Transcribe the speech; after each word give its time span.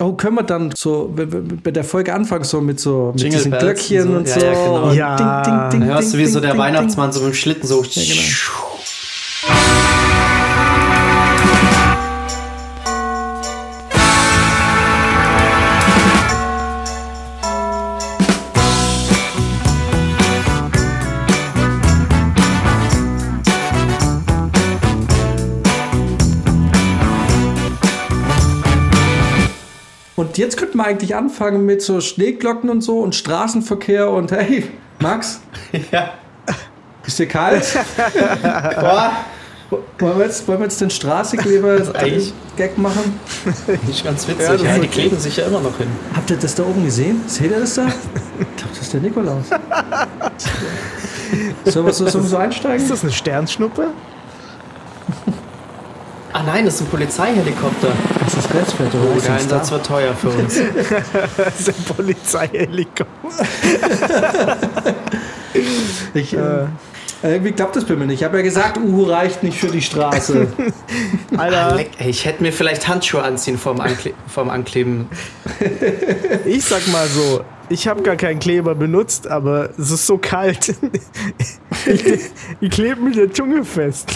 Oh, 0.00 0.12
können 0.12 0.36
wir 0.36 0.42
dann 0.42 0.72
so 0.76 1.14
bei 1.62 1.70
der 1.70 1.84
Folge 1.84 2.14
anfangen, 2.14 2.44
so 2.44 2.60
mit 2.60 2.80
so 2.80 3.12
mit 3.12 3.22
Jingle 3.22 3.38
diesen 3.38 3.50
Bells 3.50 3.64
Glöckchen 3.64 4.08
und 4.08 4.16
und 4.16 4.28
so. 4.28 4.40
so. 4.40 4.46
Ja, 4.46 4.92
ja, 4.92 5.16
genau. 5.16 5.50
Ja. 5.50 5.68
Dann 5.70 5.84
hörst 5.84 6.14
du 6.14 6.18
wie 6.18 6.26
so 6.26 6.40
der 6.40 6.56
Weihnachtsmann 6.56 7.12
so 7.12 7.20
mit 7.20 7.32
dem 7.32 7.34
Schlitten 7.34 7.66
so. 7.68 7.82
Ja, 7.82 8.02
genau. 8.02 8.22
Und 30.30 30.38
jetzt 30.38 30.56
könnten 30.56 30.78
wir 30.78 30.84
eigentlich 30.86 31.16
anfangen 31.16 31.66
mit 31.66 31.82
so 31.82 32.00
Schneeglocken 32.00 32.70
und 32.70 32.82
so 32.82 33.00
und 33.00 33.16
Straßenverkehr 33.16 34.08
und 34.10 34.30
hey, 34.30 34.62
Max, 35.00 35.40
Ja. 35.90 36.12
ist 37.04 37.18
dir 37.18 37.26
kalt? 37.26 37.64
Boah, 38.80 39.10
Wollen 39.98 40.18
wir 40.18 40.26
jetzt, 40.26 40.46
wollen 40.46 40.60
wir 40.60 40.66
jetzt 40.66 40.80
den 40.80 40.90
Straßekleber 40.90 41.78
eigentlich- 41.94 42.32
Gag 42.56 42.78
machen? 42.78 43.18
nicht 43.88 44.04
ganz 44.04 44.28
witzig. 44.28 44.46
Ja, 44.46 44.54
Ja, 44.54 44.74
die 44.74 44.80
okay. 44.82 44.88
kleben 44.88 45.18
sich 45.18 45.36
ja 45.36 45.46
immer 45.46 45.60
noch 45.60 45.76
hin. 45.78 45.88
Habt 46.14 46.30
ihr 46.30 46.36
das 46.36 46.54
da 46.54 46.62
oben 46.62 46.84
gesehen? 46.84 47.22
Seht 47.26 47.50
ihr 47.50 47.58
das 47.58 47.74
da? 47.74 47.86
Ich 48.38 48.56
glaube, 48.56 48.72
das 48.72 48.82
ist 48.82 48.92
der 48.92 49.00
Nikolaus. 49.00 49.46
Sollen 51.64 51.86
wir 51.86 51.92
so, 51.92 52.06
sollen 52.06 52.22
wir 52.24 52.28
so 52.30 52.36
einsteigen? 52.36 52.80
Ist 52.84 52.90
das 52.92 53.02
eine 53.02 53.10
Sternschnuppe? 53.12 53.88
Ah 56.32 56.42
nein, 56.44 56.64
das 56.64 56.74
ist 56.74 56.82
ein 56.82 56.86
Polizeihelikopter. 56.86 57.92
Das 58.20 58.34
ist 58.34 58.50
Grenzfeld, 58.50 58.94
oder? 58.94 59.04
Oh, 59.04 59.20
der 59.20 59.32
das 59.32 59.42
Einsatz 59.42 59.70
wird 59.72 59.86
teuer 59.86 60.14
für 60.14 60.30
uns. 60.30 60.60
Das 61.36 61.60
ist 61.60 61.68
ein 61.68 61.84
Polizeihelikopter. 61.96 63.06
Ich, 66.14 66.32
äh, 66.32 66.66
irgendwie 67.22 67.52
klappt 67.52 67.74
das 67.76 67.84
bei 67.84 67.94
mir 67.94 68.06
nicht. 68.06 68.20
Ich 68.20 68.24
habe 68.24 68.36
ja 68.38 68.42
gesagt, 68.42 68.78
Uhu 68.78 69.02
reicht 69.04 69.42
nicht 69.42 69.58
für 69.58 69.66
die 69.66 69.82
Straße. 69.82 70.46
Alter, 71.36 71.80
ich 71.98 72.24
hätte 72.24 72.42
mir 72.42 72.52
vielleicht 72.52 72.86
Handschuhe 72.86 73.22
anziehen 73.22 73.58
vorm, 73.58 73.80
Ankle 73.80 74.12
vorm 74.28 74.48
Ankleben. 74.48 75.08
ich 76.46 76.64
sag 76.64 76.86
mal 76.88 77.06
so, 77.08 77.44
ich 77.68 77.88
habe 77.88 78.02
gar 78.02 78.16
keinen 78.16 78.38
Kleber 78.38 78.74
benutzt, 78.74 79.26
aber 79.26 79.70
es 79.76 79.90
ist 79.90 80.06
so 80.06 80.18
kalt. 80.18 80.74
Ich, 81.86 82.04
ich 82.60 82.70
klebe 82.70 83.00
mit 83.00 83.16
der 83.16 83.32
Zunge 83.32 83.64
fest. 83.64 84.12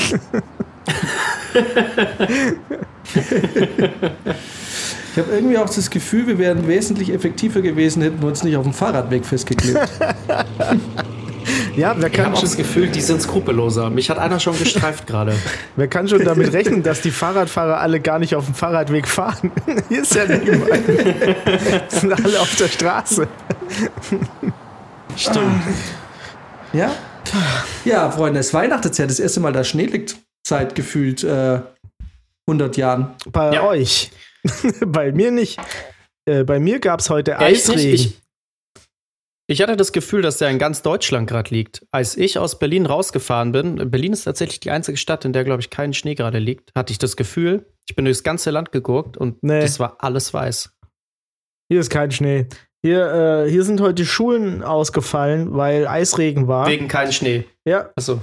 Ich 5.15 5.23
habe 5.23 5.33
irgendwie 5.33 5.59
auch 5.59 5.71
das 5.71 5.91
Gefühl, 5.91 6.27
wir 6.27 6.39
wären 6.39 6.67
wesentlich 6.67 7.13
effektiver 7.13 7.61
gewesen, 7.61 8.03
hätten 8.03 8.21
wir 8.21 8.29
uns 8.29 8.43
nicht 8.43 8.57
auf 8.57 8.65
dem 8.65 8.73
Fahrradweg 8.73 9.25
festgeklebt. 9.25 9.79
Ja, 11.77 11.95
wer 11.99 12.07
Ich 12.09 12.19
habe 12.19 12.25
kann, 12.31 12.35
auch 12.35 12.41
das 12.41 12.57
Gefühl, 12.57 12.89
die 12.89 13.01
sind 13.01 13.21
skrupelloser. 13.21 13.91
Mich 13.91 14.09
hat 14.09 14.19
einer 14.19 14.39
schon 14.41 14.57
gestreift 14.59 15.07
gerade. 15.07 15.35
wer 15.77 15.89
kann 15.89 16.09
schon 16.09 16.25
damit 16.25 16.53
rechnen, 16.53 16.83
dass 16.83 17.01
die 17.01 17.11
Fahrradfahrer 17.11 17.81
alle 17.81 18.01
gar 18.01 18.19
nicht 18.19 18.35
auf 18.37 18.45
dem 18.45 18.55
Fahrradweg 18.55 19.09
fahren? 19.09 19.51
Hier 19.89 20.03
ist 20.03 20.15
ja 20.15 20.25
niemand. 20.25 20.71
Die 20.89 21.97
sind 21.97 22.13
alle 22.13 22.41
auf 22.41 22.55
der 22.57 22.69
Straße. 22.69 23.27
Stimmt. 25.17 25.63
Ja? 26.73 26.93
Ja, 27.85 28.11
Freunde, 28.11 28.41
es 28.41 28.47
ist 28.49 28.55
Weihnachtszeit. 28.55 29.11
Das 29.11 29.19
erste 29.19 29.41
Mal, 29.41 29.53
da 29.53 29.65
Schnee 29.65 29.87
liegt 29.87 30.17
seit 30.47 30.75
gefühlt 30.75 31.25
äh, 31.25 31.61
100 32.49 32.77
Jahren. 32.77 33.15
Bei 33.31 33.53
Ja. 33.55 33.67
euch. 33.67 34.11
bei 34.87 35.13
mir 35.13 35.31
nicht. 35.31 35.59
Äh, 36.27 36.45
bei 36.45 36.59
mir 36.61 36.79
gab 36.81 37.01
es 37.01 37.11
heute 37.11 37.33
nicht? 37.33 37.41
Eisregen. 37.41 37.95
Ich, 37.95 38.21
ich 39.47 39.63
hatte 39.63 39.77
das 39.77 39.93
Gefühl, 39.93 40.23
dass 40.23 40.39
der 40.39 40.51
in 40.51 40.59
ganz 40.59 40.83
Deutschland 40.83 41.29
gerade 41.29 41.51
liegt. 41.55 41.87
Als 41.91 42.17
ich 42.17 42.39
aus 42.39 42.59
Berlin 42.59 42.87
rausgefahren 42.87 43.53
bin, 43.53 43.91
Berlin 43.91 44.13
ist 44.13 44.25
tatsächlich 44.25 44.61
die 44.61 44.71
einzige 44.71 44.97
Stadt, 44.99 45.25
in 45.25 45.33
der, 45.33 45.45
glaube 45.45 45.61
ich, 45.61 45.71
kein 45.71 45.93
Schnee 45.95 46.15
gerade 46.15 46.39
liegt, 46.39 46.73
hatte 46.75 46.93
ich 46.93 46.99
das 46.99 47.17
Gefühl, 47.17 47.67
ich 47.89 47.95
bin 47.97 48.05
durchs 48.07 48.23
ganze 48.23 48.51
Land 48.51 48.73
geguckt 48.73 49.17
und 49.17 49.43
Nee. 49.43 49.61
das 49.61 49.79
war 49.81 49.97
alles 50.01 50.33
weiß. 50.33 50.71
Hier 51.71 51.81
ist 51.81 51.91
kein 51.91 52.11
Schnee. 52.11 52.47
Hier, 52.83 53.45
äh, 53.47 53.51
hier 53.51 53.65
sind 53.65 53.81
heute 53.81 53.95
die 53.95 54.07
Schulen 54.07 54.63
ausgefallen, 54.63 55.55
weil 55.57 55.87
Eisregen 55.87 56.49
war. 56.49 56.67
Wegen 56.69 56.89
kein 56.89 57.13
Schnee. 57.13 57.45
Ja, 57.67 57.91
Achso. 57.97 58.21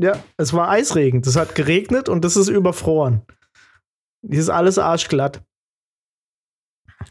Ja, 0.00 0.22
es 0.36 0.52
war 0.52 0.68
Eisregen. 0.68 1.22
Das 1.22 1.36
hat 1.36 1.54
geregnet 1.54 2.08
und 2.08 2.24
das 2.24 2.36
ist 2.36 2.48
überfroren. 2.48 3.22
Hier 4.28 4.40
ist 4.40 4.48
alles 4.48 4.78
arschglatt. 4.78 5.42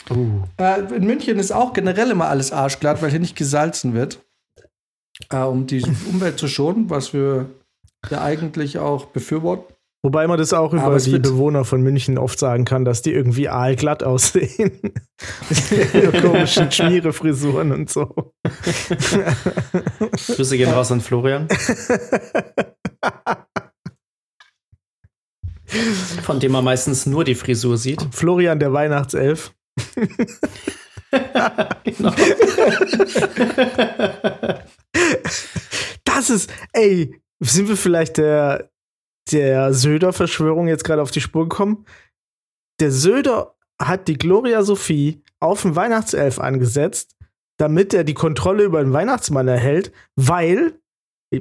Uh. 0.09 0.43
Äh, 0.57 0.81
in 0.95 1.05
München 1.05 1.39
ist 1.39 1.51
auch 1.51 1.73
generell 1.73 2.11
immer 2.11 2.27
alles 2.27 2.51
arschglatt, 2.51 3.01
weil 3.01 3.09
hier 3.09 3.19
nicht 3.19 3.35
gesalzen 3.35 3.93
wird. 3.93 4.23
Äh, 5.29 5.39
um 5.39 5.67
die 5.67 5.83
Umwelt 6.11 6.39
zu 6.39 6.47
schonen, 6.47 6.89
was 6.89 7.13
wir 7.13 7.49
ja 8.09 8.21
eigentlich 8.21 8.77
auch 8.79 9.05
befürworten. 9.05 9.73
Wobei 10.01 10.27
man 10.27 10.37
das 10.37 10.53
auch 10.53 10.71
über 10.71 10.97
die 10.97 11.19
Bewohner 11.19 11.65
von 11.65 11.81
München 11.81 12.17
oft 12.17 12.39
sagen 12.39 12.63
kann, 12.63 12.85
dass 12.85 13.01
die 13.01 13.11
irgendwie 13.11 13.49
aalglatt 13.49 14.01
aussehen. 14.01 14.79
Ihre 15.93 16.21
komischen 16.21 16.71
Schmierefrisuren 16.71 17.73
und 17.73 17.89
so. 17.89 18.33
Grüße 20.27 20.55
gehen 20.55 20.71
raus 20.71 20.93
an 20.93 21.01
Florian. 21.01 21.49
Von 26.23 26.39
dem 26.39 26.51
man 26.51 26.63
meistens 26.63 27.05
nur 27.05 27.23
die 27.23 27.35
Frisur 27.35 27.77
sieht. 27.77 28.07
Florian, 28.11 28.59
der 28.59 28.73
Weihnachtself. 28.73 29.53
Genau. 31.83 32.13
Das 36.03 36.29
ist, 36.29 36.51
ey, 36.73 37.19
sind 37.39 37.67
wir 37.67 37.77
vielleicht 37.77 38.17
der, 38.17 38.69
der 39.31 39.73
Söder-Verschwörung 39.73 40.67
jetzt 40.67 40.83
gerade 40.83 41.01
auf 41.01 41.11
die 41.11 41.21
Spur 41.21 41.47
gekommen? 41.47 41.85
Der 42.79 42.91
Söder 42.91 43.55
hat 43.81 44.07
die 44.07 44.17
Gloria 44.17 44.63
Sophie 44.63 45.23
auf 45.39 45.61
den 45.61 45.75
Weihnachtself 45.75 46.39
angesetzt, 46.39 47.15
damit 47.57 47.93
er 47.93 48.03
die 48.03 48.13
Kontrolle 48.13 48.63
über 48.63 48.83
den 48.83 48.93
Weihnachtsmann 48.93 49.47
erhält, 49.47 49.91
weil, 50.15 50.79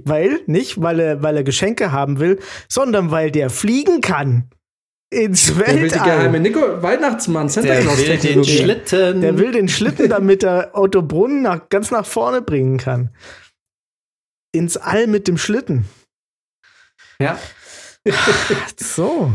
weil, 0.04 0.40
nicht, 0.46 0.80
weil 0.80 1.00
er, 1.00 1.22
weil 1.22 1.36
er 1.36 1.44
Geschenke 1.44 1.92
haben 1.92 2.18
will, 2.20 2.38
sondern 2.68 3.10
weil 3.10 3.30
der 3.30 3.50
fliegen 3.50 4.00
kann. 4.00 4.50
Ins 5.10 5.46
Der 5.46 5.66
will 5.68 5.88
die 5.88 5.94
geheime 5.94 6.34
Weltall. 6.34 6.40
Nico 6.40 6.82
Weihnachtsmann, 6.82 7.48
Santa 7.48 7.68
Der 7.70 7.80
Claus 7.80 7.98
will 7.98 8.18
den. 8.18 8.44
Schlitten. 8.44 9.20
Der 9.22 9.38
will 9.38 9.52
den 9.52 9.68
Schlitten, 9.68 10.10
damit 10.10 10.42
er 10.44 10.72
Otto 10.74 11.00
Brunnen 11.00 11.40
nach, 11.42 11.70
ganz 11.70 11.90
nach 11.90 12.04
vorne 12.04 12.42
bringen 12.42 12.76
kann. 12.76 13.10
Ins 14.52 14.76
All 14.76 15.06
mit 15.06 15.26
dem 15.26 15.38
Schlitten. 15.38 15.86
Ja. 17.18 17.38
So. 18.78 19.32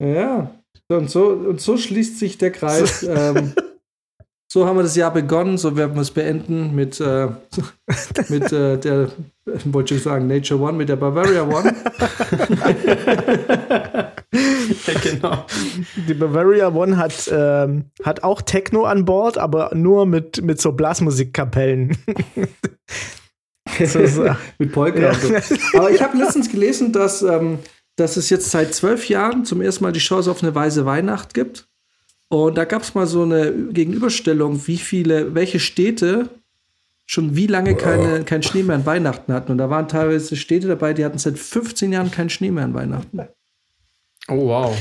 Ja. 0.00 0.54
Und 0.88 1.10
so, 1.10 1.28
und 1.28 1.60
so 1.60 1.76
schließt 1.76 2.18
sich 2.18 2.38
der 2.38 2.50
Kreis. 2.52 3.02
ähm, 3.02 3.54
so 4.52 4.66
haben 4.66 4.76
wir 4.76 4.82
das 4.82 4.96
Jahr 4.96 5.10
begonnen, 5.10 5.56
so 5.56 5.78
werden 5.78 5.94
wir 5.94 6.02
es 6.02 6.10
beenden 6.10 6.74
mit, 6.74 7.00
äh, 7.00 7.28
mit 8.28 8.52
äh, 8.52 8.76
der, 8.76 9.08
ich 9.46 9.72
wollte 9.72 9.94
schon 9.94 10.02
sagen, 10.02 10.26
Nature 10.26 10.60
One, 10.60 10.74
mit 10.74 10.90
der 10.90 10.96
Bavaria 10.96 11.42
One. 11.42 11.74
ja, 14.86 14.92
genau. 15.02 15.46
Die 16.06 16.12
Bavaria 16.12 16.68
One 16.68 16.98
hat, 16.98 17.30
ähm, 17.32 17.86
hat 18.04 18.24
auch 18.24 18.42
Techno 18.42 18.84
an 18.84 19.06
Bord, 19.06 19.38
aber 19.38 19.70
nur 19.72 20.04
mit, 20.04 20.42
mit 20.42 20.60
so 20.60 20.72
Blasmusikkapellen. 20.72 21.96
so, 23.86 24.06
so. 24.06 24.36
mit 24.58 24.70
Polka. 24.70 25.00
Ja. 25.00 25.12
und 25.12 25.42
So. 25.42 25.78
Aber 25.78 25.90
ich 25.90 26.02
habe 26.02 26.18
letztens 26.18 26.50
gelesen, 26.50 26.92
dass, 26.92 27.22
ähm, 27.22 27.60
dass 27.96 28.18
es 28.18 28.28
jetzt 28.28 28.50
seit 28.50 28.74
zwölf 28.74 29.08
Jahren 29.08 29.46
zum 29.46 29.62
ersten 29.62 29.82
Mal 29.82 29.92
die 29.92 30.00
Chance 30.00 30.30
auf 30.30 30.42
eine 30.42 30.54
weiße 30.54 30.84
Weihnacht 30.84 31.32
gibt. 31.32 31.71
Und 32.32 32.56
da 32.56 32.64
gab 32.64 32.80
es 32.80 32.94
mal 32.94 33.06
so 33.06 33.24
eine 33.24 33.52
Gegenüberstellung, 33.52 34.66
wie 34.66 34.78
viele, 34.78 35.34
welche 35.34 35.60
Städte 35.60 36.30
schon 37.04 37.36
wie 37.36 37.46
lange 37.46 37.76
keine, 37.76 38.24
keinen 38.24 38.42
Schnee 38.42 38.62
mehr 38.62 38.76
an 38.76 38.86
Weihnachten 38.86 39.34
hatten. 39.34 39.52
Und 39.52 39.58
da 39.58 39.68
waren 39.68 39.86
teilweise 39.86 40.34
Städte 40.36 40.66
dabei, 40.66 40.94
die 40.94 41.04
hatten 41.04 41.18
seit 41.18 41.38
15 41.38 41.92
Jahren 41.92 42.10
keinen 42.10 42.30
Schnee 42.30 42.50
mehr 42.50 42.64
an 42.64 42.72
Weihnachten. 42.72 43.20
Oh, 44.28 44.46
wow. 44.46 44.74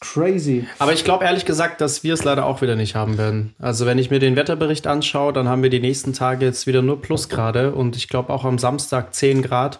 Crazy. 0.00 0.66
Aber 0.80 0.94
ich 0.94 1.04
glaube 1.04 1.24
ehrlich 1.24 1.44
gesagt, 1.44 1.80
dass 1.80 2.02
wir 2.02 2.12
es 2.12 2.24
leider 2.24 2.44
auch 2.44 2.60
wieder 2.60 2.74
nicht 2.74 2.96
haben 2.96 3.18
werden. 3.18 3.54
Also 3.60 3.86
wenn 3.86 3.98
ich 3.98 4.10
mir 4.10 4.18
den 4.18 4.34
Wetterbericht 4.34 4.88
anschaue, 4.88 5.32
dann 5.32 5.46
haben 5.46 5.62
wir 5.62 5.70
die 5.70 5.78
nächsten 5.78 6.12
Tage 6.12 6.44
jetzt 6.44 6.66
wieder 6.66 6.82
nur 6.82 7.00
Plusgrade 7.00 7.72
und 7.72 7.94
ich 7.94 8.08
glaube 8.08 8.32
auch 8.32 8.44
am 8.44 8.58
Samstag 8.58 9.14
10 9.14 9.42
Grad. 9.42 9.78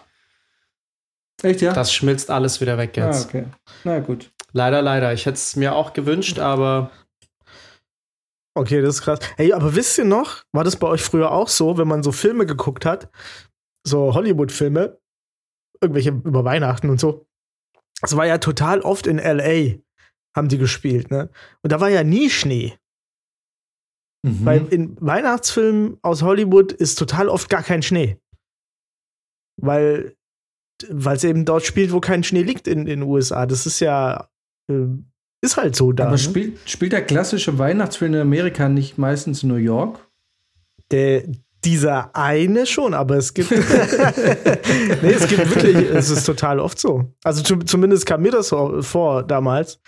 Echt, 1.43 1.59
ja? 1.59 1.73
Das 1.73 1.91
schmilzt 1.91 2.31
alles 2.31 2.61
wieder 2.61 2.77
weg 2.77 2.97
ah, 2.97 3.07
jetzt. 3.07 3.25
okay. 3.25 3.47
Na 3.83 3.99
gut. 3.99 4.31
Leider, 4.53 4.81
leider. 4.81 5.11
Ich 5.11 5.25
hätte 5.25 5.35
es 5.35 5.57
mir 5.57 5.75
auch 5.75 5.91
gewünscht, 5.91 6.39
aber 6.39 6.89
Okay, 8.57 8.81
das 8.81 8.95
ist 8.95 9.01
krass. 9.03 9.19
Hey, 9.35 9.53
aber 9.53 9.75
wisst 9.75 9.99
ihr 9.99 10.03
noch, 10.03 10.43
war 10.51 10.63
das 10.63 10.77
bei 10.77 10.87
euch 10.87 11.03
früher 11.03 11.31
auch 11.31 11.47
so, 11.47 11.77
wenn 11.77 11.87
man 11.87 12.01
so 12.01 12.11
Filme 12.11 12.47
geguckt 12.47 12.85
hat, 12.85 13.11
so 13.85 14.15
Hollywood-Filme, 14.15 14.99
irgendwelche 15.79 16.09
über 16.09 16.43
Weihnachten 16.43 16.89
und 16.89 16.99
so? 16.99 17.27
Es 18.01 18.17
war 18.17 18.25
ja 18.25 18.39
total 18.39 18.81
oft 18.81 19.05
in 19.05 19.19
LA, 19.19 19.77
haben 20.35 20.47
die 20.49 20.57
gespielt, 20.57 21.11
ne? 21.11 21.29
Und 21.61 21.71
da 21.71 21.79
war 21.79 21.89
ja 21.89 22.03
nie 22.03 22.31
Schnee. 22.31 22.73
Mhm. 24.23 24.45
Weil 24.45 24.67
in 24.73 24.97
Weihnachtsfilmen 24.99 25.99
aus 26.01 26.23
Hollywood 26.23 26.71
ist 26.71 26.95
total 26.95 27.29
oft 27.29 27.51
gar 27.51 27.61
kein 27.61 27.83
Schnee. 27.83 28.19
Weil 29.61 30.17
es 30.81 31.23
eben 31.23 31.45
dort 31.45 31.63
spielt, 31.63 31.91
wo 31.91 31.99
kein 31.99 32.23
Schnee 32.23 32.41
liegt 32.41 32.67
in 32.67 32.85
den 32.85 33.03
USA. 33.03 33.45
Das 33.45 33.67
ist 33.67 33.79
ja 33.81 34.29
äh, 34.67 34.87
ist 35.41 35.57
halt 35.57 35.75
so 35.75 35.91
da. 35.91 36.05
Aber 36.05 36.11
ne? 36.13 36.17
spielt, 36.17 36.69
spielt 36.69 36.93
der 36.93 37.03
klassische 37.03 37.57
Weihnachtsfilm 37.57 38.13
in 38.13 38.21
Amerika 38.21 38.69
nicht 38.69 38.97
meistens 38.97 39.43
in 39.43 39.49
New 39.49 39.55
York? 39.55 39.99
Der, 40.91 41.23
dieser 41.63 42.15
eine 42.15 42.65
schon, 42.65 42.93
aber 42.93 43.17
es 43.17 43.33
gibt. 43.33 43.51
nee, 43.51 45.11
es 45.11 45.27
gibt 45.27 45.55
wirklich, 45.55 45.89
es 45.91 46.09
ist 46.09 46.25
total 46.25 46.59
oft 46.59 46.79
so. 46.79 47.13
Also 47.23 47.43
zumindest 47.43 48.05
kam 48.05 48.21
mir 48.21 48.31
das 48.31 48.53
vor 48.81 49.23
damals 49.23 49.79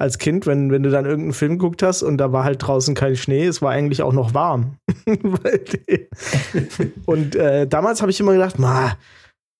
als 0.00 0.16
Kind, 0.16 0.46
wenn, 0.46 0.72
wenn 0.72 0.82
du 0.82 0.88
dann 0.88 1.04
irgendeinen 1.04 1.34
Film 1.34 1.58
geguckt 1.58 1.82
hast 1.82 2.02
und 2.02 2.16
da 2.16 2.32
war 2.32 2.42
halt 2.42 2.66
draußen 2.66 2.94
kein 2.94 3.16
Schnee, 3.16 3.44
es 3.44 3.60
war 3.60 3.70
eigentlich 3.70 4.02
auch 4.02 4.14
noch 4.14 4.32
warm. 4.32 4.78
und 7.04 7.36
äh, 7.36 7.66
damals 7.66 8.00
habe 8.00 8.10
ich 8.10 8.18
immer 8.18 8.32
gedacht, 8.32 8.58
ma, 8.58 8.96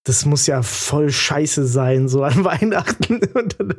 das 0.04 0.24
muss 0.24 0.46
ja 0.46 0.62
voll 0.62 1.10
scheiße 1.10 1.66
sein, 1.66 2.08
so 2.08 2.22
an 2.22 2.44
Weihnachten. 2.44 3.20
Und 3.34 3.60
dann 3.60 3.74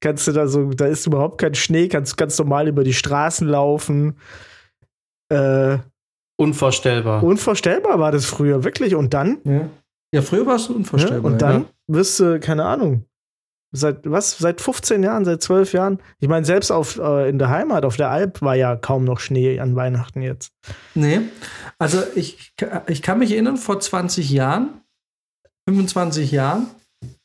kannst 0.00 0.26
du 0.26 0.32
da 0.32 0.46
so, 0.46 0.70
da 0.70 0.86
ist 0.86 1.06
überhaupt 1.06 1.38
kein 1.38 1.54
Schnee, 1.54 1.88
kannst 1.88 2.16
ganz 2.16 2.38
normal 2.38 2.68
über 2.68 2.84
die 2.84 2.94
Straßen 2.94 3.46
laufen. 3.46 4.18
Äh, 5.28 5.78
unvorstellbar. 6.36 7.22
Unvorstellbar 7.22 7.98
war 7.98 8.12
das 8.12 8.24
früher, 8.24 8.64
wirklich. 8.64 8.94
Und 8.94 9.12
dann? 9.12 9.38
Ja, 9.44 9.68
ja 10.14 10.22
früher 10.22 10.46
war 10.46 10.56
es 10.56 10.68
unvorstellbar. 10.68 11.30
Ja, 11.30 11.34
und 11.34 11.42
dann 11.42 11.62
ja. 11.62 11.68
wirst 11.88 12.20
du, 12.20 12.40
keine 12.40 12.64
Ahnung, 12.64 13.04
seit 13.72 14.10
was? 14.10 14.38
Seit 14.38 14.62
15 14.62 15.02
Jahren, 15.02 15.24
seit 15.26 15.42
12 15.42 15.72
Jahren? 15.74 15.98
Ich 16.20 16.28
meine, 16.28 16.46
selbst 16.46 16.70
auf, 16.70 16.98
äh, 16.98 17.28
in 17.28 17.38
der 17.38 17.50
Heimat, 17.50 17.84
auf 17.84 17.96
der 17.96 18.10
Alp, 18.10 18.40
war 18.40 18.54
ja 18.54 18.76
kaum 18.76 19.04
noch 19.04 19.20
Schnee 19.20 19.60
an 19.60 19.76
Weihnachten 19.76 20.22
jetzt. 20.22 20.52
Nee, 20.94 21.20
also 21.78 22.02
ich, 22.14 22.54
ich 22.86 23.02
kann 23.02 23.18
mich 23.18 23.32
erinnern, 23.32 23.58
vor 23.58 23.78
20 23.78 24.30
Jahren 24.30 24.80
25 25.66 26.30
Jahren. 26.30 26.68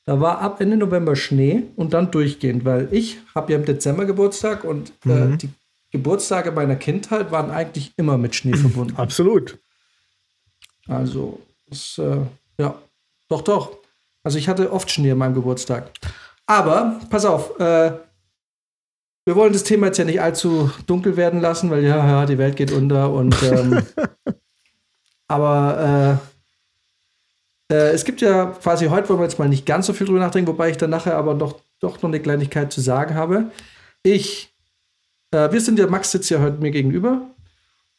Da 0.03 0.19
war 0.19 0.39
ab 0.39 0.59
Ende 0.59 0.77
November 0.77 1.15
Schnee 1.15 1.63
und 1.75 1.93
dann 1.93 2.11
durchgehend, 2.11 2.65
weil 2.65 2.89
ich 2.91 3.19
habe 3.35 3.53
ja 3.53 3.59
im 3.59 3.65
Dezember 3.65 4.05
Geburtstag 4.05 4.63
und 4.63 4.91
äh, 5.05 5.09
mhm. 5.09 5.33
äh, 5.33 5.37
die 5.37 5.49
Geburtstage 5.91 6.51
meiner 6.51 6.75
Kindheit 6.75 7.31
waren 7.31 7.51
eigentlich 7.51 7.93
immer 7.97 8.17
mit 8.17 8.35
Schnee 8.35 8.55
verbunden. 8.55 8.95
Absolut. 8.97 9.57
Also, 10.87 11.39
das, 11.67 11.97
äh, 11.99 12.17
ja, 12.57 12.75
doch, 13.29 13.41
doch. 13.41 13.77
Also 14.23 14.37
ich 14.37 14.47
hatte 14.47 14.71
oft 14.71 14.89
Schnee 14.89 15.11
an 15.11 15.17
meinem 15.19 15.35
Geburtstag. 15.35 15.91
Aber, 16.47 16.99
pass 17.09 17.25
auf, 17.25 17.59
äh, 17.59 17.91
wir 19.25 19.35
wollen 19.35 19.53
das 19.53 19.63
Thema 19.63 19.87
jetzt 19.87 19.97
ja 19.97 20.05
nicht 20.05 20.21
allzu 20.21 20.71
dunkel 20.87 21.15
werden 21.15 21.41
lassen, 21.41 21.69
weil 21.69 21.83
ja, 21.83 21.97
ja 21.97 22.25
die 22.25 22.37
Welt 22.37 22.55
geht 22.55 22.71
unter 22.71 23.11
und 23.11 23.35
ähm, 23.43 23.83
aber 25.27 26.19
äh, 27.71 27.91
es 27.91 28.05
gibt 28.05 28.21
ja 28.21 28.45
quasi, 28.61 28.87
heute 28.87 29.09
wollen 29.09 29.19
wir 29.19 29.25
jetzt 29.25 29.39
mal 29.39 29.49
nicht 29.49 29.65
ganz 29.65 29.87
so 29.87 29.93
viel 29.93 30.05
drüber 30.05 30.19
nachdenken, 30.19 30.49
wobei 30.49 30.69
ich 30.69 30.77
dann 30.77 30.89
nachher 30.89 31.15
aber 31.15 31.33
doch, 31.33 31.59
doch 31.79 32.01
noch 32.01 32.09
eine 32.09 32.19
Kleinigkeit 32.19 32.71
zu 32.71 32.81
sagen 32.81 33.15
habe. 33.15 33.51
Ich, 34.03 34.53
äh, 35.31 35.51
wir 35.51 35.61
sind 35.61 35.79
ja, 35.79 35.87
Max 35.87 36.11
sitzt 36.11 36.29
ja 36.29 36.39
heute 36.39 36.57
mir 36.61 36.71
gegenüber. 36.71 37.21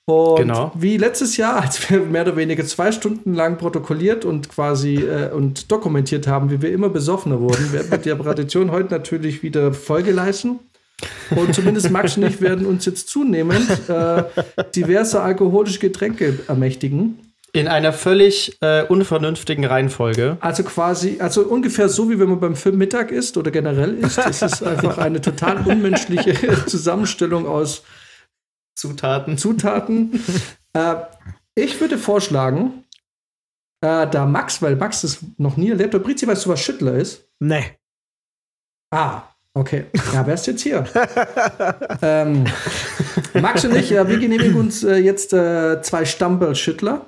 Und 0.04 0.36
genau. 0.36 0.72
wie 0.74 0.96
letztes 0.96 1.36
Jahr, 1.36 1.62
als 1.62 1.88
wir 1.88 2.00
mehr 2.00 2.22
oder 2.22 2.36
weniger 2.36 2.64
zwei 2.64 2.90
Stunden 2.90 3.34
lang 3.34 3.56
protokolliert 3.56 4.24
und 4.24 4.48
quasi 4.48 4.96
äh, 4.96 5.30
und 5.30 5.70
dokumentiert 5.70 6.26
haben, 6.26 6.50
wie 6.50 6.60
wir 6.60 6.72
immer 6.72 6.88
besoffener 6.88 7.40
wurden, 7.40 7.72
werden 7.72 7.90
wir 7.90 7.98
der 7.98 8.18
Tradition 8.18 8.72
heute 8.72 8.92
natürlich 8.92 9.42
wieder 9.42 9.72
Folge 9.72 10.10
leisten. 10.10 10.58
Und 11.34 11.54
zumindest 11.54 11.90
Max 11.90 12.16
und 12.16 12.24
ich 12.24 12.40
werden 12.40 12.66
uns 12.66 12.84
jetzt 12.84 13.08
zunehmend 13.08 13.68
äh, 13.88 14.24
diverse 14.74 15.20
alkoholische 15.22 15.78
Getränke 15.78 16.40
ermächtigen. 16.46 17.31
In 17.54 17.68
einer 17.68 17.92
völlig 17.92 18.56
äh, 18.62 18.82
unvernünftigen 18.84 19.66
Reihenfolge. 19.66 20.38
Also 20.40 20.64
quasi, 20.64 21.18
also 21.20 21.42
ungefähr 21.42 21.90
so, 21.90 22.08
wie 22.08 22.18
wenn 22.18 22.30
man 22.30 22.40
beim 22.40 22.56
Film 22.56 22.78
Mittag 22.78 23.10
isst 23.10 23.36
oder 23.36 23.50
generell 23.50 23.94
isst. 23.98 24.18
Es 24.18 24.40
ist 24.40 24.62
einfach 24.62 24.96
eine 24.96 25.20
total 25.20 25.58
unmenschliche 25.66 26.34
Zusammenstellung 26.66 27.46
aus 27.46 27.82
Zutaten. 28.74 29.36
Zutaten. 29.36 30.18
äh, 30.72 30.94
ich 31.54 31.78
würde 31.78 31.98
vorschlagen, 31.98 32.84
äh, 33.82 34.06
da 34.06 34.24
Max, 34.24 34.62
weil 34.62 34.76
Max 34.76 35.02
das 35.02 35.18
noch 35.36 35.58
nie 35.58 35.70
erlebt 35.70 35.92
hat, 35.92 36.02
Brizi, 36.02 36.26
weißt 36.26 36.46
du, 36.46 36.50
was 36.50 36.60
Schüttler 36.60 36.94
ist? 36.94 37.28
Nee. 37.38 37.76
Ah, 38.90 39.24
Okay, 39.54 39.84
ja, 40.14 40.26
wer 40.26 40.32
ist 40.32 40.46
jetzt 40.46 40.62
hier? 40.62 40.86
ähm, 42.00 42.46
Max 43.34 43.62
und 43.66 43.76
ich, 43.76 43.90
ja, 43.90 44.08
wir 44.08 44.18
genehmigen 44.18 44.54
uns 44.56 44.82
äh, 44.82 44.96
jetzt 44.96 45.34
äh, 45.34 45.82
zwei 45.82 46.06
Stammballschüttler. 46.06 47.04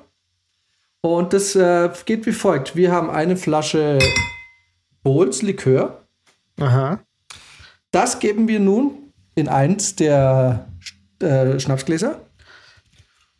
Und 1.05 1.33
das 1.33 1.55
äh, 1.55 1.91
geht 2.05 2.25
wie 2.25 2.31
folgt. 2.31 2.75
Wir 2.75 2.91
haben 2.91 3.11
eine 3.11 3.37
Flasche 3.37 3.99
Bowls 5.03 5.43
Likör. 5.43 6.03
Aha. 6.59 6.99
Das 7.91 8.17
geben 8.17 8.47
wir 8.47 8.59
nun 8.59 9.13
in 9.35 9.47
eins 9.47 9.95
der 9.95 10.67
äh, 11.21 11.59
Schnapsgläser. 11.59 12.21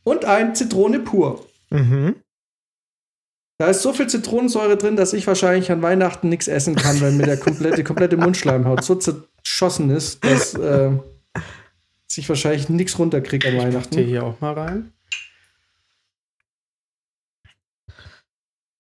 Und 0.04 0.26
ein 0.26 0.54
Zitrone 0.54 1.00
pur. 1.00 1.44
Mhm. 1.72 2.18
Da 3.58 3.72
ist 3.72 3.82
so 3.82 3.94
viel 3.94 4.06
Zitronensäure 4.06 4.78
drin, 4.78 4.96
dass 4.96 5.14
ich 5.14 5.26
wahrscheinlich 5.26 5.72
an 5.72 5.82
Weihnachten 5.82 6.30
nichts 6.30 6.48
essen 6.48 6.76
kann, 6.76 7.02
weil 7.02 7.14
mir 7.14 7.26
der 7.26 7.38
komplette, 7.38 7.84
komplette 7.84 8.18
Mundschleimhaut 8.18 8.84
so 8.84 8.94
zerschossen 8.94 9.90
ist, 9.90 10.24
dass 10.24 10.54
äh, 10.54 10.92
ich 12.16 12.30
wahrscheinlich 12.30 12.70
nichts 12.70 13.00
runterkriege 13.00 13.48
an 13.48 13.58
Weihnachten. 13.58 13.98
Ich 13.98 14.06
hier 14.06 14.24
auch 14.24 14.40
mal 14.40 14.54
rein. 14.54 14.92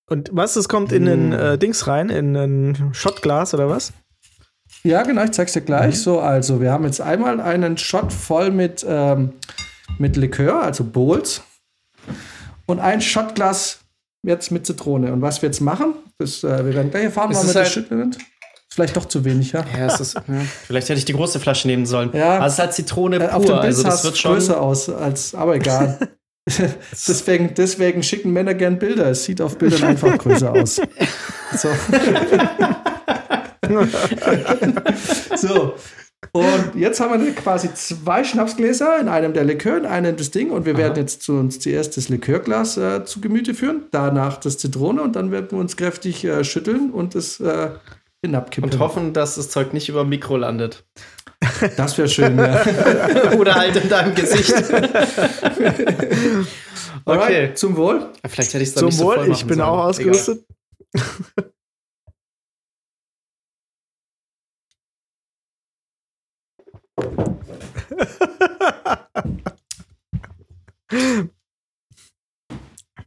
Und 0.07 0.29
was, 0.31 0.55
es 0.55 0.69
kommt 0.69 0.91
in 0.91 1.07
ein 1.07 1.33
hm. 1.33 1.39
äh, 1.39 1.57
Dings 1.57 1.87
rein, 1.87 2.09
in 2.09 2.35
ein 2.35 2.93
Shotglas 2.93 3.53
oder 3.53 3.69
was? 3.69 3.93
Ja, 4.83 5.01
genau, 5.01 5.23
ich 5.23 5.31
zeig's 5.31 5.53
dir 5.53 5.61
gleich. 5.61 5.95
Mhm. 5.95 5.99
So, 5.99 6.19
also, 6.19 6.61
wir 6.61 6.71
haben 6.71 6.85
jetzt 6.85 7.01
einmal 7.01 7.39
einen 7.39 7.77
Shot 7.77 8.13
voll 8.13 8.51
mit, 8.51 8.85
ähm, 8.87 9.33
mit 9.97 10.15
Likör, 10.15 10.61
also 10.61 10.83
Bowls. 10.83 11.41
Und 12.67 12.79
ein 12.79 13.01
Shotglas 13.01 13.79
jetzt 14.23 14.51
mit 14.51 14.65
Zitrone. 14.65 15.11
Und 15.11 15.21
was 15.21 15.41
wir 15.41 15.49
jetzt 15.49 15.61
machen, 15.61 15.93
das, 16.19 16.43
äh, 16.43 16.65
wir 16.65 16.75
werden 16.75 16.91
gleich 16.91 17.05
erfahren, 17.05 17.33
warum 17.33 17.47
wir 17.47 17.53
das 17.53 17.55
halt 17.55 17.67
schütteln. 17.67 18.15
Vielleicht 18.69 18.95
doch 18.95 19.05
zu 19.05 19.23
wenig, 19.23 19.53
ja. 19.53 19.63
Ja, 19.77 19.87
es 19.87 19.99
ist, 19.99 20.15
ja. 20.15 20.23
Vielleicht 20.65 20.89
hätte 20.89 20.99
ich 20.99 21.05
die 21.05 21.13
große 21.13 21.39
Flasche 21.39 21.67
nehmen 21.67 21.85
sollen. 21.85 22.11
Ja. 22.13 22.37
Aber 22.37 22.45
es 22.45 22.53
ist 22.53 22.59
halt 22.59 22.73
Zitrone 22.73 23.19
pur. 23.19 23.29
Äh, 23.29 23.31
auf 23.31 23.45
dem 23.45 23.55
Bild 23.55 23.65
also 23.65 23.83
das 23.83 24.03
wird 24.03 24.17
schon 24.17 24.33
größer 24.33 24.59
aus, 24.59 24.89
als, 24.89 25.33
aber 25.33 25.55
egal. 25.55 25.97
deswegen, 26.91 27.53
deswegen 27.55 28.03
schicken 28.03 28.31
Männer 28.31 28.53
gern 28.53 28.77
Bilder. 28.77 29.09
Es 29.09 29.23
sieht 29.23 29.41
auf 29.41 29.57
Bildern 29.57 29.83
einfach 29.83 30.17
größer 30.17 30.51
aus. 30.51 30.81
So. 31.55 31.69
so. 35.35 35.73
Und 36.31 36.75
jetzt 36.75 36.99
haben 36.99 37.23
wir 37.23 37.33
quasi 37.33 37.73
zwei 37.73 38.23
Schnapsgläser, 38.23 38.99
in 38.99 39.07
einem 39.07 39.33
der 39.33 39.43
Likör, 39.43 39.77
in 39.77 39.85
einem 39.85 40.17
das 40.17 40.31
Ding. 40.31 40.51
Und 40.51 40.65
wir 40.65 40.73
Aha. 40.73 40.79
werden 40.79 40.97
jetzt 40.97 41.21
zu 41.21 41.33
uns 41.33 41.59
zuerst 41.59 41.95
das 41.97 42.09
Likörglas 42.09 42.77
äh, 42.77 43.05
zu 43.05 43.21
Gemüte 43.21 43.53
führen, 43.53 43.83
danach 43.91 44.37
das 44.37 44.57
Zitrone 44.57 45.01
und 45.01 45.15
dann 45.15 45.31
werden 45.31 45.51
wir 45.51 45.59
uns 45.59 45.77
kräftig 45.77 46.25
äh, 46.25 46.43
schütteln 46.43 46.91
und 46.91 47.15
es 47.15 47.39
äh, 47.39 47.69
hinabkippen. 48.21 48.71
Und 48.71 48.79
hoffen, 48.79 49.13
dass 49.13 49.35
das 49.35 49.49
Zeug 49.49 49.73
nicht 49.73 49.87
über 49.87 50.03
Mikro 50.03 50.35
landet. 50.35 50.83
Das 51.77 51.97
wäre 51.97 52.07
schön, 52.07 52.37
ja. 52.37 52.63
Oder 53.37 53.55
halt 53.55 53.75
in 53.75 53.89
deinem 53.89 54.13
Gesicht. 54.15 54.53
okay, 57.05 57.53
zum 57.53 57.75
Wohl. 57.77 58.11
Vielleicht 58.27 58.53
hätte 58.53 58.63
ich 58.63 58.69
es 58.69 58.75
Zum 58.75 58.87
nicht 58.87 58.99
Wohl, 58.99 59.25
so 59.25 59.31
ich 59.31 59.45
bin 59.45 59.57
sollen. 59.57 59.69
auch 59.69 59.85
ausgerüstet. 59.85 60.45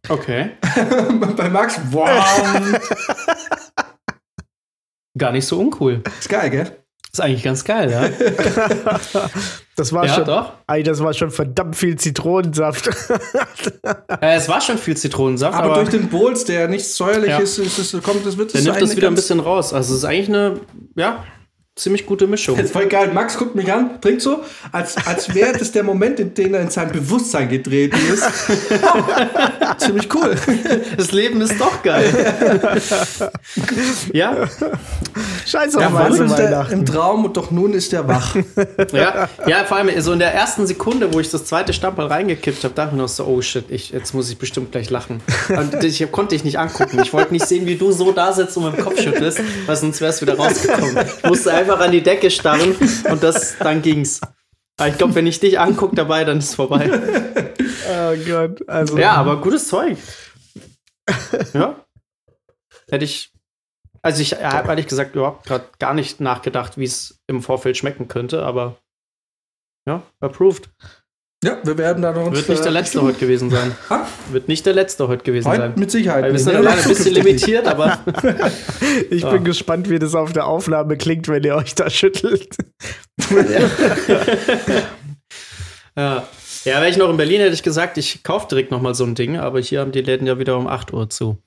okay. 0.09 0.51
Bei 1.37 1.49
Max, 1.49 1.81
wow. 1.91 2.09
Gar 5.17 5.33
nicht 5.33 5.47
so 5.47 5.59
uncool. 5.59 6.03
Ist 6.19 6.29
geil, 6.29 6.51
gell? 6.51 6.85
Ist 7.13 7.21
eigentlich 7.21 7.43
ganz 7.43 7.65
geil, 7.65 7.91
ja. 7.91 8.09
das 9.77 9.93
war 9.93 10.07
ja, 10.07 10.15
schon, 10.15 10.25
doch. 10.25 10.53
Ey, 10.67 10.83
das 10.83 11.03
war 11.03 11.15
schon 11.15 11.31
verdammt 11.31 11.77
viel 11.77 11.97
Zitronensaft. 11.97 12.89
äh, 14.21 14.37
es 14.37 14.49
war 14.49 14.61
schon 14.61 14.79
viel 14.79 14.97
Zitronensaft, 14.97 15.57
aber, 15.57 15.73
aber 15.73 15.75
durch 15.77 15.89
den 15.89 16.09
Bowls, 16.09 16.45
der 16.45 16.69
nicht 16.69 16.87
säuerlich 16.87 17.31
ja. 17.31 17.39
ist, 17.39 17.59
ist, 17.59 17.79
ist, 17.79 18.03
kommt, 18.03 18.27
das 18.27 18.37
wird 18.37 18.53
Der 18.53 18.63
nimmt 18.63 18.81
das 18.81 18.97
wieder 18.97 19.09
ein 19.09 19.15
bisschen 19.15 19.41
raus. 19.41 19.73
Also 19.73 19.95
es 19.95 20.01
ist 20.01 20.05
eigentlich 20.05 20.29
eine, 20.29 20.61
ja, 20.97 21.25
ziemlich 21.79 22.07
gute 22.07 22.27
Mischung. 22.27 22.57
Jetzt 22.57 22.73
voll 22.73 22.87
geil. 22.87 23.11
Max 23.13 23.37
guckt 23.37 23.55
mich 23.55 23.73
an, 23.73 24.01
trinkt 24.01 24.23
so, 24.23 24.43
als, 24.73 24.97
als 25.07 25.35
wäre 25.35 25.57
das 25.57 25.73
der 25.73 25.85
Moment, 25.85 26.21
in 26.21 26.35
dem 26.35 26.55
er 26.55 26.61
in 26.61 26.71
sein 26.71 26.91
Bewusstsein 26.91 27.49
getreten 27.49 27.99
ist. 28.13 28.25
Ziemlich 29.79 30.13
cool. 30.15 30.35
Das 30.97 31.13
Leben 31.13 31.41
ist 31.41 31.61
doch 31.61 31.83
geil. 31.83 32.13
ja. 34.13 34.49
Scheiß 35.47 35.77
auf 35.77 35.83
Er 35.83 35.93
war 35.93 36.15
im, 36.15 36.29
der, 36.29 36.69
im 36.71 36.85
Traum 36.85 37.25
und 37.25 37.37
doch 37.37 37.51
nun 37.51 37.73
ist 37.73 37.93
er 37.93 38.07
wach. 38.09 38.37
ja. 38.93 39.29
Ja, 39.47 39.65
vor 39.65 39.77
allem 39.77 40.01
so 40.01 40.13
in 40.13 40.19
der 40.19 40.35
ersten 40.35 40.67
Sekunde, 40.67 41.13
wo 41.13 41.21
ich 41.21 41.31
das 41.31 41.45
zweite 41.45 41.73
Stamperl 41.73 42.07
reingekippt 42.07 42.65
habe, 42.65 42.75
dachte 42.75 42.91
ich 42.95 42.99
noch 42.99 43.09
so, 43.09 43.25
oh 43.25 43.41
shit, 43.41 43.65
ich, 43.69 43.91
jetzt 43.91 44.15
muss 44.15 44.31
ich 44.31 44.39
bestimmt 44.39 44.73
gleich 44.73 44.91
lachen. 44.91 45.21
Und 45.49 45.83
ich 45.83 46.11
konnte 46.11 46.35
dich 46.35 46.45
nicht 46.45 46.59
angucken. 46.59 47.01
Ich 47.03 47.13
wollte 47.13 47.33
nicht 47.33 47.47
sehen, 47.47 47.67
wie 47.67 47.77
du 47.77 47.93
so 47.93 48.13
da 48.13 48.33
sitzt 48.33 48.57
und 48.57 48.65
mit 48.65 48.77
dem 48.77 48.85
Kopf 48.85 49.01
schüttelst, 49.01 49.41
weil 49.67 49.77
sonst 49.77 50.01
wärst 50.01 50.21
du 50.21 50.27
wieder 50.27 50.37
rausgekommen. 50.37 50.97
Ich 51.23 51.29
musste 51.29 51.53
einfach 51.53 51.68
an 51.77 51.93
die 51.93 52.03
Decke 52.03 52.31
starren 52.31 52.75
und 53.11 53.23
das, 53.23 53.59
dann 53.59 53.83
ging's. 53.83 54.21
Aber 54.79 54.89
ich 54.89 54.97
glaube, 54.99 55.15
wenn 55.15 55.27
ich 55.27 55.41
dich 55.41 55.59
angucke 55.59 55.97
dabei, 55.97 56.25
dann 56.25 56.39
ist 56.39 56.51
es 56.51 56.55
vorbei. 56.55 56.89
Oh 57.91 58.15
Gott. 58.27 58.69
Also, 58.69 58.99
Ja, 58.99 59.15
aber 59.15 59.41
gutes 59.41 59.67
Zeug. 59.69 59.97
Ja. 61.55 61.87
Hätte 62.91 63.05
ich. 63.05 63.33
Also 64.03 64.21
ich 64.21 64.35
habe 64.35 64.69
ehrlich 64.69 64.87
gesagt 64.87 65.17
überhaupt 65.17 65.47
gerade 65.47 65.65
gar 65.79 65.95
nicht 65.95 66.21
nachgedacht, 66.21 66.77
wie 66.77 66.85
es 66.85 67.19
im 67.27 67.43
Vorfeld 67.43 67.79
schmecken 67.79 68.07
könnte, 68.07 68.45
aber 68.45 68.77
ja, 69.87 70.03
approved. 70.21 70.71
Ja, 71.45 71.59
wir 71.63 71.79
werden 71.79 72.03
da 72.03 72.13
noch 72.13 72.33
Wird 72.33 72.49
nicht 72.49 72.65
der 72.65 72.73
letzte 72.73 73.01
heute 73.01 73.19
gewesen 73.19 73.49
sein. 73.49 73.71
Ah, 73.91 74.07
Wird 74.33 74.49
nicht 74.49 74.67
der 74.67 74.73
letzte 74.75 75.07
heute 75.07 75.23
gewesen 75.23 75.47
heute 75.49 75.61
sein. 75.61 75.73
mit 75.77 75.89
Sicherheit. 75.89 76.25
Weil 76.25 76.33
wir 76.33 76.39
sind 76.41 76.57
alleine 76.57 76.81
ein 76.83 76.89
bisschen 76.89 77.15
limitiert, 77.15 77.69
aber 77.69 78.01
ich 79.11 79.25
Ah. 79.25 79.31
bin 79.31 79.45
gespannt, 79.45 79.89
wie 79.89 80.01
das 80.01 80.17
auf 80.17 80.33
der 80.33 80.49
Aufnahme 80.49 80.97
klingt, 80.97 81.29
wenn 81.29 81.45
ihr 81.45 81.55
euch 81.55 81.77
da 81.77 81.89
schüttelt. 81.91 82.57
ja. 85.97 86.27
Ja, 86.65 86.81
wäre 86.81 86.89
ich 86.91 86.97
noch 86.97 87.09
in 87.09 87.17
Berlin, 87.17 87.41
hätte 87.41 87.55
ich 87.55 87.63
gesagt, 87.63 87.99
ich 87.99 88.23
kaufe 88.25 88.49
direkt 88.49 88.71
noch 88.73 88.81
mal 88.83 88.95
so 88.95 89.05
ein 89.05 89.15
Ding, 89.15 89.39
aber 89.39 89.61
hier 89.61 89.81
haben 89.81 89.93
die 89.93 90.03
Läden 90.03 90.27
ja 90.27 90.39
wieder 90.41 90.57
um 90.57 90.67
8 90.67 90.93
Uhr 90.93 91.09
zu. 91.09 91.39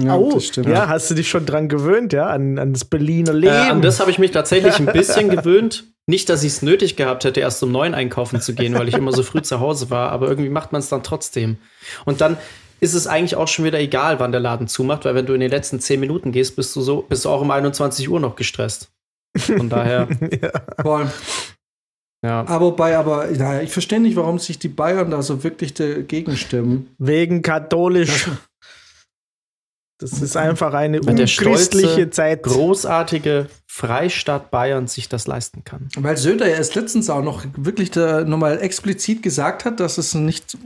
Ja, 0.00 0.16
oh, 0.16 0.32
das 0.32 0.46
stimmt. 0.46 0.68
ja, 0.68 0.88
hast 0.88 1.10
du 1.10 1.14
dich 1.14 1.28
schon 1.28 1.46
dran 1.46 1.68
gewöhnt, 1.68 2.12
ja, 2.12 2.26
an, 2.26 2.58
an 2.58 2.72
das 2.72 2.84
Berliner 2.84 3.32
Leben? 3.32 3.54
Äh, 3.54 3.70
an 3.70 3.82
das 3.82 4.00
habe 4.00 4.10
ich 4.10 4.18
mich 4.18 4.32
tatsächlich 4.32 4.78
ein 4.78 4.86
bisschen 4.86 5.28
gewöhnt. 5.30 5.84
Nicht, 6.06 6.28
dass 6.30 6.42
ich 6.42 6.52
es 6.52 6.62
nötig 6.62 6.96
gehabt 6.96 7.24
hätte, 7.24 7.40
erst 7.40 7.62
um 7.62 7.70
neun 7.70 7.94
einkaufen 7.94 8.40
zu 8.40 8.54
gehen, 8.54 8.74
weil 8.74 8.88
ich 8.88 8.94
immer 8.94 9.12
so 9.12 9.22
früh 9.22 9.42
zu 9.42 9.60
Hause 9.60 9.90
war, 9.90 10.10
aber 10.10 10.28
irgendwie 10.28 10.48
macht 10.48 10.72
man 10.72 10.80
es 10.80 10.88
dann 10.88 11.02
trotzdem. 11.02 11.58
Und 12.06 12.22
dann 12.22 12.38
ist 12.80 12.94
es 12.94 13.06
eigentlich 13.06 13.36
auch 13.36 13.48
schon 13.48 13.64
wieder 13.64 13.78
egal, 13.78 14.18
wann 14.18 14.32
der 14.32 14.40
Laden 14.40 14.68
zumacht, 14.68 15.04
weil 15.04 15.14
wenn 15.14 15.26
du 15.26 15.34
in 15.34 15.40
den 15.40 15.50
letzten 15.50 15.80
zehn 15.80 16.00
Minuten 16.00 16.32
gehst, 16.32 16.56
bist 16.56 16.74
du 16.76 16.80
so, 16.80 17.02
bist 17.02 17.24
du 17.24 17.28
auch 17.28 17.42
um 17.42 17.50
21 17.50 18.08
Uhr 18.08 18.20
noch 18.20 18.36
gestresst. 18.36 18.90
Von 19.36 19.68
daher, 19.68 20.08
Voll. 20.82 21.10
ja. 22.24 22.40
Aber 22.46 22.66
wobei, 22.66 22.96
aber 22.96 23.26
naja, 23.26 23.60
ich 23.60 23.70
verstehe 23.70 24.00
nicht, 24.00 24.16
warum 24.16 24.38
sich 24.38 24.58
die 24.58 24.68
Bayern 24.68 25.10
da 25.10 25.20
so 25.22 25.44
wirklich 25.44 25.74
dagegen 25.74 26.36
stimmen. 26.36 26.94
Wegen 26.98 27.42
katholisch. 27.42 28.28
Das 30.00 30.12
ist 30.22 30.36
einfach 30.36 30.74
eine 30.74 30.98
Weil 31.04 31.16
der 31.16 31.24
unchristliche 31.24 31.88
stolze, 31.88 32.10
Zeit. 32.10 32.42
großartige 32.44 33.48
Freistaat 33.66 34.50
Bayern 34.52 34.86
sich 34.86 35.08
das 35.08 35.26
leisten 35.26 35.64
kann. 35.64 35.88
Weil 35.96 36.16
Söder 36.16 36.48
ja 36.48 36.54
erst 36.56 36.76
letztens 36.76 37.10
auch 37.10 37.22
noch 37.22 37.44
wirklich 37.56 37.90
da 37.90 38.22
nochmal 38.24 38.60
explizit 38.60 39.22
gesagt 39.24 39.64
hat, 39.64 39.80
dass 39.80 39.98
es 39.98 40.14
nicht, 40.14 40.56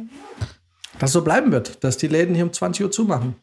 dass 0.99 1.12
so 1.12 1.23
bleiben 1.23 1.51
wird, 1.51 1.83
dass 1.83 1.97
die 1.97 2.09
Läden 2.09 2.35
hier 2.35 2.45
um 2.45 2.53
20 2.53 2.85
Uhr 2.85 2.91
zumachen. 2.91 3.37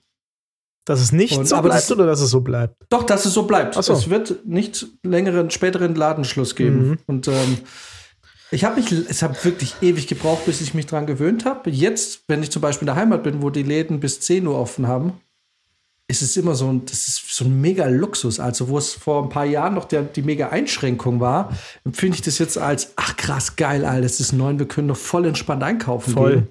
Dass 0.86 1.02
es 1.02 1.12
nicht 1.12 1.38
Und- 1.38 1.48
so 1.48 1.56
aber 1.56 1.70
bleibt 1.70 1.82
das- 1.84 1.92
oder 1.92 2.06
dass 2.06 2.22
es 2.22 2.30
so 2.30 2.42
bleibt? 2.42 2.76
Doch, 2.90 3.04
dass 3.04 3.26
es 3.26 3.34
so 3.34 3.44
bleibt. 3.44 3.74
So. 3.76 3.94
Es 3.94 4.10
wird 4.12 4.46
nicht 4.46 4.88
längeren, 5.04 5.50
späteren 5.50 5.96
Ladenschluss 5.96 6.56
geben. 6.56 6.90
Mhm. 6.90 6.98
Und 7.08 7.28
ähm, 7.28 7.58
ich 8.52 8.64
habe 8.64 8.80
mich, 8.80 8.92
es 8.92 9.22
hat 9.24 9.44
wirklich 9.44 9.76
ewig 9.82 10.08
gebraucht, 10.08 10.46
bis 10.46 10.62
ich 10.62 10.74
mich 10.76 10.86
dran 10.86 11.06
gewöhnt 11.08 11.46
habe. 11.46 11.70
Jetzt, 11.72 12.24
wenn 12.28 12.42
ich 12.44 12.52
zum 12.52 12.62
Beispiel 12.62 12.88
in 12.88 12.94
der 12.94 12.96
Heimat 12.96 13.24
bin, 13.24 13.42
wo 13.42 13.50
die 13.50 13.64
Läden 13.64 14.00
bis 14.00 14.20
10 14.22 14.46
Uhr 14.48 14.58
offen 14.58 14.88
haben, 14.88 15.14
ist 16.10 16.22
es 16.24 16.36
immer 16.36 16.56
so 16.56 16.68
ein, 16.68 16.86
das 16.86 17.08
ist 17.08 17.34
so 17.36 17.46
ein 17.46 17.62
mega 17.62 17.86
Luxus. 17.86 18.40
Also, 18.40 18.68
wo 18.68 18.78
es 18.78 18.94
vor 18.94 19.24
ein 19.24 19.30
paar 19.30 19.46
Jahren 19.46 19.76
noch 19.76 19.86
der, 19.86 20.02
die 20.02 20.24
mega 20.24 20.50
Einschränkung 20.50 21.20
war, 21.20 21.56
empfinde 21.86 22.16
ich 22.16 22.22
das 22.22 22.40
jetzt 22.40 22.58
als, 22.58 22.94
ach 22.98 23.16
krass, 23.16 23.56
geil, 23.56 23.86
Alter, 23.86 24.02
das 24.02 24.20
ist 24.20 24.34
neun, 24.34 24.58
wir 24.60 24.68
können 24.68 24.88
doch 24.90 24.98
voll 24.98 25.26
entspannt 25.28 25.64
einkaufen 25.64 26.14
Voll. 26.14 26.32
gehen. 26.34 26.48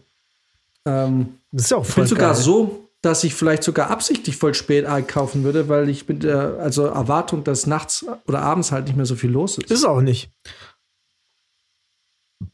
Ähm, 0.87 1.35
Das 1.53 1.65
ist 1.65 1.71
ja 1.73 1.77
auch 1.77 1.85
ich 1.85 1.91
voll 1.91 2.05
bin 2.05 2.09
sogar 2.09 2.33
geil. 2.35 2.43
so, 2.43 2.89
dass 3.03 3.25
ich 3.25 3.35
vielleicht 3.35 3.65
sogar 3.65 3.91
absichtlich 3.91 4.37
voll 4.37 4.55
spät 4.55 4.87
einkaufen 4.87 5.43
würde, 5.45 5.69
weil 5.69 5.89
ich 5.89 6.09
mit 6.09 6.23
der 6.23 6.59
also 6.61 6.87
Erwartung, 6.87 7.43
dass 7.45 7.67
nachts 7.67 8.07
oder 8.27 8.43
abends 8.43 8.71
halt 8.73 8.87
nicht 8.87 8.97
mehr 8.97 9.07
so 9.07 9.17
viel 9.17 9.31
los 9.31 9.59
ist. 9.59 9.71
Ist 9.71 9.85
auch 9.85 10.01
nicht. 10.01 10.31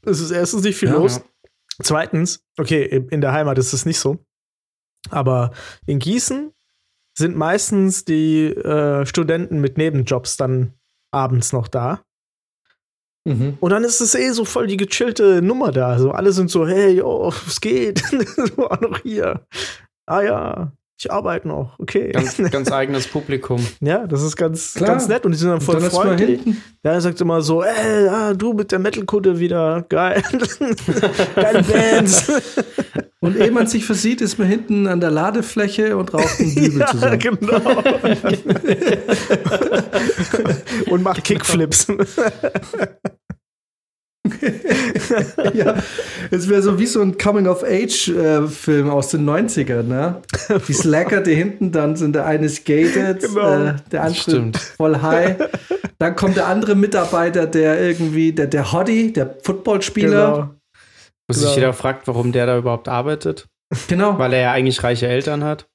Es 0.03 0.21
ist 0.21 0.31
erstens 0.31 0.63
nicht 0.63 0.77
viel 0.77 0.89
Ja. 0.89 0.97
los. 0.97 1.21
Zweitens, 1.83 2.41
okay, 2.59 3.05
in 3.11 3.21
der 3.21 3.33
Heimat 3.33 3.59
ist 3.59 3.73
es 3.75 3.85
nicht 3.85 3.99
so. 3.99 4.19
Aber 5.11 5.51
in 5.87 5.99
Gießen 5.99 6.51
sind 7.17 7.37
meistens 7.37 8.05
die 8.05 8.47
äh, 8.47 9.07
Studenten 9.07 9.61
mit 9.61 9.79
Nebenjobs 9.79 10.37
dann 10.37 10.75
abends 11.13 11.53
noch 11.53 11.69
da. 11.69 12.01
Mhm. 13.27 13.57
Und 13.61 13.71
dann 13.71 13.85
ist 13.85 14.01
es 14.01 14.15
eh 14.15 14.31
so 14.33 14.45
voll 14.45 14.67
die 14.67 14.77
gechillte 14.77 15.41
Nummer 15.41 15.73
da. 15.73 15.89
Also 15.89 16.11
alle 16.11 16.33
sind 16.33 16.51
so, 16.51 16.67
hey, 16.67 16.97
yo, 16.97 17.33
was 17.47 17.61
geht? 17.61 18.03
du 18.57 18.67
auch 18.67 18.81
noch 18.81 18.99
hier. 18.99 19.47
Ah 20.07 20.21
ja, 20.21 20.73
ich 20.99 21.11
arbeite 21.11 21.49
noch. 21.49 21.79
Okay. 21.79 22.13
Ganz, 22.13 22.37
ganz 22.51 22.71
eigenes 22.73 23.09
Publikum. 23.09 23.65
ja, 23.81 24.07
das 24.07 24.23
ist 24.23 24.37
ganz, 24.37 24.75
Klar. 24.75 24.91
ganz 24.91 25.09
nett. 25.09 25.25
Und 25.25 25.33
die 25.33 25.39
sind 25.39 25.51
dann 25.51 25.61
voll 25.61 25.81
dann 25.81 25.91
freundlich. 25.91 26.41
Der 26.85 27.01
sagt 27.01 27.21
immer 27.21 27.41
so, 27.41 27.63
ey, 27.63 28.09
ah, 28.09 28.35
du 28.35 28.53
mit 28.53 28.73
der 28.73 28.79
Metal-Kutte 28.79 29.39
wieder, 29.39 29.87
geil. 29.89 30.23
Geile 31.35 31.63
Bands. 31.63 32.31
Und 33.25 33.37
ehe 33.37 33.51
man 33.51 33.67
sich 33.67 33.85
versieht, 33.85 34.21
ist 34.21 34.39
man 34.39 34.47
hinten 34.49 34.87
an 34.87 35.01
der 35.01 35.11
Ladefläche 35.11 35.97
und 35.97 36.15
raucht 36.15 36.39
einen 36.41 36.55
Dübel 36.55 36.81
ja, 36.81 36.87
zusammen. 36.87 37.19
genau. 37.19 37.61
Und 40.91 41.03
macht 41.03 41.25
Kickflips. 41.25 41.87
ja, 45.55 45.75
es 46.31 46.49
wäre 46.49 46.63
so 46.63 46.79
wie 46.79 46.87
so 46.87 47.03
ein 47.03 47.19
Coming-of-Age-Film 47.19 48.89
aus 48.91 49.09
den 49.09 49.29
90ern, 49.29 49.83
ne? 49.83 50.23
Die 50.67 50.73
Slacker, 50.73 51.21
die 51.21 51.35
hinten 51.35 51.73
dann 51.73 51.97
sind, 51.97 52.15
der 52.15 52.27
eine 52.27 52.49
skated, 52.49 53.21
Genau. 53.21 53.65
äh, 53.67 53.75
der 53.93 54.03
andere 54.03 54.21
Stimmt. 54.21 54.57
voll 54.57 55.01
high. 55.03 55.37
Dann 55.99 56.17
kommt 56.17 56.37
der 56.37 56.47
andere 56.47 56.75
Mitarbeiter, 56.75 57.47
der 57.47 57.81
irgendwie, 57.81 58.33
der, 58.33 58.47
der 58.47 58.73
Hottie, 58.73 59.13
der 59.13 59.37
Footballspieler. 59.43 60.33
genau. 60.33 60.51
Wo 61.29 61.33
sich 61.35 61.43
Genau. 61.45 61.55
jeder 61.55 61.73
fragt, 61.73 62.07
warum 62.07 62.33
der 62.33 62.47
da 62.47 62.59
überhaupt 62.59 62.89
arbeitet. 62.89 63.47
Genau. 63.89 64.19
Weil 64.19 64.33
er 64.35 64.41
ja 64.41 64.53
eigentlich 64.53 64.83
reiche 64.83 65.07
Eltern 65.09 65.43
hat. 65.45 65.69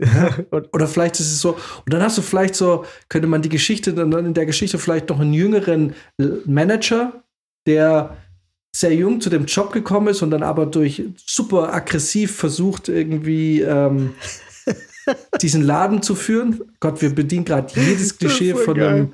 Oder 0.72 0.88
vielleicht 0.88 1.20
ist 1.20 1.30
es 1.32 1.40
so, 1.40 1.50
und 1.52 1.92
dann 1.92 2.02
hast 2.02 2.18
du 2.18 2.22
vielleicht 2.22 2.54
so, 2.56 2.84
könnte 3.08 3.28
man 3.28 3.42
die 3.42 3.48
Geschichte, 3.48 3.94
dann 3.94 4.10
in 4.12 4.34
der 4.34 4.46
Geschichte 4.46 4.78
vielleicht 4.78 5.08
noch 5.10 5.20
einen 5.20 5.32
jüngeren 5.34 5.94
Manager, 6.44 7.22
der 7.66 8.16
sehr 8.74 8.94
jung 8.94 9.20
zu 9.20 9.30
dem 9.30 9.44
Job 9.44 9.72
gekommen 9.72 10.08
ist 10.08 10.22
und 10.22 10.30
dann 10.30 10.42
aber 10.42 10.66
durch 10.66 11.04
super 11.24 11.72
aggressiv 11.72 12.34
versucht, 12.34 12.88
irgendwie 12.88 13.60
ähm, 13.60 14.14
diesen 15.42 15.62
Laden 15.62 16.02
zu 16.02 16.14
führen. 16.14 16.62
Gott, 16.80 17.00
wir 17.02 17.14
bedienen 17.14 17.44
gerade 17.44 17.72
jedes 17.78 18.18
Klischee 18.18 18.54
von 18.54 18.74
geil. 18.74 18.88
einem, 18.88 19.12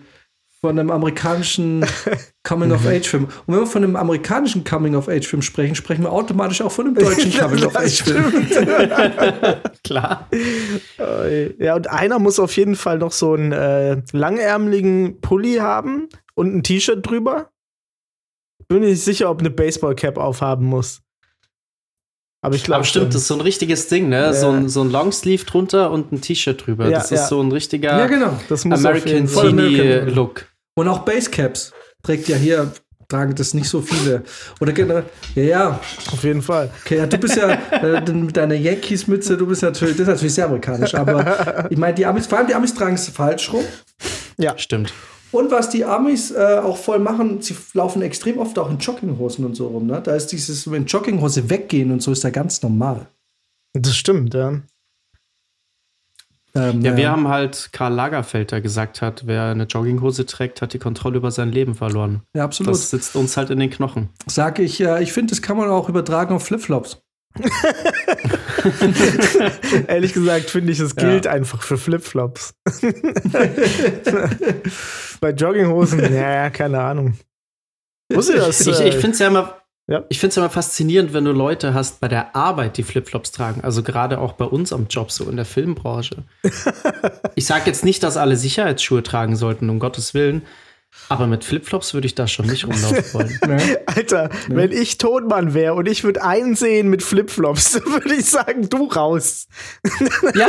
von 0.60 0.78
einem 0.78 0.90
amerikanischen 0.90 1.84
Coming-of-Age-Film. 2.42 3.24
Und 3.24 3.32
wenn 3.46 3.60
wir 3.60 3.66
von 3.66 3.84
einem 3.84 3.96
amerikanischen 3.96 4.64
Coming-of-Age-Film 4.64 5.42
sprechen, 5.42 5.74
sprechen 5.74 6.02
wir 6.02 6.12
automatisch 6.12 6.60
auch 6.62 6.72
von 6.72 6.86
einem 6.86 6.94
deutschen 6.96 7.32
Coming-of-Age-Film. 7.38 8.48
Klar. 9.84 10.28
ja, 11.58 11.76
und 11.76 11.90
einer 11.90 12.18
muss 12.18 12.40
auf 12.40 12.56
jeden 12.56 12.74
Fall 12.74 12.98
noch 12.98 13.12
so 13.12 13.34
einen 13.34 13.52
äh, 13.52 14.02
langärmeligen 14.12 15.20
Pulli 15.20 15.56
haben 15.56 16.08
und 16.34 16.54
ein 16.54 16.62
T-Shirt 16.62 17.06
drüber. 17.06 17.50
Bin 18.66 18.80
nicht 18.80 19.02
sicher, 19.02 19.30
ob 19.30 19.40
eine 19.40 19.50
Baseballcap 19.50 20.18
aufhaben 20.18 20.66
muss. 20.66 21.00
Aber 22.40 22.54
ich 22.54 22.62
glaube, 22.62 22.76
Aber 22.76 22.84
stimmt, 22.84 23.14
das 23.14 23.22
ist 23.22 23.28
so 23.28 23.34
ein 23.34 23.40
richtiges 23.40 23.88
Ding, 23.88 24.08
ne? 24.08 24.16
Ja. 24.16 24.32
So, 24.32 24.50
ein, 24.50 24.68
so 24.68 24.82
ein 24.82 24.90
Longsleeve 24.90 25.44
drunter 25.44 25.90
und 25.90 26.12
ein 26.12 26.20
T-Shirt 26.20 26.66
drüber. 26.66 26.84
Ja, 26.84 26.98
das 26.98 27.10
ist 27.10 27.20
ja. 27.20 27.26
so 27.26 27.40
ein 27.40 27.50
richtiger 27.50 27.98
Ja, 27.98 28.06
genau. 28.06 28.38
American. 28.64 29.26
Teenie-Look. 29.26 30.46
Und 30.78 30.86
auch 30.86 31.00
Basecaps 31.00 31.72
trägt 32.04 32.28
ja 32.28 32.36
hier, 32.36 32.70
tragen 33.08 33.34
das 33.34 33.52
nicht 33.52 33.68
so 33.68 33.82
viele. 33.82 34.22
Oder 34.60 34.72
generell, 34.72 35.06
ja, 35.34 35.42
ja, 35.42 35.80
Auf 36.12 36.22
jeden 36.22 36.40
Fall. 36.40 36.70
okay, 36.84 36.98
ja, 36.98 37.06
du 37.06 37.18
bist 37.18 37.34
ja 37.34 37.50
äh, 37.50 38.12
mit 38.12 38.36
deiner 38.36 38.54
Yankees-Mütze, 38.54 39.36
du 39.36 39.48
bist 39.48 39.62
natürlich, 39.62 39.96
das 39.96 40.02
ist 40.02 40.08
natürlich 40.14 40.34
sehr 40.34 40.44
amerikanisch, 40.44 40.94
aber 40.94 41.66
ich 41.68 41.76
meine, 41.76 41.94
die 41.94 42.06
Amis, 42.06 42.28
vor 42.28 42.38
allem 42.38 42.46
die 42.46 42.54
Amis 42.54 42.74
tragen 42.74 42.94
es 42.94 43.08
falsch 43.08 43.52
rum. 43.52 43.64
Stimmt. 44.56 44.92
Und 45.32 45.50
was 45.50 45.68
die 45.68 45.84
Amis 45.84 46.30
äh, 46.30 46.60
auch 46.62 46.76
voll 46.76 47.00
machen, 47.00 47.42
sie 47.42 47.56
laufen 47.74 48.00
extrem 48.00 48.38
oft 48.38 48.56
auch 48.56 48.70
in 48.70 48.78
Jogginghosen 48.78 49.44
und 49.44 49.56
so 49.56 49.66
rum. 49.66 49.88
Ne? 49.88 50.00
Da 50.00 50.14
ist 50.14 50.28
dieses, 50.28 50.70
wenn 50.70 50.86
Jogginghose 50.86 51.50
weggehen 51.50 51.90
und 51.90 52.02
so, 52.02 52.12
ist 52.12 52.22
da 52.22 52.30
ganz 52.30 52.62
normal. 52.62 53.08
Das 53.72 53.96
stimmt, 53.96 54.32
ja. 54.32 54.60
Ähm, 56.58 56.80
Ja, 56.82 56.96
wir 56.96 57.10
haben 57.10 57.28
halt 57.28 57.70
Karl 57.72 57.92
Lagerfeld, 57.94 58.50
der 58.52 58.60
gesagt 58.60 59.00
hat, 59.02 59.26
wer 59.26 59.44
eine 59.44 59.64
Jogginghose 59.64 60.26
trägt, 60.26 60.60
hat 60.62 60.72
die 60.72 60.78
Kontrolle 60.78 61.18
über 61.18 61.30
sein 61.30 61.52
Leben 61.52 61.74
verloren. 61.74 62.22
ja, 62.34 62.44
absolut. 62.44 62.72
Das 62.74 62.90
sitzt 62.90 63.16
uns 63.16 63.36
halt 63.36 63.50
in 63.50 63.58
den 63.58 63.70
Knochen. 63.70 64.08
Sag 64.26 64.58
ich, 64.58 64.78
ja, 64.78 64.98
ich 64.98 65.12
finde, 65.12 65.30
das 65.30 65.42
kann 65.42 65.56
man 65.56 65.68
auch 65.70 65.88
übertragen 65.88 66.34
auf 66.34 66.44
Flipflops. 66.44 67.00
Ehrlich 69.86 70.12
gesagt 70.14 70.50
finde 70.50 70.72
ich, 70.72 70.80
es 70.80 70.96
gilt 70.96 71.26
einfach 71.26 71.62
für 71.62 71.78
Flipflops. 71.78 72.54
Bei 75.20 75.30
Jogginghosen, 75.30 76.12
ja, 76.14 76.50
keine 76.50 76.80
Ahnung. 76.80 77.14
Muss 78.12 78.28
ich 78.28 78.36
das? 78.36 78.66
Ich, 78.66 78.80
äh, 78.80 78.88
ich 78.88 78.94
finde 78.96 79.10
es 79.10 79.18
ja 79.18 79.28
immer. 79.28 79.58
Ja. 79.88 80.04
Ich 80.10 80.20
finde 80.20 80.32
es 80.32 80.36
immer 80.36 80.50
faszinierend, 80.50 81.14
wenn 81.14 81.24
du 81.24 81.32
Leute 81.32 81.72
hast 81.72 82.00
bei 82.00 82.08
der 82.08 82.36
Arbeit, 82.36 82.76
die 82.76 82.82
Flipflops 82.82 83.32
tragen. 83.32 83.62
Also 83.62 83.82
gerade 83.82 84.20
auch 84.20 84.34
bei 84.34 84.44
uns 84.44 84.70
am 84.72 84.86
Job, 84.88 85.10
so 85.10 85.28
in 85.30 85.36
der 85.36 85.46
Filmbranche. 85.46 86.24
ich 87.34 87.46
sage 87.46 87.64
jetzt 87.66 87.86
nicht, 87.86 88.02
dass 88.02 88.18
alle 88.18 88.36
Sicherheitsschuhe 88.36 89.02
tragen 89.02 89.34
sollten, 89.34 89.70
um 89.70 89.78
Gottes 89.78 90.12
Willen. 90.12 90.42
Aber 91.10 91.26
mit 91.26 91.44
Flipflops 91.44 91.94
würde 91.94 92.06
ich 92.06 92.14
da 92.14 92.26
schon 92.26 92.46
nicht 92.46 92.66
rumlaufen 92.66 93.04
wollen. 93.14 93.38
Ne? 93.46 93.78
Alter, 93.86 94.30
wenn 94.48 94.72
ich 94.72 94.98
Tonmann 94.98 95.54
wäre 95.54 95.74
und 95.74 95.86
ich 95.88 96.04
würde 96.04 96.22
einen 96.22 96.54
sehen 96.54 96.88
mit 96.88 97.02
Flipflops, 97.02 97.72
dann 97.84 97.84
würde 97.92 98.14
ich 98.14 98.26
sagen, 98.26 98.68
du 98.68 98.86
raus. 98.88 99.46
ja. 100.34 100.48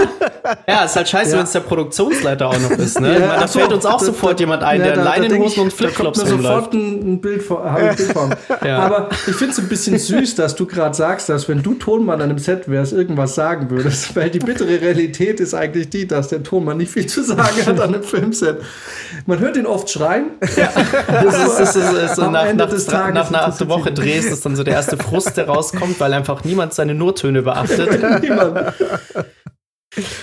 ja, 0.67 0.83
ist 0.85 0.95
halt 0.95 1.07
scheiße, 1.07 1.31
Ja. 1.31 1.37
wenn 1.37 1.43
es 1.45 1.51
der 1.51 1.59
Produktionsleiter 1.61 2.47
auch 2.49 2.59
noch 2.59 2.71
ist. 2.71 2.99
Ne? 2.99 3.13
Ja, 3.13 3.19
meine, 3.27 3.39
da 3.41 3.47
so, 3.47 3.59
fällt 3.59 3.71
uns 3.73 3.85
auch 3.85 3.99
da- 3.99 4.05
sofort 4.05 4.33
da- 4.39 4.43
jemand 4.43 4.63
ein, 4.63 4.79
ja, 4.79 4.87
der 4.87 4.95
da- 4.95 5.01
in 5.01 5.05
da 5.05 5.11
denk 5.13 5.31
Leinenhosen 5.31 5.63
und 5.63 5.73
Flipflops 5.73 6.19
rumläuft. 6.21 6.41
sofort 6.43 6.73
ein, 6.73 7.13
ein 7.13 7.21
Bild 7.21 7.43
vor. 7.43 7.63
hab 7.71 7.79
ich 7.81 7.89
ein 7.89 7.95
Bild 7.95 8.11
vor. 8.13 8.29
Ja. 8.65 8.79
Aber 8.79 9.09
ich 9.27 9.35
finde 9.35 9.53
es 9.53 9.59
ein 9.59 9.69
bisschen 9.69 9.97
süß, 9.97 10.35
dass 10.35 10.55
du 10.55 10.65
gerade 10.65 10.95
sagst, 10.95 11.29
dass 11.29 11.47
wenn 11.47 11.63
du 11.63 11.75
Tonmann 11.75 12.21
an 12.21 12.29
einem 12.29 12.39
Set 12.39 12.67
wärst, 12.69 12.91
irgendwas 12.91 13.35
sagen 13.35 13.69
würdest. 13.69 14.15
Weil 14.15 14.29
die 14.29 14.39
bittere 14.39 14.81
Realität 14.81 15.39
ist 15.39 15.53
eigentlich 15.53 15.89
die, 15.89 16.07
dass 16.07 16.27
der 16.27 16.43
Tonmann 16.43 16.77
nicht 16.77 16.91
viel 16.91 17.05
zu 17.07 17.23
sagen 17.23 17.65
hat 17.65 17.79
an 17.79 17.93
einem 17.93 18.03
Filmset. 18.03 18.61
Man 19.25 19.39
hört 19.39 19.55
ihn 19.55 19.65
oft 19.65 19.89
schreien. 19.89 20.28
Das 20.39 20.49
ist, 20.49 21.59
das 21.59 21.75
ist, 21.75 21.75
das 21.75 21.93
ist 21.93 22.15
so 22.15 22.23
Am 22.23 22.33
nach, 22.33 22.45
Ende 22.45 22.63
nach, 22.63 22.69
des 22.71 22.85
Tages 22.85 23.13
nach 23.13 23.27
einer 23.29 23.45
interessiert 23.45 23.69
Woche 23.69 23.91
drehst, 23.91 24.29
ist 24.29 24.45
dann 24.45 24.55
so 24.55 24.63
der 24.63 24.75
erste 24.75 24.97
Frust, 24.97 25.37
der 25.37 25.47
rauskommt, 25.47 25.99
weil 25.99 26.13
einfach 26.13 26.43
niemand 26.43 26.73
seine 26.73 26.93
Nurtöne 26.93 27.41
beachtet. 27.41 27.89
Niemand. 28.21 28.73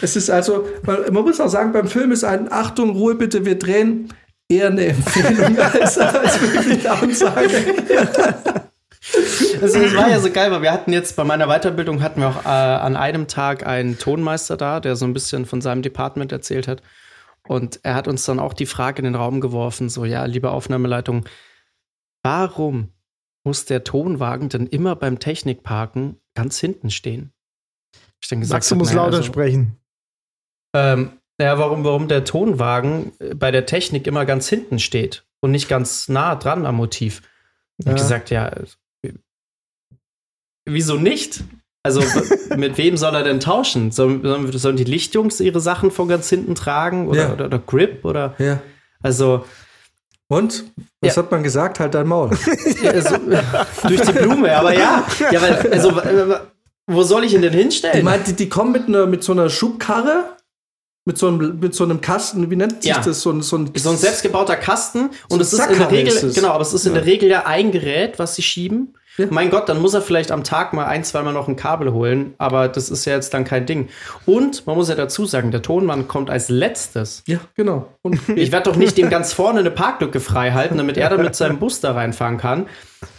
Es 0.01 0.17
ist 0.17 0.31
also, 0.31 0.67
man 0.85 1.25
muss 1.25 1.41
auch 1.41 1.49
sagen, 1.49 1.73
beim 1.73 1.89
Film 1.89 2.13
ist 2.13 2.25
ein 2.25 2.51
Achtung, 2.51 2.91
Ruhe 2.91 3.15
bitte, 3.15 3.45
wir 3.45 3.59
drehen 3.59 4.13
eher 4.49 4.69
eine 4.69 4.87
Empfehlung 4.87 5.59
als, 5.73 5.99
als 5.99 6.41
wirklich 6.41 6.89
Ansage. 6.89 7.51
Es, 9.63 9.75
es 9.75 9.95
war 9.95 10.09
ja 10.09 10.19
so 10.19 10.31
geil, 10.31 10.51
weil 10.51 10.63
wir 10.63 10.73
hatten 10.73 10.93
jetzt 10.93 11.17
bei 11.17 11.25
meiner 11.25 11.47
Weiterbildung 11.47 12.03
hatten 12.03 12.21
wir 12.21 12.29
auch 12.29 12.45
äh, 12.45 12.49
an 12.49 12.97
einem 12.97 13.29
Tag 13.29 13.67
einen 13.67 13.99
Tonmeister 13.99 14.57
da, 14.57 14.81
der 14.81 14.97
so 14.97 15.05
ein 15.05 15.13
bisschen 15.13 15.47
von 15.47 15.61
seinem 15.61 15.83
Department 15.83 16.33
erzählt 16.33 16.69
hat. 16.69 16.83
Und 17.49 17.81
er 17.83 17.95
hat 17.95 18.09
uns 18.09 18.25
dann 18.25 18.39
auch 18.41 18.55
die 18.55 18.67
Frage 18.67 18.99
in 18.99 19.05
den 19.05 19.15
Raum 19.15 19.41
geworfen: 19.41 19.89
so, 19.89 20.05
ja, 20.05 20.25
liebe 20.25 20.51
Aufnahmeleitung, 20.51 21.27
warum 22.23 22.93
muss 23.45 23.65
der 23.65 23.85
Tonwagen 23.85 24.49
denn 24.49 24.67
immer 24.67 24.97
beim 24.97 25.19
Technikparken 25.19 26.21
ganz 26.35 26.59
hinten 26.59 26.91
stehen? 26.91 27.33
Ich 28.21 28.29
dann 28.29 28.41
gesagt, 28.41 28.65
Sagst 28.65 28.71
du, 28.73 28.77
musst 28.77 28.93
naja, 28.93 29.05
lauter 29.05 29.19
also, 29.19 29.29
sprechen. 29.29 29.77
Ähm, 30.75 31.13
ja, 31.41 31.59
warum, 31.59 31.85
warum 31.85 32.09
derTonwagen 32.09 33.13
äh, 33.21 33.35
bei 33.35 33.51
der 33.51 33.67
Technik 33.67 34.07
immer 34.07 34.25
ganz 34.25 34.49
hinten 34.49 34.79
steht 34.79 35.27
und 35.41 35.51
nicht 35.51 35.69
ganz 35.69 36.09
nah 36.09 36.35
dran 36.35 36.67
am 36.67 36.77
Motiv. 36.77 37.23
Ich 37.79 37.87
Ja. 37.87 37.93
hab 37.93 37.99
gesagt, 37.99 38.31
ja, 38.31 38.49
äh, 38.49 39.13
wieso 40.65 40.97
nicht? 40.97 41.45
Also, 41.87 42.03
mit 42.57 42.77
wem 42.79 42.97
soll 42.97 43.15
er 43.15 43.23
denn 43.23 43.41
tauschen? 43.41 43.91
Sollen, 43.93 44.51
sollen 44.59 44.77
die 44.77 44.85
Lichtjungs 44.85 45.41
ihre 45.41 45.61
Sachen 45.61 45.91
von 45.91 46.09
ganz 46.09 46.29
hinten 46.29 46.55
tragen 46.55 47.09
oder, 47.09 47.21
Ja. 47.29 47.33
oder, 47.33 47.45
oder 47.47 47.59
Grip? 47.59 48.05
Oder 48.05 48.35
Ja. 48.39 48.61
also, 49.03 49.45
Und? 50.29 50.65
Was 51.01 51.15
Ja. 51.17 51.23
hat 51.23 51.31
man 51.31 51.43
gesagt? 51.45 51.79
Halt 51.79 51.95
dein 51.95 52.09
Maul. 52.09 52.31
ja, 52.83 52.91
also 52.91 53.17
durch 53.89 54.01
die 54.01 54.13
Blume, 54.13 54.55
aber 54.57 54.75
ja. 54.75 55.07
Ja, 55.31 55.41
weil, 55.41 55.71
also, 55.73 55.93
wo 56.89 57.03
soll 57.05 57.25
ich 57.25 57.35
ihn 57.35 57.43
denn 57.43 57.53
Ich 57.53 57.59
hinstellen? 57.61 58.05
meine, 58.05 58.25
die, 58.25 58.33
die 58.33 58.49
kommen 58.49 58.73
mit, 58.73 58.89
einer, 58.89 59.07
mit 59.07 59.23
so 59.23 59.31
einer 59.33 59.49
Schubkarre, 59.49 60.25
mit 61.05 61.17
so 61.19 61.29
einem, 61.29 61.61
mit 61.61 61.75
so 61.77 61.85
einem 61.85 62.01
Kasten, 62.01 62.51
wie 62.51 62.57
nennt 62.57 62.83
sich 62.83 62.93
das? 62.97 63.21
So 63.21 63.31
ein, 63.31 63.43
so 63.43 63.57
ein, 63.59 63.71
so 63.77 63.91
ein 63.91 63.97
selbstgebauter 63.97 64.57
Kasten 64.57 65.11
und 65.29 65.41
es 65.41 65.53
ist 65.53 65.65
in 65.71 65.79
der 65.79 65.91
Regel 65.93 66.13
ist 66.13 66.35
genau, 66.35 66.49
aber 66.49 66.63
es 66.63 66.73
ist 66.73 66.85
in 66.87 66.95
der 66.95 67.05
Regel 67.07 67.29
ja 67.29 67.47
ein 67.47 67.71
Gerät, 67.71 68.19
was 68.19 68.35
sie 68.35 68.43
schieben. 68.43 68.95
Ja. 69.17 69.27
Mein 69.31 69.51
Gott, 69.51 69.69
dann 69.69 69.81
muss 69.81 69.95
er 69.95 70.03
vielleicht 70.03 70.31
am 70.31 70.45
Tag 70.45 70.73
mal 70.73 70.87
ein, 70.87 71.05
zweimal 71.05 71.33
noch 71.33 71.49
ein 71.49 71.57
Kabel 71.57 71.93
holen, 71.93 72.35
aber 72.39 72.69
das 72.69 72.91
ist 72.91 73.05
ja 73.05 73.15
jetzt 73.15 73.33
dann 73.35 73.45
kein 73.45 73.67
Ding. 73.67 73.89
Und 74.27 74.67
man 74.67 74.77
muss 74.77 74.89
ja 74.89 74.95
dazu 74.95 75.27
sagen, 75.27 75.51
der 75.51 75.63
Tonmann 75.63 76.09
kommt 76.09 76.31
als 76.31 76.49
letztes. 76.49 77.23
Ja, 77.27 77.39
genau. 77.55 77.89
Und 78.03 78.21
Ich 78.37 78.53
werde 78.53 78.71
doch 78.71 78.77
nicht 78.77 78.99
dem 78.99 79.11
ganz 79.11 79.33
vorne 79.33 79.61
eine 79.61 79.71
Parklücke 79.71 80.21
frei 80.21 80.53
halten, 80.53 80.77
damit 80.77 80.97
er 80.97 81.09
dann 81.09 81.23
mit 81.23 81.35
seinem 81.35 81.59
Bus 81.59 81.81
da 81.81 81.93
reinfahren 81.93 82.39
kann. 82.39 82.67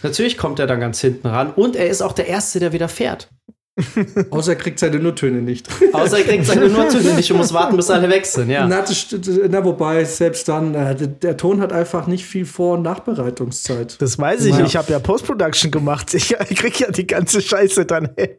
Natürlich 0.02 0.38
kommt 0.38 0.58
er 0.58 0.66
dann 0.66 0.80
ganz 0.80 1.00
hinten 1.00 1.28
ran 1.28 1.52
und 1.52 1.76
er 1.76 1.88
ist 1.88 2.02
auch 2.02 2.12
der 2.12 2.26
Erste, 2.28 2.60
der 2.60 2.72
wieder 2.72 2.88
fährt. 2.88 3.28
außer 4.30 4.52
er 4.52 4.56
kriegt 4.56 4.78
seine 4.78 4.98
Nurtöne 4.98 5.42
nicht. 5.42 5.68
Außer 5.92 6.18
er 6.18 6.24
kriegt 6.24 6.46
seine 6.46 6.68
Nurtöne 6.68 7.14
nicht 7.14 7.30
und 7.30 7.38
muss 7.38 7.52
warten, 7.52 7.76
bis 7.76 7.90
alle 7.90 8.08
weg 8.08 8.26
sind. 8.26 8.50
Ja. 8.50 8.66
Na, 8.66 8.80
das, 8.80 9.06
na, 9.48 9.64
wobei, 9.64 10.04
selbst 10.04 10.48
dann, 10.48 10.74
äh, 10.74 10.94
der, 10.94 11.06
der 11.08 11.36
Ton 11.36 11.60
hat 11.60 11.72
einfach 11.72 12.06
nicht 12.06 12.24
viel 12.24 12.44
Vor- 12.44 12.74
und 12.74 12.82
Nachbereitungszeit. 12.82 14.00
Das 14.00 14.18
weiß 14.18 14.44
ich. 14.46 14.56
Ja. 14.56 14.64
Ich 14.64 14.76
habe 14.76 14.92
ja 14.92 14.98
Post-Production 14.98 15.70
gemacht. 15.70 16.14
Ich, 16.14 16.34
ich 16.48 16.56
krieg 16.56 16.78
ja 16.80 16.90
die 16.90 17.06
ganze 17.06 17.40
Scheiße 17.40 17.86
dann 17.86 18.10
her. 18.16 18.38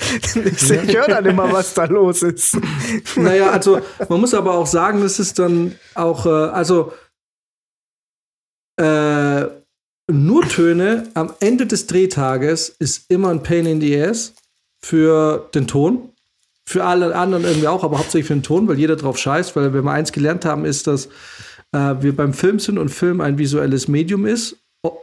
Ich, 0.00 0.70
ich 0.70 0.96
höre 0.96 1.08
dann 1.08 1.26
immer, 1.26 1.52
was 1.52 1.74
da 1.74 1.84
los 1.84 2.22
ist. 2.22 2.56
Naja, 3.16 3.50
also 3.50 3.80
man 4.08 4.20
muss 4.20 4.32
aber 4.34 4.54
auch 4.54 4.66
sagen, 4.66 5.02
das 5.02 5.18
ist 5.18 5.38
dann 5.38 5.74
auch, 5.94 6.24
äh, 6.26 6.28
also 6.28 6.92
äh, 8.80 9.46
nur 10.10 10.48
Töne 10.48 11.10
am 11.14 11.34
Ende 11.40 11.66
des 11.66 11.86
Drehtages 11.86 12.74
ist 12.78 13.10
immer 13.10 13.30
ein 13.30 13.42
Pain 13.42 13.66
in 13.66 13.80
the 13.80 14.00
Ass 14.00 14.34
für 14.82 15.48
den 15.54 15.66
Ton. 15.66 16.10
Für 16.66 16.84
alle 16.84 17.14
anderen 17.16 17.44
irgendwie 17.44 17.68
auch, 17.68 17.82
aber 17.82 17.98
hauptsächlich 17.98 18.26
für 18.26 18.34
den 18.34 18.42
Ton, 18.42 18.68
weil 18.68 18.78
jeder 18.78 18.96
drauf 18.96 19.16
scheißt, 19.16 19.56
weil 19.56 19.72
wenn 19.72 19.84
wir 19.84 19.90
eins 19.90 20.12
gelernt 20.12 20.44
haben, 20.44 20.66
ist, 20.66 20.86
dass 20.86 21.06
äh, 21.72 21.94
wir 22.00 22.14
beim 22.14 22.34
Film 22.34 22.58
sind 22.58 22.78
und 22.78 22.90
Film 22.90 23.20
ein 23.20 23.38
visuelles 23.38 23.88
Medium 23.88 24.26
ist. 24.26 24.56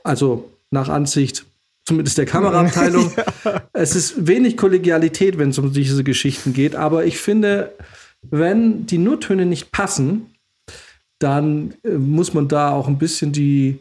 Also 0.03 0.51
nach 0.69 0.89
Ansicht 0.89 1.45
zumindest 1.85 2.17
der 2.17 2.25
Kameraabteilung. 2.25 3.11
Es 3.73 3.95
ist 3.95 4.25
wenig 4.25 4.57
Kollegialität, 4.57 5.38
wenn 5.38 5.49
es 5.49 5.59
um 5.59 5.71
diese 5.71 6.03
Geschichten 6.03 6.53
geht, 6.53 6.75
aber 6.75 7.05
ich 7.05 7.17
finde, 7.19 7.73
wenn 8.21 8.85
die 8.85 8.97
Nurtöne 8.97 9.45
nicht 9.45 9.71
passen, 9.71 10.33
dann 11.19 11.75
äh, 11.83 11.91
muss 11.91 12.33
man 12.33 12.47
da 12.47 12.71
auch 12.71 12.88
ein 12.88 12.97
bisschen 12.97 13.31
die, 13.31 13.79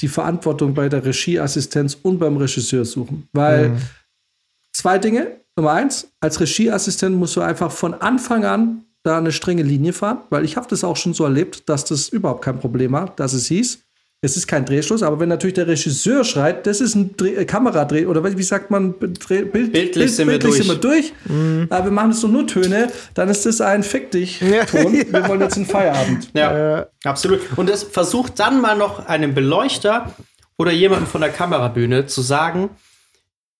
die 0.00 0.08
Verantwortung 0.08 0.74
bei 0.74 0.88
der 0.88 1.04
Regieassistenz 1.04 1.96
und 2.02 2.18
beim 2.18 2.36
Regisseur 2.36 2.84
suchen. 2.84 3.28
Weil 3.32 3.78
zwei 4.78 4.98
Dinge. 4.98 5.40
Nummer 5.56 5.72
eins, 5.72 6.08
als 6.20 6.40
Regieassistent 6.40 7.16
musst 7.16 7.34
du 7.36 7.40
einfach 7.40 7.72
von 7.72 7.94
Anfang 7.94 8.44
an 8.44 8.84
da 9.02 9.18
eine 9.18 9.32
strenge 9.32 9.62
Linie 9.62 9.92
fahren, 9.92 10.18
weil 10.30 10.44
ich 10.44 10.56
habe 10.56 10.68
das 10.68 10.84
auch 10.84 10.96
schon 10.96 11.14
so 11.14 11.24
erlebt, 11.24 11.68
dass 11.68 11.84
das 11.84 12.08
überhaupt 12.08 12.44
kein 12.44 12.58
Problem 12.58 12.92
war, 12.92 13.12
dass 13.16 13.32
es 13.32 13.46
hieß, 13.46 13.80
es 14.20 14.36
ist 14.36 14.48
kein 14.48 14.64
Drehschluss, 14.64 15.04
aber 15.04 15.20
wenn 15.20 15.28
natürlich 15.28 15.54
der 15.54 15.68
Regisseur 15.68 16.24
schreit, 16.24 16.66
das 16.66 16.80
ist 16.80 16.96
ein 16.96 17.16
Dreh, 17.16 17.34
äh, 17.34 17.44
Kameradreh 17.44 18.06
oder 18.06 18.24
wie 18.36 18.42
sagt 18.42 18.68
man, 18.68 18.94
Dreh, 18.98 19.44
Bild, 19.44 19.72
Bildlich 19.72 20.14
sind 20.16 20.26
wir 20.28 20.38
bildlich 20.38 20.66
durch. 20.66 20.66
sind 20.66 20.68
wir 20.68 21.60
durch. 21.60 21.70
Aber 21.70 21.84
wir 21.84 21.92
machen 21.92 22.10
es 22.10 22.22
nur 22.24 22.46
Töne, 22.46 22.88
dann 23.14 23.28
ist 23.28 23.46
das 23.46 23.60
ein 23.60 23.84
Fick 23.84 24.10
dich 24.10 24.40
Ton. 24.70 24.92
Wir 24.92 25.28
wollen 25.28 25.40
jetzt 25.40 25.56
in 25.56 25.66
Feierabend. 25.66 26.30
Ja, 26.34 26.86
absolut. 27.04 27.40
Und 27.56 27.70
es 27.70 27.84
versucht 27.84 28.40
dann 28.40 28.60
mal 28.60 28.76
noch 28.76 29.06
einem 29.06 29.34
Beleuchter 29.34 30.12
oder 30.56 30.72
jemandem 30.72 31.06
von 31.06 31.20
der 31.20 31.30
Kamerabühne 31.30 32.06
zu 32.06 32.20
sagen, 32.20 32.70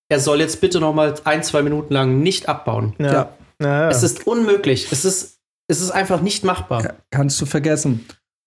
er 0.08 0.20
soll 0.20 0.40
jetzt 0.40 0.60
bitte 0.60 0.80
noch 0.80 0.94
mal 0.94 1.14
ein, 1.24 1.42
zwei 1.42 1.62
Minuten 1.62 1.92
lang 1.94 2.20
nicht 2.20 2.48
abbauen. 2.48 2.94
Ja. 2.98 3.12
Ja. 3.12 3.28
Ja, 3.60 3.68
ja. 3.82 3.88
Es 3.90 4.02
ist 4.02 4.26
unmöglich. 4.26 4.88
Es 4.92 5.04
ist, 5.04 5.38
es 5.68 5.80
ist 5.80 5.90
einfach 5.90 6.20
nicht 6.20 6.44
machbar. 6.44 6.94
Kannst 7.10 7.40
du 7.40 7.46
vergessen. 7.46 8.06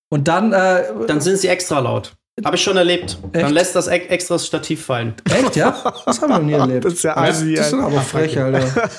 Und 0.10 0.28
dann, 0.28 0.54
äh, 0.54 0.84
Dann 1.08 1.22
sind 1.22 1.38
sie 1.38 1.48
extra 1.50 1.80
laut. 1.80 2.14
Habe 2.46 2.56
ich 2.56 2.64
schon 2.64 2.78
erlebt. 2.78 3.18
Dann 3.34 3.44
Echt? 3.44 3.52
lässt 3.54 3.76
das 3.76 3.88
e- 3.88 3.92
extra 4.08 4.36
das 4.36 4.48
Stativ 4.48 4.86
fallen. 4.86 5.14
echt, 5.30 5.58
ja? 5.58 5.72
Das 6.06 6.22
haben 6.22 6.30
wir 6.30 6.38
noch 6.40 6.46
nie 6.46 6.54
erlebt. 6.54 6.86
Das 6.86 6.94
ist 6.94 7.04
ja 7.04 7.16
assi, 7.18 7.56
das 7.56 7.66
ist 7.68 7.72
dann 7.74 7.82
aber 7.82 8.02
frech, 8.02 8.40
Alter. 8.40 8.64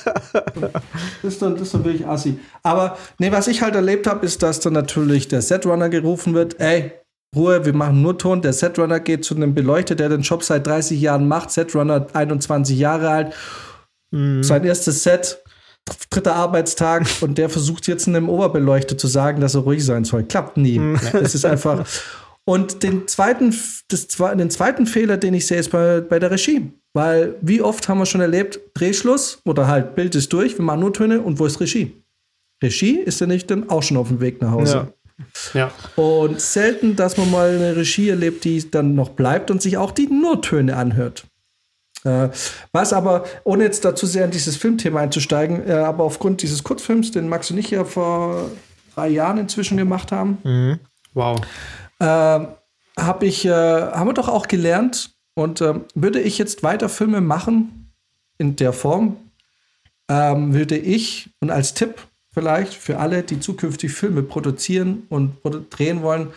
Das 1.22 1.32
ist, 1.34 1.42
dann, 1.42 1.54
das 1.54 1.62
ist 1.62 1.74
dann 1.74 1.84
wirklich 1.84 2.06
assi. 2.06 2.38
Aber 2.62 2.96
nee, 3.18 3.32
was 3.32 3.48
ich 3.48 3.62
halt 3.62 3.74
erlebt 3.74 4.06
habe, 4.06 4.24
ist, 4.26 4.42
dass 4.42 4.60
dann 4.60 4.74
natürlich 4.74 5.28
der 5.28 5.40
Setrunner 5.42 5.88
gerufen 5.88 6.34
wird, 6.34 6.60
ey, 6.60 6.92
Ruhe, 7.34 7.64
wir 7.64 7.72
machen 7.72 8.02
nur 8.02 8.18
Ton. 8.18 8.42
Der 8.42 8.52
Setrunner 8.52 9.00
geht 9.00 9.24
zu 9.24 9.34
einem 9.34 9.54
Beleuchter, 9.54 9.94
der 9.94 10.10
den 10.10 10.20
Job 10.20 10.42
seit 10.42 10.66
30 10.66 11.00
Jahren 11.00 11.26
macht. 11.26 11.50
Setrunner 11.50 12.06
21 12.12 12.78
Jahre 12.78 13.08
alt. 13.08 13.34
Sein 14.10 14.64
erstes 14.64 15.04
Set, 15.04 15.42
dritter 16.10 16.36
Arbeitstag 16.36 17.06
und 17.22 17.38
der 17.38 17.48
versucht 17.48 17.86
jetzt 17.88 18.06
einem 18.06 18.28
Oberbeleuchter 18.28 18.98
zu 18.98 19.06
sagen, 19.06 19.40
dass 19.40 19.54
er 19.54 19.62
ruhig 19.62 19.84
sein 19.84 20.04
soll. 20.04 20.24
Klappt 20.24 20.58
nie. 20.58 20.78
Es 21.12 21.34
ist 21.34 21.46
einfach. 21.46 21.86
Und 22.44 22.82
den 22.82 23.06
zweiten, 23.06 23.54
das, 23.86 24.08
den 24.08 24.50
zweiten 24.50 24.86
Fehler, 24.86 25.16
den 25.16 25.32
ich 25.32 25.46
sehe, 25.46 25.60
ist 25.60 25.70
bei, 25.70 26.00
bei 26.00 26.18
der 26.18 26.32
Regie. 26.32 26.72
Weil 26.92 27.36
wie 27.40 27.62
oft 27.62 27.88
haben 27.88 27.98
wir 27.98 28.06
schon 28.06 28.20
erlebt, 28.20 28.58
Drehschluss 28.74 29.40
oder 29.44 29.68
halt 29.68 29.94
Bild 29.94 30.16
ist 30.16 30.32
durch, 30.32 30.58
wir 30.58 30.64
machen 30.64 30.80
nur 30.80 30.92
Töne 30.92 31.20
und 31.20 31.38
wo 31.38 31.46
ist 31.46 31.60
Regie? 31.60 32.02
Regie 32.60 32.98
ist 32.98 33.20
er 33.20 33.28
nicht 33.28 33.48
dann 33.48 33.70
auch 33.70 33.84
schon 33.84 33.96
auf 33.96 34.08
dem 34.08 34.20
Weg 34.20 34.42
nach 34.42 34.50
Hause. 34.50 34.74
Ja. 34.74 34.88
Und 35.96 36.40
selten, 36.40 36.96
dass 36.96 37.16
man 37.16 37.30
mal 37.30 37.50
eine 37.50 37.76
Regie 37.76 38.08
erlebt, 38.08 38.44
die 38.44 38.70
dann 38.70 38.94
noch 38.94 39.10
bleibt 39.10 39.50
und 39.50 39.62
sich 39.62 39.76
auch 39.76 39.90
die 39.90 40.06
Nurtöne 40.06 40.76
anhört. 40.76 41.24
Äh, 42.04 42.30
was 42.72 42.92
aber, 42.92 43.24
ohne 43.44 43.64
jetzt 43.64 43.84
dazu 43.84 44.06
sehr 44.06 44.24
in 44.24 44.30
dieses 44.30 44.56
Filmthema 44.56 45.00
einzusteigen, 45.00 45.68
äh, 45.68 45.72
aber 45.74 46.04
aufgrund 46.04 46.42
dieses 46.42 46.64
Kurzfilms, 46.64 47.12
den 47.12 47.28
Max 47.28 47.50
und 47.50 47.58
ich 47.58 47.70
ja 47.70 47.84
vor 47.84 48.50
drei 48.94 49.08
Jahren 49.08 49.38
inzwischen 49.38 49.76
gemacht 49.76 50.10
haben, 50.12 50.80
Wow. 51.14 51.40
äh, 52.00 52.40
hab 52.96 53.22
ich, 53.22 53.44
äh, 53.44 53.50
haben 53.50 54.08
wir 54.08 54.14
doch 54.14 54.28
auch 54.28 54.48
gelernt 54.48 55.10
und 55.34 55.60
ähm, 55.60 55.84
würde 55.94 56.20
ich 56.20 56.38
jetzt 56.38 56.62
weiter 56.62 56.88
Filme 56.88 57.20
machen 57.20 57.92
in 58.38 58.56
der 58.56 58.72
Form, 58.72 59.16
ähm, 60.08 60.52
würde 60.52 60.76
ich 60.76 61.30
und 61.40 61.50
als 61.50 61.74
Tipp 61.74 61.94
vielleicht 62.32 62.74
für 62.74 62.98
alle, 62.98 63.22
die 63.22 63.40
zukünftig 63.40 63.92
Filme 63.92 64.22
produzieren 64.22 65.04
und 65.08 65.36
drehen 65.70 66.02
wollen, 66.02 66.28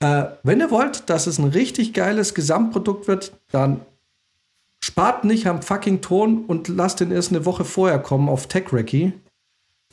äh, 0.00 0.24
wenn 0.42 0.60
ihr 0.60 0.70
wollt, 0.70 1.08
dass 1.08 1.26
es 1.26 1.38
ein 1.38 1.48
richtig 1.48 1.94
geiles 1.94 2.34
Gesamtprodukt 2.34 3.08
wird, 3.08 3.32
dann 3.50 3.80
spart 4.80 5.24
nicht 5.24 5.46
am 5.46 5.62
fucking 5.62 6.00
Ton 6.00 6.44
und 6.46 6.68
lasst 6.68 7.00
den 7.00 7.12
erst 7.12 7.30
eine 7.30 7.44
Woche 7.44 7.64
vorher 7.64 8.00
kommen 8.00 8.28
auf 8.28 8.48
TechRecky, 8.48 9.12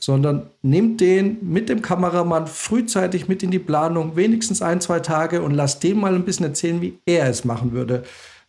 sondern 0.00 0.50
nehmt 0.62 1.00
den 1.00 1.38
mit 1.42 1.68
dem 1.68 1.80
Kameramann 1.80 2.48
frühzeitig 2.48 3.28
mit 3.28 3.42
in 3.42 3.52
die 3.52 3.60
Planung, 3.60 4.16
wenigstens 4.16 4.62
ein, 4.62 4.80
zwei 4.80 4.98
Tage 4.98 5.42
und 5.42 5.54
lasst 5.54 5.82
den 5.84 6.00
mal 6.00 6.14
ein 6.14 6.24
bisschen 6.24 6.46
erzählen, 6.46 6.80
wie 6.80 6.98
er 7.06 7.28
es 7.28 7.44
machen 7.44 7.72
würde. 7.72 8.02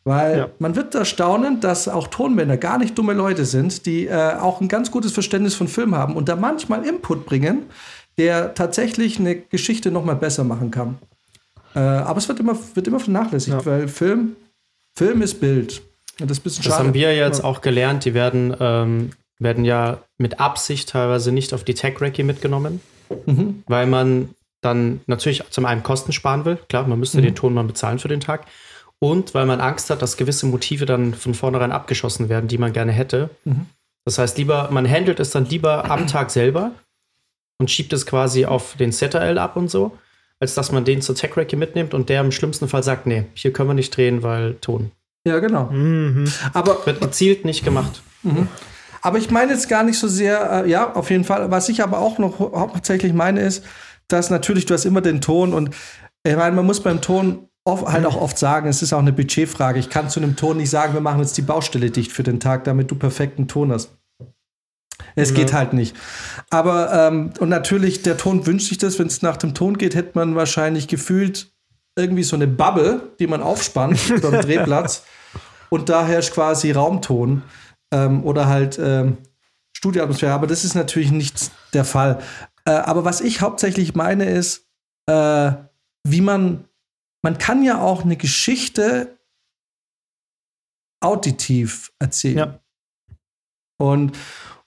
Weil 0.03 0.37
Ja. 0.37 0.49
man 0.59 0.75
wird 0.75 0.95
da 0.95 1.05
staunen, 1.05 1.59
dass 1.59 1.87
auch 1.87 2.07
Tonmänner 2.07 2.57
gar 2.57 2.79
nicht 2.79 2.97
dumme 2.97 3.13
Leute 3.13 3.45
sind, 3.45 3.85
die 3.85 4.07
äh, 4.07 4.33
auch 4.35 4.59
ein 4.59 4.67
ganz 4.67 4.89
gutes 4.89 5.11
Verständnis 5.11 5.53
von 5.53 5.67
Film 5.67 5.93
haben 5.95 6.15
und 6.15 6.27
da 6.27 6.35
manchmal 6.35 6.85
Input 6.85 7.25
bringen, 7.27 7.63
der 8.17 8.53
tatsächlich 8.55 9.19
eine 9.19 9.35
Geschichte 9.35 9.91
noch 9.91 10.03
mal 10.03 10.15
besser 10.15 10.43
machen 10.43 10.71
kann. 10.71 10.97
Äh, 11.75 11.79
aber 11.79 12.17
es 12.17 12.27
wird 12.27 12.39
immer, 12.39 12.57
wird 12.73 12.87
immer 12.87 12.99
vernachlässigt, 12.99 13.57
Ja. 13.57 13.65
weil 13.65 13.87
Film, 13.87 14.35
Film 14.95 15.21
ist 15.21 15.39
Bild. 15.39 15.81
Und 16.19 16.29
das 16.29 16.37
ist 16.37 16.41
ein 16.41 16.43
bisschen 16.43 16.63
Das 16.63 16.73
schade. 16.73 16.87
haben 16.87 16.93
wir 16.95 17.15
jetzt 17.15 17.43
auch 17.43 17.61
gelernt. 17.61 18.03
Die 18.05 18.13
werden, 18.13 18.55
ähm, 18.59 19.11
werden 19.39 19.65
ja 19.65 19.99
mit 20.17 20.39
Absicht 20.39 20.89
teilweise 20.89 21.31
nicht 21.31 21.53
auf 21.53 21.63
die 21.63 21.73
Tech-Recce 21.75 22.23
mitgenommen, 22.23 22.81
Mhm. 23.27 23.63
weil 23.67 23.85
man 23.87 24.29
dann 24.61 25.01
natürlich 25.07 25.43
zum 25.49 25.65
einen 25.65 25.81
Kosten 25.83 26.11
sparen 26.11 26.43
will. 26.45 26.57
Klar, 26.69 26.87
man 26.87 26.99
müsste 26.99 27.21
den 27.21 27.35
Tonmann 27.35 27.67
bezahlen 27.67 27.97
für 27.99 28.07
den 28.09 28.19
Tag. 28.19 28.45
Und 29.03 29.33
weil 29.33 29.47
man 29.47 29.59
Angst 29.61 29.89
hat, 29.89 30.01
dass 30.03 30.15
gewisse 30.15 30.45
Motive 30.45 30.85
dann 30.85 31.15
von 31.15 31.33
vornherein 31.33 31.71
abgeschossen 31.71 32.29
werden, 32.29 32.47
die 32.47 32.59
man 32.59 32.71
gerne 32.71 32.91
hätte. 32.91 33.31
Das 34.05 34.19
heißt, 34.19 34.37
lieber, 34.37 34.69
man 34.71 34.87
handelt 34.89 35.19
es 35.19 35.31
dann 35.31 35.45
lieber 35.45 35.89
am 35.89 36.05
Tag 36.07 36.29
selber 36.29 36.71
und 37.59 37.71
schiebt 37.71 37.93
es 37.93 38.05
quasi 38.05 38.45
auf 38.45 38.75
den 38.77 38.91
ZRL 38.91 39.39
ab 39.39 39.55
und 39.57 39.71
so, 39.71 39.97
als 40.39 40.53
dass 40.53 40.71
man 40.71 40.85
den 40.85 41.01
zur 41.01 41.15
Tech-Recce 41.15 41.55
mitnimmt 41.55 41.93
und 41.95 42.09
der 42.09 42.21
im 42.21 42.31
schlimmsten 42.31 42.67
Fall 42.67 42.83
sagt, 42.83 43.07
nee, 43.07 43.25
hier 43.33 43.51
können 43.53 43.69
wir 43.69 43.73
nicht 43.73 43.95
drehen, 43.95 44.21
weil 44.21 44.53
Ton. 44.55 44.91
Ja, 45.25 45.39
genau. 45.39 45.65
Mhm. 45.71 46.31
Aber 46.53 46.85
Wird 46.85 47.01
gezielt 47.01 47.43
nicht 47.43 47.63
gemacht. 47.65 48.01
Aber 49.01 49.17
ich 49.17 49.31
meine 49.31 49.53
jetzt 49.53 49.67
gar 49.67 49.83
nicht 49.83 49.97
so 49.97 50.07
sehr, 50.07 50.63
äh, 50.65 50.69
ja, 50.69 50.93
auf 50.93 51.09
jeden 51.09 51.23
Fall. 51.23 51.49
Was 51.49 51.69
ich 51.69 51.81
aber 51.81 51.97
auch 51.97 52.19
noch 52.19 52.37
hau- 52.37 52.53
hauptsächlich 52.55 53.13
meine, 53.13 53.41
ist, 53.41 53.63
dass 54.07 54.29
natürlich 54.29 54.67
du 54.67 54.75
hast 54.75 54.85
immer 54.85 55.01
den 55.01 55.21
Ton 55.21 55.53
und 55.55 55.73
ich 56.23 56.35
meine, 56.35 56.55
man 56.55 56.65
muss 56.67 56.81
beim 56.81 57.01
Ton 57.01 57.47
oft, 57.63 57.85
halt 57.85 58.05
auch 58.05 58.19
oft 58.19 58.37
sagen, 58.37 58.67
es 58.67 58.81
ist 58.81 58.93
auch 58.93 58.99
eine 58.99 59.13
Budgetfrage. 59.13 59.79
Ich 59.79 59.89
kann 59.89 60.09
zu 60.09 60.19
einem 60.19 60.35
Ton 60.35 60.57
nicht 60.57 60.69
sagen, 60.69 60.93
wir 60.93 61.01
machen 61.01 61.19
jetzt 61.19 61.37
die 61.37 61.43
Baustelle 61.43 61.91
dicht 61.91 62.11
für 62.11 62.23
den 62.23 62.39
Tag, 62.39 62.63
damit 62.63 62.91
du 62.91 62.95
perfekten 62.95 63.47
Ton 63.47 63.71
hast. 63.71 63.91
Es 65.15 65.33
geht 65.33 65.53
halt 65.53 65.73
nicht. 65.73 65.95
Aber, 66.49 66.93
ähm, 66.93 67.31
und 67.39 67.49
natürlich, 67.49 68.01
der 68.03 68.17
Ton 68.17 68.45
wünscht 68.45 68.69
sich 68.69 68.77
das, 68.77 68.99
wenn 68.99 69.07
es 69.07 69.21
nach 69.21 69.37
dem 69.37 69.53
Ton 69.53 69.77
geht, 69.77 69.95
hätte 69.95 70.11
man 70.13 70.35
wahrscheinlich 70.35 70.87
gefühlt 70.87 71.51
irgendwie 71.97 72.23
so 72.23 72.35
eine 72.35 72.47
Bubble, 72.47 73.13
die 73.19 73.27
man 73.27 73.41
aufspannt 73.41 73.99
beim 74.21 74.41
Drehplatz. 74.41 75.03
Und 75.69 75.89
da 75.89 76.05
herrscht 76.05 76.33
quasi 76.33 76.71
Raumton 76.71 77.43
ähm, 77.93 78.23
oder 78.23 78.47
halt 78.47 78.79
ähm, 78.81 79.17
Studioatmosphäre. 79.73 80.33
Aber 80.33 80.47
das 80.47 80.63
ist 80.63 80.75
natürlich 80.75 81.11
nicht 81.11 81.51
der 81.73 81.85
Fall. 81.85 82.19
Äh, 82.65 82.71
aber 82.71 83.05
was 83.05 83.21
ich 83.21 83.41
hauptsächlich 83.41 83.95
meine 83.95 84.29
ist, 84.29 84.67
äh, 85.07 85.51
wie 86.03 86.21
man, 86.21 86.65
man 87.23 87.37
kann 87.37 87.63
ja 87.63 87.81
auch 87.81 88.03
eine 88.03 88.17
Geschichte 88.17 89.17
auditiv 91.01 91.91
erzählen. 91.99 92.37
Ja. 92.37 92.59
Und, 93.79 94.17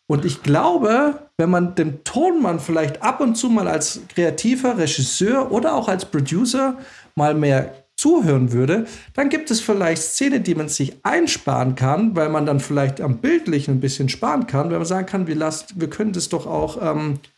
und 0.06 0.24
ich 0.24 0.42
glaube, 0.42 1.30
wenn 1.36 1.50
man 1.50 1.74
dem 1.74 2.02
Tonmann 2.04 2.60
vielleicht 2.60 3.02
ab 3.02 3.20
und 3.20 3.36
zu 3.36 3.48
mal 3.48 3.68
als 3.68 4.00
kreativer 4.08 4.76
Regisseur 4.76 5.52
oder 5.52 5.74
auch 5.74 5.88
als 5.88 6.04
Producer 6.04 6.78
mal 7.14 7.34
mehr 7.34 7.84
zuhören 7.96 8.52
würde, 8.52 8.86
dann 9.14 9.28
gibt 9.28 9.50
es 9.52 9.60
vielleicht 9.60 10.02
Szenen, 10.02 10.42
die 10.42 10.56
man 10.56 10.68
sich 10.68 10.96
einsparen 11.04 11.76
kann, 11.76 12.16
weil 12.16 12.28
man 12.28 12.44
dann 12.44 12.58
vielleicht 12.58 13.00
am 13.00 13.18
Bildlichen 13.18 13.76
ein 13.76 13.80
bisschen 13.80 14.08
sparen 14.08 14.48
kann, 14.48 14.70
wenn 14.70 14.78
man 14.78 14.86
sagen 14.86 15.06
kann, 15.06 15.28
wir, 15.28 15.36
lasst, 15.36 15.80
wir 15.80 15.88
können 15.88 16.12
das 16.12 16.28
doch 16.28 16.46
auch 16.46 16.82
ähm, 16.82 17.14
äh, 17.14 17.33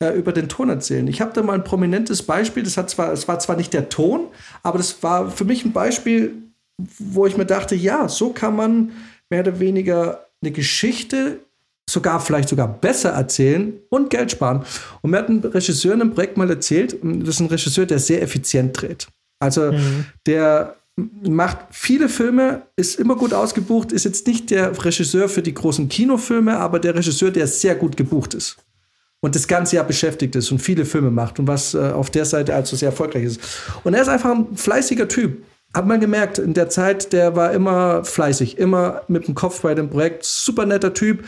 über 0.00 0.32
den 0.32 0.48
Ton 0.48 0.68
erzählen. 0.68 1.06
Ich 1.06 1.20
habe 1.20 1.32
da 1.32 1.42
mal 1.42 1.54
ein 1.54 1.64
prominentes 1.64 2.22
Beispiel, 2.22 2.62
das 2.62 2.76
hat 2.76 2.90
zwar, 2.90 3.12
es 3.12 3.28
war 3.28 3.38
zwar 3.38 3.56
nicht 3.56 3.72
der 3.72 3.88
Ton, 3.88 4.26
aber 4.62 4.78
das 4.78 5.02
war 5.02 5.30
für 5.30 5.44
mich 5.44 5.64
ein 5.64 5.72
Beispiel, 5.72 6.34
wo 6.98 7.26
ich 7.26 7.36
mir 7.36 7.46
dachte, 7.46 7.74
ja, 7.74 8.08
so 8.08 8.30
kann 8.30 8.56
man 8.56 8.92
mehr 9.30 9.40
oder 9.40 9.60
weniger 9.60 10.26
eine 10.42 10.50
Geschichte 10.50 11.38
sogar 11.88 12.18
vielleicht 12.20 12.48
sogar 12.48 12.66
besser 12.66 13.10
erzählen 13.10 13.74
und 13.90 14.10
Geld 14.10 14.30
sparen. 14.30 14.64
Und 15.02 15.10
mir 15.10 15.18
hat 15.18 15.28
ein 15.28 15.40
Regisseur 15.40 15.94
in 15.94 16.00
einem 16.00 16.14
Projekt 16.14 16.36
mal 16.36 16.50
erzählt, 16.50 16.96
das 17.02 17.28
ist 17.28 17.40
ein 17.40 17.46
Regisseur, 17.46 17.86
der 17.86 17.98
sehr 17.98 18.22
effizient 18.22 18.80
dreht. 18.80 19.06
Also 19.38 19.72
der 20.26 20.76
macht 20.96 21.58
viele 21.70 22.08
Filme, 22.08 22.62
ist 22.76 22.98
immer 22.98 23.16
gut 23.16 23.34
ausgebucht, 23.34 23.92
ist 23.92 24.04
jetzt 24.04 24.26
nicht 24.26 24.50
der 24.50 24.72
Regisseur 24.84 25.28
für 25.28 25.42
die 25.42 25.54
großen 25.54 25.88
Kinofilme, 25.88 26.56
aber 26.56 26.78
der 26.78 26.94
Regisseur, 26.94 27.30
der 27.30 27.46
sehr 27.46 27.74
gut 27.74 27.96
gebucht 27.96 28.34
ist 28.34 28.56
und 29.24 29.34
das 29.34 29.48
ganze 29.48 29.76
Jahr 29.76 29.86
beschäftigt 29.86 30.36
ist 30.36 30.52
und 30.52 30.58
viele 30.58 30.84
Filme 30.84 31.10
macht 31.10 31.38
und 31.38 31.48
was 31.48 31.72
äh, 31.72 31.78
auf 31.78 32.10
der 32.10 32.26
Seite 32.26 32.54
also 32.54 32.76
sehr 32.76 32.90
erfolgreich 32.90 33.24
ist. 33.24 33.40
Und 33.82 33.94
er 33.94 34.02
ist 34.02 34.08
einfach 34.08 34.30
ein 34.30 34.54
fleißiger 34.54 35.08
Typ. 35.08 35.42
Hat 35.72 35.86
man 35.86 35.98
gemerkt, 35.98 36.38
in 36.38 36.52
der 36.52 36.68
Zeit, 36.68 37.14
der 37.14 37.34
war 37.34 37.52
immer 37.52 38.04
fleißig, 38.04 38.58
immer 38.58 39.00
mit 39.08 39.26
dem 39.26 39.34
Kopf 39.34 39.62
bei 39.62 39.74
dem 39.74 39.88
Projekt. 39.88 40.26
Super 40.26 40.66
netter 40.66 40.92
Typ, 40.92 41.24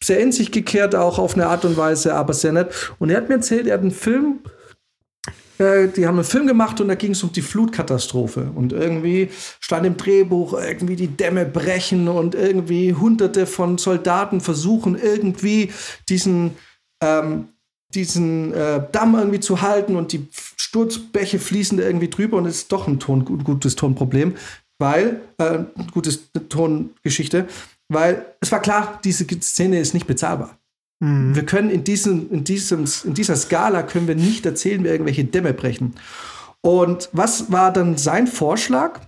sehr 0.00 0.20
in 0.20 0.30
sich 0.30 0.52
gekehrt, 0.52 0.94
auch 0.94 1.18
auf 1.18 1.34
eine 1.34 1.48
Art 1.48 1.64
und 1.64 1.76
Weise, 1.76 2.14
aber 2.14 2.34
sehr 2.34 2.52
nett. 2.52 2.72
Und 3.00 3.10
er 3.10 3.16
hat 3.16 3.28
mir 3.28 3.34
erzählt, 3.34 3.66
er 3.66 3.74
hat 3.74 3.80
einen 3.80 3.90
Film, 3.90 4.38
äh, 5.58 5.88
die 5.88 6.06
haben 6.06 6.18
einen 6.18 6.24
Film 6.24 6.46
gemacht 6.46 6.80
und 6.80 6.86
da 6.86 6.94
ging 6.94 7.10
es 7.10 7.24
um 7.24 7.32
die 7.32 7.42
Flutkatastrophe. 7.42 8.52
Und 8.54 8.72
irgendwie 8.72 9.28
stand 9.58 9.86
im 9.86 9.96
Drehbuch, 9.96 10.52
irgendwie 10.52 10.94
die 10.94 11.08
Dämme 11.08 11.46
brechen 11.46 12.06
und 12.06 12.36
irgendwie 12.36 12.94
hunderte 12.94 13.46
von 13.46 13.76
Soldaten 13.76 14.40
versuchen 14.40 14.96
irgendwie 14.96 15.72
diesen, 16.08 16.52
ähm, 17.02 17.48
diesen 17.94 18.54
äh, 18.54 18.82
Damm 18.90 19.14
irgendwie 19.14 19.40
zu 19.40 19.60
halten 19.60 19.96
und 19.96 20.12
die 20.12 20.26
Sturzbäche 20.32 21.38
fließen 21.38 21.76
da 21.76 21.84
irgendwie 21.84 22.08
drüber 22.08 22.38
und 22.38 22.46
es 22.46 22.56
ist 22.56 22.72
doch 22.72 22.88
ein 22.88 22.98
Ton, 22.98 23.26
gut, 23.26 23.44
gutes 23.44 23.76
Tonproblem, 23.76 24.36
weil, 24.78 25.20
äh, 25.36 25.58
gutes 25.92 26.30
Tongeschichte, 26.48 27.46
weil 27.88 28.24
es 28.40 28.50
war 28.50 28.60
klar, 28.60 29.00
diese 29.04 29.26
Szene 29.26 29.78
ist 29.78 29.92
nicht 29.92 30.06
bezahlbar. 30.06 30.58
Wir 31.04 31.44
können 31.44 31.68
in, 31.68 31.82
diesem, 31.82 32.30
in, 32.30 32.44
diesem, 32.44 32.84
in 33.02 33.14
dieser 33.14 33.34
Skala 33.34 33.82
können 33.82 34.06
wir 34.06 34.14
nicht 34.14 34.46
erzählen, 34.46 34.84
wie 34.84 34.88
irgendwelche 34.88 35.24
Dämme 35.24 35.52
brechen. 35.52 35.96
Und 36.60 37.08
was 37.12 37.50
war 37.50 37.72
dann 37.72 37.96
sein 37.96 38.28
Vorschlag? 38.28 39.00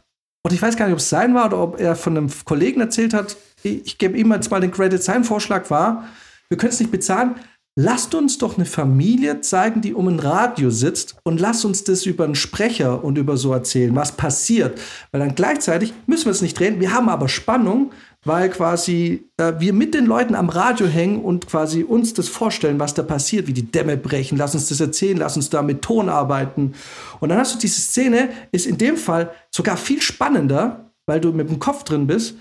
Und 0.43 0.53
ich 0.53 0.61
weiß 0.61 0.77
gar 0.77 0.87
nicht, 0.87 0.95
ob 0.95 0.99
es 0.99 1.09
sein 1.09 1.37
war 1.37 1.47
oder 1.47 1.61
ob 1.61 1.81
er 1.81 1.95
von 1.95 2.17
einem 2.17 2.31
Kollegen 2.45 2.81
erzählt 2.81 3.15
hat. 3.15 3.37
Ich, 3.63 3.87
ich 3.87 3.99
gebe 3.99 4.19
ihm 4.19 4.33
jetzt 4.33 4.51
mal 4.51 4.61
den 4.61 4.73
Credit. 4.73 5.01
Sein 5.01 5.23
Vorschlag 5.23 5.71
war, 5.71 6.09
wir 6.49 6.59
können 6.59 6.73
es 6.73 6.81
nicht 6.81 6.91
bezahlen. 6.91 7.37
Lasst 7.77 8.15
uns 8.15 8.39
doch 8.39 8.57
eine 8.57 8.67
Familie 8.67 9.41
zeigen, 9.41 9.81
die 9.81 9.95
um 9.95 10.07
ein 10.07 10.21
Radio 10.21 10.71
sitzt 10.71 11.17
und 11.25 11.41
lasst 11.41 11.65
uns 11.65 11.83
das 11.83 12.07
über 12.07 12.23
einen 12.23 12.37
Sprecher 12.37 13.03
und 13.03 13.19
über 13.19 13.37
so 13.37 13.53
erzählen, 13.53 13.97
was 13.97 14.13
passiert. 14.13 14.81
Weil 15.11 15.21
dann 15.21 15.35
gleichzeitig 15.35 15.93
müssen 16.07 16.27
wir 16.27 16.31
es 16.31 16.41
nicht 16.41 16.57
drehen. 16.57 16.79
Wir 16.79 16.93
haben 16.93 17.09
aber 17.09 17.29
Spannung, 17.29 17.91
weil 18.23 18.49
quasi 18.51 19.29
äh, 19.39 19.55
wir 19.59 19.73
mit 19.73 19.93
den 19.93 20.07
Leuten 20.07 20.37
am 20.37 20.51
Radio 20.51 20.87
hängen 20.87 21.25
und 21.25 21.49
quasi 21.49 21.83
uns 21.83 22.15
das 22.15 22.29
vorstellen, 22.29 22.79
was 22.79 22.95
da 22.95 23.03
passiert, 23.03 23.49
wie 23.49 23.53
die 23.53 23.73
Dämme 23.73 23.97
brechen. 23.97 24.39
Lass 24.39 24.55
uns 24.55 24.69
das 24.69 24.79
erzählen, 24.79 25.17
lass 25.17 25.35
uns 25.35 25.51
da 25.51 25.61
mit 25.61 25.83
Ton 25.83 26.09
arbeiten. 26.09 26.75
Und 27.19 27.31
dann 27.31 27.39
hast 27.39 27.57
du 27.57 27.59
diese 27.59 27.81
Szene, 27.81 28.29
ist 28.53 28.67
in 28.67 28.79
dem 28.79 28.97
Fall 28.97 29.33
sogar 29.51 29.77
viel 29.77 30.01
spannender, 30.01 30.93
weil 31.07 31.21
du 31.21 31.33
mit 31.33 31.51
dem 31.51 31.59
Kopf 31.59 31.83
drin 31.83 32.07
bist, 32.07 32.37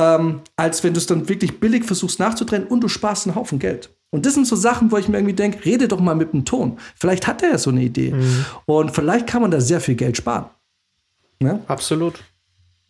ähm, 0.00 0.40
als 0.56 0.82
wenn 0.82 0.94
du 0.94 0.98
es 0.98 1.06
dann 1.06 1.28
wirklich 1.28 1.60
billig 1.60 1.84
versuchst 1.84 2.18
nachzudrehen 2.18 2.66
und 2.66 2.80
du 2.80 2.88
sparst 2.88 3.26
einen 3.26 3.36
Haufen 3.36 3.58
Geld. 3.58 3.93
Und 4.14 4.24
das 4.26 4.34
sind 4.34 4.46
so 4.46 4.54
Sachen, 4.54 4.92
wo 4.92 4.96
ich 4.96 5.08
mir 5.08 5.16
irgendwie 5.18 5.34
denke, 5.34 5.64
rede 5.64 5.88
doch 5.88 5.98
mal 5.98 6.14
mit 6.14 6.32
dem 6.32 6.44
Ton. 6.44 6.78
Vielleicht 6.94 7.26
hat 7.26 7.42
er 7.42 7.50
ja 7.50 7.58
so 7.58 7.70
eine 7.70 7.82
Idee. 7.82 8.14
Und 8.64 8.92
vielleicht 8.92 9.26
kann 9.26 9.42
man 9.42 9.50
da 9.50 9.60
sehr 9.60 9.80
viel 9.80 9.96
Geld 9.96 10.16
sparen. 10.16 10.44
Ne? 11.40 11.60
Absolut. 11.66 12.22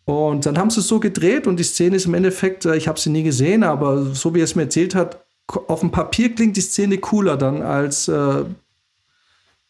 Und 0.05 0.45
dann 0.45 0.55
haben 0.59 0.69
sie 0.69 0.81
es 0.81 0.87
so 0.87 0.99
gedreht 0.99 1.47
und 1.47 1.57
die 1.57 1.63
Szene 1.63 1.95
ist 1.95 2.05
im 2.05 2.13
Endeffekt, 2.13 2.65
äh, 2.65 2.75
ich 2.75 2.87
habe 2.87 2.99
sie 2.99 3.09
nie 3.09 3.23
gesehen, 3.23 3.63
aber 3.63 4.13
so 4.13 4.35
wie 4.35 4.39
er 4.39 4.43
es 4.43 4.53
mir 4.53 4.61
erzählt 4.61 4.93
hat, 4.93 5.25
auf 5.67 5.79
dem 5.79 5.89
Papier 5.89 6.35
klingt 6.35 6.57
die 6.57 6.61
Szene 6.61 6.99
cooler 6.99 7.37
dann, 7.37 7.63
als 7.63 8.07
äh, 8.07 8.43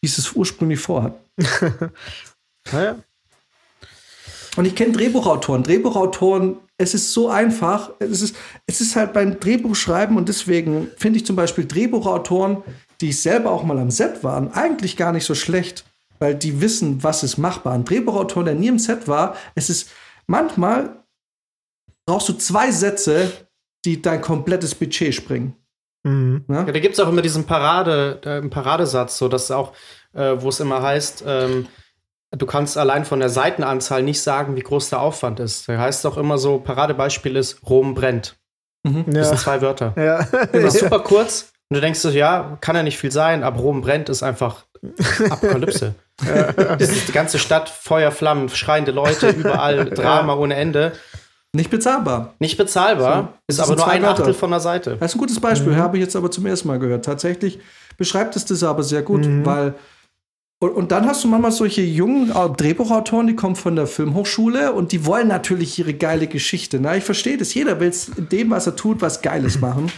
wie 0.02 0.06
es 0.06 0.18
es 0.18 0.32
ursprünglich 0.32 0.78
vorhat. 0.80 1.14
Naja. 2.72 2.96
Und 4.56 4.64
ich 4.64 4.74
kenne 4.74 4.92
Drehbuchautoren. 4.92 5.62
Drehbuchautoren, 5.62 6.56
es 6.78 6.94
ist 6.94 7.12
so 7.12 7.28
einfach. 7.28 7.90
Es 7.98 8.22
ist, 8.22 8.36
es 8.66 8.80
ist 8.80 8.96
halt 8.96 9.12
beim 9.12 9.40
Drehbuchschreiben 9.40 10.16
und 10.16 10.28
deswegen 10.28 10.88
finde 10.96 11.18
ich 11.18 11.26
zum 11.26 11.36
Beispiel 11.36 11.66
Drehbuchautoren, 11.66 12.62
die 13.00 13.10
ich 13.10 13.20
selber 13.20 13.50
auch 13.50 13.64
mal 13.64 13.78
am 13.78 13.90
Set 13.90 14.24
waren, 14.24 14.52
eigentlich 14.52 14.96
gar 14.96 15.12
nicht 15.12 15.24
so 15.24 15.34
schlecht, 15.34 15.84
weil 16.18 16.34
die 16.34 16.60
wissen, 16.60 17.02
was 17.02 17.22
ist 17.22 17.36
machbar. 17.36 17.74
Ein 17.74 17.84
Drehbuchautor, 17.84 18.44
der 18.44 18.54
nie 18.54 18.68
im 18.68 18.78
Set 18.78 19.08
war, 19.08 19.36
es 19.54 19.70
ist 19.70 19.90
manchmal 20.26 21.02
brauchst 22.06 22.28
du 22.28 22.34
zwei 22.34 22.70
Sätze, 22.70 23.32
die 23.84 24.00
dein 24.00 24.20
komplettes 24.20 24.74
Budget 24.74 25.14
springen. 25.14 25.54
Mhm. 26.04 26.44
Ne? 26.46 26.64
Ja, 26.66 26.72
da 26.72 26.78
gibt 26.78 26.94
es 26.94 27.00
auch 27.00 27.08
immer 27.08 27.22
diesen 27.22 27.44
Parade, 27.44 28.20
äh, 28.24 28.48
Paradesatz, 28.48 29.18
so 29.18 29.28
dass 29.28 29.50
auch, 29.50 29.72
äh, 30.12 30.36
wo 30.38 30.48
es 30.48 30.60
immer 30.60 30.82
heißt, 30.82 31.24
ähm, 31.26 31.66
du 32.30 32.46
kannst 32.46 32.76
allein 32.76 33.04
von 33.04 33.20
der 33.20 33.28
Seitenanzahl 33.28 34.02
nicht 34.02 34.20
sagen, 34.20 34.56
wie 34.56 34.60
groß 34.60 34.90
der 34.90 35.00
Aufwand 35.00 35.40
ist. 35.40 35.68
Da 35.68 35.78
heißt 35.78 36.06
auch 36.06 36.16
immer 36.16 36.38
so, 36.38 36.58
Paradebeispiel 36.58 37.36
ist, 37.36 37.58
Rom 37.68 37.94
brennt. 37.94 38.36
Das 38.82 39.28
sind 39.28 39.40
zwei 39.40 39.60
Wörter. 39.62 39.94
Ja. 39.96 40.24
Das 40.52 40.74
ist 40.74 40.80
super 40.80 41.00
kurz. 41.00 41.52
Und 41.68 41.74
du 41.74 41.80
denkst 41.80 41.98
so, 41.98 42.10
ja, 42.10 42.56
kann 42.60 42.76
ja 42.76 42.84
nicht 42.84 42.98
viel 42.98 43.10
sein, 43.10 43.42
aber 43.42 43.58
Rom 43.58 43.80
brennt 43.80 44.08
ist 44.08 44.22
einfach 44.22 44.64
Apokalypse. 45.30 45.94
Das 46.78 46.88
ist 46.88 47.08
die 47.08 47.12
ganze 47.12 47.38
Stadt, 47.38 47.68
Feuer, 47.68 48.10
Flammen, 48.10 48.48
schreiende 48.48 48.90
Leute, 48.90 49.28
überall 49.28 49.84
Drama 49.90 50.34
ohne 50.34 50.54
Ende. 50.54 50.92
Nicht 51.52 51.68
bezahlbar. 51.68 52.32
Nicht 52.38 52.56
bezahlbar, 52.56 53.22
So, 53.22 53.28
ist 53.48 53.58
das 53.58 53.66
aber 53.66 53.76
nur 53.76 53.84
zwei 53.84 53.92
ein 53.92 54.02
Wörter. 54.02 54.22
Achtel 54.22 54.32
von 54.32 54.50
der 54.50 54.60
Seite. 54.60 54.96
Das 54.98 55.10
ist 55.10 55.16
ein 55.16 55.18
gutes 55.18 55.40
Beispiel, 55.40 55.76
habe 55.76 55.98
ich 55.98 56.02
jetzt 56.02 56.16
aber 56.16 56.30
zum 56.30 56.46
ersten 56.46 56.68
Mal 56.68 56.78
gehört. 56.78 57.04
Tatsächlich 57.04 57.58
beschreibt 57.98 58.34
es 58.34 58.46
das 58.46 58.62
aber 58.62 58.82
sehr 58.82 59.02
gut, 59.02 59.26
weil. 59.44 59.74
Und, 60.58 60.70
und 60.70 60.90
dann 60.90 61.06
hast 61.06 61.22
du 61.22 61.28
manchmal 61.28 61.52
solche 61.52 61.82
jungen 61.82 62.30
äh, 62.30 62.48
Drehbuchautoren, 62.56 63.26
die 63.26 63.36
kommen 63.36 63.56
von 63.56 63.76
der 63.76 63.86
Filmhochschule 63.86 64.72
und 64.72 64.92
die 64.92 65.04
wollen 65.04 65.28
natürlich 65.28 65.78
ihre 65.78 65.92
geile 65.92 66.26
Geschichte. 66.26 66.80
Na, 66.80 66.96
ich 66.96 67.04
verstehe 67.04 67.36
das. 67.36 67.52
Jeder 67.52 67.78
will 67.78 67.92
in 68.16 68.28
dem, 68.30 68.50
was 68.50 68.66
er 68.66 68.74
tut, 68.74 69.02
was 69.02 69.20
Geiles 69.20 69.60
machen. 69.60 69.92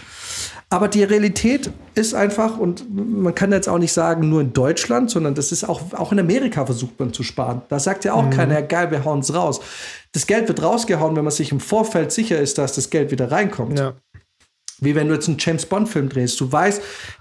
Aber 0.71 0.89
die 0.89 1.03
Realität 1.03 1.71
ist 1.95 2.13
einfach, 2.13 2.59
und 2.59 2.85
man 2.95 3.35
kann 3.35 3.53
jetzt 3.53 3.69
auch 3.69 3.79
nicht 3.79 3.93
sagen, 3.93 4.29
nur 4.29 4.43
in 4.43 4.53
Deutschland, 4.53 5.11
sondern 5.11 5.35
das 5.35 5.51
ist 5.51 5.65
auch, 5.65 5.95
auch 5.95 6.13
in 6.13 6.19
Amerika 6.19 6.67
versucht 6.67 6.99
man 7.01 7.13
zu 7.13 7.23
sparen. 7.23 7.63
Da 7.69 7.79
sagt 7.79 8.05
ja 8.05 8.13
auch 8.13 8.29
keiner, 8.29 8.55
ja, 8.55 8.61
geil, 8.61 8.91
wir 8.91 9.05
hauen 9.05 9.21
es 9.21 9.33
raus. 9.33 9.61
Das 10.13 10.27
Geld 10.27 10.49
wird 10.49 10.63
rausgehauen, 10.63 11.17
wenn 11.17 11.25
man 11.25 11.31
sich 11.31 11.53
im 11.53 11.61
Vorfeld 11.61 12.13
sicher 12.13 12.39
ist, 12.39 12.59
dass 12.59 12.75
das 12.75 12.91
Geld 12.91 13.11
wieder 13.11 13.31
reinkommt. 13.31 13.79
ja. 13.79 13.95
Wie 14.81 14.95
wenn 14.95 15.09
du 15.09 15.15
jetzt 15.15 15.27
einen 15.27 15.39
James 15.41 15.67
Bond-Film 15.67 16.09
drehst. 16.09 16.41
Du 16.41 16.53
weißt, 16.53 16.81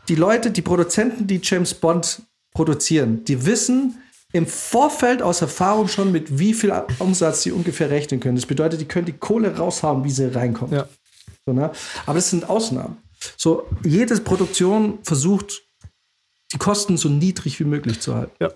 die 0.09 0.15
Leute, 0.15 0.51
die 0.51 0.61
Produzenten, 0.61 1.25
die 1.25 1.39
James 1.41 1.73
Bond 1.73 2.21
produzieren, 2.57 3.23
die 3.25 3.45
wissen 3.45 4.01
im 4.33 4.45
Vorfeld 4.47 5.21
aus 5.21 5.41
Erfahrung 5.41 5.87
schon, 5.87 6.11
mit 6.11 6.39
wie 6.39 6.53
viel 6.53 6.73
Umsatz 6.99 7.43
sie 7.43 7.51
ungefähr 7.51 7.89
rechnen 7.91 8.19
können. 8.19 8.35
Das 8.35 8.47
bedeutet, 8.47 8.81
die 8.81 8.85
können 8.85 9.05
die 9.05 9.13
Kohle 9.13 9.55
raushauen, 9.55 10.03
wie 10.03 10.09
sie 10.09 10.33
reinkommt. 10.35 10.73
Ja. 10.73 10.87
So, 11.45 11.53
ne? 11.53 11.71
Aber 12.05 12.15
das 12.15 12.29
sind 12.31 12.49
Ausnahmen. 12.49 12.97
So, 13.37 13.67
jede 13.85 14.19
Produktion 14.19 14.97
versucht, 15.03 15.61
die 16.51 16.57
Kosten 16.57 16.97
so 16.97 17.09
niedrig 17.09 17.59
wie 17.59 17.63
möglich 17.63 17.99
zu 17.99 18.15
halten. 18.15 18.33
Ja. 18.41 18.49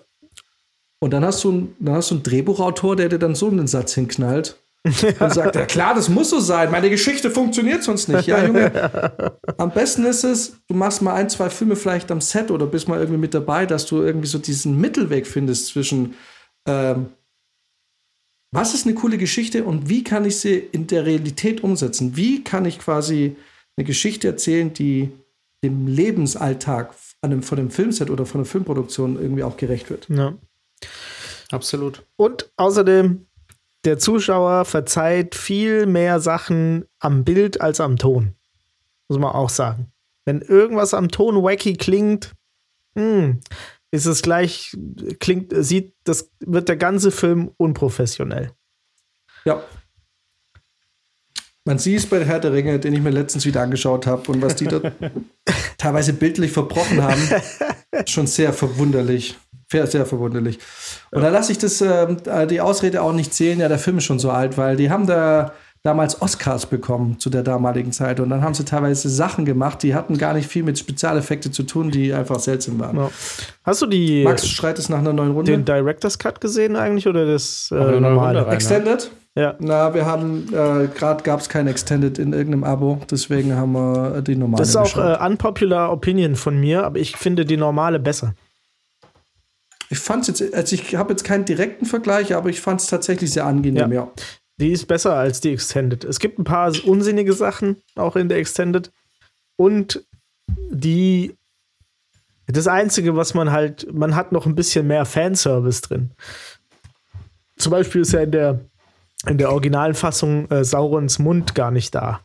Und 1.00 1.12
dann 1.12 1.24
hast 1.24 1.42
du, 1.44 1.50
einen- 1.50 1.76
dann 1.78 1.94
hast 1.94 2.10
du 2.10 2.16
einen 2.16 2.22
Drehbuchautor, 2.24 2.96
der 2.96 3.08
dir 3.08 3.18
dann 3.18 3.34
so 3.34 3.48
einen 3.48 3.66
Satz 3.66 3.94
hinknallt 3.94 4.58
und 4.84 5.32
sagt, 5.32 5.54
ja 5.54 5.64
klar, 5.64 5.94
das 5.94 6.08
muss 6.08 6.30
so 6.30 6.40
sein. 6.40 6.70
Meine 6.70 6.90
Geschichte 6.90 7.30
funktioniert 7.30 7.84
sonst 7.84 8.08
nicht. 8.08 8.26
Ja, 8.26 8.44
Junge. 8.44 9.32
Am 9.56 9.70
besten 9.70 10.04
ist 10.04 10.24
es, 10.24 10.56
du 10.66 10.74
machst 10.74 11.02
mal 11.02 11.14
ein, 11.14 11.30
zwei 11.30 11.50
Filme 11.50 11.76
vielleicht 11.76 12.10
am 12.10 12.20
Set 12.20 12.50
oder 12.50 12.66
bist 12.66 12.88
mal 12.88 12.98
irgendwie 12.98 13.20
mit 13.20 13.34
dabei, 13.34 13.64
dass 13.64 13.86
du 13.86 14.02
irgendwie 14.02 14.26
so 14.26 14.38
diesen 14.38 14.80
Mittelweg 14.80 15.26
findest 15.26 15.68
zwischen 15.68 16.14
ähm, 16.66 17.06
was 18.52 18.74
ist 18.74 18.86
eine 18.86 18.94
coole 18.94 19.18
Geschichte 19.18 19.64
und 19.64 19.88
wie 19.88 20.04
kann 20.04 20.24
ich 20.24 20.38
sie 20.38 20.58
in 20.58 20.86
der 20.86 21.06
Realität 21.06 21.62
umsetzen? 21.62 22.16
Wie 22.16 22.44
kann 22.44 22.66
ich 22.66 22.78
quasi 22.78 23.36
eine 23.76 23.86
Geschichte 23.86 24.28
erzählen, 24.28 24.72
die 24.74 25.10
dem 25.64 25.86
Lebensalltag 25.86 26.94
an 27.22 27.32
einem, 27.32 27.42
von 27.42 27.58
einem 27.58 27.70
Filmset 27.70 28.10
oder 28.10 28.26
von 28.26 28.40
einer 28.40 28.48
Filmproduktion 28.48 29.16
irgendwie 29.16 29.44
auch 29.44 29.56
gerecht 29.56 29.90
wird? 29.90 30.08
ja. 30.08 30.34
Absolut. 31.52 32.02
Und 32.16 32.50
außerdem, 32.56 33.26
der 33.84 33.98
Zuschauer 33.98 34.64
verzeiht 34.64 35.34
viel 35.34 35.86
mehr 35.86 36.20
Sachen 36.20 36.84
am 36.98 37.24
Bild 37.24 37.60
als 37.60 37.80
am 37.80 37.96
Ton. 37.96 38.34
Muss 39.08 39.18
man 39.18 39.32
auch 39.32 39.50
sagen. 39.50 39.92
Wenn 40.24 40.40
irgendwas 40.40 40.94
am 40.94 41.08
Ton 41.08 41.42
wacky 41.42 41.74
klingt, 41.74 42.32
hm, 42.94 43.40
ist 43.90 44.06
es 44.06 44.22
gleich, 44.22 44.76
klingt, 45.18 45.52
sieht, 45.54 45.94
das 46.04 46.30
wird 46.40 46.68
der 46.68 46.76
ganze 46.76 47.10
Film 47.10 47.50
unprofessionell. 47.56 48.52
Ja. 49.44 49.62
Man 51.64 51.78
sieht 51.78 51.98
es 51.98 52.06
bei 52.06 52.24
Herr 52.24 52.40
der 52.40 52.52
Ringe, 52.52 52.78
den 52.78 52.94
ich 52.94 53.00
mir 53.00 53.10
letztens 53.10 53.44
wieder 53.44 53.62
angeschaut 53.62 54.06
habe 54.06 54.30
und 54.32 54.42
was 54.42 54.56
die 54.56 54.66
da 54.66 54.80
teilweise 55.78 56.12
bildlich 56.12 56.52
verbrochen 56.52 57.02
haben, 57.02 57.20
schon 58.06 58.26
sehr 58.26 58.52
verwunderlich. 58.52 59.36
Sehr, 59.72 59.86
sehr 59.86 60.04
verwunderlich. 60.04 60.58
Und 61.10 61.22
da 61.22 61.30
lasse 61.30 61.50
ich 61.50 61.56
das, 61.56 61.80
ähm, 61.80 62.18
äh, 62.26 62.46
die 62.46 62.60
Ausrede 62.60 63.00
auch 63.00 63.14
nicht 63.14 63.32
zählen, 63.32 63.58
ja, 63.58 63.68
der 63.68 63.78
Film 63.78 63.98
ist 63.98 64.04
schon 64.04 64.18
so 64.18 64.30
alt, 64.30 64.58
weil 64.58 64.76
die 64.76 64.90
haben 64.90 65.06
da 65.06 65.52
damals 65.82 66.20
Oscars 66.20 66.66
bekommen 66.66 67.18
zu 67.18 67.30
der 67.30 67.42
damaligen 67.42 67.90
Zeit 67.90 68.20
und 68.20 68.28
dann 68.28 68.42
haben 68.42 68.54
sie 68.54 68.64
teilweise 68.64 69.08
Sachen 69.08 69.46
gemacht, 69.46 69.82
die 69.82 69.94
hatten 69.94 70.18
gar 70.18 70.34
nicht 70.34 70.46
viel 70.46 70.62
mit 70.62 70.78
Spezialeffekte 70.78 71.50
zu 71.50 71.62
tun, 71.62 71.90
die 71.90 72.12
einfach 72.12 72.38
seltsam 72.38 72.78
waren. 72.78 72.96
Ja. 72.98 73.10
Hast 73.64 73.80
du 73.80 73.86
die, 73.86 74.22
Max 74.24 74.46
schreit 74.46 74.78
es 74.78 74.90
nach 74.90 74.98
einer 74.98 75.14
neuen 75.14 75.32
Runde. 75.32 75.50
den 75.50 75.64
Director's 75.64 76.18
Cut 76.18 76.40
gesehen 76.40 76.76
eigentlich 76.76 77.08
oder 77.08 77.26
das 77.26 77.70
äh, 77.72 77.74
normale? 77.74 78.40
Runde 78.40 78.46
rein. 78.46 78.54
Extended? 78.54 79.10
Ja. 79.34 79.54
Na, 79.60 79.94
wir 79.94 80.04
haben, 80.04 80.48
äh, 80.52 80.88
gerade 80.88 81.22
gab 81.24 81.40
es 81.40 81.48
kein 81.48 81.66
Extended 81.66 82.18
in 82.18 82.34
irgendeinem 82.34 82.64
Abo, 82.64 83.00
deswegen 83.10 83.56
haben 83.56 83.72
wir 83.72 84.20
die 84.20 84.36
normale 84.36 84.60
Das 84.60 84.68
ist 84.68 84.76
auch 84.76 84.96
äh, 84.98 85.26
unpopular 85.26 85.90
Opinion 85.90 86.36
von 86.36 86.60
mir, 86.60 86.84
aber 86.84 86.98
ich 86.98 87.16
finde 87.16 87.46
die 87.46 87.56
normale 87.56 87.98
besser. 87.98 88.34
Ich 89.92 89.98
fand 89.98 90.26
es 90.26 90.40
jetzt, 90.40 90.54
also 90.54 90.74
ich 90.74 90.96
habe 90.96 91.12
jetzt 91.12 91.22
keinen 91.22 91.44
direkten 91.44 91.84
Vergleich, 91.84 92.34
aber 92.34 92.48
ich 92.48 92.62
fand 92.62 92.80
es 92.80 92.86
tatsächlich 92.86 93.30
sehr 93.30 93.44
angenehm, 93.44 93.92
ja. 93.92 94.10
Die 94.58 94.72
ist 94.72 94.86
besser 94.86 95.14
als 95.16 95.40
die 95.40 95.52
Extended. 95.52 96.02
Es 96.04 96.18
gibt 96.18 96.38
ein 96.38 96.44
paar 96.44 96.72
unsinnige 96.86 97.34
Sachen 97.34 97.76
auch 97.94 98.16
in 98.16 98.30
der 98.30 98.38
Extended. 98.38 98.90
Und 99.56 100.02
die. 100.70 101.36
Das 102.46 102.68
Einzige, 102.68 103.16
was 103.16 103.34
man 103.34 103.52
halt, 103.52 103.92
man 103.92 104.16
hat 104.16 104.32
noch 104.32 104.46
ein 104.46 104.54
bisschen 104.54 104.86
mehr 104.86 105.04
Fanservice 105.04 105.82
drin. 105.82 106.12
Zum 107.58 107.70
Beispiel 107.70 108.00
ist 108.00 108.12
ja 108.12 108.20
in 108.20 108.32
der, 108.32 108.60
in 109.26 109.36
der 109.36 109.52
originalen 109.52 109.94
Fassung 109.94 110.50
äh, 110.50 110.64
Saurons 110.64 111.18
Mund 111.18 111.54
gar 111.54 111.70
nicht 111.70 111.94
da. 111.94 112.24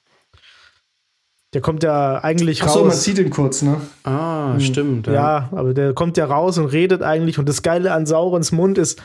Der 1.53 1.61
kommt 1.61 1.83
ja 1.83 2.23
eigentlich 2.23 2.61
Achso, 2.61 2.79
man 2.79 2.89
raus. 2.89 3.03
sieht 3.03 3.17
ihn 3.19 3.29
kurz, 3.29 3.61
ne? 3.61 3.79
Ah, 4.03 4.59
stimmt. 4.59 5.07
Ja, 5.07 5.47
aber 5.51 5.73
der 5.73 5.93
kommt 5.93 6.17
ja 6.17 6.25
raus 6.25 6.57
und 6.57 6.65
redet 6.65 7.01
eigentlich. 7.03 7.39
Und 7.39 7.47
das 7.47 7.61
Geile 7.61 7.93
an 7.93 8.05
Saurons 8.05 8.51
Mund 8.51 8.77
ist, 8.77 9.01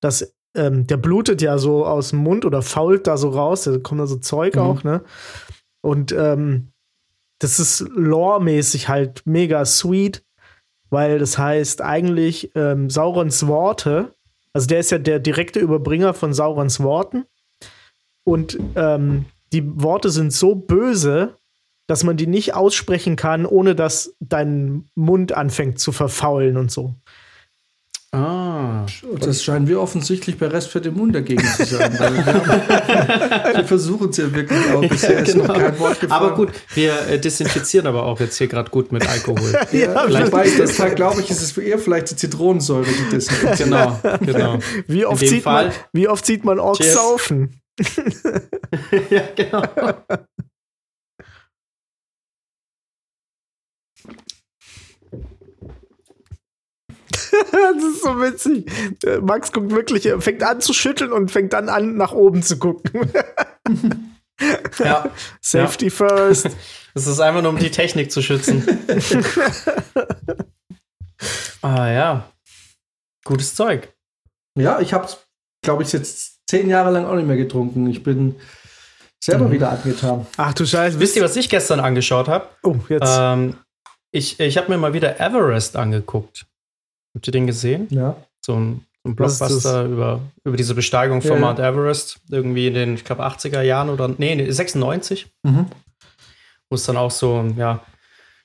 dass 0.00 0.34
ähm, 0.54 0.86
der 0.86 0.98
blutet 0.98 1.40
ja 1.42 1.56
so 1.58 1.86
aus 1.86 2.10
dem 2.10 2.18
Mund 2.20 2.44
oder 2.44 2.60
fault 2.62 3.06
da 3.06 3.16
so 3.16 3.30
raus. 3.30 3.64
Da 3.64 3.78
kommt 3.78 4.00
da 4.00 4.06
so 4.06 4.16
Zeug 4.16 4.56
Mhm. 4.56 4.60
auch, 4.62 4.84
ne? 4.84 5.02
Und 5.80 6.12
ähm, 6.12 6.68
das 7.38 7.58
ist 7.60 7.80
lore-mäßig 7.94 8.88
halt 8.88 9.22
mega 9.24 9.64
sweet, 9.64 10.22
weil 10.90 11.18
das 11.18 11.38
heißt 11.38 11.80
eigentlich 11.82 12.50
ähm, 12.54 12.88
Saurons 12.90 13.46
Worte, 13.46 14.12
also 14.52 14.66
der 14.66 14.80
ist 14.80 14.90
ja 14.90 14.98
der 14.98 15.18
direkte 15.18 15.60
Überbringer 15.60 16.14
von 16.14 16.32
Saurons 16.34 16.80
Worten. 16.80 17.24
Und 18.24 18.58
ähm, 18.74 19.26
die 19.52 19.62
Worte 19.82 20.10
sind 20.10 20.32
so 20.32 20.54
böse, 20.54 21.36
dass 21.86 22.04
man 22.04 22.16
die 22.16 22.26
nicht 22.26 22.54
aussprechen 22.54 23.16
kann, 23.16 23.46
ohne 23.46 23.74
dass 23.74 24.14
dein 24.20 24.88
Mund 24.94 25.32
anfängt 25.32 25.78
zu 25.78 25.92
verfaulen 25.92 26.56
und 26.56 26.70
so. 26.70 26.94
Ah. 28.12 28.86
Das 29.20 29.42
scheinen 29.42 29.68
wir 29.68 29.80
offensichtlich 29.80 30.38
bei 30.38 30.46
Rest 30.46 30.68
für 30.70 30.80
den 30.80 30.94
Mund 30.94 31.14
dagegen 31.14 31.44
zu 31.44 31.64
sein. 31.66 31.98
weil 31.98 32.14
wir, 32.14 32.24
haben, 32.24 33.56
wir 33.56 33.64
versuchen 33.64 34.08
es 34.08 34.16
ja 34.16 34.32
wirklich 34.32 34.58
auch. 34.72 34.80
Bisher 34.88 35.18
ist 35.18 35.36
noch 35.36 35.52
kein 35.52 35.78
Wort 35.78 36.00
gefallen. 36.00 36.22
Aber 36.22 36.34
gut, 36.34 36.50
wir 36.74 36.98
äh, 37.08 37.18
desinfizieren 37.18 37.86
aber 37.86 38.04
auch 38.04 38.18
jetzt 38.20 38.38
hier 38.38 38.46
gerade 38.46 38.70
gut 38.70 38.90
mit 38.90 39.06
Alkohol. 39.06 39.52
Ja, 39.72 40.04
vielleicht 40.06 40.32
wobei, 40.32 40.48
das 40.56 40.76
Tag, 40.76 40.96
glaube 40.96 41.20
ich, 41.20 41.30
ist 41.30 41.42
es 41.42 41.52
für 41.52 41.62
eher 41.62 41.78
vielleicht 41.78 42.10
die 42.12 42.16
Zitronensäure, 42.16 42.86
die 42.86 43.16
das 43.16 43.28
genau, 43.58 44.00
genau. 44.20 44.60
Wie 44.86 45.04
oft, 45.04 45.26
sieht 45.26 45.42
Fall- 45.42 45.66
man, 45.66 45.74
wie 45.92 46.08
oft 46.08 46.24
sieht 46.24 46.44
man 46.44 46.58
Orks 46.58 46.78
Cheers. 46.78 46.94
saufen? 46.94 47.60
ja, 49.10 49.22
genau. 49.36 49.62
Das 57.52 57.84
ist 57.84 58.02
so 58.02 58.20
witzig. 58.20 58.70
Max 59.22 59.52
guckt 59.52 59.70
wirklich, 59.70 60.06
er 60.06 60.20
fängt 60.20 60.42
an 60.42 60.60
zu 60.60 60.72
schütteln 60.72 61.12
und 61.12 61.30
fängt 61.30 61.52
dann 61.52 61.68
an, 61.68 61.96
nach 61.96 62.12
oben 62.12 62.42
zu 62.42 62.58
gucken. 62.58 63.10
Ja. 64.78 65.08
Safety 65.40 65.88
first. 65.88 66.50
Das 66.92 67.06
ist 67.06 67.20
einfach 67.20 67.40
nur, 67.40 67.50
um 67.52 67.58
die 67.58 67.70
Technik 67.70 68.12
zu 68.12 68.20
schützen. 68.20 68.66
ah 71.62 71.88
ja. 71.88 72.30
Gutes 73.24 73.54
Zeug. 73.54 73.88
Ja, 74.58 74.80
ich 74.80 74.92
habe 74.92 75.06
es, 75.06 75.16
glaube 75.62 75.82
ich, 75.84 75.92
jetzt 75.92 76.40
zehn 76.46 76.68
Jahre 76.68 76.90
lang 76.90 77.06
auch 77.06 77.14
nicht 77.14 77.26
mehr 77.26 77.38
getrunken. 77.38 77.86
Ich 77.88 78.02
bin 78.02 78.36
selber 79.22 79.46
Mhm. 79.48 79.52
wieder 79.52 79.70
angetan. 79.70 80.26
Ach 80.36 80.52
du 80.54 80.66
Scheiße. 80.66 81.00
Wisst 81.00 81.16
ihr, 81.16 81.22
was 81.24 81.36
ich 81.36 81.48
gestern 81.48 81.80
angeschaut 81.80 82.28
habe? 82.28 82.46
Oh, 82.62 82.76
jetzt. 82.90 83.08
Ähm, 83.18 83.56
ich 84.12 84.38
ich 84.38 84.56
habe 84.58 84.68
mir 84.70 84.76
mal 84.78 84.92
wieder 84.92 85.18
Everest 85.18 85.76
angeguckt. 85.76 86.46
Habt 87.16 87.26
ihr 87.26 87.32
den 87.32 87.46
gesehen? 87.48 87.88
Ja. 87.90 88.16
So 88.44 88.54
ein, 88.54 88.86
so 89.02 89.10
ein 89.10 89.16
Blockbuster 89.16 89.84
über, 89.86 90.20
über 90.44 90.56
diese 90.56 90.74
Besteigung 90.74 91.20
von 91.22 91.30
Ja, 91.32 91.34
ja. 91.36 91.40
Mount 91.40 91.58
Everest. 91.58 92.20
Irgendwie 92.30 92.68
in 92.68 92.74
den, 92.74 92.94
ich 92.94 93.04
glaube, 93.04 93.26
80er 93.26 93.62
Jahren 93.62 93.88
oder, 93.88 94.06
nee, 94.08 94.34
nee, 94.36 94.48
96. 94.50 95.26
Mhm. 95.42 95.66
Wo 96.70 96.74
es 96.76 96.84
dann 96.84 96.96
auch 96.96 97.10
so, 97.10 97.44
ja, 97.56 97.82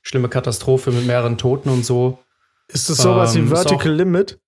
schlimme 0.02 0.30
Katastrophe 0.30 0.92
mit 0.92 1.06
mehreren 1.06 1.38
Toten 1.38 1.70
und 1.70 1.86
so. 1.86 2.18
ist 2.68 2.90
das 2.90 2.98
sowas 2.98 3.36
ähm, 3.36 3.46
wie 3.46 3.48
Vertical 3.50 3.92
auch- 3.94 3.98
Limit? 3.98 4.40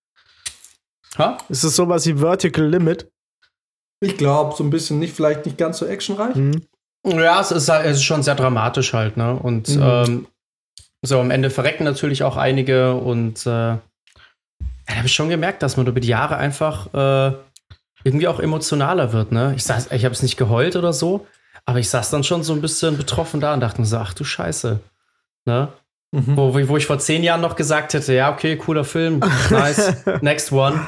Ha? 1.18 1.38
Ist 1.50 1.64
das 1.64 1.76
sowas 1.76 2.06
wie 2.08 2.16
Vertical 2.16 2.66
Limit? 2.66 3.12
Ich 4.00 4.18
glaube, 4.18 4.56
so 4.56 4.64
ein 4.64 4.70
bisschen 4.70 5.00
nicht, 5.00 5.14
vielleicht 5.16 5.46
nicht 5.46 5.58
ganz 5.58 5.78
so 5.78 5.86
actionreich. 5.86 6.36
Hm. 6.36 6.62
Ja, 7.06 7.40
es 7.42 7.52
ist, 7.52 7.70
halt- 7.70 7.86
es 7.86 7.98
ist 7.98 8.04
schon 8.04 8.24
sehr 8.24 8.36
dramatisch 8.36 8.94
halt, 8.94 9.18
ne? 9.18 9.34
Und 9.36 9.70
Mhm. 9.70 9.82
ähm, 9.84 10.28
so 11.02 11.20
am 11.20 11.32
Ende 11.32 11.50
verrecken 11.50 11.84
natürlich 11.84 12.24
auch 12.24 12.38
einige 12.38 12.94
und 12.96 13.46
äh, 13.46 13.78
da 14.86 14.96
habe 14.96 15.08
ich 15.08 15.14
schon 15.14 15.30
gemerkt, 15.30 15.64
dass 15.64 15.78
man 15.78 15.88
über 15.88 16.00
die 16.00 16.08
Jahre 16.08 16.38
einfach 16.38 16.94
äh, 16.94 17.36
irgendwie 18.04 18.28
auch 18.28 18.40
emotionaler 18.40 19.14
wird, 19.14 19.32
ne? 19.32 19.54
Ich, 19.56 19.64
saß- 19.64 19.92
ich 19.94 20.04
habe 20.06 20.14
es 20.14 20.22
nicht 20.22 20.38
geheult 20.38 20.76
oder 20.76 20.92
so, 20.94 21.26
aber 21.66 21.80
ich 21.80 21.90
saß 21.90 22.10
dann 22.10 22.24
schon 22.24 22.44
so 22.44 22.54
ein 22.54 22.62
bisschen 22.62 22.98
betroffen 22.98 23.40
da 23.40 23.54
und 23.54 23.62
dachte 23.62 23.80
mir 23.80 23.88
so, 23.88 23.98
ach 23.98 24.14
du 24.14 24.24
Scheiße, 24.24 24.80
ne? 25.46 25.70
Mhm. 26.12 26.38
Wo, 26.38 26.54
wo, 26.54 26.78
ich 26.78 26.86
vor 26.86 27.00
zehn 27.00 27.24
Jahren 27.24 27.42
noch 27.42 27.56
gesagt 27.56 27.94
hätte, 27.94 28.14
ja, 28.14 28.32
okay, 28.32 28.56
cooler 28.58 28.84
Film, 28.84 29.20
nice, 29.50 29.96
next 30.22 30.52
one. 30.52 30.80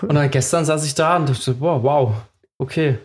Und 0.00 0.14
dann 0.14 0.30
gestern 0.30 0.64
saß 0.64 0.86
ich 0.86 0.94
da 0.94 1.16
und 1.16 1.28
dachte, 1.28 1.60
wow, 1.60 1.82
wow, 1.82 2.14
okay, 2.58 2.98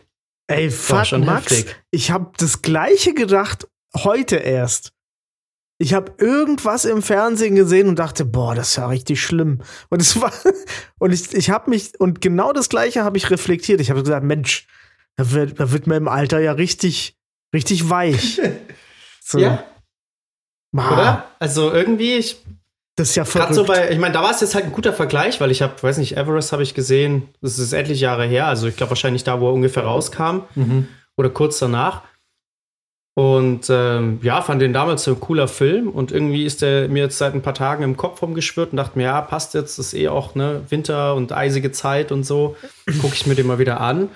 Ey, 0.49 0.69
fuck, 0.69 1.11
Max, 1.19 1.51
heftig. 1.51 1.75
ich 1.91 2.09
habe 2.11 2.31
das 2.37 2.61
gleiche 2.61 3.13
gedacht 3.13 3.67
heute 3.97 4.37
erst. 4.37 4.93
Ich 5.79 5.93
habe 5.93 6.13
irgendwas 6.17 6.85
im 6.85 7.01
Fernsehen 7.03 7.55
gesehen 7.55 7.87
und 7.87 7.99
dachte, 7.99 8.25
boah, 8.25 8.55
das 8.55 8.69
ist 8.69 8.75
ja 8.77 8.87
richtig 8.87 9.21
schlimm. 9.21 9.61
Und 9.89 10.01
es 10.01 10.19
war 10.19 10.31
und 10.99 11.11
ich, 11.13 11.33
ich 11.33 11.49
habe 11.51 11.69
mich 11.69 11.99
und 11.99 12.19
genau 12.21 12.51
das 12.53 12.69
gleiche 12.69 13.03
habe 13.03 13.17
ich 13.17 13.29
reflektiert. 13.29 13.79
Ich 13.81 13.89
habe 13.91 14.01
gesagt, 14.01 14.23
Mensch, 14.25 14.67
da 15.15 15.31
wird, 15.31 15.59
da 15.59 15.71
wird 15.71 15.85
mir 15.87 15.95
im 15.97 16.07
Alter 16.07 16.39
ja 16.39 16.51
richtig 16.53 17.15
richtig 17.53 17.89
weich. 17.89 18.41
So. 19.29 19.39
Ja, 19.39 19.61
Ma, 20.71 20.93
oder? 20.93 21.25
Also 21.37 21.69
irgendwie, 21.73 22.15
ich 22.15 22.37
Das 22.95 23.09
ist 23.09 23.15
ja 23.17 23.25
verrückt. 23.25 23.55
so 23.55 23.65
bei, 23.65 23.89
ich 23.91 23.99
meine, 23.99 24.13
da 24.13 24.23
war 24.23 24.31
es 24.31 24.39
jetzt 24.39 24.55
halt 24.55 24.63
ein 24.63 24.71
guter 24.71 24.93
Vergleich, 24.93 25.41
weil 25.41 25.51
ich 25.51 25.61
habe, 25.61 25.73
weiß 25.83 25.97
nicht, 25.97 26.15
Everest 26.15 26.53
habe 26.53 26.63
ich 26.63 26.73
gesehen, 26.73 27.27
das 27.41 27.59
ist 27.59 27.73
etliche 27.73 28.03
Jahre 28.05 28.25
her, 28.25 28.47
also 28.47 28.67
ich 28.69 28.77
glaube 28.77 28.91
wahrscheinlich 28.91 29.25
da, 29.25 29.41
wo 29.41 29.49
er 29.49 29.53
ungefähr 29.53 29.83
rauskam 29.83 30.43
Mhm. 30.55 30.87
oder 31.17 31.29
kurz 31.29 31.59
danach. 31.59 32.03
Und 33.17 33.65
ähm, 33.71 34.19
ja, 34.21 34.43
fand 34.43 34.61
den 34.61 34.73
damals 34.73 35.03
so 35.03 35.13
ein 35.13 35.19
cooler 35.19 35.47
Film 35.47 35.89
und 35.89 36.11
irgendwie 36.11 36.45
ist 36.45 36.61
der 36.61 36.87
mir 36.87 37.01
jetzt 37.01 37.17
seit 37.17 37.33
ein 37.33 37.41
paar 37.41 37.55
Tagen 37.55 37.81
im 37.81 37.97
Kopf 37.97 38.21
rumgeschwirrt 38.21 38.73
und 38.73 38.77
dachte 38.77 38.95
mir, 38.95 39.05
ja, 39.05 39.21
passt 39.21 39.55
jetzt, 39.55 39.79
ist 39.79 39.95
eh 39.95 40.07
auch 40.07 40.35
ne, 40.35 40.61
Winter 40.69 41.15
und 41.15 41.31
eisige 41.31 41.71
Zeit 41.71 42.11
und 42.11 42.25
so, 42.25 42.55
gucke 43.01 43.15
ich 43.15 43.25
mir 43.25 43.33
den 43.33 43.47
mal 43.47 43.57
wieder 43.57 43.81
an. 43.81 44.09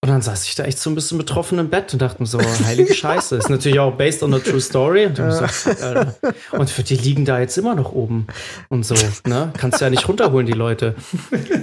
Und 0.00 0.08
dann 0.08 0.20
saß 0.20 0.48
ich 0.48 0.56
da 0.56 0.64
echt 0.64 0.80
so 0.80 0.90
ein 0.90 0.96
bisschen 0.96 1.16
betroffen 1.16 1.60
im 1.60 1.70
Bett 1.70 1.92
und 1.92 2.02
dachte 2.02 2.20
mir 2.20 2.26
so, 2.26 2.40
heilige 2.64 2.92
Scheiße. 2.92 3.36
Ist 3.36 3.50
natürlich 3.50 3.78
auch 3.78 3.92
based 3.92 4.24
on 4.24 4.34
a 4.34 4.40
true 4.40 4.60
story. 4.60 5.06
Und, 5.06 5.16
mir 5.16 5.30
so, 5.30 5.70
Alter. 5.70 6.16
und 6.50 6.68
für 6.68 6.82
die 6.82 6.96
liegen 6.96 7.24
da 7.24 7.38
jetzt 7.38 7.56
immer 7.56 7.76
noch 7.76 7.92
oben 7.92 8.26
und 8.68 8.84
so. 8.84 8.96
Ne? 9.28 9.52
Kannst 9.56 9.80
ja 9.80 9.90
nicht 9.90 10.08
runterholen, 10.08 10.46
die 10.46 10.54
Leute. 10.54 10.96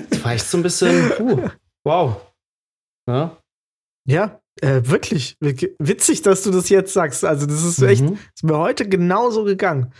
Das 0.10 0.24
war 0.24 0.32
echt 0.32 0.48
so 0.48 0.58
ein 0.58 0.64
bisschen, 0.64 1.12
puh, 1.18 1.50
wow. 1.84 2.16
Ne? 3.08 3.32
ja, 4.06 4.41
äh, 4.62 4.82
wirklich 4.84 5.38
witzig, 5.42 6.22
dass 6.22 6.44
du 6.44 6.52
das 6.52 6.70
jetzt 6.70 6.94
sagst. 6.94 7.26
Also 7.26 7.46
das 7.46 7.64
ist 7.64 7.82
echt 7.82 8.04
Mhm. 8.04 8.18
ist 8.34 8.44
mir 8.44 8.58
heute 8.58 8.88
genauso 8.88 9.44
gegangen. 9.44 9.94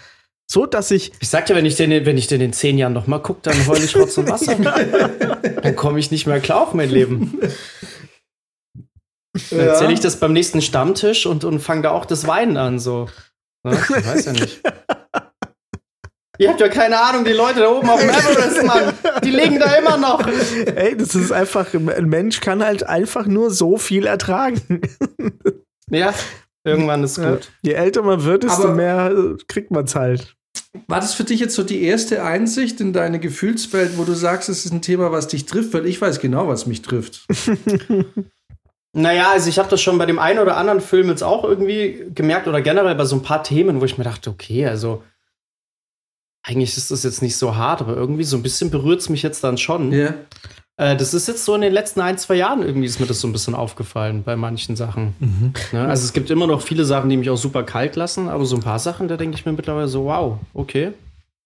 So, 0.50 0.66
dass 0.66 0.92
ich 0.92 1.14
Ich 1.20 1.30
sag 1.30 1.46
dir, 1.46 1.56
wenn 1.56 1.66
ich 1.66 1.76
den, 1.76 2.06
wenn 2.06 2.18
ich 2.18 2.28
den 2.28 2.42
in 2.42 2.52
zehn 2.54 2.78
Jahren 2.78 2.94
noch 2.94 3.08
mal 3.08 3.20
gucke, 3.20 3.40
dann 3.44 3.68
heul 3.68 3.78
ich 3.78 3.96
Rotz 3.96 4.18
und 4.18 4.30
Wasser. 4.30 4.56
Dann 5.62 5.76
komme 5.76 6.00
ich 6.00 6.12
nicht 6.12 6.28
mehr 6.28 6.40
klar 6.40 6.62
auf 6.62 6.74
mein 6.74 6.90
Leben. 6.90 7.40
Dann 9.50 9.60
erzähle 9.60 9.94
ich 9.94 10.00
das 10.02 10.20
beim 10.20 10.34
nächsten 10.34 10.62
Stammtisch 10.62 11.26
und, 11.26 11.44
und 11.46 11.60
fange 11.60 11.84
da 11.84 11.92
auch 11.92 12.06
das 12.06 12.28
Weinen 12.28 12.58
an. 12.58 12.80
So. 12.80 13.08
Ne? 13.64 13.74
Ich 13.82 14.06
weiß 14.06 14.26
ja 14.26 14.34
nicht. 14.34 14.62
Ihr 16.42 16.50
habt 16.50 16.60
ja 16.60 16.70
keine 16.70 17.00
Ahnung, 17.00 17.24
die 17.24 17.34
Leute 17.34 17.60
da 17.60 17.70
oben 17.70 17.88
auf 17.90 18.00
dem 18.00 18.10
Everest, 18.10 18.64
Mann. 18.66 18.94
Die 19.24 19.30
liegen 19.30 19.60
da 19.60 19.76
immer 19.76 19.96
noch. 19.98 20.26
Ey, 20.76 20.98
das 20.98 21.14
ist 21.14 21.32
einfach, 21.32 21.74
ein 21.74 22.10
Mensch 22.10 22.42
kann 22.42 22.64
halt 22.64 22.84
einfach 22.84 23.28
nur 23.28 23.52
so 23.52 23.78
viel 23.78 24.06
ertragen. 24.06 24.62
Ja, 25.94 26.14
irgendwann 26.64 27.04
ist 27.04 27.18
Ja. 27.18 27.32
gut. 27.32 27.52
Je 27.64 27.74
älter 27.74 28.02
man 28.02 28.24
wird, 28.24 28.44
desto 28.44 28.64
Aber- 28.64 28.76
mehr 28.76 29.12
äh, 29.12 29.36
kriegt 29.50 29.72
man 29.72 29.84
es 29.84 29.94
halt. 29.96 30.36
War 30.88 31.02
das 31.02 31.14
für 31.14 31.26
dich 31.26 31.42
jetzt 31.42 31.54
so 31.56 31.64
die 31.64 31.84
erste 31.84 32.24
Einsicht 32.24 32.80
in 32.80 32.94
deine 32.94 33.20
Gefühlswelt, 33.20 33.98
wo 33.98 34.06
du 34.06 34.14
sagst, 34.14 34.48
es 34.48 34.64
ist 34.66 34.72
ein 34.72 34.82
Thema, 34.82 35.12
was 35.12 35.28
dich 35.28 35.46
trifft? 35.46 35.74
Weil 35.74 35.86
ich 35.86 36.02
weiß 36.02 36.22
genau, 36.22 36.48
was 36.48 36.66
mich 36.66 36.82
trifft. 36.82 37.28
Naja, 38.94 39.32
also 39.32 39.48
ich 39.48 39.58
habe 39.58 39.70
das 39.70 39.82
schon 39.82 39.98
bei 39.98 40.06
dem 40.06 40.20
einen 40.20 40.40
oder 40.40 40.58
anderen 40.58 40.82
Film 40.82 41.08
jetzt 41.08 41.24
auch 41.24 41.46
irgendwie 41.46 42.08
gemerkt 42.14 42.48
oder 42.50 42.62
generell 42.62 42.96
bei 42.96 43.06
so 43.06 43.16
ein 43.16 43.22
paar 43.22 43.42
Themen, 43.42 43.80
wo 43.80 43.86
ich 43.86 43.98
mir 43.98 44.04
dachte, 44.04 44.30
okay, 44.30 44.66
also 44.66 45.02
eigentlich 46.44 46.76
ist 46.78 46.92
das 46.92 47.04
jetzt 47.04 47.22
nicht 47.22 47.38
so 47.38 47.56
hart, 47.56 47.82
aber 47.82 47.96
irgendwie 47.96 48.24
so 48.24 48.36
ein 48.36 48.44
bisschen 48.44 48.72
berührt 48.72 49.02
es 49.02 49.10
mich 49.10 49.22
jetzt 49.22 49.44
dann 49.44 49.58
schon. 49.58 49.92
Ja. 49.92 50.14
Äh, 50.78 50.98
das 50.98 51.14
ist 51.14 51.28
jetzt 51.28 51.46
so 51.46 51.54
in 51.54 51.62
den 51.62 51.74
letzten 51.74 52.02
ein, 52.02 52.18
zwei 52.18 52.36
Jahren 52.36 52.64
irgendwie 52.64 52.88
ist 52.88 53.00
mir 53.00 53.06
das 53.06 53.20
so 53.20 53.28
ein 53.28 53.34
bisschen 53.34 53.54
aufgefallen 53.54 54.24
bei 54.24 54.36
manchen 54.36 54.76
Sachen. 54.76 55.14
Ne? 55.72 55.88
Also 55.88 56.06
es 56.06 56.14
gibt 56.14 56.30
immer 56.32 56.48
noch 56.48 56.62
viele 56.62 56.86
Sachen, 56.86 57.10
die 57.10 57.18
mich 57.18 57.30
auch 57.30 57.38
super 57.38 57.64
kalt 57.64 57.96
lassen, 57.96 58.30
aber 58.30 58.46
so 58.46 58.56
ein 58.56 58.62
paar 58.62 58.80
Sachen, 58.80 59.08
da 59.08 59.18
denke 59.18 59.38
ich 59.38 59.46
mir 59.46 59.52
mittlerweile 59.52 59.88
so, 59.88 60.06
wow, 60.06 60.40
okay. 60.54 60.92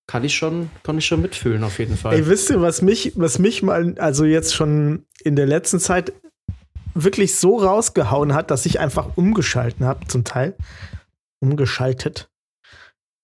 Kann 0.08 0.24
ich 0.24 0.36
schon, 0.36 0.70
kann 0.84 1.00
ich 1.00 1.06
schon 1.06 1.22
mitfühlen, 1.22 1.64
auf 1.64 1.80
jeden 1.80 1.98
Fall. 1.98 2.14
Ey, 2.14 2.28
wisst 2.28 2.52
ihr, 2.52 2.62
was 2.62 2.84
mich, 2.84 3.14
was 3.16 3.40
mich 3.40 3.64
mal, 3.64 3.96
also 3.98 4.24
jetzt 4.24 4.54
schon 4.54 5.04
in 5.24 5.36
der 5.36 5.48
letzten 5.48 5.80
Zeit 5.80 6.14
wirklich 6.94 7.36
so 7.36 7.58
rausgehauen 7.58 8.36
hat, 8.36 8.52
dass 8.52 8.68
ich 8.68 8.80
einfach 8.80 9.18
umgeschalten 9.18 9.86
habe, 9.86 10.06
zum 10.08 10.24
Teil. 10.24 10.56
Umgeschaltet. 11.40 12.30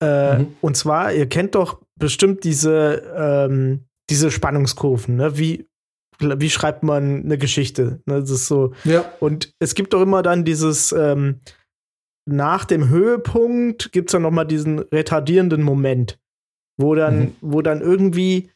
Äh, 0.02 0.40
Mhm. 0.40 0.56
Und 0.62 0.76
zwar, 0.78 1.14
ihr 1.14 1.28
kennt 1.30 1.56
doch 1.56 1.82
bestimmt 1.96 2.44
diese, 2.44 3.14
ähm, 3.16 3.86
diese 4.10 4.32
Spannungskurven, 4.32 5.16
ne? 5.16 5.38
Wie, 5.38 5.68
wie 6.20 6.50
schreibt 6.50 6.84
man 6.84 7.24
eine 7.24 7.38
Geschichte? 7.38 8.02
Ne? 8.06 8.20
Das 8.22 8.30
ist 8.30 8.48
so, 8.48 8.74
Ja. 8.84 9.06
Und 9.20 9.54
es 9.60 9.76
gibt 9.76 9.94
doch 9.94 10.02
immer 10.02 10.22
dann 10.24 10.44
dieses, 10.46 10.92
ähm, 10.92 11.40
nach 12.28 12.66
dem 12.66 12.90
Höhepunkt 12.90 13.92
gibt 13.92 14.10
es 14.10 14.12
dann 14.14 14.22
noch 14.24 14.32
mal 14.32 14.46
diesen 14.46 14.80
retardierenden 14.80 15.64
Moment, 15.64 16.20
wo 16.78 16.94
dann, 16.96 17.20
Mhm. 17.20 17.36
wo 17.42 17.62
dann 17.62 17.82
irgendwie, 17.82 18.50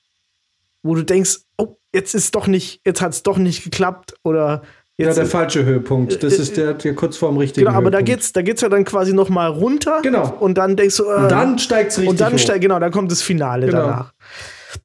wo 0.83 0.93
du 0.95 1.03
denkst, 1.03 1.39
oh, 1.57 1.77
jetzt 1.93 2.13
ist 2.13 2.35
doch 2.35 2.47
nicht, 2.47 2.81
jetzt 2.85 3.01
hat 3.01 3.13
es 3.13 3.23
doch 3.23 3.37
nicht 3.37 3.63
geklappt 3.63 4.15
oder 4.23 4.61
Ja, 4.97 5.07
jetzt. 5.07 5.17
der 5.17 5.25
falsche 5.25 5.65
Höhepunkt. 5.65 6.23
Das 6.23 6.33
Äh, 6.37 6.41
ist 6.41 6.57
der, 6.57 6.73
der 6.73 6.95
kurz 6.95 7.17
vorm 7.17 7.37
richtigen 7.37 7.65
genau, 7.65 7.77
aber 7.77 7.91
da 7.91 7.97
Höhepunkt. 7.97 8.19
geht's, 8.21 8.31
da 8.33 8.41
geht's 8.41 8.61
ja 8.61 8.69
dann 8.69 8.85
quasi 8.85 9.13
noch 9.13 9.27
mal 9.29 9.47
runter. 9.47 9.99
Genau. 10.01 10.29
Und 10.39 10.57
dann 10.57 10.77
denkst 10.77 10.97
du, 10.97 11.03
äh, 11.03 11.15
Und 11.23 11.31
dann 11.31 11.59
steigt 11.59 11.91
es 11.91 11.97
richtig 11.97 12.09
und 12.11 12.21
dann 12.21 12.39
steigt, 12.39 12.61
genau, 12.61 12.79
dann 12.79 12.91
kommt 12.91 13.11
das 13.11 13.21
Finale 13.21 13.65
Genau. 13.67 13.79
danach. 13.79 14.13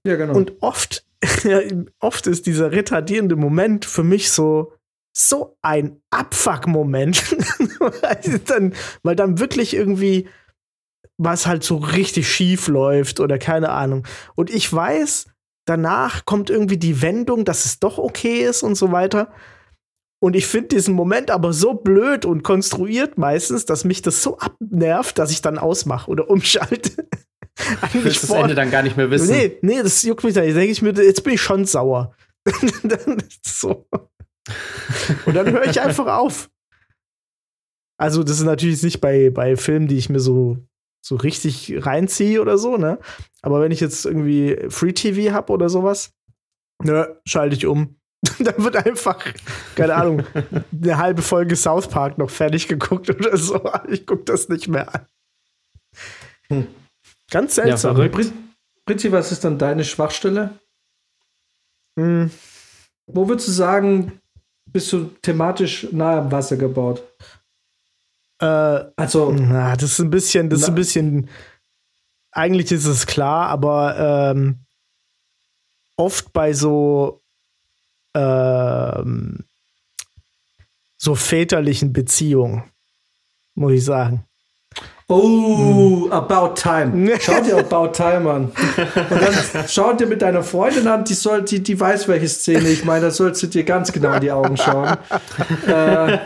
Ja, 0.05 0.17
genau. 0.17 0.35
Und 0.35 0.55
oft, 0.61 1.05
oft 2.01 2.27
ist 2.27 2.47
dieser 2.47 2.73
retardierende 2.73 3.37
Moment 3.37 3.85
für 3.85 4.03
mich 4.03 4.33
so, 4.33 4.73
so 5.13 5.57
ein 5.63 6.01
Abfuck-Moment. 6.11 7.23
weil, 7.79 8.41
dann, 8.47 8.75
weil 9.05 9.15
dann 9.17 9.39
wirklich 9.39 9.75
irgendwie 9.75 10.29
was 11.23 11.47
halt 11.47 11.63
so 11.63 11.77
richtig 11.77 12.29
schief 12.33 12.67
läuft 12.67 13.21
oder 13.21 13.39
keine 13.39 13.69
Ahnung. 13.69 14.07
Und 14.37 14.49
ich 14.51 14.73
weiß, 14.73 15.27
danach 15.67 16.25
kommt 16.25 16.49
irgendwie 16.49 16.79
die 16.79 17.03
Wendung, 17.03 17.45
dass 17.45 17.67
es 17.67 17.79
doch 17.79 17.99
okay 17.99 18.39
ist 18.41 18.63
und 18.63 18.75
so 18.75 18.91
weiter. 18.91 19.31
Und 20.23 20.37
ich 20.37 20.47
finde 20.47 20.69
diesen 20.69 20.95
Moment 20.95 21.31
aber 21.31 21.53
so 21.53 21.75
blöd 21.75 22.27
und 22.27 22.43
konstruiert 22.43 23.17
meistens, 23.17 23.65
dass 23.65 23.85
mich 23.85 24.03
das 24.03 24.23
so 24.23 24.39
abnervt, 24.39 25.19
dass 25.19 25.31
ich 25.31 25.41
dann 25.41 25.59
ausmache 25.59 26.11
oder 26.11 26.29
umschalte. 26.29 27.09
ich 27.87 27.95
will 27.95 28.05
das 28.05 28.29
Ende 28.29 28.55
dann 28.55 28.71
gar 28.71 28.83
nicht 28.83 28.99
mehr 28.99 29.11
wissen. 29.11 29.31
Nee, 29.31 29.59
nee, 29.63 29.83
das 29.83 30.03
juckt 30.03 30.23
mich 30.23 30.35
da. 30.35 30.43
nicht. 30.43 30.57
denke 30.57 30.73
ich 30.73 30.83
mir, 30.83 30.93
jetzt 30.93 31.25
bin 31.25 31.35
ich 31.35 31.41
schon 31.41 31.65
sauer. 31.65 32.15
dann 32.83 33.23
so. 33.43 33.87
Und 35.27 35.35
dann 35.35 35.51
höre 35.51 35.65
ich 35.65 35.81
einfach 35.81 36.19
auf. 36.19 36.51
Also, 37.99 38.23
das 38.23 38.39
ist 38.39 38.45
natürlich 38.45 38.83
nicht 38.83 39.01
bei, 39.01 39.31
bei 39.31 39.57
Filmen, 39.57 39.87
die 39.87 39.99
ich 39.99 40.09
mir 40.09 40.21
so, 40.21 40.59
so 41.03 41.17
richtig 41.17 41.75
reinziehe 41.85 42.41
oder 42.41 42.59
so, 42.59 42.77
ne? 42.77 42.99
Aber 43.43 43.61
wenn 43.61 43.73
ich 43.73 43.81
jetzt 43.81 44.07
irgendwie 44.07 44.57
Free 44.69 44.93
TV 44.93 45.33
habe 45.35 45.53
oder 45.53 45.69
sowas, 45.69 46.13
ne, 46.83 47.21
schalte 47.27 47.57
ich 47.57 47.67
um. 47.67 48.00
da 48.39 48.53
wird 48.59 48.77
einfach, 48.77 49.25
keine 49.75 49.95
Ahnung, 49.95 50.25
eine 50.73 50.99
halbe 50.99 51.23
Folge 51.23 51.57
South 51.57 51.89
Park 51.89 52.19
noch 52.19 52.31
fertig 52.31 52.69
geguckt 52.69 53.09
oder 53.09 53.37
so. 53.37 53.61
Ich 53.89 54.07
gucke 54.07 54.25
das 54.25 54.49
nicht 54.49 54.69
mehr 54.69 54.95
an. 54.95 55.07
Hm. 56.49 56.67
Ganz 57.31 57.55
seltsam. 57.55 57.97
Ja, 57.97 58.09
Prinzi, 58.85 59.13
was 59.13 59.33
ist 59.33 59.45
dann 59.45 59.59
deine 59.59 59.85
Schwachstelle? 59.85 60.59
Hm. 61.99 62.31
Wo 63.07 63.29
würdest 63.29 63.49
du 63.49 63.53
sagen, 63.53 64.21
bist 64.67 64.93
du 64.93 65.11
thematisch 65.23 65.89
nah 65.93 66.19
am 66.19 66.33
Wasser 66.33 66.57
gebaut? 66.57 67.03
Äh, 68.41 68.85
also, 68.97 69.33
na, 69.33 69.77
das 69.77 69.93
ist 69.93 70.01
ein 70.01 70.11
bisschen, 70.11 70.51
das 70.51 70.63
ist 70.63 70.69
ein 70.69 70.75
bisschen. 70.75 71.31
Eigentlich 72.33 72.71
ist 72.71 72.87
es 72.87 73.07
klar, 73.07 73.49
aber 73.49 74.33
ähm, 74.35 74.65
oft 75.97 76.33
bei 76.33 76.53
so 76.53 77.20
ähm, 78.15 79.45
so 80.97 81.15
väterlichen 81.15 81.93
Beziehungen, 81.93 82.65
muss 83.55 83.73
ich 83.73 83.85
sagen. 83.85 84.25
Oh, 85.11 86.05
hm. 86.05 86.13
About 86.13 86.55
Time. 86.55 87.19
Schau 87.21 87.41
dir 87.41 87.59
About 87.59 87.89
Time 87.89 88.31
an. 88.31 88.45
Und 88.45 89.11
dann 89.11 89.65
schau 89.67 89.93
dir 89.93 90.07
mit 90.07 90.23
deiner 90.23 90.45
Freundin 90.45 90.87
an, 90.87 91.05
die, 91.05 91.15
soll, 91.15 91.43
die, 91.43 91.61
die 91.61 91.79
weiß, 91.79 92.07
welche 92.07 92.29
Szene 92.29 92.69
ich 92.69 92.85
meine. 92.85 93.07
Da 93.07 93.11
sollst 93.11 93.43
du 93.43 93.49
dir 93.49 93.65
ganz 93.65 93.91
genau 93.91 94.13
in 94.13 94.21
die 94.21 94.31
Augen 94.31 94.57
schauen. 94.57 94.97
äh, 95.67 96.19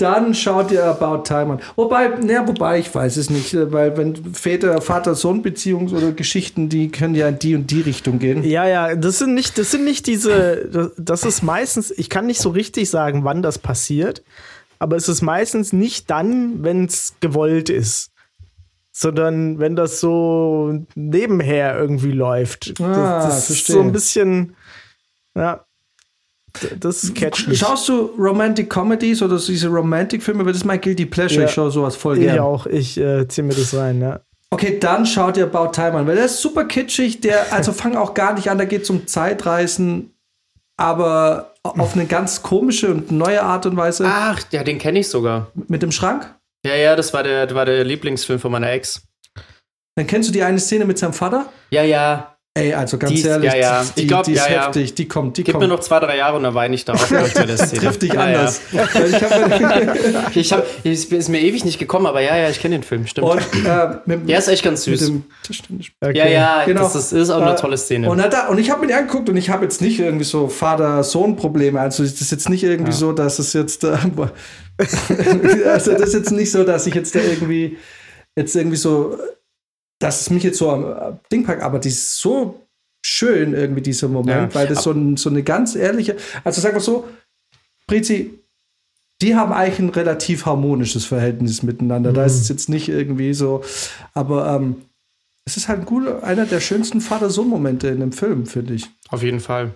dann 0.00 0.34
schaut 0.34 0.70
ihr 0.70 0.84
About 0.84 1.22
Time 1.24 1.54
an. 1.54 1.60
Wobei, 1.76 2.08
naja, 2.08 2.46
wobei, 2.46 2.78
ich 2.78 2.94
weiß 2.94 3.16
es 3.16 3.30
nicht, 3.30 3.54
äh, 3.54 3.72
weil 3.72 3.96
wenn 3.96 4.34
Väter, 4.34 4.80
Vater-Sohn-Beziehungen 4.80 5.94
oder 5.94 6.12
Geschichten, 6.12 6.68
die 6.68 6.90
können 6.90 7.14
ja 7.14 7.28
in 7.28 7.38
die 7.38 7.54
und 7.54 7.70
die 7.70 7.80
Richtung 7.80 8.18
gehen. 8.18 8.42
Ja, 8.44 8.66
ja, 8.66 8.94
das 8.94 9.18
sind 9.18 9.34
nicht, 9.34 9.58
das 9.58 9.70
sind 9.70 9.84
nicht 9.84 10.06
diese, 10.06 10.92
das 10.96 11.24
ist 11.24 11.42
meistens, 11.42 11.90
ich 11.90 12.08
kann 12.08 12.26
nicht 12.26 12.40
so 12.40 12.50
richtig 12.50 12.90
sagen, 12.90 13.24
wann 13.24 13.42
das 13.42 13.58
passiert, 13.58 14.22
aber 14.78 14.96
es 14.96 15.08
ist 15.08 15.22
meistens 15.22 15.72
nicht 15.72 16.10
dann, 16.10 16.62
wenn 16.64 16.86
es 16.86 17.14
gewollt 17.20 17.68
ist. 17.70 18.10
Sondern 18.92 19.60
wenn 19.60 19.76
das 19.76 20.00
so 20.00 20.84
nebenher 20.96 21.78
irgendwie 21.78 22.10
läuft. 22.10 22.74
Ah, 22.80 23.24
das, 23.24 23.46
das 23.46 23.50
ist 23.50 23.66
so 23.66 23.80
ein 23.80 23.92
bisschen, 23.92 24.56
ja, 25.36 25.64
das 26.78 27.04
ist 27.04 27.14
catchlich. 27.14 27.58
Schaust 27.58 27.88
du 27.88 28.10
Romantic 28.18 28.68
Comedies 28.68 29.22
oder 29.22 29.38
diese 29.38 29.68
Romantic-Filme? 29.68 30.44
Das 30.44 30.58
ist 30.58 30.64
mein 30.64 30.80
Guilty 30.80 31.06
Pleasure. 31.06 31.42
Ja. 31.42 31.46
Ich 31.46 31.52
schaue 31.52 31.70
sowas 31.70 31.96
voll 31.96 32.18
gerne. 32.18 32.34
Ich 32.34 32.40
auch. 32.40 32.66
Ich 32.66 32.98
äh, 32.98 33.26
ziehe 33.28 33.46
mir 33.46 33.54
das 33.54 33.74
rein, 33.74 34.00
ja. 34.00 34.20
Okay, 34.50 34.78
dann 34.80 35.06
schaut 35.06 35.36
ihr 35.36 35.44
About 35.44 35.70
Time 35.72 35.92
an, 35.92 36.06
weil 36.06 36.16
der 36.16 36.24
ist 36.24 36.40
super 36.40 36.64
kitschig. 36.64 37.20
Der, 37.20 37.52
also 37.52 37.72
fang 37.72 37.96
auch 37.96 38.14
gar 38.14 38.34
nicht 38.34 38.50
an, 38.50 38.58
da 38.58 38.64
geht 38.64 38.82
es 38.82 38.90
um 38.90 39.06
Zeitreisen, 39.06 40.12
aber 40.76 41.54
auf 41.62 41.94
eine 41.94 42.06
ganz 42.06 42.42
komische 42.42 42.90
und 42.90 43.10
neue 43.12 43.42
Art 43.42 43.66
und 43.66 43.76
Weise. 43.76 44.04
Ach, 44.06 44.40
ja, 44.50 44.64
den 44.64 44.78
kenne 44.78 44.98
ich 45.00 45.08
sogar. 45.08 45.52
Mit 45.68 45.82
dem 45.82 45.92
Schrank? 45.92 46.34
Ja, 46.64 46.74
ja, 46.74 46.96
das 46.96 47.14
war 47.14 47.22
der, 47.22 47.46
das 47.46 47.54
war 47.54 47.64
der 47.64 47.84
Lieblingsfilm 47.84 48.40
von 48.40 48.52
meiner 48.52 48.70
Ex. 48.70 49.02
Dann 49.96 50.06
kennst 50.06 50.28
du 50.28 50.32
die 50.32 50.42
eine 50.42 50.58
Szene 50.58 50.84
mit 50.84 50.98
seinem 50.98 51.12
Vater? 51.12 51.46
Ja, 51.70 51.82
ja. 51.82 52.36
Ey, 52.52 52.74
also 52.74 52.98
ganz 52.98 53.12
die, 53.12 53.28
ehrlich, 53.28 53.52
ja, 53.52 53.58
ja. 53.58 53.84
Die, 53.96 54.00
ich 54.02 54.08
glaub, 54.08 54.24
die 54.24 54.32
ist 54.32 54.48
ja, 54.48 54.66
heftig, 54.66 54.94
die 54.94 55.06
kommt, 55.06 55.36
die 55.36 55.44
Gib 55.44 55.54
kommt. 55.54 55.62
mir 55.62 55.68
noch 55.68 55.78
zwei, 55.78 56.00
drei 56.00 56.16
Jahre 56.16 56.36
und 56.36 56.42
dann 56.42 56.54
weine 56.54 56.74
ich 56.74 56.84
da 56.84 56.94
auch. 56.94 57.08
das 57.46 57.70
trifft 57.70 58.02
dich 58.02 58.18
anders. 58.18 58.60
Ich 58.72 59.22
hab, 59.22 60.34
ich 60.34 60.52
hab, 60.52 60.84
ist 60.84 61.28
mir 61.28 61.40
ewig 61.40 61.64
nicht 61.64 61.78
gekommen, 61.78 62.06
aber 62.06 62.20
ja, 62.20 62.36
ja, 62.36 62.50
ich 62.50 62.58
kenne 62.58 62.74
den 62.76 62.82
Film, 62.82 63.06
stimmt. 63.06 63.28
Und, 63.28 63.40
äh, 63.64 63.98
mit, 64.04 64.28
ja, 64.28 64.38
ist 64.38 64.48
echt 64.48 64.64
ganz 64.64 64.82
süß. 64.82 65.12
Okay. 66.00 66.18
Ja, 66.18 66.26
ja, 66.26 66.64
genau. 66.64 66.82
das, 66.82 66.94
das, 66.94 67.12
ist 67.12 67.30
auch 67.30 67.40
eine 67.40 67.54
tolle 67.54 67.78
Szene. 67.78 68.10
Und, 68.10 68.18
da, 68.18 68.48
und 68.48 68.58
ich 68.58 68.68
habe 68.70 68.80
mir 68.80 68.88
die 68.88 68.94
angeguckt 68.94 69.28
und 69.28 69.36
ich 69.36 69.48
habe 69.48 69.62
jetzt 69.62 69.80
nicht 69.80 70.00
irgendwie 70.00 70.24
so 70.24 70.48
Vater-Sohn-Probleme. 70.48 71.80
Also 71.80 72.02
das 72.02 72.20
ist 72.20 72.32
jetzt 72.32 72.48
nicht 72.48 72.64
irgendwie 72.64 72.90
so, 72.90 73.12
dass 73.12 73.38
es 73.38 73.52
jetzt, 73.52 73.84
äh, 73.84 73.90
also 75.68 75.92
das 75.92 76.08
ist 76.08 76.14
jetzt 76.14 76.32
nicht 76.32 76.50
so, 76.50 76.64
dass 76.64 76.84
ich 76.88 76.96
jetzt 76.96 77.14
da 77.14 77.20
irgendwie 77.20 77.78
jetzt 78.36 78.56
irgendwie 78.56 78.76
so 78.76 79.16
dass 80.00 80.22
es 80.22 80.30
mich 80.30 80.42
jetzt 80.42 80.58
so 80.58 80.70
am 80.70 81.20
Ding 81.30 81.44
packt, 81.44 81.62
aber 81.62 81.78
die 81.78 81.88
ist 81.88 82.18
so 82.18 82.66
schön 83.02 83.54
irgendwie 83.54 83.82
dieser 83.82 84.08
Moment, 84.08 84.52
ja. 84.52 84.54
weil 84.54 84.66
das 84.66 84.82
so, 84.82 84.90
ein, 84.90 85.16
so 85.16 85.30
eine 85.30 85.42
ganz 85.42 85.76
ehrliche, 85.76 86.16
also 86.42 86.60
sag 86.60 86.72
mal 86.72 86.80
so, 86.80 87.06
Prizi, 87.86 88.38
die 89.22 89.36
haben 89.36 89.52
eigentlich 89.52 89.78
ein 89.78 89.90
relativ 89.90 90.46
harmonisches 90.46 91.04
Verhältnis 91.04 91.62
miteinander. 91.62 92.10
Mhm. 92.10 92.14
Da 92.14 92.24
ist 92.24 92.40
es 92.40 92.48
jetzt 92.48 92.68
nicht 92.68 92.88
irgendwie 92.88 93.34
so, 93.34 93.62
aber 94.14 94.54
ähm, 94.54 94.76
es 95.44 95.56
ist 95.56 95.68
halt 95.68 95.80
ein 95.80 95.86
guter, 95.86 96.22
einer 96.24 96.46
der 96.46 96.60
schönsten 96.60 97.00
Vater-Sohn-Momente 97.00 97.88
in 97.88 98.00
dem 98.00 98.12
Film, 98.12 98.46
finde 98.46 98.74
ich. 98.74 98.88
Auf 99.08 99.22
jeden 99.22 99.40
Fall. 99.40 99.74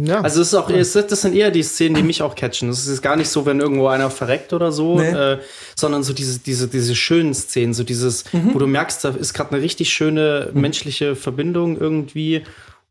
Ja. 0.00 0.20
Also 0.20 0.40
es 0.40 0.48
ist 0.48 0.54
auch, 0.54 0.70
es, 0.70 0.92
das 0.92 1.20
sind 1.20 1.34
eher 1.34 1.50
die 1.50 1.64
Szenen, 1.64 1.96
die 1.96 2.04
mich 2.04 2.22
auch 2.22 2.36
catchen. 2.36 2.68
Es 2.68 2.86
ist 2.86 3.02
gar 3.02 3.16
nicht 3.16 3.28
so, 3.28 3.46
wenn 3.46 3.58
irgendwo 3.58 3.88
einer 3.88 4.10
verreckt 4.10 4.52
oder 4.52 4.70
so, 4.70 5.00
nee. 5.00 5.08
äh, 5.08 5.38
sondern 5.74 6.04
so 6.04 6.12
diese, 6.12 6.38
diese, 6.38 6.68
diese 6.68 6.94
schönen 6.94 7.34
Szenen, 7.34 7.74
so 7.74 7.82
dieses, 7.82 8.32
mhm. 8.32 8.54
wo 8.54 8.60
du 8.60 8.68
merkst, 8.68 9.04
da 9.04 9.08
ist 9.10 9.34
gerade 9.34 9.52
eine 9.52 9.62
richtig 9.62 9.92
schöne 9.92 10.50
mhm. 10.54 10.60
menschliche 10.60 11.16
Verbindung 11.16 11.76
irgendwie. 11.76 12.44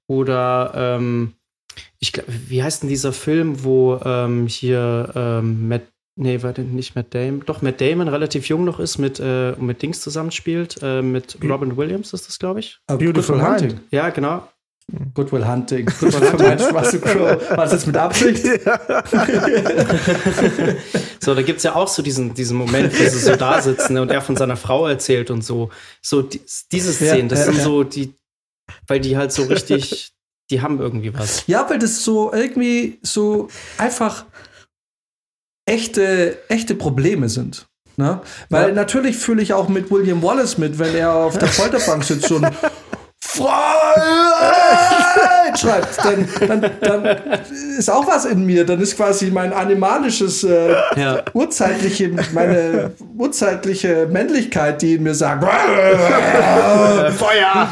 Oder 0.08 0.74
ähm, 0.76 1.34
ich 2.00 2.12
glaube, 2.12 2.30
wie 2.48 2.62
heißt 2.62 2.84
denn 2.84 2.90
dieser 2.90 3.14
Film, 3.14 3.64
wo 3.64 4.00
ähm, 4.04 4.48
hier 4.48 5.12
ähm, 5.16 5.70
Matt, 5.70 5.84
nee, 6.18 6.44
warte, 6.44 6.62
nicht 6.62 6.96
Matt 6.96 7.16
Damon, 7.16 7.44
doch 7.46 7.62
Matt 7.62 7.80
Damon 7.80 8.10
relativ 8.10 8.50
jung 8.50 8.66
noch 8.66 8.82
ist, 8.82 8.98
mit, 8.98 9.22
äh, 9.22 9.54
mit 9.54 9.82
Dings 9.82 10.02
zusammenspielt, 10.02 10.80
äh, 10.82 11.02
mit 11.02 11.38
Robin 11.42 11.78
Williams 11.78 12.12
ist 12.12 12.28
das, 12.28 12.38
glaube 12.38 12.60
ich. 12.60 12.80
A 12.88 12.98
Beautiful 12.98 13.42
Hunting. 13.42 13.80
Ja, 13.92 14.10
genau. 14.10 14.46
Goodwill 15.14 15.46
Hunting. 15.46 15.86
Goodwill 15.86 16.32
Hunting. 16.32 16.74
War 16.74 17.58
das 17.58 17.74
jetzt 17.74 17.88
mit 17.88 17.98
Absicht? 17.98 18.46
Ja. 18.46 18.80
so, 21.20 21.36
da 21.36 21.42
gibt 21.42 21.58
es 21.58 21.64
ja 21.64 21.76
auch 21.76 21.90
so 21.90 22.02
diesen, 22.02 22.34
diesen 22.34 22.58
Moment, 22.58 22.94
wo 22.94 23.04
sie 23.04 23.20
so 23.20 23.36
da 23.36 23.62
sitzen 23.62 23.98
und 23.98 24.12
er 24.12 24.22
von 24.22 24.38
seiner 24.38 24.56
Frau 24.56 24.88
erzählt 24.88 25.30
und 25.30 25.44
so. 25.44 25.72
So, 26.02 26.22
die, 26.22 26.40
diese 26.72 26.94
Szenen, 26.94 27.28
das 27.28 27.40
ja, 27.40 27.46
sind 27.46 27.58
ja. 27.58 27.64
so 27.64 27.84
die, 27.84 28.14
weil 28.88 29.02
die 29.02 29.18
halt 29.18 29.34
so 29.34 29.44
richtig, 29.44 30.14
die 30.50 30.62
haben 30.62 30.80
irgendwie 30.80 31.14
was. 31.14 31.46
Ja, 31.48 31.70
weil 31.70 31.80
das 31.80 32.06
so 32.06 32.32
irgendwie 32.32 33.00
so 33.02 33.50
einfach 33.78 34.24
echte, 35.66 36.38
echte 36.48 36.76
Probleme 36.76 37.28
sind. 37.28 37.68
Ne? 37.98 38.22
Weil 38.50 38.72
natürlich 38.74 39.18
fühle 39.18 39.42
ich 39.42 39.54
auch 39.54 39.68
mit 39.68 39.92
William 39.92 40.22
Wallace 40.22 40.58
mit, 40.58 40.80
wenn 40.80 40.96
er 40.96 41.14
auf 41.14 41.38
der 41.38 41.48
Folterbank 41.50 42.04
sitzt 42.04 42.32
und 42.32 42.46
Freiheit 43.20 43.48
schreibt, 45.60 45.98
dann, 46.04 46.30
dann, 46.48 46.72
dann 46.82 47.18
ist 47.78 47.90
auch 47.90 48.06
was 48.08 48.26
in 48.26 48.46
mir. 48.46 48.64
Dann 48.66 48.80
ist 48.80 48.96
quasi 48.96 49.32
mein 49.32 49.54
animalisches, 49.54 50.44
äh, 50.44 50.76
ja. 50.96 51.24
urzeitliche, 51.34 52.12
meine 52.34 52.92
urzeitliche 53.18 54.08
Männlichkeit, 54.12 54.82
die 54.82 54.96
in 54.96 55.04
mir 55.04 55.16
sagt, 55.16 55.44
Feuer! 57.18 57.70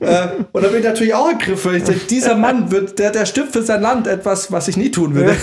äh, 0.00 0.28
und 0.52 0.64
da 0.64 0.68
bin 0.68 0.78
ich 0.78 0.84
natürlich 0.84 1.14
auch 1.14 1.28
ergriffen. 1.28 1.76
Ich 1.76 1.84
denke, 1.84 2.06
dieser 2.06 2.34
Mann 2.34 2.70
wird, 2.70 2.98
der, 2.98 3.10
der 3.10 3.24
stirbt 3.26 3.52
für 3.52 3.62
sein 3.62 3.80
Land 3.80 4.06
etwas, 4.06 4.52
was 4.52 4.68
ich 4.68 4.76
nie 4.76 4.90
tun 4.90 5.14
würde. 5.14 5.34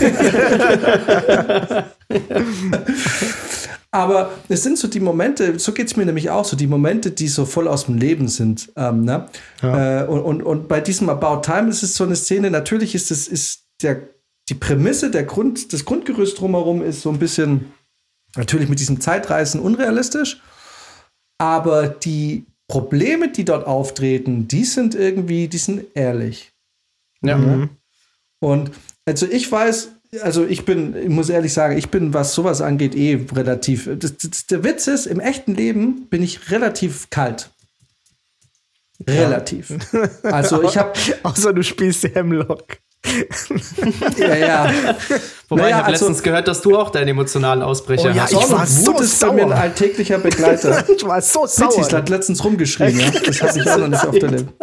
Aber 3.94 4.32
es 4.50 4.64
sind 4.64 4.80
so 4.80 4.88
die 4.88 5.00
Momente, 5.00 5.60
so 5.60 5.72
geht 5.72 5.86
es 5.86 5.96
mir 5.96 6.06
nämlich 6.06 6.32
auch, 6.32 6.46
so 6.46 6.58
die 6.58 6.66
Momente, 6.66 7.12
die 7.12 7.28
so 7.28 7.46
voll 7.46 7.68
aus 7.68 7.86
dem 7.86 8.00
Leben 8.00 8.28
sind. 8.28 8.72
Ähm, 8.76 9.06
ne? 9.06 9.28
Ja. 9.62 10.02
Äh, 10.02 10.08
und, 10.08 10.22
und, 10.22 10.42
und 10.42 10.68
bei 10.68 10.82
diesem 10.82 11.10
About 11.10 11.44
Time 11.44 11.70
ist 11.70 11.84
es 11.84 11.96
so 11.96 12.04
eine 12.04 12.16
Szene, 12.16 12.50
natürlich 12.50 12.96
ist 12.96 13.12
es 13.12 13.28
ist 13.28 13.68
der, 13.84 14.02
die 14.50 14.56
Prämisse, 14.56 15.12
der 15.12 15.26
Grund, 15.26 15.74
das 15.74 15.86
Grundgerüst 15.86 16.40
drumherum 16.40 16.82
ist 16.82 17.02
so 17.02 17.12
ein 17.12 17.20
bisschen 17.20 17.72
natürlich 18.36 18.68
mit 18.68 18.80
diesem 18.80 19.00
Zeitreisen 19.00 19.62
unrealistisch. 19.62 20.42
Aber 21.38 21.88
die 21.88 22.48
Probleme, 22.68 23.32
die 23.32 23.46
dort 23.46 23.68
auftreten, 23.68 24.48
die 24.48 24.64
sind 24.64 24.96
irgendwie, 24.96 25.48
die 25.48 25.60
sind 25.60 25.86
ehrlich. 25.94 26.52
Ja. 27.22 27.38
Mhm. 27.38 27.70
Und 28.40 28.72
also 29.06 29.28
ich 29.28 29.52
weiß, 29.52 29.93
also 30.22 30.46
ich 30.46 30.66
bin, 30.66 30.96
ich 30.96 31.10
muss 31.10 31.30
ehrlich 31.30 31.54
sagen, 31.54 31.78
ich 31.78 31.90
bin, 31.90 32.14
was 32.14 32.34
sowas 32.34 32.62
angeht, 32.62 32.96
eh 32.96 33.26
relativ. 33.34 33.90
Das, 33.98 34.18
das, 34.18 34.46
der 34.48 34.64
Witz 34.64 34.88
ist, 34.88 35.06
im 35.06 35.20
echten 35.20 35.56
Leben 35.56 36.08
bin 36.10 36.22
ich 36.22 36.52
relativ 36.52 37.10
kalt. 37.10 37.50
Relativ. 39.08 39.70
Ja. 39.92 40.30
Also 40.30 40.64
ich 40.64 40.78
habe. 40.78 40.94
Außer 41.24 41.54
du 41.54 41.64
spielst 41.64 42.04
Hemlock. 42.14 42.78
ja, 44.18 44.36
ja. 44.36 44.72
Wobei 45.50 45.64
naja, 45.64 45.68
ich 45.68 45.76
habe 45.76 45.86
also, 45.88 46.06
letztens 46.06 46.24
gehört, 46.24 46.48
dass 46.48 46.62
du 46.62 46.78
auch 46.78 46.90
deinen 46.90 47.10
emotionalen 47.10 47.62
Ausbrecher 47.62 48.12
oh, 48.12 48.16
ja, 48.16 48.24
hast. 48.24 48.32
Ich 48.32 48.52
war 48.52 48.66
so 48.66 49.00
ist 49.00 49.20
sauer. 49.20 49.32
bei 49.32 49.36
mir 49.36 49.46
ein 49.48 49.52
alltäglicher 49.52 50.20
Begleiter. 50.20 50.84
ich 50.96 51.06
war 51.06 51.22
so 51.22 51.46
sauer. 51.46 51.78
Witzig, 51.78 51.94
hat 51.94 52.10
letztens 52.10 52.44
rumgeschrien, 52.44 52.98
ja. 52.98 53.12
Das 53.26 53.42
habe 53.42 53.60
ich 53.60 53.70
auch 53.70 53.78
noch 53.78 53.88
nicht 53.90 54.08
auf 54.08 54.18
der 54.18 54.32
Lippe. 54.32 54.54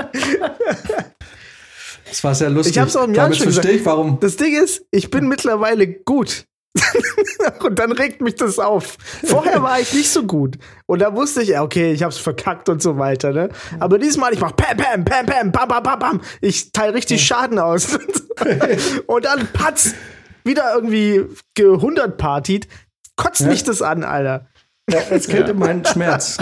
Das 2.11 2.23
war 2.25 2.35
sehr 2.35 2.51
lustig. 2.51 2.77
Ich 2.77 2.81
hab's 2.81 2.95
auch 2.97 3.05
im 3.05 3.15
Jahr 3.15 3.33
schon 3.33 3.51
verstehe 3.53 3.73
ich, 3.79 3.87
warum. 3.87 4.19
Das 4.21 4.37
Ding 4.37 4.55
ist, 4.55 4.85
ich 4.91 5.11
bin 5.11 5.29
mittlerweile 5.29 5.87
gut 5.87 6.45
und 7.65 7.79
dann 7.79 7.93
regt 7.93 8.21
mich 8.21 8.37
das 8.37 8.59
auf. 8.59 8.97
Vorher 9.25 9.63
war 9.63 9.81
ich 9.81 9.93
nicht 9.93 10.11
so 10.11 10.23
gut. 10.25 10.57
Und 10.87 11.01
da 11.01 11.15
wusste 11.17 11.43
ich, 11.43 11.59
okay, 11.59 11.93
ich 11.93 12.03
hab's 12.03 12.19
verkackt 12.19 12.69
und 12.69 12.81
so 12.83 12.99
weiter, 12.99 13.33
ne? 13.33 13.49
Aber 13.81 13.99
diesmal, 13.99 14.33
ich 14.33 14.41
mach 14.41 14.55
pam, 14.55 14.77
pam, 14.77 15.05
pam, 15.05 15.27
pam, 15.27 15.51
bam, 15.53 15.69
bam, 15.69 15.83
bam, 15.83 15.99
bam. 15.99 16.21
Ich 16.41 16.71
teile 16.73 16.95
richtig 16.95 17.25
Schaden 17.25 17.59
aus. 17.59 17.99
und 19.07 19.25
dann 19.25 19.49
patz, 19.53 19.95
wieder 20.45 20.73
irgendwie 20.75 21.25
gehundertpartied. 21.55 22.69
Kotzt 23.17 23.41
Ja. 23.41 23.49
mich 23.49 23.65
das 23.65 23.83
an, 23.83 24.05
Alter. 24.05 24.47
Ja, 24.89 25.01
jetzt 25.11 25.29
kennt 25.29 25.49
ihr 25.49 25.55
meinen 25.55 25.85
Schmerz. 25.85 26.39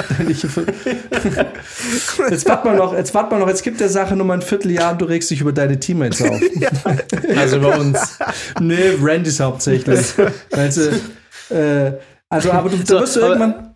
jetzt 2.30 2.48
wart 2.48 2.64
mal 2.64 2.76
noch, 2.76 2.94
jetzt 2.94 3.14
wart 3.14 3.30
mal 3.30 3.38
noch, 3.38 3.48
jetzt 3.48 3.62
gibt 3.62 3.80
der 3.80 3.88
Sache 3.88 4.16
nur 4.16 4.26
mal 4.26 4.34
ein 4.34 4.42
Vierteljahr 4.42 4.92
und 4.92 5.00
du 5.00 5.06
regst 5.06 5.30
dich 5.30 5.40
über 5.40 5.52
deine 5.52 5.78
Teammates 5.80 6.22
auf. 6.22 6.40
Also 7.36 7.60
bei 7.60 7.76
uns. 7.78 8.18
nee, 8.60 8.92
Randys 9.00 9.40
hauptsächlich. 9.40 10.00
Also, 10.50 10.90
äh, 11.50 11.92
also 12.28 12.52
aber 12.52 12.68
du, 12.70 12.76
da 12.78 13.00
wirst 13.00 13.16
du 13.16 13.20
irgendwann. 13.20 13.72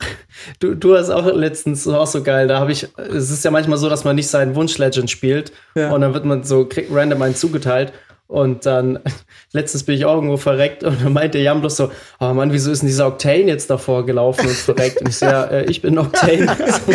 Du, 0.58 0.74
du 0.74 0.96
hast 0.96 1.10
auch 1.10 1.26
letztens 1.34 1.86
auch 1.86 2.06
so 2.06 2.22
geil, 2.22 2.48
da 2.48 2.58
habe 2.58 2.72
ich, 2.72 2.88
es 2.96 3.30
ist 3.30 3.44
ja 3.44 3.50
manchmal 3.50 3.78
so, 3.78 3.88
dass 3.88 4.02
man 4.04 4.16
nicht 4.16 4.28
seinen 4.28 4.54
Wunsch-Legend 4.56 5.08
spielt 5.10 5.52
Ja. 5.74 5.90
und 5.92 6.00
dann 6.00 6.14
wird 6.14 6.24
man 6.24 6.42
so, 6.42 6.64
kriegt 6.66 6.90
random 6.92 7.22
einen 7.22 7.36
zugeteilt 7.36 7.92
und 8.32 8.64
dann, 8.64 8.98
letztens 9.52 9.84
bin 9.84 9.94
ich 9.94 10.06
auch 10.06 10.14
irgendwo 10.14 10.38
verreckt 10.38 10.84
und 10.84 11.04
dann 11.04 11.12
meinte 11.12 11.38
Jan 11.38 11.60
bloß 11.60 11.76
so, 11.76 11.90
oh 12.18 12.32
Mann, 12.32 12.50
wieso 12.52 12.72
ist 12.72 12.80
denn 12.80 12.88
dieser 12.88 13.06
Octane 13.06 13.44
jetzt 13.44 13.68
davor 13.68 14.06
gelaufen 14.06 14.46
und 14.46 14.56
verreckt? 14.56 15.02
Und 15.02 15.10
ich 15.10 15.18
so, 15.18 15.26
ja, 15.26 15.44
äh, 15.44 15.66
ich 15.66 15.82
bin 15.82 15.98
Octane. 15.98 16.46
so, 16.46 16.92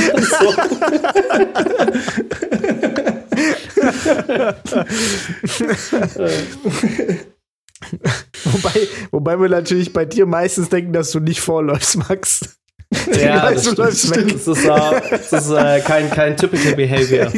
Wobei, 8.44 8.88
wobei 9.12 9.40
wir 9.40 9.50
natürlich 9.50 9.94
bei 9.94 10.06
dir 10.06 10.26
meistens 10.26 10.70
denken, 10.70 10.94
dass 10.94 11.12
du 11.12 11.20
nicht 11.20 11.42
vorläufst, 11.42 11.98
Max. 12.10 12.58
ja, 13.16 13.52
das, 13.52 13.62
stimmt, 13.62 13.78
das 14.34 14.48
ist, 14.48 14.66
äh, 14.66 15.02
das 15.12 15.32
ist 15.32 15.52
äh, 15.52 15.82
kein, 15.82 16.10
kein 16.10 16.36
typical 16.36 16.74
behavior. 16.76 17.32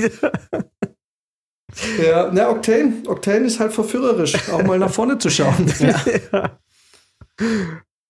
Ja, 2.04 2.30
na, 2.32 2.50
Octane. 2.50 3.04
Octane 3.08 3.46
ist 3.46 3.60
halt 3.60 3.74
verführerisch, 3.74 4.36
auch 4.52 4.64
mal 4.64 4.80
nach 4.80 4.92
vorne 4.92 5.18
zu 5.18 5.30
schauen. 5.30 5.66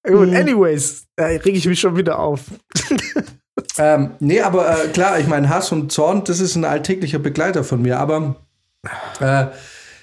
Gut, 0.04 0.34
anyways, 0.34 1.06
da 1.16 1.26
reg 1.26 1.46
ich 1.48 1.68
mich 1.68 1.80
schon 1.80 1.96
wieder 1.96 2.20
auf. 2.20 2.42
Ähm, 3.78 4.12
nee, 4.20 4.42
aber 4.42 4.84
äh, 4.84 4.88
klar, 4.90 5.20
ich 5.20 5.28
meine, 5.28 5.50
Hass 5.50 5.72
und 5.72 5.92
Zorn, 5.92 6.24
das 6.26 6.40
ist 6.40 6.56
ein 6.56 6.66
alltäglicher 6.66 7.20
Begleiter 7.20 7.64
von 7.64 7.82
mir, 7.82 8.00
aber 8.00 8.36
äh, 9.20 9.48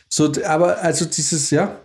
so, 0.09 0.33
aber 0.47 0.83
also 0.83 1.05
dieses, 1.05 1.51
ja, 1.51 1.77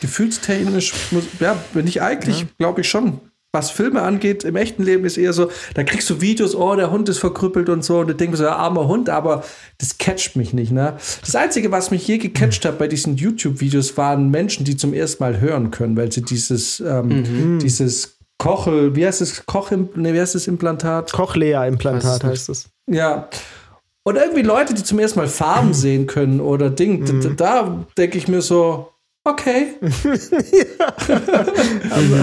gefühlstechnisch, 0.00 0.92
muss, 1.10 1.24
ja, 1.40 1.56
bin 1.72 1.86
ich 1.86 2.02
eigentlich, 2.02 2.46
glaube 2.58 2.82
ich 2.82 2.88
schon. 2.88 3.20
Was 3.54 3.70
Filme 3.70 4.00
angeht, 4.00 4.44
im 4.44 4.56
echten 4.56 4.82
Leben 4.82 5.04
ist 5.04 5.18
eher 5.18 5.34
so, 5.34 5.50
da 5.74 5.84
kriegst 5.84 6.08
du 6.08 6.22
Videos, 6.22 6.54
oh, 6.54 6.74
der 6.74 6.90
Hund 6.90 7.10
ist 7.10 7.18
verkrüppelt 7.18 7.68
und 7.68 7.84
so, 7.84 7.98
und 7.98 8.06
du 8.06 8.14
denkst 8.14 8.38
so, 8.38 8.44
ja, 8.44 8.56
armer 8.56 8.88
Hund, 8.88 9.10
aber 9.10 9.44
das 9.76 9.98
catcht 9.98 10.36
mich 10.36 10.54
nicht, 10.54 10.72
ne? 10.72 10.94
Das 11.20 11.36
Einzige, 11.36 11.70
was 11.70 11.90
mich 11.90 12.08
je 12.08 12.16
gecatcht 12.16 12.64
hat 12.64 12.78
bei 12.78 12.88
diesen 12.88 13.16
YouTube-Videos, 13.16 13.98
waren 13.98 14.30
Menschen, 14.30 14.64
die 14.64 14.78
zum 14.78 14.94
ersten 14.94 15.22
Mal 15.22 15.38
hören 15.38 15.70
können, 15.70 15.98
weil 15.98 16.10
sie 16.10 16.22
dieses, 16.22 16.80
ähm, 16.80 17.58
dieses 17.62 18.16
Kochel, 18.38 18.96
wie 18.96 19.06
heißt 19.06 19.20
es, 19.20 19.44
Koch, 19.44 19.70
nee, 19.70 20.14
wie 20.14 20.20
heißt 20.20 20.34
das 20.34 20.46
Implantat? 20.46 21.12
Cochlea-Implantat 21.12 22.24
heißt 22.24 22.48
es. 22.48 22.70
Ja. 22.90 23.28
Und 24.04 24.16
irgendwie 24.16 24.42
Leute, 24.42 24.72
die 24.72 24.82
zum 24.82 24.98
ersten 24.98 25.18
Mal 25.18 25.28
Farben 25.28 25.74
sehen 25.74 26.06
können 26.06 26.40
oder 26.40 26.70
Ding, 26.70 27.04
d- 27.04 27.34
da 27.36 27.84
denke 27.98 28.16
ich 28.16 28.28
mir 28.28 28.40
so, 28.40 28.88
okay. 29.24 29.74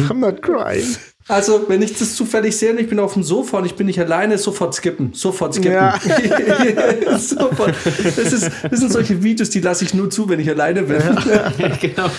I'm 0.10 0.16
not 0.20 0.42
crying. 0.42 0.88
Also, 1.30 1.70
wenn 1.70 1.84
ich 1.84 1.94
das 1.94 2.16
zufällig 2.16 2.58
sehe 2.58 2.72
und 2.72 2.80
ich 2.80 2.90
bin 2.90 3.00
auf 3.00 3.14
dem 3.14 3.22
Sofa 3.22 3.60
und 3.60 3.66
ich 3.66 3.76
bin 3.76 3.86
nicht 3.86 4.00
alleine, 4.00 4.40
sofort 4.40 4.74
skippen. 4.74 5.14
Sofort 5.14 5.54
skippen. 5.54 5.74
Ja. 5.74 6.00
sofort. 7.20 7.76
Das, 7.86 8.34
ist, 8.34 8.52
das 8.70 8.80
sind 8.80 8.92
solche 8.92 9.22
Videos, 9.22 9.52
die 9.52 9.60
lasse 9.60 9.86
ich 9.86 9.94
nur 9.94 10.10
zu, 10.10 10.28
wenn 10.28 10.40
ich 10.40 10.50
alleine 10.50 10.82
bin. 10.82 10.98
genau. 11.82 12.10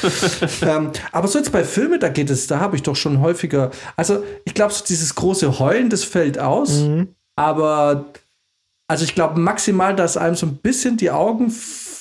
ähm, 0.62 0.90
aber 1.10 1.26
so 1.26 1.38
jetzt 1.38 1.50
bei 1.50 1.64
Filmen, 1.64 1.98
da 1.98 2.08
geht 2.08 2.30
es, 2.30 2.46
da 2.46 2.60
habe 2.60 2.76
ich 2.76 2.84
doch 2.84 2.94
schon 2.94 3.20
häufiger. 3.20 3.72
Also, 3.96 4.22
ich 4.44 4.54
glaube, 4.54 4.72
so 4.72 4.84
dieses 4.88 5.16
große 5.16 5.58
Heulen, 5.58 5.90
das 5.90 6.04
fällt 6.04 6.38
aus. 6.38 6.84
Aber, 7.34 8.04
also 8.86 9.04
ich 9.04 9.16
glaube 9.16 9.40
maximal, 9.40 9.96
dass 9.96 10.16
einem 10.16 10.36
so 10.36 10.46
ein 10.46 10.56
bisschen 10.56 10.96
die 10.96 11.10
Augen 11.10 11.52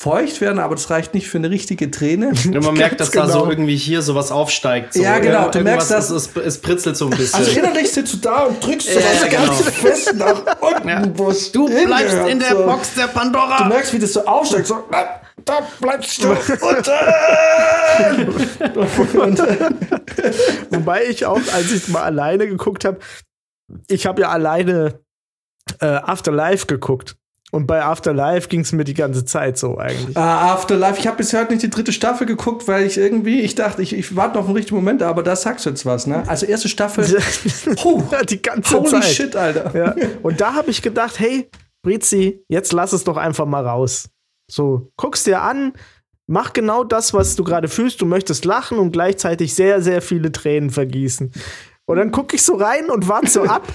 feucht 0.02 0.40
werden, 0.40 0.60
aber 0.60 0.76
das 0.76 0.90
reicht 0.90 1.14
nicht 1.14 1.28
für 1.28 1.38
eine 1.40 1.50
richtige 1.50 1.92
Träne. 1.92 2.30
Und 2.46 2.64
man 2.64 2.74
merkt, 2.78 3.02
dass 3.02 3.12
Ganz 3.12 3.28
da 3.28 3.34
so 3.34 3.40
genau. 3.42 3.52
irgendwie 3.52 3.76
hier 3.76 4.02
sowas 4.02 4.32
aufsteigt. 4.32 4.94
So. 4.94 5.04
Ja, 5.04 5.20
genau, 5.20 5.50
du 5.50 5.60
merkst, 5.60 5.92
dass- 5.92 6.10
es, 6.10 6.30
es, 6.36 6.38
es 6.46 6.58
pritzelt 6.62 6.96
so 6.96 7.06
ein 7.06 7.10
bisschen. 7.12 7.40
Also 7.40 7.52
innerlich 7.60 7.92
sitzt 7.92 8.14
du 8.14 8.18
da 8.18 8.44
und 8.44 8.66
drückst 8.66 8.94
so 8.94 9.00
Ja, 9.00 9.28
genau. 9.30 9.46
ganz 9.48 9.62
fest 9.62 10.14
nach 10.16 10.44
unten, 10.62 10.88
Ja. 10.88 11.04
wo 11.16 11.30
es 11.32 11.52
du 11.52 11.66
bleibst 11.68 11.90
hingehört, 12.16 12.30
in 12.30 12.40
der 12.40 12.50
so. 12.56 12.66
Box 12.66 12.94
der 12.94 13.08
Du 13.08 13.14
Pandora. 13.14 13.66
merkst, 13.68 13.92
wie 13.94 14.00
das 14.00 14.14
so 14.14 14.26
aufsteigt, 14.26 14.68
so, 14.68 14.86
da 15.46 15.60
bleibst 15.82 16.24
du 16.24 16.30
unten. 16.32 16.92
Wobei 20.70 21.06
ich 21.06 21.26
auch, 21.26 21.42
als 21.54 21.72
ich 21.72 21.88
mal 21.90 22.04
alleine 22.04 22.48
geguckt 22.48 22.86
habe, 22.86 23.00
ich 23.88 24.06
habe 24.06 24.22
ja 24.22 24.30
alleine 24.30 25.00
äh, 25.82 25.86
Afterlife 25.86 26.66
geguckt. 26.68 27.16
Und 27.52 27.66
bei 27.66 27.84
Afterlife 27.84 28.48
ging 28.48 28.62
es 28.62 28.72
mir 28.72 28.84
die 28.84 28.94
ganze 28.94 29.26
Zeit 29.26 29.58
so 29.58 29.78
eigentlich. 29.78 30.16
Ah, 30.16 30.54
Afterlife, 30.54 31.00
ich 31.00 31.08
habe 31.08 31.18
bisher 31.18 31.50
nicht 31.50 31.64
die 31.64 31.70
dritte 31.70 31.92
Staffel 31.92 32.28
geguckt, 32.28 32.68
weil 32.68 32.86
ich 32.86 32.98
irgendwie, 32.98 33.42
ich 33.42 33.56
dachte, 33.56 33.82
ich, 33.82 33.94
ich 33.94 34.16
warte 34.16 34.36
noch 34.36 34.42
auf 34.42 34.48
den 34.48 34.56
richtigen 34.56 34.76
Moment, 34.76 35.02
aber 35.02 35.24
da 35.24 35.36
sagst 35.36 35.66
du 35.66 35.72
jetzt 35.72 35.86
was, 35.86 36.06
ne? 36.06 36.24
Also 36.28 36.46
erste 36.46 36.70
Staffel, 36.70 37.06
puh, 37.76 38.04
die 38.30 38.42
ganze 38.42 38.78
holy 38.78 38.90
Zeit. 38.90 39.06
shit, 39.06 39.36
Alter. 39.36 39.76
Ja. 39.76 39.96
Und 40.22 40.40
da 40.40 40.54
habe 40.54 40.70
ich 40.70 40.84
gedacht, 40.84 41.20
hey, 41.20 41.50
Brizi, 41.82 42.44
jetzt 42.50 42.72
lass 42.72 42.94
es 42.94 43.04
doch 43.04 43.18
einfach 43.18 43.46
mal 43.46 43.66
raus. 43.66 44.10
So, 44.52 44.92
guck's 44.96 45.24
dir 45.24 45.42
an, 45.42 45.74
mach 46.28 46.54
genau 46.54 46.84
das, 46.84 47.14
was 47.14 47.36
du 47.36 47.44
gerade 47.44 47.68
fühlst. 47.68 48.00
Du 48.02 48.06
möchtest 48.06 48.46
lachen 48.46 48.78
und 48.78 48.92
gleichzeitig 48.92 49.56
sehr, 49.56 49.82
sehr 49.82 50.02
viele 50.02 50.32
Tränen 50.32 50.70
vergießen. 50.70 51.32
Und 51.86 51.98
dann 51.98 52.12
gucke 52.12 52.36
ich 52.36 52.44
so 52.44 52.56
rein 52.56 52.90
und 52.90 53.08
warte 53.08 53.30
so 53.30 53.44
ab 53.46 53.68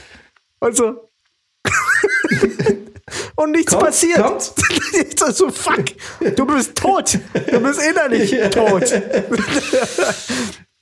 und 0.60 0.76
so. 0.76 1.10
Und 3.36 3.50
nichts 3.52 3.72
Kommt, 3.72 3.84
passiert. 3.84 4.18
kommt. 4.22 4.52
Ich 4.94 5.36
so, 5.36 5.48
fuck, 5.50 5.84
du 6.36 6.46
bist 6.46 6.76
tot. 6.76 7.18
Du 7.50 7.60
bist 7.60 7.80
innerlich 7.82 8.30
tot. 8.50 8.92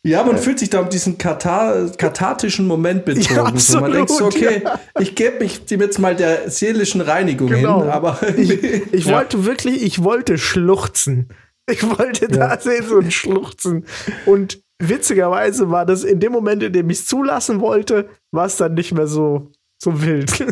Ja, 0.04 0.24
man 0.24 0.36
fühlt 0.36 0.58
sich 0.58 0.68
da 0.68 0.80
um 0.80 0.88
diesen 0.88 1.16
katar 1.16 1.88
kathartischen 1.96 2.66
Moment 2.66 3.04
betrogen. 3.04 3.54
Ja, 3.54 3.60
so, 3.60 3.80
man 3.80 3.92
denkt 3.92 4.10
so, 4.10 4.26
absolut, 4.26 4.34
okay, 4.34 4.62
ich 4.98 5.14
gebe 5.14 5.38
mich 5.38 5.64
dem 5.66 5.80
jetzt 5.80 5.98
mal 6.00 6.16
der 6.16 6.50
seelischen 6.50 7.00
Reinigung 7.00 7.48
Genau. 7.48 7.82
hin, 7.82 7.90
aber 7.90 8.18
Ich 8.36 9.04
Ja. 9.06 9.14
wollte 9.16 9.44
wirklich, 9.44 9.80
ich 9.82 10.02
wollte 10.02 10.38
schluchzen. 10.38 11.28
Ich 11.70 11.82
wollte 11.88 12.24
Ja. 12.24 12.48
da 12.56 12.60
sehen 12.60 12.84
so 12.88 12.98
ein 12.98 13.12
Schluchzen. 13.12 13.86
Und 14.26 14.60
witzigerweise 14.82 15.70
war 15.70 15.86
das 15.86 16.02
in 16.02 16.18
dem 16.18 16.32
Moment, 16.32 16.64
in 16.64 16.72
dem 16.72 16.90
ich 16.90 16.98
es 16.98 17.06
zulassen 17.06 17.60
wollte, 17.60 18.08
war 18.32 18.46
es 18.46 18.56
dann 18.56 18.74
nicht 18.74 18.92
mehr 18.92 19.06
so, 19.06 19.52
so 19.80 20.02
wild. 20.02 20.32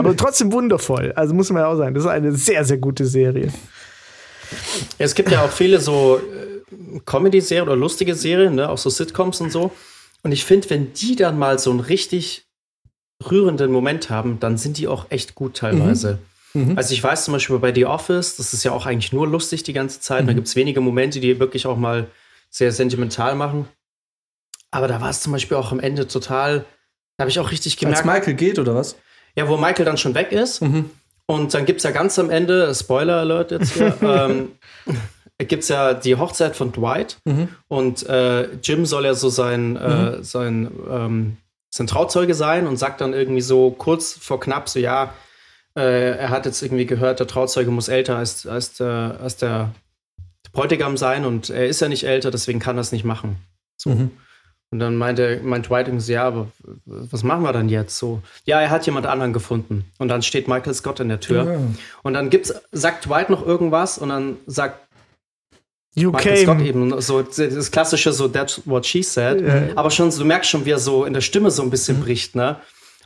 Aber 0.00 0.16
trotzdem 0.16 0.52
wundervoll. 0.52 1.12
Also 1.14 1.34
muss 1.34 1.50
man 1.50 1.62
ja 1.62 1.68
auch 1.68 1.76
sagen, 1.76 1.94
das 1.94 2.04
ist 2.04 2.10
eine 2.10 2.32
sehr, 2.32 2.64
sehr 2.64 2.78
gute 2.78 3.06
Serie. 3.06 3.52
Es 4.98 5.14
gibt 5.14 5.30
ja 5.30 5.44
auch 5.44 5.50
viele 5.50 5.80
so 5.80 6.18
äh, 6.18 7.00
Comedy-Serien 7.04 7.66
oder 7.66 7.76
lustige 7.76 8.14
Serien, 8.14 8.56
ne? 8.56 8.68
auch 8.68 8.78
so 8.78 8.90
Sitcoms 8.90 9.40
und 9.40 9.52
so. 9.52 9.72
Und 10.22 10.32
ich 10.32 10.44
finde, 10.44 10.68
wenn 10.70 10.92
die 10.92 11.16
dann 11.16 11.38
mal 11.38 11.58
so 11.58 11.70
einen 11.70 11.80
richtig 11.80 12.46
rührenden 13.30 13.70
Moment 13.70 14.10
haben, 14.10 14.40
dann 14.40 14.56
sind 14.58 14.78
die 14.78 14.88
auch 14.88 15.06
echt 15.10 15.34
gut 15.34 15.56
teilweise. 15.56 16.18
Mhm. 16.54 16.76
Also 16.76 16.94
ich 16.94 17.02
weiß 17.02 17.24
zum 17.24 17.32
Beispiel 17.32 17.58
bei 17.58 17.72
The 17.72 17.86
Office, 17.86 18.36
das 18.36 18.52
ist 18.52 18.64
ja 18.64 18.72
auch 18.72 18.86
eigentlich 18.86 19.12
nur 19.12 19.26
lustig 19.26 19.62
die 19.62 19.72
ganze 19.72 20.00
Zeit. 20.00 20.26
Da 20.26 20.32
gibt 20.32 20.48
es 20.48 20.56
wenige 20.56 20.80
Momente, 20.80 21.20
die 21.20 21.38
wirklich 21.38 21.66
auch 21.66 21.76
mal 21.76 22.08
sehr 22.50 22.72
sentimental 22.72 23.34
machen. 23.36 23.68
Aber 24.70 24.88
da 24.88 25.00
war 25.00 25.10
es 25.10 25.20
zum 25.20 25.32
Beispiel 25.32 25.56
auch 25.56 25.72
am 25.72 25.80
Ende 25.80 26.06
total, 26.08 26.64
da 27.16 27.22
habe 27.22 27.30
ich 27.30 27.38
auch 27.38 27.50
richtig 27.50 27.74
als 27.74 27.80
gemerkt, 27.80 28.06
Michael 28.06 28.34
geht 28.34 28.58
oder 28.58 28.74
was? 28.74 28.96
Ja, 29.36 29.48
wo 29.48 29.56
Michael 29.56 29.84
dann 29.84 29.96
schon 29.96 30.14
weg 30.14 30.32
ist. 30.32 30.60
Mhm. 30.62 30.90
Und 31.26 31.54
dann 31.54 31.64
gibt 31.64 31.78
es 31.78 31.84
ja 31.84 31.90
ganz 31.92 32.18
am 32.18 32.30
Ende, 32.30 32.74
Spoiler 32.74 33.18
Alert 33.18 33.52
jetzt 33.52 33.74
hier, 33.74 33.96
ähm, 34.02 34.52
gibt 35.38 35.62
es 35.62 35.68
ja 35.68 35.94
die 35.94 36.16
Hochzeit 36.16 36.56
von 36.56 36.72
Dwight. 36.72 37.18
Mhm. 37.24 37.48
Und 37.68 38.06
äh, 38.08 38.52
Jim 38.62 38.84
soll 38.86 39.04
ja 39.04 39.14
so 39.14 39.28
sein, 39.28 39.76
äh, 39.76 40.22
sein, 40.22 40.70
ähm, 40.90 41.36
sein 41.70 41.86
Trauzeuge 41.86 42.34
sein 42.34 42.66
und 42.66 42.78
sagt 42.78 43.00
dann 43.00 43.12
irgendwie 43.12 43.40
so 43.40 43.70
kurz 43.70 44.12
vor 44.12 44.40
knapp 44.40 44.68
so, 44.68 44.80
ja, 44.80 45.14
äh, 45.76 46.16
er 46.18 46.30
hat 46.30 46.46
jetzt 46.46 46.62
irgendwie 46.62 46.86
gehört, 46.86 47.20
der 47.20 47.26
Trauzeuge 47.26 47.70
muss 47.70 47.88
älter 47.88 48.16
als, 48.16 48.46
als, 48.46 48.74
der, 48.74 49.18
als 49.22 49.36
der 49.36 49.70
Bräutigam 50.52 50.96
sein 50.96 51.24
und 51.24 51.48
er 51.48 51.68
ist 51.68 51.80
ja 51.80 51.88
nicht 51.88 52.04
älter, 52.04 52.30
deswegen 52.30 52.58
kann 52.58 52.76
er 52.76 52.80
es 52.80 52.92
nicht 52.92 53.04
machen. 53.04 53.36
So. 53.76 53.90
Mhm. 53.90 54.10
Und 54.72 54.78
dann 54.78 54.96
meinte, 54.96 55.40
meint 55.42 55.68
Dwight 55.68 55.88
irgendwie 55.88 56.04
so, 56.04 56.12
ja, 56.12 56.24
aber 56.28 56.46
was 56.84 57.24
machen 57.24 57.42
wir 57.42 57.52
dann 57.52 57.68
jetzt? 57.68 57.98
So, 57.98 58.22
ja, 58.44 58.60
er 58.60 58.70
hat 58.70 58.86
jemand 58.86 59.04
anderen 59.06 59.32
gefunden. 59.32 59.84
Und 59.98 60.08
dann 60.08 60.22
steht 60.22 60.46
Michael 60.46 60.74
Scott 60.74 61.00
in 61.00 61.08
der 61.08 61.18
Tür. 61.18 61.44
Ja. 61.44 61.58
Und 62.02 62.14
dann 62.14 62.30
gibt's, 62.30 62.54
sagt 62.70 63.06
Dwight 63.06 63.30
noch 63.30 63.44
irgendwas 63.44 63.98
und 63.98 64.10
dann 64.10 64.36
sagt 64.46 64.86
You 65.96 66.12
Michael 66.12 66.36
Scott 66.44 66.58
came. 66.58 66.68
eben 66.68 67.00
so 67.00 67.20
das 67.22 67.70
klassische 67.72 68.12
so 68.12 68.28
That's 68.28 68.62
what 68.64 68.86
she 68.86 69.02
said, 69.02 69.40
Ja. 69.40 69.76
aber 69.76 69.90
schon 69.90 70.10
du 70.10 70.24
merkst 70.24 70.48
schon, 70.48 70.64
wie 70.64 70.70
er 70.70 70.78
so 70.78 71.04
in 71.04 71.14
der 71.14 71.20
Stimme 71.20 71.50
so 71.50 71.62
ein 71.62 71.70
bisschen 71.70 71.98
Mhm. 71.98 72.02
bricht, 72.04 72.36
ne? 72.36 72.56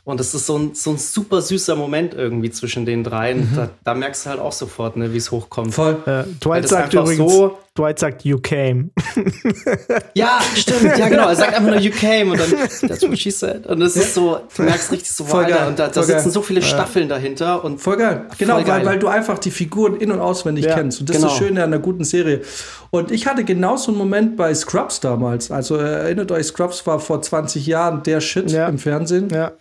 Und 0.03 0.19
das 0.19 0.35
ist 0.35 0.45
so 0.45 0.59
ein, 0.59 0.75
so 0.75 0.91
ein 0.91 0.99
super 0.99 1.41
süßer 1.41 1.75
Moment 1.75 2.13
irgendwie 2.13 2.51
zwischen 2.51 2.85
den 2.85 3.03
dreien. 3.03 3.39
Mhm. 3.51 3.55
Da, 3.55 3.69
da 3.83 3.93
merkst 3.95 4.27
du 4.27 4.29
halt 4.29 4.39
auch 4.39 4.51
sofort, 4.51 4.97
ne, 4.97 5.11
wie 5.13 5.17
es 5.17 5.31
hochkommt. 5.31 5.73
Voll. 5.73 5.95
Äh, 6.05 6.09
Weil 6.11 6.25
Dwight 6.41 6.67
sagt 6.69 6.93
übrigens, 6.93 7.33
so- 7.33 7.57
Dwight 7.77 7.99
sagt, 7.99 8.23
you 8.23 8.37
came. 8.39 8.89
Ja, 10.13 10.39
stimmt, 10.55 10.97
ja 10.97 11.09
genau. 11.09 11.27
Er 11.27 11.35
sagt 11.35 11.53
einfach 11.55 11.71
nur 11.71 11.79
you 11.79 11.91
came 11.91 12.31
und 12.31 12.39
dann 12.39 12.49
that's 12.89 13.03
what 13.03 13.17
she 13.17 13.31
said. 13.31 13.65
Und 13.67 13.79
das 13.81 13.95
ist 13.97 14.13
so, 14.13 14.39
du 14.55 14.63
merkst 14.63 14.91
richtig 14.91 15.11
so, 15.11 15.25
Voll 15.25 15.45
geil, 15.45 15.67
und 15.67 15.77
da, 15.77 15.87
da 15.89 16.03
sitzen 16.03 16.23
geil. 16.23 16.31
so 16.31 16.41
viele 16.41 16.61
Staffeln 16.61 17.09
dahinter 17.09 17.63
und 17.65 17.79
Voll 17.81 17.97
geil. 17.97 18.25
Genau, 18.37 18.55
Voll 18.55 18.63
geil. 18.63 18.79
Weil, 18.79 18.85
weil 18.85 18.99
du 18.99 19.07
einfach 19.09 19.39
die 19.39 19.51
Figuren 19.51 19.97
in- 19.97 20.11
und 20.11 20.19
auswendig 20.21 20.65
Ja, 20.65 20.75
kennst. 20.75 21.01
Und 21.01 21.09
das 21.09 21.17
genau. 21.17 21.27
ist 21.27 21.33
das 21.39 21.45
Schöne 21.47 21.63
an 21.63 21.73
einer 21.73 21.81
guten 21.81 22.05
Serie. 22.05 22.41
Und 22.91 23.11
ich 23.11 23.27
hatte 23.27 23.43
genau 23.43 23.75
so 23.75 23.91
einen 23.91 23.97
Moment 23.97 24.37
bei 24.37 24.53
Scrubs 24.55 25.01
damals. 25.01 25.51
Also 25.51 25.75
erinnert 25.75 26.31
euch, 26.31 26.47
Scrubs 26.47 26.87
war 26.87 26.99
vor 26.99 27.21
20 27.21 27.65
Jahren 27.67 28.03
der 28.03 28.21
Shit 28.21 28.51
Ja. 28.51 28.67
im 28.69 28.77
Fernsehen. 28.77 29.27
Ja. 29.29 29.51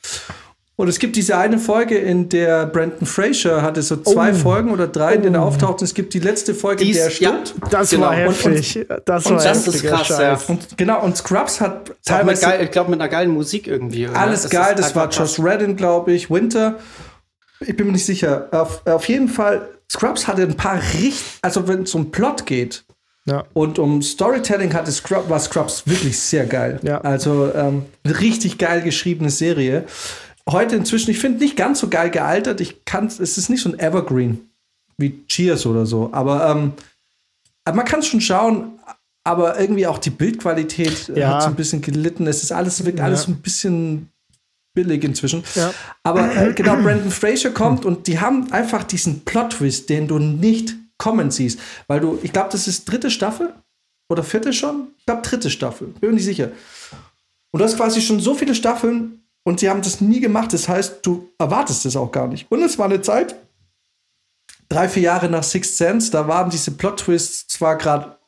Und 0.77 0.89
es 0.89 0.99
gibt 0.99 1.15
diese 1.15 1.37
eine 1.37 1.59
Folge, 1.59 1.97
in 1.97 2.29
der 2.29 2.67
Brandon 2.67 3.07
Fraser 3.07 3.63
hatte 3.63 3.81
so 3.81 3.97
zwei 3.97 4.33
Oh. 4.33 4.35
Folgen 4.35 4.71
oder 4.73 4.89
drei, 4.89 5.15
in 5.15 5.23
denen 5.23 5.37
er 5.37 5.43
auftaucht. 5.43 5.81
Und 5.81 5.85
es 5.85 5.95
gibt 5.95 6.15
die 6.15 6.19
letzte 6.19 6.53
Folge, 6.53 6.83
in 6.83 6.89
Dies- 6.89 6.97
der 6.97 7.05
er 7.05 7.11
stirbt. 7.13 7.55
Das 7.71 7.91
Genau. 7.91 8.07
war 8.07 8.11
Und- 8.11 8.45
heftig. 8.45 8.85
das 9.07 9.27
und 9.27 9.37
war 9.37 9.45
das 9.45 9.69
ist 9.69 9.85
krass, 9.85 10.07
Scheiß. 10.09 10.19
ja. 10.19 10.39
Und 10.49 10.77
genau, 10.77 11.01
und 11.05 11.17
Scrubs 11.17 11.61
hat 11.61 11.89
mit 11.91 11.97
teilweise 12.05 12.43
geil, 12.47 12.61
ich 12.65 12.71
glaube 12.73 12.91
mit 12.91 13.01
einer 13.01 13.09
geilen 13.09 13.31
Musik 13.31 13.69
irgendwie. 13.69 14.09
oder? 14.09 14.19
alles 14.19 14.45
Es 14.47 14.51
geil. 14.51 14.75
Das 14.77 14.97
war 14.97 15.05
einfach 15.05 15.17
Josh 15.21 15.37
krass. 15.37 15.45
Redden, 15.47 15.77
glaube 15.77 16.13
ich. 16.13 16.29
Winter. 16.29 16.77
Ich 17.61 17.77
bin 17.77 17.87
mir 17.87 17.93
nicht 17.93 18.05
sicher. 18.07 18.49
Auf, 18.51 18.83
auf 18.85 19.09
jeden 19.09 19.29
Fall, 19.29 19.69
Scrubs 19.91 20.27
hatte 20.27 20.43
ein 20.43 20.57
paar 20.57 20.81
richtig, 20.95 21.23
also 21.43 21.69
wenn 21.69 21.85
es 21.85 21.95
um 21.95 22.11
Plot 22.11 22.47
geht 22.47 22.85
Ja. 23.27 23.45
und 23.53 23.79
um 23.79 24.03
Storytelling 24.03 24.75
hatte 24.75 24.91
Scrub, 24.91 25.31
war 25.31 25.39
Scrubs 25.39 25.85
wirklich 25.87 26.19
sehr 26.19 26.47
geil. 26.47 26.81
Ja. 26.83 27.01
Also 27.03 27.53
ähm, 27.55 27.85
eine 28.03 28.19
richtig 28.21 28.59
geil 28.59 28.83
geschriebene 28.83 29.31
Serie. 29.31 29.85
Heute 30.51 30.77
inzwischen, 30.77 31.11
ich 31.11 31.19
finde 31.19 31.39
nicht 31.39 31.57
ganz 31.57 31.81
so 31.81 31.89
geil 31.89 32.11
gealtert. 32.11 32.61
Ich 32.61 32.85
kann, 32.85 33.07
es 33.07 33.19
ist 33.21 33.49
nicht 33.49 33.63
so 33.63 33.71
ein 33.71 33.79
Evergreen 33.79 34.51
wie 34.99 35.25
Cheers 35.27 35.65
oder 35.67 35.87
so. 35.87 36.11
Aber 36.13 36.51
ähm, 36.51 36.73
man 37.67 37.85
kann 37.87 38.01
es 38.01 38.07
schon 38.07 38.21
schauen. 38.21 38.79
Aber 39.27 39.59
irgendwie 39.59 39.87
auch 39.87 39.97
die 39.99 40.11
Bildqualität 40.11 41.09
äh, 41.09 41.21
Ja. 41.21 41.35
hat 41.37 41.43
so 41.43 41.49
ein 41.49 41.55
bisschen 41.55 41.81
gelitten. 41.81 42.27
Es 42.27 42.43
ist 42.43 42.53
alles, 42.53 42.85
wirkt 42.85 43.01
alles 43.01 43.21
Ja. 43.21 43.27
so 43.27 43.33
ein 43.33 43.41
bisschen 43.41 44.11
billig 44.75 45.03
inzwischen. 45.03 45.43
Ja. 45.55 45.73
Aber 46.03 46.37
äh, 46.37 46.53
genau, 46.53 46.77
Brandon 46.77 47.11
Fraser 47.11 47.51
kommt 47.51 47.87
und 47.87 48.07
die 48.07 48.21
haben 48.21 48.53
einfach 48.53 48.85
diesen 48.85 49.21
Plot-Twist, 49.25 49.89
den 49.89 50.09
du 50.09 50.19
nicht 50.19 50.75
kommen 50.99 51.31
siehst. 51.31 51.59
Weil 51.87 52.01
du, 52.01 52.19
ich 52.23 52.33
glaube, 52.35 52.51
das 52.53 52.69
ist 52.69 52.85
dritte 52.85 53.11
Staffel 53.11 53.55
oder 54.11 54.23
vierte 54.23 54.53
schon? 54.53 54.89
Ich 54.99 55.07
glaube, 55.07 55.23
dritte 55.23 55.49
Staffel. 55.49 55.87
Bin 55.89 56.11
mir 56.11 56.17
nicht 56.17 56.25
sicher. 56.27 56.51
Und 57.51 57.61
du 57.61 57.65
hast 57.65 57.77
quasi 57.77 58.03
schon 58.03 58.21
so 58.21 58.35
viele 58.35 58.55
Staffeln 58.55 59.21
und 59.45 59.61
sie 59.61 59.71
haben 59.71 59.83
das 59.83 60.01
nie 60.01 60.21
gemacht. 60.21 60.53
Das 60.53 60.69
heißt, 60.69 61.05
du 61.07 61.29
erwartest 61.39 61.87
es 61.87 61.97
auch 61.97 62.11
gar 62.11 62.27
nicht. 62.29 62.51
Und 62.51 62.63
es 62.63 62.79
war 62.79 62.87
eine 62.87 63.01
Zeit, 63.03 63.37
drei, 64.69 64.89
vier 64.89 65.03
Jahre 65.05 65.29
nach 65.29 65.43
Sixth 65.45 65.77
Sense, 65.77 66.11
da 66.11 66.27
waren 66.27 66.51
diese 66.51 66.73
Plot-Twists 66.73 67.47
zwar 67.49 67.77
gerade 67.77 68.19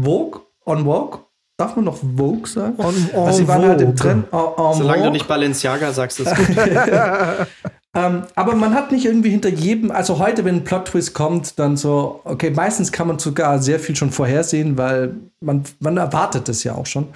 Vogue, 0.00 0.40
on 0.64 0.84
Vogue. 0.84 1.20
Darf 1.58 1.76
man 1.76 1.84
noch 1.84 1.96
Vogue 1.98 2.46
sagen? 2.46 2.74
On- 2.78 2.86
also 2.86 3.16
en 3.16 3.32
sie 3.34 3.46
waren 3.48 3.68
halt 3.68 3.80
im 3.82 3.88
vogue. 3.96 4.00
Trend. 4.02 4.32
en- 4.32 4.38
en 4.38 4.74
Solange 4.74 4.98
du 4.98 5.04
vogue. 5.04 5.10
nicht 5.12 5.28
Balenciaga 5.28 5.92
sagst, 5.92 6.18
ist 6.20 6.34
gut. 6.36 6.56
Ähm, 7.94 8.22
aber 8.34 8.54
man 8.54 8.74
hat 8.74 8.90
nicht 8.90 9.04
irgendwie 9.04 9.28
hinter 9.28 9.50
jedem, 9.50 9.90
also 9.90 10.18
heute, 10.18 10.46
wenn 10.46 10.56
ein 10.56 10.64
Plot-Twist 10.64 11.12
kommt, 11.12 11.58
dann 11.58 11.76
so, 11.76 12.22
okay, 12.24 12.50
meistens 12.50 12.90
kann 12.90 13.06
man 13.06 13.18
sogar 13.18 13.60
sehr 13.60 13.78
viel 13.78 13.94
schon 13.96 14.10
vorhersehen, 14.10 14.78
weil 14.78 15.16
man, 15.40 15.64
man 15.78 15.98
erwartet 15.98 16.48
es 16.48 16.64
ja 16.64 16.74
auch 16.74 16.86
schon. 16.86 17.08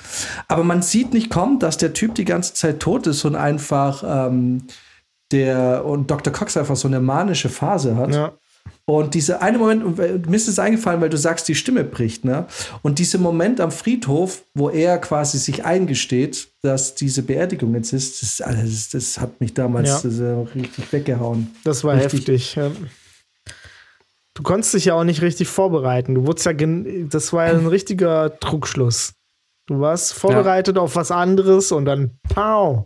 Aber 0.48 0.64
man 0.64 0.82
sieht 0.82 1.14
nicht 1.14 1.30
kommen, 1.30 1.58
dass 1.58 1.78
der 1.78 1.94
Typ 1.94 2.14
die 2.14 2.26
ganze 2.26 2.52
Zeit 2.52 2.80
tot 2.80 3.06
ist 3.06 3.24
und 3.24 3.36
einfach 3.36 4.04
ähm, 4.06 4.66
der 5.32 5.84
und 5.86 6.10
Dr. 6.10 6.32
Cox 6.32 6.58
einfach 6.58 6.76
so 6.76 6.88
eine 6.88 7.00
manische 7.00 7.48
Phase 7.48 7.96
hat. 7.96 8.14
Ja. 8.14 8.32
Und 8.88 9.14
dieser 9.14 9.42
eine 9.42 9.58
Moment, 9.58 9.98
weil- 9.98 10.20
mir 10.28 10.36
ist 10.36 10.46
es 10.46 10.60
eingefallen, 10.60 11.00
weil 11.00 11.08
du 11.08 11.16
sagst, 11.18 11.48
die 11.48 11.56
Stimme 11.56 11.82
bricht, 11.82 12.24
ne? 12.24 12.46
Und 12.82 13.00
dieser 13.00 13.18
Moment 13.18 13.60
am 13.60 13.72
Friedhof, 13.72 14.44
wo 14.54 14.70
er 14.70 14.98
quasi 14.98 15.38
sich 15.38 15.64
eingesteht, 15.64 16.48
dass 16.62 16.94
diese 16.94 17.22
Beerdigung 17.24 17.74
jetzt 17.74 17.92
ist, 17.92 18.22
das, 18.22 18.40
also 18.40 18.62
das, 18.62 18.90
das 18.90 19.20
hat 19.20 19.40
mich 19.40 19.54
damals 19.54 19.88
Ja. 19.88 20.00
das, 20.04 20.18
äh, 20.20 20.24
richtig 20.54 20.92
weggehauen. 20.92 21.50
Das 21.64 21.82
war 21.82 21.96
Richtig. 21.96 22.20
heftig. 22.28 22.54
Ja. 22.54 22.70
Du 24.34 24.42
konntest 24.44 24.74
dich 24.74 24.84
ja 24.84 24.94
auch 24.94 25.02
nicht 25.04 25.22
richtig 25.22 25.48
vorbereiten. 25.48 26.14
Du 26.14 26.26
wurdest 26.26 26.46
ja, 26.46 26.52
das 26.52 27.32
war 27.32 27.46
ja 27.46 27.54
ein 27.58 27.66
richtiger 27.66 28.38
Trugschluss. 28.38 29.14
Du 29.66 29.80
warst 29.80 30.12
vorbereitet 30.12 30.78
auf 30.78 30.94
was 30.94 31.10
anderes 31.10 31.72
und 31.72 31.86
dann 31.86 32.18
pow. 32.32 32.84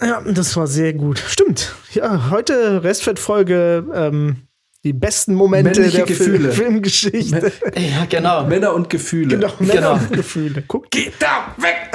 Ja, 0.00 0.20
das 0.20 0.56
war 0.56 0.66
sehr 0.66 0.92
gut. 0.92 1.18
Stimmt. 1.18 1.74
Ja, 1.92 2.30
heute 2.30 2.82
Restfett-Folge, 2.84 3.86
ähm, 3.94 4.45
die 4.86 4.92
besten 4.92 5.34
Momente 5.34 5.70
Männliche 5.80 5.96
der 5.98 6.06
Gefühle. 6.06 6.52
Filmgeschichte. 6.52 7.50
ja, 7.76 8.06
genau. 8.08 8.44
Männer 8.44 8.72
und 8.72 8.88
Gefühle. 8.88 9.36
Genau, 9.36 9.52
Männer 9.58 9.74
Genau. 9.74 9.92
und 9.94 10.12
Gefühle. 10.12 10.62
Guck, 10.66 10.90
Geht 10.92 11.14
da 11.18 11.52
weg! 11.58 11.76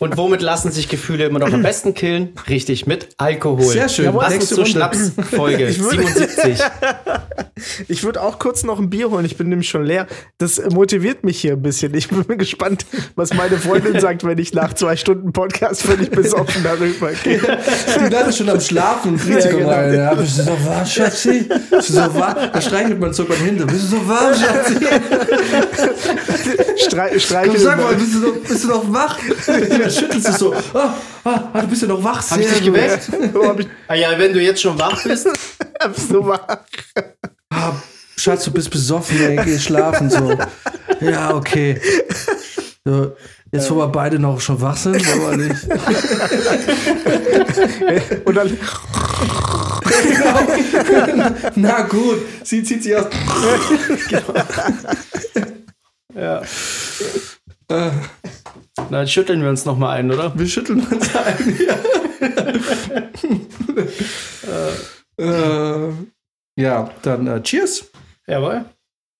Und 0.00 0.16
womit 0.16 0.42
lassen 0.42 0.72
sich 0.72 0.88
Gefühle 0.88 1.26
immer 1.26 1.38
noch 1.38 1.52
am 1.52 1.62
besten 1.62 1.94
killen? 1.94 2.30
Richtig, 2.48 2.86
mit 2.86 3.08
Alkohol. 3.18 3.62
Sehr 3.64 3.88
schön. 3.88 4.06
Jawohl. 4.06 4.20
Passend 4.22 4.38
Nächste 4.40 4.54
zur. 4.56 4.66
Schnapsfolge 4.66 5.66
Ich 5.68 5.78
würde- 5.80 6.06
77. 6.06 6.58
Ich 7.88 8.02
würde 8.02 8.22
auch 8.22 8.38
kurz 8.38 8.64
noch 8.64 8.78
ein 8.80 8.88
Bier 8.90 9.10
holen. 9.10 9.24
Ich 9.26 9.36
bin 9.36 9.48
nämlich 9.50 9.68
schon 9.68 9.84
leer. 9.84 10.06
Das 10.38 10.60
motiviert 10.72 11.22
mich 11.24 11.40
hier 11.40 11.52
ein 11.52 11.62
bisschen. 11.62 11.94
Ich 11.94 12.08
bin 12.08 12.38
gespannt, 12.38 12.86
was 13.16 13.34
meine 13.34 13.58
Freundin 13.58 14.00
sagt, 14.00 14.24
wenn 14.24 14.38
ich 14.38 14.54
nach 14.54 14.72
zwei 14.72 14.96
Stunden 14.96 15.32
Podcast 15.32 15.82
völlig 15.82 16.10
besoffen 16.10 16.62
darüber 16.64 17.10
gehe. 17.22 17.40
Die 18.02 18.08
bleiben 18.08 18.32
schon 18.32 18.48
am 18.48 18.60
Schlafen 18.60 19.20
Ja, 19.28 19.38
genau. 19.50 19.68
Rein. 19.90 19.98
Ja, 19.98 20.14
bist 20.14 20.38
du 20.38 20.42
so 20.42 20.64
warm, 20.64 20.86
Schatzi? 20.86 21.48
Bist 21.70 21.88
du 21.88 21.92
so 21.92 22.14
warm? 22.14 22.36
Da 22.52 22.60
streichelt 22.60 23.00
man 23.00 23.12
so 23.12 23.24
beim 23.24 23.38
Hintern. 23.38 23.66
Bist 23.66 23.84
du 23.84 23.96
so 23.96 24.08
warm, 24.08 24.34
Schatzi? 24.34 24.76
Strei 26.76 27.08
Komm, 27.10 27.20
streichel 27.20 27.58
sag 27.58 27.78
mal, 27.78 27.94
bist 27.94 28.14
du 28.14 28.18
noch, 28.18 28.34
bist 28.36 28.64
du 28.64 28.68
noch 28.68 28.92
wach? 28.92 29.18
Dann 29.46 29.90
schüttelst 29.90 30.28
du 30.28 30.32
so. 30.32 30.54
Ah, 30.74 30.94
ah, 31.24 31.40
ah, 31.52 31.60
du 31.60 31.66
bist 31.68 31.82
ja 31.82 31.88
noch 31.88 32.02
wach. 32.02 32.28
Hab 32.30 32.40
ich 32.40 32.48
dich 32.48 32.64
geweckt? 32.64 33.08
Ah 33.86 33.94
ja, 33.94 34.18
wenn 34.18 34.32
du 34.32 34.40
jetzt 34.40 34.60
schon 34.60 34.78
wach 34.78 35.02
bist. 35.02 35.28
hab's 35.80 36.08
so 36.08 36.26
wach. 36.26 36.40
Ah, 37.50 37.72
Schatz, 38.16 38.44
du 38.44 38.50
bist 38.50 38.70
besoffen, 38.70 39.20
ey, 39.20 39.36
geh 39.44 39.58
schlafen 39.58 40.10
so. 40.10 40.36
Ja, 41.00 41.34
okay. 41.34 41.80
So, 42.84 43.14
jetzt, 43.52 43.70
wo 43.70 43.76
wir 43.76 43.88
beide 43.88 44.18
noch 44.18 44.40
schon 44.40 44.60
wach 44.60 44.76
sind, 44.76 44.96
wollen 45.20 45.38
wir 45.38 45.48
nicht. 45.48 45.64
Und 48.26 48.34
dann, 48.34 48.58
Na 51.56 51.82
gut, 51.82 52.18
sie 52.44 52.62
zieht 52.62 52.82
sich 52.82 52.96
aus. 52.96 53.06
Ja. 56.12 56.42
Na, 57.68 57.92
dann 58.90 59.06
schütteln 59.06 59.42
wir 59.42 59.48
uns 59.48 59.64
noch 59.64 59.78
mal 59.78 59.92
ein, 59.92 60.10
oder? 60.10 60.36
Wir 60.36 60.48
schütteln 60.48 60.80
uns 60.80 61.14
ein. 61.14 61.58
Ja, 61.66 61.78
äh, 65.88 65.92
ja 66.56 66.90
dann 67.02 67.28
äh, 67.28 67.40
Cheers. 67.42 67.84
Jawohl. 68.26 68.64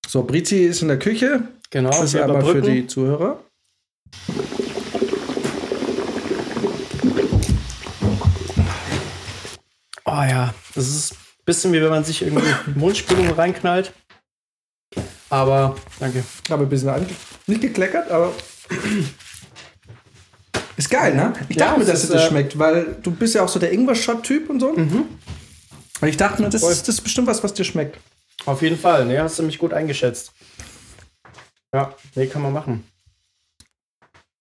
So, 0.07 0.24
Brizi 0.24 0.64
ist 0.64 0.83
in 0.83 0.89
der 0.89 0.99
Küche. 0.99 1.45
Genau. 1.70 1.91
Das 1.91 2.03
ist 2.03 2.16
einmal 2.16 2.45
für 2.45 2.61
die 2.61 2.87
Zuhörer. 2.89 3.39
Oh 10.05 10.22
ja, 10.28 10.53
das 10.75 10.89
ist 10.89 11.12
ein 11.12 11.45
bisschen 11.45 11.73
wie 11.73 11.81
wenn 11.83 11.91
man 11.91 12.05
sich 12.05 12.23
irgendwie 12.23 12.53
Mundspülung 12.75 13.31
reinknallt. 13.31 13.93
Aber 15.29 15.77
danke. 16.01 16.25
Habe 16.51 16.64
ein 16.64 16.68
bisschen 16.68 16.89
ange 16.89 17.07
nicht 17.47 17.61
gekleckert, 17.61 18.11
aber 18.11 18.33
ist 20.77 20.91
geil, 20.91 21.14
ne? 21.14 21.33
Ich 21.49 21.57
Ja, 21.57 21.66
dachte 21.66 21.79
mir, 21.81 21.85
es 21.85 21.91
dass 21.91 22.07
dir 22.09 22.14
das 22.14 22.25
äh, 22.25 22.29
schmeckt, 22.29 22.59
weil 22.59 22.97
du 23.03 23.11
bist 23.11 23.35
ja 23.35 23.43
auch 23.43 23.49
so 23.49 23.59
der 23.59 23.73
Ingwer-Shot-Typ 23.73 24.49
und 24.51 24.61
so. 24.61 24.71
Und 24.71 26.09
ich 26.09 26.16
dachte 26.16 26.43
mir, 26.43 26.49
das 26.49 26.62
ist, 26.62 26.89
das 26.89 26.97
ist 26.97 27.01
bestimmt 27.03 27.27
was, 27.27 27.43
was 27.45 27.53
dir 27.53 27.64
schmeckt. 27.64 27.99
Auf 28.47 28.62
jeden 28.62 28.79
Fall. 28.79 29.05
Ne, 29.05 29.21
hast 29.21 29.39
du 29.39 29.43
mich 29.43 29.59
gut 29.59 29.73
eingeschätzt. 29.75 30.33
Ja, 31.75 31.95
nee, 32.14 32.27
kann 32.27 32.43
man 32.43 32.53
machen. 32.53 32.85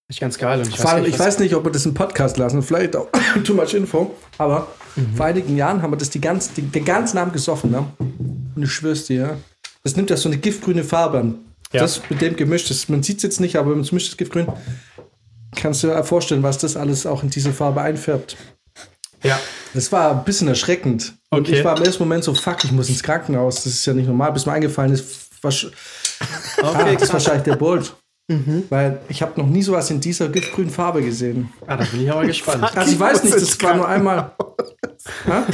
Ist 0.10 0.20
ganz 0.20 0.38
geil. 0.40 0.60
Und 0.60 0.68
ich 0.68 0.86
allem, 0.86 1.04
nicht, 1.04 1.14
ich 1.14 1.20
weiß 1.20 1.38
nicht, 1.38 1.54
ob 1.54 1.64
wir 1.66 1.72
das 1.72 1.86
im 1.86 1.94
Podcast 1.94 2.38
lassen, 2.38 2.64
vielleicht 2.64 2.96
auch 2.96 3.08
too 3.44 3.54
much 3.54 3.76
info, 3.76 4.16
aber 4.40 4.68
vor 5.16 5.26
einigen 5.28 5.56
Jahren 5.56 5.82
haben 5.84 5.92
wir 5.94 5.98
das 5.98 6.10
die 6.10 6.20
ganz, 6.20 6.52
die, 6.52 6.64
den 6.64 6.84
ganzen 6.84 7.20
Abend 7.20 7.34
gesoffen, 7.34 7.70
ne? 7.70 7.86
Und 8.00 8.64
ich 8.64 8.72
schwör's 8.72 9.06
dir, 9.06 9.22
ja. 9.22 9.38
Das 9.84 9.96
nimmt 9.96 10.10
ja 10.10 10.18
so 10.18 10.28
eine 10.28 10.38
giftgrüne 10.40 10.84
Farbe 10.84 11.20
an. 11.20 11.36
Ja. 11.72 11.82
Das 11.82 12.02
mit 12.10 12.22
dem 12.22 12.36
gemischt 12.36 12.72
ist. 12.72 12.90
Man 12.90 13.04
sieht 13.04 13.18
es 13.18 13.24
jetzt 13.24 13.40
nicht, 13.40 13.56
aber 13.56 13.68
wenn 13.70 13.78
man 13.78 13.86
es 13.86 13.92
mischt, 13.92 14.10
das 14.10 14.18
Giftgrün, 14.18 14.48
kannst 15.56 15.84
du 15.84 15.88
dir 15.88 16.04
vorstellen, 16.04 16.42
was 16.42 16.58
das 16.58 16.76
alles 16.76 17.06
auch 17.06 17.22
in 17.22 17.30
diese 17.30 17.54
Farbe 17.54 17.82
einfärbt. 17.82 18.36
Ja. 19.24 19.40
Das 19.76 19.92
war 19.92 20.12
ein 20.18 20.24
bisschen 20.26 20.48
erschreckend. 20.48 21.14
Und 21.30 21.48
Okay. 21.48 21.60
ich 21.60 21.64
war 21.64 21.78
im 21.78 21.84
ersten 21.84 22.02
Moment 22.02 22.24
so, 22.24 22.34
fuck, 22.34 22.64
ich 22.64 22.72
muss 22.72 22.90
ins 22.90 23.04
Krankenhaus. 23.04 23.58
Das 23.64 23.68
ist 23.68 23.86
ja 23.86 23.94
nicht 23.94 24.08
normal. 24.08 24.34
Bis 24.34 24.48
mir 24.48 24.54
eingefallen 24.54 24.92
ist, 24.92 25.06
was, 25.44 25.68
ah, 26.64 26.72
Okay, 26.72 26.94
das 26.96 27.04
ist 27.04 27.14
wahrscheinlich 27.14 27.44
der 27.44 27.56
Bolt. 27.56 27.94
Weil 28.70 29.00
ich 29.10 29.22
habe 29.22 29.40
noch 29.40 29.48
nie 29.48 29.62
sowas 29.64 29.90
in 29.90 30.00
dieser 30.00 30.30
giftgrünen 30.30 30.70
Farbe 30.70 31.02
gesehen. 31.02 31.52
Ah, 31.66 31.78
da 31.78 31.84
bin 31.86 32.02
ich 32.04 32.12
aber 32.12 32.26
gespannt. 32.26 32.64
Also 32.78 32.92
ich 32.94 33.00
weiß 33.00 33.24
muss 33.24 33.34
nicht, 33.34 33.42
das 33.42 33.62
war 33.64 33.76
nur 33.76 33.88
einmal. 33.88 34.32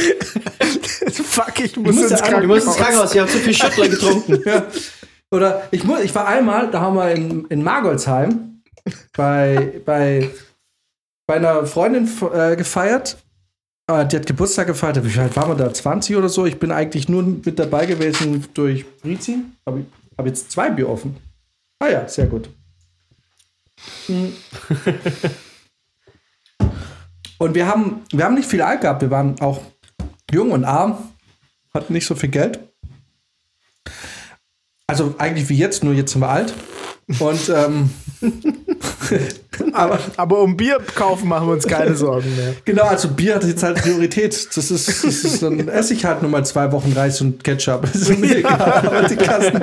Fuck, 1.24 1.60
ich 1.60 1.76
muss 1.78 1.96
musste 1.96 2.14
ins 2.14 2.22
einmal- 2.22 2.42
Du 2.42 2.48
musst 2.48 2.68
ins 2.68 2.76
Krankenhaus, 2.78 3.14
ich 3.14 3.20
habe 3.22 3.30
zu 3.32 3.38
viel 3.40 3.54
Schüttler 3.54 3.88
getrunken. 3.90 4.42
Ja. 4.46 4.66
Oder 5.32 5.68
ich, 5.72 5.84
mu- 5.84 5.98
ich 6.04 6.14
war 6.14 6.28
einmal, 6.28 6.70
da 6.70 6.82
haben 6.82 6.96
wir 6.96 7.12
in, 7.12 7.46
in 7.46 7.64
Margolsheim 7.64 8.62
bei, 9.18 9.82
bei, 9.86 10.30
bei 11.28 11.36
einer 11.36 11.66
Freundin 11.66 12.08
äh, 12.34 12.56
gefeiert. 12.56 13.18
Äh, 13.92 14.06
die 14.06 14.18
hat 14.18 14.26
Geburtstag 14.28 14.68
gefeiert. 14.68 15.00
Wie 15.04 15.20
alt 15.20 15.36
waren 15.36 15.50
wir 15.50 15.56
da? 15.66 15.74
20 15.74 16.16
oder 16.16 16.30
so? 16.30 16.46
Ich 16.46 16.60
bin 16.60 16.72
eigentlich 16.72 17.10
nur 17.10 17.24
mit 17.24 17.58
dabei 17.60 17.86
gewesen 17.86 18.46
durch 18.54 18.86
Brizi. 19.02 19.40
Habe 19.68 19.82
ich 19.82 19.86
hab 20.18 20.26
jetzt 20.28 20.52
zwei 20.52 20.70
Bier 20.70 20.88
offen. 20.90 21.18
Ah 21.80 21.90
ja, 21.90 22.08
sehr 22.08 22.28
gut. 22.28 22.50
Hm. 24.08 24.34
Und 27.38 27.54
wir 27.56 27.68
haben, 27.68 28.02
wir 28.12 28.26
haben 28.26 28.36
nicht 28.36 28.50
viel 28.50 28.62
Alk 28.62 28.82
gehabt. 28.82 29.02
Wir 29.02 29.12
waren 29.12 29.40
auch 29.42 29.62
jung 30.32 30.52
und 30.52 30.64
arm, 30.64 30.98
hatten 31.74 31.94
nicht 31.94 32.06
so 32.08 32.16
viel 32.16 32.30
Geld. 32.30 32.60
Also 34.88 35.16
eigentlich 35.18 35.50
wie 35.50 35.58
jetzt, 35.58 35.84
nur 35.84 35.94
jetzt 35.94 36.12
sind 36.14 36.22
wir 36.22 36.30
alt. 36.30 36.54
Und 37.20 37.50
ähm, 37.50 37.90
aber 39.74 40.00
Aber 40.18 40.40
um 40.40 40.58
Bier 40.58 40.80
kaufen 40.96 41.28
machen 41.28 41.48
wir 41.48 41.54
uns 41.54 41.68
keine 41.68 41.96
Sorgen 41.96 42.36
mehr. 42.36 42.56
genau, 42.66 42.84
also 42.86 43.10
Bier 43.10 43.36
hat 43.36 43.44
jetzt 43.44 43.62
halt 43.62 43.78
Priorität. 43.80 44.48
Das 44.56 44.72
ist, 44.72 44.88
das 44.88 45.04
ist 45.04 45.44
dann 45.44 45.68
esse 45.68 45.94
ich 45.94 46.04
halt 46.06 46.22
nur 46.24 46.32
mal 46.32 46.44
zwei 46.46 46.72
Wochen 46.72 46.94
Reis 46.94 47.22
und 47.22 47.44
Ketchup. 47.44 47.82
Das 47.94 47.96
ist 48.10 48.18
mir 48.20 48.38
egal. 48.38 48.60
Aber 48.60 49.08
die 49.08 49.16
Kasten 49.18 49.60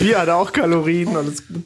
Bier 0.00 0.10
ja- 0.12 0.18
hat 0.22 0.28
auch 0.30 0.52
Kalorien, 0.52 1.14
alles 1.16 1.46
gut. 1.46 1.62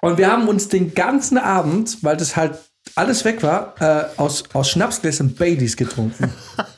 Und 0.00 0.18
wir 0.18 0.30
haben 0.30 0.48
uns 0.48 0.68
den 0.68 0.94
ganzen 0.94 1.38
Abend, 1.38 1.98
weil 2.02 2.16
das 2.16 2.36
halt 2.36 2.58
alles 2.94 3.24
weg 3.24 3.42
war, 3.42 3.74
äh, 3.80 4.04
aus, 4.16 4.44
aus 4.52 4.70
Schnapsgläsern 4.70 5.34
Baileys 5.34 5.76
getrunken. 5.76 6.32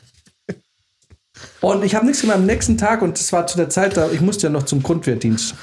Und 1.61 1.83
ich 1.83 1.95
habe 1.95 2.05
nichts 2.05 2.23
mehr 2.23 2.35
am 2.35 2.45
nächsten 2.45 2.77
Tag 2.77 3.01
und 3.01 3.19
das 3.19 3.33
war 3.33 3.45
zu 3.45 3.57
der 3.57 3.69
Zeit, 3.69 3.97
da 3.97 4.09
ich 4.09 4.21
musste 4.21 4.47
ja 4.47 4.49
noch 4.49 4.63
zum 4.63 4.81
Grundwehrdienst. 4.81 5.55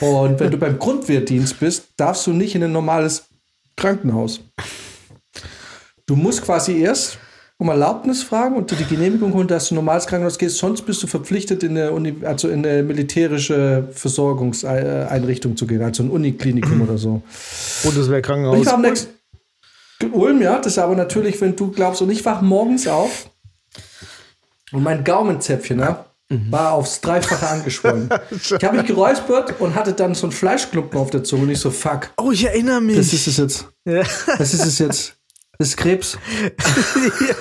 Und 0.00 0.40
wenn 0.40 0.50
du 0.50 0.58
beim 0.58 0.78
Grundwehrdienst 0.78 1.58
bist, 1.60 1.88
darfst 1.96 2.26
du 2.26 2.32
nicht 2.32 2.54
in 2.54 2.62
ein 2.62 2.72
normales 2.72 3.24
Krankenhaus. 3.76 4.40
Du 6.06 6.16
musst 6.16 6.42
quasi 6.42 6.78
erst 6.78 7.18
um 7.58 7.68
Erlaubnis 7.68 8.22
fragen 8.22 8.56
und 8.56 8.70
die 8.72 8.84
Genehmigung 8.84 9.32
holen, 9.32 9.46
dass 9.46 9.68
du 9.68 9.74
normales 9.76 10.06
Krankenhaus 10.06 10.38
gehst, 10.38 10.58
sonst 10.58 10.82
bist 10.82 11.02
du 11.02 11.06
verpflichtet, 11.06 11.62
in 11.62 11.78
eine, 11.78 11.92
Uni, 11.92 12.14
also 12.24 12.48
in 12.48 12.66
eine 12.66 12.82
militärische 12.82 13.88
Versorgungseinrichtung 13.92 15.56
zu 15.56 15.66
gehen, 15.66 15.82
also 15.82 16.02
ein 16.02 16.10
Uniklinikum 16.10 16.82
oder 16.82 16.98
so. 16.98 17.10
Und 17.10 17.22
ich 17.26 17.82
Bundeswehrkrankenhaus. 17.84 18.66
war 18.66 18.74
am 18.74 18.82
nächsten 18.82 19.08
Ulm, 20.12 20.42
ja, 20.42 20.58
das 20.58 20.72
ist 20.72 20.78
aber 20.78 20.96
natürlich, 20.96 21.40
wenn 21.40 21.54
du 21.54 21.70
glaubst, 21.70 22.02
und 22.02 22.10
ich 22.10 22.24
wach 22.24 22.42
morgens 22.42 22.88
auf 22.88 23.30
und 24.72 24.82
mein 24.82 25.04
Gaumenzäpfchen, 25.04 25.78
ja, 25.78 26.04
war 26.50 26.72
aufs 26.72 27.00
Dreifache 27.00 27.46
angeschwollen. 27.48 28.08
ich 28.30 28.64
habe 28.64 28.78
mich 28.78 28.86
geräuspert 28.86 29.60
und 29.60 29.76
hatte 29.76 29.92
dann 29.92 30.14
so 30.14 30.26
einen 30.26 30.32
Fleischklumpen 30.32 30.98
auf 30.98 31.10
der 31.10 31.22
Zunge 31.22 31.42
und 31.44 31.50
ich 31.50 31.60
so, 31.60 31.70
fuck, 31.70 32.10
Oh, 32.16 32.32
ich 32.32 32.44
erinnere 32.44 32.80
mich. 32.80 32.96
das 32.96 33.12
ist 33.12 33.28
es 33.28 33.36
jetzt. 33.36 33.68
Ja. 33.84 34.02
Das 34.38 34.52
ist 34.52 34.66
es 34.66 34.78
jetzt. 34.80 35.16
Das 35.58 35.68
ist 35.68 35.76
Krebs. 35.76 36.18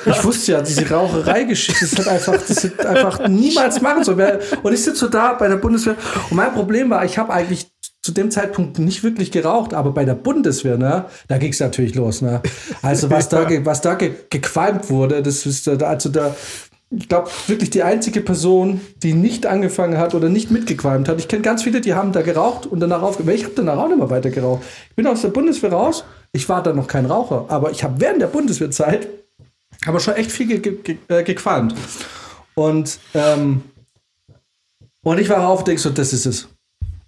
Ich 0.05 0.23
wusste 0.23 0.53
ja, 0.53 0.61
diese 0.61 0.89
Raucherei-Geschichte, 0.89 1.85
das 1.85 1.99
hat 1.99 2.07
einfach, 2.07 2.37
das 2.47 2.63
hat 2.63 2.85
einfach 2.85 3.27
niemals 3.27 3.81
machen 3.81 4.03
sollen. 4.03 4.39
Und 4.61 4.73
ich 4.73 4.83
sitze 4.83 4.99
so 4.99 5.07
da 5.07 5.33
bei 5.33 5.47
der 5.47 5.57
Bundeswehr 5.57 5.95
und 6.29 6.35
mein 6.35 6.53
Problem 6.53 6.89
war, 6.89 7.03
ich 7.05 7.17
habe 7.17 7.33
eigentlich 7.33 7.71
zu 8.01 8.11
dem 8.11 8.31
Zeitpunkt 8.31 8.79
nicht 8.79 9.03
wirklich 9.03 9.31
geraucht, 9.31 9.73
aber 9.73 9.91
bei 9.91 10.03
der 10.03 10.15
Bundeswehr, 10.15 10.77
ne, 10.77 11.05
da 11.29 11.37
ging 11.37 11.51
es 11.51 11.59
natürlich 11.61 11.95
los, 11.95 12.21
ne. 12.21 12.41
Also 12.81 13.09
was 13.09 13.29
da, 13.29 13.47
was 13.65 13.81
da 13.81 13.95
ge 13.95 14.11
gequalmt 14.29 14.89
wurde, 14.89 15.23
das 15.23 15.45
ist, 15.45 15.67
äh, 15.67 15.77
also 15.81 16.09
da, 16.09 16.35
ich 16.91 17.07
glaube, 17.07 17.29
wirklich 17.47 17.69
die 17.69 17.81
einzige 17.81 18.19
Person, 18.19 18.81
die 19.01 19.13
nicht 19.13 19.45
angefangen 19.45 19.97
hat 19.97 20.13
oder 20.13 20.29
nicht 20.29 20.51
mitgequalmt 20.51 21.07
hat. 21.07 21.19
Ich 21.19 21.29
kenne 21.29 21.41
ganz 21.41 21.63
viele, 21.63 21.79
die 21.79 21.93
haben 21.93 22.11
da 22.11 22.21
geraucht 22.21 22.65
und 22.65 22.81
danach 22.81 23.01
aufgehört. 23.01 23.35
Ich 23.35 23.45
habe 23.45 23.55
danach 23.55 23.77
auch 23.77 23.87
nicht 23.87 23.97
mehr 23.97 24.09
weiter 24.09 24.29
geraucht. 24.29 24.63
Ich 24.89 24.95
bin 24.95 25.07
aus 25.07 25.21
der 25.21 25.29
Bundeswehr 25.29 25.71
raus. 25.71 26.03
Ich 26.33 26.49
war 26.49 26.63
dann 26.63 26.75
noch 26.75 26.87
kein 26.87 27.05
Raucher, 27.05 27.45
aber 27.47 27.71
ich 27.71 27.83
habe 27.83 28.01
während 28.01 28.21
der 28.21 28.27
Bundeswehrzeit 28.27 29.07
aber 29.85 29.99
schon 29.99 30.15
echt 30.15 30.31
viel 30.31 30.47
ge 30.47 30.59
ge 30.59 30.77
ge 30.83 30.97
äh, 31.07 31.23
gequalmt. 31.23 31.75
Und, 32.55 32.99
ähm, 33.13 33.63
und 35.03 35.19
ich 35.19 35.29
war 35.29 35.47
auf 35.47 35.59
und 35.59 35.67
denk 35.67 35.79
so, 35.79 35.89
das 35.89 36.13
ist 36.13 36.25
es. 36.25 36.47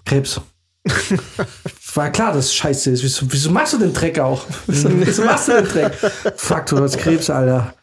Krebs. 0.06 0.42
War 1.96 2.12
klar, 2.12 2.34
dass 2.34 2.46
es 2.46 2.54
scheiße 2.54 2.92
ist. 2.92 3.04
Wieso, 3.04 3.26
wieso 3.32 3.50
machst 3.50 3.74
du 3.74 3.78
den 3.78 3.94
Dreck 3.94 4.20
auch? 4.20 4.46
Wieso, 4.68 4.90
wieso 4.94 5.24
machst 5.24 5.48
du 5.48 5.54
den 5.54 5.66
Dreck? 5.66 5.94
Fuck, 6.36 6.66
du 6.68 6.80
hast 6.80 6.98
Krebs, 6.98 7.30
Alter. 7.30 7.74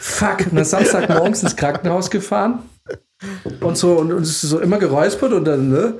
Fuck. 0.00 0.40
Und 0.50 0.56
dann 0.56 0.64
Samstagmorgens 0.64 1.42
ins 1.42 1.56
Krankenhaus 1.56 2.10
gefahren. 2.10 2.62
Und 3.60 3.76
so, 3.76 3.92
und, 3.98 4.12
und 4.12 4.22
es 4.22 4.42
ist 4.42 4.50
so 4.50 4.58
immer 4.58 4.78
geräuspert 4.78 5.32
und 5.32 5.44
dann, 5.44 5.68
ne? 5.68 5.94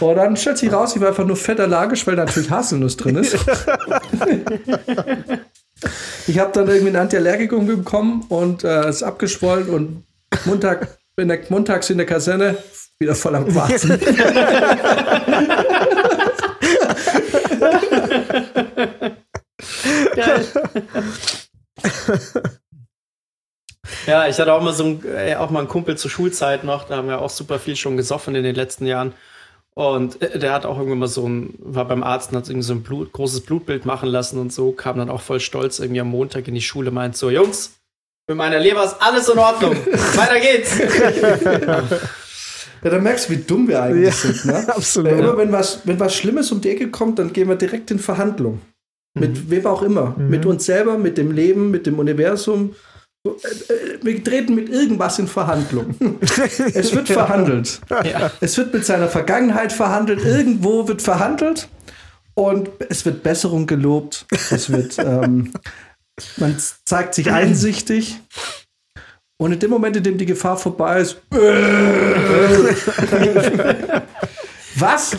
Und 0.00 0.16
dann 0.16 0.36
stellt 0.36 0.58
sich 0.58 0.72
raus, 0.72 0.94
ich 0.94 1.00
war 1.00 1.08
einfach 1.08 1.26
nur 1.26 1.36
fett 1.36 1.58
allergisch, 1.58 2.06
weil 2.06 2.14
da 2.14 2.24
natürlich 2.24 2.50
Haselnuss 2.50 2.96
drin 2.96 3.16
ist. 3.16 3.34
ich 6.28 6.38
habe 6.38 6.52
dann 6.52 6.68
irgendwie 6.68 6.90
ein 6.90 6.96
Antiallergikum 6.96 7.66
bekommen 7.66 8.24
und 8.28 8.62
äh, 8.62 8.88
ist 8.88 9.02
abgeschwollen 9.02 9.68
und 9.68 10.04
Montag, 10.44 10.96
in 11.16 11.26
der, 11.28 11.40
montags 11.48 11.90
in 11.90 11.98
der 11.98 12.06
Kaserne 12.06 12.56
wieder 12.98 13.16
voll 13.16 13.34
am 13.34 13.52
Warzen. 13.54 13.98
Geil. 20.14 20.44
ja, 24.06 24.28
ich 24.28 24.38
hatte 24.38 24.52
auch 24.52 24.62
mal 24.62 24.72
so 24.72 24.84
ein, 24.84 25.04
äh, 25.04 25.36
auch 25.36 25.50
mal 25.50 25.60
einen 25.60 25.68
Kumpel 25.68 25.96
zur 25.96 26.10
Schulzeit 26.10 26.64
noch, 26.64 26.84
da 26.84 26.96
haben 26.96 27.08
wir 27.08 27.20
auch 27.20 27.30
super 27.30 27.58
viel 27.58 27.76
schon 27.76 27.96
gesoffen 27.96 28.34
in 28.34 28.44
den 28.44 28.54
letzten 28.54 28.86
Jahren. 28.86 29.12
Und 29.74 30.22
äh, 30.22 30.38
der 30.38 30.52
hat 30.52 30.66
auch 30.66 30.76
irgendwann 30.76 31.00
mal 31.00 31.08
so 31.08 31.28
ein, 31.28 31.54
war 31.58 31.86
beim 31.86 32.02
Arzt 32.02 32.32
und 32.32 32.38
hat 32.38 32.48
irgendwie 32.48 32.66
so 32.66 32.74
ein 32.74 32.82
Blut, 32.82 33.12
großes 33.12 33.40
Blutbild 33.42 33.86
machen 33.86 34.08
lassen 34.08 34.38
und 34.38 34.52
so, 34.52 34.72
kam 34.72 34.98
dann 34.98 35.10
auch 35.10 35.20
voll 35.20 35.40
stolz 35.40 35.78
irgendwie 35.78 36.00
am 36.00 36.08
Montag 36.08 36.46
in 36.48 36.54
die 36.54 36.62
Schule, 36.62 36.90
meint 36.90 37.16
so, 37.16 37.30
Jungs, 37.30 37.72
mit 38.26 38.38
meiner 38.38 38.58
Leber 38.58 38.84
ist 38.84 38.96
alles 39.00 39.28
in 39.28 39.38
Ordnung. 39.38 39.76
Weiter 40.14 40.40
geht's. 40.40 40.78
Ja, 42.84 42.90
dann 42.90 43.02
merkst 43.02 43.28
du, 43.28 43.32
wie 43.32 43.38
dumm 43.38 43.66
wir 43.66 43.82
eigentlich 43.82 44.06
Ja, 44.06 44.12
sind. 44.12 44.44
Ne? 44.44 44.68
absolut. 44.74 45.12
Weil 45.12 45.18
immer 45.18 45.38
wenn 45.38 45.52
was, 45.52 45.80
wenn 45.84 45.98
was 45.98 46.14
Schlimmes 46.14 46.52
um 46.52 46.60
die 46.60 46.70
Ecke 46.70 46.90
kommt, 46.90 47.18
dann 47.18 47.32
gehen 47.32 47.48
wir 47.48 47.56
direkt 47.56 47.90
in 47.90 47.98
Verhandlung. 47.98 48.60
Mit 49.16 49.48
wem 49.48 49.66
auch 49.66 49.82
immer. 49.82 50.14
Mit 50.18 50.44
uns 50.44 50.64
selber, 50.64 50.98
mit 50.98 51.16
dem 51.16 51.30
Leben, 51.30 51.70
mit 51.70 51.86
dem 51.86 51.98
Universum. 51.98 52.74
Äh, 53.24 53.30
äh, 53.30 53.98
Wir 54.02 54.22
treten 54.22 54.54
mit 54.54 54.68
irgendwas 54.68 55.18
in 55.18 55.26
Verhandlung. 55.26 55.96
es 56.20 56.94
wird 56.94 57.08
verhandelt. 57.08 57.80
Ja. 57.90 58.30
Es 58.40 58.58
wird 58.58 58.74
mit 58.74 58.84
seiner 58.84 59.08
Vergangenheit 59.08 59.72
verhandelt. 59.72 60.22
Irgendwo 60.24 60.86
wird 60.88 61.02
verhandelt. 61.02 61.68
Und 62.34 62.70
es 62.90 63.04
wird 63.04 63.22
Besserung 63.22 63.66
gelobt. 63.66 64.26
Es 64.50 64.70
wird, 64.70 64.98
ähm, 64.98 65.52
man 66.36 66.56
zeigt 66.84 67.14
sich 67.14 67.30
einsichtig. 67.30 68.20
Und 69.36 69.52
in 69.52 69.60
dem 69.60 69.70
Moment, 69.70 69.96
in 69.96 70.02
dem 70.02 70.18
die 70.18 70.26
Gefahr 70.26 70.56
vorbei 70.56 71.00
ist, 71.00 71.20
was? 74.76 75.12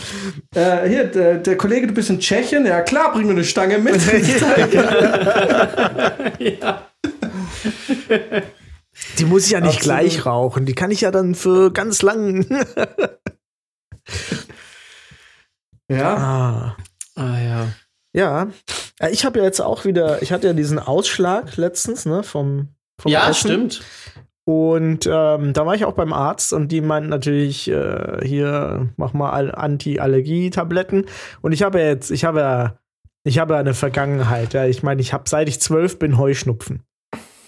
Äh, 0.53 0.89
hier, 0.89 1.06
der, 1.06 1.38
der 1.38 1.58
Kollege, 1.58 1.88
du 1.88 1.93
bist 1.93 2.10
in 2.10 2.20
Tschechien? 2.20 2.66
Ja 2.66 2.82
klar, 2.82 3.14
bring 3.14 3.28
mir 3.28 3.34
eine 3.34 3.45
Stange 3.45 3.78
mit. 3.78 3.95
Die 9.17 9.25
muss 9.25 9.45
ich 9.45 9.51
ja 9.51 9.59
nicht 9.59 9.77
Absolut. 9.77 9.83
gleich 9.99 10.25
rauchen. 10.25 10.65
Die 10.65 10.73
kann 10.73 10.91
ich 10.91 11.01
ja 11.01 11.11
dann 11.11 11.35
für 11.35 11.71
ganz 11.71 12.01
lang. 12.01 12.45
ja. 15.89 16.15
ah. 16.15 16.77
Ah 17.15 17.39
ja. 17.39 17.67
Ja. 18.13 18.47
Ja, 19.01 19.09
Ich 19.09 19.25
habe 19.25 19.39
ja 19.39 19.45
jetzt 19.45 19.59
auch 19.61 19.83
wieder, 19.85 20.21
ich 20.21 20.31
hatte 20.31 20.47
ja 20.47 20.53
diesen 20.53 20.79
Ausschlag 20.79 21.57
letztens, 21.57 22.05
ne, 22.05 22.23
vom, 22.23 22.69
vom 23.01 23.11
Ja, 23.11 23.29
Essen. 23.29 23.47
stimmt. 23.69 23.81
Und 24.47 25.07
ähm, 25.11 25.53
da 25.53 25.65
war 25.65 25.73
ich 25.75 25.85
auch 25.85 25.93
beim 25.93 26.13
Arzt 26.13 26.53
und 26.53 26.71
die 26.71 26.79
meinten 26.81 27.09
natürlich, 27.09 27.67
äh, 27.69 28.19
hier, 28.23 28.89
mach 28.95 29.11
mal 29.13 29.31
Al- 29.31 29.55
Anti-Allergie-Tabletten. 29.55 31.07
Und 31.41 31.51
ich 31.51 31.63
habe 31.63 31.79
ja 31.81 31.87
jetzt, 31.87 32.11
ich 32.11 32.25
habe 32.25 32.39
ja, 32.41 32.77
ich 33.23 33.39
habe 33.39 33.55
ja 33.55 33.59
eine 33.59 33.73
Vergangenheit. 33.73 34.53
Ja. 34.53 34.65
Ich 34.65 34.83
meine, 34.83 35.01
ich 35.01 35.13
habe 35.13 35.27
seit 35.27 35.49
ich 35.49 35.59
zwölf 35.59 35.97
bin 35.97 36.17
Heuschnupfen. 36.19 36.84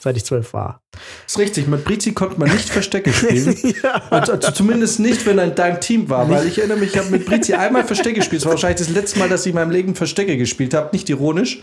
Seit 0.08 0.16
ich 0.16 0.24
zwölf 0.24 0.54
war. 0.54 0.82
Ist 1.26 1.38
richtig, 1.38 1.68
mit 1.68 1.84
Brizi 1.84 2.14
konnte 2.14 2.40
man 2.40 2.50
nicht 2.50 2.70
Verstecke 2.70 3.12
spielen. 3.12 3.58
ja. 3.84 4.04
Also, 4.10 4.32
also 4.32 4.52
zumindest 4.52 5.02
nicht, 5.02 5.26
wenn 5.26 5.38
er 5.38 5.44
in 5.44 5.54
deinem 5.56 5.82
Team 5.82 6.10
war. 6.10 6.30
Weil 6.30 6.48
ich 6.48 6.60
erinnere 6.60 6.78
mich, 6.78 6.94
ich 6.94 6.98
habe 6.98 7.10
mit 7.10 7.26
Brizi 7.26 7.56
einmal 7.56 7.84
Verstecke 7.84 8.20
gespielt. 8.20 8.42
Das 8.42 8.46
war 8.46 8.54
wahrscheinlich 8.54 8.78
das 8.78 8.88
letzte 8.88 9.20
Mal, 9.20 9.28
dass 9.28 9.46
ich 9.46 9.50
in 9.50 9.56
meinem 9.56 9.72
Leben 9.72 9.96
Verstecke 9.96 10.38
gespielt 10.38 10.74
habe. 10.74 10.92
Nicht 10.94 11.10
ironisch. 11.10 11.62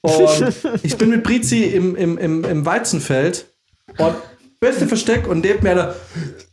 Und 0.00 0.52
ich 0.82 0.98
bin 0.98 1.10
mit 1.10 1.22
Brizi 1.22 1.66
im, 1.66 1.94
im, 1.94 2.18
im, 2.18 2.42
im 2.42 2.66
Weizenfeld 2.66 3.46
und 3.96 4.16
beste 4.58 4.88
Versteck 4.88 5.28
und 5.28 5.42
neben 5.42 5.62
mir 5.62 5.70
einer. 5.70 5.94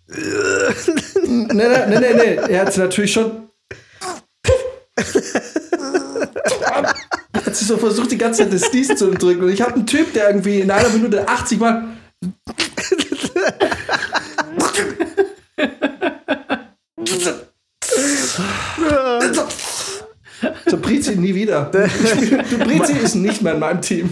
nee, 1.24 1.48
nee, 1.54 1.68
nee, 1.88 2.00
nee, 2.00 2.14
nee. 2.14 2.36
Er 2.36 2.68
hat 2.68 2.78
natürlich 2.78 3.14
schon. 3.14 3.50
Hat 7.56 7.60
sich 7.60 7.68
so 7.70 7.78
versucht, 7.78 8.12
die 8.12 8.18
ganze 8.18 8.44
Zeit 8.44 8.54
das 8.54 8.70
Dies 8.70 8.90
zu 8.90 9.12
drücken. 9.12 9.44
Und 9.44 9.50
ich 9.50 9.62
habe 9.62 9.76
einen 9.76 9.86
Typ, 9.86 10.12
der 10.14 10.28
irgendwie 10.28 10.60
in 10.60 10.70
einer 10.70 10.90
Minute 10.90 11.26
80 11.26 11.60
Mal. 11.60 11.86
So 20.66 20.78
Brizi 20.78 21.16
nie 21.16 21.34
wieder. 21.34 21.72
Du 21.72 22.58
Brizi 22.58 22.94
ist 23.04 23.16
nicht 23.16 23.42
mehr 23.42 23.54
in 23.54 23.60
meinem 23.60 23.82
Team. 23.82 24.10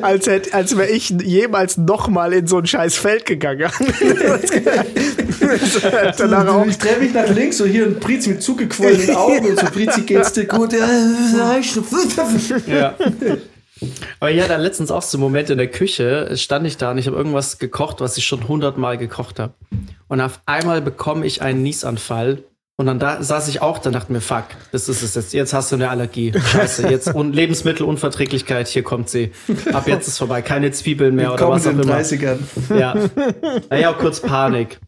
Als, 0.00 0.28
als 0.28 0.76
wäre 0.76 0.90
ich 0.90 1.10
jemals 1.10 1.76
noch 1.76 2.06
mal 2.06 2.32
in 2.32 2.46
so 2.46 2.58
ein 2.58 2.66
scheiß 2.66 2.96
Feld 2.96 3.26
gegangen. 3.26 3.68
Danach 6.18 6.46
auch. 6.46 6.66
Ich 6.66 6.78
drehe 6.78 6.98
mich 6.98 7.12
nach 7.12 7.28
links, 7.28 7.58
so 7.58 7.64
hier 7.64 7.86
und 7.86 8.00
Brizi 8.00 8.30
mit 8.30 8.42
zugequollenen 8.42 9.16
Augen 9.16 9.46
und 9.46 9.58
so 9.58 9.66
Brizi 9.66 10.02
geht's 10.02 10.32
dir 10.32 10.46
gut. 10.46 10.72
Ja, 10.72 10.86
Ja. 12.66 12.94
Aber 14.18 14.30
ich 14.30 14.42
hatte 14.42 14.56
letztens 14.56 14.90
auch 14.90 15.02
so 15.02 15.16
einen 15.16 15.22
Moment 15.22 15.50
in 15.50 15.58
der 15.58 15.68
Küche, 15.68 16.36
stand 16.36 16.66
ich 16.66 16.76
da 16.76 16.90
und 16.90 16.98
ich 16.98 17.06
habe 17.06 17.16
irgendwas 17.16 17.58
gekocht, 17.58 18.00
was 18.00 18.16
ich 18.18 18.26
schon 18.26 18.46
hundertmal 18.46 18.98
gekocht 18.98 19.38
habe. 19.38 19.54
Und 20.08 20.20
auf 20.20 20.40
einmal 20.46 20.82
bekomme 20.82 21.24
ich 21.26 21.42
einen 21.42 21.62
Niesanfall. 21.62 22.42
Und 22.76 22.86
dann 22.86 22.98
da 22.98 23.22
saß 23.22 23.48
ich 23.48 23.60
auch 23.60 23.78
da 23.78 23.90
und 23.90 23.92
dachte 23.92 24.10
mir, 24.10 24.22
fuck, 24.22 24.44
das 24.72 24.88
ist 24.88 25.02
es 25.02 25.14
jetzt. 25.14 25.34
Jetzt 25.34 25.52
hast 25.52 25.70
du 25.70 25.76
eine 25.76 25.90
Allergie. 25.90 26.32
Scheiße, 26.32 26.88
jetzt 26.88 27.14
und 27.14 27.34
Lebensmittelunverträglichkeit, 27.36 28.68
hier 28.68 28.82
kommt 28.82 29.10
sie. 29.10 29.32
Ab 29.72 29.86
jetzt 29.86 30.08
ist 30.08 30.16
vorbei. 30.16 30.40
Keine 30.40 30.70
Zwiebeln 30.72 31.14
mehr 31.14 31.34
oder 31.34 31.50
was 31.50 31.66
auch 31.66 31.72
immer. 31.72 31.82
30ern. 31.82 32.38
Ja. 32.74 32.94
Naja, 33.68 33.90
auch 33.90 33.98
kurz 33.98 34.20
Panik. 34.20 34.80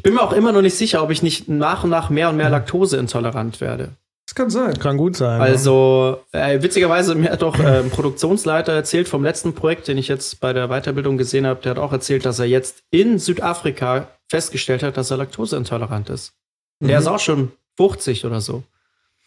Ich 0.00 0.02
bin 0.02 0.14
mir 0.14 0.22
auch 0.22 0.32
immer 0.32 0.50
noch 0.50 0.62
nicht 0.62 0.78
sicher, 0.78 1.02
ob 1.02 1.10
ich 1.10 1.22
nicht 1.22 1.46
nach 1.50 1.84
und 1.84 1.90
nach 1.90 2.08
mehr 2.08 2.30
und 2.30 2.38
mehr 2.38 2.48
Laktoseintolerant 2.48 3.60
werde. 3.60 3.90
Das 4.24 4.34
kann 4.34 4.48
sein. 4.48 4.78
Kann 4.78 4.96
gut 4.96 5.14
sein. 5.14 5.42
Also, 5.42 6.22
äh, 6.32 6.62
witzigerweise, 6.62 7.14
mir 7.14 7.32
hat 7.32 7.42
doch 7.42 7.58
äh, 7.58 7.80
ein 7.80 7.90
Produktionsleiter 7.90 8.72
erzählt 8.72 9.08
vom 9.08 9.22
letzten 9.22 9.54
Projekt, 9.54 9.88
den 9.88 9.98
ich 9.98 10.08
jetzt 10.08 10.40
bei 10.40 10.54
der 10.54 10.68
Weiterbildung 10.68 11.18
gesehen 11.18 11.46
habe, 11.46 11.60
der 11.60 11.72
hat 11.72 11.78
auch 11.78 11.92
erzählt, 11.92 12.24
dass 12.24 12.38
er 12.38 12.46
jetzt 12.46 12.82
in 12.90 13.18
Südafrika 13.18 14.08
festgestellt 14.30 14.82
hat, 14.82 14.96
dass 14.96 15.10
er 15.10 15.18
laktoseintolerant 15.18 16.08
ist. 16.08 16.32
Der 16.80 16.98
ist 16.98 17.06
auch 17.06 17.18
schon 17.18 17.52
50 17.76 18.24
oder 18.24 18.40
so. 18.40 18.62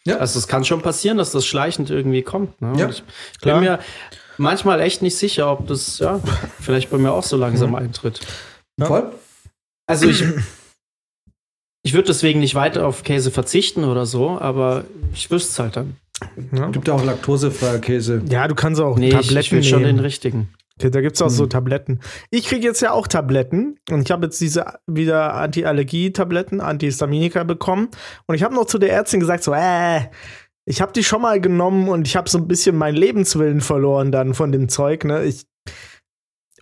Ja. 0.04 0.16
Also 0.16 0.40
es 0.40 0.48
kann 0.48 0.64
schon 0.64 0.82
passieren, 0.82 1.18
dass 1.18 1.30
das 1.30 1.46
schleichend 1.46 1.88
irgendwie 1.88 2.22
kommt. 2.22 2.60
Ne? 2.60 2.72
Ja, 2.76 2.88
ich 2.88 3.04
klar. 3.40 3.60
bin 3.60 3.68
mir 3.68 3.78
manchmal 4.38 4.80
echt 4.80 5.02
nicht 5.02 5.16
sicher, 5.16 5.52
ob 5.52 5.68
das 5.68 6.00
ja 6.00 6.18
vielleicht 6.60 6.90
bei 6.90 6.98
mir 6.98 7.12
auch 7.12 7.22
so 7.22 7.36
langsam 7.36 7.76
eintritt. 7.76 8.18
Voll? 8.76 9.12
Also 9.86 10.08
ich 10.08 10.24
würde 11.94 12.06
deswegen 12.08 12.40
nicht 12.40 12.54
weiter 12.54 12.86
auf 12.86 13.02
Käse 13.02 13.30
verzichten 13.30 13.84
oder 13.84 14.06
so, 14.06 14.38
aber 14.38 14.84
ich 15.14 15.30
wüsste 15.30 15.50
es 15.50 15.58
halt 15.58 15.76
dann. 15.76 15.96
ja. 16.52 16.68
Gibt 16.70 16.88
ja 16.88 16.94
auch 16.94 17.04
laktosefreier 17.04 17.78
Käse. 17.78 18.22
ja, 18.28 18.46
du 18.48 18.54
kannst 18.54 18.80
auch 18.80 18.96
Nee, 18.98 19.08
ich, 19.08 19.14
Tabletten 19.14 19.38
ich 19.40 19.52
will 19.52 19.62
schon 19.64 19.78
den 19.82 19.88
nehmen. 19.96 20.00
richtigen. 20.00 20.48
Okay, 20.78 20.90
da 20.90 21.00
gibt's 21.00 21.22
auch 21.22 21.26
Hm. 21.28 21.34
so 21.34 21.46
Tabletten. 21.46 22.00
Ich 22.30 22.46
kriege 22.46 22.66
jetzt 22.66 22.80
ja 22.82 22.90
auch 22.92 23.06
Tabletten 23.06 23.78
und 23.90 24.02
ich 24.02 24.10
habe 24.10 24.26
jetzt 24.26 24.40
diese 24.40 24.64
wieder 24.88 25.34
Anti-Allergie-Tabletten, 25.34 26.60
Antihistaminika 26.60 27.44
bekommen 27.44 27.88
und 28.26 28.34
ich 28.34 28.42
habe 28.42 28.54
noch 28.56 28.66
zu 28.66 28.78
der 28.78 28.92
Ärztin 28.92 29.20
gesagt 29.20 29.44
so, 29.44 29.54
äh, 29.54 30.00
ich 30.66 30.80
habe 30.80 30.92
die 30.92 31.04
schon 31.04 31.22
mal 31.22 31.40
genommen 31.40 31.88
und 31.88 32.08
ich 32.08 32.16
habe 32.16 32.28
so 32.28 32.38
ein 32.38 32.48
bisschen 32.48 32.74
meinen 32.76 32.96
Lebenswillen 32.96 33.60
verloren 33.60 34.10
dann 34.10 34.34
von 34.34 34.50
dem 34.50 34.68
Zeug, 34.68 35.04
ne? 35.04 35.22
Ich 35.24 35.44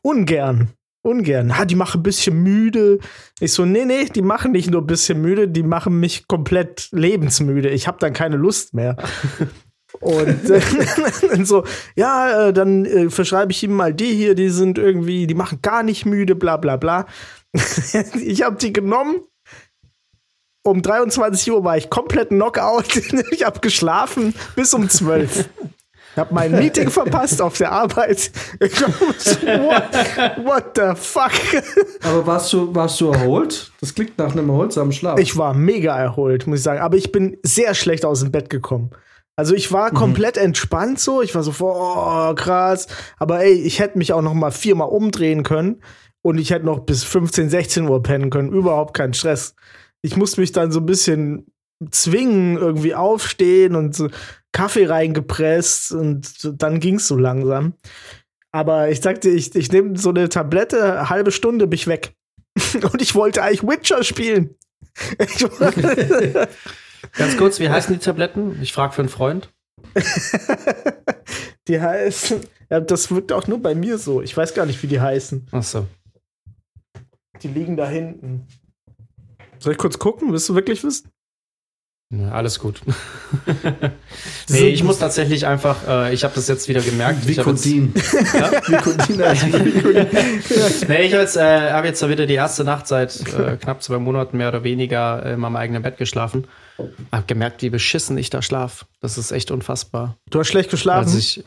ungern, 0.02 0.70
ungern. 1.02 1.50
Ah, 1.50 1.64
die 1.64 1.74
machen 1.74 2.00
ein 2.00 2.02
bisschen 2.02 2.42
müde. 2.42 2.98
Ich 3.40 3.52
so, 3.52 3.64
nee, 3.64 3.84
nee, 3.84 4.06
die 4.06 4.22
machen 4.22 4.52
nicht 4.52 4.70
nur 4.70 4.82
ein 4.82 4.86
bisschen 4.86 5.20
müde, 5.20 5.48
die 5.48 5.62
machen 5.62 6.00
mich 6.00 6.28
komplett 6.28 6.88
lebensmüde. 6.92 7.68
Ich 7.70 7.86
habe 7.86 7.98
dann 8.00 8.12
keine 8.12 8.36
Lust 8.36 8.74
mehr. 8.74 8.96
Und 10.00 10.50
äh, 10.50 11.44
so, 11.44 11.64
ja, 11.96 12.48
äh, 12.48 12.52
dann 12.52 12.84
äh, 12.84 13.10
verschreibe 13.10 13.52
ich 13.52 13.62
ihm 13.62 13.74
mal 13.74 13.92
die 13.92 14.14
hier, 14.14 14.34
die 14.34 14.48
sind 14.48 14.78
irgendwie, 14.78 15.26
die 15.26 15.34
machen 15.34 15.58
gar 15.60 15.82
nicht 15.82 16.06
müde, 16.06 16.34
bla 16.34 16.56
bla 16.56 16.76
bla. 16.76 17.06
ich 17.52 18.42
habe 18.42 18.56
die 18.56 18.72
genommen. 18.72 19.20
Um 20.64 20.80
23 20.80 21.50
Uhr 21.50 21.64
war 21.64 21.76
ich 21.76 21.90
komplett 21.90 22.28
Knockout. 22.28 22.96
ich 23.32 23.44
habe 23.44 23.58
geschlafen 23.60 24.32
bis 24.54 24.72
um 24.72 24.88
12. 24.88 25.48
Ich 26.14 26.18
habe 26.18 26.34
mein 26.34 26.52
Meeting 26.52 26.90
verpasst 26.90 27.40
auf 27.40 27.56
der 27.56 27.72
Arbeit. 27.72 28.30
What, 28.60 30.44
what 30.44 30.64
the 30.76 30.94
fuck? 30.94 31.32
Aber 32.02 32.26
warst 32.26 32.52
du, 32.52 32.74
warst 32.74 33.00
du 33.00 33.08
erholt? 33.10 33.72
Das 33.80 33.94
klingt 33.94 34.18
nach 34.18 34.32
einem 34.32 34.50
erholsamen 34.50 34.92
Schlaf. 34.92 35.18
Ich 35.18 35.38
war 35.38 35.54
mega 35.54 35.98
erholt, 35.98 36.46
muss 36.46 36.58
ich 36.58 36.64
sagen. 36.64 36.80
Aber 36.80 36.98
ich 36.98 37.12
bin 37.12 37.38
sehr 37.42 37.74
schlecht 37.74 38.04
aus 38.04 38.20
dem 38.20 38.30
Bett 38.30 38.50
gekommen. 38.50 38.90
Also 39.36 39.54
ich 39.54 39.72
war 39.72 39.90
komplett 39.90 40.36
entspannt 40.36 41.00
so. 41.00 41.22
Ich 41.22 41.34
war 41.34 41.42
so 41.42 41.52
vor, 41.52 42.30
oh, 42.30 42.34
krass. 42.34 42.88
Aber 43.18 43.42
ey, 43.42 43.54
ich 43.54 43.78
hätte 43.78 43.96
mich 43.96 44.12
auch 44.12 44.20
noch 44.20 44.34
mal 44.34 44.50
viermal 44.50 44.88
umdrehen 44.88 45.42
können. 45.42 45.82
Und 46.20 46.38
ich 46.38 46.50
hätte 46.50 46.66
noch 46.66 46.80
bis 46.80 47.04
15, 47.04 47.48
16 47.48 47.88
Uhr 47.88 48.02
pennen 48.02 48.28
können. 48.28 48.52
Überhaupt 48.52 48.94
kein 48.94 49.14
Stress. 49.14 49.54
Ich 50.02 50.16
musste 50.18 50.42
mich 50.42 50.52
dann 50.52 50.70
so 50.70 50.80
ein 50.80 50.86
bisschen 50.86 51.46
zwingen, 51.90 52.56
irgendwie 52.56 52.94
aufstehen 52.94 53.74
und 53.74 53.94
so 53.94 54.08
Kaffee 54.52 54.86
reingepresst. 54.86 55.92
Und 55.92 56.62
dann 56.62 56.80
ging's 56.80 57.08
so 57.08 57.16
langsam. 57.16 57.74
Aber 58.52 58.90
ich 58.90 59.00
sagte, 59.00 59.30
ich, 59.30 59.54
ich 59.54 59.72
nehme 59.72 59.96
so 59.98 60.10
eine 60.10 60.28
Tablette, 60.28 61.08
halbe 61.08 61.32
Stunde 61.32 61.66
bin 61.66 61.76
ich 61.76 61.86
weg. 61.86 62.14
Und 62.92 63.00
ich 63.00 63.14
wollte 63.14 63.42
eigentlich 63.42 63.62
Witcher 63.62 64.04
spielen. 64.04 64.54
Ganz 67.16 67.36
kurz, 67.38 67.58
wie 67.60 67.70
heißen 67.70 67.94
die 67.94 68.00
Tabletten? 68.00 68.60
Ich 68.60 68.74
frage 68.74 68.92
für 68.92 69.02
einen 69.02 69.08
Freund. 69.08 69.50
die 71.68 71.80
heißen. 71.80 72.40
Ja, 72.70 72.80
das 72.80 73.10
wirkt 73.10 73.32
auch 73.32 73.46
nur 73.46 73.60
bei 73.60 73.74
mir 73.74 73.96
so. 73.98 74.20
Ich 74.22 74.36
weiß 74.36 74.54
gar 74.54 74.66
nicht, 74.66 74.82
wie 74.82 74.86
die 74.86 75.00
heißen. 75.00 75.46
Achso. 75.50 75.86
Die 77.42 77.48
liegen 77.48 77.76
da 77.76 77.88
hinten. 77.88 78.46
Soll 79.58 79.72
ich 79.72 79.78
kurz 79.78 79.98
gucken? 79.98 80.32
Willst 80.32 80.48
du 80.48 80.54
wirklich 80.54 80.84
wissen? 80.84 81.11
Alles 82.30 82.58
gut. 82.58 82.82
nee, 84.50 84.68
ich 84.68 84.84
muss 84.84 84.98
tatsächlich 84.98 85.46
einfach, 85.46 85.76
äh, 85.88 86.12
ich 86.12 86.24
habe 86.24 86.34
das 86.34 86.46
jetzt 86.46 86.68
wieder 86.68 86.82
gemerkt. 86.82 87.26
Vicodin. 87.26 87.94
ja? 88.34 88.52
Vicodin 88.66 89.16
die. 89.16 90.86
nee, 90.88 91.02
ich 91.04 91.12
habe 91.14 91.22
jetzt, 91.22 91.36
äh, 91.36 91.72
hab 91.72 91.86
jetzt 91.86 92.06
wieder 92.06 92.26
die 92.26 92.34
erste 92.34 92.64
Nacht 92.64 92.86
seit 92.86 93.18
äh, 93.32 93.56
knapp 93.56 93.82
zwei 93.82 93.98
Monaten 93.98 94.36
mehr 94.36 94.48
oder 94.48 94.62
weniger 94.62 95.24
in 95.24 95.40
meinem 95.40 95.56
eigenen 95.56 95.82
Bett 95.82 95.96
geschlafen. 95.96 96.46
Hab 97.10 97.26
gemerkt, 97.26 97.62
wie 97.62 97.70
beschissen 97.70 98.18
ich 98.18 98.28
da 98.28 98.42
schlaf. 98.42 98.84
Das 99.00 99.16
ist 99.16 99.32
echt 99.32 99.50
unfassbar. 99.50 100.18
Du 100.28 100.38
hast 100.38 100.48
schlecht 100.48 100.70
geschlafen. 100.70 101.06
Also 101.06 101.18
ich, 101.18 101.44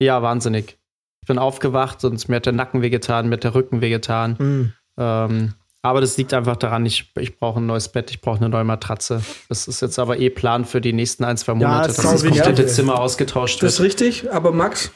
ja, 0.00 0.22
wahnsinnig. 0.22 0.78
Ich 1.22 1.26
bin 1.26 1.38
aufgewacht 1.38 2.04
und 2.04 2.28
mir 2.28 2.36
hat 2.36 2.46
der 2.46 2.52
Nacken 2.52 2.82
wehgetan, 2.82 3.28
mir 3.28 3.34
hat 3.34 3.44
der 3.44 3.54
Rücken 3.54 3.80
wehgetan. 3.80 4.38
Hm. 4.38 4.72
Ähm, 4.96 5.54
aber 5.88 6.00
das 6.00 6.16
liegt 6.16 6.32
einfach 6.34 6.56
daran, 6.56 6.86
ich, 6.86 7.10
ich 7.18 7.38
brauche 7.38 7.58
ein 7.60 7.66
neues 7.66 7.88
Bett, 7.88 8.10
ich 8.10 8.20
brauche 8.20 8.38
eine 8.38 8.48
neue 8.48 8.64
Matratze. 8.64 9.22
Das 9.48 9.66
ist 9.68 9.80
jetzt 9.82 9.98
aber 9.98 10.18
eh 10.18 10.30
Plan 10.30 10.64
für 10.64 10.80
die 10.80 10.92
nächsten 10.92 11.24
ein, 11.24 11.36
zwei 11.36 11.54
Monate, 11.54 11.88
dass 11.88 11.96
das 11.96 12.04
sau 12.04 12.12
wichtig. 12.26 12.42
komplette 12.42 12.66
Zimmer 12.66 13.00
ausgetauscht 13.00 13.62
Das 13.62 13.74
ist 13.74 13.80
wird. 13.80 14.00
richtig, 14.00 14.30
aber 14.32 14.52
Max, 14.52 14.90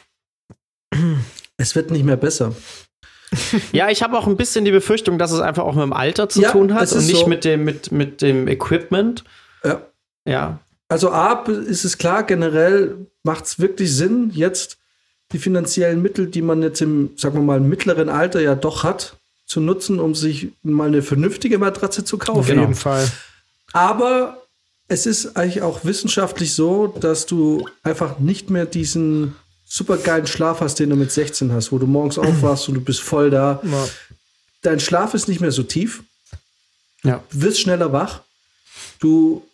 es 1.56 1.74
wird 1.74 1.90
nicht 1.90 2.04
mehr 2.04 2.16
besser. 2.16 2.54
Ja, 3.72 3.88
ich 3.88 4.02
habe 4.02 4.18
auch 4.18 4.26
ein 4.26 4.36
bisschen 4.36 4.66
die 4.66 4.70
Befürchtung, 4.70 5.16
dass 5.18 5.32
es 5.32 5.40
einfach 5.40 5.62
auch 5.64 5.72
mit 5.74 5.82
dem 5.84 5.94
Alter 5.94 6.28
zu 6.28 6.42
Ja, 6.42 6.50
tun 6.50 6.74
hat 6.74 6.92
und 6.92 7.06
nicht 7.06 7.16
so. 7.20 7.26
mit, 7.26 7.46
dem, 7.46 7.64
mit, 7.64 7.90
mit 7.90 8.20
dem 8.20 8.46
Equipment. 8.46 9.24
Ja. 9.64 9.80
Ja. 10.28 10.58
Also 10.88 11.10
A, 11.12 11.42
ist 11.48 11.84
es 11.86 11.96
klar, 11.96 12.24
generell 12.24 13.06
macht 13.22 13.46
es 13.46 13.58
wirklich 13.58 13.90
Sinn, 13.96 14.30
jetzt 14.34 14.76
die 15.32 15.38
finanziellen 15.38 16.02
Mittel, 16.02 16.26
die 16.26 16.42
man 16.42 16.62
jetzt 16.62 16.82
im, 16.82 17.12
sagen 17.16 17.36
wir 17.36 17.42
mal, 17.42 17.58
mittleren 17.58 18.10
Alter 18.10 18.42
ja 18.42 18.54
doch 18.54 18.84
hat, 18.84 19.16
zu 19.52 19.60
nutzen, 19.60 20.00
um 20.00 20.14
sich 20.14 20.48
mal 20.62 20.88
eine 20.88 21.02
vernünftige 21.02 21.58
Matratze 21.58 22.04
zu 22.04 22.16
Auf 22.16 22.24
kaufen. 22.26 22.46
Genau. 22.46 22.62
jeden 22.62 22.74
Fall. 22.74 23.06
Aber 23.74 24.42
es 24.88 25.04
ist 25.04 25.36
eigentlich 25.36 25.60
auch 25.60 25.84
wissenschaftlich 25.84 26.54
so, 26.54 26.86
dass 26.86 27.26
du 27.26 27.68
einfach 27.82 28.18
nicht 28.18 28.48
mehr 28.48 28.64
diesen 28.64 29.36
supergeilen 29.66 30.26
Schlaf 30.26 30.60
hast, 30.60 30.78
den 30.78 30.88
du 30.88 30.96
mit 30.96 31.12
16 31.12 31.52
hast, 31.52 31.70
wo 31.70 31.78
du 31.78 31.86
morgens 31.86 32.18
aufwachst 32.18 32.68
und 32.68 32.74
du 32.74 32.80
bist 32.80 33.00
voll 33.00 33.28
da. 33.28 33.60
Ja. 33.62 33.88
Dein 34.62 34.80
Schlaf 34.80 35.12
ist 35.12 35.28
nicht 35.28 35.40
mehr 35.40 35.52
so 35.52 35.62
tief. 35.62 36.02
Ja. 37.02 37.22
Du 37.30 37.42
wirst 37.42 37.60
schneller 37.60 37.92
wach. 37.92 38.20
Du 39.00 39.46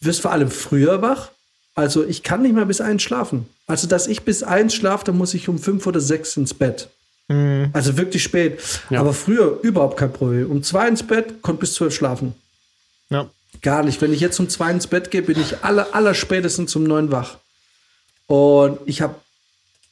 wirst 0.00 0.22
vor 0.22 0.32
allem 0.32 0.50
früher 0.50 1.02
wach. 1.02 1.30
Also 1.76 2.04
ich 2.04 2.24
kann 2.24 2.42
nicht 2.42 2.54
mehr 2.54 2.64
bis 2.64 2.80
eins 2.80 3.02
schlafen. 3.02 3.48
Also 3.68 3.86
dass 3.86 4.08
ich 4.08 4.22
bis 4.22 4.42
eins 4.42 4.74
schlafe, 4.74 5.04
dann 5.04 5.18
muss 5.18 5.34
ich 5.34 5.48
um 5.48 5.58
fünf 5.60 5.86
oder 5.86 6.00
sechs 6.00 6.36
ins 6.36 6.52
Bett. 6.54 6.88
Mhm. 7.28 7.70
Also 7.72 7.96
wirklich 7.96 8.22
spät. 8.22 8.60
Ja. 8.90 9.00
Aber 9.00 9.12
früher 9.12 9.58
überhaupt 9.62 9.96
kein 9.96 10.12
Problem. 10.12 10.50
Um 10.50 10.62
zwei 10.62 10.88
ins 10.88 11.02
Bett, 11.02 11.42
konnte 11.42 11.60
bis 11.60 11.74
zwölf 11.74 11.94
schlafen. 11.94 12.34
Ja. 13.10 13.30
Gar 13.62 13.82
nicht. 13.82 14.00
Wenn 14.00 14.12
ich 14.12 14.20
jetzt 14.20 14.38
um 14.38 14.48
zwei 14.48 14.70
ins 14.70 14.86
Bett 14.86 15.10
gehe, 15.10 15.22
bin 15.22 15.40
ich 15.40 15.64
aller, 15.64 15.94
aller 15.94 16.14
spätestens 16.14 16.74
um 16.76 16.84
neun 16.84 17.10
wach. 17.10 17.38
Und 18.26 18.78
ich 18.86 19.00
habe 19.00 19.16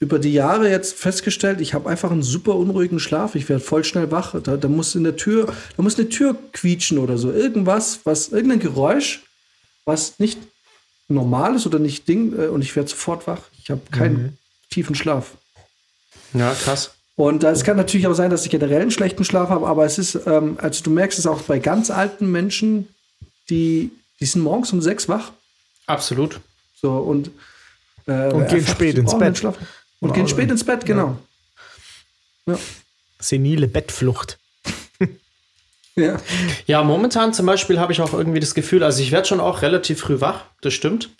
über 0.00 0.18
die 0.18 0.32
Jahre 0.32 0.68
jetzt 0.68 0.94
festgestellt, 0.94 1.60
ich 1.60 1.72
habe 1.72 1.88
einfach 1.88 2.10
einen 2.10 2.22
super 2.22 2.56
unruhigen 2.56 3.00
Schlaf. 3.00 3.34
Ich 3.34 3.48
werde 3.48 3.62
voll 3.62 3.84
schnell 3.84 4.10
wach. 4.10 4.34
Da, 4.42 4.56
da 4.56 4.68
muss 4.68 4.94
in 4.94 5.04
der 5.04 5.16
Tür, 5.16 5.52
da 5.76 5.82
muss 5.82 5.98
eine 5.98 6.08
Tür 6.08 6.36
quietschen 6.52 6.98
oder 6.98 7.16
so. 7.16 7.32
Irgendwas, 7.32 8.00
was, 8.04 8.28
irgendein 8.28 8.60
Geräusch, 8.60 9.22
was 9.84 10.18
nicht 10.18 10.38
normal 11.08 11.54
ist 11.54 11.66
oder 11.66 11.78
nicht 11.78 12.08
Ding, 12.08 12.38
äh, 12.38 12.46
und 12.46 12.62
ich 12.62 12.74
werde 12.76 12.88
sofort 12.88 13.26
wach. 13.26 13.42
Ich 13.62 13.70
habe 13.70 13.80
keinen 13.90 14.16
mhm. 14.16 14.38
tiefen 14.70 14.94
Schlaf. 14.94 15.32
Ja, 16.32 16.52
krass. 16.52 16.94
Und 17.16 17.44
es 17.44 17.62
kann 17.62 17.76
natürlich 17.76 18.06
auch 18.06 18.14
sein, 18.14 18.30
dass 18.30 18.44
ich 18.44 18.50
generell 18.50 18.82
einen 18.82 18.90
schlechten 18.90 19.24
Schlaf 19.24 19.48
habe, 19.48 19.66
aber 19.66 19.84
es 19.84 19.98
ist, 19.98 20.26
ähm, 20.26 20.58
also 20.60 20.82
du 20.82 20.90
merkst 20.90 21.18
es 21.18 21.26
auch 21.26 21.42
bei 21.42 21.60
ganz 21.60 21.90
alten 21.90 22.30
Menschen, 22.30 22.88
die, 23.50 23.92
die 24.20 24.26
sind 24.26 24.42
morgens 24.42 24.72
um 24.72 24.80
sechs 24.82 25.08
wach. 25.08 25.30
Absolut. 25.86 26.40
So 26.80 26.92
und, 26.96 27.30
äh, 28.06 28.32
und 28.32 28.48
gehen 28.48 28.66
spät 28.66 28.98
ins 28.98 29.16
Bett. 29.16 29.44
Und 29.44 29.54
wow. 30.00 30.12
gehen 30.12 30.26
spät 30.26 30.50
ins 30.50 30.64
Bett, 30.64 30.84
genau. 30.84 31.16
Ja. 32.46 32.54
ja. 32.54 32.58
Senile 33.20 33.68
Bettflucht. 33.68 34.38
ja. 35.94 36.18
ja, 36.66 36.82
momentan 36.82 37.32
zum 37.32 37.46
Beispiel 37.46 37.78
habe 37.78 37.92
ich 37.92 38.00
auch 38.00 38.12
irgendwie 38.12 38.40
das 38.40 38.54
Gefühl, 38.54 38.82
also 38.82 39.00
ich 39.02 39.12
werde 39.12 39.28
schon 39.28 39.40
auch 39.40 39.62
relativ 39.62 40.00
früh 40.00 40.20
wach, 40.20 40.44
das 40.62 40.74
stimmt. 40.74 41.10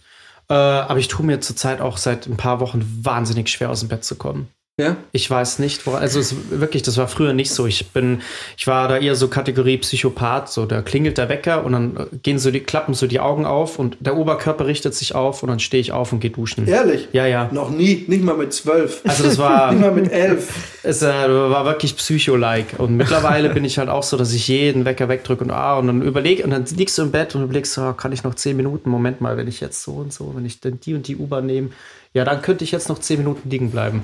Äh, 0.49 0.55
aber 0.55 0.99
ich 0.99 1.09
tue 1.09 1.24
mir 1.24 1.40
zurzeit 1.40 1.80
auch 1.80 1.99
seit 1.99 2.26
ein 2.26 2.36
paar 2.36 2.61
Wochen 2.61 3.01
wahnsinnig 3.03 3.49
schwer 3.49 3.70
aus 3.70 3.80
dem 3.80 3.88
Bett 3.88 4.05
zu 4.05 4.16
kommen. 4.16 4.49
Ja. 4.77 4.97
Ich 5.12 5.31
weiß 5.31 5.61
nicht, 5.61 5.87
wo, 5.87 5.93
also 5.93 6.18
es, 6.18 6.35
wirklich, 6.51 6.83
das 6.83 6.97
war 6.97 7.07
früher 7.07 7.33
nicht 7.33 7.53
so. 7.53 7.64
Ich 7.64 7.93
bin, 7.93 8.22
ich 8.57 8.66
war 8.66 8.89
da 8.89 8.99
eher 8.99 9.14
so 9.14 9.29
Kategorie 9.29 9.79
Psychopath, 9.79 10.49
so 10.51 10.66
da 10.66 10.83
klingelt 10.83 11.16
der 11.16 11.29
Wecker 11.29 11.64
und 11.64 11.72
dann 11.72 12.09
gehen 12.25 12.41
so 12.41 12.51
die, 12.51 12.59
klappen 12.59 12.93
so 12.93 13.07
die 13.07 13.20
Augen 13.20 13.47
auf 13.47 13.79
und 13.79 13.97
der 14.01 14.16
Oberkörper 14.16 14.66
richtet 14.66 14.97
sich 14.97 15.14
auf 15.14 15.45
und 15.45 15.49
dann 15.49 15.61
stehe 15.61 15.81
ich 15.81 15.93
auf 15.93 16.12
und 16.12 16.18
gehe 16.18 16.33
duschen. 16.33 16.66
Ehrlich? 16.66 17.09
Ja, 17.12 17.25
ja. 17.25 17.49
Noch 17.53 17.70
nie, 17.70 18.05
nicht 18.09 18.25
mal 18.25 18.37
mit 18.37 18.53
zwölf. 18.53 19.03
Also 19.05 19.22
das 19.22 19.39
war. 19.39 19.70
nicht 19.72 19.81
mal 19.81 19.93
mit 19.93 20.11
elf. 20.11 20.53
Es 20.83 21.03
äh, 21.03 21.07
war 21.07 21.64
wirklich 21.66 21.97
Psycho-like. 21.97 22.75
Und 22.79 22.97
mittlerweile 22.97 23.51
bin 23.51 23.64
ich 23.64 23.79
halt 23.79 23.89
auch 23.89 24.03
so, 24.03 24.16
dass 24.16 24.33
ich 24.33 24.49
jeden 24.49 24.85
Wecker 24.85 25.09
wegdrücke 25.09 25.45
und 25.45 25.53
ah, 25.53 25.79
und 25.79 25.87
dann 25.87 26.03
überlege, 26.03 26.43
und 26.43 26.51
dann 26.51 26.64
liegst 26.64 26.99
du 26.99 27.03
im 27.03 27.12
Bett 27.12 27.37
und 27.37 27.45
überlegst, 27.45 27.79
oh, 27.79 27.93
kann 27.93 28.11
ich 28.11 28.25
noch 28.25 28.35
zehn 28.35 28.57
Minuten, 28.57 28.91
Moment 28.91 29.20
mal, 29.20 29.37
wenn 29.37 29.47
ich 29.47 29.61
jetzt 29.61 29.85
so 29.85 29.93
und 29.93 30.12
so, 30.12 30.33
wenn 30.35 30.45
ich 30.45 30.59
dann 30.59 30.81
die 30.81 30.95
und 30.95 31.07
die 31.07 31.16
U-Bahn 31.16 31.47
nehme, 31.47 31.68
ja, 32.12 32.25
dann 32.25 32.43
könnte 32.43 32.64
ich 32.64 32.72
jetzt 32.72 32.89
noch 32.89 32.99
zehn 32.99 33.18
Minuten 33.18 33.49
liegen 33.49 33.70
bleiben. 33.70 34.03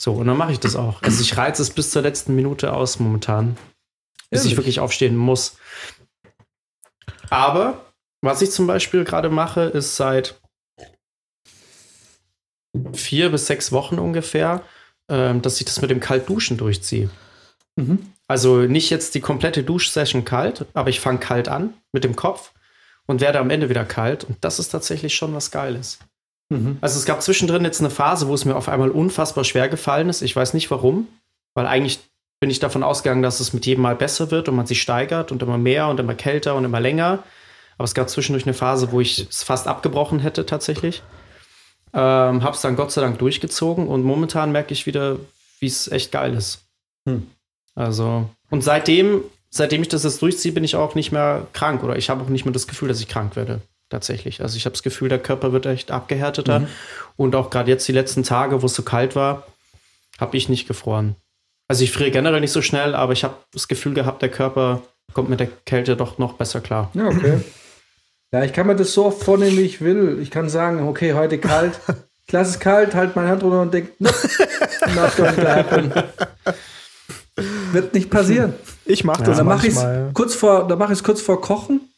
So, 0.00 0.14
und 0.14 0.28
dann 0.28 0.38
mache 0.38 0.52
ich 0.52 0.60
das 0.60 0.76
auch. 0.76 1.02
Also 1.02 1.20
ich 1.20 1.36
reize 1.36 1.60
es 1.60 1.68
bis 1.68 1.90
zur 1.90 2.00
letzten 2.00 2.34
Minute 2.34 2.72
aus 2.72 3.00
momentan. 3.00 3.58
Bis 4.30 4.40
Ehrlich? 4.40 4.52
ich 4.52 4.56
wirklich 4.56 4.80
aufstehen 4.80 5.14
muss. 5.14 5.58
Aber 7.28 7.84
was 8.22 8.40
ich 8.40 8.50
zum 8.50 8.66
Beispiel 8.66 9.04
gerade 9.04 9.28
mache, 9.28 9.60
ist 9.60 9.96
seit 9.96 10.40
vier 12.94 13.28
bis 13.28 13.46
sechs 13.46 13.72
Wochen 13.72 13.98
ungefähr, 13.98 14.62
ähm, 15.10 15.42
dass 15.42 15.60
ich 15.60 15.66
das 15.66 15.82
mit 15.82 15.90
dem 15.90 16.00
Kaltduschen 16.00 16.56
durchziehe. 16.56 17.10
Mhm. 17.76 18.10
Also 18.26 18.60
nicht 18.60 18.88
jetzt 18.88 19.14
die 19.14 19.20
komplette 19.20 19.64
Duschsession 19.64 20.24
kalt, 20.24 20.64
aber 20.72 20.88
ich 20.88 21.00
fange 21.00 21.18
kalt 21.18 21.48
an 21.48 21.74
mit 21.92 22.04
dem 22.04 22.16
Kopf 22.16 22.54
und 23.04 23.20
werde 23.20 23.38
am 23.38 23.50
Ende 23.50 23.68
wieder 23.68 23.84
kalt. 23.84 24.24
Und 24.24 24.38
das 24.40 24.60
ist 24.60 24.70
tatsächlich 24.70 25.14
schon 25.14 25.34
was 25.34 25.50
Geiles. 25.50 25.98
Mhm. 26.50 26.78
Also 26.80 26.98
es 26.98 27.06
gab 27.06 27.22
zwischendrin 27.22 27.64
jetzt 27.64 27.80
eine 27.80 27.90
Phase, 27.90 28.28
wo 28.28 28.34
es 28.34 28.44
mir 28.44 28.56
auf 28.56 28.68
einmal 28.68 28.90
unfassbar 28.90 29.44
schwer 29.44 29.68
gefallen 29.68 30.08
ist. 30.08 30.20
Ich 30.20 30.36
weiß 30.36 30.52
nicht 30.52 30.70
warum, 30.70 31.06
weil 31.54 31.66
eigentlich 31.66 32.00
bin 32.40 32.50
ich 32.50 32.58
davon 32.58 32.82
ausgegangen, 32.82 33.22
dass 33.22 33.40
es 33.40 33.52
mit 33.52 33.66
jedem 33.66 33.82
Mal 33.82 33.94
besser 33.94 34.30
wird 34.30 34.48
und 34.48 34.56
man 34.56 34.66
sich 34.66 34.82
steigert 34.82 35.30
und 35.30 35.42
immer 35.42 35.58
mehr 35.58 35.88
und 35.88 36.00
immer 36.00 36.14
kälter 36.14 36.56
und 36.56 36.64
immer 36.64 36.80
länger. 36.80 37.22
Aber 37.78 37.84
es 37.84 37.94
gab 37.94 38.10
zwischendurch 38.10 38.44
eine 38.44 38.54
Phase, 38.54 38.92
wo 38.92 39.00
ich 39.00 39.26
es 39.30 39.42
fast 39.42 39.66
abgebrochen 39.66 40.18
hätte 40.18 40.44
tatsächlich. 40.44 41.02
Ähm, 41.92 42.42
hab's 42.42 42.62
dann 42.62 42.76
Gott 42.76 42.92
sei 42.92 43.00
Dank 43.00 43.18
durchgezogen 43.18 43.88
und 43.88 44.02
momentan 44.02 44.52
merke 44.52 44.72
ich 44.72 44.86
wieder, 44.86 45.16
wie 45.60 45.66
es 45.66 45.88
echt 45.88 46.12
geil 46.12 46.34
ist. 46.34 46.62
Hm. 47.06 47.26
Also, 47.74 48.28
und 48.50 48.62
seitdem, 48.62 49.22
seitdem 49.50 49.82
ich 49.82 49.88
das 49.88 50.04
jetzt 50.04 50.22
durchziehe, 50.22 50.52
bin 50.52 50.64
ich 50.64 50.76
auch 50.76 50.94
nicht 50.94 51.12
mehr 51.12 51.46
krank 51.52 51.82
oder 51.82 51.96
ich 51.96 52.10
habe 52.10 52.22
auch 52.22 52.28
nicht 52.28 52.44
mehr 52.44 52.52
das 52.52 52.66
Gefühl, 52.66 52.88
dass 52.88 53.00
ich 53.00 53.08
krank 53.08 53.36
werde 53.36 53.60
tatsächlich. 53.90 54.40
Also 54.40 54.56
ich 54.56 54.64
habe 54.64 54.72
das 54.72 54.82
Gefühl, 54.82 55.08
der 55.08 55.18
Körper 55.18 55.52
wird 55.52 55.66
echt 55.66 55.90
abgehärteter. 55.90 56.60
Mhm. 56.60 56.68
Und 57.16 57.34
auch 57.34 57.50
gerade 57.50 57.70
jetzt 57.70 57.86
die 57.86 57.92
letzten 57.92 58.22
Tage, 58.22 58.62
wo 58.62 58.66
es 58.66 58.74
so 58.74 58.82
kalt 58.82 59.14
war, 59.14 59.46
habe 60.18 60.36
ich 60.36 60.48
nicht 60.48 60.66
gefroren. 60.66 61.16
Also 61.68 61.84
ich 61.84 61.92
friere 61.92 62.10
generell 62.10 62.40
nicht 62.40 62.52
so 62.52 62.62
schnell, 62.62 62.94
aber 62.94 63.12
ich 63.12 63.22
habe 63.24 63.34
das 63.52 63.68
Gefühl 63.68 63.94
gehabt, 63.94 64.22
der 64.22 64.30
Körper 64.30 64.82
kommt 65.12 65.28
mit 65.28 65.40
der 65.40 65.48
Kälte 65.66 65.96
doch 65.96 66.18
noch 66.18 66.34
besser 66.34 66.60
klar. 66.60 66.90
Ja, 66.94 67.06
okay. 67.06 67.40
Ja, 68.32 68.44
ich 68.44 68.52
kann 68.52 68.66
mir 68.66 68.76
das 68.76 68.92
so 68.92 69.06
oft 69.06 69.22
vornehmen, 69.24 69.56
wie 69.58 69.62
ich 69.62 69.80
will. 69.80 70.18
Ich 70.22 70.30
kann 70.30 70.48
sagen, 70.48 70.86
okay, 70.88 71.14
heute 71.14 71.38
kalt. 71.38 71.78
Ich 72.26 72.32
lasse 72.32 72.50
es 72.50 72.60
kalt, 72.60 72.94
halt 72.94 73.16
meine 73.16 73.28
Hand 73.28 73.42
runter 73.42 73.62
und 73.62 73.74
denke, 73.74 73.90
no, 73.98 74.08
Wird 77.72 77.92
nicht 77.92 78.08
passieren. 78.08 78.54
Ich 78.84 79.02
mache 79.02 79.24
das 79.24 79.30
ja, 79.30 79.34
dann 79.38 79.46
mach 79.48 79.60
manchmal. 79.60 80.10
Kurz 80.14 80.36
vor, 80.36 80.68
dann 80.68 80.78
mache 80.78 80.92
ich 80.92 81.00
es 81.00 81.02
kurz 81.02 81.20
vor 81.20 81.40
Kochen 81.40 81.89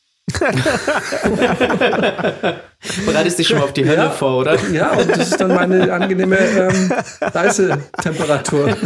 Bereitest 3.06 3.38
dich 3.38 3.48
schon 3.48 3.58
mal 3.58 3.64
auf 3.64 3.72
die 3.72 3.84
Hölle 3.84 3.96
ja, 3.96 4.10
vor, 4.10 4.38
oder? 4.38 4.56
Ja, 4.72 4.92
und 4.92 5.08
das 5.08 5.30
ist 5.30 5.40
dann 5.40 5.54
meine 5.54 5.92
angenehme 5.92 6.38
ähm, 6.38 6.92
Reisetemperatur. 7.20 8.76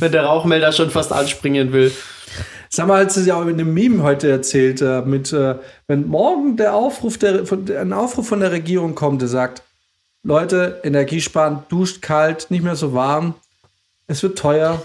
wenn 0.00 0.12
der 0.12 0.24
Rauchmelder 0.24 0.72
schon 0.72 0.90
fast 0.90 1.12
anspringen 1.12 1.72
will. 1.72 1.92
Sag 2.68 2.88
mal, 2.88 2.98
als 2.98 3.16
es 3.16 3.26
ja 3.26 3.36
auch 3.36 3.42
in 3.42 3.50
einem 3.50 3.72
Meme 3.72 4.02
heute 4.02 4.28
erzählt, 4.30 4.82
äh, 4.82 5.02
mit, 5.02 5.32
äh, 5.32 5.54
wenn 5.86 6.06
morgen 6.08 6.56
der 6.56 6.74
Aufruf 6.74 7.16
der, 7.16 7.46
von, 7.46 7.70
ein 7.70 7.92
Aufruf 7.92 8.28
von 8.28 8.40
der 8.40 8.50
Regierung 8.52 8.94
kommt, 8.94 9.22
der 9.22 9.28
sagt, 9.28 9.62
Leute, 10.22 10.80
Energiesparen, 10.82 11.60
duscht 11.68 12.02
kalt, 12.02 12.50
nicht 12.50 12.64
mehr 12.64 12.74
so 12.74 12.92
warm, 12.92 13.34
es 14.08 14.22
wird 14.22 14.38
teuer, 14.38 14.82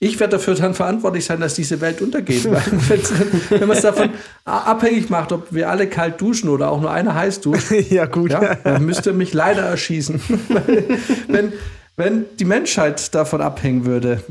ich 0.00 0.20
werde 0.20 0.36
dafür 0.36 0.54
dann 0.54 0.74
verantwortlich 0.74 1.24
sein, 1.24 1.40
dass 1.40 1.54
diese 1.54 1.80
Welt 1.80 2.00
untergeht. 2.00 2.44
wenn 3.50 3.66
man 3.66 3.76
es 3.76 3.82
davon 3.82 4.10
abhängig 4.44 5.10
macht, 5.10 5.32
ob 5.32 5.52
wir 5.52 5.68
alle 5.68 5.88
kalt 5.88 6.20
duschen 6.20 6.48
oder 6.48 6.70
auch 6.70 6.80
nur 6.80 6.90
einer 6.90 7.14
heiß 7.14 7.40
duscht, 7.40 7.70
ja, 7.90 8.06
gut. 8.06 8.30
Ja, 8.30 8.54
dann 8.54 8.84
müsste 8.84 9.12
mich 9.12 9.34
leider 9.34 9.62
erschießen. 9.62 10.20
wenn, 11.28 11.52
wenn 11.96 12.26
die 12.38 12.44
Menschheit 12.44 13.12
davon 13.14 13.40
abhängen 13.40 13.86
würde, 13.86 14.22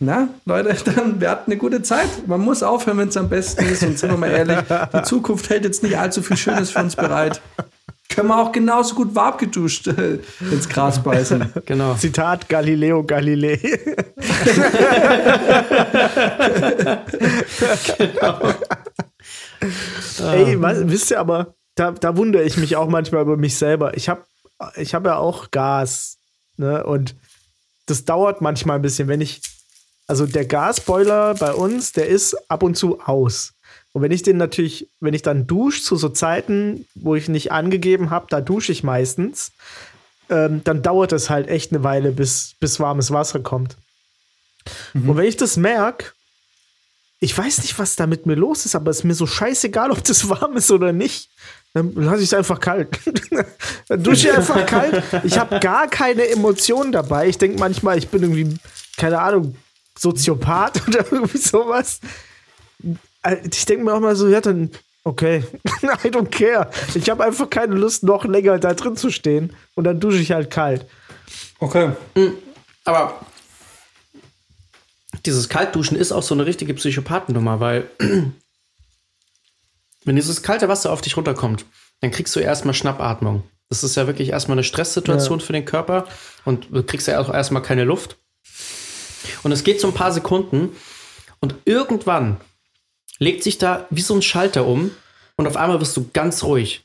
na, 0.00 0.28
Leute, 0.44 0.76
dann 0.94 1.20
wir 1.20 1.30
hatten 1.30 1.50
eine 1.50 1.58
gute 1.58 1.82
Zeit. 1.82 2.28
Man 2.28 2.40
muss 2.40 2.62
aufhören, 2.62 2.98
wenn 2.98 3.08
es 3.08 3.16
am 3.16 3.28
besten 3.28 3.64
ist. 3.64 3.82
Und 3.82 3.98
sind 3.98 4.10
wir 4.10 4.16
mal 4.16 4.30
ehrlich, 4.30 4.58
die 4.94 5.02
Zukunft 5.02 5.50
hält 5.50 5.64
jetzt 5.64 5.82
nicht 5.82 5.98
allzu 5.98 6.22
viel 6.22 6.36
Schönes 6.36 6.70
für 6.70 6.80
uns 6.80 6.94
bereit 6.94 7.40
können 8.18 8.30
wir 8.30 8.38
auch 8.42 8.50
genauso 8.50 8.96
gut 8.96 9.14
warm 9.14 9.38
geduscht 9.38 9.86
äh, 9.86 10.18
ins 10.40 10.68
Gras 10.68 11.00
beißen. 11.00 11.52
Genau. 11.66 11.94
Zitat 11.94 12.48
Galileo 12.48 13.04
Galilei. 13.04 13.56
genau. 17.96 18.54
Ey, 20.32 20.60
was, 20.60 20.88
wisst 20.88 21.12
ihr 21.12 21.20
aber, 21.20 21.54
da, 21.76 21.92
da 21.92 22.16
wundere 22.16 22.42
ich 22.42 22.56
mich 22.56 22.74
auch 22.74 22.88
manchmal 22.88 23.22
über 23.22 23.36
mich 23.36 23.56
selber. 23.56 23.96
Ich 23.96 24.08
habe 24.08 24.24
ich 24.74 24.94
hab 24.94 25.06
ja 25.06 25.16
auch 25.16 25.52
Gas. 25.52 26.18
Ne? 26.56 26.84
Und 26.84 27.14
das 27.86 28.04
dauert 28.04 28.40
manchmal 28.40 28.76
ein 28.76 28.82
bisschen, 28.82 29.06
wenn 29.06 29.20
ich. 29.20 29.40
Also 30.08 30.26
der 30.26 30.46
Gasboiler 30.46 31.34
bei 31.34 31.52
uns, 31.52 31.92
der 31.92 32.08
ist 32.08 32.34
ab 32.50 32.64
und 32.64 32.76
zu 32.76 32.98
aus. 33.00 33.52
Und 33.98 34.02
wenn 34.02 34.12
ich 34.12 34.22
den 34.22 34.36
natürlich, 34.36 34.88
wenn 35.00 35.12
ich 35.12 35.22
dann 35.22 35.48
dusche 35.48 35.82
zu 35.82 35.96
so 35.96 36.08
Zeiten, 36.08 36.86
wo 36.94 37.16
ich 37.16 37.28
nicht 37.28 37.50
angegeben 37.50 38.10
habe, 38.10 38.26
da 38.30 38.40
dusche 38.40 38.70
ich 38.70 38.84
meistens, 38.84 39.50
ähm, 40.30 40.60
dann 40.62 40.84
dauert 40.84 41.10
es 41.10 41.30
halt 41.30 41.48
echt 41.48 41.72
eine 41.72 41.82
Weile, 41.82 42.12
bis, 42.12 42.54
bis 42.60 42.78
warmes 42.78 43.10
Wasser 43.10 43.40
kommt. 43.40 43.76
Mhm. 44.92 45.10
Und 45.10 45.16
wenn 45.16 45.24
ich 45.24 45.36
das 45.36 45.56
merke, 45.56 46.12
ich 47.18 47.36
weiß 47.36 47.62
nicht, 47.62 47.76
was 47.80 47.96
da 47.96 48.06
mit 48.06 48.24
mir 48.24 48.36
los 48.36 48.66
ist, 48.66 48.76
aber 48.76 48.92
es 48.92 48.98
ist 48.98 49.04
mir 49.04 49.14
so 49.14 49.26
scheißegal, 49.26 49.90
ob 49.90 50.04
das 50.04 50.28
warm 50.28 50.56
ist 50.56 50.70
oder 50.70 50.92
nicht. 50.92 51.28
Dann 51.74 51.92
lasse 51.96 52.18
ich 52.18 52.28
es 52.28 52.34
einfach 52.34 52.60
kalt. 52.60 53.00
dann 53.88 54.00
dusche 54.00 54.28
ich 54.28 54.32
einfach 54.32 54.64
kalt. 54.66 55.02
Ich 55.24 55.36
habe 55.36 55.58
gar 55.58 55.88
keine 55.88 56.28
Emotionen 56.28 56.92
dabei. 56.92 57.26
Ich 57.26 57.38
denke 57.38 57.58
manchmal, 57.58 57.98
ich 57.98 58.06
bin 58.06 58.22
irgendwie, 58.22 58.56
keine 58.96 59.18
Ahnung, 59.18 59.56
Soziopath 59.98 60.86
oder 60.86 61.04
irgendwie 61.10 61.38
sowas. 61.38 61.98
Äh, 63.22 63.36
ich 63.50 63.66
denke 63.66 63.84
mir 63.84 63.94
auch 63.94 64.00
mal 64.00 64.16
so, 64.16 64.28
ja, 64.28 64.40
dann, 64.40 64.70
okay, 65.04 65.44
I 65.82 66.08
don't 66.08 66.30
care. 66.30 66.70
Ich 66.94 67.08
habe 67.10 67.24
einfach 67.24 67.50
keine 67.50 67.74
Lust, 67.74 68.02
noch 68.02 68.24
länger 68.24 68.58
da 68.58 68.74
drin 68.74 68.96
zu 68.96 69.10
stehen 69.10 69.54
und 69.74 69.84
dann 69.84 70.00
dusche 70.00 70.18
ich 70.18 70.32
halt 70.32 70.50
kalt. 70.50 70.86
Okay. 71.60 71.92
Hm, 72.14 72.34
aber 72.84 73.20
dieses 75.26 75.48
Kaltduschen 75.48 75.96
ist 75.96 76.12
auch 76.12 76.22
so 76.22 76.34
eine 76.34 76.46
richtige 76.46 76.74
Psychopathennummer, 76.74 77.60
weil 77.60 77.90
wenn 80.04 80.16
dieses 80.16 80.42
kalte 80.42 80.68
Wasser 80.68 80.92
auf 80.92 81.00
dich 81.00 81.16
runterkommt, 81.16 81.66
dann 82.00 82.10
kriegst 82.10 82.34
du 82.36 82.40
erstmal 82.40 82.74
Schnappatmung. 82.74 83.42
Das 83.68 83.84
ist 83.84 83.96
ja 83.96 84.06
wirklich 84.06 84.30
erstmal 84.30 84.54
eine 84.54 84.64
Stresssituation 84.64 85.40
ja. 85.40 85.44
für 85.44 85.52
den 85.52 85.64
Körper 85.64 86.06
und 86.44 86.68
du 86.70 86.82
kriegst 86.82 87.06
ja 87.06 87.20
auch 87.20 87.32
erstmal 87.32 87.62
keine 87.62 87.84
Luft. 87.84 88.16
Und 89.42 89.52
es 89.52 89.64
geht 89.64 89.80
so 89.80 89.88
ein 89.88 89.94
paar 89.94 90.12
Sekunden 90.12 90.70
und 91.40 91.54
irgendwann 91.64 92.38
legt 93.18 93.42
sich 93.42 93.58
da 93.58 93.86
wie 93.90 94.00
so 94.00 94.14
ein 94.14 94.22
Schalter 94.22 94.66
um 94.66 94.90
und 95.36 95.46
auf 95.46 95.56
einmal 95.56 95.80
wirst 95.80 95.96
du 95.96 96.08
ganz 96.12 96.42
ruhig. 96.44 96.84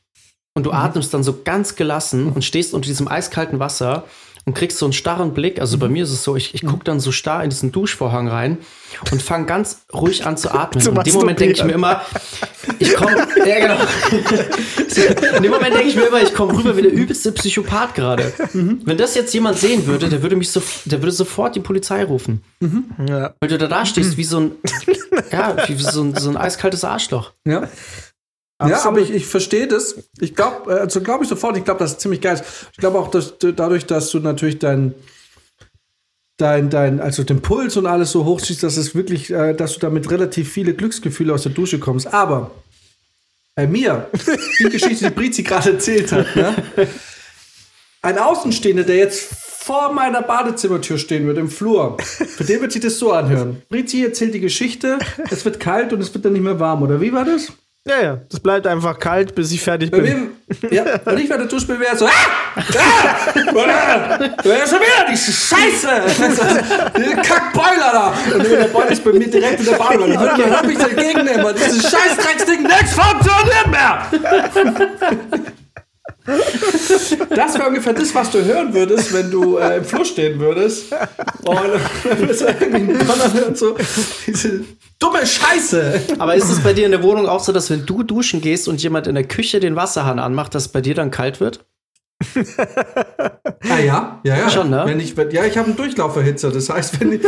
und 0.55 0.67
du 0.67 0.71
atmest 0.71 1.13
dann 1.13 1.23
so 1.23 1.41
ganz 1.43 1.75
gelassen 1.75 2.31
und 2.31 2.45
stehst 2.45 2.75
unter 2.75 2.87
diesem 2.87 3.07
eiskalten 3.07 3.59
Wasser 3.59 4.05
und 4.45 4.53
kriegst 4.53 4.77
so 4.77 4.85
einen 4.85 4.93
starren 4.93 5.33
Blick. 5.33 5.59
Also 5.59 5.77
bei 5.77 5.87
mir 5.87 6.03
ist 6.03 6.11
es 6.11 6.23
so, 6.23 6.35
ich, 6.35 6.53
ich 6.53 6.65
gucke 6.65 6.83
dann 6.83 6.99
so 6.99 7.11
starr 7.11 7.43
in 7.43 7.49
diesen 7.49 7.71
Duschvorhang 7.71 8.27
rein 8.27 8.57
und 9.11 9.21
fange 9.21 9.45
ganz 9.45 9.85
ruhig 9.93 10.25
an 10.25 10.37
zu 10.37 10.51
atmen. 10.51 10.85
In 10.85 11.03
dem 11.03 11.13
Moment 11.13 11.39
denke 11.39 11.55
ich 11.55 11.63
mir 11.63 11.73
immer, 11.73 12.01
ich 12.79 12.93
komme, 12.95 13.27
ja 13.45 13.59
genau. 13.59 13.77
in 15.37 15.43
dem 15.43 15.51
Moment 15.51 15.73
denke 15.73 15.87
ich 15.87 15.95
mir 15.95 16.07
immer, 16.07 16.21
ich 16.21 16.33
komme 16.33 16.57
rüber 16.57 16.75
wie 16.75 16.81
der 16.81 16.91
übelste 16.91 17.31
Psychopath 17.31 17.95
gerade. 17.95 18.33
Wenn 18.53 18.97
das 18.97 19.15
jetzt 19.15 19.33
jemand 19.33 19.57
sehen 19.57 19.87
würde, 19.87 20.09
der 20.09 20.21
würde 20.21 20.35
mich 20.35 20.51
so, 20.51 20.61
der 20.85 21.01
würde 21.01 21.11
sofort 21.11 21.55
die 21.55 21.61
Polizei 21.61 22.03
rufen. 22.03 22.43
Ja. 23.07 23.33
Weil 23.39 23.49
du 23.49 23.57
da, 23.57 23.67
da 23.67 23.85
stehst 23.85 24.17
wie 24.17 24.23
so 24.23 24.39
ein, 24.39 24.51
ja, 25.31 25.55
wie 25.67 25.75
so 25.75 26.03
ein, 26.03 26.15
so 26.15 26.29
ein 26.29 26.37
eiskaltes 26.37 26.83
Arschloch. 26.83 27.31
Ja. 27.45 27.67
Ja, 28.69 28.85
aber 28.85 28.99
ich, 28.99 29.11
ich 29.11 29.25
verstehe 29.25 29.67
das. 29.67 29.95
Ich 30.19 30.35
glaube, 30.35 30.79
also 30.79 31.01
glaube 31.01 31.23
ich 31.23 31.29
sofort, 31.29 31.57
ich 31.57 31.65
glaube, 31.65 31.79
das 31.79 31.91
ist 31.91 32.01
ziemlich 32.01 32.21
geil. 32.21 32.41
Ich 32.71 32.77
glaube 32.77 32.99
auch, 32.99 33.09
dass 33.09 33.37
du, 33.37 33.51
dadurch, 33.51 33.85
dass 33.85 34.09
du 34.11 34.19
natürlich 34.19 34.59
dein, 34.59 34.93
dein, 36.37 36.69
dein, 36.69 36.99
also 36.99 37.23
den 37.23 37.41
Puls 37.41 37.77
und 37.77 37.85
alles 37.85 38.11
so 38.11 38.25
hochziehst, 38.25 38.63
dass 38.63 38.77
es 38.77 38.95
wirklich, 38.95 39.31
äh, 39.31 39.53
dass 39.53 39.73
du 39.73 39.79
damit 39.79 40.09
relativ 40.11 40.51
viele 40.51 40.73
Glücksgefühle 40.73 41.33
aus 41.33 41.43
der 41.43 41.51
Dusche 41.51 41.79
kommst. 41.79 42.13
Aber 42.13 42.51
bei 43.55 43.67
mir, 43.67 44.09
die 44.59 44.69
Geschichte, 44.69 45.05
die 45.05 45.11
Brizi 45.11 45.43
gerade 45.43 45.73
erzählt 45.73 46.11
hat, 46.11 46.35
ne? 46.35 46.55
ein 48.01 48.17
Außenstehender, 48.17 48.83
der 48.83 48.97
jetzt 48.97 49.33
vor 49.63 49.93
meiner 49.93 50.21
Badezimmertür 50.21 50.97
stehen 50.97 51.25
würde 51.25 51.39
im 51.39 51.49
Flur, 51.49 51.97
für 51.99 52.43
den 52.43 52.61
wird 52.61 52.73
sich 52.73 52.81
das 52.81 52.99
so 52.99 53.13
anhören. 53.13 53.61
Brizi 53.69 54.03
erzählt 54.03 54.33
die 54.33 54.41
Geschichte, 54.41 54.99
es 55.29 55.45
wird 55.45 55.59
kalt 55.59 55.93
und 55.93 56.01
es 56.01 56.13
wird 56.13 56.25
dann 56.25 56.33
nicht 56.33 56.41
mehr 56.41 56.59
warm, 56.59 56.81
oder 56.81 56.99
wie 56.99 57.13
war 57.13 57.23
das? 57.23 57.53
Ja, 57.85 58.01
ja, 58.01 58.17
das 58.29 58.39
bleibt 58.39 58.65
einfach 58.65 58.97
kalt, 58.97 59.35
bis 59.35 59.51
ich 59.51 59.61
fertig 59.61 59.91
Bei 59.91 59.99
bin. 59.99 60.31
mir, 60.61 60.73
ja, 60.73 60.85
wenn 61.03 61.17
ich 61.17 61.27
Dusche 61.49 61.67
bin, 61.67 61.81
wäre 61.81 61.97
so, 61.97 62.05
ah! 62.05 62.11
Ah! 62.55 62.61
Ist 64.41 64.69
schon 64.69 64.79
wieder? 64.79 65.05
Die 65.11 65.17
Scheiße! 65.17 65.87
Der 66.95 67.15
Kackboiler 67.17 67.91
da! 67.91 68.13
Und 68.35 68.49
der 68.49 68.67
Boiler 68.69 68.89
ist 68.89 69.03
bei 69.03 69.11
mir 69.11 69.29
direkt 69.29 69.59
in 69.59 69.65
der 69.65 69.73
Badewanne. 69.73 70.13
Okay. 70.17 70.43
Dann 70.43 70.57
hab 70.57 70.69
ich 70.69 70.77
dagegen 70.77 71.25
nehmen. 71.25 71.53
Dieses 71.55 71.91
scheiß 71.91 72.15
Drecksding, 72.15 72.63
nichts 72.63 72.93
funktioniert 72.93 73.67
mehr! 73.69 75.53
Das 77.29 77.55
wäre 77.55 77.67
ungefähr 77.67 77.93
das, 77.93 78.13
was 78.15 78.31
du 78.31 78.43
hören 78.43 78.73
würdest, 78.73 79.13
wenn 79.13 79.29
du 79.29 79.57
äh, 79.57 79.77
im 79.77 79.85
Fluss 79.85 80.09
stehen 80.09 80.39
würdest. 80.39 80.91
Und 81.43 81.57
dann 81.57 82.19
würdest 82.19 82.41
du 82.41 82.45
irgendwie 82.45 82.93
Donner 82.93 83.33
hören, 83.33 83.55
so 83.55 83.75
diese 84.25 84.61
dumme 84.99 85.25
Scheiße. 85.25 86.01
Aber 86.19 86.35
ist 86.35 86.49
es 86.49 86.61
bei 86.61 86.73
dir 86.73 86.85
in 86.85 86.91
der 86.91 87.03
Wohnung 87.03 87.27
auch 87.27 87.43
so, 87.43 87.51
dass 87.51 87.69
wenn 87.69 87.85
du 87.85 88.03
duschen 88.03 88.41
gehst 88.41 88.67
und 88.67 88.81
jemand 88.81 89.07
in 89.07 89.15
der 89.15 89.27
Küche 89.27 89.59
den 89.59 89.75
Wasserhahn 89.75 90.19
anmacht, 90.19 90.55
dass 90.55 90.63
es 90.63 90.69
bei 90.69 90.81
dir 90.81 90.95
dann 90.95 91.11
kalt 91.11 91.39
wird? 91.39 91.65
Ah 93.69 93.79
ja, 93.79 94.19
ja, 94.23 94.37
ja. 94.37 94.49
Schon, 94.49 94.69
ne? 94.69 94.83
Wenn 94.85 94.99
ich, 94.99 95.15
wenn, 95.15 95.31
ja, 95.31 95.45
ich 95.45 95.57
habe 95.57 95.67
einen 95.67 95.77
Durchlauferhitzer. 95.77 96.51
Das 96.51 96.69
heißt, 96.69 96.99
wenn 96.99 97.13
ich, 97.13 97.21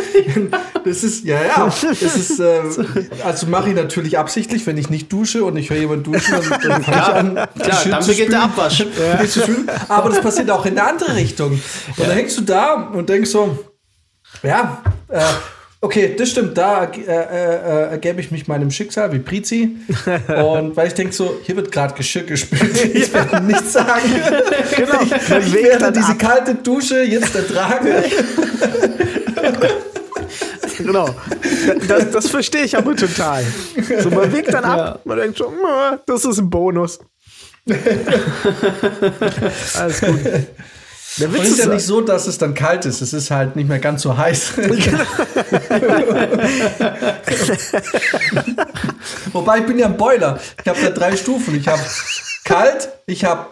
das 0.83 1.03
ist, 1.03 1.23
ja, 1.23 1.41
ja, 1.41 1.65
das 1.65 1.83
ist, 1.83 2.39
äh, 2.41 2.61
also 3.23 3.47
mache 3.47 3.69
ich 3.69 3.75
natürlich 3.75 4.17
absichtlich, 4.17 4.67
wenn 4.67 4.77
ich 4.77 4.89
nicht 4.89 5.11
dusche 5.11 5.45
und 5.45 5.55
ich 5.55 5.69
höre 5.69 5.77
jemanden 5.77 6.11
duschen, 6.11 6.33
dann, 6.33 6.61
dann 6.61 6.83
fange 6.83 6.97
ich 6.97 7.13
an. 7.13 7.33
Klar, 7.57 7.85
dann 7.89 8.05
beginnt 8.05 8.33
der. 8.33 8.43
Abwasch. 8.43 8.85
Spülen. 9.29 9.69
Aber 9.87 10.09
das 10.09 10.21
passiert 10.21 10.51
auch 10.51 10.65
in 10.65 10.75
der 10.75 10.87
andere 10.87 11.15
Richtung. 11.15 11.53
Und 11.53 11.99
dann 11.99 12.11
hängst 12.11 12.37
du 12.37 12.41
da 12.41 12.73
und 12.73 13.09
denkst 13.09 13.29
so, 13.29 13.57
ja, 14.43 14.83
äh, 15.07 15.21
okay, 15.85 16.15
das 16.17 16.29
stimmt, 16.31 16.57
da 16.57 16.85
äh, 16.85 16.99
äh, 16.99 17.11
äh, 17.11 17.89
ergebe 17.91 18.19
ich 18.19 18.31
mich 18.31 18.47
meinem 18.47 18.71
Schicksal 18.71 19.11
wie 19.13 19.19
Prizi. 19.19 19.77
Und 20.27 20.75
weil 20.75 20.87
ich 20.87 20.93
denke 20.95 21.13
so, 21.13 21.37
hier 21.43 21.55
wird 21.55 21.71
gerade 21.71 21.93
Geschirr 21.93 22.23
gespült. 22.23 22.75
Ich 22.95 23.13
werde 23.13 23.41
nichts 23.41 23.73
sagen. 23.73 24.09
Genau, 24.75 25.01
Ich, 25.01 25.11
ich 25.11 25.53
werde 25.53 25.91
diese 25.91 26.11
ab. 26.11 26.19
kalte 26.19 26.55
Dusche 26.55 27.03
jetzt 27.03 27.35
ertragen. 27.35 27.87
Genau. 30.77 31.07
Das, 31.87 32.11
das 32.11 32.27
verstehe 32.27 32.63
ich 32.63 32.77
aber 32.77 32.95
total. 32.97 33.45
So, 34.01 34.09
man 34.09 34.31
wägt 34.33 34.53
dann 34.53 34.65
ab, 34.65 34.99
man 35.05 35.17
denkt 35.17 35.41
"Ah, 35.41 35.97
das 36.05 36.25
ist 36.25 36.37
ein 36.37 36.49
Bonus. 36.49 36.99
Alles 39.79 40.01
gut. 40.01 40.19
Der 41.19 41.29
Und 41.29 41.35
Witz 41.35 41.43
es 41.43 41.51
ist 41.51 41.59
ja 41.59 41.67
nicht 41.67 41.85
so, 41.85 42.01
dass 42.01 42.27
es 42.27 42.37
dann 42.37 42.53
kalt 42.53 42.85
ist. 42.85 43.01
Es 43.01 43.13
ist 43.13 43.31
halt 43.31 43.55
nicht 43.55 43.69
mehr 43.69 43.79
ganz 43.79 44.01
so 44.01 44.17
heiß. 44.17 44.53
Wobei 49.31 49.59
ich 49.59 49.65
bin 49.65 49.79
ja 49.79 49.85
ein 49.85 49.95
Boiler. 49.97 50.39
Ich 50.61 50.67
habe 50.67 50.79
da 50.81 50.89
drei 50.89 51.15
Stufen. 51.15 51.55
Ich 51.55 51.67
habe 51.67 51.81
kalt, 52.43 52.89
ich 53.05 53.23
habe 53.23 53.47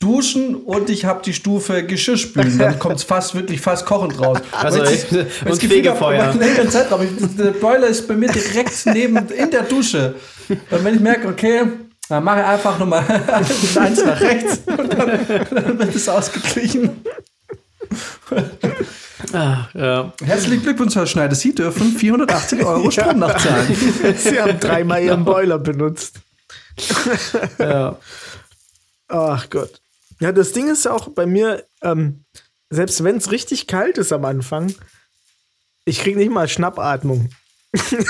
Duschen 0.00 0.56
und 0.56 0.90
ich 0.90 1.04
habe 1.04 1.22
die 1.24 1.32
Stufe 1.32 1.84
Geschirrspülen. 1.84 2.58
Dann 2.58 2.78
kommt 2.78 2.96
es 2.96 3.04
fast 3.04 3.34
wirklich 3.34 3.60
fast 3.60 3.86
kochend 3.86 4.20
raus. 4.20 4.38
Also, 4.52 4.80
und 4.80 4.86
weil 4.86 4.94
ich 4.94 5.04
habe, 5.44 5.56
Fegefeuer. 5.56 6.34
Zeitraum. 6.68 7.02
Ich, 7.02 7.36
der 7.36 7.52
Boiler 7.52 7.86
ist 7.86 8.06
bei 8.08 8.14
mir 8.14 8.30
direkt 8.30 8.86
neben 8.86 9.16
in 9.28 9.50
der 9.50 9.62
Dusche. 9.62 10.16
Und 10.48 10.84
wenn 10.84 10.96
ich 10.96 11.00
merke, 11.00 11.28
okay, 11.28 11.62
dann 12.08 12.24
mache 12.24 12.40
ich 12.40 12.46
einfach 12.46 12.78
nochmal 12.78 13.04
eins 13.76 14.04
nach 14.04 14.20
rechts 14.20 14.60
und 14.66 14.92
dann, 14.92 15.26
dann 15.50 15.78
wird 15.78 15.94
es 15.94 16.08
ausgeglichen. 16.08 17.04
Ah, 19.32 19.68
ja. 19.74 20.12
Herzlichen 20.22 20.62
Glückwunsch, 20.62 20.94
Herr 20.94 21.06
Schneider. 21.06 21.34
Sie 21.34 21.54
dürfen 21.54 21.92
480 21.92 22.64
Euro 22.64 22.90
Strom 22.90 23.18
nachzahlen. 23.18 23.74
sie 24.16 24.40
haben 24.40 24.60
dreimal 24.60 25.02
ihren 25.02 25.24
Boiler 25.24 25.58
benutzt. 25.58 26.20
ja. 27.58 27.98
Ach 29.08 29.50
Gott. 29.50 29.80
Ja, 30.20 30.32
das 30.32 30.52
Ding 30.52 30.70
ist 30.70 30.84
ja 30.84 30.92
auch 30.92 31.08
bei 31.08 31.26
mir, 31.26 31.64
ähm, 31.82 32.24
selbst 32.70 33.02
wenn 33.04 33.16
es 33.16 33.30
richtig 33.30 33.66
kalt 33.66 33.98
ist 33.98 34.12
am 34.12 34.24
Anfang, 34.24 34.74
ich 35.84 36.00
kriege 36.00 36.18
nicht 36.18 36.30
mal 36.30 36.48
Schnappatmung. 36.48 37.30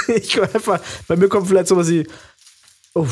ich 0.09 0.41
einfach, 0.41 0.81
bei 1.09 1.17
mir 1.17 1.29
kommt 1.29 1.49
vielleicht 1.49 1.69
sowas 1.69 1.89
wie, 1.89 2.07
oh. 2.95 3.07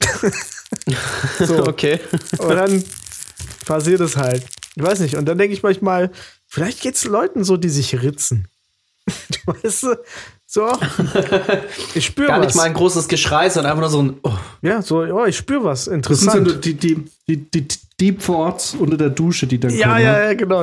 so, 1.38 1.66
Okay. 1.66 2.00
und 2.38 2.48
dann 2.50 2.84
passiert 3.66 4.00
es 4.00 4.16
halt. 4.16 4.44
Ich 4.76 4.82
weiß 4.82 5.00
nicht. 5.00 5.16
Und 5.16 5.26
dann 5.26 5.38
denke 5.38 5.54
ich 5.54 5.62
manchmal, 5.62 6.10
vielleicht 6.46 6.80
geht 6.80 6.94
es 6.94 7.04
Leuten 7.04 7.44
so, 7.44 7.56
die 7.56 7.68
sich 7.70 8.00
ritzen. 8.02 8.48
Du 9.46 9.52
weißt 9.54 9.82
du, 9.84 9.96
so, 10.46 10.70
ich 11.94 12.04
spüre 12.06 12.28
Gar 12.28 12.40
was. 12.40 12.46
nicht 12.48 12.56
mal 12.56 12.64
ein 12.64 12.74
großes 12.74 13.08
Geschrei, 13.08 13.48
sondern 13.48 13.72
einfach 13.72 13.80
nur 13.80 13.90
so 13.90 14.02
ein. 14.02 14.20
Oh. 14.22 14.32
ja, 14.62 14.82
so, 14.82 14.98
oh, 14.98 15.24
ich 15.24 15.36
spüre 15.36 15.64
was. 15.64 15.84
Das 15.86 15.92
sind 15.92 16.04
so 16.06 16.38
Interessant. 16.38 16.64
die, 16.64 16.74
die, 16.74 17.04
die, 17.26 17.50
die 17.50 17.68
Deep 18.00 18.22
Thoughts 18.24 18.74
unter 18.74 18.96
der 18.96 19.10
Dusche, 19.10 19.46
die 19.48 19.58
dann 19.58 19.74
Ja, 19.74 19.88
kommen. 19.88 20.02
ja, 20.02 20.24
ja, 20.26 20.34
genau. 20.34 20.60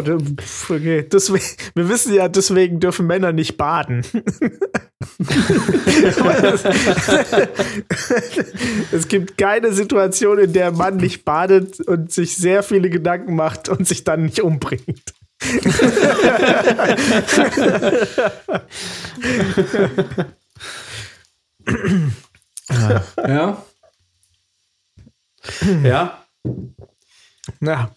Okay. 0.69 1.05
Deswegen, 1.11 1.43
wir 1.75 1.89
wissen 1.89 2.13
ja, 2.13 2.29
deswegen 2.29 2.79
dürfen 2.79 3.07
Männer 3.07 3.33
nicht 3.33 3.57
baden. 3.57 4.05
es 8.91 9.07
gibt 9.07 9.38
keine 9.38 9.73
Situation, 9.73 10.39
in 10.39 10.53
der 10.53 10.67
ein 10.67 10.75
Mann 10.75 10.97
nicht 10.97 11.25
badet 11.25 11.81
und 11.81 12.11
sich 12.11 12.36
sehr 12.38 12.63
viele 12.63 12.89
Gedanken 12.89 13.36
macht 13.36 13.69
und 13.69 13.88
sich 13.88 14.03
dann 14.05 14.23
nicht 14.23 14.41
umbringt. 14.41 15.13
Ja. 23.27 23.63
Ja. 25.83 26.25
Na, 27.60 27.91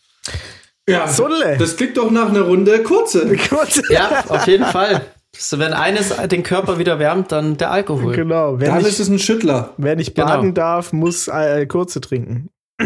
ja. 0.88 1.06
Sulle. 1.08 1.56
Das 1.58 1.76
klingt 1.76 1.96
doch 1.96 2.10
nach 2.10 2.28
einer 2.30 2.42
Runde 2.42 2.82
kurze. 2.82 3.26
gut. 3.50 3.82
Ja, 3.90 4.24
auf 4.28 4.46
jeden 4.46 4.64
Fall. 4.64 5.02
So, 5.36 5.58
wenn 5.58 5.74
eines 5.74 6.08
den 6.28 6.42
Körper 6.42 6.78
wieder 6.78 6.98
wärmt, 6.98 7.30
dann 7.32 7.58
der 7.58 7.70
Alkohol. 7.70 8.14
Genau. 8.16 8.58
Wer 8.58 8.68
Dann 8.68 8.78
nicht, 8.78 8.88
ist 8.88 8.98
es 9.00 9.08
ein 9.08 9.18
Schüttler. 9.18 9.74
wer 9.76 9.94
nicht 9.96 10.14
Genau. 10.14 10.26
baden 10.28 10.54
darf, 10.54 10.92
muss 10.94 11.28
äh, 11.28 11.66
kurze 11.66 12.00
trinken. 12.00 12.48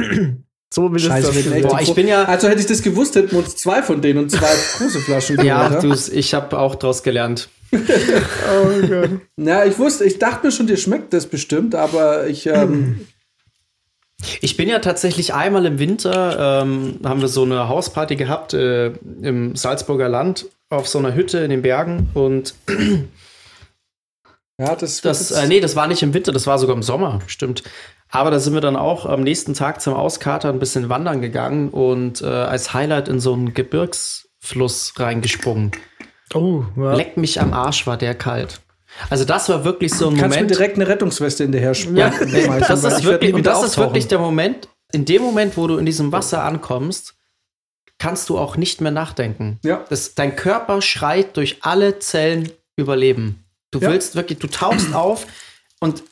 so 0.75 0.91
will 0.91 0.97
es 0.97 1.05
Scheiße, 1.05 1.33
das. 1.33 1.63
Boah, 1.63 1.81
ich 1.81 1.87
Gro- 1.87 1.95
bin 1.95 2.09
ja- 2.09 2.25
Also 2.25 2.49
hätte 2.49 2.61
ich 2.61 2.67
das 2.67 2.83
gewusst, 2.83 3.15
hätten 3.15 3.31
wir 3.31 3.39
uns 3.39 3.57
zwei 3.57 3.83
von 3.83 4.01
denen 4.03 4.19
und 4.19 4.31
zwei 4.31 4.51
große 4.79 4.99
Flaschen 5.01 5.43
Ja, 5.45 5.69
du, 5.69 5.95
ich 6.13 6.35
habe 6.35 6.59
auch 6.59 6.75
draus 6.75 7.03
gelernt. 7.05 7.49
Oh 7.73 8.87
Gott. 8.87 9.11
Na, 9.37 9.65
ich 9.65 9.79
wusste, 9.79 10.05
ich 10.05 10.19
dachte 10.19 10.47
mir 10.47 10.53
schon, 10.53 10.67
dir 10.67 10.77
schmeckt 10.77 11.13
das 11.13 11.27
bestimmt, 11.27 11.75
aber 11.75 12.27
ich, 12.27 12.47
ähm, 12.47 13.07
Ich 14.41 14.57
bin 14.57 14.69
ja 14.69 14.79
tatsächlich 14.79 15.35
einmal 15.35 15.67
im 15.67 15.79
Winter, 15.79 16.63
ähm, 16.63 17.01
haben 17.05 17.21
wir 17.21 17.29
so 17.29 17.43
eine 17.43 17.69
Hausparty 17.69 18.17
gehabt 18.17 18.55
äh, 18.55 18.89
im 19.21 19.57
Salzburger 19.57 20.09
Land 20.09 20.47
auf 20.71 20.89
so 20.89 20.99
einer 20.99 21.15
Hütte 21.15 21.39
in 21.39 21.51
den 21.51 21.63
Bergen 21.63 22.11
und 22.15 22.55
ja, 24.59 24.77
das, 24.77 25.01
das, 25.01 25.31
äh, 25.31 25.47
nee, 25.49 25.61
das 25.61 25.77
war 25.77 25.87
nicht 25.87 26.03
im 26.03 26.15
Winter, 26.15 26.33
das 26.33 26.47
war 26.47 26.59
sogar 26.59 26.77
im 26.77 26.83
Sommer, 26.83 27.21
stimmt. 27.27 27.63
Aber 28.11 28.31
da 28.31 28.39
sind 28.39 28.53
wir 28.55 28.61
dann 28.61 28.77
auch 28.77 29.07
am 29.07 29.23
nächsten 29.23 29.55
Tag 29.55 29.81
zum 29.81 29.95
Auskatern 29.95 30.57
ein 30.57 30.59
bisschen 30.59 30.89
wandern 30.89 31.23
gegangen 31.23 31.71
und 31.71 32.21
äh, 32.21 32.27
als 32.27 32.75
Highlight 32.75 33.09
in 33.09 33.21
so 33.21 33.33
einen 33.33 33.55
Gebirgsfluss 33.55 34.95
reingesprungen. 34.99 35.73
Oh, 36.35 36.65
ja. 36.77 36.95
Leck 36.95 37.17
mich 37.17 37.41
am 37.41 37.53
Arsch, 37.53 37.87
war 37.87 37.97
der 37.97 38.15
kalt. 38.15 38.61
Also 39.11 39.25
das 39.25 39.49
war 39.49 39.65
wirklich 39.65 39.93
so 39.93 40.09
ein 40.09 40.17
kannst 40.17 40.23
du 40.23 40.29
mir 40.29 40.35
Moment. 40.45 40.51
direkt 40.51 40.77
eine 40.77 40.87
Rettungsweste 40.89 41.45
hinterher 41.45 41.75
sch- 41.75 41.97
Ja, 41.97 42.13
schmeißen, 42.13 42.31
nee, 42.33 42.59
das 42.61 42.85
ist 42.85 43.05
wirklich, 43.05 43.35
und 43.35 43.45
das 43.47 43.63
ist 43.65 43.79
wirklich 43.79 44.07
der 44.09 44.19
Moment, 44.19 44.69
in 44.93 45.05
dem 45.05 45.23
Moment, 45.23 45.57
wo 45.57 45.67
du 45.67 45.77
in 45.79 45.87
diesem 45.87 46.13
Wasser 46.13 46.45
ankommst, 46.45 47.15
kannst 47.99 48.29
du 48.29 48.39
auch 48.39 48.57
nicht 48.57 48.81
mehr 48.81 48.91
nachdenken. 48.93 49.59
Ja. 49.65 49.85
Das, 49.89 50.15
dein 50.15 50.37
Körper 50.37 50.83
schreit 50.83 51.37
durch 51.37 51.59
alle 51.63 51.99
Zellen 51.99 52.51
Überleben. 52.77 53.45
Du 53.71 53.79
Ja. 53.81 53.91
willst 53.91 54.15
wirklich, 54.17 54.39
du 54.39 54.47
tauchst 54.49 54.95
auf 54.95 55.27
und 55.81 56.03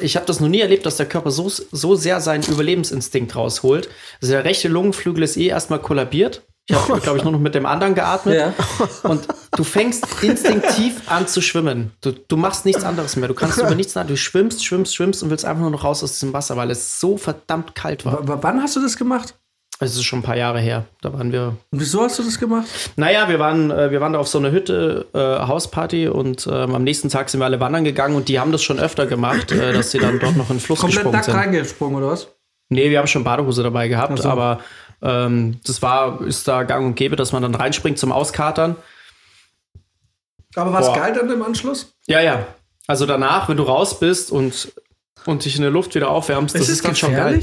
ich 0.00 0.16
habe 0.16 0.26
das 0.26 0.40
noch 0.40 0.48
nie 0.48 0.60
erlebt, 0.60 0.86
dass 0.86 0.96
der 0.96 1.06
Körper 1.06 1.30
so, 1.30 1.48
so 1.48 1.94
sehr 1.94 2.20
seinen 2.20 2.44
Überlebensinstinkt 2.44 3.36
rausholt. 3.36 3.88
Also 4.20 4.32
der 4.32 4.44
rechte 4.44 4.68
Lungenflügel 4.68 5.22
ist 5.22 5.36
eh 5.36 5.46
erstmal 5.48 5.80
kollabiert. 5.80 6.42
Ich 6.70 6.88
habe, 6.88 7.00
glaube 7.00 7.18
ich, 7.18 7.24
nur 7.24 7.32
noch 7.32 7.40
mit 7.40 7.54
dem 7.54 7.66
anderen 7.66 7.94
geatmet. 7.94 8.36
Ja. 8.36 8.54
Und 9.02 9.26
du 9.56 9.64
fängst 9.64 10.06
instinktiv 10.22 11.02
an 11.06 11.26
zu 11.26 11.40
schwimmen. 11.40 11.92
Du, 12.00 12.12
du 12.12 12.36
machst 12.36 12.64
nichts 12.64 12.84
anderes 12.84 13.16
mehr. 13.16 13.28
Du 13.28 13.34
kannst 13.34 13.58
über 13.58 13.74
nichts 13.74 13.94
nach. 13.94 14.06
Du 14.06 14.16
schwimmst, 14.16 14.64
schwimmst, 14.64 14.94
schwimmst 14.94 15.22
und 15.22 15.30
willst 15.30 15.44
einfach 15.44 15.62
nur 15.62 15.70
noch 15.70 15.84
raus 15.84 16.02
aus 16.02 16.12
diesem 16.12 16.32
Wasser, 16.32 16.56
weil 16.56 16.70
es 16.70 17.00
so 17.00 17.16
verdammt 17.16 17.74
kalt 17.74 18.04
war. 18.04 18.26
W 18.26 18.34
wann 18.40 18.62
hast 18.62 18.76
du 18.76 18.80
das 18.80 18.96
gemacht? 18.96 19.34
Es 19.82 19.94
ist 19.94 20.04
schon 20.04 20.18
ein 20.18 20.22
paar 20.22 20.36
Jahre 20.36 20.60
her. 20.60 20.84
Da 21.00 21.10
waren 21.14 21.32
wir. 21.32 21.56
Und 21.70 21.80
wieso 21.80 22.02
hast 22.02 22.18
du 22.18 22.22
das 22.22 22.38
gemacht? 22.38 22.66
Naja, 22.96 23.30
wir 23.30 23.38
waren, 23.38 23.70
äh, 23.70 23.90
wir 23.90 24.02
waren 24.02 24.12
da 24.12 24.18
auf 24.18 24.28
so 24.28 24.36
einer 24.36 24.50
Hütte, 24.50 25.06
äh, 25.14 25.18
Hausparty 25.18 26.08
und 26.08 26.46
ähm, 26.46 26.74
am 26.74 26.84
nächsten 26.84 27.08
Tag 27.08 27.30
sind 27.30 27.40
wir 27.40 27.46
alle 27.46 27.60
wandern 27.60 27.84
gegangen 27.84 28.14
und 28.14 28.28
die 28.28 28.38
haben 28.38 28.52
das 28.52 28.62
schon 28.62 28.78
öfter 28.78 29.06
gemacht, 29.06 29.52
äh, 29.52 29.72
dass 29.72 29.90
sie 29.90 29.98
dann 29.98 30.18
dort 30.20 30.36
noch 30.36 30.50
in 30.50 30.56
den 30.56 30.60
Fluss 30.60 30.80
Komplett 30.80 30.96
gesprungen 30.98 31.12
nackt 31.14 31.24
sind. 31.24 31.34
reingesprungen, 31.34 31.96
oder 31.96 32.08
was? 32.08 32.28
Nee, 32.68 32.90
wir 32.90 32.98
haben 32.98 33.06
schon 33.06 33.24
Badehose 33.24 33.62
dabei 33.62 33.88
gehabt, 33.88 34.18
so. 34.20 34.28
aber 34.28 34.60
ähm, 35.02 35.60
das 35.64 35.82
war, 35.82 36.20
ist 36.22 36.46
da 36.48 36.62
gang 36.62 36.86
und 36.86 36.94
gäbe, 36.94 37.16
dass 37.16 37.32
man 37.32 37.42
dann 37.42 37.54
reinspringt 37.54 37.98
zum 37.98 38.12
Auskatern. 38.12 38.76
Aber 40.56 40.72
war 40.72 40.80
es 40.80 40.92
geil 40.94 41.12
dann 41.14 41.30
im 41.30 41.42
Anschluss? 41.42 41.94
Ja, 42.06 42.20
ja. 42.20 42.46
Also 42.86 43.06
danach, 43.06 43.48
wenn 43.48 43.56
du 43.56 43.62
raus 43.62 44.00
bist 44.00 44.32
und, 44.32 44.72
und 45.26 45.44
dich 45.44 45.56
in 45.56 45.62
der 45.62 45.70
Luft 45.70 45.94
wieder 45.94 46.10
aufwärmst, 46.10 46.54
das 46.54 46.68
ist, 46.68 46.84
dann 46.84 46.96
schon 46.96 47.14
geil. 47.14 47.40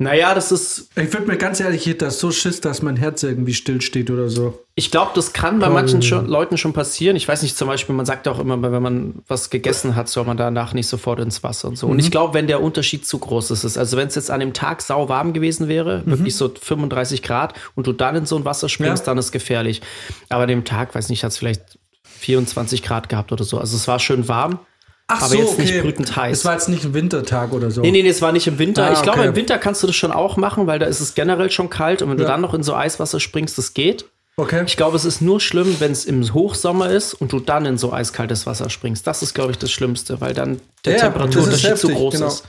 Naja, 0.00 0.32
das 0.32 0.52
ist, 0.52 0.90
Ich 0.94 1.12
würde 1.12 1.26
mir 1.26 1.36
ganz 1.36 1.58
ehrlich, 1.58 1.80
ich 1.82 1.86
hätte 1.88 2.04
das 2.04 2.20
so 2.20 2.30
Schiss, 2.30 2.60
dass 2.60 2.82
mein 2.82 2.94
Herz 2.96 3.24
irgendwie 3.24 3.52
stillsteht 3.52 4.12
oder 4.12 4.28
so. 4.28 4.64
ich 4.76 4.92
glaube, 4.92 5.10
das 5.16 5.32
kann 5.32 5.58
bei 5.58 5.68
manchen 5.68 6.02
schon, 6.02 6.26
Leuten 6.26 6.56
schon 6.56 6.72
passieren. 6.72 7.16
Ich 7.16 7.26
weiß 7.26 7.42
nicht, 7.42 7.56
zum 7.56 7.66
Beispiel, 7.66 7.96
man 7.96 8.06
sagt 8.06 8.28
auch 8.28 8.38
immer, 8.38 8.62
wenn 8.62 8.80
man 8.82 9.14
was 9.26 9.50
gegessen 9.50 9.96
hat, 9.96 10.08
soll 10.08 10.24
man 10.24 10.36
danach 10.36 10.72
nicht 10.72 10.86
sofort 10.86 11.18
ins 11.18 11.42
Wasser 11.42 11.66
und 11.66 11.76
so. 11.76 11.88
Und 11.88 11.94
Mhm. 11.94 11.98
ich 11.98 12.10
glaube, 12.12 12.32
wenn 12.34 12.46
der 12.46 12.62
Unterschied 12.62 13.04
zu 13.06 13.18
groß 13.18 13.50
ist, 13.50 13.76
also 13.76 13.96
wenn 13.96 14.06
es 14.06 14.14
jetzt 14.14 14.30
an 14.30 14.38
dem 14.38 14.52
Tag 14.52 14.82
sau 14.82 15.08
warm 15.08 15.32
gewesen 15.32 15.66
wäre, 15.66 16.06
wirklich 16.06 16.36
so 16.36 16.48
35 16.48 17.24
Grad 17.24 17.54
und 17.74 17.88
du 17.88 17.92
dann 17.92 18.14
in 18.14 18.24
so 18.26 18.36
ein 18.36 18.44
Wasser 18.44 18.68
springst, 18.68 19.02
Mhm. 19.02 19.06
Ja. 19.08 19.10
dann 19.14 19.18
ist 19.18 19.32
gefährlich. 19.32 19.82
Aber 20.28 20.42
an 20.44 20.48
dem 20.48 20.64
Tag, 20.64 20.94
weiß 20.94 21.08
nicht, 21.08 21.24
hat 21.24 21.32
es 21.32 21.38
vielleicht 21.38 21.76
24 22.04 22.84
Grad 22.84 23.08
gehabt 23.08 23.32
oder 23.32 23.42
so. 23.42 23.58
Also 23.58 23.76
es 23.76 23.88
war 23.88 23.98
schön 23.98 24.28
warm. 24.28 24.60
Ach 25.10 25.22
Aber 25.22 25.34
jetzt 25.36 25.58
nicht 25.58 25.80
brütend 25.80 26.14
heiß. 26.16 26.38
Es 26.38 26.44
war 26.44 26.52
jetzt 26.52 26.68
nicht 26.68 26.84
ein 26.84 26.92
Wintertag 26.92 27.52
oder 27.52 27.70
so. 27.70 27.80
Nee, 27.80 27.90
nee, 27.90 28.02
nee, 28.02 28.10
es 28.10 28.20
war 28.20 28.30
nicht 28.30 28.46
im 28.46 28.58
Winter. 28.58 28.84
Ah, 28.88 28.92
ich 28.92 29.02
glaube, 29.02 29.20
okay. 29.20 29.28
im 29.28 29.36
Winter 29.36 29.56
kannst 29.58 29.82
du 29.82 29.86
das 29.86 29.96
schon 29.96 30.12
auch 30.12 30.36
machen, 30.36 30.66
weil 30.66 30.78
da 30.78 30.84
ist 30.86 31.00
es 31.00 31.14
generell 31.14 31.50
schon 31.50 31.70
kalt 31.70 32.02
und 32.02 32.10
wenn 32.10 32.18
du 32.18 32.24
Ja. 32.24 32.28
dann 32.30 32.42
noch 32.42 32.52
in 32.52 32.62
so 32.62 32.74
Eiswasser 32.74 33.18
springst, 33.18 33.56
das 33.56 33.72
geht. 33.72 34.04
Okay. 34.36 34.62
Ich 34.66 34.76
glaube, 34.76 34.96
es 34.96 35.04
ist 35.06 35.20
nur 35.22 35.40
schlimm, 35.40 35.76
wenn 35.80 35.90
es 35.92 36.04
im 36.04 36.32
Hochsommer 36.32 36.90
ist 36.90 37.14
und 37.14 37.32
du 37.32 37.40
dann 37.40 37.64
in 37.66 37.76
so 37.78 37.92
eiskaltes 37.92 38.46
Wasser 38.46 38.68
springst. 38.70 39.06
Das 39.06 39.22
ist, 39.22 39.34
glaube 39.34 39.50
ich, 39.50 39.58
das 39.58 39.72
Schlimmste, 39.72 40.20
weil 40.20 40.34
dann 40.34 40.60
der 40.84 40.92
Ja, 40.92 40.98
Temperaturunterschied 41.00 41.78
zu 41.78 41.88
groß 41.88 42.14
genau. 42.14 42.26
ist. 42.28 42.44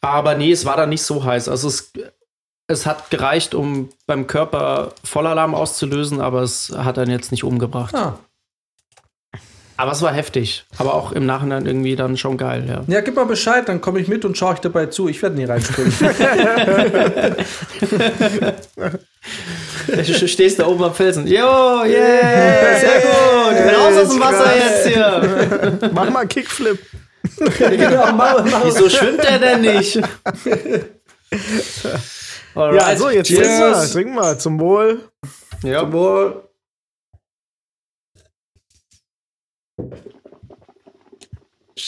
Aber 0.00 0.34
nee, 0.34 0.50
es 0.50 0.64
war 0.64 0.76
dann 0.76 0.88
nicht 0.88 1.02
so 1.02 1.24
heiß. 1.24 1.48
Also 1.48 1.68
es, 1.68 1.92
es 2.68 2.86
hat 2.86 3.10
gereicht, 3.10 3.54
um 3.54 3.90
beim 4.06 4.26
Körper 4.26 4.94
Vollalarm 5.04 5.54
auszulösen, 5.54 6.20
aber 6.20 6.42
es 6.42 6.72
hat 6.76 6.96
dann 6.96 7.10
jetzt 7.10 7.30
nicht 7.30 7.44
umgebracht. 7.44 7.94
Ah. 7.94 8.18
Aber 9.76 9.92
es 9.92 10.00
war 10.02 10.12
heftig. 10.12 10.64
Aber 10.78 10.94
auch 10.94 11.12
im 11.12 11.26
Nachhinein 11.26 11.66
irgendwie 11.66 11.96
dann 11.96 12.16
schon 12.16 12.38
geil, 12.38 12.64
ja. 12.68 12.82
Ja, 12.86 13.00
gib 13.02 13.16
mal 13.16 13.26
Bescheid, 13.26 13.68
dann 13.68 13.80
komme 13.80 13.98
ich 14.00 14.06
mit 14.08 14.24
und 14.24 14.38
schaue 14.38 14.54
ich 14.54 14.60
dabei 14.60 14.86
zu. 14.86 15.08
Ich 15.08 15.20
werde 15.22 15.36
nie 15.36 15.44
reinspringen. 15.44 15.92
Du 19.86 20.28
stehst 20.28 20.58
da 20.58 20.66
oben 20.66 20.84
am 20.84 20.94
Felsen. 20.94 21.26
Jo, 21.26 21.82
yeah, 21.84 21.84
sehr 22.80 23.00
gut. 23.00 23.76
Raus 23.76 23.96
aus 24.02 24.08
dem 24.08 24.20
Wasser 24.20 24.56
jetzt 24.56 24.86
hier. 24.86 25.90
Mach 25.92 26.10
mal 26.10 26.20
einen 26.20 26.28
Kickflip. 26.28 26.78
genau, 27.58 28.12
mach, 28.12 28.44
mach. 28.44 28.64
Wieso 28.64 28.88
schwimmt 28.88 29.24
er 29.24 29.38
denn 29.38 29.60
nicht? 29.60 30.00
Alright. 32.54 32.80
Ja, 32.80 32.96
so, 32.96 33.10
jetzt 33.10 33.28
trink 33.28 33.58
mal, 33.58 33.88
trink 33.88 34.14
mal, 34.14 34.38
zum 34.38 34.60
Wohl. 34.60 35.00
Ja. 35.62 35.92
Wohl. 35.92 36.45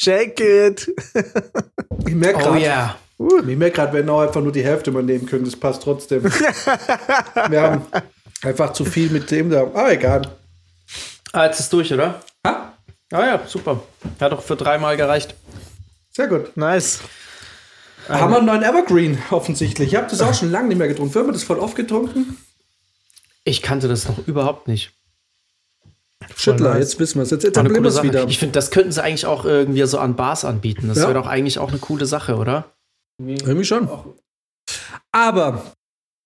Shake 0.01 0.39
it. 0.41 0.95
Ich 2.07 2.15
merke 2.15 2.39
Oh 2.39 2.43
gerade, 2.53 2.61
yeah. 2.61 2.97
ich 3.19 3.57
merk 3.57 3.75
grad, 3.75 3.93
wir 3.93 3.99
hätten 3.99 4.11
auch 4.11 4.21
einfach 4.21 4.41
nur 4.41 4.53
die 4.53 4.63
Hälfte 4.63 4.93
mal 4.93 5.03
nehmen 5.03 5.27
können. 5.27 5.45
Das 5.45 5.57
passt 5.57 5.83
trotzdem. 5.83 6.23
wir 7.49 7.61
haben 7.61 7.83
einfach 8.43 8.73
zu 8.73 8.85
viel 8.85 9.11
mit 9.11 9.29
dem 9.33 9.51
da. 9.51 9.69
Ah, 9.75 9.91
egal. 9.91 10.23
Ah, 11.33 11.47
jetzt 11.47 11.59
ist 11.59 11.73
durch, 11.73 11.93
oder? 11.93 12.21
Ah, 12.45 12.75
Ah 13.11 13.27
ja, 13.27 13.43
super. 13.47 13.83
Hat 14.21 14.31
doch 14.31 14.43
für 14.43 14.55
dreimal 14.55 14.97
gereicht. 14.97 15.35
sehr 16.13 16.29
gut. 16.29 16.57
Nice. 16.57 17.01
Haben 18.09 18.31
wir 18.33 18.37
einen 18.39 18.47
neuen 18.47 18.63
Evergreen 18.63 19.19
offensichtlich. 19.31 19.89
Ich 19.89 19.97
habe 19.97 20.07
das 20.09 20.21
auch 20.21 20.33
schon 20.35 20.53
lange 20.53 20.69
nicht 20.69 20.79
mehr 20.79 20.87
getrunken. 20.89 21.13
Wir 21.15 21.23
haben 21.23 21.33
das 21.33 21.43
voll 21.43 21.59
oft 21.59 21.75
getrunken. 21.75 22.39
Ich 23.43 23.63
kannte 23.63 23.89
das 23.89 24.07
noch 24.07 24.19
überhaupt 24.29 24.69
nicht. 24.69 24.93
Schüttler, 26.37 26.71
nice. 26.71 26.79
jetzt 26.81 27.01
wissen 27.01 27.17
wir 27.19 27.23
es. 27.23 27.31
Jetzt 27.31 27.45
etablieren 27.45 27.83
wir 27.83 27.89
es 27.89 28.03
wieder. 28.03 28.27
Ich 28.29 28.39
finde, 28.39 28.53
das 28.53 28.71
könnten 28.71 28.93
sie 28.93 29.03
eigentlich 29.03 29.27
auch 29.27 29.45
irgendwie 29.45 29.85
so 29.87 29.99
an 29.99 30.17
Bars 30.17 30.45
anbieten. 30.45 30.89
Das 30.89 30.99
Ja. 30.99 31.05
wäre 31.05 31.15
doch 31.15 31.27
eigentlich 31.27 31.59
auch 31.59 31.71
eine 31.71 31.79
coole 31.79 32.07
Sache, 32.07 32.37
oder? 32.37 32.73
Irgendwie 33.21 33.65
schon. 33.65 33.89
Aber 35.13 35.63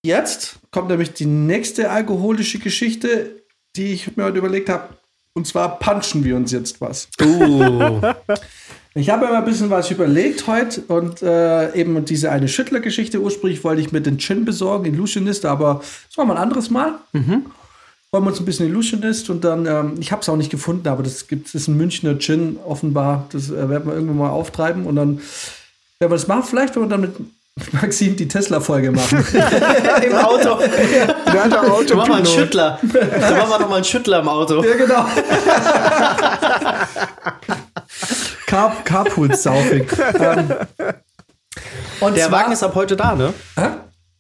jetzt 0.05 0.57
kommt 0.71 0.89
nämlich 0.89 1.13
die 1.13 1.27
nächste 1.27 1.91
alkoholische 1.91 2.59
Geschichte, 2.59 3.43
die 3.77 3.93
ich 3.93 4.17
mir 4.17 4.25
heute 4.25 4.39
überlegt 4.39 4.69
habe. 4.69 4.89
Und 5.35 5.47
zwar 5.47 5.79
punchen 5.79 6.25
wir 6.25 6.37
uns 6.37 6.53
jetzt 6.53 6.81
was. 6.81 7.09
Uh. 7.21 8.01
Ich 8.95 9.09
habe 9.09 9.25
mir 9.25 9.33
mal 9.33 9.39
ein 9.39 9.47
bisschen 9.47 9.71
was 9.71 9.91
überlegt 9.91 10.47
heute 10.47 10.83
und 10.83 11.23
äh, 11.23 11.73
eben 11.75 12.05
diese 12.05 12.31
eine 12.31 12.47
Schüttler-Geschichte. 12.47 13.23
Ursprünglich 13.23 13.65
wollte 13.65 13.81
ich 13.81 13.91
mir 13.91 14.03
den 14.03 14.19
Gin 14.19 14.45
besorgen, 14.45 14.85
Illusionist, 14.85 15.47
aber 15.47 15.81
das 16.09 16.19
war 16.19 16.27
mal 16.27 16.35
ein 16.37 16.43
anderes 16.43 16.69
Mal. 16.69 16.97
Wollen 17.15 17.47
wir 18.13 18.27
uns 18.29 18.39
ein 18.41 18.45
bisschen 18.45 18.67
Illusionist 18.67 19.31
und 19.31 19.43
dann, 19.43 19.65
ähm, 19.65 19.95
ich 19.99 20.13
habe 20.13 20.21
es 20.21 20.29
auch 20.29 20.37
nicht 20.37 20.51
gefunden, 20.51 20.87
aber 20.87 21.03
das 21.03 21.29
gibt 21.29 21.47
es 21.49 21.55
ist 21.55 21.67
ein 21.69 21.79
Münchner 21.79 22.19
Gin 22.19 22.59
offenbar. 22.67 23.25
Das 23.33 23.49
äh, 23.49 23.71
werden 23.71 23.87
wir 23.87 23.95
irgendwann 23.95 24.19
mal 24.19 24.29
auftreiben 24.29 24.85
und 24.85 24.97
dann 24.97 25.17
werden 25.17 25.23
wir 25.99 26.09
das 26.11 26.29
machen. 26.29 26.43
Vielleicht, 26.43 26.77
wenn 26.77 26.83
wir 26.83 26.89
dann 26.91 27.01
mit 27.01 27.15
Maxim 27.73 28.15
die 28.17 28.29
Tesla-Folge 28.29 28.93
machen. 28.93 29.19
Im 30.07 30.15
Auto. 30.15 30.59
Der 30.61 31.45
hat 31.45 31.57
Auto 31.57 31.85
Da 31.85 31.95
machen 31.97 32.09
wir 32.11 32.17
einen 32.17 32.27
Schüttler. 32.27 32.79
Da 32.83 33.31
machen 33.31 33.51
wir 33.51 33.59
nochmal 33.61 33.77
einen 33.77 33.85
Schüttler 33.85 34.21
im 34.21 34.29
Auto. 34.29 34.63
ja, 34.63 34.75
genau. 34.75 35.07
Car 38.47 38.77
Carpool-Saufing. 38.85 39.87
ähm, 40.21 40.51
und 42.01 42.17
Der 42.17 42.29
zwar- 42.29 42.41
Wagen 42.41 42.53
ist 42.53 42.63
ab 42.63 42.75
heute 42.75 42.97
da, 42.97 43.15
ne? 43.15 43.33
Hä? 43.57 43.67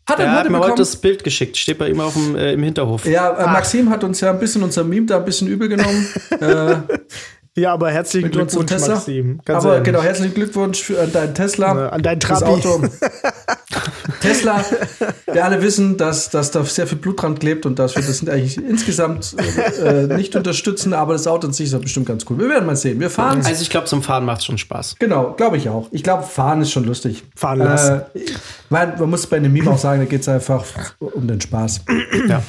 Hat 0.08 0.18
er 0.18 0.24
Der 0.24 0.32
hat 0.32 0.40
heute 0.40 0.50
mir 0.50 0.58
heute 0.58 0.74
das 0.76 0.96
Bild 0.96 1.22
geschickt. 1.22 1.56
Steht 1.56 1.78
bei 1.78 1.88
ihm 1.88 2.00
auf 2.00 2.14
dem, 2.14 2.34
äh, 2.36 2.52
im 2.52 2.62
Hinterhof. 2.62 3.04
Ja, 3.04 3.30
äh, 3.30 3.46
Maxim 3.46 3.88
hat 3.88 4.02
uns 4.02 4.20
ja 4.20 4.30
ein 4.30 4.38
bisschen 4.38 4.62
unser 4.62 4.84
Meme 4.84 5.06
da 5.06 5.18
ein 5.18 5.24
bisschen 5.24 5.48
übel 5.48 5.68
genommen. 5.68 6.06
äh, 6.40 6.76
Ja, 7.54 7.74
aber 7.74 7.90
herzlichen 7.90 8.30
Glückwunsch, 8.30 8.66
Tesla. 8.66 8.94
Maxim. 8.94 9.40
Ganz 9.44 9.62
Aber 9.62 9.74
ehrlich. 9.74 9.84
genau, 9.84 10.02
herzlichen 10.02 10.32
Glückwunsch 10.32 10.82
für, 10.82 10.98
an 11.02 11.12
deinen 11.12 11.34
Tesla. 11.34 11.88
Äh, 11.88 11.90
an 11.90 12.02
dein 12.02 12.18
Trabi. 12.18 12.46
Auto. 12.46 12.82
Tesla, 14.22 14.64
wir 15.30 15.44
alle 15.44 15.60
wissen, 15.60 15.98
dass, 15.98 16.30
dass 16.30 16.50
da 16.50 16.64
sehr 16.64 16.86
viel 16.86 16.96
Blut 16.96 17.20
dran 17.20 17.38
klebt 17.38 17.66
und 17.66 17.78
dass 17.78 17.94
wir 17.94 18.02
das 18.02 18.26
eigentlich 18.26 18.56
insgesamt 18.56 19.36
äh, 19.84 20.06
nicht 20.06 20.34
unterstützen, 20.34 20.94
aber 20.94 21.12
das 21.12 21.26
Auto 21.26 21.46
an 21.46 21.52
sich 21.52 21.66
ist 21.66 21.74
doch 21.74 21.80
bestimmt 21.80 22.06
ganz 22.06 22.24
cool. 22.30 22.38
Wir 22.38 22.48
werden 22.48 22.64
mal 22.64 22.76
sehen. 22.76 22.98
Wir 23.00 23.10
fahren. 23.10 23.42
Also 23.44 23.60
ich 23.60 23.68
glaube, 23.68 23.86
zum 23.86 24.02
Fahren 24.02 24.24
macht 24.24 24.38
es 24.38 24.46
schon 24.46 24.56
Spaß. 24.56 24.96
Genau, 24.98 25.34
glaube 25.34 25.58
ich 25.58 25.68
auch. 25.68 25.88
Ich 25.92 26.02
glaube, 26.02 26.22
fahren 26.22 26.62
ist 26.62 26.70
schon 26.70 26.84
lustig. 26.84 27.22
Fahren 27.36 27.58
lassen. 27.58 28.00
Äh, 28.14 28.20
weil 28.70 28.96
man 28.96 29.10
muss 29.10 29.26
bei 29.26 29.36
einem 29.36 29.52
Meme 29.52 29.70
auch 29.70 29.78
sagen, 29.78 30.00
da 30.00 30.06
geht 30.06 30.22
es 30.22 30.28
einfach 30.28 30.64
um 31.00 31.28
den 31.28 31.40
Spaß. 31.40 31.82
Ja. 32.28 32.42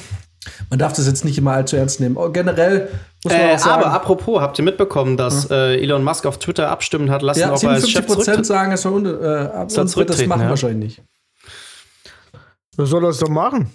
Man 0.70 0.78
darf 0.78 0.92
das 0.92 1.06
jetzt 1.06 1.24
nicht 1.24 1.38
immer 1.38 1.52
allzu 1.52 1.76
ernst 1.76 2.00
nehmen. 2.00 2.16
Oh, 2.16 2.28
generell 2.30 2.88
muss 3.24 3.32
man 3.32 3.42
Äh, 3.42 3.54
auch 3.54 3.58
sagen, 3.58 3.82
aber 3.82 3.92
apropos, 3.92 4.40
habt 4.40 4.58
ihr 4.58 4.64
mitbekommen, 4.64 5.16
dass 5.16 5.50
äh, 5.50 5.76
Elon 5.80 6.04
Musk 6.04 6.26
auf 6.26 6.38
Twitter 6.38 6.68
abstimmen 6.70 7.10
hat 7.10 7.22
lassen, 7.22 7.40
ja, 7.40 7.52
ob 7.52 7.62
er 7.62 7.70
als 7.70 7.82
57 7.86 7.92
Chef 7.92 8.06
Prozent 8.06 8.44
sagen, 8.46 8.72
es 8.72 8.82
soll 8.82 9.06
äh, 9.06 9.26
ab- 9.56 9.70
Soll 9.70 9.82
und 9.82 9.86
das 9.86 9.92
zurücktreten, 9.92 10.28
machen 10.28 10.42
ja. 10.42 10.50
wahrscheinlich 10.50 10.98
nicht. 10.98 11.02
Was 12.76 12.88
soll 12.90 13.02
das 13.02 13.18
doch 13.18 13.28
machen? 13.28 13.70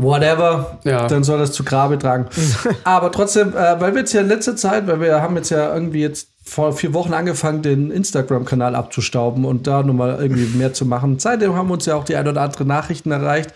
Whatever, 0.00 0.78
Ja. 0.84 1.08
dann 1.08 1.24
soll 1.24 1.38
das 1.40 1.50
zu 1.50 1.64
Grabe 1.64 1.98
tragen. 1.98 2.26
aber 2.84 3.10
trotzdem, 3.10 3.48
äh, 3.56 3.80
weil 3.80 3.94
wir 3.94 4.00
jetzt 4.00 4.12
ja 4.12 4.20
in 4.20 4.28
letzter 4.28 4.54
Zeit, 4.54 4.86
weil 4.86 5.00
wir 5.00 5.20
haben 5.20 5.34
jetzt 5.34 5.50
ja 5.50 5.74
irgendwie 5.74 6.02
jetzt 6.02 6.28
vor 6.44 6.72
vier 6.72 6.94
Wochen 6.94 7.12
angefangen, 7.14 7.62
den 7.62 7.90
Instagram-Kanal 7.90 8.76
abzustauben 8.76 9.44
und 9.44 9.66
da 9.66 9.82
nochmal 9.82 10.18
irgendwie 10.20 10.46
mehr 10.56 10.72
zu 10.72 10.86
machen. 10.86 11.18
Seitdem 11.18 11.54
haben 11.56 11.70
uns 11.72 11.84
ja 11.86 11.96
auch 11.96 12.04
die 12.04 12.14
ein 12.14 12.28
oder 12.28 12.40
andere 12.42 12.64
Nachrichten 12.64 13.10
erreicht. 13.10 13.52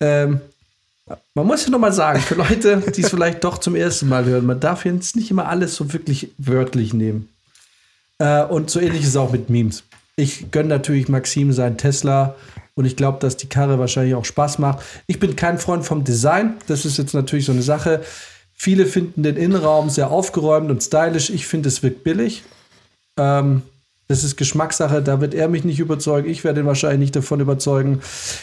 Ähm, 0.00 0.40
man 1.34 1.46
muss 1.46 1.64
ja 1.64 1.70
nochmal 1.70 1.92
sagen, 1.92 2.20
für 2.20 2.34
Leute, 2.34 2.82
die 2.94 3.00
es 3.00 3.10
vielleicht 3.10 3.44
doch 3.44 3.58
zum 3.58 3.74
ersten 3.74 4.08
Mal 4.08 4.24
hören, 4.24 4.46
man 4.46 4.60
darf 4.60 4.84
jetzt 4.84 5.16
nicht 5.16 5.30
immer 5.30 5.48
alles 5.48 5.74
so 5.74 5.92
wirklich 5.92 6.32
wörtlich 6.38 6.92
nehmen. 6.92 7.28
Äh, 8.18 8.44
und 8.44 8.70
so 8.70 8.80
ähnlich 8.80 9.02
ist 9.02 9.08
es 9.08 9.16
auch 9.16 9.32
mit 9.32 9.48
Memes. 9.48 9.84
ich 10.16 10.50
gönne 10.50 10.68
natürlich 10.68 11.08
Maxim 11.08 11.52
seinen 11.52 11.78
Tesla 11.78 12.34
und 12.74 12.84
ich 12.84 12.96
glaube, 12.96 13.18
dass 13.20 13.36
die 13.36 13.48
Karre 13.48 13.78
wahrscheinlich 13.78 14.14
auch 14.14 14.24
Spaß 14.24 14.58
macht. 14.58 14.84
Ich 15.06 15.18
bin 15.18 15.36
kein 15.36 15.58
Freund 15.58 15.84
vom 15.84 16.04
Design. 16.04 16.54
Das 16.66 16.84
ist 16.84 16.98
jetzt 16.98 17.14
natürlich 17.14 17.46
so 17.46 17.52
eine 17.52 17.62
Sache. 17.62 18.02
Viele 18.54 18.86
finden 18.86 19.22
den 19.22 19.36
Innenraum 19.36 19.90
sehr 19.90 20.10
aufgeräumt 20.10 20.70
und 20.70 20.82
stylisch. 20.82 21.30
Ich 21.30 21.46
finde, 21.46 21.68
es 21.68 21.82
wirkt 21.82 22.04
billig. 22.04 22.42
Ähm, 23.16 23.62
das 24.08 24.24
ist 24.24 24.36
Geschmackssache, 24.36 25.02
da 25.02 25.20
wird 25.20 25.34
er 25.34 25.48
mich 25.48 25.64
nicht 25.64 25.78
überzeugen. 25.78 26.30
Ich 26.30 26.42
werde 26.42 26.60
ihn 26.60 26.66
wahrscheinlich 26.66 26.98
nicht 26.98 27.16
davon 27.16 27.40
überzeugen. 27.40 28.00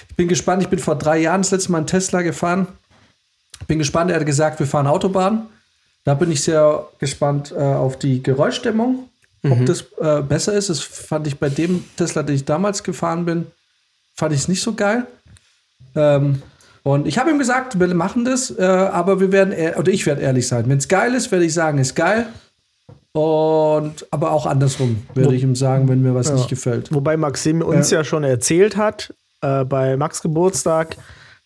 Ich 0.09 0.15
bin 0.15 0.27
gespannt. 0.27 0.61
Ich 0.61 0.69
bin 0.69 0.77
vor 0.77 0.95
drei 0.95 1.17
Jahren 1.17 1.41
das 1.41 1.51
letzte 1.51 1.71
Mal 1.71 1.79
einen 1.79 1.87
Tesla 1.87 2.21
gefahren. 2.21 2.67
Bin 3.67 3.79
gespannt. 3.79 4.11
Er 4.11 4.19
hat 4.19 4.25
gesagt, 4.27 4.59
wir 4.59 4.67
fahren 4.67 4.85
Autobahn. 4.85 5.47
Da 6.03 6.13
bin 6.13 6.31
ich 6.31 6.43
sehr 6.43 6.87
gespannt 6.99 7.51
äh, 7.51 7.59
auf 7.59 7.97
die 7.97 8.21
Geräuschdämmung, 8.21 9.09
mhm. 9.41 9.51
ob 9.51 9.65
das 9.65 9.85
äh, 9.99 10.21
besser 10.21 10.53
ist. 10.53 10.69
Das 10.69 10.81
fand 10.81 11.25
ich 11.25 11.39
bei 11.39 11.49
dem 11.49 11.83
Tesla, 11.97 12.21
den 12.21 12.35
ich 12.35 12.45
damals 12.45 12.83
gefahren 12.83 13.25
bin, 13.25 13.47
fand 14.13 14.33
ich 14.33 14.41
es 14.41 14.47
nicht 14.47 14.61
so 14.61 14.75
geil. 14.75 15.07
Ähm, 15.95 16.43
und 16.83 17.07
ich 17.07 17.17
habe 17.17 17.31
ihm 17.31 17.39
gesagt, 17.39 17.79
wir 17.79 17.87
machen 17.95 18.23
das, 18.23 18.51
äh, 18.55 18.63
aber 18.63 19.19
wir 19.19 19.31
werden, 19.31 19.55
oder 19.77 19.91
ich 19.91 20.05
werde 20.05 20.21
ehrlich 20.21 20.47
sein. 20.47 20.69
Wenn 20.69 20.77
es 20.77 20.87
geil 20.87 21.15
ist, 21.15 21.31
werde 21.31 21.45
ich 21.45 21.55
sagen, 21.55 21.79
ist 21.79 21.95
geil. 21.95 22.27
Und 23.15 24.05
aber 24.11 24.31
auch 24.31 24.45
andersrum 24.45 25.05
würde 25.13 25.35
ich 25.35 25.43
ihm 25.43 25.55
sagen, 25.55 25.87
wenn 25.87 26.01
mir 26.01 26.13
was 26.13 26.27
ja. 26.27 26.35
nicht 26.35 26.49
gefällt. 26.49 26.93
Wobei 26.93 27.15
Maxim 27.15 27.61
uns 27.61 27.89
ja, 27.89 27.99
ja 27.99 28.03
schon 28.03 28.25
erzählt 28.25 28.75
hat, 28.75 29.13
äh, 29.39 29.63
bei 29.63 29.95
Max 29.95 30.21
Geburtstag, 30.21 30.97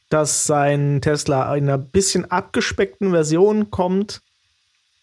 dass 0.10 0.46
sein 0.46 1.00
Tesla 1.00 1.56
in 1.56 1.66
einer 1.66 1.78
bisschen 1.78 2.26
abgespeckten 2.32 3.12
Version 3.12 3.70
kommt 3.70 4.22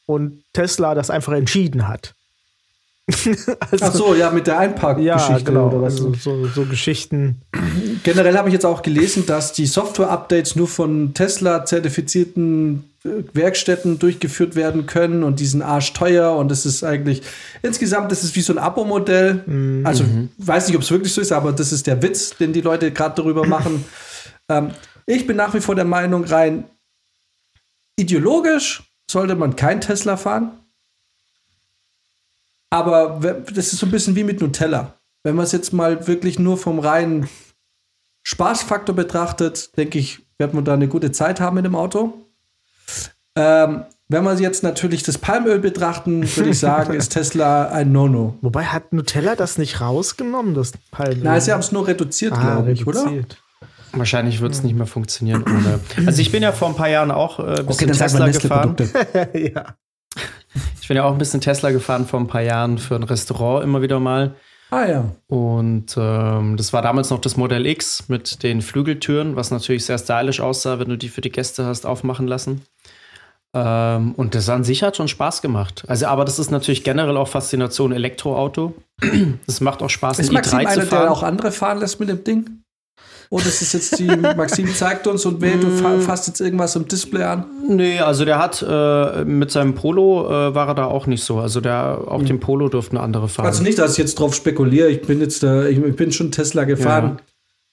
und 0.06 0.42
Tesla 0.54 0.96
das 0.96 1.08
einfach 1.08 1.34
entschieden 1.34 1.86
hat. 1.86 2.15
also, 3.70 3.84
Ach 3.84 3.94
so, 3.94 4.14
ja, 4.14 4.30
mit 4.30 4.48
der 4.48 4.58
Einparkgeschichte 4.58 5.32
ja, 5.32 5.38
genau, 5.38 5.68
oder 5.68 5.82
was. 5.82 5.94
Also 5.94 6.14
so, 6.14 6.46
so 6.48 6.64
Geschichten. 6.64 7.40
Generell 8.02 8.36
habe 8.36 8.48
ich 8.48 8.52
jetzt 8.52 8.66
auch 8.66 8.82
gelesen, 8.82 9.26
dass 9.26 9.52
die 9.52 9.66
Software-Updates 9.66 10.56
nur 10.56 10.66
von 10.66 11.14
Tesla-zertifizierten 11.14 12.84
Werkstätten 13.32 13.98
durchgeführt 13.98 14.56
werden 14.56 14.86
können 14.86 15.22
und 15.22 15.38
die 15.40 15.46
sind 15.46 15.62
arschteuer 15.62 16.36
und 16.36 16.50
das 16.50 16.66
ist 16.66 16.82
eigentlich 16.82 17.22
insgesamt, 17.62 18.10
das 18.10 18.24
ist 18.24 18.34
wie 18.34 18.40
so 18.40 18.52
ein 18.52 18.58
Abo-Modell. 18.58 19.44
Mhm. 19.46 19.86
Also 19.86 20.04
weiß 20.38 20.66
nicht, 20.66 20.76
ob 20.76 20.82
es 20.82 20.90
wirklich 20.90 21.12
so 21.12 21.20
ist, 21.20 21.32
aber 21.32 21.52
das 21.52 21.72
ist 21.72 21.86
der 21.86 22.02
Witz, 22.02 22.36
den 22.36 22.52
die 22.52 22.60
Leute 22.60 22.90
gerade 22.90 23.14
darüber 23.14 23.46
machen. 23.48 23.84
ähm, 24.48 24.70
ich 25.06 25.26
bin 25.26 25.36
nach 25.36 25.54
wie 25.54 25.60
vor 25.60 25.76
der 25.76 25.84
Meinung, 25.84 26.24
rein 26.24 26.64
ideologisch 27.96 28.82
sollte 29.10 29.36
man 29.36 29.56
kein 29.56 29.80
Tesla 29.80 30.16
fahren. 30.16 30.50
Aber 32.70 33.20
das 33.52 33.72
ist 33.72 33.78
so 33.78 33.86
ein 33.86 33.92
bisschen 33.92 34.16
wie 34.16 34.24
mit 34.24 34.40
Nutella. 34.40 34.94
Wenn 35.22 35.36
man 35.36 35.44
es 35.44 35.52
jetzt 35.52 35.72
mal 35.72 36.06
wirklich 36.06 36.38
nur 36.38 36.56
vom 36.56 36.78
reinen 36.78 37.28
Spaßfaktor 38.22 38.94
betrachtet, 38.94 39.76
denke 39.76 39.98
ich, 39.98 40.26
wird 40.38 40.54
man 40.54 40.64
da 40.64 40.74
eine 40.74 40.88
gute 40.88 41.12
Zeit 41.12 41.40
haben 41.40 41.54
mit 41.54 41.64
dem 41.64 41.76
Auto. 41.76 42.14
Ähm, 43.36 43.84
wenn 44.08 44.24
wir 44.24 44.34
jetzt 44.34 44.62
natürlich 44.62 45.02
das 45.02 45.18
Palmöl 45.18 45.58
betrachten, 45.58 46.22
würde 46.36 46.50
ich 46.50 46.58
sagen, 46.58 46.94
ist 46.96 47.10
Tesla 47.10 47.68
ein 47.68 47.92
No-No. 47.92 48.36
Wobei 48.40 48.64
hat 48.64 48.92
Nutella 48.92 49.36
das 49.36 49.58
nicht 49.58 49.80
rausgenommen, 49.80 50.54
das 50.54 50.72
Palmöl? 50.90 51.22
Nein, 51.22 51.40
sie 51.40 51.52
haben 51.52 51.60
es 51.60 51.72
nur 51.72 51.86
reduziert, 51.86 52.32
ah, 52.34 52.40
glaube 52.40 52.72
ich, 52.72 52.86
reduziert. 52.86 53.38
oder? 53.60 53.98
Wahrscheinlich 53.98 54.40
wird 54.40 54.52
es 54.52 54.62
nicht 54.62 54.76
mehr 54.76 54.86
funktionieren 54.86 55.42
ohne. 55.46 55.80
Also 56.06 56.20
ich 56.20 56.30
bin 56.30 56.42
ja 56.42 56.52
vor 56.52 56.68
ein 56.68 56.76
paar 56.76 56.88
Jahren 56.88 57.10
auch 57.10 57.38
äh, 57.38 57.60
ein 57.60 57.66
bisschen 57.66 57.90
okay, 57.90 57.98
Tesla 57.98 58.28
gefahren. 58.28 58.76
ja. 59.32 59.76
Ich 60.86 60.88
bin 60.88 60.98
ja 60.98 61.02
auch 61.02 61.10
ein 61.10 61.18
bisschen 61.18 61.40
Tesla 61.40 61.72
gefahren 61.72 62.06
vor 62.06 62.20
ein 62.20 62.28
paar 62.28 62.42
Jahren 62.42 62.78
für 62.78 62.94
ein 62.94 63.02
Restaurant 63.02 63.64
immer 63.64 63.82
wieder 63.82 63.98
mal. 63.98 64.36
Ah 64.70 64.86
ja. 64.86 65.04
Und 65.26 65.96
ähm, 65.98 66.56
das 66.56 66.72
war 66.72 66.80
damals 66.80 67.10
noch 67.10 67.20
das 67.20 67.36
Modell 67.36 67.66
X 67.66 68.04
mit 68.06 68.44
den 68.44 68.62
Flügeltüren, 68.62 69.34
was 69.34 69.50
natürlich 69.50 69.84
sehr 69.84 69.98
stylisch 69.98 70.38
aussah, 70.38 70.78
wenn 70.78 70.88
du 70.88 70.96
die 70.96 71.08
für 71.08 71.22
die 71.22 71.32
Gäste 71.32 71.64
hast 71.64 71.86
aufmachen 71.86 72.28
lassen. 72.28 72.62
Ähm, 73.52 74.12
und 74.12 74.36
das 74.36 74.48
an 74.48 74.62
sich 74.62 74.84
hat 74.84 74.96
schon 74.96 75.08
Spaß 75.08 75.42
gemacht. 75.42 75.82
Also, 75.88 76.06
aber 76.06 76.24
das 76.24 76.38
ist 76.38 76.52
natürlich 76.52 76.84
generell 76.84 77.16
auch 77.16 77.26
Faszination 77.26 77.90
Elektroauto. 77.90 78.76
Es 79.48 79.60
macht 79.60 79.82
auch 79.82 79.90
Spaß, 79.90 80.20
ist 80.20 80.30
ein 80.30 80.36
i3 80.36 80.54
einer, 80.54 80.70
zu 80.70 80.82
fahren. 80.82 81.02
der 81.02 81.10
auch 81.10 81.24
andere 81.24 81.50
fahren 81.50 81.80
lässt 81.80 81.98
mit 81.98 82.10
dem 82.10 82.22
Ding? 82.22 82.62
Oh, 83.30 83.38
das 83.38 83.62
ist 83.62 83.72
jetzt 83.72 83.98
die, 83.98 84.06
Maxim 84.36 84.72
zeigt 84.74 85.06
uns 85.06 85.24
und 85.24 85.40
wer, 85.40 85.56
du 85.56 85.66
mm. 85.66 86.00
fasst 86.00 86.28
jetzt 86.28 86.40
irgendwas 86.40 86.76
im 86.76 86.86
Display 86.86 87.22
an? 87.22 87.44
Nee, 87.68 87.98
also 87.98 88.24
der 88.24 88.38
hat 88.38 88.64
äh, 88.66 89.24
mit 89.24 89.50
seinem 89.50 89.74
Polo 89.74 90.26
äh, 90.26 90.54
war 90.54 90.68
er 90.68 90.74
da 90.74 90.84
auch 90.86 91.06
nicht 91.06 91.24
so. 91.24 91.38
Also 91.38 91.60
der, 91.60 92.02
auch 92.06 92.20
mhm. 92.20 92.26
den 92.26 92.40
Polo 92.40 92.68
durften 92.68 92.96
andere 92.96 93.28
fahren. 93.28 93.46
Also 93.46 93.62
nicht, 93.62 93.78
dass 93.78 93.92
ich 93.92 93.98
jetzt 93.98 94.18
drauf 94.18 94.34
spekuliere. 94.34 94.88
Ich 94.88 95.02
bin 95.02 95.20
jetzt 95.20 95.42
da, 95.42 95.66
ich, 95.66 95.78
ich 95.78 95.96
bin 95.96 96.12
schon 96.12 96.30
Tesla 96.30 96.64
gefahren. 96.64 97.18
Ja. 97.18 97.24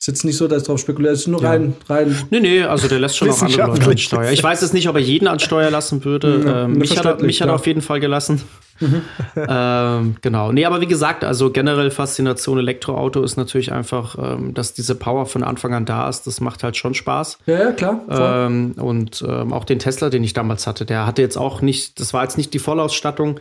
Ist 0.04 0.08
jetzt 0.08 0.26
nicht 0.26 0.36
so, 0.36 0.50
dass 0.50 0.64
drauf 0.64 0.82
spekuliert 0.82 1.14
ist, 1.14 1.28
nur 1.28 1.42
ja. 1.42 1.52
rein, 1.52 1.76
rein. 1.88 2.14
Nee, 2.30 2.42
nee, 2.42 2.62
also 2.62 2.90
der 2.90 3.00
lässt 3.00 3.16
schon 3.16 3.30
auch 3.30 3.42
andere 3.42 3.68
Leute 3.68 3.92
an 3.92 3.98
Steuer. 3.98 4.32
Ich 4.32 4.44
weiß 4.44 4.60
jetzt 4.60 4.74
nicht, 4.74 4.90
ob 4.90 4.96
er 4.96 5.02
jeden 5.02 5.30
an 5.30 5.40
Steuer 5.40 5.72
lassen 5.72 6.04
würde. 6.04 6.42
Ja, 6.46 6.64
ähm, 6.66 6.74
mich, 6.74 6.98
hat 6.98 7.06
er, 7.06 7.24
mich 7.24 7.42
hat 7.42 7.48
er 7.48 7.56
auf 7.56 7.66
jeden 7.68 7.82
Fall 7.82 8.02
gelassen. 8.02 8.42
Mhm. 8.82 9.02
ähm, 9.48 10.16
genau. 10.20 10.52
Nee, 10.52 10.66
aber 10.66 10.82
wie 10.82 10.88
gesagt, 10.88 11.24
also 11.24 11.52
generell 11.52 11.90
Faszination 11.90 12.60
Elektroauto 12.60 13.24
ist 13.24 13.38
natürlich 13.38 13.72
einfach, 13.72 14.18
ähm, 14.20 14.54
dass 14.54 14.74
diese 14.74 14.96
Power 14.96 15.26
von 15.26 15.42
Anfang 15.42 15.74
an 15.74 15.86
da 15.86 16.10
ist. 16.10 16.28
Das 16.28 16.42
macht 16.42 16.64
halt 16.64 16.76
schon 16.76 16.96
Spaß. 16.96 17.38
Ja, 17.46 17.60
ja 17.60 17.72
klar. 17.72 18.02
Ähm, 18.10 18.74
und 18.74 19.24
ähm, 19.26 19.54
auch 19.54 19.64
den 19.64 19.80
Tesla, 19.80 20.10
den 20.10 20.26
ich 20.26 20.34
damals 20.34 20.68
hatte, 20.68 20.86
der 20.86 21.06
hatte 21.06 21.22
jetzt 21.22 21.38
auch 21.38 21.62
nicht, 21.62 22.02
das 22.02 22.14
war 22.14 22.24
jetzt 22.24 22.38
nicht 22.38 22.54
die 22.54 22.60
Vollausstattung 22.60 23.40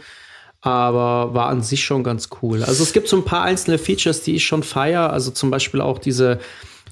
aber 0.63 1.35
war 1.35 1.49
an 1.49 1.61
sich 1.61 1.85
schon 1.85 2.05
ganz 2.05 2.29
cool. 2.41 2.63
Also 2.63 2.85
es 2.85 2.93
gibt 2.93 3.09
so 3.09 3.17
ein 3.17 3.25
paar 3.25 3.43
einzelne 3.43 3.79
Features, 3.79 4.23
die 4.23 4.37
ich 4.37 4.45
schon 4.45 4.63
feiere. 4.63 5.11
Also 5.11 5.33
zum 5.33 5.51
Beispiel 5.51 5.81
auch 5.81 5.99
diese, 5.99 6.39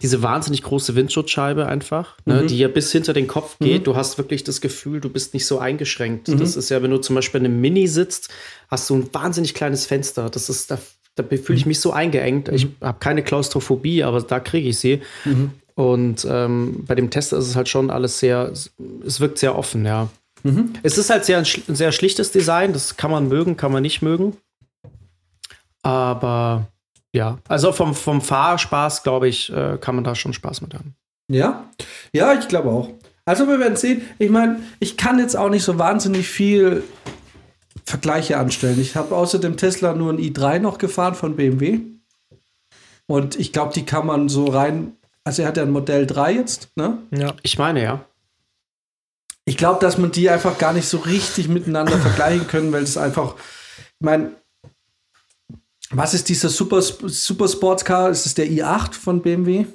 diese 0.02 0.22
wahnsinnig 0.24 0.64
große 0.64 0.96
Windschutzscheibe 0.96 1.66
einfach, 1.66 2.16
ne, 2.24 2.34
mhm. 2.34 2.40
ne, 2.40 2.46
die 2.48 2.58
ja 2.58 2.66
bis 2.66 2.90
hinter 2.90 3.12
den 3.12 3.28
Kopf 3.28 3.58
geht. 3.60 3.82
Mhm. 3.82 3.84
Du 3.84 3.96
hast 3.96 4.18
wirklich 4.18 4.42
das 4.42 4.60
Gefühl, 4.60 5.00
du 5.00 5.08
bist 5.08 5.34
nicht 5.34 5.46
so 5.46 5.60
eingeschränkt. 5.60 6.26
Mhm. 6.28 6.38
Das 6.38 6.56
ist 6.56 6.68
ja, 6.68 6.82
wenn 6.82 6.90
du 6.90 6.98
zum 6.98 7.14
Beispiel 7.14 7.40
in 7.40 7.46
einem 7.46 7.60
Mini 7.60 7.86
sitzt, 7.86 8.28
hast 8.68 8.90
du 8.90 8.96
ein 8.96 9.14
wahnsinnig 9.14 9.54
kleines 9.54 9.86
Fenster. 9.86 10.30
Das 10.30 10.48
ist, 10.48 10.72
da, 10.72 10.78
da 11.14 11.22
fühle 11.22 11.56
ich 11.56 11.64
mhm. 11.64 11.70
mich 11.70 11.80
so 11.80 11.92
eingeengt. 11.92 12.48
Ich 12.48 12.66
mhm. 12.66 12.74
habe 12.80 12.98
keine 12.98 13.22
Klaustrophobie, 13.22 14.02
aber 14.02 14.20
da 14.20 14.40
kriege 14.40 14.68
ich 14.68 14.78
sie. 14.78 15.00
Mhm. 15.24 15.52
Und 15.76 16.26
ähm, 16.28 16.84
bei 16.88 16.96
dem 16.96 17.10
Test 17.10 17.32
ist 17.32 17.46
es 17.46 17.54
halt 17.54 17.68
schon 17.68 17.88
alles 17.90 18.18
sehr, 18.18 18.50
es 18.52 19.20
wirkt 19.20 19.38
sehr 19.38 19.56
offen, 19.56 19.86
ja. 19.86 20.08
Mhm. 20.42 20.72
Es 20.82 20.98
ist 20.98 21.10
halt 21.10 21.24
sehr, 21.24 21.38
ein 21.38 21.44
sehr 21.44 21.92
schlichtes 21.92 22.32
Design, 22.32 22.72
das 22.72 22.96
kann 22.96 23.10
man 23.10 23.28
mögen, 23.28 23.56
kann 23.56 23.72
man 23.72 23.82
nicht 23.82 24.02
mögen. 24.02 24.36
Aber 25.82 26.66
ja, 27.12 27.38
also 27.48 27.72
vom, 27.72 27.94
vom 27.94 28.20
Fahrspaß, 28.20 29.02
glaube 29.02 29.28
ich, 29.28 29.52
äh, 29.52 29.78
kann 29.80 29.94
man 29.94 30.04
da 30.04 30.14
schon 30.14 30.32
Spaß 30.32 30.60
mit 30.60 30.74
haben. 30.74 30.94
Ja, 31.30 31.68
ja, 32.12 32.34
ich 32.34 32.48
glaube 32.48 32.70
auch. 32.70 32.88
Also 33.24 33.46
wir 33.46 33.60
werden 33.60 33.76
sehen. 33.76 34.02
Ich 34.18 34.30
meine, 34.30 34.60
ich 34.80 34.96
kann 34.96 35.18
jetzt 35.18 35.36
auch 35.36 35.50
nicht 35.50 35.62
so 35.62 35.78
wahnsinnig 35.78 36.28
viel 36.28 36.82
Vergleiche 37.84 38.38
anstellen. 38.38 38.80
Ich 38.80 38.96
habe 38.96 39.14
außer 39.14 39.38
dem 39.38 39.56
Tesla 39.56 39.94
nur 39.94 40.12
ein 40.12 40.18
i3 40.18 40.58
noch 40.58 40.78
gefahren 40.78 41.14
von 41.14 41.36
BMW. 41.36 41.80
Und 43.06 43.38
ich 43.38 43.52
glaube, 43.52 43.72
die 43.74 43.84
kann 43.84 44.06
man 44.06 44.28
so 44.28 44.46
rein. 44.46 44.92
Also 45.24 45.42
er 45.42 45.48
hat 45.48 45.56
ja 45.56 45.64
ein 45.64 45.70
Modell 45.70 46.06
3 46.06 46.32
jetzt, 46.32 46.70
ne? 46.76 46.98
Ja. 47.10 47.34
Ich 47.42 47.58
meine, 47.58 47.82
ja. 47.82 48.04
Ich 49.50 49.56
glaube, 49.56 49.80
dass 49.80 49.98
man 49.98 50.12
die 50.12 50.30
einfach 50.30 50.58
gar 50.58 50.72
nicht 50.72 50.86
so 50.86 50.98
richtig 50.98 51.48
miteinander 51.48 51.98
vergleichen 51.98 52.46
können, 52.46 52.72
weil 52.72 52.84
es 52.84 52.96
einfach, 52.96 53.34
ich 53.34 54.04
meine, 54.04 54.30
was 55.90 56.14
ist 56.14 56.28
dieser 56.28 56.48
Super, 56.48 56.80
Super 56.80 57.48
Sportscar? 57.48 58.10
Ist 58.10 58.26
es 58.26 58.34
der 58.34 58.46
i8 58.46 58.92
von 58.92 59.22
BMW? 59.22 59.66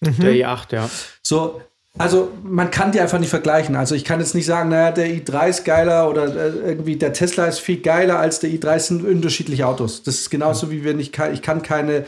Mhm. 0.00 0.16
Der 0.18 0.32
i8, 0.32 0.74
ja. 0.74 0.90
So, 1.22 1.62
also 1.96 2.32
man 2.42 2.72
kann 2.72 2.90
die 2.90 2.98
einfach 2.98 3.20
nicht 3.20 3.30
vergleichen. 3.30 3.76
Also 3.76 3.94
ich 3.94 4.04
kann 4.04 4.18
jetzt 4.18 4.34
nicht 4.34 4.46
sagen, 4.46 4.68
naja, 4.68 4.90
der 4.90 5.06
i3 5.06 5.48
ist 5.48 5.64
geiler 5.64 6.10
oder 6.10 6.24
äh, 6.24 6.70
irgendwie 6.70 6.96
der 6.96 7.12
Tesla 7.12 7.46
ist 7.46 7.60
viel 7.60 7.82
geiler 7.82 8.18
als 8.18 8.40
der 8.40 8.50
i3. 8.50 8.58
Das 8.58 8.88
sind 8.88 9.06
unterschiedliche 9.06 9.64
Autos. 9.64 10.02
Das 10.02 10.16
ist 10.16 10.30
genauso 10.30 10.72
wie 10.72 10.82
wenn 10.82 10.98
ich 10.98 11.12
kann, 11.12 11.32
ich 11.32 11.40
kann 11.40 11.62
keine 11.62 12.04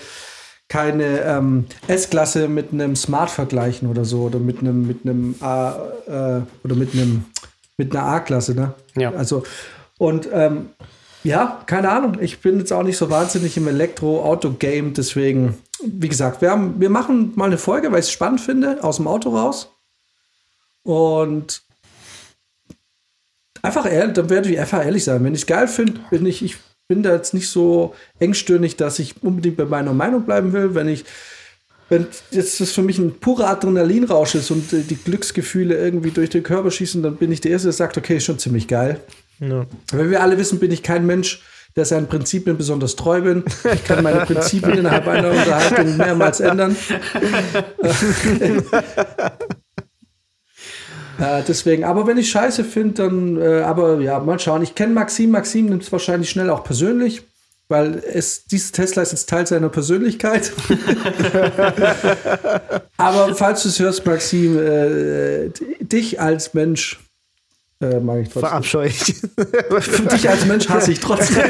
keine 0.73 1.21
ähm, 1.21 1.67
S-Klasse 1.87 2.49
mit 2.49 2.73
einem 2.73 2.97
Smart 2.97 3.29
vergleichen 3.29 3.91
oder 3.91 4.07
so 4.07 4.23
oder 4.23 4.39
mit 4.39 4.61
einem 4.61 4.87
mit 4.87 5.05
einem 5.05 5.35
A 5.41 5.75
äh, 6.07 6.41
oder 6.65 6.75
mit 6.75 6.95
einem 6.95 7.27
mit 7.77 7.95
einer 7.95 8.07
A-Klasse, 8.07 8.55
ne? 8.55 8.73
Ja. 8.97 9.13
Also 9.13 9.43
und 9.99 10.31
ähm, 10.33 10.71
ja, 11.25 11.63
keine 11.67 11.91
Ahnung. 11.91 12.17
Ich 12.23 12.41
bin 12.41 12.59
jetzt 12.59 12.73
auch 12.73 12.85
nicht 12.85 12.97
so 12.97 13.11
wahnsinnig 13.11 13.55
im 13.59 13.69
Elektro-Auto-Game, 13.69 14.95
deswegen, 14.95 15.59
wie 15.85 16.09
gesagt, 16.09 16.41
wir, 16.41 16.51
haben, 16.51 16.81
wir 16.81 16.89
machen 16.89 17.33
mal 17.35 17.45
eine 17.45 17.59
Folge, 17.59 17.93
weil 17.93 18.01
ich 18.01 18.07
es 18.07 18.11
spannend 18.11 18.41
finde, 18.41 18.83
aus 18.83 18.97
dem 18.97 19.07
Auto 19.07 19.37
raus. 19.37 19.69
Und 20.85 21.63
einfach 23.61 23.85
ehrlich, 23.85 24.15
dann 24.15 24.31
werde 24.31 24.51
ich 24.51 24.59
einfach 24.59 24.83
ehrlich 24.83 25.05
sein. 25.05 25.23
Wenn 25.23 25.35
ich 25.35 25.43
es 25.43 25.47
geil 25.47 25.69
finde, 25.69 26.01
bin 26.11 26.25
ich, 26.25 26.43
ich 26.43 26.57
bin 26.93 27.03
da 27.03 27.15
jetzt 27.15 27.33
nicht 27.33 27.49
so 27.49 27.95
engstirnig, 28.19 28.77
dass 28.77 28.99
ich 28.99 29.15
unbedingt 29.23 29.57
bei 29.57 29.65
meiner 29.65 29.95
Meinung 29.95 30.25
bleiben 30.27 30.53
will. 30.53 30.75
Wenn 30.75 30.89
ich, 30.89 31.07
wenn 31.89 32.07
jetzt 32.31 32.61
das 32.61 32.73
für 32.73 32.83
mich 32.83 32.99
ein 32.99 33.15
purer 33.19 33.49
Adrenalinrausch 33.49 34.35
ist 34.35 34.51
und 34.51 34.71
die 34.73 34.99
Glücksgefühle 35.03 35.75
irgendwie 35.75 36.11
durch 36.11 36.29
den 36.29 36.43
Körper 36.43 36.71
schießen, 36.71 37.03
dann 37.03 37.17
bin 37.17 37.33
ich 37.33 37.41
der 37.41 37.53
Erste, 37.53 37.69
der 37.69 37.73
sagt, 37.73 37.97
okay, 37.97 38.19
ist 38.19 38.25
schon 38.25 38.39
ziemlich 38.39 38.69
geil. 38.69 39.01
Ja. 39.41 39.65
Weil 39.91 40.11
wir 40.11 40.21
alle 40.23 40.37
wissen, 40.37 40.59
bin 40.59 40.71
ich 40.71 40.83
kein 40.83 41.07
Mensch, 41.07 41.43
der 41.77 41.87
seinen 41.87 42.09
Prinzipien 42.09 42.59
besonders 42.59 42.95
treu 42.95 43.23
bin. 43.23 43.43
Ich 43.73 43.85
kann 43.85 44.03
meine 44.03 44.27
Prinzipien 44.27 44.77
innerhalb 44.77 45.09
einer 45.09 45.31
Unterhaltung 45.31 45.97
mehrmals 45.97 46.41
ändern. 46.41 46.77
äh, 51.19 51.43
deswegen, 51.47 51.85
aber 51.85 52.07
wenn 52.07 52.19
ich 52.19 52.31
Scheiße 52.31 52.65
finde, 52.65 52.95
dann, 52.95 53.41
äh, 53.41 53.63
aber 53.63 54.01
ja, 54.01 54.19
mal 54.19 54.39
schauen. 54.39 54.63
Ich 54.63 54.75
kenne 54.75 54.93
Maxim. 54.93 55.31
Maxim 55.31 55.67
nimmt 55.67 55.83
es 55.83 55.93
wahrscheinlich 55.93 56.31
schnell 56.31 56.51
auch 56.51 56.65
persönlich 56.65 57.23
weil 57.73 58.01
es, 58.05 58.45
dieses 58.45 58.71
Tesla 58.71 59.03
ist 59.03 59.11
jetzt 59.13 59.31
Teil 59.31 59.47
seiner 59.47 59.71
Persönlichkeit. 59.71 60.53
Aber 62.99 63.35
falls 63.35 63.63
du 63.63 63.71
es 63.71 63.79
hörst, 63.81 64.05
Maxim, 64.05 64.59
äh, 64.59 65.49
dich 65.81 66.21
als 66.21 66.53
Mensch 66.53 67.01
äh, 67.81 67.99
mag 67.99 68.21
ich 68.21 68.29
trotzdem. 68.29 68.49
Verabscheue 68.49 68.89
ich. 68.89 69.03
dich 70.13 70.29
als 70.29 70.45
Mensch 70.47 70.69
hasse 70.69 70.93
ich 70.93 71.01
trotzdem. 71.01 71.43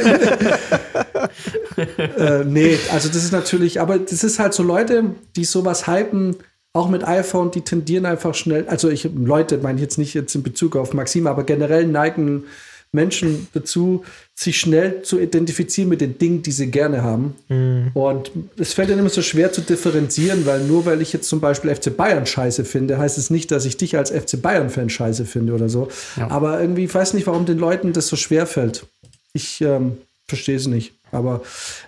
äh, 2.16 2.44
nee, 2.44 2.78
also 2.90 3.08
das 3.08 3.24
ist 3.24 3.32
natürlich, 3.32 3.80
aber 3.80 3.98
das 3.98 4.22
ist 4.24 4.38
halt 4.38 4.54
so 4.54 4.62
Leute, 4.62 5.16
die 5.36 5.44
sowas 5.44 5.86
hypen, 5.86 6.36
auch 6.72 6.88
mit 6.88 7.06
iPhone, 7.06 7.50
die 7.50 7.60
tendieren 7.62 8.06
einfach 8.06 8.34
schnell, 8.34 8.66
also 8.68 8.88
ich, 8.88 9.08
Leute 9.14 9.58
meine 9.58 9.76
ich 9.76 9.82
jetzt 9.82 9.98
nicht 9.98 10.14
jetzt 10.14 10.34
in 10.34 10.42
Bezug 10.42 10.76
auf 10.76 10.94
Maxim, 10.94 11.26
aber 11.26 11.44
generell 11.44 11.86
neigen 11.86 12.44
Menschen 12.92 13.48
dazu, 13.54 14.04
sich 14.34 14.60
schnell 14.60 15.02
zu 15.02 15.18
identifizieren 15.18 15.88
mit 15.88 16.02
den 16.02 16.18
Dingen, 16.18 16.42
die 16.42 16.52
sie 16.52 16.70
gerne 16.70 17.02
haben. 17.02 17.34
Mhm. 17.48 17.90
Und 17.94 18.30
es 18.58 18.74
fällt 18.74 18.90
dann 18.90 18.98
immer 18.98 19.08
so 19.08 19.22
schwer 19.22 19.50
zu 19.50 19.62
differenzieren, 19.62 20.44
weil 20.44 20.60
nur 20.64 20.84
weil 20.84 21.00
ich 21.00 21.12
jetzt 21.12 21.28
zum 21.28 21.40
Beispiel 21.40 21.74
FC 21.74 21.96
Bayern 21.96 22.26
scheiße 22.26 22.66
finde, 22.66 22.98
heißt 22.98 23.16
es 23.16 23.30
nicht, 23.30 23.50
dass 23.50 23.64
ich 23.64 23.78
dich 23.78 23.96
als 23.96 24.10
FC 24.10 24.40
Bayern-Fan 24.40 24.90
scheiße 24.90 25.24
finde 25.24 25.54
oder 25.54 25.70
so. 25.70 25.88
Ja. 26.16 26.30
Aber 26.30 26.60
irgendwie, 26.60 26.84
ich 26.84 26.94
weiß 26.94 27.14
nicht, 27.14 27.26
warum 27.26 27.46
den 27.46 27.58
Leuten 27.58 27.94
das 27.94 28.08
so 28.08 28.16
schwer 28.16 28.46
fällt. 28.46 28.86
Ich 29.32 29.62
ähm, 29.62 29.96
verstehe 30.28 30.56
es 30.56 30.66
nicht. 30.66 30.92
Aber 31.12 31.42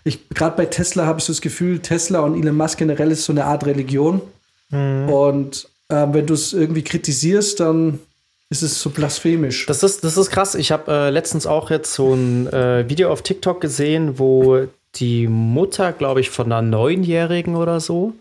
ich, 0.05 0.29
gerade 0.31 0.57
bei 0.57 0.67
Tesla 0.67 1.05
habe 1.05 1.19
ich 1.19 1.25
so 1.25 1.33
das 1.33 1.43
Gefühl, 1.43 1.81
Tesla 1.81 2.21
und 2.21 2.41
Elon 2.41 2.57
Musk 2.57 2.79
generell 2.79 3.11
ist 3.11 3.25
so 3.25 3.33
eine 3.33 3.45
Art 3.45 3.67
Religion. 3.67 4.23
Mhm. 4.71 5.09
Und 5.09 5.69
äh, 5.89 6.07
wenn 6.11 6.27
du 6.27 6.35
es 6.35 6.53
irgendwie 6.53 6.83
kritisierst, 6.83 7.61
dann 7.61 8.01
ist 8.51 8.63
es 8.63 8.81
so 8.81 8.91
blasphemisch. 8.91 9.67
Das 9.67 9.83
ist, 9.83 10.05
das 10.05 10.17
ist 10.17 10.31
krass. 10.31 10.55
Ich 10.55 10.71
habe 10.71 10.91
äh, 10.93 11.11
letztens 11.11 11.47
auch 11.47 11.71
jetzt 11.71 11.95
so 11.95 12.15
ein 12.15 12.47
äh, 12.53 12.89
Video 12.89 13.11
auf 13.11 13.23
TikTok 13.23 13.61
gesehen, 13.61 14.19
wo 14.19 14.67
die 14.97 15.27
Mutter, 15.27 15.93
glaube 15.93 16.21
ich, 16.21 16.31
von 16.31 16.47
einer 16.47 16.63
Neunjährigen 16.63 17.57
oder 17.57 17.81
so, 17.81 18.15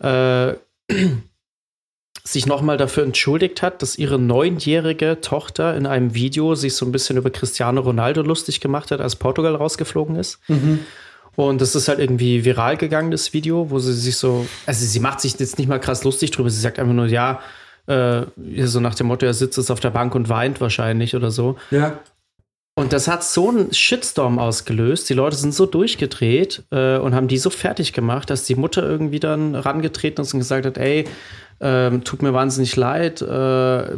äh, 0.00 0.54
sich 2.24 2.46
nochmal 2.46 2.76
dafür 2.76 3.04
entschuldigt 3.04 3.62
hat, 3.62 3.82
dass 3.82 3.98
ihre 3.98 4.18
neunjährige 4.18 5.20
Tochter 5.20 5.76
in 5.76 5.86
einem 5.86 6.14
Video 6.14 6.54
sich 6.54 6.74
so 6.74 6.84
ein 6.84 6.92
bisschen 6.92 7.16
über 7.16 7.30
Cristiano 7.30 7.80
Ronaldo 7.80 8.22
lustig 8.22 8.60
gemacht 8.60 8.90
hat, 8.90 9.00
als 9.00 9.16
Portugal 9.16 9.54
rausgeflogen 9.54 10.16
ist. 10.16 10.38
Mhm. 10.48 10.80
Und 11.36 11.60
das 11.60 11.74
ist 11.74 11.88
halt 11.88 11.98
irgendwie 11.98 12.44
viral 12.44 12.76
gegangen, 12.76 13.10
das 13.10 13.32
Video, 13.32 13.70
wo 13.70 13.78
sie 13.78 13.92
sich 13.92 14.16
so, 14.16 14.46
also 14.64 14.84
sie 14.84 15.00
macht 15.00 15.20
sich 15.20 15.38
jetzt 15.38 15.58
nicht 15.58 15.68
mal 15.68 15.78
krass 15.78 16.02
lustig 16.02 16.30
drüber, 16.30 16.50
sie 16.50 16.60
sagt 16.60 16.78
einfach 16.78 16.94
nur, 16.94 17.06
ja, 17.06 17.40
äh, 17.86 18.22
so 18.64 18.80
nach 18.80 18.94
dem 18.94 19.06
Motto, 19.06 19.26
er 19.26 19.34
sitzt 19.34 19.58
jetzt 19.58 19.70
auf 19.70 19.80
der 19.80 19.90
Bank 19.90 20.14
und 20.14 20.28
weint 20.28 20.60
wahrscheinlich 20.60 21.14
oder 21.14 21.30
so. 21.30 21.56
Ja. 21.70 21.98
Und 22.78 22.92
das 22.92 23.08
hat 23.08 23.24
so 23.24 23.48
einen 23.48 23.72
Shitstorm 23.72 24.38
ausgelöst. 24.38 25.08
Die 25.08 25.14
Leute 25.14 25.36
sind 25.36 25.54
so 25.54 25.64
durchgedreht 25.64 26.64
äh, 26.70 26.98
und 26.98 27.14
haben 27.14 27.28
die 27.28 27.38
so 27.38 27.48
fertig 27.48 27.94
gemacht, 27.94 28.28
dass 28.28 28.44
die 28.44 28.54
Mutter 28.54 28.82
irgendwie 28.82 29.20
dann 29.20 29.54
rangetreten 29.54 30.22
ist 30.22 30.34
und 30.34 30.40
gesagt 30.40 30.66
hat, 30.66 30.76
ey, 30.76 31.06
äh, 31.60 31.98
tut 32.00 32.20
mir 32.20 32.34
wahnsinnig 32.34 32.76
leid, 32.76 33.22
äh, 33.22 33.96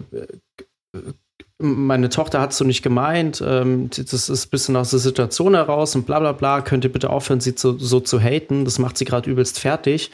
meine 1.58 2.08
Tochter 2.08 2.40
hat 2.40 2.52
es 2.52 2.58
so 2.58 2.64
nicht 2.64 2.82
gemeint, 2.82 3.42
ähm, 3.44 3.90
das 3.90 4.28
ist 4.28 4.46
ein 4.46 4.50
bisschen 4.50 4.76
aus 4.76 4.90
der 4.90 5.00
Situation 5.00 5.54
heraus 5.54 5.94
und 5.94 6.06
bla 6.06 6.20
bla 6.20 6.32
bla, 6.32 6.60
könnt 6.60 6.84
ihr 6.84 6.92
bitte 6.92 7.10
aufhören, 7.10 7.40
sie 7.40 7.54
zu, 7.54 7.78
so 7.78 8.00
zu 8.00 8.20
haten, 8.20 8.64
das 8.64 8.78
macht 8.78 8.96
sie 8.96 9.04
gerade 9.04 9.28
übelst 9.28 9.58
fertig. 9.58 10.12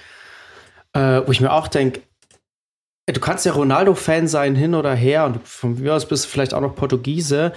Äh, 0.95 1.23
wo 1.27 1.33
ich 1.33 1.41
mir 1.41 1.53
auch 1.53 1.69
denke, 1.69 2.01
du 3.07 3.21
kannst 3.21 3.45
ja 3.45 3.53
Ronaldo-Fan 3.53 4.29
sein, 4.29 4.55
hin 4.55 4.75
oder 4.75 4.95
her, 4.95 5.27
und 5.27 5.47
von 5.47 5.79
mir 5.81 5.95
aus 5.95 6.07
bist 6.07 6.25
du 6.25 6.29
vielleicht 6.29 6.55
auch 6.55 6.61
noch 6.61 6.77
Portugiese, 6.77 7.53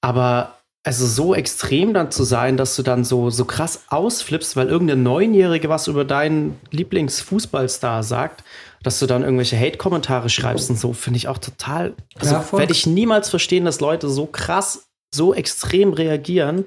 aber 0.00 0.54
also 0.84 1.06
so 1.06 1.34
extrem 1.34 1.92
dann 1.92 2.10
zu 2.10 2.24
sein, 2.24 2.56
dass 2.56 2.76
du 2.76 2.82
dann 2.82 3.04
so, 3.04 3.28
so 3.28 3.44
krass 3.44 3.84
ausflippst, 3.88 4.56
weil 4.56 4.68
irgendeine 4.68 5.02
Neunjährige 5.02 5.68
was 5.68 5.86
über 5.86 6.04
deinen 6.06 6.58
Lieblingsfußballstar 6.70 8.02
sagt, 8.04 8.42
dass 8.82 8.98
du 8.98 9.06
dann 9.06 9.22
irgendwelche 9.22 9.58
Hate-Kommentare 9.58 10.28
schreibst 10.28 10.70
und 10.70 10.78
so, 10.78 10.92
finde 10.92 11.18
ich 11.18 11.28
auch 11.28 11.38
total. 11.38 11.94
Also 12.18 12.34
ja, 12.34 12.52
werde 12.52 12.72
ich 12.72 12.86
niemals 12.86 13.28
verstehen, 13.28 13.64
dass 13.64 13.80
Leute 13.80 14.08
so 14.08 14.26
krass, 14.26 14.88
so 15.12 15.34
extrem 15.34 15.92
reagieren. 15.92 16.66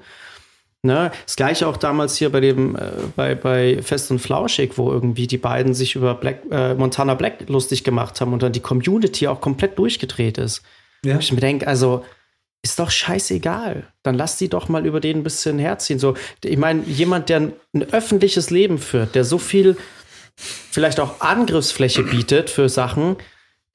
Ne? 0.83 1.11
Das 1.25 1.35
gleiche 1.35 1.67
auch 1.67 1.77
damals 1.77 2.15
hier 2.17 2.31
bei 2.31 2.39
dem, 2.39 2.75
äh, 2.75 2.89
bei, 3.15 3.35
bei 3.35 3.81
Fest 3.83 4.09
und 4.09 4.19
Flauschig, 4.19 4.77
wo 4.77 4.91
irgendwie 4.91 5.27
die 5.27 5.37
beiden 5.37 5.73
sich 5.75 5.95
über 5.95 6.15
Black, 6.15 6.41
äh, 6.49 6.73
Montana 6.73 7.13
Black 7.13 7.47
lustig 7.49 7.83
gemacht 7.83 8.19
haben 8.19 8.33
und 8.33 8.41
dann 8.41 8.51
die 8.51 8.61
Community 8.61 9.27
auch 9.27 9.41
komplett 9.41 9.77
durchgedreht 9.77 10.39
ist. 10.39 10.63
Ja. 11.05 11.19
Ich 11.19 11.31
mir 11.31 11.39
denke, 11.39 11.67
also 11.67 12.03
ist 12.63 12.79
doch 12.79 12.91
scheißegal. 12.91 13.87
Dann 14.03 14.15
lass 14.15 14.37
die 14.37 14.49
doch 14.49 14.69
mal 14.69 14.85
über 14.85 14.99
den 14.99 15.17
ein 15.19 15.23
bisschen 15.23 15.59
herziehen. 15.59 15.99
So, 15.99 16.15
ich 16.43 16.57
meine, 16.57 16.83
jemand, 16.83 17.29
der 17.29 17.39
ein, 17.39 17.53
ein 17.73 17.93
öffentliches 17.93 18.49
Leben 18.49 18.77
führt, 18.77 19.15
der 19.15 19.23
so 19.23 19.37
viel 19.37 19.77
vielleicht 20.41 20.99
auch 20.99 21.21
Angriffsfläche 21.21 22.03
bietet 22.03 22.49
für 22.49 22.69
Sachen, 22.69 23.17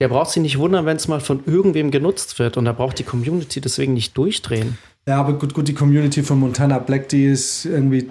der 0.01 0.09
braucht 0.09 0.31
sich 0.31 0.43
nicht 0.43 0.59
wundern, 0.59 0.85
wenn 0.85 0.97
es 0.97 1.09
mal 1.09 1.21
von 1.21 1.43
irgendwem 1.47 1.91
genutzt 1.91 2.39
wird. 2.39 2.57
Und 2.57 2.67
da 2.67 2.73
braucht 2.73 2.99
die 2.99 3.05
Community 3.05 3.61
deswegen 3.61 3.95
nicht 3.95 4.17
durchdrehen. 4.17 4.77
Ja, 5.09 5.21
aber 5.21 5.35
gut, 5.35 5.55
gut, 5.55 5.69
die 5.69 5.75
Community 5.75 6.23
von 6.23 6.39
Montana 6.39 6.79
Black, 6.79 7.09
die 7.09 7.27
ist 7.27 7.65
irgendwie 7.65 8.11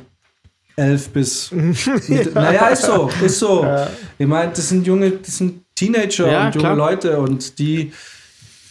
elf 0.75 1.09
bis. 1.09 1.51
naja, 2.33 2.67
ist 2.67 2.83
so, 2.83 3.09
ist 3.23 3.39
so. 3.39 3.63
Ja. 3.63 3.89
Ich 4.17 4.27
meine, 4.27 4.51
das 4.51 4.69
sind 4.69 4.87
junge, 4.87 5.11
das 5.11 5.37
sind 5.37 5.63
Teenager 5.75 6.31
ja, 6.31 6.45
und 6.47 6.55
junge 6.55 6.67
klar. 6.67 6.75
Leute 6.75 7.19
und 7.19 7.59
die, 7.59 7.91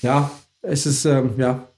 ja, 0.02 0.30
es 0.62 0.86
ist, 0.86 1.04
ähm, 1.04 1.34
ja, 1.36 1.68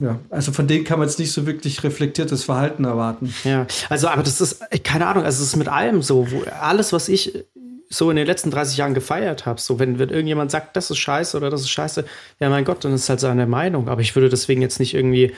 ja, 0.00 0.18
also 0.30 0.52
von 0.52 0.66
denen 0.66 0.84
kann 0.84 0.98
man 0.98 1.08
jetzt 1.08 1.18
nicht 1.18 1.32
so 1.32 1.46
wirklich 1.46 1.82
reflektiertes 1.82 2.44
Verhalten 2.44 2.84
erwarten. 2.84 3.34
Ja, 3.44 3.66
also, 3.88 4.08
aber 4.08 4.22
das 4.22 4.40
ist, 4.40 4.62
keine 4.84 5.06
Ahnung, 5.06 5.24
also 5.24 5.42
es 5.42 5.48
ist 5.48 5.56
mit 5.56 5.68
allem 5.68 6.02
so, 6.02 6.30
wo 6.30 6.42
alles, 6.60 6.92
was 6.92 7.08
ich 7.08 7.44
so 7.90 8.10
in 8.10 8.16
den 8.16 8.26
letzten 8.26 8.50
30 8.50 8.76
Jahren 8.76 8.94
gefeiert 8.94 9.46
habe, 9.46 9.60
so 9.60 9.78
wenn, 9.78 9.98
wenn 9.98 10.10
irgendjemand 10.10 10.50
sagt, 10.50 10.76
das 10.76 10.90
ist 10.90 10.98
scheiße 10.98 11.36
oder 11.36 11.50
das 11.50 11.62
ist 11.62 11.70
scheiße, 11.70 12.04
ja, 12.40 12.50
mein 12.50 12.64
Gott, 12.64 12.84
dann 12.84 12.92
ist 12.92 13.08
halt 13.08 13.20
seine 13.20 13.46
Meinung, 13.46 13.88
aber 13.88 14.02
ich 14.02 14.14
würde 14.14 14.28
deswegen 14.28 14.62
jetzt 14.62 14.78
nicht 14.78 14.94
irgendwie 14.94 15.34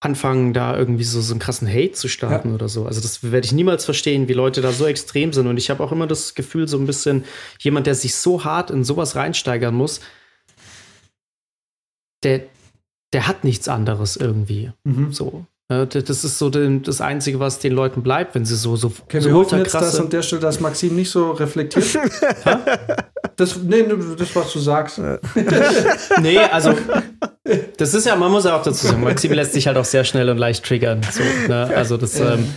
anfangen, 0.00 0.52
da 0.52 0.76
irgendwie 0.76 1.04
so, 1.04 1.20
so 1.20 1.32
einen 1.32 1.40
krassen 1.40 1.68
Hate 1.68 1.92
zu 1.92 2.08
starten 2.08 2.50
ja. 2.50 2.54
oder 2.54 2.68
so. 2.68 2.86
Also 2.86 3.00
das 3.00 3.32
werde 3.32 3.44
ich 3.44 3.52
niemals 3.52 3.84
verstehen, 3.84 4.28
wie 4.28 4.32
Leute 4.32 4.60
da 4.60 4.70
so 4.70 4.86
extrem 4.86 5.32
sind. 5.32 5.48
Und 5.48 5.56
ich 5.56 5.70
habe 5.70 5.82
auch 5.82 5.90
immer 5.90 6.06
das 6.06 6.34
Gefühl, 6.34 6.68
so 6.68 6.78
ein 6.78 6.86
bisschen 6.86 7.24
jemand, 7.58 7.86
der 7.88 7.96
sich 7.96 8.14
so 8.14 8.44
hart 8.44 8.70
in 8.70 8.84
sowas 8.84 9.16
reinsteigern 9.16 9.74
muss, 9.74 10.00
der, 12.22 12.42
der 13.12 13.26
hat 13.26 13.44
nichts 13.44 13.68
anderes 13.68 14.16
irgendwie. 14.16 14.72
Mhm. 14.84 15.12
So. 15.12 15.46
Das 15.68 16.24
ist 16.24 16.38
so 16.38 16.48
das 16.48 17.02
Einzige, 17.02 17.40
was 17.40 17.58
den 17.58 17.74
Leuten 17.74 18.02
bleibt, 18.02 18.34
wenn 18.34 18.46
sie 18.46 18.56
so 18.56 18.74
so 18.74 18.90
okay, 19.04 19.20
so 19.20 19.28
wir 19.28 19.34
hoffen 19.34 19.58
jetzt, 19.58 19.74
dass 19.74 20.00
an 20.00 20.08
der 20.08 20.22
Stelle, 20.22 20.40
dass 20.40 20.60
Maxim 20.60 20.96
nicht 20.96 21.10
so 21.10 21.32
reflektiert. 21.32 21.84
das, 23.36 23.58
nee, 23.58 23.84
das, 24.16 24.34
was 24.34 24.50
du 24.54 24.60
sagst. 24.60 24.98
nee, 26.22 26.38
also 26.38 26.74
das 27.76 27.92
ist 27.92 28.06
ja, 28.06 28.16
man 28.16 28.32
muss 28.32 28.44
ja 28.44 28.56
auch 28.56 28.62
dazu 28.62 28.86
sagen, 28.86 29.02
Maxim 29.02 29.32
lässt 29.32 29.52
sich 29.52 29.66
halt 29.66 29.76
auch 29.76 29.84
sehr 29.84 30.04
schnell 30.04 30.30
und 30.30 30.38
leicht 30.38 30.64
triggern. 30.64 31.02
So, 31.02 31.22
ne? 31.48 31.70
Also 31.76 31.98
das 31.98 32.18
ähm, 32.18 32.48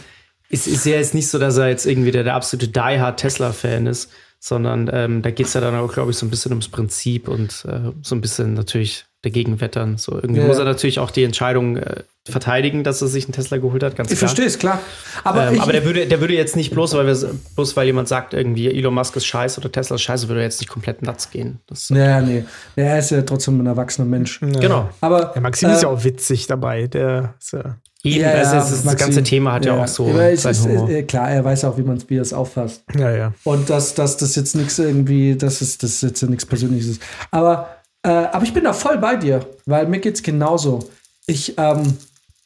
ist, 0.48 0.68
ist 0.68 0.86
ja 0.86 0.94
jetzt 0.94 1.14
nicht 1.14 1.28
so, 1.28 1.38
dass 1.38 1.58
er 1.58 1.68
jetzt 1.68 1.86
irgendwie 1.86 2.12
der, 2.12 2.24
der 2.24 2.36
absolute 2.36 2.70
Die-Hard 2.70 3.20
Tesla-Fan 3.20 3.88
ist, 3.88 4.10
sondern 4.40 4.90
ähm, 4.94 5.22
da 5.22 5.32
geht 5.32 5.48
es 5.48 5.54
ja 5.54 5.60
dann 5.60 5.76
auch, 5.76 5.92
glaube 5.92 6.12
ich, 6.12 6.18
so 6.18 6.26
ein 6.26 6.30
bisschen 6.30 6.54
ums 6.54 6.70
Prinzip 6.70 7.28
und 7.28 7.66
äh, 7.68 7.92
so 8.02 8.16
ein 8.16 8.22
bisschen 8.22 8.54
natürlich 8.54 9.06
dagegen 9.22 9.62
wettern. 9.62 9.98
So 9.98 10.16
irgendwie 10.16 10.42
ja. 10.42 10.48
muss 10.48 10.58
er 10.58 10.66
natürlich 10.66 11.00
auch 11.00 11.12
die 11.12 11.24
Entscheidung 11.24 11.78
äh, 11.78 12.04
verteidigen, 12.28 12.84
dass 12.84 13.02
er 13.02 13.08
sich 13.08 13.26
einen 13.26 13.34
Tesla 13.34 13.58
geholt 13.58 13.84
hat, 13.84 13.96
ganz 13.96 14.12
ich 14.12 14.18
klar. 14.18 14.32
Ich 14.32 14.36
verstehe 14.36 14.46
es, 14.46 14.60
klar. 14.60 14.80
Aber, 15.24 15.48
ähm, 15.48 15.60
aber 15.60 15.72
der, 15.72 15.86
würde, 15.86 16.08
der 16.08 16.22
würde 16.22 16.34
jetzt 16.34 16.56
nicht 16.56 16.72
bloß, 16.72 16.94
weil 16.94 17.06
wir, 17.06 17.16
bloß 17.56 17.76
weil 17.76 17.86
jemand 17.86 18.08
sagt, 18.08 18.34
irgendwie 18.34 18.68
Elon 18.68 18.94
Musk 18.94 19.16
ist 19.16 19.26
scheiße 19.26 19.60
oder 19.60 19.72
Tesla 19.72 19.96
ist 19.96 20.02
scheiße, 20.02 20.28
würde 20.28 20.42
er 20.42 20.46
jetzt 20.46 20.60
nicht 20.60 20.70
komplett 20.70 21.02
nuts 21.04 21.30
gehen. 21.30 21.60
Das 21.68 21.90
ja, 21.90 22.22
nee. 22.22 22.44
Er 22.76 23.00
ist 23.00 23.12
ja 23.12 23.22
trotzdem 23.22 23.60
ein 23.60 23.68
erwachsener 23.68 24.08
Mensch. 24.08 24.42
Ja. 24.42 24.60
Genau. 24.60 24.90
Aber 25.02 25.26
der 25.26 25.42
Maxim 25.42 25.70
äh, 25.70 25.74
ist 25.74 25.84
ja 25.84 25.90
auch 25.90 26.04
witzig 26.04 26.48
dabei. 26.48 26.88
Der 26.88 27.36
ist 27.40 27.54
ja 27.54 27.78
Eben, 28.04 28.22
ja, 28.22 28.32
also 28.32 28.56
das, 28.56 28.84
das 28.84 28.98
ganze 28.98 29.22
Thema 29.22 29.54
hat 29.54 29.66
ja, 29.66 29.76
ja 29.76 29.84
auch 29.84 29.88
so. 29.88 30.08
Es 30.18 30.44
ist, 30.44 30.66
äh, 30.66 31.04
klar, 31.04 31.30
er 31.30 31.46
weiß 31.46 31.66
auch, 31.66 31.78
wie 31.78 31.84
man 31.84 32.02
wie 32.08 32.18
es 32.18 32.34
auffasst. 32.34 32.84
Ja, 32.98 33.12
ja. 33.16 33.34
Und 33.44 33.70
dass, 33.70 33.94
dass 33.94 34.18
das 34.18 34.36
jetzt 34.36 34.56
nichts 34.56 34.80
irgendwie, 34.80 35.36
dass 35.36 35.62
es 35.62 35.78
das 35.78 36.02
jetzt 36.02 36.24
nichts 36.24 36.46
Persönliches 36.46 36.94
ist. 36.94 37.02
Aber, 37.30 37.70
äh, 38.04 38.10
aber 38.10 38.44
ich 38.44 38.54
bin 38.54 38.64
da 38.64 38.74
voll 38.74 38.98
bei 38.98 39.16
dir, 39.16 39.46
weil 39.66 39.88
mir 39.88 40.00
geht 40.00 40.16
es 40.16 40.24
genauso. 40.24 40.90
Ich, 41.28 41.58
ähm, 41.58 41.98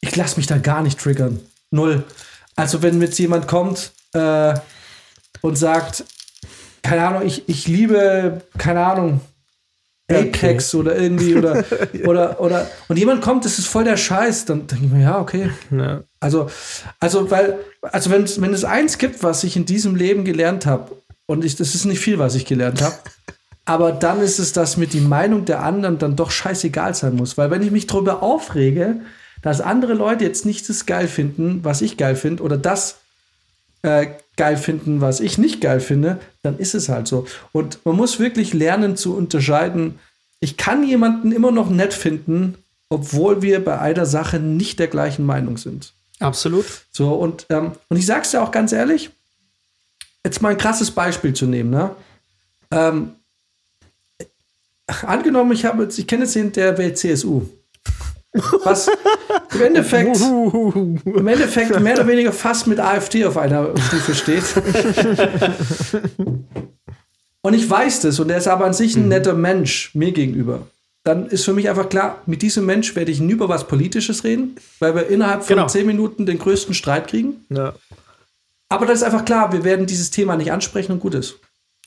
ich 0.02 0.16
lasse 0.16 0.38
mich 0.38 0.48
da 0.48 0.58
gar 0.58 0.82
nicht 0.82 1.00
triggern. 1.00 1.40
Null. 1.72 2.04
Also 2.56 2.82
wenn 2.82 3.02
jetzt 3.02 3.20
jemand 3.20 3.48
kommt 3.48 3.92
äh, 4.14 4.54
und 5.42 5.58
sagt, 5.58 6.04
keine 6.84 7.08
Ahnung, 7.08 7.26
ich, 7.26 7.48
ich 7.48 7.68
liebe, 7.68 8.42
keine 8.58 8.86
Ahnung, 8.86 9.22
Apex 10.10 10.74
okay. 10.74 10.82
oder 10.82 10.98
irgendwie 10.98 11.36
oder, 11.36 11.64
oder, 12.06 12.40
oder, 12.40 12.70
und 12.88 12.98
jemand 12.98 13.22
kommt, 13.22 13.44
das 13.44 13.58
ist 13.58 13.68
voll 13.68 13.84
der 13.84 13.98
Scheiß, 13.98 14.46
dann 14.46 14.68
denke 14.68 14.86
ich 14.86 14.92
mir, 14.92 15.04
ja, 15.04 15.20
okay. 15.20 15.50
Ja. 15.72 16.04
Also, 16.20 16.50
also, 17.00 17.32
weil, 17.32 17.58
also 17.82 18.12
wenn, 18.12 18.30
wenn 18.42 18.54
es 18.54 18.64
eins 18.64 18.98
gibt, 18.98 19.24
was 19.24 19.44
ich 19.44 19.56
in 19.56 19.66
diesem 19.66 19.96
Leben 19.96 20.24
gelernt 20.24 20.66
habe, 20.66 20.92
und 21.26 21.44
ich, 21.44 21.56
das 21.56 21.74
ist 21.74 21.86
nicht 21.86 22.00
viel, 22.00 22.20
was 22.20 22.36
ich 22.36 22.46
gelernt 22.46 22.84
habe, 22.84 22.96
aber 23.66 23.92
dann 23.92 24.22
ist 24.22 24.40
es, 24.40 24.54
dass 24.54 24.78
mir 24.78 24.88
die 24.88 25.02
Meinung 25.02 25.46
der 25.46 25.64
anderen 25.64 25.98
dann 25.98 26.16
doch 26.16 26.30
scheißegal 26.32 26.94
sein 26.94 27.16
muss. 27.16 27.38
Weil 27.38 27.50
wenn 27.50 27.64
ich 27.64 27.72
mich 27.72 27.88
darüber 27.88 28.22
aufrege, 28.22 29.02
dass 29.42 29.60
andere 29.60 29.94
Leute 29.94 30.24
jetzt 30.24 30.46
nicht 30.46 30.70
das 30.70 30.86
geil 30.86 31.08
finden, 31.08 31.64
was 31.64 31.82
ich 31.82 31.98
geil 31.98 32.16
finde, 32.16 32.44
oder 32.44 32.58
das 32.58 32.98
äh, 33.82 34.08
geil 34.38 34.58
finden, 34.58 35.02
was 35.02 35.20
ich 35.20 35.38
nicht 35.38 35.62
geil 35.62 35.80
finde, 35.80 36.20
dann 36.44 36.58
ist 36.60 36.76
es 36.76 36.90
halt 36.90 37.08
so. 37.08 37.26
Und 37.52 37.80
man 37.86 37.96
muss 37.96 38.20
wirklich 38.20 38.54
lernen 38.54 38.98
zu 38.98 39.16
unterscheiden. 39.16 40.00
Ich 40.40 40.58
kann 40.58 40.84
jemanden 40.84 41.32
immer 41.32 41.52
noch 41.52 41.70
nett 41.70 41.94
finden, 41.94 42.56
obwohl 42.90 43.42
wir 43.42 43.64
bei 43.64 43.80
einer 43.80 44.06
Sache 44.06 44.40
nicht 44.40 44.80
der 44.80 44.88
gleichen 44.88 45.26
Meinung 45.26 45.58
sind. 45.58 45.94
Absolut. 46.20 46.66
So, 46.92 47.14
und, 47.14 47.48
ähm, 47.50 47.72
und 47.90 47.98
ich 47.98 48.06
sag's 48.06 48.32
dir 48.32 48.42
auch 48.42 48.52
ganz 48.52 48.72
ehrlich, 48.72 49.10
jetzt 50.24 50.42
mal 50.42 50.50
ein 50.50 50.58
krasses 50.58 50.92
Beispiel 50.92 51.34
zu 51.34 51.46
nehmen, 51.46 51.72
ne? 51.72 51.96
Ähm, 52.72 53.16
angenommen, 54.88 55.52
ich 55.52 55.66
habe, 55.66 55.88
ich 55.96 56.08
kenne 56.08 56.24
jetzt 56.24 56.36
den 56.36 56.52
der 56.52 56.78
Welt 56.78 56.98
CSU. 56.98 57.44
Was 58.64 58.90
im 59.54 59.62
Endeffekt, 59.62 60.20
im 60.20 61.28
Endeffekt 61.28 61.80
mehr 61.80 61.94
oder 61.94 62.08
weniger 62.08 62.34
fast 62.34 62.68
mit 62.68 62.80
AfD 62.80 63.26
auf 63.26 63.38
einer 63.38 63.70
Stufe 63.78 64.14
steht. 64.14 64.44
Und 67.46 67.54
ich 67.54 67.70
weiß 67.70 68.02
das 68.02 68.20
und 68.20 68.32
er 68.32 68.40
ist 68.40 68.48
aber 68.48 68.66
an 68.66 68.74
sich 68.74 68.96
ein 68.96 69.04
mhm. 69.04 69.10
netter 69.10 69.36
Mensch 69.36 69.94
mir 69.94 70.12
gegenüber. 70.12 70.66
Dann 71.04 71.28
ist 71.28 71.46
für 71.46 71.54
mich 71.54 71.70
einfach 71.70 71.90
klar, 71.90 72.24
mit 72.26 72.42
diesem 72.42 72.66
Mensch 72.66 72.96
werde 72.96 73.12
ich 73.12 73.20
nie 73.20 73.34
über 73.34 73.48
was 73.48 73.68
Politisches 73.68 74.24
reden, 74.24 74.56
weil 74.80 74.96
wir 74.96 75.06
innerhalb 75.06 75.44
von 75.44 75.58
genau. 75.58 75.68
zehn 75.68 75.86
Minuten 75.86 76.26
den 76.26 76.40
größten 76.40 76.74
Streit 76.74 77.08
kriegen. 77.08 77.46
Ja. 77.50 77.76
Aber 78.68 78.88
das 78.88 78.98
ist 78.98 79.04
einfach 79.04 79.26
klar, 79.26 79.54
wir 79.54 79.64
werden 79.64 79.86
dieses 79.86 80.10
Thema 80.10 80.36
nicht 80.36 80.52
ansprechen 80.52 80.94
und 80.94 81.00
gut 81.00 81.14
ist. 81.14 81.36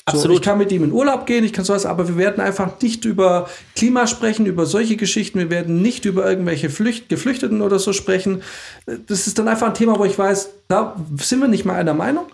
Absolut. 0.09 0.37
So, 0.37 0.41
ich 0.41 0.43
kann 0.43 0.59
mit 0.59 0.73
ihm 0.73 0.85
in 0.85 0.93
Urlaub 0.93 1.27
gehen, 1.27 1.45
ich 1.45 1.53
kann 1.53 1.65
sowas, 1.65 1.87
aber 1.87 2.09
wir 2.09 2.17
werden 2.17 2.41
einfach 2.41 2.81
nicht 2.81 3.05
über 3.05 3.49
Klima 3.75 4.07
sprechen, 4.07 4.47
über 4.47 4.67
solche 4.67 4.97
Geschichten. 4.97 5.39
Wir 5.39 5.51
werden 5.51 5.83
nicht 5.83 6.05
über 6.05 6.29
irgendwelche 6.29 6.71
Flücht 6.71 7.09
Geflüchteten 7.09 7.63
oder 7.63 7.79
so 7.79 7.93
sprechen. 7.93 8.43
Das 9.07 9.27
ist 9.27 9.39
dann 9.39 9.49
einfach 9.49 9.69
ein 9.69 9.75
Thema, 9.75 9.99
wo 9.99 10.05
ich 10.05 10.19
weiß, 10.19 10.51
da 10.69 10.97
sind 11.17 11.41
wir 11.41 11.49
nicht 11.49 11.65
mal 11.65 11.75
einer 11.75 11.95
Meinung. 11.95 12.27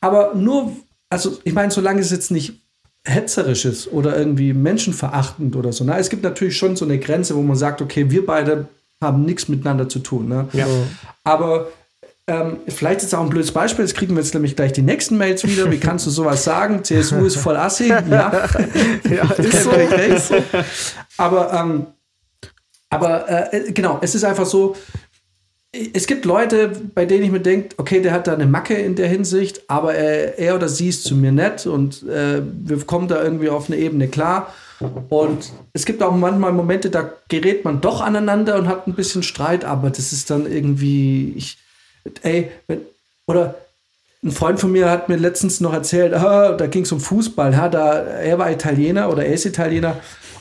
Aber 0.00 0.34
nur, 0.34 0.72
also 1.10 1.38
ich 1.44 1.54
meine, 1.54 1.70
solange 1.70 2.00
es 2.00 2.10
jetzt 2.10 2.30
nicht 2.30 2.60
hetzerisch 3.04 3.64
ist 3.64 3.92
oder 3.92 4.16
irgendwie 4.16 4.52
menschenverachtend 4.52 5.54
oder 5.56 5.72
so. 5.72 5.84
Ne? 5.84 5.96
Es 5.96 6.10
gibt 6.10 6.22
natürlich 6.22 6.56
schon 6.56 6.76
so 6.76 6.84
eine 6.84 6.98
Grenze, 6.98 7.36
wo 7.36 7.42
man 7.42 7.56
sagt, 7.56 7.80
okay, 7.80 8.10
wir 8.10 8.26
beide 8.26 8.68
haben 9.02 9.24
nichts 9.24 9.48
miteinander 9.48 9.88
zu 9.88 10.00
tun. 10.00 10.28
Ne? 10.28 10.48
Ja. 10.52 10.66
Aber 11.22 11.68
ähm, 12.28 12.58
vielleicht 12.66 13.00
ist 13.00 13.08
es 13.08 13.14
auch 13.14 13.22
ein 13.22 13.30
blödes 13.30 13.52
Beispiel, 13.52 13.84
jetzt 13.84 13.94
kriegen 13.94 14.14
wir 14.14 14.22
jetzt 14.22 14.34
nämlich 14.34 14.56
gleich 14.56 14.72
die 14.72 14.82
nächsten 14.82 15.16
Mails 15.16 15.46
wieder. 15.46 15.70
Wie 15.70 15.78
kannst 15.78 16.06
du 16.06 16.10
sowas 16.10 16.42
sagen? 16.42 16.82
CSU 16.82 17.24
ist 17.24 17.36
voll 17.36 17.56
assi. 17.56 17.88
Ja, 18.10 18.48
ja 19.08 19.30
ist, 19.38 19.62
so, 19.62 19.70
ist 19.70 20.28
so. 20.28 20.34
Aber, 21.18 21.52
ähm, 21.52 21.86
aber 22.90 23.52
äh, 23.52 23.72
genau, 23.72 23.98
es 24.02 24.14
ist 24.14 24.24
einfach 24.24 24.46
so, 24.46 24.74
es 25.92 26.06
gibt 26.06 26.24
Leute, 26.24 26.72
bei 26.94 27.04
denen 27.04 27.24
ich 27.24 27.30
mir 27.30 27.40
denke, 27.40 27.76
okay, 27.78 28.00
der 28.00 28.12
hat 28.12 28.26
da 28.26 28.34
eine 28.34 28.46
Macke 28.46 28.74
in 28.74 28.94
der 28.96 29.08
Hinsicht, 29.08 29.62
aber 29.68 29.94
er, 29.94 30.38
er 30.38 30.54
oder 30.54 30.68
sie 30.68 30.88
ist 30.88 31.04
zu 31.04 31.14
mir 31.14 31.32
nett 31.32 31.66
und 31.66 32.02
äh, 32.04 32.42
wir 32.42 32.78
kommen 32.84 33.08
da 33.08 33.22
irgendwie 33.22 33.50
auf 33.50 33.68
eine 33.68 33.76
Ebene 33.76 34.08
klar. 34.08 34.52
Und 35.08 35.52
es 35.72 35.86
gibt 35.86 36.02
auch 36.02 36.14
manchmal 36.14 36.52
Momente, 36.52 36.90
da 36.90 37.10
gerät 37.28 37.64
man 37.64 37.80
doch 37.80 38.00
aneinander 38.00 38.56
und 38.56 38.68
hat 38.68 38.86
ein 38.86 38.94
bisschen 38.94 39.22
Streit, 39.22 39.64
aber 39.64 39.90
das 39.90 40.12
ist 40.12 40.30
dann 40.30 40.50
irgendwie, 40.50 41.32
ich, 41.36 41.58
ey, 42.22 42.50
wenn, 42.66 42.80
oder 43.26 43.56
ein 44.22 44.32
Freund 44.32 44.58
von 44.58 44.72
mir 44.72 44.90
hat 44.90 45.08
mir 45.08 45.16
letztens 45.16 45.60
noch 45.60 45.72
erzählt, 45.72 46.14
ah, 46.14 46.52
da 46.52 46.66
ging 46.66 46.82
es 46.82 46.92
um 46.92 47.00
Fußball, 47.00 47.52
ja, 47.52 47.68
da, 47.68 47.98
er 48.02 48.38
war 48.38 48.50
Italiener 48.50 49.10
oder 49.10 49.24
er 49.24 49.34
ist 49.34 49.46
Italiener 49.46 49.98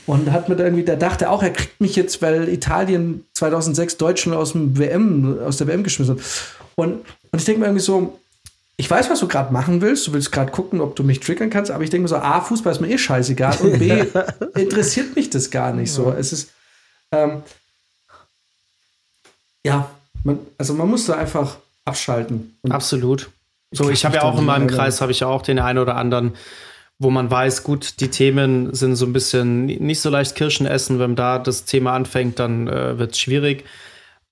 und 0.07 0.31
hat 0.31 0.49
mir 0.49 0.55
da 0.55 0.63
irgendwie, 0.63 0.83
der 0.83 0.97
dachte 0.97 1.29
auch, 1.29 1.43
er 1.43 1.51
kriegt 1.51 1.81
mich 1.81 1.95
jetzt, 1.95 2.21
weil 2.21 2.47
Italien 2.49 3.25
2006 3.33 3.97
Deutschland 3.97 4.37
aus 4.37 4.53
dem 4.53 4.77
WM, 4.77 5.39
aus 5.45 5.57
der 5.57 5.67
WM 5.67 5.83
geschmissen 5.83 6.17
hat. 6.17 6.25
Und, 6.75 7.05
und 7.31 7.39
ich 7.39 7.45
denke 7.45 7.61
mir 7.61 7.67
irgendwie 7.67 7.83
so, 7.83 8.19
ich 8.77 8.89
weiß, 8.89 9.09
was 9.09 9.19
du 9.19 9.27
gerade 9.27 9.53
machen 9.53 9.81
willst. 9.81 10.05
Du 10.05 10.13
willst 10.13 10.31
gerade 10.31 10.51
gucken, 10.51 10.81
ob 10.81 10.95
du 10.95 11.03
mich 11.03 11.21
triggern 11.21 11.49
kannst, 11.49 11.71
aber 11.71 11.83
ich 11.83 11.89
denke 11.89 12.03
mir 12.03 12.07
so, 12.09 12.17
A, 12.17 12.41
Fußball 12.41 12.73
ist 12.73 12.81
mir 12.81 12.89
eh 12.89 12.97
scheißegal 12.97 13.57
und 13.61 13.79
B, 13.79 14.03
interessiert 14.59 15.15
mich 15.15 15.29
das 15.29 15.49
gar 15.49 15.73
nicht 15.73 15.91
so. 15.91 16.11
Es 16.11 16.33
ist, 16.33 16.49
ähm, 17.11 17.41
ja, 19.63 19.89
man, 20.25 20.39
also 20.57 20.73
man 20.73 20.89
muss 20.89 21.05
da 21.05 21.13
einfach 21.13 21.57
abschalten. 21.85 22.57
Absolut. 22.69 23.29
So, 23.71 23.89
ich 23.89 24.05
habe 24.05 24.15
ja 24.15 24.23
auch 24.23 24.37
in 24.37 24.45
meinem 24.45 24.67
Kreis 24.67 25.01
habe 25.01 25.11
ich 25.11 25.21
ja 25.21 25.27
auch 25.27 25.41
den 25.41 25.59
einen 25.59 25.79
oder 25.79 25.95
anderen, 25.95 26.33
wo 26.97 27.09
man 27.09 27.29
weiß, 27.29 27.63
gut, 27.63 27.99
die 27.99 28.09
Themen 28.09 28.73
sind 28.73 28.95
so 28.95 29.05
ein 29.05 29.13
bisschen 29.13 29.65
nicht 29.65 29.99
so 29.99 30.09
leicht 30.09 30.35
Kirschen 30.35 30.65
essen. 30.65 30.99
Wenn 30.99 31.15
da 31.15 31.39
das 31.39 31.65
Thema 31.65 31.93
anfängt, 31.93 32.39
dann 32.39 32.67
äh, 32.67 32.97
wird 32.97 33.11
es 33.11 33.19
schwierig. 33.19 33.65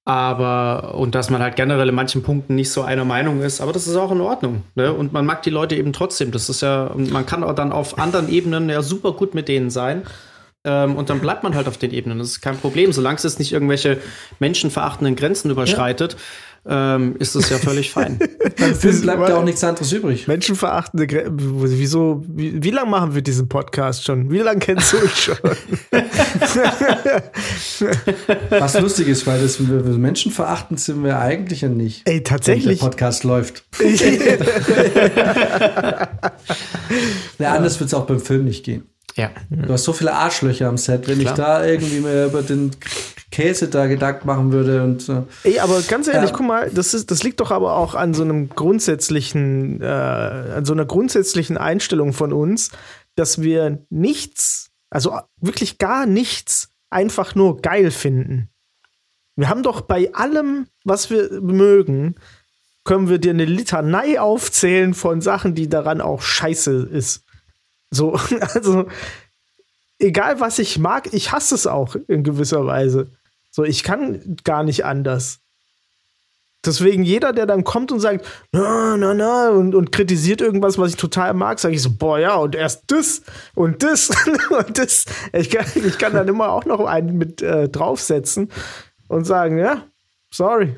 Aber, 0.06 0.95
und 0.95 1.15
dass 1.15 1.30
man 1.30 1.41
halt 1.41 1.56
generell 1.56 1.90
in 1.90 1.95
manchen 1.95 2.24
Punkten 2.24 2.56
nicht 2.56 2.72
so 2.72 2.82
einer 2.82 3.06
Meinung 3.06 3.41
ist, 3.41 3.61
aber 3.61 3.72
das 3.72 3.88
ist 3.88 3.95
auch 3.95 4.11
in 4.11 4.20
Ordnung. 4.20 4.64
Ne? 4.76 4.91
Und 4.91 5.14
man 5.14 5.26
mag 5.26 5.44
die 5.44 5.49
Leute 5.49 5.76
eben 5.76 5.94
trotzdem. 5.94 6.32
Das 6.32 6.49
ist 6.49 6.61
ja, 6.61 6.91
man 6.95 7.26
kann 7.26 7.44
auch 7.44 7.56
dann 7.56 7.72
auf 7.72 7.99
anderen 7.99 8.28
Ebenen 8.30 8.70
ja 8.70 8.82
super 8.82 9.14
gut 9.14 9.34
mit 9.34 9.48
denen 9.48 9.70
sein. 9.70 10.03
Ähm, 10.65 10.95
und 10.95 11.10
dann 11.10 11.19
bleibt 11.19 11.44
man 11.44 11.56
halt 11.56 11.68
auf 11.68 11.77
den 11.77 11.91
Ebenen. 11.91 12.19
Das 12.19 12.30
ist 12.30 12.40
kein 12.41 12.57
Problem. 12.57 12.94
Solange 12.94 13.18
es 13.18 13.38
nicht 13.38 13.52
irgendwelche 13.52 13.98
menschenverachtenden 14.40 15.18
Grenzen 15.18 15.52
überschreitet, 15.52 16.15
ja. 16.65 16.95
ähm, 16.95 17.18
ist 17.19 17.35
es 17.35 17.49
ja 17.49 17.57
völlig 17.57 17.91
fein. 17.91 18.18
Beim 18.57 18.73
Film 18.73 19.02
bleibt 19.02 19.27
ja 19.27 19.35
auch 19.35 19.44
nichts 19.44 19.61
anderes 19.61 19.91
übrig. 19.91 20.26
Menschenverachtende 20.26 21.06
Grenzen. 21.06 21.35
Wieso, 21.38 22.23
wie, 22.27 22.64
wie 22.64 22.72
lange 22.72 22.90
machen 22.90 23.14
wir 23.14 23.22
diesen 23.22 23.49
Podcast 23.49 24.06
schon? 24.06 24.31
Wie 24.31 24.40
lange 24.40 24.60
kennst 24.60 24.94
du 24.94 24.99
mich 24.99 25.15
schon? 25.15 25.35
Was 28.49 28.80
lustig 28.80 29.10
ist, 29.10 29.27
weil 29.27 29.41
das 29.41 29.60
menschenverachtend 29.60 30.80
sind 30.80 31.03
wir 31.03 31.19
eigentlich 31.19 31.60
ja 31.60 31.68
nicht. 31.68 32.07
Ey, 32.07 32.23
tatsächlich. 32.23 32.65
Wenn 32.65 32.77
der 32.77 32.85
Podcast 32.85 33.26
läuft. 33.26 33.65
ja, 37.38 37.53
anders 37.53 37.81
wird 37.81 37.90
es 37.90 37.94
auch 37.94 38.06
beim 38.06 38.22
Film 38.22 38.45
nicht 38.45 38.64
gehen. 38.64 38.93
Ja. 39.15 39.31
Du 39.49 39.72
hast 39.72 39.84
so 39.84 39.94
viele 39.94 40.14
Arschlöcher 40.14 40.68
am 40.68 40.77
Set, 40.77 41.07
wenn 41.07 41.19
Klar. 41.19 41.34
ich 41.34 41.38
da 41.38 41.65
irgendwie 41.65 41.99
mehr 41.99 42.27
über 42.27 42.41
den 42.41 42.72
Käse 43.31 43.68
da 43.68 43.88
Gedanken 43.88 44.27
machen 44.27 44.52
würde 44.52 44.84
und 44.84 45.02
so. 45.02 45.27
Ey, 45.44 45.60
aber 45.60 45.81
ganz 45.81 46.07
ehrlich, 46.07 46.30
ja. 46.30 46.35
guck 46.35 46.45
mal, 46.45 46.69
das, 46.72 46.94
ist, 46.94 47.10
das 47.11 47.23
liegt 47.23 47.40
doch 47.40 47.52
aber 47.52 47.76
auch 47.76 47.95
an 47.95 48.14
so 48.14 48.23
einem 48.23 48.49
grundsätzlichen, 48.49 49.81
äh, 49.81 49.85
an 49.85 50.65
so 50.65 50.73
einer 50.73 50.85
grundsätzlichen 50.85 51.57
Einstellung 51.57 52.14
von 52.14 52.31
uns, 52.31 52.69
dass 53.15 53.41
wir 53.41 53.80
nichts, 53.90 54.72
also 54.90 55.19
wirklich 55.41 55.77
gar 55.77 56.06
nichts 56.06 56.69
einfach 56.90 57.35
nur 57.35 57.61
geil 57.61 57.91
finden. 57.91 58.49
Wir 59.35 59.49
haben 59.49 59.64
doch 59.64 59.81
bei 59.81 60.14
allem, 60.14 60.68
was 60.84 61.10
wir 61.10 61.41
mögen, 61.41 62.15
können 62.84 63.10
wir 63.10 63.18
dir 63.18 63.31
eine 63.31 63.45
Litanei 63.45 64.19
aufzählen 64.19 64.94
von 64.94 65.22
Sachen, 65.22 65.56
die 65.56 65.69
daran 65.69 66.02
auch 66.02 66.22
scheiße 66.22 66.90
ist. 66.91 67.23
So, 67.94 68.14
also, 68.53 68.88
egal 69.99 70.40
was 70.40 70.60
ich 70.60 70.80
mag, 70.80 71.14
ich 71.14 71.32
hasse 71.32 71.56
es 71.56 71.68
auch 71.68 71.95
in 72.07 72.24
gewisser 72.24 72.65
Weise. 72.65 73.11
So, 73.52 73.64
ich 73.64 73.84
kann 73.84 74.38
gar 74.44 74.64
nicht 74.64 74.84
anders. 74.86 75.40
Deswegen 76.65 77.03
jeder, 77.03 77.34
der 77.34 77.45
dann 77.45 77.65
kommt 77.65 77.91
und 77.91 77.99
sagt, 77.99 78.26
na, 78.53 78.95
na, 78.95 79.14
na, 79.14 79.49
und, 79.49 79.76
und 79.76 79.91
kritisiert 79.91 80.40
irgendwas, 80.40 80.78
was 80.78 80.91
ich 80.91 80.95
total 80.95 81.34
mag, 81.34 81.60
sage 81.60 81.76
ich 81.76 81.82
so, 81.82 81.90
boah, 81.91 82.18
ja, 82.18 82.36
und 82.36 82.56
erst 82.56 82.84
das 82.88 83.22
und 83.53 83.84
das 83.84 84.10
und 84.49 84.78
das. 84.78 85.06
Ich 85.34 85.49
kann, 85.49 85.65
ich 85.76 85.98
kann 85.98 86.14
dann 86.14 86.28
immer 86.30 86.49
auch 86.52 86.64
noch 86.64 86.86
einen 86.86 87.18
mit 87.18 87.41
äh, 87.41 87.68
draufsetzen 87.68 88.49
und 89.10 89.26
sagen, 89.26 89.57
ja, 89.57 89.84
sorry, 90.32 90.78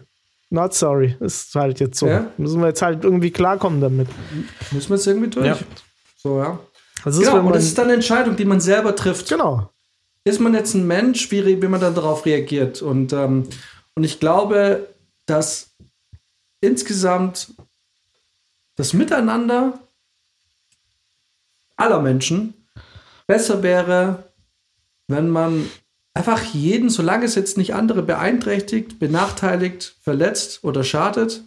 not 0.49 0.73
sorry. 0.73 1.15
Ist 1.19 1.53
halt 1.53 1.79
jetzt 1.79 1.99
so. 1.99 2.07
Ja? 2.07 2.31
Müssen 2.37 2.61
wir 2.61 2.67
jetzt 2.67 2.81
halt 2.81 3.03
irgendwie 3.03 3.31
klarkommen 3.31 3.79
damit. 3.79 4.07
Müssen 4.71 4.89
wir 4.89 4.95
jetzt 4.95 5.05
irgendwie 5.05 5.29
durch. 5.29 5.45
Ja. 5.45 5.57
So, 6.17 6.39
ja. 6.39 6.59
Das 7.05 7.17
ist, 7.17 7.27
genau, 7.27 7.45
und 7.45 7.53
das 7.53 7.65
ist 7.65 7.77
dann 7.77 7.85
eine 7.85 7.93
Entscheidung, 7.93 8.35
die 8.35 8.45
man 8.45 8.59
selber 8.59 8.95
trifft. 8.95 9.29
Genau. 9.29 9.71
Ist 10.23 10.39
man 10.39 10.55
jetzt 10.55 10.73
ein 10.73 10.87
Mensch, 10.87 11.29
wie, 11.29 11.61
wie 11.61 11.67
man 11.67 11.79
dann 11.79 11.93
darauf 11.93 12.25
reagiert? 12.25 12.81
Und, 12.81 13.13
ähm, 13.13 13.47
und 13.93 14.03
ich 14.03 14.19
glaube, 14.19 14.89
dass 15.27 15.75
insgesamt 16.61 17.53
das 18.75 18.93
Miteinander 18.93 19.79
aller 21.75 22.01
Menschen 22.01 22.55
besser 23.27 23.61
wäre, 23.61 24.23
wenn 25.07 25.29
man 25.29 25.69
einfach 26.15 26.41
jeden, 26.41 26.89
solange 26.89 27.25
es 27.25 27.35
jetzt 27.35 27.55
nicht 27.55 27.75
andere 27.75 28.01
beeinträchtigt, 28.01 28.97
benachteiligt, 28.97 29.95
verletzt 30.01 30.63
oder 30.63 30.83
schadet, 30.83 31.43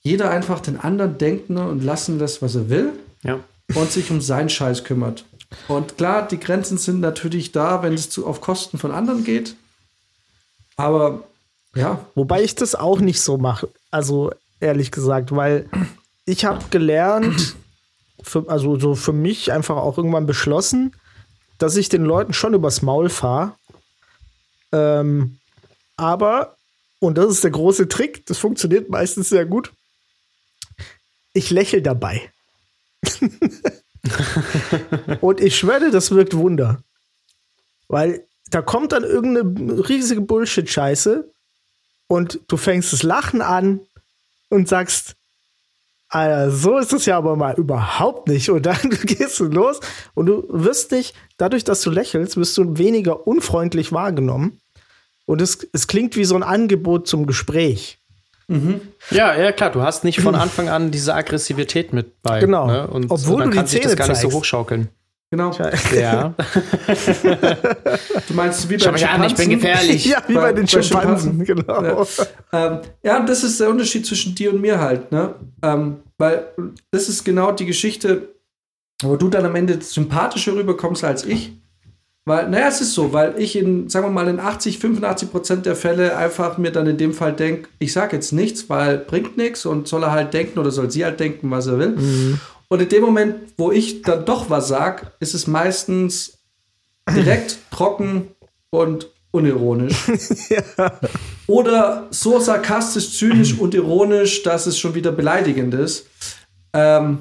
jeder 0.00 0.30
einfach 0.30 0.58
den 0.58 0.80
anderen 0.80 1.18
denken 1.18 1.56
und 1.56 1.84
lassen 1.84 2.18
lässt, 2.18 2.42
was 2.42 2.56
er 2.56 2.68
will. 2.68 2.92
Ja 3.22 3.38
und 3.74 3.90
sich 3.90 4.10
um 4.10 4.20
seinen 4.20 4.48
Scheiß 4.48 4.84
kümmert. 4.84 5.24
Und 5.68 5.96
klar, 5.96 6.26
die 6.26 6.40
Grenzen 6.40 6.78
sind 6.78 7.00
natürlich 7.00 7.52
da, 7.52 7.82
wenn 7.82 7.94
es 7.94 8.10
zu, 8.10 8.26
auf 8.26 8.40
Kosten 8.40 8.78
von 8.78 8.90
anderen 8.90 9.24
geht. 9.24 9.56
Aber 10.76 11.24
ja. 11.74 12.06
Wobei 12.14 12.42
ich 12.42 12.54
das 12.54 12.74
auch 12.74 13.00
nicht 13.00 13.20
so 13.20 13.36
mache. 13.36 13.68
Also 13.90 14.32
ehrlich 14.60 14.90
gesagt, 14.90 15.34
weil 15.34 15.68
ich 16.24 16.44
habe 16.44 16.64
gelernt, 16.70 17.56
für, 18.22 18.48
also 18.48 18.78
so 18.78 18.94
für 18.94 19.12
mich 19.12 19.52
einfach 19.52 19.76
auch 19.76 19.98
irgendwann 19.98 20.26
beschlossen, 20.26 20.94
dass 21.58 21.76
ich 21.76 21.88
den 21.88 22.04
Leuten 22.04 22.32
schon 22.32 22.54
übers 22.54 22.82
Maul 22.82 23.08
fahre. 23.08 23.54
Ähm, 24.72 25.38
aber, 25.96 26.56
und 26.98 27.18
das 27.18 27.30
ist 27.30 27.44
der 27.44 27.50
große 27.50 27.88
Trick, 27.88 28.26
das 28.26 28.38
funktioniert 28.38 28.88
meistens 28.90 29.28
sehr 29.28 29.46
gut, 29.46 29.72
ich 31.32 31.50
lächle 31.50 31.82
dabei. 31.82 32.30
Und 35.20 35.40
ich 35.40 35.56
schwöre, 35.56 35.90
das 35.90 36.10
wirkt 36.10 36.36
Wunder. 36.36 36.78
Weil 37.88 38.26
da 38.50 38.62
kommt 38.62 38.92
dann 38.92 39.04
irgendeine 39.04 39.88
riesige 39.88 40.20
Bullshit-Scheiße 40.20 41.30
und 42.06 42.40
du 42.48 42.56
fängst 42.56 42.92
das 42.92 43.02
Lachen 43.02 43.42
an 43.42 43.80
und 44.48 44.68
sagst, 44.68 45.16
Alter, 46.08 46.52
so 46.52 46.78
ist 46.78 46.92
es 46.92 47.06
ja 47.06 47.18
aber 47.18 47.34
mal 47.36 47.56
überhaupt 47.56 48.28
nicht. 48.28 48.48
Und 48.50 48.66
dann 48.66 48.78
gehst 48.90 49.40
du 49.40 49.44
los 49.44 49.80
und 50.14 50.26
du 50.26 50.46
wirst 50.48 50.92
dich, 50.92 51.14
dadurch, 51.36 51.64
dass 51.64 51.82
du 51.82 51.90
lächelst, 51.90 52.36
wirst 52.36 52.56
du 52.58 52.78
weniger 52.78 53.26
unfreundlich 53.26 53.92
wahrgenommen. 53.92 54.60
Und 55.24 55.42
es, 55.42 55.66
es 55.72 55.88
klingt 55.88 56.14
wie 56.14 56.24
so 56.24 56.36
ein 56.36 56.44
Angebot 56.44 57.08
zum 57.08 57.26
Gespräch. 57.26 57.98
Mhm. 58.48 58.80
Ja, 59.10 59.34
ja, 59.36 59.50
klar, 59.52 59.70
du 59.70 59.82
hast 59.82 60.04
nicht 60.04 60.20
von 60.20 60.34
Anfang 60.36 60.68
an 60.68 60.90
diese 60.90 61.14
Aggressivität 61.14 61.92
mit 61.92 62.22
bei. 62.22 62.40
Genau. 62.40 62.66
Ne? 62.66 62.86
Und 62.86 63.10
Obwohl 63.10 63.38
dann 63.40 63.46
du 63.48 63.50
die 63.52 63.56
kann 63.58 63.66
sich 63.66 63.80
das 63.80 63.96
gar 63.96 64.08
nicht 64.08 64.20
so 64.20 64.30
hochschaukeln. 64.32 64.88
Genau. 65.30 65.50
Ja. 65.92 66.34
Du 68.28 68.34
meinst 68.34 68.68
wie 68.70 68.78
Schau 68.78 68.86
beim 68.86 68.94
mich 68.94 69.08
an, 69.08 69.24
ich 69.24 69.34
bin 69.34 69.50
Schimpansen? 69.50 69.60
gefährlich. 69.60 70.04
Ja, 70.06 70.22
wie 70.28 70.34
bei, 70.34 70.40
Bei- 70.40 70.52
den 70.52 70.66
bei 70.66 70.82
Schimpansen, 70.82 71.44
genau. 71.44 71.82
Ja. 71.82 72.06
Ähm, 72.52 72.78
ja, 73.02 73.18
und 73.18 73.28
das 73.28 73.42
ist 73.42 73.58
der 73.60 73.68
Unterschied 73.70 74.06
zwischen 74.06 74.34
dir 74.34 74.52
und 74.52 74.60
mir 74.60 74.78
halt, 74.80 75.10
ne? 75.10 75.34
Ähm, 75.62 75.96
weil 76.18 76.46
das 76.92 77.08
ist 77.08 77.24
genau 77.24 77.50
die 77.52 77.66
Geschichte, 77.66 78.28
wo 79.02 79.16
du 79.16 79.28
dann 79.28 79.44
am 79.44 79.56
Ende 79.56 79.80
sympathischer 79.82 80.54
rüberkommst 80.54 81.02
als 81.04 81.24
ich. 81.24 81.52
Weil, 82.28 82.48
naja, 82.50 82.66
es 82.66 82.80
ist 82.80 82.92
so, 82.92 83.12
weil 83.12 83.34
ich 83.38 83.54
in, 83.54 83.88
sagen 83.88 84.06
wir 84.06 84.10
mal, 84.10 84.26
in 84.26 84.40
80, 84.40 84.80
85 84.80 85.30
Prozent 85.30 85.64
der 85.64 85.76
Fälle 85.76 86.16
einfach 86.16 86.58
mir 86.58 86.72
dann 86.72 86.88
in 86.88 86.98
dem 86.98 87.14
Fall 87.14 87.32
denke, 87.32 87.68
ich 87.78 87.92
sage 87.92 88.16
jetzt 88.16 88.32
nichts, 88.32 88.68
weil 88.68 88.98
bringt 88.98 89.36
nichts 89.36 89.64
und 89.64 89.86
soll 89.86 90.02
er 90.02 90.10
halt 90.10 90.34
denken 90.34 90.58
oder 90.58 90.72
soll 90.72 90.90
sie 90.90 91.04
halt 91.04 91.20
denken, 91.20 91.52
was 91.52 91.68
er 91.68 91.78
will. 91.78 91.96
Und 92.66 92.82
in 92.82 92.88
dem 92.88 93.02
Moment, 93.02 93.36
wo 93.56 93.70
ich 93.70 94.02
dann 94.02 94.24
doch 94.24 94.50
was 94.50 94.66
sage, 94.66 95.12
ist 95.20 95.34
es 95.34 95.46
meistens 95.46 96.38
direkt, 97.08 97.58
trocken 97.70 98.28
und 98.70 99.08
unironisch. 99.30 99.94
Oder 101.46 102.08
so 102.10 102.40
sarkastisch, 102.40 103.16
zynisch 103.16 103.56
und 103.56 103.74
ironisch, 103.74 104.42
dass 104.42 104.66
es 104.66 104.78
schon 104.78 104.94
wieder 104.94 105.12
beleidigend 105.12 105.74
ist. 105.74 106.06
Ähm, 106.72 107.18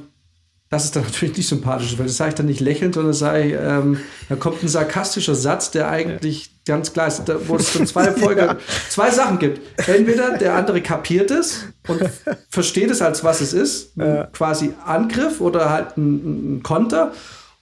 das 0.70 0.86
ist 0.86 0.96
dann 0.96 1.04
natürlich 1.06 1.38
nicht 1.38 1.48
sympathisch, 1.48 1.98
weil 1.98 2.08
das 2.08 2.18
sage 2.18 2.30
ich 2.30 2.36
dann 2.36 2.46
nicht 2.46 2.60
lächelnd, 2.60 2.96
sondern 2.96 3.14
sage 3.14 3.44
ich, 3.44 3.54
ähm, 3.54 4.00
da 4.30 4.36
kommt 4.36 4.64
ein 4.64 4.68
sarkastischer 4.68 5.36
Satz, 5.36 5.72
der 5.72 5.90
eigentlich 5.90 6.52
ganz 6.66 6.94
klar 6.94 7.08
ist, 7.08 7.24
wo 7.48 7.56
es 7.56 7.74
dann 7.74 7.86
zwei 7.86 8.12
Folge, 8.12 8.58
zwei 8.90 9.12
Sachen 9.12 9.40
gibt. 9.40 9.62
Entweder 9.88 10.38
der 10.38 10.56
andere 10.56 10.82
kapiert 10.82 11.32
es 11.32 11.66
und 11.88 12.02
versteht 12.50 12.90
es 12.90 13.02
als 13.02 13.24
was 13.24 13.42
es 13.42 13.54
ist, 13.54 13.94
quasi 14.34 14.74
Angriff 14.84 15.42
oder 15.42 15.70
halt 15.70 15.98
ein, 15.98 16.58
ein 16.58 16.64
Konter. 16.64 17.12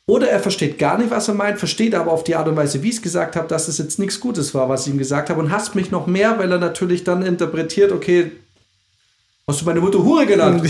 Oder 0.06 0.30
er 0.30 0.40
versteht 0.40 0.78
gar 0.80 0.98
nicht, 0.98 1.12
was 1.12 1.30
er 1.30 1.34
meint, 1.34 1.60
versteht 1.60 1.96
aber 1.96 2.12
auf 2.12 2.26
die 2.26 2.36
Art 2.36 2.48
und 2.50 2.58
Weise, 2.58 2.84
wie 2.84 2.90
ich 2.90 2.96
es 2.96 3.02
gesagt 3.02 3.38
habe, 3.38 3.48
dass 3.48 3.70
es 3.70 3.78
jetzt 3.78 4.00
nichts 4.00 4.20
Gutes 4.20 4.54
war, 4.54 4.68
was 4.68 4.86
ich 4.86 4.94
ihm 4.94 4.98
gesagt 4.98 5.30
habe 5.30 5.40
und 5.40 5.50
hasst 5.50 5.76
mich 5.76 5.92
noch 5.92 6.08
mehr, 6.08 6.38
weil 6.40 6.52
er 6.52 6.58
natürlich 6.58 7.06
dann 7.06 7.22
interpretiert, 7.22 7.94
okay, 7.94 8.32
hast 9.48 9.62
du 9.62 9.66
meine 9.66 9.82
Mutter 9.82 10.04
Hure 10.04 10.26
genannt? 10.26 10.64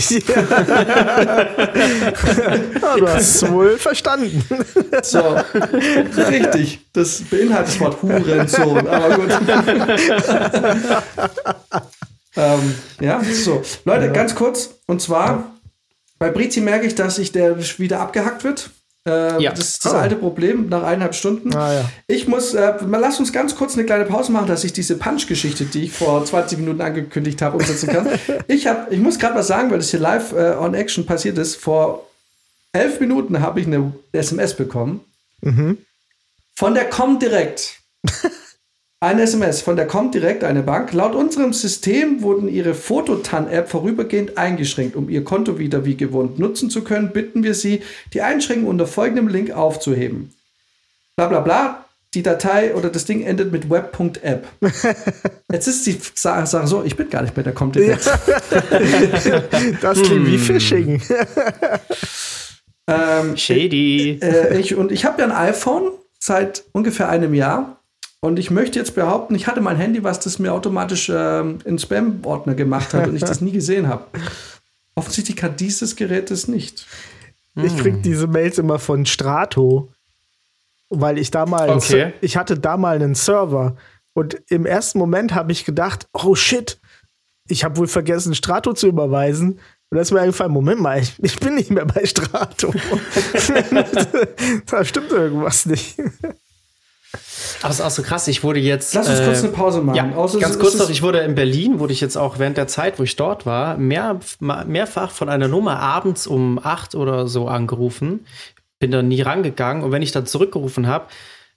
Ja, 2.84 2.96
du 2.96 3.08
hast 3.08 3.42
es 3.42 3.50
wohl 3.50 3.78
verstanden. 3.78 4.44
So, 5.02 5.36
richtig. 6.16 6.80
Das 6.92 7.22
beinhaltet 7.22 7.74
das 7.74 7.80
Wort 7.80 8.02
Hurensohn, 8.02 8.86
aber 8.86 9.16
gut. 9.16 9.30
ähm, 12.36 12.74
ja, 13.00 13.22
so. 13.24 13.62
Leute, 13.84 14.12
ganz 14.12 14.34
kurz. 14.34 14.74
Und 14.86 15.00
zwar, 15.00 15.54
bei 16.18 16.30
Brizi 16.30 16.60
merke 16.60 16.86
ich, 16.86 16.94
dass 16.94 17.16
sich 17.16 17.32
der 17.32 17.58
wieder 17.78 18.00
abgehackt 18.00 18.44
wird. 18.44 18.70
Äh, 19.06 19.42
Ja. 19.42 19.50
Das 19.50 19.60
ist 19.68 19.84
das 19.84 19.92
Oh. 19.92 19.96
alte 19.96 20.16
Problem 20.16 20.68
nach 20.68 20.82
eineinhalb 20.82 21.14
Stunden. 21.14 21.54
Ah, 21.54 21.72
ja. 21.74 21.90
Ich 22.06 22.26
muss, 22.26 22.54
äh, 22.54 22.74
mal 22.86 22.98
lass 22.98 23.18
uns 23.20 23.32
ganz 23.32 23.54
kurz 23.54 23.74
eine 23.74 23.84
kleine 23.84 24.04
Pause 24.06 24.32
machen, 24.32 24.46
dass 24.46 24.64
ich 24.64 24.72
diese 24.72 24.96
Punch-Geschichte, 24.96 25.64
die 25.66 25.84
ich 25.84 25.92
vor 25.92 26.24
20 26.24 26.58
Minuten 26.58 26.80
angekündigt 26.80 27.42
habe, 27.42 27.56
umsetzen 27.58 27.88
kann. 27.90 28.08
ich, 28.48 28.66
hab, 28.66 28.90
ich 28.90 28.98
muss 29.00 29.18
gerade 29.18 29.34
was 29.34 29.46
sagen, 29.46 29.70
weil 29.70 29.78
das 29.78 29.90
hier 29.90 30.00
live 30.00 30.32
äh, 30.32 30.54
on 30.58 30.74
Action 30.74 31.04
passiert 31.06 31.36
ist. 31.38 31.56
Vor 31.56 32.06
elf 32.72 32.98
Minuten 33.00 33.40
habe 33.40 33.60
ich 33.60 33.66
eine 33.66 33.92
SMS 34.12 34.54
bekommen 34.54 35.00
von 36.54 36.74
der 36.74 36.88
Comdirect. 36.88 37.74
Eine 39.04 39.20
SMS 39.24 39.60
von 39.60 39.76
der 39.76 39.86
Comdirect, 39.86 40.44
eine 40.44 40.62
Bank. 40.62 40.94
Laut 40.94 41.14
unserem 41.14 41.52
System 41.52 42.22
wurden 42.22 42.48
ihre 42.48 42.72
Fototan-App 42.72 43.68
vorübergehend 43.68 44.38
eingeschränkt. 44.38 44.96
Um 44.96 45.10
ihr 45.10 45.22
Konto 45.24 45.58
wieder 45.58 45.84
wie 45.84 45.94
gewohnt 45.94 46.38
nutzen 46.38 46.70
zu 46.70 46.82
können, 46.84 47.10
bitten 47.12 47.42
wir 47.42 47.52
Sie, 47.52 47.82
die 48.14 48.22
Einschränkung 48.22 48.66
unter 48.66 48.86
folgendem 48.86 49.28
Link 49.28 49.50
aufzuheben. 49.50 50.32
Bla 51.16 51.26
bla 51.26 51.40
bla. 51.40 51.84
Die 52.14 52.22
Datei 52.22 52.74
oder 52.74 52.88
das 52.88 53.04
Ding 53.04 53.20
endet 53.22 53.52
mit 53.52 53.68
web.app. 53.68 54.46
Jetzt 55.52 55.66
ist 55.66 55.86
die 55.86 55.98
Sa- 56.14 56.46
Sache 56.46 56.66
so, 56.66 56.82
ich 56.82 56.96
bin 56.96 57.10
gar 57.10 57.20
nicht 57.20 57.34
bei 57.34 57.42
der 57.42 57.52
Comdirect. 57.52 58.06
Das 59.82 60.00
klingt 60.00 60.26
wie 60.26 60.38
Phishing. 60.38 61.02
Ähm, 62.88 63.36
Shady. 63.36 64.18
äh, 64.22 64.58
ich, 64.58 64.74
und 64.76 64.92
ich 64.92 65.04
habe 65.04 65.20
ja 65.20 65.28
ein 65.28 65.32
iPhone 65.50 65.90
seit 66.18 66.64
ungefähr 66.72 67.10
einem 67.10 67.34
Jahr. 67.34 67.80
Und 68.24 68.38
ich 68.38 68.50
möchte 68.50 68.78
jetzt 68.78 68.94
behaupten, 68.94 69.34
ich 69.34 69.46
hatte 69.46 69.60
mein 69.60 69.76
Handy, 69.76 70.02
was 70.02 70.18
das 70.18 70.38
mir 70.38 70.54
automatisch 70.54 71.12
ähm, 71.14 71.58
in 71.66 71.78
Spam-Ordner 71.78 72.54
gemacht 72.54 72.94
hat 72.94 73.06
und 73.06 73.16
ich 73.16 73.20
das 73.20 73.42
nie 73.42 73.52
gesehen 73.52 73.86
habe. 73.86 74.06
Offensichtlich 74.94 75.36
kann 75.36 75.56
dieses 75.56 75.94
Gerät 75.94 76.30
es 76.30 76.48
nicht. 76.48 76.86
Ich 77.54 77.76
krieg 77.76 78.02
diese 78.02 78.26
Mails 78.26 78.56
immer 78.56 78.78
von 78.78 79.04
Strato, 79.04 79.92
weil 80.88 81.18
ich 81.18 81.32
da 81.32 81.44
mal, 81.44 81.68
einen 81.68 81.76
Okay. 81.76 82.14
Ich 82.22 82.38
hatte 82.38 82.58
da 82.58 82.78
mal 82.78 82.96
einen 82.96 83.14
Server 83.14 83.76
und 84.14 84.40
im 84.48 84.64
ersten 84.64 84.98
Moment 84.98 85.34
habe 85.34 85.52
ich 85.52 85.66
gedacht, 85.66 86.08
oh 86.14 86.34
shit, 86.34 86.80
ich 87.46 87.62
habe 87.62 87.76
wohl 87.76 87.88
vergessen, 87.88 88.34
Strato 88.34 88.72
zu 88.72 88.86
überweisen. 88.86 89.60
Und 89.90 89.96
da 89.96 90.00
ist 90.00 90.12
mir 90.12 90.22
eingefallen, 90.22 90.50
Moment 90.50 90.80
mal, 90.80 90.98
ich, 90.98 91.12
ich 91.22 91.38
bin 91.38 91.56
nicht 91.56 91.70
mehr 91.70 91.84
bei 91.84 92.06
Strato. 92.06 92.72
da 94.70 94.82
stimmt 94.82 95.12
irgendwas 95.12 95.66
nicht. 95.66 95.98
Aber 97.62 97.70
es 97.70 97.78
ist 97.78 97.84
auch 97.84 97.90
so 97.90 98.02
krass, 98.02 98.28
ich 98.28 98.42
wurde 98.42 98.60
jetzt. 98.60 98.94
Lass 98.94 99.08
uns 99.08 99.22
kurz 99.22 99.40
äh, 99.42 99.44
eine 99.44 99.52
Pause 99.52 99.80
machen. 99.80 99.96
Ja, 99.96 100.16
Außer 100.16 100.38
ganz 100.38 100.58
kurz 100.58 100.76
noch, 100.78 100.90
ich 100.90 101.02
wurde 101.02 101.20
in 101.20 101.34
Berlin, 101.34 101.78
wurde 101.78 101.92
ich 101.92 102.00
jetzt 102.00 102.16
auch 102.16 102.38
während 102.38 102.56
der 102.56 102.66
Zeit, 102.66 102.98
wo 102.98 103.02
ich 103.02 103.16
dort 103.16 103.46
war, 103.46 103.76
mehr, 103.76 104.18
mehrfach 104.40 105.10
von 105.10 105.28
einer 105.28 105.48
Nummer 105.48 105.78
abends 105.80 106.26
um 106.26 106.58
acht 106.62 106.94
oder 106.94 107.26
so 107.26 107.48
angerufen. 107.48 108.26
Bin 108.78 108.90
da 108.90 109.02
nie 109.02 109.22
rangegangen 109.22 109.82
und 109.82 109.92
wenn 109.92 110.02
ich 110.02 110.12
dann 110.12 110.26
zurückgerufen 110.26 110.86
habe, 110.86 111.06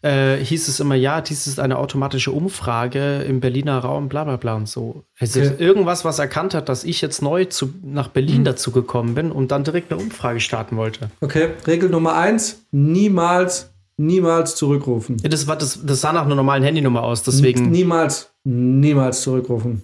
äh, 0.03 0.37
hieß 0.37 0.67
es 0.67 0.79
immer, 0.79 0.93
ja, 0.95 1.21
dies 1.21 1.47
ist 1.47 1.59
eine 1.59 1.77
automatische 1.79 2.31
Umfrage 2.31 3.23
im 3.23 3.39
Berliner 3.39 3.79
Raum, 3.79 4.09
bla 4.09 4.23
bla 4.23 4.35
bla 4.37 4.53
und 4.55 4.69
so. 4.69 5.03
Also 5.19 5.39
Okay. 5.39 5.53
irgendwas, 5.57 6.05
was 6.05 6.19
erkannt 6.19 6.53
hat, 6.53 6.69
dass 6.69 6.83
ich 6.83 7.01
jetzt 7.01 7.21
neu 7.23 7.45
zu, 7.45 7.73
nach 7.83 8.07
Berlin 8.09 8.43
dazu 8.43 8.71
gekommen 8.71 9.15
bin 9.15 9.31
und 9.31 9.49
dann 9.51 9.63
direkt 9.63 9.91
eine 9.91 9.99
Umfrage 9.99 10.39
starten 10.39 10.77
wollte. 10.77 11.09
Okay, 11.21 11.49
Regel 11.65 11.89
Nummer 11.89 12.15
eins: 12.15 12.65
niemals, 12.71 13.71
niemals 13.97 14.55
zurückrufen. 14.55 15.17
Ja, 15.23 15.29
Das, 15.29 15.47
war, 15.47 15.55
das, 15.57 15.79
das 15.83 16.01
sah 16.01 16.13
nach 16.13 16.25
einer 16.25 16.35
normalen 16.35 16.63
Handynummer 16.63 17.03
aus, 17.03 17.23
deswegen. 17.23 17.69
Niemals, 17.71 18.31
niemals 18.43 19.21
zurückrufen. 19.21 19.83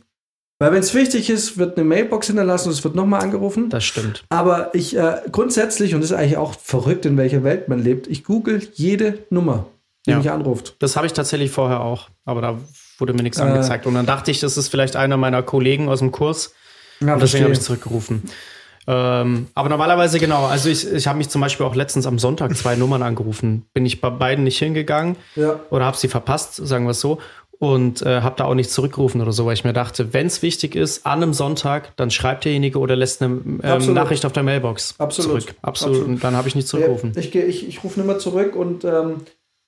Weil, 0.60 0.72
wenn 0.72 0.80
es 0.80 0.94
wichtig 0.94 1.30
ist, 1.30 1.58
wird 1.58 1.76
eine 1.78 1.84
Mailbox 1.84 2.28
hinterlassen 2.28 2.70
und 2.70 2.74
es 2.76 2.84
wird 2.84 2.96
nochmal 2.96 3.22
angerufen. 3.22 3.70
Das 3.70 3.84
stimmt. 3.84 4.24
Aber 4.30 4.74
ich 4.74 4.96
äh, 4.96 5.18
grundsätzlich, 5.32 5.94
und 5.96 6.02
das 6.02 6.12
ist 6.12 6.16
eigentlich 6.18 6.38
auch 6.38 6.54
verrückt, 6.58 7.06
in 7.06 7.18
welcher 7.18 7.44
Welt 7.44 7.68
man 7.68 7.84
lebt, 7.84 8.08
ich 8.08 8.24
google 8.24 8.62
jede 8.76 9.20
Nummer, 9.30 9.66
die 10.06 10.12
Ja. 10.12 10.18
mich 10.20 10.30
anruft. 10.32 10.76
Das 10.80 10.96
habe 10.96 11.06
ich 11.08 11.14
tatsächlich 11.14 11.52
vorher 11.52 11.82
auch, 11.82 12.10
aber 12.24 12.42
da 12.42 12.58
wurde 13.00 13.14
mir 13.14 13.24
nichts 13.24 13.40
Äh. 13.40 13.44
angezeigt. 13.44 13.88
Und 13.88 13.96
dann 13.96 14.06
dachte 14.06 14.32
ich, 14.32 14.40
das 14.40 14.56
ist 14.56 14.70
vielleicht 14.70 14.96
einer 14.96 15.18
meiner 15.18 15.42
Kollegen 15.44 15.90
aus 15.90 16.00
dem 16.00 16.12
Kurs. 16.12 16.54
Ja, 17.02 17.16
Und 17.16 17.22
deswegen 17.24 17.44
habe 17.46 17.54
ich 17.54 17.62
zurückgerufen. 17.62 18.24
Ähm, 18.88 19.48
aber 19.56 19.70
normalerweise 19.70 20.20
genau. 20.20 20.46
Also 20.46 20.70
ich, 20.70 20.92
ich 20.92 21.08
habe 21.08 21.18
mich 21.18 21.30
zum 21.30 21.42
Beispiel 21.42 21.66
auch 21.66 21.76
letztens 21.76 22.06
am 22.06 22.20
Sonntag 22.20 22.56
zwei 22.58 22.76
Nummern 22.76 23.02
angerufen. 23.04 23.66
Bin 23.74 23.86
ich 23.86 24.02
bei 24.02 24.10
beiden 24.10 24.44
nicht 24.44 24.58
hingegangen 24.60 25.16
Ja. 25.36 25.60
oder 25.70 25.86
habe 25.86 25.98
sie 25.98 26.08
verpasst, 26.08 26.56
sagen 26.56 26.86
wir 26.86 26.92
es 26.92 27.00
so. 27.00 27.20
und 27.60 28.02
äh, 28.02 28.20
habe 28.22 28.36
da 28.38 28.44
auch 28.46 28.56
nicht 28.56 28.70
zurückgerufen 28.72 29.22
oder 29.22 29.32
so, 29.32 29.46
weil 29.46 29.54
ich 29.54 29.64
mir 29.64 29.72
dachte, 29.72 30.14
wenn 30.14 30.28
es 30.28 30.42
wichtig 30.42 30.76
ist, 30.76 31.06
an 31.06 31.24
einem 31.24 31.34
Sonntag, 31.34 31.96
dann 31.96 32.12
schreibt 32.12 32.44
derjenige 32.44 32.78
oder 32.78 32.98
lässt 32.98 33.22
eine 33.22 33.40
ähm, 33.64 33.94
Nachricht 33.94 34.26
auf 34.26 34.34
der 34.34 34.44
Mailbox 34.44 34.96
Absolut. 34.98 35.44
zurück. 35.44 35.56
Absolut. 35.62 35.96
Absolut. 35.96 36.08
Und 36.16 36.24
dann 36.26 36.36
habe 36.36 36.50
ich 36.50 36.56
nicht 36.56 36.68
zurückgerufen. 36.68 37.14
Ja, 37.16 37.22
ich, 37.22 37.34
ich, 37.34 37.68
ich 37.70 37.84
rufe 37.86 38.00
nicht 38.02 38.08
mehr 38.08 38.20
zurück 38.20 38.56
und, 38.58 38.84
ähm, 38.84 39.22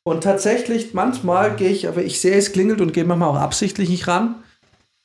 und 0.03 0.23
tatsächlich, 0.25 0.93
manchmal 0.93 1.55
gehe 1.55 1.69
ich, 1.69 1.87
aber 1.87 2.03
ich 2.03 2.19
sehe, 2.19 2.35
es 2.35 2.51
klingelt 2.51 2.81
und 2.81 2.91
gehe 2.91 3.05
manchmal 3.05 3.29
auch 3.29 3.39
absichtlich 3.39 3.87
nicht 3.87 4.07
ran 4.09 4.35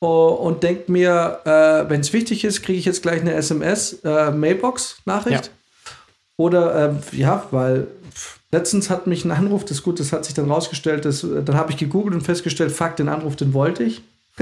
und 0.07 0.63
denke 0.63 0.91
mir, 0.91 1.39
äh, 1.45 1.87
wenn 1.89 2.01
es 2.01 2.11
wichtig 2.11 2.43
ist, 2.43 2.63
kriege 2.63 2.79
ich 2.79 2.85
jetzt 2.85 3.03
gleich 3.03 3.21
eine 3.21 3.35
SMS-Mailbox-Nachricht. 3.35 5.45
Ja. 5.45 5.51
Oder 6.37 6.89
ähm, 6.89 6.97
ja, 7.11 7.45
weil 7.51 7.85
letztens 8.51 8.89
hat 8.89 9.05
mich 9.05 9.25
ein 9.25 9.31
Anruf, 9.31 9.63
das 9.63 9.83
gut, 9.83 9.99
das 9.99 10.11
hat 10.11 10.25
sich 10.25 10.33
dann 10.33 10.49
rausgestellt, 10.49 11.05
das, 11.05 11.23
äh, 11.23 11.43
dann 11.43 11.55
habe 11.55 11.71
ich 11.71 11.77
gegoogelt 11.77 12.15
und 12.15 12.21
festgestellt, 12.21 12.71
fuck, 12.71 12.95
den 12.95 13.09
Anruf, 13.09 13.35
den 13.35 13.53
wollte 13.53 13.83
ich. 13.83 14.01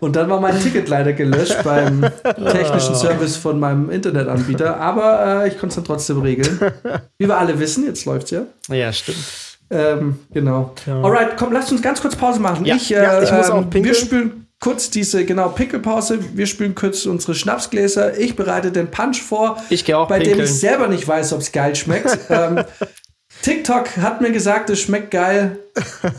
und 0.00 0.16
dann 0.16 0.28
war 0.28 0.40
mein 0.40 0.60
Ticket 0.60 0.88
leider 0.88 1.14
gelöscht 1.14 1.62
beim 1.64 2.04
technischen 2.52 2.96
Service 2.96 3.36
von 3.36 3.60
meinem 3.60 3.90
Internetanbieter, 3.90 4.76
aber 4.76 5.44
äh, 5.44 5.48
ich 5.48 5.54
konnte 5.54 5.68
es 5.68 5.76
dann 5.76 5.84
trotzdem 5.84 6.20
regeln. 6.20 6.60
Wie 7.16 7.26
wir 7.26 7.38
alle 7.38 7.58
wissen, 7.58 7.86
jetzt 7.86 8.04
läuft's 8.04 8.32
ja. 8.32 8.42
Ja, 8.68 8.92
stimmt. 8.92 9.49
Ähm, 9.70 10.18
genau. 10.32 10.74
Alright, 10.86 11.36
komm, 11.36 11.52
lasst 11.52 11.70
uns 11.72 11.80
ganz 11.82 12.00
kurz 12.02 12.16
Pause 12.16 12.40
machen. 12.40 12.64
Ja, 12.64 12.76
ich, 12.76 12.92
äh, 12.92 13.02
ja, 13.02 13.22
ich 13.22 13.30
muss 13.32 13.50
auch 13.50 13.58
ähm, 13.62 13.70
pinkeln. 13.70 13.84
Wir 13.84 13.94
spülen 13.94 14.46
kurz 14.58 14.90
diese, 14.90 15.24
genau, 15.24 15.48
Pinkelpause. 15.50 16.18
Wir 16.34 16.46
spülen 16.46 16.74
kurz 16.74 17.06
unsere 17.06 17.34
Schnapsgläser. 17.34 18.18
Ich 18.18 18.36
bereite 18.36 18.72
den 18.72 18.90
Punch 18.90 19.22
vor, 19.22 19.62
Ich 19.70 19.84
gehe 19.84 19.96
auch 19.96 20.08
bei 20.08 20.18
dem 20.18 20.24
pinkeln. 20.28 20.44
ich 20.44 20.54
selber 20.58 20.88
nicht 20.88 21.06
weiß, 21.06 21.32
ob 21.32 21.40
es 21.40 21.52
geil 21.52 21.74
schmeckt. 21.76 22.18
ähm, 22.28 22.64
TikTok 23.42 23.96
hat 23.96 24.20
mir 24.20 24.32
gesagt, 24.32 24.68
es 24.70 24.80
schmeckt 24.80 25.12
geil. 25.12 25.58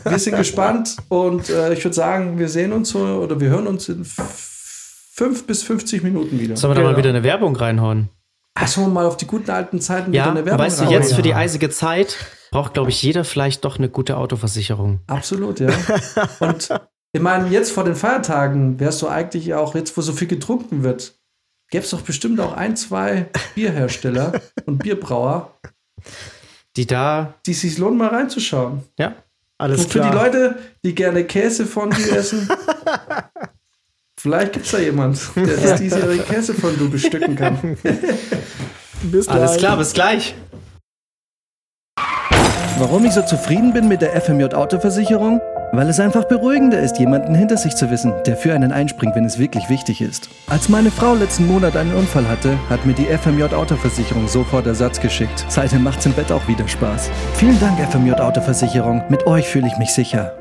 Wir 0.04 0.18
sind 0.18 0.36
gespannt 0.36 0.96
und 1.08 1.50
äh, 1.50 1.72
ich 1.72 1.84
würde 1.84 1.94
sagen, 1.94 2.38
wir 2.38 2.48
sehen 2.48 2.72
uns 2.72 2.88
so 2.88 2.98
oder 3.00 3.38
wir 3.38 3.48
hören 3.50 3.66
uns 3.68 3.88
in 3.88 4.04
fünf 4.04 5.46
bis 5.46 5.62
50 5.62 6.02
Minuten 6.02 6.40
wieder. 6.40 6.56
Sollen 6.56 6.72
wir 6.72 6.74
da 6.76 6.80
Genau. 6.80 6.92
mal 6.92 6.98
wieder 6.98 7.10
eine 7.10 7.22
Werbung 7.22 7.54
reinhauen? 7.54 8.08
Achso, 8.54 8.88
mal 8.88 9.06
auf 9.06 9.16
die 9.16 9.26
guten 9.26 9.50
alten 9.50 9.80
Zeiten 9.80 10.10
wieder 10.12 10.24
Ja, 10.24 10.30
eine 10.30 10.44
Werbung 10.44 10.64
weißt 10.66 10.80
du, 10.80 10.84
jetzt 10.86 11.10
ja. 11.10 11.16
für 11.16 11.22
die 11.22 11.34
eisige 11.34 11.70
Zeit 11.70 12.16
braucht, 12.52 12.74
glaube 12.74 12.90
ich, 12.90 13.02
jeder 13.02 13.24
vielleicht 13.24 13.64
doch 13.64 13.78
eine 13.78 13.88
gute 13.88 14.16
Autoversicherung. 14.16 15.00
Absolut, 15.08 15.58
ja. 15.58 15.70
Und 16.38 16.68
ich 17.12 17.20
meine, 17.20 17.48
jetzt 17.48 17.72
vor 17.72 17.82
den 17.82 17.96
Feiertagen 17.96 18.78
wärst 18.78 19.02
du 19.02 19.08
eigentlich 19.08 19.54
auch, 19.54 19.74
jetzt 19.74 19.96
wo 19.96 20.02
so 20.02 20.12
viel 20.12 20.28
getrunken 20.28 20.84
wird, 20.84 21.14
gäbe 21.70 21.82
es 21.84 21.90
doch 21.90 22.02
bestimmt 22.02 22.38
auch 22.38 22.52
ein, 22.52 22.76
zwei 22.76 23.26
Bierhersteller 23.56 24.40
und 24.66 24.78
Bierbrauer, 24.78 25.58
Die 26.76 26.86
da, 26.86 27.34
die 27.46 27.54
sich 27.54 27.78
lohnen, 27.78 27.98
mal 27.98 28.08
reinzuschauen. 28.08 28.82
ja, 28.98 29.14
Alles 29.58 29.84
und 29.84 29.92
für 29.92 30.00
klar. 30.00 30.10
die 30.10 30.16
Leute, 30.16 30.58
die 30.84 30.94
gerne 30.94 31.24
Käsefondue 31.24 32.10
essen, 32.10 32.48
vielleicht 34.18 34.52
gibt 34.52 34.66
es 34.66 34.72
da 34.72 34.78
jemand, 34.78 35.18
der 35.36 35.56
das 35.56 35.80
diesjährige 35.80 36.22
Käsefondue 36.24 36.88
bestücken 36.88 37.34
kann. 37.36 37.76
Bis 39.04 39.26
alles 39.28 39.52
gleich. 39.52 39.58
klar, 39.58 39.76
bis 39.78 39.92
gleich. 39.94 40.34
Warum 42.82 43.04
ich 43.04 43.12
so 43.12 43.22
zufrieden 43.22 43.72
bin 43.72 43.86
mit 43.86 44.02
der 44.02 44.20
FMJ 44.20 44.54
Autoversicherung? 44.54 45.40
Weil 45.70 45.88
es 45.88 46.00
einfach 46.00 46.24
beruhigender 46.24 46.80
ist, 46.80 46.98
jemanden 46.98 47.32
hinter 47.32 47.56
sich 47.56 47.76
zu 47.76 47.92
wissen, 47.92 48.12
der 48.26 48.36
für 48.36 48.52
einen 48.52 48.72
einspringt, 48.72 49.14
wenn 49.14 49.24
es 49.24 49.38
wirklich 49.38 49.68
wichtig 49.68 50.00
ist. 50.00 50.28
Als 50.48 50.68
meine 50.68 50.90
Frau 50.90 51.14
letzten 51.14 51.46
Monat 51.46 51.76
einen 51.76 51.94
Unfall 51.94 52.26
hatte, 52.26 52.58
hat 52.68 52.84
mir 52.84 52.94
die 52.94 53.04
FMJ 53.04 53.54
Autoversicherung 53.54 54.26
sofort 54.26 54.66
Ersatz 54.66 55.00
geschickt. 55.00 55.46
Seitdem 55.48 55.84
macht's 55.84 56.06
im 56.06 56.12
Bett 56.12 56.32
auch 56.32 56.48
wieder 56.48 56.66
Spaß. 56.66 57.08
Vielen 57.34 57.60
Dank, 57.60 57.78
FMJ 57.78 58.14
Autoversicherung. 58.14 59.04
Mit 59.08 59.28
euch 59.28 59.46
fühle 59.46 59.68
ich 59.68 59.78
mich 59.78 59.94
sicher. 59.94 60.36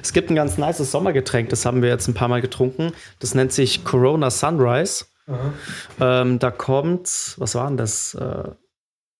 Es 0.00 0.14
gibt 0.14 0.30
ein 0.30 0.34
ganz 0.34 0.56
nices 0.56 0.90
Sommergetränk, 0.90 1.50
das 1.50 1.66
haben 1.66 1.82
wir 1.82 1.90
jetzt 1.90 2.08
ein 2.08 2.14
paar 2.14 2.28
Mal 2.28 2.40
getrunken. 2.40 2.94
Das 3.20 3.34
nennt 3.34 3.52
sich 3.52 3.84
Corona 3.84 4.30
Sunrise. 4.30 5.04
Ähm, 6.00 6.38
da 6.38 6.50
kommt, 6.50 7.34
was 7.36 7.54
war 7.54 7.68
denn 7.68 7.76
das? 7.76 8.14
Äh, 8.14 8.44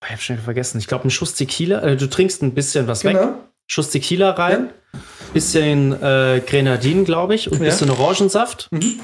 ich 0.07 0.13
habe 0.13 0.23
schon 0.23 0.39
vergessen. 0.39 0.79
Ich 0.79 0.87
glaube, 0.87 1.07
ein 1.07 1.11
Schuss 1.11 1.35
Tequila. 1.35 1.83
Äh, 1.83 1.97
du 1.97 2.09
trinkst 2.09 2.43
ein 2.43 2.55
bisschen 2.55 2.87
was 2.89 3.05
weg. 3.05 3.17
Genau. 3.19 3.35
Schuss 3.67 3.91
Tequila 3.91 4.31
rein. 4.31 4.71
Bisschen 5.33 5.93
äh, 6.03 6.41
Grenadin, 6.47 7.05
glaube 7.05 7.35
ich. 7.35 7.51
Und 7.51 7.59
Ja. 7.59 7.65
bisschen 7.65 7.91
Orangensaft. 7.91 8.69
Mhm. 8.71 9.01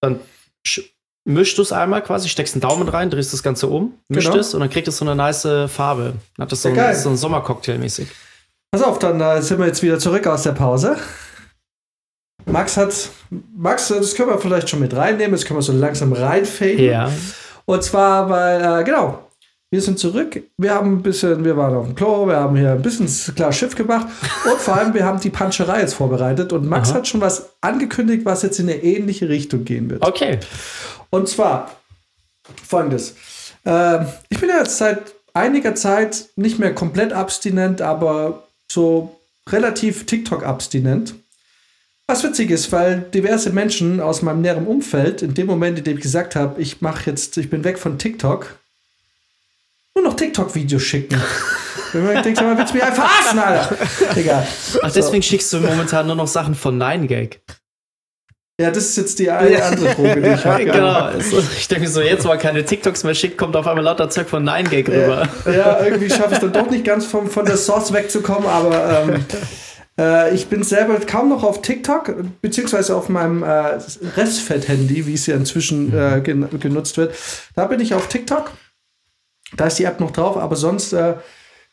Dann 0.00 0.20
sch- 0.66 0.84
mischst 1.24 1.56
du 1.58 1.62
es 1.62 1.72
einmal 1.72 2.02
quasi, 2.02 2.28
steckst 2.28 2.54
einen 2.54 2.60
Daumen 2.62 2.88
rein, 2.88 3.10
drehst 3.10 3.32
das 3.32 3.42
Ganze 3.42 3.66
um, 3.68 3.94
mischt 4.08 4.28
Genau. 4.28 4.40
es 4.40 4.54
und 4.54 4.60
dann 4.60 4.70
kriegt 4.70 4.88
es 4.88 4.96
so 4.96 5.04
eine 5.04 5.14
nice 5.14 5.46
Farbe. 5.68 6.14
Dann 6.36 6.44
hat 6.44 6.52
das 6.52 6.62
so, 6.62 6.70
Ja, 6.70 6.86
ein, 6.88 6.96
so 6.96 7.10
ein 7.10 7.16
Sommercocktail 7.16 7.78
mäßig. 7.78 8.08
Pass 8.72 8.82
auf, 8.82 8.98
dann 8.98 9.20
äh, 9.20 9.40
sind 9.42 9.58
wir 9.58 9.66
jetzt 9.66 9.82
wieder 9.82 9.98
zurück 9.98 10.26
aus 10.26 10.42
der 10.44 10.52
Pause. 10.52 10.96
Max 12.46 12.76
hat, 12.76 13.10
Max, 13.54 13.90
äh, 13.90 13.96
das 14.00 14.14
können 14.14 14.30
wir 14.30 14.38
vielleicht 14.38 14.68
schon 14.70 14.80
mit 14.80 14.94
reinnehmen, 14.94 15.32
das 15.32 15.44
können 15.44 15.58
wir 15.58 15.62
so 15.62 15.72
langsam 15.72 16.12
reinfaden. 16.12 16.78
Ja. 16.78 17.10
Und 17.66 17.82
zwar, 17.84 18.28
weil, 18.30 18.80
äh, 18.80 18.84
genau, 18.84 19.29
wir 19.70 19.80
sind 19.80 19.98
zurück. 19.98 20.42
Wir 20.56 20.74
haben 20.74 20.94
ein 20.94 21.02
bisschen, 21.02 21.44
wir 21.44 21.56
waren 21.56 21.74
auf 21.74 21.86
dem 21.86 21.94
Klo, 21.94 22.26
wir 22.26 22.36
haben 22.36 22.56
hier 22.56 22.72
ein 22.72 22.82
bisschen 22.82 23.08
klar 23.34 23.52
Schiff 23.52 23.76
gemacht 23.76 24.08
und 24.44 24.58
vor 24.58 24.76
allem, 24.76 24.94
wir 24.94 25.04
haben 25.04 25.20
die 25.20 25.30
Puncherei 25.30 25.80
jetzt 25.80 25.94
vorbereitet 25.94 26.52
und 26.52 26.68
Max 26.68 26.90
Aha. 26.90 26.98
hat 26.98 27.08
schon 27.08 27.20
was 27.20 27.50
angekündigt, 27.60 28.24
was 28.24 28.42
jetzt 28.42 28.58
in 28.58 28.68
eine 28.68 28.82
ähnliche 28.82 29.28
Richtung 29.28 29.64
gehen 29.64 29.88
wird. 29.88 30.04
Okay. 30.04 30.40
Und 31.10 31.28
zwar 31.28 31.70
folgendes. 32.66 33.14
Ähm, 33.64 34.06
ich 34.28 34.40
bin 34.40 34.48
ja 34.48 34.58
jetzt 34.58 34.76
seit 34.76 35.14
einiger 35.34 35.76
Zeit 35.76 36.26
nicht 36.34 36.58
mehr 36.58 36.74
komplett 36.74 37.12
abstinent, 37.12 37.80
aber 37.80 38.48
so 38.70 39.20
relativ 39.48 40.06
TikTok-abstinent. 40.06 41.14
Was 42.08 42.24
witzig 42.24 42.50
ist, 42.50 42.72
weil 42.72 43.02
diverse 43.14 43.50
Menschen 43.50 44.00
aus 44.00 44.22
meinem 44.22 44.40
näheren 44.40 44.66
Umfeld, 44.66 45.22
in 45.22 45.34
dem 45.34 45.46
Moment, 45.46 45.78
in 45.78 45.84
dem 45.84 45.96
ich 45.98 46.02
gesagt 46.02 46.34
habe, 46.34 46.60
ich 46.60 46.80
mache 46.80 47.08
jetzt, 47.08 47.36
ich 47.36 47.50
bin 47.50 47.62
weg 47.62 47.78
von 47.78 47.98
TikTok, 47.98 48.58
nur 49.94 50.04
noch 50.04 50.14
TikTok-Videos 50.14 50.82
schicken. 50.82 51.20
Wenn 51.92 52.04
man 52.04 52.22
denkt, 52.22 52.40
man 52.40 52.56
willst 52.56 52.72
du 52.72 52.76
mich 52.76 52.84
einfach 52.84 53.08
verarschen, 53.08 53.38
Alter. 53.38 53.76
Egal. 54.16 54.46
Ach, 54.82 54.92
deswegen 54.92 55.22
schickst 55.22 55.52
du 55.52 55.58
momentan 55.58 56.06
nur 56.06 56.16
noch 56.16 56.28
Sachen 56.28 56.54
von 56.54 56.80
9gag. 56.80 57.38
Ja, 58.60 58.70
das 58.70 58.90
ist 58.90 58.96
jetzt 58.98 59.18
die 59.18 59.30
eine 59.30 59.64
andere 59.64 59.94
Droge, 59.94 60.20
die 60.20 60.28
ich 60.28 60.44
habe. 60.44 60.64
Genau. 60.66 60.92
Also, 60.92 61.38
ich 61.38 61.66
denke 61.66 61.88
so, 61.88 62.02
jetzt, 62.02 62.24
wo 62.24 62.28
man 62.28 62.38
keine 62.38 62.62
TikToks 62.62 63.04
mehr 63.04 63.14
schickt, 63.14 63.38
kommt 63.38 63.56
auf 63.56 63.66
einmal 63.66 63.82
lauter 63.82 64.10
Zeug 64.10 64.28
von 64.28 64.46
9gag 64.46 64.86
rüber. 64.86 65.28
Ja, 65.46 65.82
irgendwie 65.82 66.10
schaffe 66.10 66.34
ich 66.34 66.40
dann 66.40 66.52
doch 66.52 66.68
nicht 66.70 66.84
ganz 66.84 67.06
vom, 67.06 67.30
von 67.30 67.46
der 67.46 67.56
Source 67.56 67.92
wegzukommen, 67.92 68.46
aber 68.46 69.08
ähm, 69.08 69.24
äh, 69.98 70.34
ich 70.34 70.48
bin 70.48 70.62
selber 70.62 70.98
kaum 71.00 71.30
noch 71.30 71.42
auf 71.42 71.62
TikTok, 71.62 72.14
beziehungsweise 72.42 72.94
auf 72.96 73.08
meinem 73.08 73.42
äh, 73.42 73.78
Restfett-Handy, 74.16 75.06
wie 75.06 75.14
es 75.14 75.26
ja 75.26 75.36
inzwischen 75.36 75.96
äh, 75.96 76.20
gen 76.20 76.46
genutzt 76.60 76.98
wird. 76.98 77.14
Da 77.56 77.64
bin 77.64 77.80
ich 77.80 77.94
auf 77.94 78.08
TikTok. 78.08 78.52
Da 79.56 79.66
ist 79.66 79.78
die 79.78 79.84
App 79.84 80.00
noch 80.00 80.10
drauf, 80.10 80.36
aber 80.36 80.56
sonst 80.56 80.92
äh, 80.92 81.14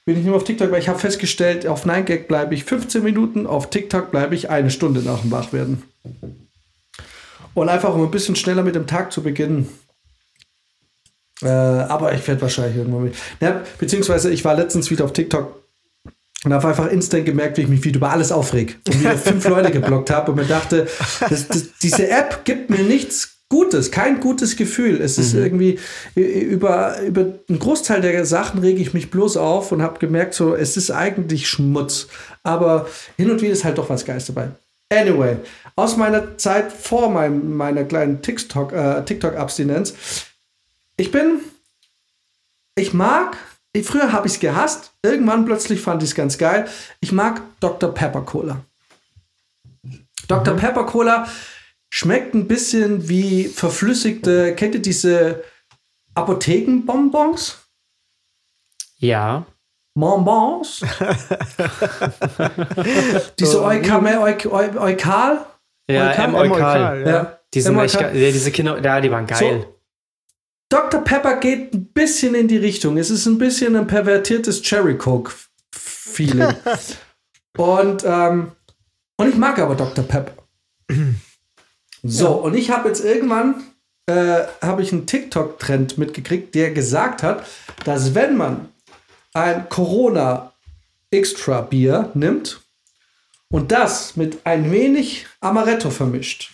bin 0.06 0.18
ich 0.18 0.26
nur 0.26 0.38
auf 0.38 0.44
TikTok, 0.44 0.72
weil 0.72 0.80
ich 0.80 0.90
habe 0.90 0.99
festgestellt, 0.99 1.68
auf 1.68 1.86
9gag 1.86 2.28
bleibe 2.28 2.56
ich 2.56 2.64
15 2.64 3.04
Minuten, 3.04 3.45
auf 3.45 3.70
TikTok 3.70 4.10
bleibe 4.10 4.36
ich 4.36 4.49
eine 4.49 4.72
Stunde 4.72 5.02
nach 5.02 5.22
dem 5.22 5.32
Wachwerden. 5.32 5.84
Und 7.54 7.70
einfach, 7.70 7.94
um 7.94 8.04
ein 8.04 8.12
bisschen 8.12 8.36
schneller 8.36 8.64
mit 8.64 8.76
dem 8.76 8.88
Tag 8.88 9.12
zu 9.12 9.22
beginnen. 9.22 9.68
Äh, 11.41 11.48
aber 11.48 12.14
ich 12.14 12.28
werde 12.28 12.41
wahrscheinlich 12.41 12.78
irgendwann 12.78 13.04
mit. 13.04 13.16
Ja, 13.41 13.62
beziehungsweise 13.80 14.32
ich 14.32 14.45
war 14.45 14.56
letztens 14.56 14.90
wieder 14.90 15.06
auf 15.06 15.14
TikTok 15.14 15.62
und 16.45 16.54
habe 16.54 16.68
einfach 16.68 16.88
instant 16.88 17.26
gemerkt, 17.26 17.58
wie 17.58 17.64
ich 17.64 17.68
mich 17.68 17.84
wieder 17.84 17.98
über 17.98 18.12
alles 18.12 18.32
aufreg. 18.32 18.80
Und 18.88 18.99
wieder 19.02 19.18
fünf 19.18 19.45
Leute 19.49 19.72
geblockt 19.72 20.10
habe 20.10 20.32
und 20.32 20.38
mir 20.38 20.45
dachte, 20.45 20.88
das, 21.30 21.48
das, 21.48 21.78
diese 21.82 22.10
App 22.10 22.45
gibt 22.45 22.70
mir 22.70 22.84
nichts 22.84 23.36
Gutes, 23.49 23.91
kein 23.91 24.19
gutes 24.19 24.57
Gefühl. 24.57 24.99
Es 25.02 25.18
ist 25.18 25.34
irgendwie 25.34 25.80
ü- 26.18 26.22
über, 26.22 26.99
über 27.02 27.22
einen 27.48 27.60
Großteil 27.60 28.02
der 28.02 28.26
Sachen 28.26 28.60
rege 28.60 28.82
ich 28.82 28.94
mich 28.94 29.10
bloß 29.10 29.38
auf 29.38 29.72
und 29.72 29.82
habe 29.82 29.99
gemerkt, 29.99 30.34
so, 30.34 30.53
es 30.53 30.76
ist 30.76 30.91
eigentlich 30.91 31.48
Schmutz. 31.48 32.07
Aber 32.44 32.90
hin 33.15 33.32
und 33.32 33.41
wieder 33.41 33.53
ist 33.53 33.64
halt 33.64 33.78
doch 33.78 33.90
was 33.90 34.03
Geiles 34.03 34.26
dabei. 34.26 34.49
Anyway, 34.91 35.38
aus 35.78 35.95
meiner 35.95 36.38
Zeit 36.38 36.74
vor 36.74 37.10
meinem, 37.10 37.56
meiner 37.56 37.86
kleinen 37.86 38.22
TikTok, 38.22 38.74
äh, 38.74 39.03
TikTok-Abstinenz. 39.06 39.94
Ich 40.98 41.11
bin, 41.11 41.40
ich 42.76 42.94
mag, 42.94 43.38
ich, 43.72 43.86
früher 43.86 44.11
habe 44.11 44.28
ich 44.28 44.34
es 44.34 44.40
gehasst, 44.41 44.91
irgendwann 45.03 45.45
plötzlich 45.45 45.80
fand 45.82 46.03
ich 46.03 46.10
es 46.10 46.15
ganz 46.15 46.38
geil. 46.38 46.68
Ich 46.99 47.11
mag 47.14 47.41
Dr. 47.61 47.94
Pepper 47.94 48.22
Cola. 48.22 48.61
Dr. 50.28 50.53
Pepper 50.56 50.86
Cola 50.86 51.28
schmeckt 51.89 52.34
ein 52.34 52.47
bisschen 52.47 53.09
wie 53.09 53.45
verflüssigte, 53.45 54.55
kennt 54.55 54.76
ihr 54.76 54.81
diese 54.81 55.43
Apothekenbonbons? 56.15 57.57
Ja. 58.97 59.45
Bonbons? 59.95 60.81
diese 63.39 63.64
Eukame, 63.64 64.19
Euk, 64.22 64.45
Eu- 64.45 64.80
Eukal? 64.80 65.45
Ja, 65.89 66.11
Eukal? 66.11 66.26
M. 66.26 66.35
Eukal. 66.35 66.51
Eukal, 66.51 67.07
ja. 67.07 67.39
Die 67.53 67.61
sind 67.61 67.80
echt 67.80 67.95
Eukal. 67.95 68.11
geil. 68.11 68.22
Ja, 68.22 68.31
diese 68.31 68.51
Kinder, 68.51 68.84
ja, 68.84 69.01
die 69.01 69.09
waren 69.11 69.26
geil. 69.26 69.68
Dr. 70.69 71.01
Pepper 71.01 71.38
geht 71.38 71.73
ein 71.73 71.85
bisschen 71.93 72.35
in 72.35 72.47
die 72.47 72.57
Richtung. 72.57 72.97
Es 72.97 73.09
ist 73.09 73.26
ein 73.26 73.38
bisschen 73.38 73.76
ein 73.76 73.88
pervertiertes 73.88 74.61
Cherry 74.61 74.97
Coke 74.97 75.31
Feeling. 75.73 76.53
und, 77.57 78.03
ähm, 78.05 78.51
und 79.18 79.30
ich 79.30 79.35
mag 79.35 79.57
aber 79.59 79.76
Dr. 79.76 80.03
Pepper. 80.03 80.34
So, 82.10 82.30
und 82.30 82.56
ich 82.56 82.70
habe 82.70 82.88
jetzt 82.88 83.04
irgendwann 83.04 83.64
äh, 84.08 84.46
habe 84.62 84.82
ich 84.82 84.94
einen 84.94 85.06
TikTok-Trend 85.06 85.98
mitgekriegt, 85.98 86.56
der 86.56 86.72
gesagt 86.72 87.24
hat, 87.24 87.46
dass 87.84 88.16
wenn 88.16 88.38
man 88.38 88.70
ein 89.34 89.68
Corona 89.70 90.54
Extra 91.12 91.62
Bier 91.62 92.12
nimmt 92.14 92.62
und 93.50 93.72
das 93.72 94.16
mit 94.16 94.40
ein 94.46 94.72
wenig 94.72 95.28
Amaretto 95.42 95.90
vermischt, 95.90 96.54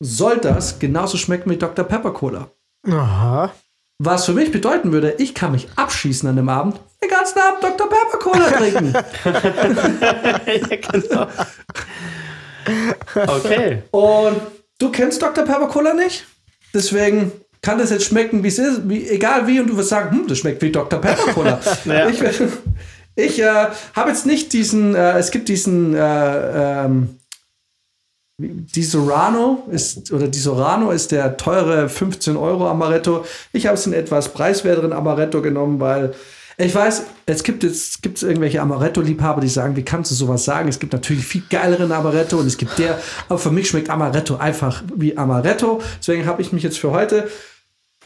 soll 0.00 0.38
das 0.38 0.78
genauso 0.78 1.16
schmecken 1.16 1.50
wie 1.50 1.56
Dr. 1.56 1.84
Pepper 1.84 2.12
Cola. 2.12 2.50
Aha. 2.86 3.52
Was 3.98 4.26
für 4.26 4.34
mich 4.34 4.52
bedeuten 4.52 4.92
würde, 4.92 5.14
ich 5.18 5.34
kann 5.34 5.52
mich 5.52 5.68
abschießen 5.76 6.28
an 6.28 6.36
dem 6.36 6.48
Abend, 6.48 6.78
den 7.02 7.08
ganzen 7.08 7.38
Abend 7.38 7.62
Dr. 7.62 7.88
Pepper 7.88 8.18
Cola 8.18 8.50
trinken. 8.50 8.92
ja, 10.70 10.76
genau. 10.76 11.26
Okay. 13.14 13.82
Und 13.90 14.40
du 14.78 14.90
kennst 14.90 15.22
Dr. 15.22 15.44
Pepper 15.44 15.68
Cola 15.68 15.94
nicht? 15.94 16.26
Deswegen 16.74 17.32
kann 17.62 17.78
das 17.78 17.90
jetzt 17.90 18.04
schmecken, 18.04 18.42
wie 18.42 18.48
es 18.48 18.58
ist, 18.58 18.88
wie, 18.88 19.08
egal 19.08 19.46
wie, 19.46 19.58
und 19.60 19.68
du 19.68 19.76
wirst 19.76 19.88
sagen, 19.88 20.16
hm, 20.16 20.28
das 20.28 20.38
schmeckt 20.38 20.62
wie 20.62 20.70
Dr. 20.70 21.00
Pepper 21.00 21.32
Cola. 21.32 21.60
Ja. 21.84 22.08
Ich, 22.08 22.20
ich 23.16 23.40
äh, 23.40 23.66
habe 23.94 24.10
jetzt 24.10 24.26
nicht 24.26 24.52
diesen, 24.52 24.94
äh, 24.94 25.18
es 25.18 25.30
gibt 25.30 25.48
diesen, 25.48 25.94
äh, 25.94 26.84
ähm, 26.84 27.18
die 28.38 28.82
Sorano 28.82 29.64
ist, 29.70 30.12
oder 30.12 30.28
die 30.28 30.38
Sorano 30.38 30.90
ist 30.90 31.10
der 31.10 31.38
teure 31.38 31.88
15 31.88 32.36
Euro 32.36 32.68
Amaretto. 32.68 33.24
Ich 33.52 33.66
habe 33.66 33.76
es 33.76 33.86
in 33.86 33.94
etwas 33.94 34.28
preiswerteren 34.34 34.92
Amaretto 34.92 35.40
genommen, 35.40 35.80
weil 35.80 36.14
ich 36.58 36.74
weiß, 36.74 37.04
es 37.26 37.42
gibt 37.42 37.62
jetzt 37.64 38.02
gibt's 38.02 38.22
irgendwelche 38.22 38.62
Amaretto-Liebhaber, 38.62 39.42
die 39.42 39.48
sagen, 39.48 39.76
wie 39.76 39.82
kannst 39.82 40.10
du 40.10 40.14
sowas 40.14 40.44
sagen? 40.44 40.68
Es 40.68 40.78
gibt 40.78 40.92
natürlich 40.92 41.26
viel 41.26 41.42
geileren 41.50 41.92
Amaretto 41.92 42.38
und 42.38 42.46
es 42.46 42.56
gibt 42.56 42.78
der, 42.78 42.98
aber 43.28 43.38
für 43.38 43.50
mich 43.50 43.68
schmeckt 43.68 43.90
Amaretto 43.90 44.36
einfach 44.36 44.82
wie 44.94 45.16
Amaretto. 45.18 45.82
Deswegen 45.98 46.24
habe 46.24 46.40
ich 46.40 46.52
mich 46.52 46.62
jetzt 46.62 46.78
für 46.78 46.92
heute 46.92 47.28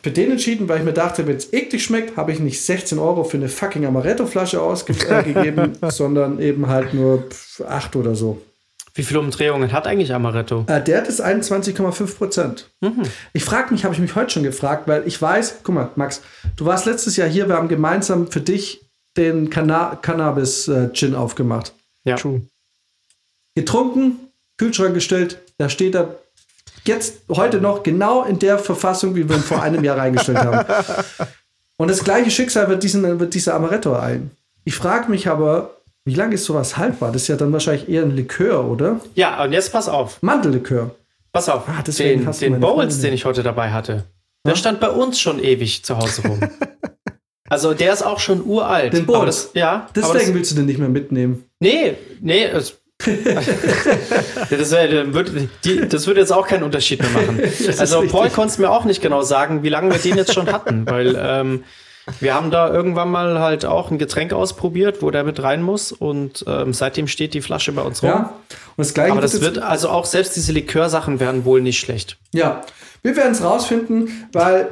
für 0.02 0.10
den 0.10 0.32
entschieden, 0.32 0.68
weil 0.68 0.78
ich 0.78 0.85
mir 0.85 0.94
dachte, 0.94 1.27
wenn 1.27 1.36
es 1.36 1.52
eklig 1.52 1.85
schmeckt, 1.85 2.16
habe 2.16 2.32
ich 2.32 2.40
nicht 2.40 2.60
16 2.60 2.98
Euro 2.98 3.22
für 3.22 3.36
eine 3.36 3.48
fucking 3.48 3.85
Amaretto-Flasche 3.86 4.60
ausgegeben, 4.60 5.72
sondern 5.89 6.40
eben 6.40 6.68
halt 6.68 6.94
nur 6.94 7.24
8 7.66 7.97
oder 7.97 8.14
so. 8.14 8.40
Wie 8.94 9.02
viele 9.02 9.20
Umdrehungen 9.20 9.72
hat 9.72 9.86
eigentlich 9.86 10.12
Amaretto? 10.12 10.64
Äh, 10.66 10.82
der 10.82 10.98
hat 10.98 11.06
jetzt 11.06 11.22
21,5 11.22 12.16
Prozent. 12.16 12.70
Ich 13.32 13.44
frage 13.44 13.72
mich, 13.72 13.84
habe 13.84 13.94
ich 13.94 14.00
mich 14.00 14.14
heute 14.14 14.30
schon 14.30 14.42
gefragt, 14.42 14.88
weil 14.88 15.06
ich 15.06 15.20
weiß, 15.20 15.60
guck 15.62 15.74
mal, 15.74 15.90
Max, 15.94 16.22
du 16.56 16.66
warst 16.66 16.86
letztes 16.86 17.16
Jahr 17.16 17.28
hier, 17.28 17.48
wir 17.48 17.56
haben 17.56 17.68
gemeinsam 17.68 18.30
für 18.30 18.40
dich 18.40 18.84
den 19.16 19.50
Canna 19.50 19.96
Cannabis-Gin 20.00 21.14
aufgemacht. 21.14 21.72
Ja. 22.04 22.16
True. 22.16 22.42
Getrunken, 23.54 24.18
Kühlschrank 24.56 24.94
gestellt, 24.94 25.38
da 25.58 25.68
steht 25.68 25.94
er 25.94 26.16
jetzt 26.84 27.22
heute 27.28 27.60
noch 27.60 27.82
genau 27.82 28.24
in 28.24 28.38
der 28.38 28.58
Verfassung, 28.58 29.14
wie 29.14 29.28
wir 29.28 29.36
ihn 29.36 29.42
vor 29.42 29.62
einem 29.62 29.84
Jahr 29.84 29.98
reingestellt 29.98 30.38
haben. 30.38 30.66
Und 31.76 31.88
das 31.88 32.04
gleiche 32.04 32.30
Schicksal 32.30 32.68
wird, 32.68 32.82
diesen, 32.82 33.20
wird 33.20 33.34
dieser 33.34 33.54
Amaretto 33.54 33.94
ein. 33.94 34.30
Ich 34.64 34.76
frage 34.76 35.10
mich 35.10 35.28
aber, 35.28 35.80
wie 36.11 36.16
lange 36.16 36.35
ist 36.35 36.45
sowas 36.45 36.77
haltbar? 36.77 37.12
Das 37.12 37.23
ist 37.23 37.28
ja 37.28 37.37
dann 37.37 37.53
wahrscheinlich 37.53 37.89
eher 37.89 38.03
ein 38.03 38.11
Likör, 38.11 38.69
oder? 38.69 39.01
Ja, 39.15 39.45
und 39.45 39.53
jetzt 39.53 39.70
pass 39.70 39.89
auf. 39.89 40.20
Mandellikör. 40.23 40.91
Pass 41.32 41.49
auf. 41.49 41.69
Ah, 41.69 41.82
den 41.82 42.27
hast 42.27 42.43
du 42.43 42.47
den 42.47 42.59
Bowls, 42.59 42.74
Freundin. 42.74 43.03
den 43.03 43.15
ich 43.15 43.24
heute 43.24 43.45
dabei 43.45 43.70
hatte, 43.70 44.07
der 44.45 44.57
stand 44.57 44.81
bei 44.81 44.91
uns 44.91 45.20
schon 45.20 45.39
ewig 45.39 45.85
zu 45.85 45.97
Hause 45.97 46.23
rum. 46.27 46.41
also 47.49 47.74
der 47.74 47.93
ist 47.93 48.03
auch 48.03 48.19
schon 48.19 48.45
uralt. 48.45 48.93
Den 48.93 49.07
Bowls? 49.07 49.51
Ja. 49.55 49.87
Deswegen 49.95 50.19
das, 50.19 50.35
willst 50.35 50.51
du 50.51 50.57
den 50.57 50.66
nicht 50.66 50.81
mehr 50.81 50.89
mitnehmen. 50.89 51.45
nee, 51.61 51.95
nee. 52.20 52.43
Es, 52.43 52.77
das, 54.51 54.73
würde 56.07 56.20
jetzt 56.20 56.32
auch 56.32 56.49
keinen 56.49 56.65
Unterschied 56.65 57.01
mehr 57.01 57.11
machen. 57.12 57.41
Also. 57.78 58.03
Paul 58.09 58.31
konnte 58.31 58.53
es 58.53 58.59
mir 58.59 58.69
auch 58.69 58.85
nicht 58.85 59.01
genau 59.01 59.23
sagen, 59.23 59.62
wie 59.62 59.69
lange 59.69 59.93
wir 59.93 59.99
den 59.99 60.16
jetzt 60.16 60.35
schon 60.35 60.53
hatten, 60.53 60.85
weil 60.87 61.16
ähm, 61.16 61.62
wir 62.19 62.35
haben 62.35 62.51
da 62.51 62.73
irgendwann 62.73 63.11
mal 63.11 63.39
halt 63.39 63.65
auch 63.65 63.91
ein 63.91 63.99
Getränk 63.99 64.32
ausprobiert, 64.32 65.03
wo 65.03 65.11
der 65.11 65.24
mit 65.24 65.43
rein 65.43 65.62
muss 65.62 65.93
und 65.93 66.45
ähm, 66.47 66.73
seitdem 66.73 67.07
steht 67.07 67.35
die 67.35 67.41
Flasche 67.41 67.73
bei 67.73 67.82
uns 67.82 68.03
rum. 68.03 68.11
Ja. 68.11 68.35
Und 68.77 68.87
das 68.87 68.95
gleiche 68.95 69.12
Aber 69.12 69.20
das 69.20 69.41
wird, 69.41 69.59
also 69.59 69.89
auch 69.89 70.05
selbst 70.05 70.37
diese 70.37 70.53
Likörsachen 70.53 71.20
werden 71.20 71.45
wohl 71.45 71.61
nicht 71.61 71.78
schlecht. 71.78 72.16
Ja, 72.32 72.62
wir 73.03 73.16
werden 73.16 73.32
es 73.32 73.43
rausfinden, 73.43 74.28
weil, 74.32 74.69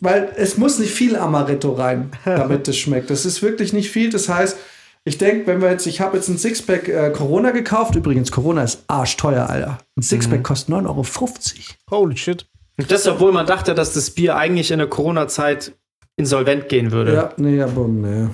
weil 0.00 0.32
es 0.36 0.56
muss 0.56 0.78
nicht 0.78 0.92
viel 0.92 1.16
Amaretto 1.16 1.72
rein, 1.72 2.12
damit 2.24 2.66
es 2.68 2.78
schmeckt. 2.78 3.10
Das 3.10 3.26
ist 3.26 3.42
wirklich 3.42 3.72
nicht 3.72 3.90
viel. 3.90 4.10
Das 4.10 4.28
heißt, 4.28 4.56
ich 5.04 5.18
denke, 5.18 5.46
wenn 5.46 5.60
wir 5.60 5.70
jetzt, 5.70 5.86
ich 5.86 6.00
habe 6.00 6.16
jetzt 6.16 6.28
ein 6.28 6.38
Sixpack 6.38 6.88
äh, 6.88 7.10
Corona 7.10 7.50
gekauft. 7.50 7.94
Übrigens, 7.94 8.30
Corona 8.30 8.62
ist 8.62 8.84
arschteuer, 8.88 9.48
Alter. 9.48 9.78
Ein 9.96 10.02
Sixpack 10.02 10.42
kostet 10.42 10.74
9,50 10.74 10.86
Euro. 10.86 12.02
Holy 12.02 12.16
shit. 12.16 12.46
Und 12.78 12.90
das, 12.90 13.06
obwohl 13.06 13.32
man 13.32 13.46
dachte, 13.46 13.74
dass 13.74 13.92
das 13.92 14.10
Bier 14.10 14.36
eigentlich 14.36 14.70
in 14.70 14.78
der 14.78 14.88
Corona-Zeit 14.88 15.72
insolvent 16.18 16.68
gehen 16.68 16.92
würde. 16.92 17.14
Ja, 17.14 17.32
nee, 17.38 17.62
aber 17.62 17.88
nee. 17.88 18.28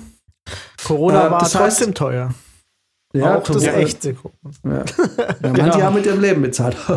Corona 0.84 1.26
Äh, 1.26 1.30
war 1.30 1.38
das 1.38 1.54
heißt- 1.54 1.58
trotzdem 1.58 1.94
teuer. 1.94 2.34
Ja, 3.16 3.36
auch 3.38 3.44
das 3.44 3.58
Corona- 3.64 3.72
echte 3.78 4.14
Corona. 4.14 4.84
Ja, 5.44 5.52
manche 5.56 5.82
haben 5.84 5.94
mit 5.94 6.04
ihrem 6.06 6.20
Leben 6.20 6.42
bezahlt. 6.42 6.76
so, 6.86 6.94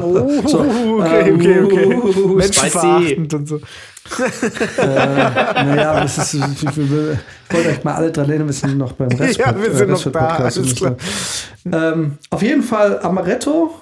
okay, 0.99 1.31
okay, 1.31 1.59
okay. 1.61 1.85
Uh, 1.95 2.27
Menschenverachtend 2.29 3.33
und 3.35 3.47
so. 3.47 3.59
naja, 4.77 6.01
das 6.01 6.17
ist, 6.17 6.33
ich, 6.33 6.63
ich, 6.63 6.63
ich 6.63 6.77
wollte 7.53 7.69
euch 7.69 7.83
mal 7.83 7.93
alle 7.95 8.11
dran 8.11 8.29
erinnern, 8.29 8.47
wir 8.47 8.53
sind 8.53 8.77
noch 8.77 8.93
beim 8.93 9.09
Rest. 9.09 9.37
Ja, 9.37 9.55
wir 9.55 9.71
sind 9.73 9.89
noch 9.89 10.11
da, 10.11 10.27
alles 10.37 10.55
so. 10.55 10.95
Ähm, 11.71 12.17
auf 12.31 12.41
jeden 12.41 12.63
Fall 12.63 12.99
Amaretto 13.03 13.75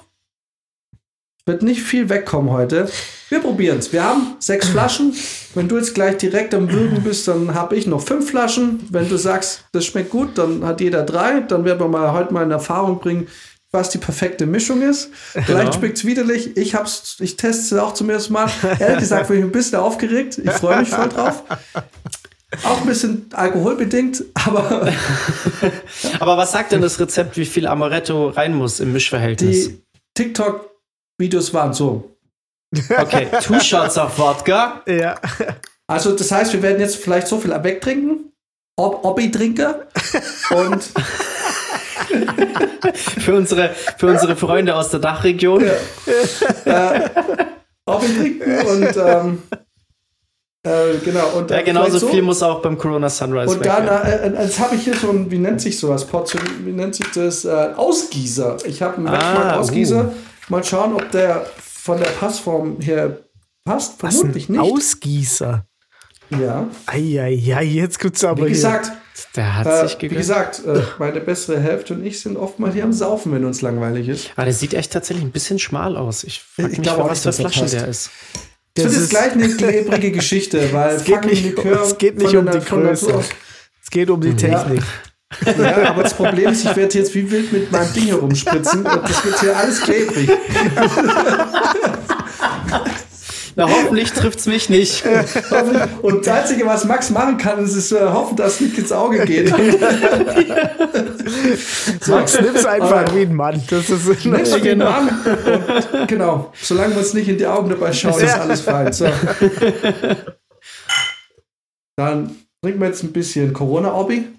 wird 1.46 1.62
nicht 1.62 1.82
viel 1.82 2.08
wegkommen 2.08 2.50
heute. 2.50 2.90
Wir 3.28 3.40
probieren 3.40 3.78
es. 3.78 3.92
Wir 3.92 4.04
haben 4.04 4.36
sechs 4.40 4.68
Flaschen. 4.68 5.14
Wenn 5.54 5.68
du 5.68 5.76
jetzt 5.76 5.94
gleich 5.94 6.16
direkt 6.18 6.54
am 6.54 6.70
Würgen 6.70 7.02
bist, 7.02 7.26
dann 7.28 7.54
habe 7.54 7.76
ich 7.76 7.86
noch 7.86 8.02
fünf 8.02 8.30
Flaschen. 8.30 8.80
Wenn 8.90 9.08
du 9.08 9.16
sagst, 9.16 9.64
das 9.72 9.86
schmeckt 9.86 10.10
gut, 10.10 10.36
dann 10.38 10.64
hat 10.64 10.80
jeder 10.80 11.04
drei. 11.04 11.40
Dann 11.40 11.64
werden 11.64 11.78
wir 11.78 11.88
mal 11.88 12.12
heute 12.12 12.32
mal 12.34 12.42
in 12.42 12.50
Erfahrung 12.50 12.98
bringen, 12.98 13.28
was 13.70 13.90
die 13.90 13.98
perfekte 13.98 14.46
Mischung 14.46 14.82
ist. 14.82 15.10
Vielleicht 15.12 15.74
schmeckt 15.74 15.98
es 15.98 16.04
widerlich. 16.04 16.56
Ich, 16.56 16.74
hab's, 16.74 17.16
ich 17.20 17.36
teste 17.36 17.74
es 17.76 17.80
auch 17.80 17.94
zum 17.94 18.10
ersten 18.10 18.32
Mal. 18.32 18.50
Ehrlich 18.80 18.98
gesagt 19.00 19.28
bin 19.28 19.38
ich 19.38 19.44
ein 19.44 19.52
bisschen 19.52 19.78
aufgeregt. 19.78 20.38
Ich 20.42 20.50
freue 20.50 20.80
mich 20.80 20.88
voll 20.88 21.08
drauf. 21.08 21.44
Auch 22.64 22.80
ein 22.80 22.86
bisschen 22.86 23.26
alkoholbedingt, 23.32 24.24
aber 24.34 24.92
Aber 26.20 26.36
was 26.36 26.52
sagt 26.52 26.72
denn 26.72 26.80
das 26.80 26.98
Rezept, 27.00 27.36
wie 27.36 27.44
viel 27.44 27.66
Amaretto 27.66 28.28
rein 28.28 28.54
muss 28.54 28.80
im 28.80 28.92
Mischverhältnis? 28.92 29.70
die 30.16 30.32
TikTok-Videos 31.18 31.52
waren 31.54 31.72
so. 31.72 32.16
Okay, 32.98 33.28
two 33.42 33.58
shots 33.60 33.96
of 33.98 34.18
Wodka. 34.18 34.82
Ja. 34.86 35.14
Also, 35.86 36.12
das 36.16 36.30
heißt, 36.30 36.52
wir 36.52 36.62
werden 36.62 36.80
jetzt 36.80 36.96
vielleicht 36.96 37.28
so 37.28 37.38
viel 37.38 37.52
wegtrinken. 37.62 38.32
Ob 38.78 39.04
Obby-Trinker. 39.04 39.86
Und 40.50 40.82
Für 42.94 43.34
unsere, 43.34 43.70
für 43.98 44.06
unsere 44.06 44.36
Freunde 44.36 44.74
aus 44.76 44.90
der 44.90 45.00
Dachregion. 45.00 45.64
Obby-Trinken 47.86 48.66
und 48.66 48.96
ähm, 48.96 49.42
äh, 50.66 50.98
genau. 51.04 51.28
Und 51.38 51.50
Ja, 51.50 51.62
genauso 51.62 51.98
so. 51.98 52.08
viel 52.08 52.22
muss 52.22 52.42
auch 52.42 52.60
beim 52.60 52.76
Corona 52.76 53.08
Sunrise 53.08 53.54
Und 53.56 53.64
dann, 53.64 53.86
ja. 53.86 54.02
äh, 54.02 54.28
äh, 54.28 54.42
jetzt 54.42 54.58
habe 54.60 54.74
ich 54.76 54.84
hier 54.84 54.94
so 54.94 55.10
ein, 55.10 55.30
wie 55.30 55.38
nennt 55.38 55.60
sich 55.60 55.78
sowas? 55.78 56.04
Portion, 56.04 56.42
wie 56.64 56.72
nennt 56.72 56.94
sich 56.94 57.10
das? 57.12 57.44
Äh, 57.44 57.70
Ausgießer. 57.76 58.58
Ich 58.66 58.82
habe 58.82 58.96
einen 58.98 59.08
Ah, 59.08 59.12
Wegschmack-Ausgießer. 59.12 60.04
uh. 60.04 60.12
Mal 60.48 60.62
schauen, 60.64 60.94
ob 60.94 61.10
der 61.10 61.46
von 61.58 61.98
der 61.98 62.06
Passform 62.10 62.80
her 62.80 63.18
passt. 63.64 64.02
Was 64.02 64.16
Vermutlich 64.18 64.48
ein 64.48 64.52
nicht. 64.52 64.60
Ausgießer. 64.60 65.66
ja. 66.30 66.68
Eieiei, 66.86 67.62
jetzt 67.64 67.98
gibt's 67.98 68.24
aber 68.24 68.46
Wie 68.46 68.50
gesagt, 68.50 68.92
Der 69.36 69.56
hat 69.56 69.66
äh, 69.66 69.86
sich 69.88 69.96
wie 70.02 70.08
gesagt, 70.08 70.62
äh, 70.66 70.82
meine 70.98 71.20
bessere 71.20 71.60
Hälfte 71.60 71.94
und 71.94 72.04
ich 72.04 72.20
sind 72.20 72.36
oft 72.36 72.58
mal 72.58 72.72
hier 72.72 72.84
am 72.84 72.92
Saufen, 72.92 73.32
wenn 73.32 73.44
uns 73.44 73.62
langweilig 73.62 74.08
ist. 74.08 74.30
Aber 74.36 74.44
der 74.44 74.54
sieht 74.54 74.74
echt 74.74 74.92
tatsächlich 74.92 75.24
ein 75.24 75.30
bisschen 75.32 75.58
schmal 75.58 75.96
aus. 75.96 76.24
Ich 76.24 76.40
frage 76.42 76.72
Ich 76.72 76.78
mich, 76.78 76.90
auch 76.90 77.08
was 77.08 77.20
für 77.20 77.28
dass 77.28 77.36
Flaschen 77.36 77.70
der 77.70 77.88
ist. 77.88 78.10
Das 78.74 78.84
jetzt 78.84 78.96
ist- 78.96 79.10
gleich 79.10 79.32
eine 79.32 79.48
klebrige 79.56 80.10
Geschichte, 80.12 80.72
weil 80.72 80.96
Es 80.96 81.04
geht 81.04 81.24
nicht- 81.24 81.44
Likör 81.44 81.82
es 81.82 81.96
geht 81.98 82.18
nicht 82.18 82.34
um 82.36 82.50
die 82.50 82.58
Größe. 82.60 83.24
Es 83.82 83.90
geht 83.90 84.10
um 84.10 84.20
die 84.20 84.34
Technik. 84.36 84.80
Ja, 84.80 84.84
aber 85.86 86.02
das 86.04 86.14
Problem 86.14 86.50
ist, 86.52 86.64
ich 86.64 86.76
werde 86.76 86.98
jetzt 86.98 87.14
wie 87.14 87.30
wild 87.30 87.52
mit 87.52 87.72
meinem 87.72 87.92
Ding 87.92 88.04
herumspritzen 88.06 88.86
und 88.86 89.02
das 89.08 89.24
wird 89.24 89.40
hier 89.40 89.56
alles 89.56 89.80
klebrig. 89.80 90.30
Na, 93.58 93.66
hoffentlich 93.70 94.12
trifft's 94.12 94.44
mich 94.46 94.68
nicht. 94.68 95.02
Und 96.02 96.26
das 96.26 96.42
Einzige, 96.42 96.66
was 96.66 96.84
Max 96.84 97.08
machen 97.08 97.38
kann, 97.38 97.64
ist 97.64 97.74
es 97.74 97.90
äh, 97.90 97.98
hoffen, 98.00 98.36
dass 98.36 98.56
es 98.56 98.60
nicht 98.60 98.76
ins 98.78 98.92
Auge 98.92 99.24
geht. 99.24 99.50
Max, 102.06 102.38
nimm's 102.38 102.66
einfach 102.66 103.14
wie 103.14 103.22
ein 103.22 103.34
Mann. 103.34 103.62
Das 103.70 103.88
ist 103.88 104.26
Nimm's 104.26 104.50
jeden 104.50 104.62
genau. 104.80 104.90
an. 104.90 105.08
Und, 105.08 106.06
genau. 106.08 106.52
Solange 106.60 106.90
wir 106.94 106.98
uns 106.98 107.14
nicht 107.14 107.28
in 107.28 107.38
die 107.38 107.46
Augen 107.46 107.70
dabei 107.70 107.94
schauen, 107.94 108.22
ist 108.22 108.36
Ja. 108.36 108.42
alles 108.42 108.60
fein. 108.60 108.92
So. 108.92 109.06
Dann 111.96 112.36
trinken 112.62 112.80
wir 112.80 112.88
jetzt 112.88 113.04
ein 113.04 113.12
bisschen 113.12 113.54
Corona-Obi. 113.54 114.35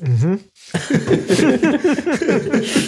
Mhm. 0.00 0.40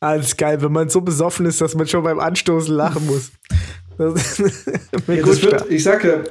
Alles 0.00 0.36
geil, 0.36 0.60
wenn 0.62 0.72
man 0.72 0.88
so 0.88 1.00
besoffen 1.00 1.46
ist, 1.46 1.60
dass 1.60 1.74
man 1.74 1.86
schon 1.86 2.02
beim 2.02 2.20
Anstoßen 2.20 2.74
lachen 2.74 3.06
muss. 3.06 3.30
Das, 3.98 4.38
Ja, 4.38 5.22
das 5.22 5.42
wird, 5.42 5.70
ich 5.70 5.82
sage, 5.82 6.24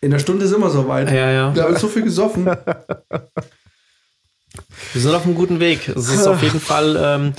in 0.00 0.12
einer 0.12 0.20
Stunde 0.20 0.46
sind 0.46 0.60
wir 0.60 0.70
soweit. 0.70 1.10
Ja, 1.10 1.30
ja. 1.30 1.54
Wir 1.54 1.64
haben 1.64 1.76
so 1.76 1.88
viel 1.88 2.02
gesoffen. 2.02 2.46
Wir 4.92 5.00
sind 5.02 5.12
auf 5.12 5.24
einem 5.24 5.34
guten 5.34 5.58
Weg. 5.58 5.88
Es 5.88 6.08
ist 6.08 6.28
auf 6.28 6.40
jeden 6.40 6.60
Fall, 6.60 6.96
ähm, 6.96 7.32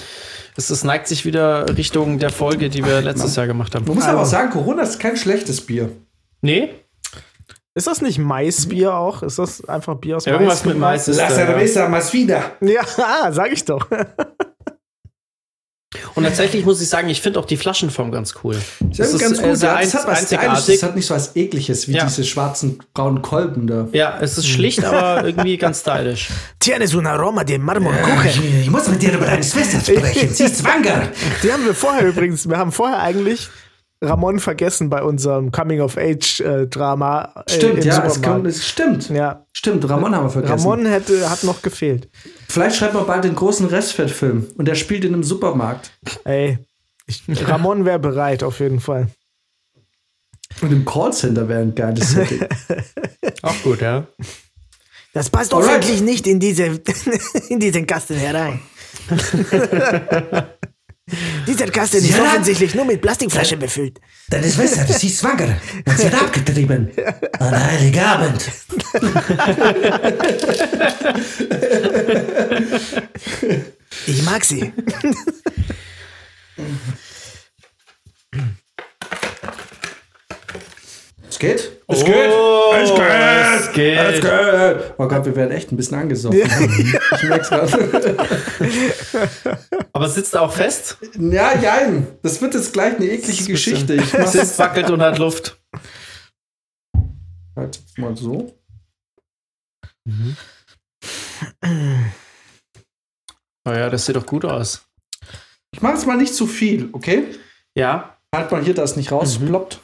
es, 0.57 0.69
es 0.69 0.83
neigt 0.83 1.07
sich 1.07 1.23
wieder 1.23 1.65
Richtung 1.77 2.19
der 2.19 2.29
Folge, 2.29 2.69
die 2.69 2.83
wir 2.83 3.01
letztes 3.01 3.37
Jahr 3.37 3.47
gemacht 3.47 3.73
haben. 3.73 3.85
Man 3.85 3.95
muss 3.95 4.03
aber 4.03 4.23
auch 4.23 4.25
sagen, 4.25 4.51
Corona 4.51 4.83
ist 4.83 4.99
kein 4.99 5.15
schlechtes 5.15 5.61
Bier. 5.61 5.89
Nee, 6.45 6.69
Ist 7.73 7.87
das 7.87 8.01
nicht 8.01 8.19
Maisbier 8.19 8.93
auch? 8.93 9.23
Ist 9.23 9.39
das 9.39 9.65
einfach 9.67 9.95
Bier 9.95 10.17
aus 10.17 10.27
irgendwas 10.27 10.63
mit 10.63 10.77
Mais 10.77 11.07
ist 11.07 11.17
La 11.17 11.29
cerveza 11.29 11.89
más 11.89 12.13
vida. 12.13 12.51
Ja, 12.61 12.81
ah, 12.97 13.31
sag 13.31 13.51
ich 13.51 13.65
doch. 13.65 13.87
Und 16.13 16.23
tatsächlich 16.23 16.65
muss 16.65 16.81
ich 16.81 16.87
sagen, 16.87 17.09
ich 17.09 17.21
finde 17.21 17.39
auch 17.39 17.45
die 17.45 17.57
Flaschenform 17.57 18.11
ganz 18.11 18.35
cool. 18.43 18.57
Das 18.79 19.11
ist 19.11 19.19
ganz 19.19 19.39
äh, 19.39 19.47
gut. 19.49 19.57
sehr 19.57 19.69
Ja, 19.69 19.81
das 19.81 19.93
hat 19.95 20.07
was. 20.07 20.29
Das 20.29 20.83
hat 20.83 20.95
nicht 20.95 21.05
so 21.07 21.15
was 21.15 21.35
Ekliges 21.35 21.87
wie 21.87 21.93
Ja. 21.93 22.05
diese 22.05 22.23
schwarzen 22.23 22.79
braunen 22.93 23.21
Kolben 23.23 23.65
da. 23.65 23.87
Ja, 23.91 24.19
es 24.21 24.37
ist 24.37 24.47
schlicht, 24.47 24.83
aber 24.83 25.25
irgendwie 25.25 25.57
ganz 25.57 25.81
stylisch. 25.81 26.29
Tienes 26.59 26.93
un 26.93 27.07
aroma 27.07 27.43
de 27.43 27.57
Marmorkuchen. 27.57 28.61
ich 28.61 28.69
muss 28.69 28.87
mit 28.87 29.01
dir 29.01 29.13
über 29.13 29.25
deine 29.25 29.43
Schwester 29.43 29.79
sprechen. 29.79 30.33
Sie 30.33 30.43
ist 30.43 30.61
schwanger. 30.61 31.09
Die 31.43 31.51
haben 31.51 31.65
wir 31.65 31.73
vorher 31.73 32.07
übrigens, 32.07 32.47
wir 32.47 32.57
haben 32.57 32.71
vorher 32.71 32.99
eigentlich 32.99 33.49
Ramon 34.05 34.39
vergessen 34.39 34.89
bei 34.89 35.03
unserem 35.03 35.51
Coming-of-Age-Drama. 35.51 37.43
äh, 37.47 37.51
Stimmt, 37.51 37.77
im 37.79 37.83
ja, 37.83 38.05
es, 38.05 38.21
kommt, 38.21 38.47
es 38.47 38.67
stimmt. 38.67 39.09
Ja, 39.09 39.45
Stimmt, 39.53 39.87
Ramon 39.89 40.13
haben 40.15 40.25
wir 40.25 40.29
vergessen. 40.29 40.53
Ramon 40.53 40.85
hätte, 40.85 41.29
hat 41.29 41.43
noch 41.43 41.61
gefehlt. 41.61 42.09
Vielleicht 42.49 42.75
schreibt 42.75 42.93
man 42.93 43.07
bald 43.07 43.23
den 43.23 43.35
großen 43.35 43.65
Restfettfilm 43.67 44.47
und 44.57 44.67
der 44.67 44.75
spielt 44.75 45.05
in 45.05 45.13
einem 45.13 45.23
Supermarkt. 45.23 45.91
Ey, 46.23 46.59
ich, 47.07 47.23
Ramon 47.47 47.85
wäre 47.85 47.99
bereit, 47.99 48.43
auf 48.43 48.59
jeden 48.59 48.79
Fall. 48.79 49.07
Und 50.61 50.71
im 50.71 50.85
Callcenter 50.85 51.47
wäre 51.47 51.61
ein 51.61 51.73
geiles 51.75 52.11
Setting. 52.11 52.45
Auch 53.41 53.61
gut, 53.63 53.81
ja. 53.81 54.07
Das 55.13 55.29
passt 55.29 55.53
Alright. 55.53 55.69
offensichtlich 55.69 56.01
nicht 56.01 56.27
in, 56.27 56.39
diese, 56.39 56.65
in 57.49 57.59
diesen 57.59 57.87
Kasten 57.87 58.15
herein. 58.15 58.59
Dieser 61.47 61.67
Kasten 61.67 61.97
ist 61.97 62.09
Ja. 62.17 62.23
offensichtlich 62.23 62.73
nur 62.73 62.83
mit 62.85 62.99
Plastikflaschen 62.99 63.59
befüllt. 63.59 63.99
Deine 64.27 64.51
Schwester, 64.51 64.85
sie 64.91 65.07
ist 65.07 65.19
schwanger. 65.19 65.55
Und 65.85 65.97
sie 65.99 66.07
hat 66.07 66.15
abgetrieben. 66.19 66.91
An 67.39 67.63
Heiligabend. 67.63 68.51
Ich 74.07 74.23
mag 74.23 74.43
sie. 74.43 74.71
Es 81.35 81.39
geht? 81.39 81.81
Es 81.87 82.05
geht. 82.05 82.15
Es 82.15 82.93
geht. 82.93 83.01
Es 83.57 83.73
geht. 83.73 83.97
Es 83.99 84.21
geht. 84.21 84.93
Oh 84.97 85.05
Gott, 85.05 85.25
wir 85.25 85.35
werden 85.35 85.51
echt 85.51 85.69
ein 85.69 85.75
bisschen 85.75 85.97
angesoffen. 85.99 86.39
Ich 86.39 87.23
merk's 87.23 87.49
gerade. 87.49 88.17
Aber 89.91 90.07
sitzt 90.07 90.37
auch 90.37 90.53
fest? 90.53 90.97
Ja, 91.19 91.59
jein. 91.59 92.07
Das 92.23 92.41
wird 92.41 92.53
jetzt 92.53 92.71
gleich 92.71 92.95
eine 92.95 93.07
eklige 93.07 93.43
Geschichte. 93.51 93.95
Ich 93.95 94.11
Sitzt, 94.27 94.57
wackelt 94.59 94.89
und 94.89 95.01
hat 95.01 95.17
Luft. 95.17 95.61
halt 97.57 97.75
jetzt 97.75 97.97
mal 97.97 98.15
so. 98.15 98.57
Oh 103.67 103.71
ja, 103.71 103.89
das 103.89 104.05
sieht 104.05 104.15
doch 104.15 104.25
gut 104.25 104.45
aus. 104.45 104.85
Ich 105.73 105.81
mache 105.81 105.95
jetzt 105.95 106.07
mal 106.07 106.15
nicht 106.15 106.33
zu 106.33 106.47
viel, 106.47 106.87
okay? 106.93 107.25
Ja, 107.75 108.17
Halt 108.33 108.51
mal 108.51 108.63
hier, 108.63 108.73
dass 108.73 108.91
es 108.91 108.97
nicht 108.97 109.11
rausploppt. 109.11 109.81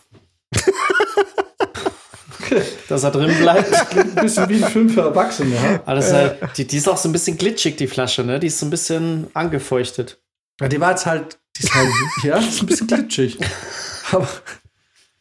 dass 2.89 3.03
er 3.03 3.11
drin 3.11 3.35
bleibt. 3.39 3.73
Ein 3.95 4.15
bisschen 4.15 4.49
wie 4.49 4.63
ein 4.63 4.69
Film 4.69 4.89
für 4.89 5.01
Erwachsene. 5.01 5.55
Ja? 5.55 5.81
Alles, 5.85 6.11
äh, 6.11 6.35
die, 6.57 6.65
die 6.65 6.77
ist 6.77 6.87
auch 6.87 6.97
so 6.97 7.09
ein 7.09 7.11
bisschen 7.11 7.37
glitschig, 7.37 7.75
die 7.77 7.87
Flasche, 7.87 8.23
ne? 8.23 8.39
Die 8.39 8.47
ist 8.47 8.59
so 8.59 8.65
ein 8.65 8.69
bisschen 8.69 9.27
angefeuchtet. 9.33 10.19
Ja, 10.59 10.67
die 10.67 10.79
war 10.79 10.91
jetzt 10.91 11.05
halt, 11.05 11.39
die 11.57 11.63
ist 11.63 11.73
halt, 11.73 11.89
ja, 12.23 12.37
ist 12.37 12.61
ein 12.61 12.65
bisschen 12.65 12.87
glitschig. 12.87 13.37
Aber 14.11 14.27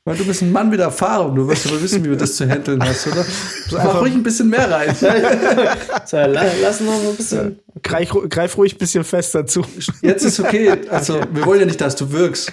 weil 0.04 0.16
du 0.16 0.24
bist 0.24 0.40
ein 0.42 0.50
Mann 0.50 0.70
mit 0.70 0.80
Erfahrung, 0.80 1.36
du 1.36 1.46
wirst 1.46 1.66
aber 1.66 1.80
wissen, 1.82 2.02
wie 2.02 2.08
du 2.08 2.16
das 2.16 2.34
zu 2.34 2.48
handeln 2.48 2.82
hast, 2.82 3.06
oder? 3.06 3.24
So 3.68 3.76
einfach 3.76 4.00
ruhig 4.00 4.14
ein 4.14 4.22
bisschen 4.22 4.48
mehr 4.48 4.70
rein. 4.70 4.96
So, 6.06 6.16
la, 6.16 6.42
lass 6.60 6.80
noch 6.80 6.94
ein 6.94 7.16
bisschen. 7.16 7.60
Greif, 7.82 8.10
greif 8.28 8.56
ruhig 8.56 8.74
ein 8.74 8.78
bisschen 8.78 9.04
fester 9.04 9.46
zu. 9.46 9.64
Jetzt 10.00 10.24
ist 10.24 10.40
okay. 10.40 10.72
Also, 10.88 11.20
wir 11.32 11.44
wollen 11.44 11.60
ja 11.60 11.66
nicht, 11.66 11.80
dass 11.80 11.94
du 11.94 12.10
wirkst. 12.10 12.50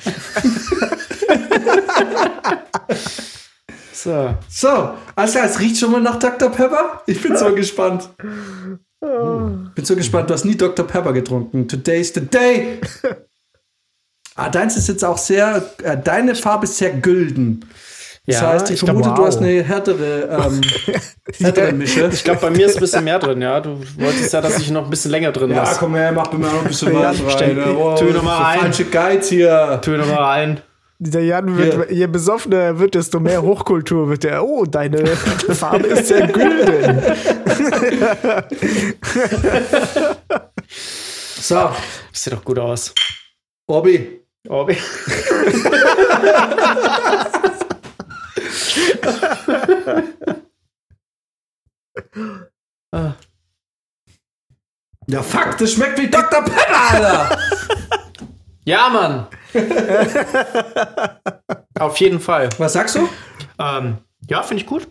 So. 4.03 4.35
So, 4.49 4.89
also 5.15 5.39
es 5.39 5.59
riecht 5.59 5.77
schon 5.77 5.91
mal 5.91 6.01
nach 6.01 6.19
Dr. 6.19 6.49
Pepper. 6.51 7.01
Ich 7.07 7.21
bin 7.21 7.35
so 7.35 7.53
gespannt. 7.55 8.09
Bin 8.99 9.85
so 9.85 9.95
gespannt. 9.95 10.29
Du 10.29 10.33
hast 10.35 10.45
nie 10.45 10.55
Dr. 10.55 10.85
Pepper 10.85 11.13
getrunken. 11.13 11.67
Today's 11.67 12.11
the 12.13 12.21
day. 12.21 12.79
Ah, 14.39 14.49
deins 14.49 14.77
ist 14.77 14.87
jetzt 14.87 15.03
auch 15.03 15.17
sehr, 15.17 15.63
äh, 15.81 15.97
deine 15.97 16.35
Farbe 16.35 16.65
ist 16.65 16.77
sehr 16.77 16.91
gülden. 16.91 17.65
Das 18.27 18.39
Ja, 18.39 18.49
heißt, 18.49 18.69
ich, 18.69 18.75
ich 18.75 18.81
glaub, 18.85 18.97
vermute, 18.97 19.09
du 19.15 19.21
wow. 19.23 19.25
hast 19.29 19.37
eine 19.39 19.63
härtere, 19.63 20.29
ähm, 20.45 20.61
härtere 21.39 21.71
Mische. 21.71 22.07
Ich 22.13 22.23
glaube, 22.23 22.41
bei 22.41 22.51
mir 22.51 22.67
ist 22.67 22.75
ein 22.75 22.81
bisschen 22.81 23.03
mehr 23.03 23.17
drin, 23.17 23.41
ja. 23.41 23.59
Du 23.59 23.79
wolltest 23.97 24.31
ja, 24.31 24.39
dass 24.41 24.59
ich 24.59 24.69
noch 24.69 24.83
ein 24.83 24.91
bisschen 24.91 25.09
länger 25.09 25.31
drin 25.31 25.49
Ja, 25.49 25.63
lasse. 25.63 25.79
komm 25.79 25.95
her, 25.95 26.11
mach 26.11 26.31
mir 26.31 26.37
mal 26.37 26.51
noch 26.53 26.61
ein 26.61 26.67
bisschen 26.67 26.93
Ja, 27.01 27.09
was 27.09 27.19
rein. 27.19 27.29
stell- 27.31 27.75
Oh, 27.75 27.95
tu 27.97 28.05
noch 28.05 28.21
mal 28.21 28.37
so 28.37 28.43
ein. 28.43 28.59
Falsche 28.59 28.85
Geiz 28.85 29.27
hier. 29.29 29.79
Tue 29.83 29.97
noch 29.97 30.05
mal 30.07 30.31
ein. 30.33 30.61
Der 30.99 31.23
Jan 31.23 31.55
wird, 31.57 31.91
je 31.91 32.07
besoffener 32.07 32.57
er 32.57 32.79
wird, 32.79 32.95
desto 32.95 33.19
mehr 33.19 33.43
Hochkultur 33.43 34.09
wird 34.09 34.25
er. 34.25 34.43
Oh, 34.43 34.65
deine 34.65 35.05
Farbe 35.05 35.87
ist 35.87 36.07
sehr 36.07 36.27
gülden. 36.27 37.01
So, 41.39 41.55
Das 42.11 42.23
sieht 42.23 42.33
doch 42.33 42.43
gut 42.43 42.57
aus. 42.57 42.95
Bobby. 43.67 44.21
Oh, 44.49 44.67
ah. 52.91 53.13
Ja, 55.09 55.21
fuck, 55.21 55.57
das 55.57 55.73
schmeckt 55.73 55.99
wie 55.99 56.09
Dr. 56.09 56.43
Pepper, 56.43 56.91
Alter. 56.91 57.39
Ja, 58.65 58.89
Mann. 58.89 59.27
Auf 61.79 61.97
jeden 61.97 62.19
Fall. 62.19 62.49
Was 62.57 62.73
sagst 62.73 62.95
du? 62.95 63.07
Ähm, 63.59 63.97
ja, 64.29 64.41
finde 64.43 64.63
ich 64.63 64.67
gut. 64.67 64.87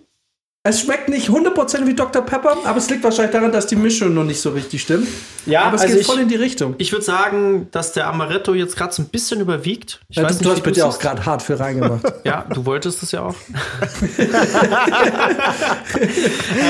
Es 0.68 0.80
schmeckt 0.80 1.08
nicht 1.08 1.28
100% 1.28 1.86
wie 1.86 1.94
Dr. 1.94 2.22
Pepper, 2.26 2.56
aber 2.64 2.78
es 2.78 2.90
liegt 2.90 3.04
wahrscheinlich 3.04 3.30
daran, 3.30 3.52
dass 3.52 3.68
die 3.68 3.76
Mischung 3.76 4.12
noch 4.14 4.24
nicht 4.24 4.40
so 4.40 4.50
richtig 4.50 4.82
stimmt. 4.82 5.06
Ja, 5.46 5.62
aber 5.62 5.76
es 5.76 5.82
also 5.82 5.92
geht 5.94 6.00
ich, 6.00 6.06
voll 6.08 6.18
in 6.18 6.28
die 6.28 6.34
Richtung. 6.34 6.74
ich 6.78 6.90
würde 6.90 7.04
sagen, 7.04 7.68
dass 7.70 7.92
der 7.92 8.08
Amaretto 8.08 8.52
jetzt 8.52 8.74
gerade 8.76 8.92
so 8.92 9.00
ein 9.02 9.08
bisschen 9.08 9.38
überwiegt. 9.40 10.00
Ich 10.08 10.16
Ja, 10.16 10.24
weiß 10.24 10.38
du, 10.38 10.48
nicht, 10.50 10.66
du 10.66 10.70
hast 10.70 10.76
dir 10.76 10.86
auch 10.88 10.98
gerade 10.98 11.24
hart 11.24 11.42
für 11.42 11.60
reingemacht. 11.60 12.02
Ja, 12.24 12.44
du 12.52 12.66
wolltest 12.66 13.00
es 13.04 13.12
ja 13.12 13.22
auch. 13.22 13.36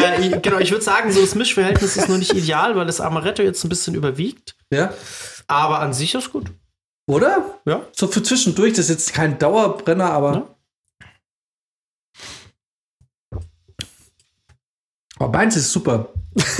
äh, 0.04 0.26
ich- 0.26 0.42
genau, 0.42 0.58
ich 0.58 0.70
würde 0.70 0.84
sagen, 0.84 1.10
so 1.10 1.22
das 1.22 1.34
Mischverhältnis 1.34 1.96
ist 1.96 2.10
noch 2.10 2.18
nicht 2.18 2.34
ideal, 2.34 2.76
weil 2.76 2.84
das 2.86 3.00
Amaretto 3.00 3.42
jetzt 3.42 3.64
ein 3.64 3.70
bisschen 3.70 3.94
überwiegt. 3.94 4.56
ja? 4.70 4.92
Aber 5.48 5.80
an 5.80 5.94
sich 5.94 6.14
ist 6.14 6.32
gut. 6.32 6.48
Oder? 7.06 7.60
Ja. 7.64 7.86
So 7.92 8.08
für 8.08 8.22
zwischendurch, 8.22 8.72
das 8.72 8.86
ist 8.86 8.90
jetzt 8.90 9.14
kein 9.14 9.38
Dauerbrenner, 9.38 10.10
aber. 10.10 10.32
Ja. 10.34 10.48
Aber 15.18 15.38
meins 15.38 15.56
ist 15.56 15.72
super. 15.72 16.12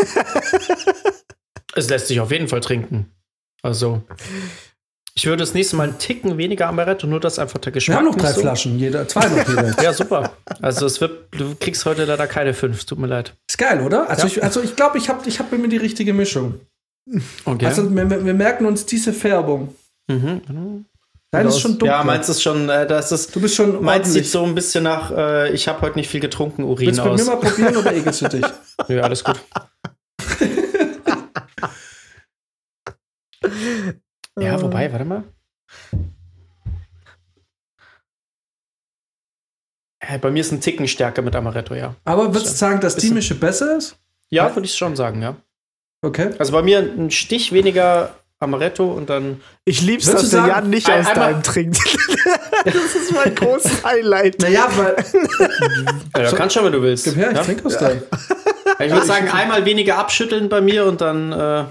Es 1.79 1.91
lässt 1.91 2.09
sich 2.09 2.21
auf 2.21 2.33
jeden 2.33 2.49
Fall 2.49 2.61
trinken. 2.61 3.13
Also, 3.61 4.03
ich 5.15 5.27
würde 5.27 5.41
das 5.43 5.53
nächste 5.53 5.77
Mal 5.77 5.91
einen 5.91 5.99
Ticken 5.99 6.39
weniger 6.39 6.69
Amaretto, 6.69 7.07
nur 7.07 7.21
dass 7.21 7.39
einfach 7.39 7.59
der 7.59 7.67
Wir 7.67 7.73
Geschmack 7.75 7.99
haben 7.99 8.07
noch 8.07 8.15
drei 8.15 8.33
so- 8.33 8.41
Flaschen, 8.41 8.79
jeder, 8.79 9.07
zwei 9.07 9.29
noch 9.29 9.47
jeder. 9.47 9.77
Ja, 9.83 9.93
super. 9.93 10.33
Also, 10.63 10.87
es 10.87 11.03
wird, 11.03 11.29
du 11.39 11.55
kriegst 11.55 11.85
heute 11.85 12.07
leider 12.07 12.27
keine 12.29 12.55
fünf. 12.55 12.87
Tut 12.87 12.99
mir 12.99 13.09
leid. 13.09 13.35
Ist 13.47 13.59
geil, 13.59 13.83
oder? 13.83 14.09
Also 14.09 14.23
Ja. 14.23 14.27
ich, 14.29 14.43
also 14.43 14.63
ich 14.63 14.75
glaube, 14.75 14.97
ich 14.97 15.11
habe 15.11 15.29
ich 15.29 15.39
hab 15.39 15.53
mir 15.53 15.69
die 15.69 15.77
richtige 15.77 16.15
Mischung. 16.15 16.61
Okay. 17.45 17.67
Also 17.67 17.95
wir, 17.95 18.25
wir 18.25 18.35
merken 18.35 18.65
uns 18.65 18.87
diese 18.87 19.13
Färbung. 19.13 19.75
Mhm. 20.09 20.87
Nein, 21.33 21.45
das 21.45 21.57
ist 21.57 21.61
schon 21.61 21.73
dunkel. 21.73 21.89
Ja, 21.89 22.05
meinst 22.05 22.31
ist 22.31 22.43
schon, 22.43 22.69
äh, 22.69 22.87
das 22.87 23.11
ist. 23.13 23.35
Du 23.35 23.41
bist 23.41 23.57
schon. 23.57 23.83
Meins 23.83 24.13
sieht 24.13 24.27
so 24.27 24.45
ein 24.45 24.55
bisschen 24.55 24.85
nach, 24.85 25.11
äh, 25.11 25.53
ich 25.53 25.69
habe 25.69 25.81
heute 25.83 25.99
nicht 25.99 26.09
viel 26.09 26.21
getrunken, 26.21 26.65
Urin 26.65 26.87
Willst 26.87 27.01
aus. 27.01 27.11
Willst 27.11 27.27
du 27.27 27.31
mir 27.31 27.37
mal 27.37 27.49
probieren 27.49 27.77
oder 27.77 27.95
ekelst 27.95 28.23
du 28.23 28.29
dich? 28.29 28.47
Nö, 28.89 28.97
ja, 28.97 29.03
alles 29.03 29.25
gut. 29.25 29.41
ja, 34.39 34.63
wobei, 34.63 34.93
warte 34.93 35.05
mal. 35.05 35.25
Bei 40.21 40.31
mir 40.31 40.41
ist 40.41 40.53
ein 40.53 40.61
Ticken 40.61 40.87
stärker 40.87 41.23
mit 41.23 41.35
Amaretto, 41.35 41.75
ja. 41.75 41.97
Aber 42.05 42.33
würdest 42.33 42.53
du 42.53 42.59
sagen, 42.59 42.81
dass 42.81 42.95
die 42.95 43.11
Mische 43.11 43.35
besser 43.35 43.77
ist? 43.77 43.99
Ja, 44.31 44.55
würde 44.55 44.67
ich 44.67 44.75
schon 44.75 44.95
sagen, 44.95 45.21
ja. 45.21 45.37
Okay. 46.03 46.31
Also 46.39 46.53
bei 46.53 46.63
mir 46.63 46.79
ein 46.79 47.11
Stich 47.11 47.51
weniger 47.51 48.15
Amaretto 48.39 48.85
und 48.93 49.09
dann. 49.09 49.41
Ich 49.65 49.81
lieb's, 49.81 50.07
dass 50.07 50.23
du 50.23 50.29
der 50.29 50.41
sagen, 50.41 50.49
Jan 50.49 50.71
nicht 50.71 50.91
ein- 50.91 51.07
aus 51.07 51.15
deinem 51.15 51.43
trinkt. 51.43 51.79
das 52.65 52.75
ist 52.75 53.13
mein 53.15 53.35
großes 53.35 53.83
Highlight. 53.85 54.41
Naja, 54.41 54.69
weil. 54.77 54.97
Ja, 56.17 56.33
kannst 56.33 56.55
schon, 56.55 56.65
wenn 56.67 56.73
du 56.73 56.83
willst. 56.83 57.05
Gib 57.05 57.17
her, 57.17 57.31
ich 57.31 57.37
ja? 57.37 57.43
trinke 57.43 57.65
aus 57.65 57.79
deinem. 57.79 58.03
Ich 58.79 58.93
würde 58.93 59.07
sagen, 59.07 59.29
einmal 59.31 59.65
weniger 59.65 59.97
abschütteln 59.97 60.51
bei 60.51 60.61
mir 60.61 60.85
und 60.85 61.01
dann. 61.01 61.33
Äh, 61.33 61.65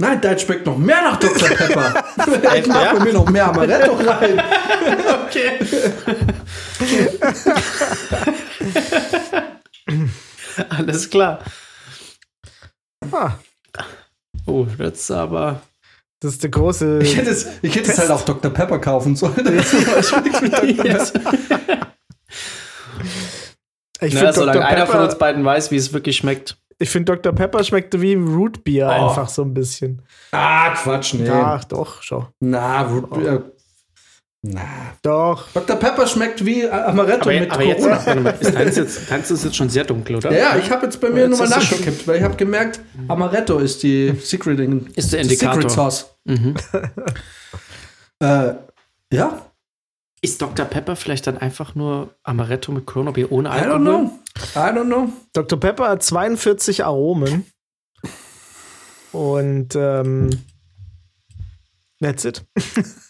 Nein, 0.00 0.20
dein 0.20 0.38
schmeckt 0.38 0.66
noch 0.66 0.76
mehr 0.76 1.02
nach 1.02 1.16
Dr. 1.18 1.48
Pepper. 1.48 2.04
ich 2.56 2.66
mach 2.66 2.82
ja? 2.84 2.94
bei 2.94 3.04
mir 3.04 3.12
noch 3.12 3.30
mehr 3.30 3.48
Amaretto 3.48 3.94
rein. 3.94 4.42
okay. 5.26 5.52
Alles 10.68 11.08
klar. 11.10 11.40
Ah, 13.12 13.32
Oh, 14.46 14.66
das 14.78 14.92
ist 15.00 15.10
aber. 15.10 15.62
das 16.20 16.32
ist 16.32 16.42
der 16.42 16.50
große. 16.50 16.98
Ich 17.02 17.16
hätte 17.16 17.30
es, 17.30 17.46
ich 17.62 17.74
hätte 17.76 17.90
es 17.90 17.98
halt 17.98 18.10
auch 18.10 18.22
Dr. 18.22 18.50
Pepper 18.52 18.78
kaufen 18.78 19.16
sollen. 19.16 19.34
Ich 24.00 24.12
Na, 24.12 24.20
finde 24.20 24.32
solange 24.34 24.58
Dr. 24.58 24.68
einer 24.70 24.86
von 24.86 25.00
uns 25.00 25.08
Pepper, 25.14 25.18
beiden 25.18 25.44
weiß, 25.44 25.70
wie 25.70 25.76
es 25.76 25.92
wirklich 25.92 26.16
schmeckt. 26.16 26.58
ich 26.78 26.90
find 26.90 27.08
Dr. 27.08 27.32
Pepper 27.32 27.62
schmeckt 27.64 27.98
wie 28.00 28.14
Root 28.14 28.62
Beer 28.64 28.88
Oh. 28.88 29.08
einfach 29.08 29.28
so 29.28 29.42
ein 29.42 29.54
bisschen. 29.54 30.02
Ah, 30.32 30.70
Quatsch, 30.74 31.14
nee. 31.14 31.26
Ja, 31.26 31.60
doch, 31.68 32.02
schon. 32.02 32.26
Na, 32.40 32.82
Root 32.82 33.10
Beer. 33.10 33.42
Na. 34.46 34.60
Doch. 35.00 35.48
Dr. 35.54 35.76
Pepper 35.76 36.06
schmeckt 36.06 36.44
wie 36.44 36.68
Amaretto 36.68 37.30
Aber, 37.30 37.40
mit 37.40 37.50
aber 37.50 37.62
jetzt, 37.62 37.82
Corona. 38.04 38.28
ist 38.30 38.54
deins 38.54 38.76
jetzt, 38.76 39.10
deins 39.10 39.30
ist 39.30 39.42
jetzt 39.44 39.56
schon 39.56 39.70
sehr 39.70 39.84
dunkel, 39.84 40.16
oder? 40.16 40.36
Ja, 40.36 40.56
ich 40.58 40.70
habe 40.70 40.84
jetzt 40.84 41.00
bei 41.00 41.08
mir 41.08 41.22
Jetzt 41.22 41.30
nochmal 41.30 41.48
nachgekippt, 41.48 42.06
weil 42.06 42.18
ich 42.18 42.22
habe 42.22 42.36
gemerkt, 42.36 42.80
Amaretto 43.08 43.58
ist 43.58 43.82
die 43.82 44.10
Secret 44.22 44.58
Ist 44.96 45.14
der 45.14 45.22
die 45.22 45.28
Indikator. 45.28 45.54
Secret 45.62 45.70
Sauce. 45.70 46.14
Mhm. 46.24 46.54
Äh, 48.20 48.54
ja, 49.12 49.50
Ist 50.22 50.40
Dr. 50.40 50.64
Pepper 50.66 50.94
vielleicht 50.94 51.26
dann 51.26 51.36
einfach 51.36 51.74
nur 51.74 52.14
Amaretto 52.22 52.70
mit 52.70 52.86
Corona-Bier 52.86 53.32
ohne 53.32 53.48
I 53.48 53.52
Alkohol? 53.52 53.76
don't 53.76 53.80
know. 53.80 54.18
I 54.54 54.58
don't 54.58 54.84
know. 54.86 55.08
Dr. 55.32 55.58
Pepper 55.58 55.88
hat 55.88 56.02
42 56.02 56.84
Aromen. 56.84 57.44
Und 59.12 59.74
ähm, 59.74 60.30
that's 62.00 62.24
it. 62.24 62.44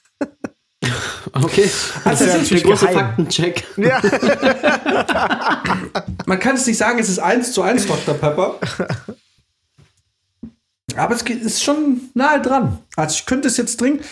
Okay. 1.32 1.68
Also, 2.04 2.26
das 2.26 2.36
ist 2.42 2.50
der 2.52 2.60
große 2.60 2.86
geheim. 2.86 2.98
Faktencheck. 3.06 3.64
Ja. 3.76 4.00
Man 6.26 6.38
kann 6.38 6.54
es 6.56 6.66
nicht 6.66 6.76
sagen, 6.78 6.98
es 6.98 7.08
ist 7.08 7.18
1 7.18 7.52
zu 7.52 7.62
1 7.62 7.86
Dr. 7.86 8.14
Pepper. 8.14 8.56
Aber 10.96 11.14
es 11.14 11.24
geht- 11.24 11.42
ist 11.42 11.62
schon 11.62 12.02
nahe 12.14 12.40
dran. 12.40 12.78
Also 12.96 13.16
ich 13.18 13.26
könnte 13.26 13.48
es 13.48 13.56
jetzt 13.56 13.78
trinken. 13.78 14.04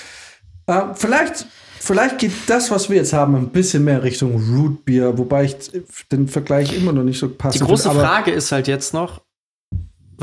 Äh, 0.67 0.81
vielleicht, 0.95 1.47
vielleicht 1.79 2.19
geht 2.19 2.33
das, 2.49 2.71
was 2.71 2.89
wir 2.91 2.97
jetzt 2.97 3.13
haben, 3.13 3.37
ein 3.37 3.51
bisschen 3.51 3.85
mehr 3.85 4.03
Richtung 4.03 4.35
Root 4.53 4.85
Beer, 4.85 5.17
wobei 5.17 5.45
ich 5.45 5.57
den 6.11 6.27
Vergleich 6.29 6.73
immer 6.77 6.93
noch 6.93 7.05
nicht 7.05 7.19
so 7.21 7.29
Die 7.29 7.35
passend 7.35 7.65
große 7.69 7.85
finde, 7.91 7.99
aber 8.01 8.09
Frage 8.09 8.31
ist 8.33 8.51
halt 8.51 8.67
jetzt 8.69 8.95
noch, 8.95 9.21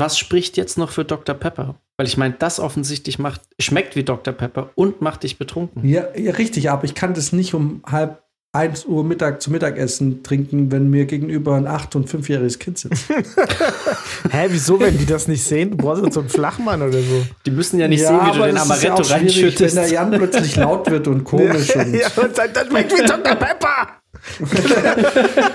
was 0.00 0.18
spricht 0.18 0.56
jetzt 0.56 0.78
noch 0.78 0.90
für 0.90 1.04
Dr. 1.04 1.36
Pepper? 1.36 1.76
Weil 1.96 2.06
ich 2.06 2.16
meine, 2.16 2.34
das 2.36 2.58
offensichtlich 2.58 3.18
macht, 3.18 3.42
schmeckt 3.60 3.94
wie 3.94 4.02
Dr. 4.02 4.32
Pepper 4.34 4.70
und 4.74 5.02
macht 5.02 5.22
dich 5.22 5.38
betrunken. 5.38 5.86
Ja, 5.86 6.06
ja, 6.16 6.32
richtig, 6.32 6.70
aber 6.70 6.84
ich 6.84 6.94
kann 6.94 7.14
das 7.14 7.32
nicht 7.32 7.54
um 7.54 7.82
halb 7.86 8.22
1 8.52 8.86
Uhr 8.86 9.04
Mittag 9.04 9.40
zum 9.40 9.52
Mittagessen 9.52 10.24
trinken, 10.24 10.72
wenn 10.72 10.90
mir 10.90 11.04
gegenüber 11.04 11.54
ein 11.54 11.68
8- 11.68 11.94
und 11.94 12.10
5-jähriges 12.10 12.58
Kind 12.58 12.78
sitzt. 12.78 13.08
Hä, 14.30 14.46
wieso, 14.48 14.80
wenn 14.80 14.98
die 14.98 15.06
das 15.06 15.28
nicht 15.28 15.44
sehen? 15.44 15.70
Du 15.70 15.76
brauchst 15.76 16.02
jetzt 16.02 16.14
so 16.14 16.20
einen 16.20 16.30
Flachmann 16.30 16.82
oder 16.82 16.98
so. 16.98 17.26
Die 17.46 17.52
müssen 17.52 17.78
ja 17.78 17.86
nicht 17.86 18.04
sehen, 18.04 18.18
wie 18.24 18.36
du 18.36 18.44
den 18.44 18.56
das 18.56 18.70
ist 18.70 18.82
ja 18.82 18.94
Amaretto 18.94 19.02
auch 19.02 19.04
schwierig, 19.04 19.22
reinschüttest. 19.22 19.76
Wenn 19.76 19.82
der 19.84 19.92
Jan 19.92 20.10
plötzlich 20.10 20.56
laut 20.56 20.90
wird 20.90 21.06
und 21.06 21.22
komisch 21.24 21.76
und 21.76 21.94
ja, 21.94 22.08
und 22.16 22.36
dann, 22.36 22.52
dann 22.52 22.68
schmeckt 22.68 22.92
wie 22.92 23.06
Dr. 23.06 23.36
Pepper. 23.36 24.00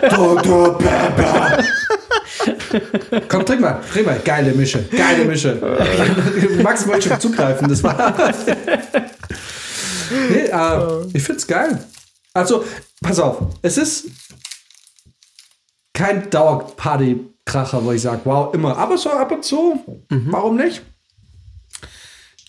Dr. 0.09 0.77
Pepper. 0.77 1.63
Komm, 3.27 3.45
trink 3.45 3.61
mal, 3.61 3.81
trink 3.91 4.05
mal. 4.05 4.19
Geile 4.23 4.53
Mische, 4.53 4.83
geile 4.83 5.25
Mische. 5.25 5.55
Max 6.63 6.87
wollte 6.87 7.09
schon 7.09 7.19
zugreifen, 7.19 7.67
das 7.67 7.83
war. 7.83 8.15
nee, 10.29 10.45
äh, 10.45 11.07
ich 11.13 11.23
find's 11.23 11.45
geil. 11.47 11.83
Also, 12.33 12.65
pass 13.01 13.19
auf, 13.19 13.39
es 13.61 13.77
ist 13.77 14.07
kein 15.93 16.29
Dauerparty-Kracher, 16.29 17.83
wo 17.83 17.91
ich 17.91 18.01
sage, 18.01 18.21
wow, 18.25 18.53
immer. 18.53 18.77
Aber 18.77 18.97
so 18.97 19.09
ab 19.11 19.31
und 19.31 19.43
zu, 19.43 20.05
warum 20.09 20.57
nicht? 20.57 20.81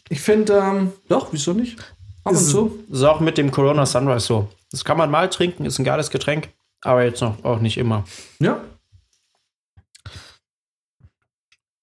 Ich 0.09 0.21
finde, 0.21 0.55
ähm, 0.55 0.93
doch, 1.09 1.29
wieso 1.33 1.53
nicht? 1.53 1.79
Ab 2.25 2.33
und 2.33 2.39
zu. 2.39 2.85
Das 2.89 2.99
ist 2.99 3.05
auch 3.05 3.21
mit 3.21 3.39
dem 3.39 3.51
Corona 3.51 3.87
Sunrise 3.87 4.27
so. 4.27 4.49
Das 4.71 4.85
kann 4.85 4.99
man 4.99 5.11
mal 5.11 5.31
trinken, 5.31 5.65
ist 5.65 5.79
ein 5.79 5.85
geiles 5.85 6.11
Getränk, 6.11 6.49
aber 6.83 7.05
jetzt 7.05 7.23
noch 7.23 7.45
auch 7.45 7.61
nicht 7.61 7.79
immer. 7.79 8.05
Ja. 8.41 8.61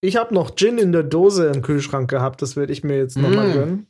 Ich 0.04 0.18
habe 0.18 0.34
noch 0.34 0.56
Gin 0.58 0.78
in 0.80 0.92
der 0.92 1.04
Dose 1.04 1.48
im 1.48 1.62
Kühlschrank 1.62 2.10
gehabt. 2.10 2.42
Das 2.42 2.58
werde 2.58 2.74
ich 2.74 2.84
mir 2.84 2.98
jetzt 2.98 3.16
noch 3.18 3.30
mal 3.30 3.48
Mm. 3.48 3.54
gönnen. 3.54 3.88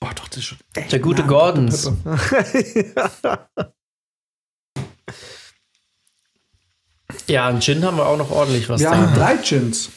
Oh, 0.00 0.08
doch, 0.16 0.26
das 0.26 0.38
ist 0.38 0.44
schon 0.46 0.58
echt. 0.74 0.90
Der 0.90 0.98
gute 0.98 1.22
nah 1.22 1.28
Gordons. 1.28 1.92
Pepper. 2.02 3.48
Ja, 7.26 7.48
an 7.48 7.60
Gin 7.60 7.84
haben 7.84 7.96
wir 7.96 8.06
auch 8.06 8.16
noch 8.18 8.30
ordentlich 8.30 8.68
was 8.68 8.80
Wir 8.80 8.90
da. 8.90 8.96
haben 8.96 9.12
drei 9.14 9.36
Gins. 9.36 9.90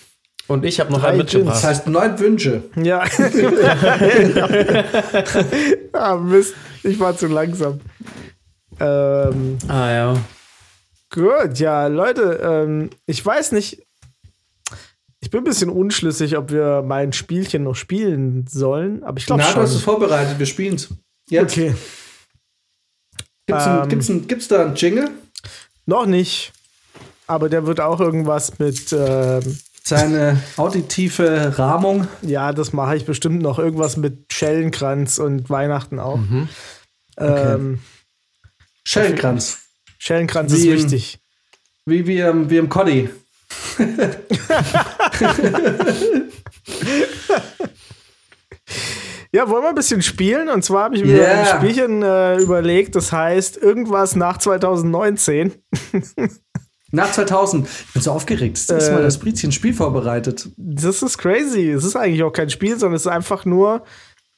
Und 0.48 0.66
ich 0.66 0.80
habe 0.80 0.92
noch 0.92 1.04
einen 1.04 1.20
Gins. 1.20 1.34
mitgebracht. 1.34 1.58
Das 1.58 1.64
heißt 1.64 1.88
neun 1.88 2.18
Wünsche. 2.20 2.64
Ja. 2.76 3.04
ah, 5.94 6.16
Mist. 6.18 6.56
Ich 6.84 7.00
war 7.00 7.16
zu 7.18 7.28
langsam. 7.28 7.80
Ähm, 8.80 9.58
ah 9.68 9.92
ja. 9.92 10.18
gut, 11.14 11.60
ja, 11.60 11.86
Leute, 11.88 12.40
ähm, 12.44 12.90
ich 13.06 13.24
weiß 13.26 13.52
nicht. 13.54 13.84
Ich 15.32 15.34
bin 15.34 15.42
ein 15.42 15.46
bisschen 15.46 15.70
unschlüssig, 15.70 16.36
ob 16.36 16.52
wir 16.52 16.84
mein 16.86 17.14
Spielchen 17.14 17.64
noch 17.64 17.76
spielen 17.76 18.46
sollen, 18.50 19.02
aber 19.06 19.18
ich 19.18 19.26
glaube 19.26 19.42
Na, 19.42 19.54
du 19.54 19.62
hast 19.62 19.70
es 19.70 19.76
schon. 19.76 19.84
vorbereitet, 19.94 20.38
wir 20.38 20.46
spielen 20.46 20.76
es. 20.76 20.90
Jetzt. 21.30 21.54
Okay, 21.54 21.74
Gibt's, 23.48 23.66
Ähm. 23.66 23.72
ein, 23.84 23.88
gibt's, 23.88 24.10
ein, 24.10 24.28
gibt's 24.28 24.48
da 24.50 24.62
einen 24.66 24.76
Jingle? 24.76 25.10
noch 25.86 26.06
nicht. 26.06 26.52
Aber 27.28 27.48
der 27.48 27.66
wird 27.66 27.80
auch 27.80 28.02
irgendwas 28.02 28.60
mit, 28.60 28.92
ähm, 28.92 29.58
Seine 29.86 30.44
auditive 30.58 31.58
Rahmung. 31.58 32.10
ja, 32.24 32.52
das 32.52 32.74
mache 32.74 32.98
ich 32.98 33.06
bestimmt 33.06 33.42
noch. 33.42 33.58
Irgendwas 33.58 33.96
mit 33.96 34.34
Schellenkranz 34.34 35.18
und 35.18 35.50
Weihnachten 35.50 35.98
auch. 36.00 36.18
Mhm. 36.18 36.50
Ähm, 37.18 37.80
Schellenkranz. 38.84 39.60
Schellenkranz 39.98 40.52
Wie 40.52 40.56
ist 40.58 40.64
im- 40.66 40.74
wichtig. 40.74 41.20
Wie, 41.86 42.06
wie, 42.06 42.20
im- 42.20 42.50
wie 42.50 42.58
im 42.58 42.68
Coddy. 42.68 43.10
Ja, 49.34 49.50
wollen 49.50 49.64
wir 49.64 49.70
ein 49.70 49.76
bisschen 49.76 50.02
spielen? 50.02 50.50
Und 50.50 50.64
zwar 50.64 50.86
habe 50.86 50.96
ich 50.98 51.06
mir 51.06 51.16
Yeah. 51.22 51.40
ein 51.40 51.46
Spielchen 51.58 52.04
äh, 52.04 52.38
überlegt, 52.40 52.96
das 52.96 53.12
heißt 53.14 53.58
irgendwas 53.58 54.16
nach 54.16 54.38
2019. 54.38 55.54
Nach 56.94 57.10
2000. 57.10 57.66
Ich 57.88 57.94
bin 57.94 58.02
so 58.02 58.12
aufgeregt. 58.12 58.58
Das 58.70 58.84
ist 58.84 58.90
Äh. 58.90 58.94
mal 58.96 59.02
das 59.04 59.18
Brizchen 59.18 59.54
Spiel 59.54 59.74
vorbereitet. 59.74 60.50
Das 60.58 61.02
ist 61.02 61.18
crazy. 61.18 61.70
Es 61.72 61.86
ist 61.86 61.96
eigentlich 61.96 62.22
auch 62.24 62.34
kein 62.34 62.50
Spiel, 62.50 62.78
sondern 62.78 62.98
es 62.98 63.04
ist 63.04 63.08
einfach 63.08 63.46
nur, 63.46 63.86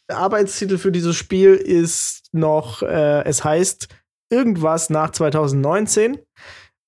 der 0.07 0.17
Arbeitstitel 0.19 0.77
für 0.77 0.91
dieses 0.91 1.15
Spiel 1.15 1.55
ist 1.55 2.25
noch, 2.31 2.83
äh, 2.83 3.23
es 3.25 3.43
heißt 3.43 3.87
irgendwas 4.29 4.91
nach 4.91 5.09
2019. 5.09 6.19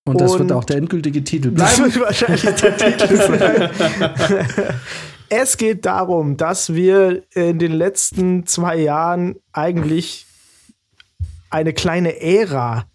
Und 0.07 0.21
das 0.21 0.33
Und- 0.33 0.39
wird 0.39 0.51
auch 0.51 0.63
der 0.63 0.77
endgültige 0.77 1.23
Titel 1.23 1.51
Das 1.51 1.77
bleiben. 1.77 1.93
wird 1.95 2.05
wahrscheinlich 2.05 2.41
der 2.43 2.77
Titel 2.97 3.15
sein. 3.17 3.69
Es 5.29 5.57
geht 5.57 5.85
darum, 5.85 6.37
dass 6.37 6.73
wir 6.73 7.23
in 7.33 7.57
den 7.59 7.71
letzten 7.73 8.45
zwei 8.45 8.77
Jahren 8.77 9.35
eigentlich 9.51 10.27
eine 11.49 11.73
kleine 11.73 12.21
Ära 12.21 12.85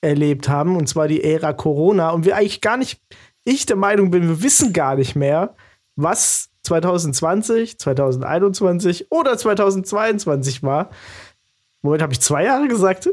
erlebt 0.00 0.48
haben, 0.48 0.76
und 0.76 0.88
zwar 0.88 1.08
die 1.08 1.22
Ära 1.22 1.52
Corona. 1.52 2.10
Und 2.10 2.24
wir 2.24 2.36
eigentlich 2.36 2.60
gar 2.62 2.76
nicht, 2.78 3.00
ich 3.44 3.66
der 3.66 3.76
Meinung 3.76 4.10
bin, 4.10 4.26
wir 4.28 4.42
wissen 4.42 4.72
gar 4.72 4.96
nicht 4.96 5.16
mehr, 5.16 5.54
was 5.96 6.48
2020, 6.62 7.78
2021 7.78 9.10
oder 9.10 9.36
2022 9.36 10.62
war. 10.62 10.90
Moment, 11.86 12.02
habe 12.02 12.12
ich 12.12 12.20
zwei 12.20 12.44
Jahre 12.44 12.68
gesagt? 12.68 13.06
Ihr 13.06 13.12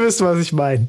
wisst, 0.00 0.20
was 0.22 0.38
ich 0.40 0.52
meine. 0.52 0.88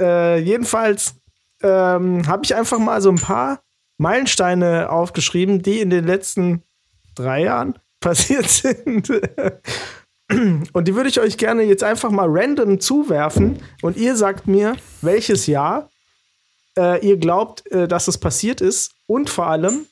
Äh, 0.00 0.38
jedenfalls 0.38 1.14
ähm, 1.62 2.26
habe 2.26 2.44
ich 2.44 2.54
einfach 2.54 2.78
mal 2.78 3.02
so 3.02 3.10
ein 3.10 3.16
paar 3.16 3.60
Meilensteine 3.98 4.90
aufgeschrieben, 4.90 5.62
die 5.62 5.80
in 5.80 5.90
den 5.90 6.04
letzten 6.04 6.62
drei 7.14 7.42
Jahren 7.42 7.78
passiert 8.00 8.48
sind. 8.48 9.10
Und 10.72 10.88
die 10.88 10.94
würde 10.94 11.08
ich 11.08 11.20
euch 11.20 11.36
gerne 11.36 11.62
jetzt 11.62 11.84
einfach 11.84 12.10
mal 12.10 12.28
random 12.28 12.80
zuwerfen. 12.80 13.58
Und 13.82 13.96
ihr 13.96 14.16
sagt 14.16 14.46
mir, 14.46 14.76
welches 15.02 15.46
Jahr 15.46 15.90
äh, 16.78 17.06
ihr 17.06 17.16
glaubt, 17.16 17.70
äh, 17.72 17.88
dass 17.88 18.08
es 18.08 18.18
passiert 18.18 18.60
ist. 18.60 18.92
Und 19.06 19.30
vor 19.30 19.46
allem, 19.46 19.86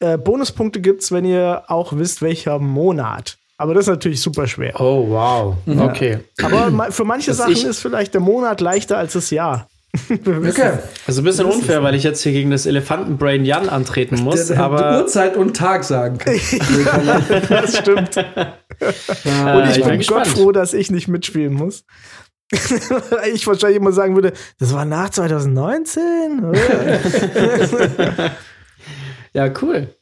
äh, 0.00 0.18
Bonuspunkte 0.18 0.80
gibt 0.80 1.02
es, 1.02 1.12
wenn 1.12 1.24
ihr 1.24 1.62
auch 1.68 1.92
wisst, 1.94 2.22
welcher 2.22 2.58
Monat. 2.58 3.36
Aber 3.58 3.74
das 3.74 3.84
ist 3.84 3.90
natürlich 3.90 4.22
super 4.22 4.46
schwer. 4.46 4.80
Oh, 4.80 5.06
wow. 5.10 5.54
Okay. 5.66 6.20
Aber 6.42 6.90
für 6.90 7.04
manche 7.04 7.32
Also 7.32 7.42
Sachen 7.42 7.68
ist 7.68 7.80
vielleicht 7.80 8.14
der 8.14 8.22
Monat 8.22 8.60
leichter 8.62 8.96
als 8.96 9.12
das 9.12 9.30
Jahr. 9.30 9.68
Okay. 10.10 10.78
Also 11.06 11.20
ein 11.20 11.24
bisschen 11.24 11.46
unfair, 11.46 11.82
weil 11.82 11.94
ich 11.96 12.04
jetzt 12.04 12.22
hier 12.22 12.30
gegen 12.32 12.50
das 12.52 12.64
Elefantenbrain 12.64 13.44
Jan 13.44 13.68
antreten 13.68 14.22
muss, 14.22 14.46
Der, 14.46 14.56
der 14.56 14.64
aber 14.64 14.98
Uhrzeit 15.00 15.36
und 15.36 15.56
Tag 15.56 15.82
sagen 15.84 16.18
kann. 16.18 16.34
Das 17.48 17.76
stimmt. 17.76 18.16
äh, 18.16 18.22
Und 19.56 19.64
ich 19.70 19.78
ich 19.78 19.84
bin 19.84 19.98
bin 19.98 20.06
Gott 20.06 20.28
froh, 20.28 20.52
dass 20.52 20.74
ich 20.74 20.90
nicht 20.92 21.08
mitspielen 21.08 21.52
muss. 21.52 21.84
ich 23.32 23.46
wahrscheinlich 23.46 23.78
immer 23.78 23.92
sagen 23.92 24.14
würde, 24.14 24.32
das 24.58 24.72
war 24.72 24.84
nach 24.84 25.10
2019. 25.10 26.52
Ja, 29.32 29.50
cool. 29.62 29.94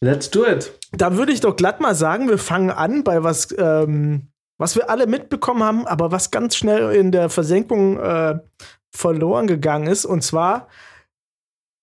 Let's 0.00 0.30
do 0.30 0.44
it. 0.46 0.72
da 0.92 1.16
würde 1.16 1.32
ich 1.32 1.40
doch 1.40 1.54
glatt 1.54 1.80
mal 1.80 1.94
sagen, 1.94 2.28
wir 2.28 2.38
fangen 2.38 2.70
an 2.70 3.04
bei 3.04 3.22
was, 3.22 3.54
ähm, 3.56 4.28
was 4.58 4.74
wir 4.74 4.90
alle 4.90 5.06
mitbekommen 5.06 5.62
haben, 5.62 5.86
aber 5.86 6.10
was 6.10 6.30
ganz 6.32 6.56
schnell 6.56 6.92
in 6.92 7.12
der 7.12 7.30
Versenkung 7.30 7.98
äh, 8.00 8.38
verloren 8.90 9.46
gegangen 9.46 9.86
ist. 9.86 10.04
Und 10.04 10.22
zwar 10.22 10.66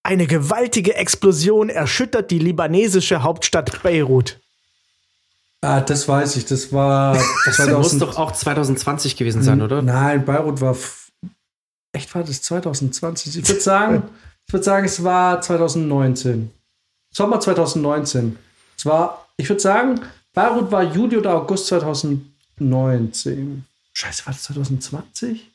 eine 0.04 0.28
gewaltige 0.28 0.96
Explosion 0.96 1.70
erschüttert 1.70 2.30
die 2.32 2.40
libanesische 2.40 3.24
Hauptstadt 3.24 3.82
Beirut. 3.84 4.40
Ah, 5.62 5.82
das 5.82 6.08
weiß 6.08 6.36
ich. 6.38 6.46
Das 6.46 6.72
war 6.74 7.14
Das 7.46 7.56
2000 7.58 7.78
muss 7.78 7.98
doch 8.00 8.18
auch 8.18 8.32
2020 8.32 9.16
gewesen 9.18 9.44
sein, 9.44 9.62
oder? 9.62 9.82
Nein, 9.82 10.26
Beirut 10.26 10.62
war. 10.62 10.76
Echt 11.92 12.14
war 12.14 12.24
das 12.24 12.42
2020? 12.42 13.38
Ich 13.40 13.48
würde 13.48 13.62
sagen, 13.62 14.04
ich 14.48 14.54
würde 14.54 14.64
sagen, 14.64 14.86
es 14.86 15.04
war 15.04 15.42
2019. 15.42 16.52
Sommer 17.12 17.40
2019. 17.40 18.38
Es 18.78 18.86
war, 18.86 19.28
ich 19.38 19.50
würde 19.50 19.62
sagen, 19.62 20.02
Beirut 20.34 20.72
war 20.72 20.84
Juli 20.84 21.18
oder 21.18 21.36
August 21.36 21.68
2019. 21.68 23.66
Scheiße, 23.94 24.26
war 24.26 24.34
das 24.34 24.44
2020? 24.44 25.50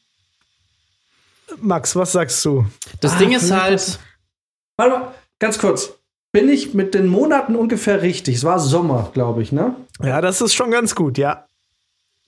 Max, 1.60 1.94
was 1.94 2.12
sagst 2.12 2.44
du? 2.44 2.66
Das 3.00 3.12
Ah, 3.12 3.18
Ding 3.18 3.32
ist 3.32 3.44
vielleicht 3.46 3.62
halt, 3.62 3.74
das- 3.74 3.98
Warte 4.76 4.98
mal, 4.98 5.14
ganz 5.38 5.58
kurz. 5.58 5.90
Bin 6.32 6.48
ich 6.48 6.74
mit 6.74 6.94
den 6.94 7.06
Monaten 7.06 7.54
ungefähr 7.54 8.02
richtig? 8.02 8.36
Es 8.36 8.44
war 8.44 8.58
Sommer, 8.58 9.10
glaube 9.14 9.42
ich, 9.42 9.52
ne? 9.52 9.76
Ja, 10.02 10.20
das 10.20 10.40
ist 10.40 10.52
schon 10.54 10.72
ganz 10.72 10.96
gut, 10.96 11.16
ja. 11.16 11.46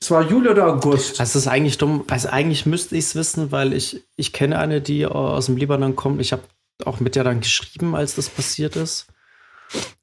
Es 0.00 0.10
war 0.12 0.22
Juli 0.22 0.48
oder 0.50 0.66
August. 0.68 1.18
es 1.18 1.34
ist 1.34 1.48
eigentlich 1.48 1.78
dumm. 1.78 2.04
Also 2.08 2.28
eigentlich 2.28 2.66
müsste 2.66 2.94
ich 2.96 3.06
es 3.06 3.14
wissen, 3.16 3.50
weil 3.50 3.72
ich, 3.72 4.04
ich 4.14 4.32
kenne 4.32 4.58
eine, 4.58 4.80
die 4.80 5.06
aus 5.06 5.46
dem 5.46 5.56
Libanon 5.56 5.96
kommt. 5.96 6.20
Ich 6.20 6.32
habe 6.32 6.42
auch 6.84 7.00
mit 7.00 7.16
der 7.16 7.24
dann 7.24 7.40
geschrieben, 7.40 7.96
als 7.96 8.14
das 8.14 8.28
passiert 8.28 8.76
ist. 8.76 9.06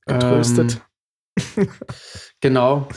Getröstet. 0.06 0.82
Ähm, 1.58 1.70
genau. 2.42 2.88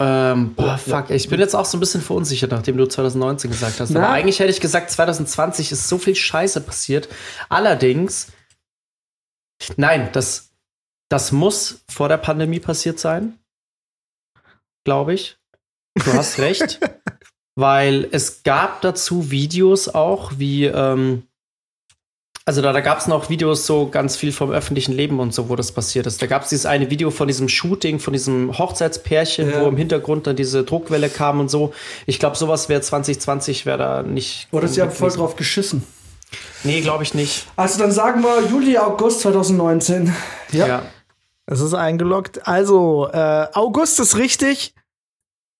Ähm, 0.00 0.54
boah, 0.54 0.78
fuck. 0.78 1.10
Ich 1.10 1.28
bin 1.28 1.40
jetzt 1.40 1.54
auch 1.54 1.64
so 1.64 1.76
ein 1.76 1.80
bisschen 1.80 2.00
verunsichert, 2.00 2.52
nachdem 2.52 2.76
du 2.76 2.86
2019 2.86 3.50
gesagt 3.50 3.80
hast. 3.80 3.90
Na? 3.90 4.00
Aber 4.00 4.12
eigentlich 4.12 4.38
hätte 4.38 4.50
ich 4.50 4.60
gesagt, 4.60 4.90
2020 4.90 5.72
ist 5.72 5.88
so 5.88 5.98
viel 5.98 6.14
Scheiße 6.14 6.60
passiert. 6.60 7.08
Allerdings, 7.48 8.32
nein, 9.76 10.10
das, 10.12 10.50
das 11.08 11.32
muss 11.32 11.84
vor 11.88 12.08
der 12.08 12.18
Pandemie 12.18 12.60
passiert 12.60 12.98
sein. 13.00 13.38
Glaube 14.84 15.14
ich. 15.14 15.38
Du 15.94 16.12
hast 16.12 16.38
recht. 16.38 16.80
weil 17.58 18.06
es 18.12 18.44
gab 18.44 18.82
dazu 18.82 19.32
Videos 19.32 19.88
auch, 19.88 20.34
wie, 20.36 20.66
ähm, 20.66 21.24
also 22.48 22.62
da, 22.62 22.72
da 22.72 22.80
gab 22.80 22.96
es 22.98 23.06
noch 23.06 23.28
Videos 23.28 23.66
so 23.66 23.88
ganz 23.90 24.16
viel 24.16 24.32
vom 24.32 24.50
öffentlichen 24.50 24.92
Leben 24.92 25.20
und 25.20 25.34
so, 25.34 25.50
wo 25.50 25.54
das 25.54 25.70
passiert 25.70 26.06
ist. 26.06 26.22
Da 26.22 26.26
gab 26.26 26.44
es 26.44 26.48
dieses 26.48 26.64
eine 26.64 26.88
Video 26.90 27.10
von 27.10 27.28
diesem 27.28 27.46
Shooting, 27.46 27.98
von 27.98 28.14
diesem 28.14 28.56
Hochzeitspärchen, 28.56 29.50
Ja. 29.50 29.60
wo 29.60 29.68
im 29.68 29.76
Hintergrund 29.76 30.26
dann 30.26 30.34
diese 30.34 30.64
Druckwelle 30.64 31.10
kam 31.10 31.40
und 31.40 31.50
so. 31.50 31.74
Ich 32.06 32.18
glaube, 32.18 32.36
sowas 32.36 32.70
wäre 32.70 32.80
2020, 32.80 33.66
wäre 33.66 33.76
da 33.76 34.02
nicht. 34.02 34.48
Oder 34.50 34.66
sie 34.66 34.80
haben 34.80 34.90
voll 34.90 35.10
drauf 35.10 35.36
geschissen. 35.36 35.84
Nee, 36.64 36.80
glaube 36.80 37.02
ich 37.02 37.12
nicht. 37.12 37.46
Also 37.56 37.78
dann 37.80 37.92
sagen 37.92 38.22
wir 38.22 38.48
Juli, 38.48 38.78
August 38.78 39.20
2019. 39.20 40.14
Ja. 40.52 40.66
Ja. 40.66 40.82
Es 41.44 41.60
ist 41.60 41.74
eingeloggt. 41.74 42.48
Also, 42.48 43.10
äh, 43.12 43.46
August 43.52 44.00
ist 44.00 44.16
richtig. 44.16 44.72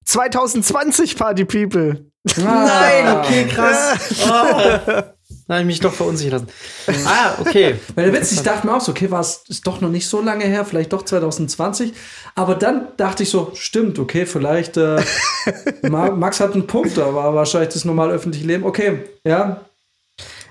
2020, 0.06 1.16
Party 1.16 1.44
People. 1.44 2.06
Nein, 2.38 3.18
okay, 3.18 3.44
krass. 3.46 3.94
Oh. 4.26 5.02
Da 5.48 5.54
habe 5.54 5.62
ich 5.62 5.66
mich 5.66 5.80
doch 5.80 5.94
verunsichern 5.94 6.46
lassen. 6.86 7.06
Ah, 7.06 7.32
okay. 7.40 7.76
Weil 7.94 8.10
der 8.10 8.20
Witz, 8.20 8.32
ich 8.32 8.42
dachte 8.42 8.66
mir 8.66 8.74
auch 8.76 8.80
so, 8.82 8.92
okay, 8.92 9.10
war 9.10 9.20
es 9.20 9.42
ist 9.48 9.66
doch 9.66 9.80
noch 9.80 9.88
nicht 9.88 10.06
so 10.06 10.20
lange 10.20 10.44
her, 10.44 10.64
vielleicht 10.66 10.92
doch 10.92 11.02
2020. 11.02 11.94
Aber 12.34 12.54
dann 12.54 12.88
dachte 12.98 13.22
ich 13.22 13.30
so, 13.30 13.52
stimmt, 13.54 13.98
okay, 13.98 14.26
vielleicht 14.26 14.76
äh, 14.76 15.00
Ma- 15.88 16.10
Max 16.10 16.38
hat 16.40 16.52
einen 16.52 16.66
Punkt, 16.66 16.98
aber 16.98 17.34
wahrscheinlich 17.34 17.72
das 17.72 17.86
normale 17.86 18.12
öffentliche 18.12 18.46
Leben. 18.46 18.64
Okay, 18.64 19.04
ja. 19.24 19.62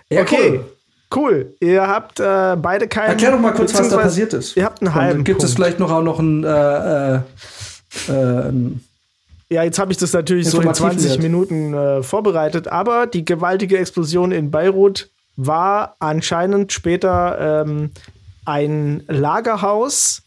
ja 0.09 0.21
Okay, 0.21 0.59
cool. 0.59 0.65
cool. 1.15 1.55
Ihr 1.59 1.87
habt 1.87 2.19
äh, 2.19 2.55
beide 2.59 2.87
keinen. 2.87 3.09
Erklär 3.09 3.31
doch 3.33 3.39
mal 3.39 3.53
kurz, 3.53 3.73
was 3.77 3.89
da 3.89 3.97
passiert 3.97 4.33
ist. 4.33 4.57
Ihr 4.57 4.65
habt 4.65 4.81
einen 4.81 4.87
Und 4.89 4.95
halben 4.95 5.23
gibt 5.23 5.43
es 5.43 5.51
Punkt. 5.51 5.55
vielleicht 5.57 5.79
noch 5.79 5.91
auch 5.91 6.01
noch 6.01 6.17
einen, 6.17 6.43
äh, 6.43 6.47
äh, 6.47 7.15
äh, 8.07 8.11
einen 8.11 8.83
Ja, 9.49 9.63
jetzt 9.63 9.79
habe 9.79 9.91
ich 9.91 9.97
das 9.97 10.13
natürlich 10.13 10.49
so 10.49 10.59
in 10.59 10.67
Informativen 10.67 10.99
20 10.99 11.11
Wert. 11.11 11.21
Minuten 11.21 11.73
äh, 11.73 12.03
vorbereitet, 12.03 12.67
aber 12.67 13.07
die 13.07 13.23
gewaltige 13.23 13.77
Explosion 13.77 14.31
in 14.31 14.51
Beirut 14.51 15.09
war 15.37 15.95
anscheinend 15.99 16.73
später 16.73 17.63
ähm, 17.65 17.91
ein 18.45 19.03
Lagerhaus, 19.07 20.23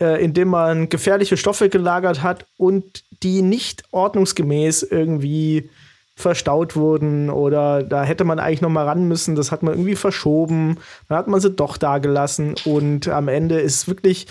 äh, 0.00 0.22
in 0.22 0.32
dem 0.32 0.48
man 0.48 0.88
gefährliche 0.88 1.36
Stoffe 1.36 1.68
gelagert 1.68 2.22
hat 2.22 2.46
und 2.56 3.04
die 3.22 3.42
nicht 3.42 3.84
ordnungsgemäß 3.90 4.82
irgendwie 4.84 5.70
verstaut 6.14 6.76
wurden 6.76 7.28
oder 7.28 7.82
da 7.82 8.02
hätte 8.02 8.24
man 8.24 8.38
eigentlich 8.38 8.62
noch 8.62 8.70
mal 8.70 8.86
ran 8.86 9.06
müssen, 9.06 9.34
das 9.34 9.52
hat 9.52 9.62
man 9.62 9.74
irgendwie 9.74 9.96
verschoben, 9.96 10.78
dann 11.08 11.18
hat 11.18 11.28
man 11.28 11.40
sie 11.40 11.50
doch 11.50 11.76
da 11.76 11.98
gelassen 11.98 12.54
und 12.64 13.08
am 13.08 13.28
Ende 13.28 13.60
ist 13.60 13.86
wirklich 13.86 14.26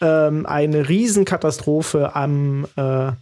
ähm, 0.00 0.44
eine 0.46 0.88
Riesenkatastrophe 0.88 2.16
am, 2.16 2.66
äh, 2.76 3.12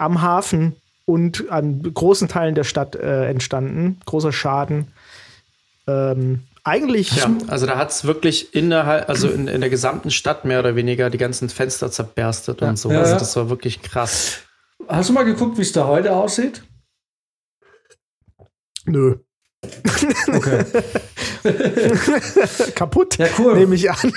am 0.00 0.22
Hafen 0.22 0.76
und 1.04 1.50
an 1.50 1.82
großen 1.82 2.28
Teilen 2.28 2.54
der 2.54 2.64
Stadt 2.64 2.94
äh, 2.96 3.26
entstanden. 3.26 4.00
Großer 4.06 4.32
Schaden. 4.32 4.88
Ähm, 5.86 6.42
eigentlich 6.62 7.16
Ja, 7.16 7.30
also 7.48 7.66
da 7.66 7.78
hat 7.78 7.90
es 7.90 8.04
wirklich 8.04 8.54
innerhalb, 8.54 9.08
also 9.08 9.28
in, 9.28 9.48
in 9.48 9.60
der 9.60 9.70
gesamten 9.70 10.10
Stadt 10.10 10.44
mehr 10.44 10.60
oder 10.60 10.76
weniger 10.76 11.08
die 11.10 11.18
ganzen 11.18 11.48
Fenster 11.48 11.90
zerberstet 11.90 12.62
und 12.62 12.78
so. 12.78 12.90
Ja, 12.90 13.00
also 13.00 13.12
ja. 13.12 13.18
das 13.18 13.34
war 13.36 13.48
wirklich 13.48 13.82
krass. 13.82 14.40
Hast 14.88 15.08
du 15.08 15.12
mal 15.14 15.24
geguckt, 15.24 15.56
wie 15.58 15.62
es 15.62 15.72
da 15.72 15.86
heute 15.86 16.12
aussieht? 16.12 16.62
nö. 18.86 19.16
Okay. 20.26 20.64
Kaputt, 22.74 23.18
Ja, 23.18 23.28
cool. 23.38 23.56
nehme 23.58 23.74
ich 23.74 23.90
an. 23.90 24.12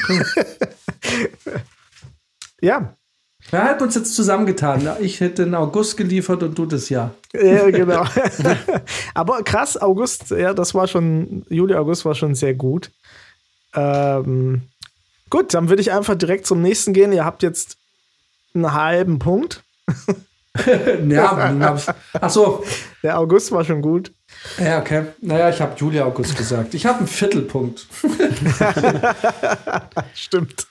ja, 2.62 2.96
Wir 3.50 3.64
haben 3.64 3.82
uns 3.82 3.96
jetzt 3.96 4.16
zusammengetan. 4.16 4.88
Ich 5.00 5.20
hätte 5.20 5.46
den 5.46 5.56
August 5.56 5.98
geliefert 5.98 6.44
und 6.44 6.58
du 6.58 6.66
das 6.66 6.90
Jahr. 6.90 7.14
ja, 7.34 7.70
genau. 7.70 8.06
Aber 9.14 9.44
krass, 9.44 9.78
August, 9.78 10.32
ja, 10.32 10.54
das 10.54 10.74
war 10.74 10.88
schon, 10.88 11.46
Juli, 11.50 11.76
August 11.76 12.06
war 12.06 12.16
schon 12.16 12.36
sehr 12.36 12.56
gut. 12.56 12.92
Ähm, 13.76 14.64
gut, 15.30 15.54
dann 15.54 15.70
würde 15.70 15.82
ich 15.82 15.92
einfach 15.92 16.16
direkt 16.16 16.48
zum 16.48 16.62
nächsten 16.62 16.94
gehen. 16.94 17.14
Ihr 17.14 17.26
habt 17.26 17.44
jetzt 17.44 17.78
einen 18.56 18.74
halben 18.74 19.20
Punkt. 19.20 19.64
ja, 21.08 21.78
ach 22.14 22.30
so. 22.30 22.64
Der 23.02 23.20
August 23.20 23.52
war 23.52 23.66
schon 23.66 23.82
gut. 23.82 24.12
Ja, 24.58 24.80
okay. 24.80 25.06
Naja, 25.22 25.50
ich 25.50 25.62
habe 25.62 25.76
Juli, 25.78 26.00
August 26.00 26.38
gesagt. 26.38 26.74
Ich 26.74 26.86
habe 26.86 27.00
einen 27.00 27.08
Viertelpunkt. 27.08 27.88
Stimmt. 30.14 30.68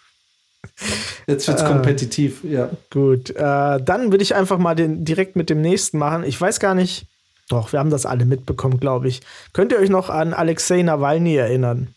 Jetzt 1.27 1.47
wird's 1.49 1.65
kompetitiv, 1.65 2.43
ja. 2.45 2.71
Gut, 2.91 3.31
äh, 3.31 3.35
dann 3.37 4.11
würde 4.11 4.23
ich 4.23 4.35
einfach 4.35 4.59
mal 4.59 4.75
den, 4.75 5.05
direkt 5.05 5.37
mit 5.37 5.51
dem 5.51 5.61
nächsten 5.61 5.99
machen. 5.99 6.25
Ich 6.25 6.41
weiß 6.41 6.61
gar 6.61 6.75
nicht, 6.75 7.07
doch, 7.49 7.73
wir 7.73 7.79
haben 7.79 7.91
das 7.91 8.07
alle 8.07 8.25
mitbekommen, 8.25 8.81
glaube 8.81 9.09
ich. 9.09 9.21
Könnt 9.53 9.73
ihr 9.73 9.79
euch 9.79 9.91
noch 9.91 10.11
an 10.11 10.33
Alexei 10.35 10.83
Nawalny 10.83 11.37
erinnern? 11.37 11.95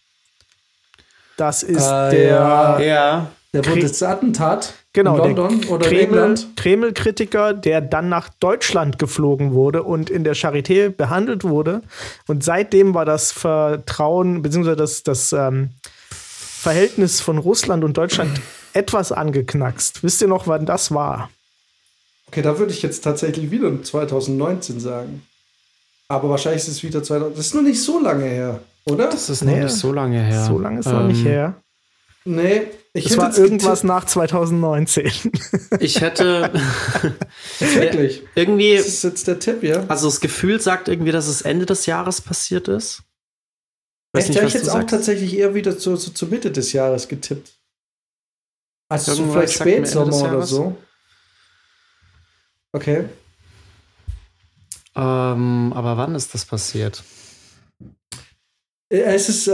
Das 1.37 1.63
ist 1.63 1.87
Äh, 1.87 2.11
der, 2.11 2.27
ja. 2.27 2.79
Ja. 2.79 3.27
Der 3.53 3.65
wurde 3.65 3.81
das 3.83 4.03
Attentat 4.03 4.73
genau, 4.91 5.15
in 5.23 5.35
London 5.35 5.61
der 5.61 5.71
oder 5.71 5.85
in 5.85 5.91
Kreml, 5.91 6.03
England. 6.17 6.47
Kreml-Kritiker, 6.57 7.53
der 7.53 7.79
dann 7.79 8.09
nach 8.09 8.27
Deutschland 8.41 8.99
geflogen 8.99 9.53
wurde 9.53 9.83
und 9.83 10.09
in 10.09 10.25
der 10.25 10.35
Charité 10.35 10.89
behandelt 10.89 11.45
wurde. 11.45 11.81
Und 12.27 12.43
seitdem 12.43 12.93
war 12.93 13.05
das 13.05 13.31
Vertrauen, 13.31 14.41
beziehungsweise 14.41 14.75
das, 14.75 15.03
das 15.03 15.31
ähm, 15.31 15.69
Verhältnis 16.09 17.21
von 17.21 17.37
Russland 17.37 17.85
und 17.85 17.95
Deutschland 17.95 18.41
etwas 18.75 19.11
angeknackst. 19.11 20.03
Wisst 20.03 20.21
ihr 20.21 20.27
noch, 20.27 20.47
wann 20.47 20.65
das 20.65 20.93
war? 20.93 21.29
Okay, 22.27 22.41
da 22.41 22.57
würde 22.59 22.73
ich 22.73 22.81
jetzt 22.81 23.03
tatsächlich 23.03 23.51
wieder 23.51 23.81
2019 23.83 24.79
sagen. 24.79 25.23
Aber 26.07 26.29
wahrscheinlich 26.29 26.61
ist 26.63 26.67
es 26.67 26.83
wieder 26.83 27.01
2000. 27.03 27.37
Das 27.37 27.47
ist 27.47 27.55
noch 27.55 27.61
nicht 27.61 27.81
so 27.81 27.99
lange 27.99 28.25
her, 28.25 28.59
oder? 28.85 29.07
Das 29.09 29.29
ist 29.29 29.43
noch 29.43 29.53
Nee. 29.53 29.63
nicht 29.63 29.75
so 29.75 29.91
lange 29.91 30.21
her. 30.21 30.45
So 30.45 30.59
lange 30.59 30.79
ist 30.79 30.85
noch 30.87 31.03
nicht 31.07 31.21
Ähm, 31.21 31.25
her. 31.25 31.61
nee, 32.25 32.61
ich 32.93 33.05
Es 33.05 33.11
hätte 33.11 33.21
war 33.21 33.27
jetzt 33.29 33.37
irgendwas 33.39 33.83
getippt- 33.83 33.87
nach 33.87 34.05
2019. 34.05 35.11
Ich 35.79 36.01
hätte 36.01 36.51
Wirklich. 37.59 38.23
irgendwie, 38.35 38.75
Das 38.77 38.87
ist 38.87 39.03
jetzt 39.03 39.27
der 39.27 39.39
Tipp, 39.39 39.63
ja? 39.63 39.83
also 39.87 40.07
das 40.07 40.19
Gefühl 40.19 40.59
sagt 40.61 40.87
irgendwie, 40.87 41.11
dass 41.11 41.27
es 41.27 41.41
Ende 41.41 41.65
des 41.65 41.85
Jahres 41.85 42.21
passiert 42.21 42.67
ist. 42.67 43.01
Weiß 44.13 44.25
Echt, 44.29 44.35
nicht, 44.35 44.43
ich 44.47 44.53
hätte 44.53 44.65
du 44.65 44.71
auch 44.71 44.75
sagst. 44.75 44.89
tatsächlich 44.91 45.35
eher 45.37 45.55
wieder 45.55 45.77
zu, 45.77 45.97
zu, 45.97 46.13
zur 46.13 46.29
Mitte 46.29 46.51
des 46.51 46.71
Jahres 46.73 47.07
getippt. 47.07 47.53
Also 48.89 49.13
so 49.13 49.21
Irgendwas 49.23 49.53
vielleicht 49.53 49.53
Spätsommer 49.61 50.23
oder 50.23 50.41
so. 50.43 50.75
Okay. 52.73 53.05
Ähm, 54.95 55.73
aber 55.75 55.97
wann 55.97 56.15
ist 56.15 56.33
das 56.33 56.45
passiert? 56.45 57.03
Äh, 58.89 58.99
Es 59.01 59.29
ist, 59.29 59.47
äh, 59.47 59.53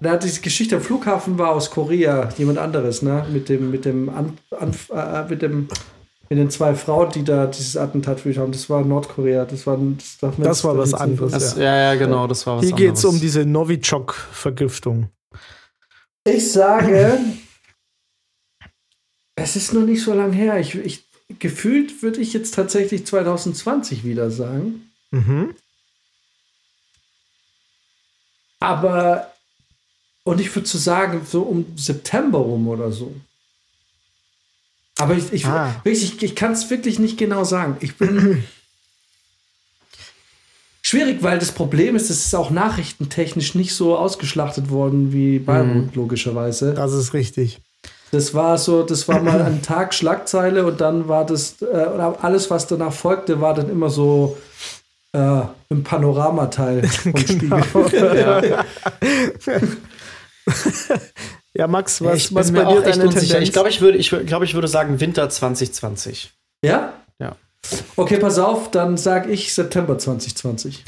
da 0.00 0.16
diese 0.22 0.40
Geschichte 0.40 0.76
am 0.76 0.82
Flughafen 0.82 1.38
war 1.38 1.50
aus 1.50 1.70
Korea, 1.70 2.28
jemand 2.36 2.58
anderes, 2.58 3.02
ne? 3.02 3.24
Mit 3.32 3.48
dem, 3.48 3.70
mit 3.70 3.84
dem, 3.84 4.08
An, 4.10 4.36
An, 4.50 4.74
äh, 4.92 5.28
mit 5.28 5.42
dem, 5.42 5.68
mit 6.28 6.38
den 6.38 6.50
zwei 6.50 6.74
Frauen, 6.74 7.10
die 7.12 7.24
da 7.24 7.46
dieses 7.46 7.76
Attentat 7.76 8.20
verübt 8.20 8.38
haben. 8.38 8.52
Das 8.52 8.68
war 8.68 8.84
Nordkorea. 8.84 9.44
Das 9.44 9.66
war, 9.66 9.78
das, 9.96 10.18
darf 10.18 10.36
man 10.38 10.46
Das 10.46 10.58
jetzt 10.58 10.64
war 10.64 10.76
was 10.76 10.92
anderes. 10.92 11.32
Das, 11.32 11.56
ja. 11.56 11.76
ja, 11.76 11.94
genau, 11.94 12.26
das 12.26 12.46
war 12.46 12.58
was 12.58 12.64
Hier 12.66 12.74
geht 12.74 12.94
es 12.94 13.04
um 13.04 13.10
anderes. 13.10 13.22
diese 13.22 13.44
Novichok-Vergiftung. 13.46 15.08
Ich 16.24 16.52
sage, 16.52 17.18
es 19.36 19.54
ist 19.54 19.72
noch 19.72 19.84
nicht 19.84 20.02
so 20.02 20.14
lange 20.14 20.34
her. 20.34 20.58
Ich, 20.58 20.74
ich, 20.74 21.04
gefühlt 21.38 22.02
würde 22.02 22.20
ich 22.20 22.32
jetzt 22.32 22.54
tatsächlich 22.54 23.06
2020 23.06 24.04
wieder 24.04 24.30
sagen. 24.30 24.90
Mhm. 25.10 25.54
Aber, 28.58 29.30
und 30.24 30.40
ich 30.40 30.54
würde 30.56 30.66
so 30.66 30.78
sagen, 30.78 31.26
so 31.30 31.42
um 31.42 31.66
September 31.76 32.38
rum 32.38 32.66
oder 32.68 32.90
so. 32.90 33.14
Aber 34.98 35.14
ich, 35.14 35.30
ich, 35.32 35.44
Ah. 35.44 35.78
ich, 35.84 36.22
ich 36.22 36.34
kann 36.34 36.52
es 36.52 36.70
wirklich 36.70 36.98
nicht 36.98 37.18
genau 37.18 37.44
sagen. 37.44 37.76
Ich 37.80 37.96
bin 37.96 38.42
schwierig, 40.80 41.22
weil 41.22 41.38
das 41.38 41.52
Problem 41.52 41.94
ist, 41.94 42.08
es 42.08 42.24
ist 42.24 42.34
auch 42.34 42.50
nachrichtentechnisch 42.50 43.54
nicht 43.54 43.74
so 43.74 43.98
ausgeschlachtet 43.98 44.70
worden 44.70 45.12
wie 45.12 45.38
Beirut, 45.38 45.94
logischerweise. 45.94 46.72
Das 46.72 46.94
ist 46.94 47.12
richtig. 47.12 47.60
Das 48.12 48.34
war 48.34 48.56
so, 48.58 48.82
das 48.82 49.08
war 49.08 49.20
mal 49.22 49.42
ein 49.46 49.62
Tag 49.62 49.92
Schlagzeile 49.94 50.64
und 50.64 50.80
dann 50.80 51.08
war 51.08 51.26
das, 51.26 51.60
äh, 51.62 51.66
alles, 52.22 52.50
was 52.50 52.66
danach 52.66 52.92
folgte, 52.92 53.40
war 53.40 53.54
dann 53.54 53.68
immer 53.68 53.90
so 53.90 54.36
äh, 55.12 55.40
im 55.68 55.82
Panoramateil 55.82 56.86
vom 56.88 57.12
Genau. 57.12 57.62
Spiegel. 57.62 58.64
Ja. 59.46 59.60
Ja, 61.54 61.66
Max, 61.66 62.02
was, 62.04 62.16
ich 62.16 62.34
was 62.34 62.52
bei 62.52 62.64
dir 62.64 62.82
deine. 62.82 63.08
Tendenz? 63.08 63.32
Ich 63.32 63.52
glaube, 63.52 63.68
ich 63.70 63.80
würde, 63.80 63.96
ich, 63.98 64.12
würd- 64.12 64.24
glaub, 64.24 64.42
ich 64.42 64.54
würde 64.54 64.68
sagen 64.68 65.00
Winter 65.00 65.28
2020. 65.28 66.32
Ja? 66.62 66.92
Ja. 67.18 67.34
Okay, 67.96 68.18
pass 68.18 68.38
auf, 68.38 68.70
dann 68.70 68.96
sage 68.96 69.30
ich 69.30 69.54
September 69.54 69.98
2020. 69.98 70.84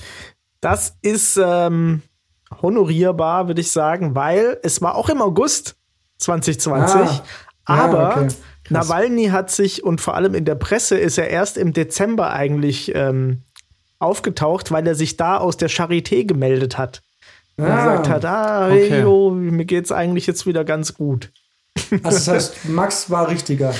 Das 0.60 0.94
ist 1.02 1.40
ähm, 1.42 2.02
honorierbar, 2.62 3.48
würde 3.48 3.62
ich 3.62 3.70
sagen, 3.70 4.14
weil 4.14 4.58
es 4.62 4.82
war 4.82 4.94
auch 4.94 5.08
im 5.08 5.22
August 5.22 5.76
2020. 6.18 7.00
Ah. 7.00 7.20
aber 7.64 7.98
Ja, 7.98 8.16
okay. 8.22 8.28
Nawalny 8.70 9.26
hat 9.28 9.50
sich 9.50 9.82
und 9.82 10.00
vor 10.00 10.14
allem 10.14 10.34
in 10.34 10.44
der 10.44 10.54
Presse 10.54 10.98
ist 10.98 11.16
er 11.18 11.28
erst 11.30 11.56
im 11.56 11.72
Dezember 11.72 12.32
eigentlich 12.32 12.92
ähm, 12.94 13.42
aufgetaucht, 13.98 14.70
weil 14.70 14.86
er 14.86 14.94
sich 14.94 15.16
da 15.16 15.38
aus 15.38 15.56
der 15.56 15.70
Charité 15.70 16.24
gemeldet 16.26 16.76
hat. 16.78 17.02
Und 17.56 17.64
Ah. 17.66 17.84
gesagt 17.96 18.08
hat, 18.08 18.24
ah, 18.24 18.66
Okay. 18.68 18.90
hey, 18.90 19.00
jo, 19.02 19.30
mir 19.30 19.64
geht's 19.64 19.90
eigentlich 19.90 20.26
jetzt 20.26 20.46
wieder 20.46 20.64
ganz 20.64 20.94
gut. 20.94 21.30
Also 22.02 22.16
das 22.16 22.28
heißt, 22.28 22.64
Max 22.68 23.10
war 23.10 23.28
richtiger. 23.28 23.74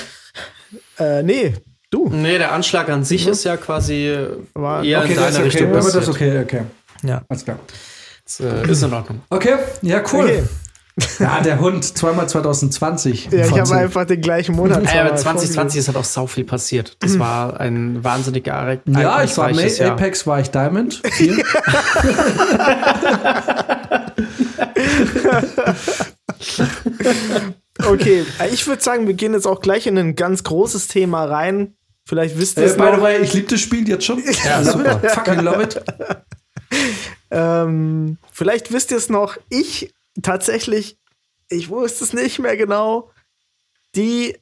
Äh, 0.97 1.23
nee, 1.23 1.53
du. 1.91 2.09
Nee, 2.09 2.37
der 2.37 2.51
Anschlag 2.51 2.89
an 2.89 3.03
sich 3.03 3.27
ist 3.27 3.43
ja 3.45 3.57
quasi 3.57 4.13
War- 4.53 4.83
eher 4.83 4.99
Okay, 5.01 5.11
in 5.11 5.15
das 5.15 5.33
deine 5.35 5.47
ist 5.47 5.55
okay. 5.55 5.63
Richtung 5.63 5.67
Aber 5.67 5.75
das 5.77 5.85
passiert. 5.85 6.03
ist 6.03 6.09
okay, 6.09 6.39
okay. 6.43 6.61
Ja. 7.03 7.21
Alles 7.29 7.43
klar. 7.45 7.59
Das, 8.25 8.39
äh, 8.41 8.69
ist 8.71 8.83
in 8.83 8.93
Ordnung. 8.93 9.21
Okay, 9.29 9.55
ja, 9.81 10.03
cool. 10.13 10.23
Okay. 10.25 10.43
Ja, 11.19 11.41
der 11.41 11.59
Hund, 11.59 11.83
zweimal 11.97 12.27
2020. 12.29 13.29
Ja, 13.31 13.45
ich 13.45 13.51
habe 13.59 13.75
einfach 13.75 14.05
den 14.05 14.21
gleichen 14.21 14.55
Monat. 14.55 14.83
Ja, 14.83 15.01
aber 15.01 15.15
zweimal 15.15 15.41
2020 15.41 15.79
ist 15.79 15.87
halt 15.87 15.97
auch 15.97 16.03
sau 16.03 16.27
viel 16.27 16.43
passiert. 16.45 16.95
Das 16.99 17.17
war 17.19 17.59
ein 17.59 18.03
wahnsinnig 18.03 18.47
ereign- 18.47 18.81
Ja, 18.87 19.23
ich 19.23 19.35
war 19.37 19.51
May 19.53 19.67
Jahr. 19.67 19.91
Apex, 19.91 20.25
war 20.27 20.39
ich 20.39 20.49
Diamond. 20.51 21.01
Okay, 27.85 28.25
ich 28.51 28.67
würde 28.67 28.81
sagen, 28.81 29.07
wir 29.07 29.13
gehen 29.13 29.33
jetzt 29.33 29.47
auch 29.47 29.61
gleich 29.61 29.87
in 29.87 29.97
ein 29.97 30.15
ganz 30.15 30.43
großes 30.43 30.87
Thema 30.87 31.23
rein. 31.25 31.75
Vielleicht 32.05 32.37
wisst 32.37 32.57
ihr 32.57 32.63
äh, 32.63 32.67
es 32.67 32.75
by 32.77 32.83
the 32.85 32.91
noch. 32.97 33.01
way, 33.03 33.17
ich 33.21 33.33
liebe 33.33 33.47
das 33.47 33.61
Spiel 33.61 33.87
jetzt 33.87 34.03
schon. 34.05 34.21
Ja, 34.45 34.63
super. 34.63 34.99
Fucking 35.09 35.39
love 35.39 35.63
it. 35.63 35.81
Ähm, 37.31 38.17
vielleicht 38.31 38.71
wisst 38.73 38.89
ihr 38.89 38.97
es 38.97 39.07
noch. 39.09 39.37
Ich 39.49 39.93
tatsächlich, 40.23 40.97
ich 41.49 41.69
wusste 41.69 42.03
es 42.03 42.13
nicht 42.13 42.39
mehr 42.39 42.57
genau. 42.57 43.11
Die, 43.95 44.37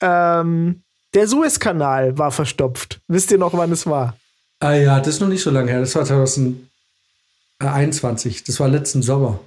ähm, 0.00 0.82
der 1.14 1.28
Suezkanal 1.28 2.18
war 2.18 2.30
verstopft. 2.32 3.00
Wisst 3.08 3.30
ihr 3.30 3.38
noch, 3.38 3.52
wann 3.54 3.72
es 3.72 3.86
war? 3.86 4.16
Ah 4.60 4.74
ja, 4.74 4.98
das 5.00 5.14
ist 5.14 5.20
noch 5.20 5.28
nicht 5.28 5.42
so 5.42 5.50
lange 5.50 5.70
her. 5.70 5.80
Das 5.80 5.94
war 5.94 6.04
2021. 6.04 8.44
Das 8.44 8.60
war 8.60 8.68
letzten 8.68 9.02
Sommer. 9.02 9.40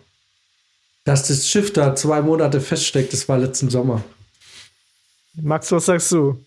Dass 1.05 1.27
das 1.27 1.47
Schiff 1.47 1.73
da 1.73 1.95
zwei 1.95 2.21
Monate 2.21 2.61
feststeckt, 2.61 3.13
das 3.13 3.27
war 3.27 3.37
letzten 3.37 3.69
Sommer. 3.69 4.03
Max, 5.35 5.71
was 5.71 5.85
sagst 5.85 6.11
du? 6.11 6.43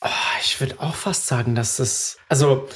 Ah, 0.00 0.08
Ich 0.42 0.58
würde 0.60 0.80
auch 0.80 0.94
fast 0.94 1.26
sagen, 1.26 1.54
dass 1.54 1.76
das. 1.76 2.16
Also, 2.28 2.68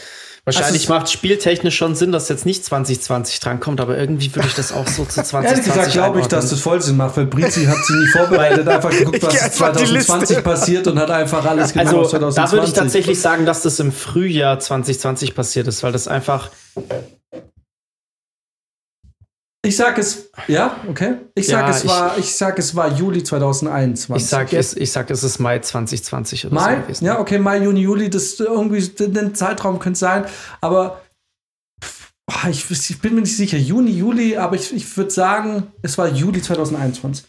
wahrscheinlich 0.45 0.83
Also 0.89 0.95
macht 0.95 1.11
spieltechnisch 1.11 1.77
schon 1.77 1.95
Sinn, 1.95 2.13
dass 2.13 2.29
jetzt 2.29 2.45
nicht 2.47 2.65
2020 2.65 3.41
drankommt, 3.41 3.81
aber 3.81 3.97
irgendwie 3.99 4.35
würde 4.35 4.49
ich 4.49 4.55
das 4.55 4.73
auch 4.73 4.87
so 4.87 5.05
zu 5.05 5.23
2020 5.23 5.51
Ehrlich 5.51 5.65
gesagt 5.65 5.93
glaube 5.93 6.21
ich, 6.21 6.27
dass 6.27 6.51
das 6.51 6.61
voll 6.61 6.81
Sinn 6.83 6.97
macht, 6.97 7.17
weil 7.17 7.27
Brizi 7.27 7.65
hat 7.65 7.85
sie 7.85 7.95
nie 7.95 8.07
vorbereitet, 8.09 8.69
einfach 8.69 8.91
geguckt, 8.97 9.23
was 9.23 9.35
Ich 9.35 9.41
geh 9.41 9.45
einfach 9.45 9.73
die 9.73 9.85
2020 9.85 10.29
Liste. 10.29 10.43
passiert 10.43 10.87
und 10.87 10.99
hat 10.99 11.11
einfach 11.11 11.45
alles 11.45 11.73
gemacht, 11.73 11.87
Also, 11.87 12.01
was 12.03 12.11
2020. 12.11 12.45
da 12.45 12.53
würde 12.53 12.67
ich 12.67 12.73
tatsächlich 12.73 13.21
sagen, 13.21 13.47
dass 13.47 13.63
das 13.63 13.81
im 13.81 13.93
Frühjahr 13.93 14.59
2020 14.59 15.35
passiert 15.35 15.67
ist, 15.69 15.83
weil 15.83 15.93
das 15.93 16.09
einfach. 16.09 16.51
Ich 19.65 19.77
sag 19.77 19.97
es, 19.99 20.31
ja, 20.47 20.79
okay. 20.89 21.17
Ich 21.35 21.47
sag, 21.47 21.63
Ja, 21.67 21.71
es 21.71 21.85
ich- 21.85 21.89
war, 21.91 22.19
ich 22.19 22.35
sag, 22.37 22.59
es 22.59 22.77
war 22.77 22.93
Juli 22.95 23.23
2021. 23.25 24.23
Ich 24.23 24.29
sag, 24.29 24.53
es, 24.53 24.77
ich 24.77 24.93
sag, 24.93 25.11
es 25.11 25.23
ist 25.25 25.39
Mai 25.39 25.59
2020 25.59 26.47
oder 26.47 26.59
so 26.59 26.65
Mai? 26.67 26.75
gewesen. 26.77 27.05
Ja, 27.07 27.19
okay, 27.19 27.39
Mai, 27.39 27.59
Juni, 27.63 27.81
Juli, 27.81 28.11
das 28.11 28.39
irgendwie 28.39 28.87
den 28.87 29.35
Zeitraum 29.35 29.79
könnte 29.79 29.99
sein, 29.99 30.27
aber 30.61 31.01
pff, 31.83 32.13
ah, 32.27 32.49
ich, 32.51 32.71
ich 32.71 33.01
bin 33.01 33.15
mir 33.15 33.23
nicht 33.23 33.37
sicher. 33.37 33.57
Juni, 33.57 33.93
Juli, 33.93 34.37
aber 34.37 34.55
ich, 34.57 34.73
ich 34.75 34.97
würde 34.97 35.11
sagen, 35.11 35.73
es 35.83 35.97
war 35.97 36.09
Juli 36.09 36.43
2021. 36.43 37.25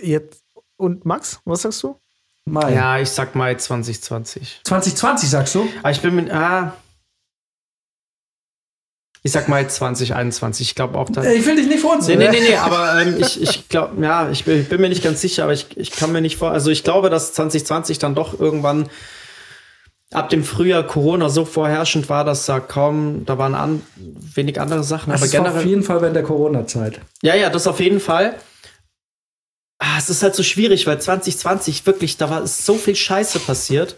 Jetzt, 0.00 0.42
und 0.76 1.04
Max, 1.04 1.40
was 1.44 1.62
sagst 1.62 1.82
du? 1.82 1.98
Mai. 2.46 2.74
Ja, 2.74 2.98
ich 2.98 3.08
sag 3.10 3.34
Mai 3.34 3.54
2020. 3.54 4.60
2020 4.64 5.30
sagst 5.30 5.54
du? 5.54 5.66
Aber 5.80 5.90
ich 5.90 6.00
bin 6.00 6.14
mit. 6.14 6.30
Ah, 6.30 6.76
ich 9.26 9.32
sag 9.32 9.48
Mai 9.48 9.64
2021. 9.64 10.68
Ich 10.68 10.74
glaube 10.74 10.98
auch 10.98 11.08
da. 11.08 11.22
Äh, 11.24 11.34
Ich 11.34 11.46
will 11.46 11.56
dich 11.56 11.66
nicht 11.66 11.82
uns. 11.82 12.06
Nee, 12.06 12.16
nee, 12.16 12.28
nee, 12.30 12.40
nee, 12.40 12.56
aber 12.56 13.00
ähm, 13.00 13.16
ich, 13.18 13.40
ich 13.40 13.68
glaube, 13.70 14.00
ja, 14.02 14.28
ich 14.30 14.44
bin, 14.44 14.60
ich 14.60 14.68
bin 14.68 14.80
mir 14.82 14.90
nicht 14.90 15.02
ganz 15.02 15.22
sicher, 15.22 15.44
aber 15.44 15.54
ich, 15.54 15.76
ich 15.76 15.90
kann 15.90 16.12
mir 16.12 16.20
nicht 16.20 16.36
vor. 16.36 16.50
Also 16.50 16.70
ich 16.70 16.84
glaube, 16.84 17.08
dass 17.08 17.32
2020 17.32 17.98
dann 17.98 18.14
doch 18.14 18.38
irgendwann 18.38 18.88
ab 20.12 20.28
dem 20.28 20.44
Frühjahr 20.44 20.82
Corona 20.86 21.30
so 21.30 21.46
vorherrschend 21.46 22.10
war, 22.10 22.24
dass 22.24 22.44
da 22.44 22.60
kaum, 22.60 23.24
da 23.24 23.38
waren 23.38 23.54
an, 23.54 23.80
wenig 23.96 24.60
andere 24.60 24.84
Sachen. 24.84 25.10
Das 25.10 25.22
aber 25.22 25.32
war 25.32 25.40
auf 25.40 25.46
generell. 25.48 25.68
jeden 25.68 25.82
Fall 25.82 26.02
während 26.02 26.16
der 26.16 26.22
Corona-Zeit. 26.22 27.00
Ja, 27.22 27.34
ja, 27.34 27.48
das 27.48 27.66
auf 27.66 27.80
jeden 27.80 28.00
Fall. 28.00 28.34
Ah, 29.78 29.96
es 29.98 30.10
ist 30.10 30.22
halt 30.22 30.34
so 30.34 30.42
schwierig, 30.42 30.86
weil 30.86 31.00
2020 31.00 31.86
wirklich, 31.86 32.18
da 32.18 32.28
war 32.28 32.42
ist 32.42 32.64
so 32.66 32.74
viel 32.74 32.94
Scheiße 32.94 33.38
passiert. 33.40 33.96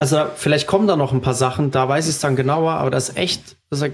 Also 0.00 0.26
vielleicht 0.34 0.66
kommen 0.66 0.86
da 0.88 0.96
noch 0.96 1.12
ein 1.12 1.22
paar 1.22 1.34
Sachen, 1.34 1.70
da 1.70 1.88
weiß 1.88 2.06
ich 2.08 2.16
es 2.16 2.20
dann 2.20 2.36
genauer, 2.36 2.72
aber 2.72 2.90
das 2.90 3.08
ist 3.10 3.16
echt, 3.16 3.56
das 3.70 3.80
ist, 3.80 3.92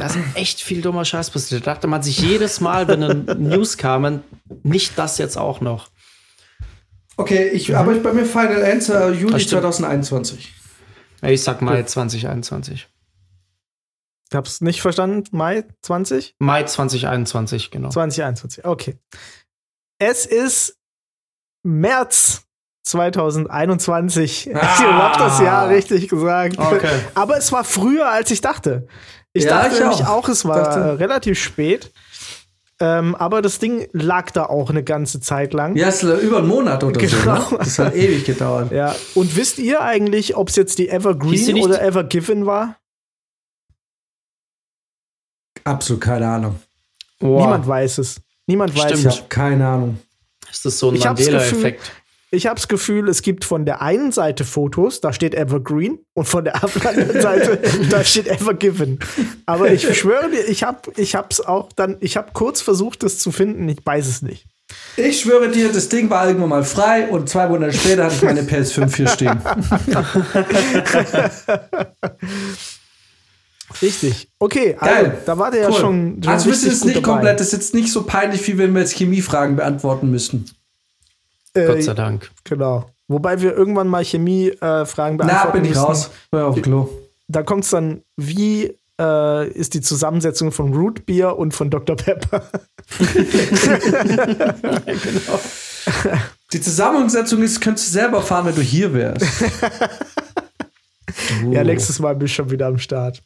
da 0.00 0.06
ist 0.06 0.18
echt 0.34 0.62
viel 0.62 0.80
dummer 0.80 1.04
Scheiß 1.04 1.30
passiert. 1.30 1.66
Da 1.66 1.74
dachte 1.74 1.86
man 1.86 2.02
sich 2.02 2.18
jedes 2.20 2.60
Mal, 2.60 2.88
wenn 2.88 3.24
News 3.38 3.76
kamen, 3.76 4.24
nicht 4.62 4.98
das 4.98 5.18
jetzt 5.18 5.36
auch 5.36 5.60
noch. 5.60 5.90
Okay, 7.18 7.48
ich, 7.48 7.76
aber 7.76 7.92
ich, 7.92 8.02
bei 8.02 8.14
mir 8.14 8.24
Final 8.24 8.64
Answer 8.64 9.10
Juli 9.12 9.32
Das 9.34 9.42
stimmt. 9.42 9.62
2021. 9.62 10.54
Ich 11.22 11.42
sag 11.42 11.60
Mai 11.60 11.82
2021. 11.82 12.88
Ich 14.30 14.36
hab's 14.36 14.62
nicht 14.62 14.80
verstanden. 14.80 15.24
Mai 15.32 15.64
20? 15.82 16.36
Mai 16.38 16.62
2021, 16.62 17.70
genau. 17.70 17.90
2021, 17.90 18.64
okay. 18.64 18.96
Es 19.98 20.24
ist 20.24 20.78
März 21.62 22.46
2021. 22.84 24.50
Ah. 24.54 24.76
Ich 24.78 24.84
hab 24.84 25.18
das 25.18 25.40
Jahr 25.40 25.68
richtig 25.68 26.08
gesagt. 26.08 26.58
Okay. 26.58 27.00
Aber 27.14 27.36
es 27.36 27.52
war 27.52 27.64
früher, 27.64 28.08
als 28.08 28.30
ich 28.30 28.40
dachte. 28.40 28.86
Ich 29.32 29.44
Ja, 29.44 29.50
dachte 29.62 29.74
ich 29.74 29.80
nämlich 29.80 30.00
auch. 30.02 30.08
auch, 30.24 30.28
es 30.28 30.44
war 30.44 30.62
Dachte- 30.64 30.98
relativ 30.98 31.38
spät. 31.40 31.92
Ähm, 32.82 33.14
aber 33.14 33.42
das 33.42 33.58
Ding 33.58 33.86
lag 33.92 34.30
da 34.30 34.46
auch 34.46 34.70
eine 34.70 34.82
ganze 34.82 35.20
Zeit 35.20 35.52
lang. 35.52 35.76
Ja, 35.76 35.88
es 35.88 36.02
ist 36.02 36.22
über 36.22 36.38
einen 36.38 36.48
Monat 36.48 36.82
oder 36.82 36.98
so. 36.98 37.16
Genau. 37.16 37.34
Ne? 37.50 37.58
Das 37.58 37.78
hat 37.78 37.94
ewig 37.94 38.24
gedauert. 38.24 38.72
Ja. 38.72 38.96
Und 39.14 39.36
wisst 39.36 39.58
ihr 39.58 39.82
eigentlich, 39.82 40.34
ob 40.36 40.48
es 40.48 40.56
jetzt 40.56 40.78
die 40.78 40.88
Evergreen 40.88 41.62
oder 41.62 41.82
Evergiven 41.82 42.46
war? 42.46 42.76
Absolut 45.64 46.00
keine 46.00 46.26
Ahnung. 46.26 46.58
Niemand 47.20 47.66
weiß 47.68 47.98
es. 47.98 48.20
Niemand 48.46 48.74
weiß 48.74 48.84
Stimmt. 48.84 49.00
Ich 49.00 49.06
es. 49.06 49.16
habe 49.18 49.28
keine 49.28 49.66
Ahnung. 49.68 50.00
Ist 50.50 50.64
das 50.64 50.78
so 50.78 50.88
ein 50.88 50.94
Ich 50.96 51.04
Mandela-Effekt? 51.04 51.92
Ich 52.32 52.46
habe 52.46 52.54
das 52.54 52.68
Gefühl, 52.68 53.08
es 53.08 53.22
gibt 53.22 53.44
von 53.44 53.64
der 53.64 53.82
einen 53.82 54.12
Seite 54.12 54.44
Fotos, 54.44 55.00
da 55.00 55.12
steht 55.12 55.34
Evergreen, 55.34 55.98
und 56.14 56.26
von 56.26 56.44
der 56.44 56.62
anderen 56.62 57.20
Seite, 57.20 57.58
da 57.90 58.04
steht 58.04 58.28
Evergiven. 58.28 59.00
Aber 59.46 59.72
ich 59.72 59.98
schwöre 59.98 60.30
dir, 60.30 60.48
ich 60.48 60.62
habe 60.62 60.92
ich 60.96 61.16
hab's 61.16 61.40
auch 61.40 61.70
dann, 61.74 61.96
ich 61.98 62.16
habe 62.16 62.28
kurz 62.32 62.60
versucht, 62.60 63.02
das 63.02 63.18
zu 63.18 63.32
finden, 63.32 63.68
ich 63.68 63.78
weiß 63.84 64.06
es 64.06 64.22
nicht. 64.22 64.46
Ich 64.96 65.22
schwöre 65.22 65.48
dir, 65.48 65.72
das 65.72 65.88
Ding 65.88 66.08
war 66.10 66.28
irgendwann 66.28 66.50
mal 66.50 66.62
frei 66.62 67.08
und 67.08 67.28
zwei 67.28 67.48
Monate 67.48 67.72
später 67.72 68.04
hatte 68.04 68.14
ich 68.14 68.22
meine 68.22 68.42
PS5 68.42 68.94
hier 68.94 69.08
stehen. 69.08 69.40
Richtig. 73.82 74.28
Okay, 74.38 74.76
Geil. 74.80 75.06
also, 75.06 75.10
da 75.26 75.38
war 75.38 75.50
der 75.50 75.62
ja 75.62 75.68
Cool. 75.70 75.74
schon, 75.74 76.20
schon 76.22 76.32
also 76.32 76.50
jetzt 76.50 76.80
gut 76.82 76.94
nicht 76.94 77.02
komplett, 77.02 77.40
das 77.40 77.48
ist 77.48 77.52
jetzt 77.52 77.74
nicht 77.74 77.90
so 77.92 78.04
peinlich, 78.04 78.46
wie 78.46 78.56
wenn 78.58 78.72
wir 78.72 78.80
jetzt 78.80 78.94
Chemiefragen 78.94 79.56
beantworten 79.56 80.08
müssten. 80.10 80.44
Äh, 81.54 81.66
Gott 81.66 81.82
sei 81.82 81.94
Dank. 81.94 82.30
Genau. 82.44 82.90
Wobei 83.08 83.40
wir 83.40 83.56
irgendwann 83.56 83.88
mal 83.88 84.04
Chemie-Fragen 84.04 85.16
Na, 85.16 85.24
beantworten 85.26 85.52
bin 85.52 85.64
ich 85.64 85.70
müssen. 85.70 85.82
raus. 85.84 86.10
War 86.30 86.46
auf 86.46 86.54
dem 86.54 86.62
Klo. 86.62 86.88
Da 87.28 87.42
kommt 87.42 87.64
es 87.64 87.70
dann, 87.70 88.02
wie 88.16 88.76
äh, 89.00 89.48
ist 89.50 89.74
die 89.74 89.80
Zusammensetzung 89.80 90.52
von 90.52 90.72
Root 90.74 91.06
Beer 91.06 91.38
und 91.38 91.52
von 91.54 91.70
Dr. 91.70 91.96
Pepper? 91.96 92.42
Die 96.52 96.60
Zusammensetzung 96.60 97.42
ist, 97.42 97.60
könntest 97.60 97.88
du 97.88 97.92
selber 97.92 98.22
fahren, 98.22 98.46
wenn 98.46 98.54
du 98.54 98.62
hier 98.62 98.92
wärst. 98.92 99.24
Ja, 101.50 101.64
nächstes 101.64 101.98
Mal 102.00 102.14
bin 102.16 102.26
ich 102.26 102.34
schon 102.34 102.50
wieder 102.50 102.66
am 102.66 102.78
Start. 102.78 103.22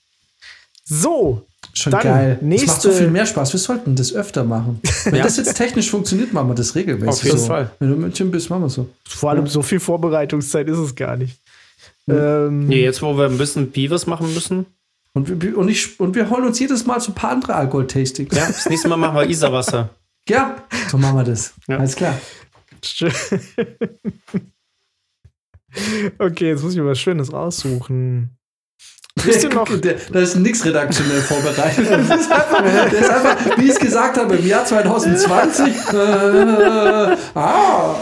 So, 0.85 1.47
Schon 1.77 1.91
Dann 1.91 2.03
geil. 2.03 2.39
nächste- 2.41 2.67
Das 2.67 2.75
macht 2.77 2.83
so 2.83 2.93
viel 2.93 3.11
mehr 3.11 3.27
Spaß. 3.27 3.53
Wir 3.53 3.59
sollten 3.61 3.97
das 3.97 4.13
öfter 4.15 4.45
machen. 4.45 4.81
Wenn 5.05 5.17
Ja. 5.17 5.25
das 5.25 5.37
jetzt 5.37 5.55
technisch 5.55 5.91
funktioniert, 5.91 6.33
machen 6.33 6.49
wir 6.49 6.55
das 6.55 6.75
regelmäßig. 6.77 7.09
Auf 7.09 7.25
jeden 7.25 7.39
so. 7.39 7.47
Fall. 7.47 7.71
Wenn 7.81 7.89
du 7.89 7.95
in 7.95 8.01
München 8.01 8.31
bist, 8.31 8.49
machen 8.49 8.63
wir 8.63 8.69
so. 8.71 8.89
vor 9.07 9.31
allem 9.31 9.47
so 9.49 9.61
viel 9.63 9.81
Vorbereitungszeit 9.81 10.69
ist 10.69 10.79
es 10.79 10.95
gar 10.95 11.17
nicht. 11.17 11.37
Ähm, 12.09 12.67
Nee, 12.69 12.83
jetzt, 12.85 13.03
wo 13.03 13.17
wir 13.19 13.31
wie 13.39 13.91
wir 13.91 13.93
es 13.93 14.07
machen 14.07 14.33
müssen. 14.33 14.67
Und 15.15 15.43
wir, 15.43 15.57
und, 15.59 15.69
ich, 15.69 15.99
und 16.01 16.15
wir 16.15 16.29
holen 16.31 16.45
uns 16.45 16.59
jedes 16.59 16.87
Mal 16.87 17.01
so 17.01 17.13
ein 17.13 17.15
paar 17.15 17.31
andere 17.31 17.55
Alkohol-Tastings. 17.55 18.35
Ja, 18.37 18.47
das 18.47 18.69
nächste 18.69 18.89
Mal 18.89 18.97
machen 18.97 19.17
wir 19.17 19.29
Isarwasser. 19.29 19.91
Ja, 20.27 20.57
so 20.91 20.97
machen 20.97 21.17
wir 21.19 21.25
das. 21.25 21.53
Ja. 21.69 21.77
Alles 21.77 21.97
klar. 21.97 22.19
okay, 26.19 26.49
jetzt 26.49 26.63
muss 26.63 26.73
ich 26.73 26.79
mir 26.79 26.87
was 26.87 26.99
Schönes 26.99 27.31
raussuchen. 27.31 28.31
Wisst 29.23 29.45
ihr 29.45 29.51
noch? 29.51 29.69
Der, 29.81 29.97
da 30.13 30.21
ist 30.21 30.37
nichts 30.37 30.65
redaktionell 30.65 31.21
vorbereitet. 31.21 31.89
Das 32.09 32.21
ist 32.21 32.33
einfach, 32.33 32.63
der 32.63 32.93
ist 32.93 33.11
einfach, 33.11 33.59
wie 33.59 33.65
ich 33.65 33.71
es 33.71 33.79
gesagt 33.79 34.19
habe, 34.19 34.37
im 34.37 34.47
Jahr 34.47 34.65
2020. 34.65 35.67
Äh, 35.93 37.17
ah. 37.35 37.95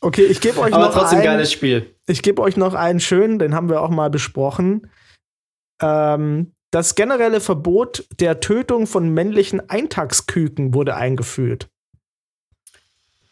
Okay, 0.00 0.24
ich 0.24 0.40
gebe 0.40 0.60
euch 0.60 0.72
Aber 0.72 0.86
noch 0.86 0.92
trotzdem 0.92 1.18
einen, 1.18 1.26
geiles 1.26 1.52
Spiel. 1.52 1.94
Ich 2.06 2.22
gebe 2.22 2.42
euch 2.42 2.56
noch 2.56 2.74
einen 2.74 3.00
schönen, 3.00 3.38
den 3.38 3.54
haben 3.54 3.68
wir 3.68 3.80
auch 3.82 3.90
mal 3.90 4.10
besprochen. 4.10 4.90
Ähm, 5.82 6.52
das 6.70 6.94
generelle 6.94 7.40
Verbot 7.40 8.06
der 8.20 8.40
Tötung 8.40 8.86
von 8.86 9.08
männlichen 9.08 9.68
Eintagsküken 9.68 10.74
wurde 10.74 10.96
eingeführt. 10.96 11.68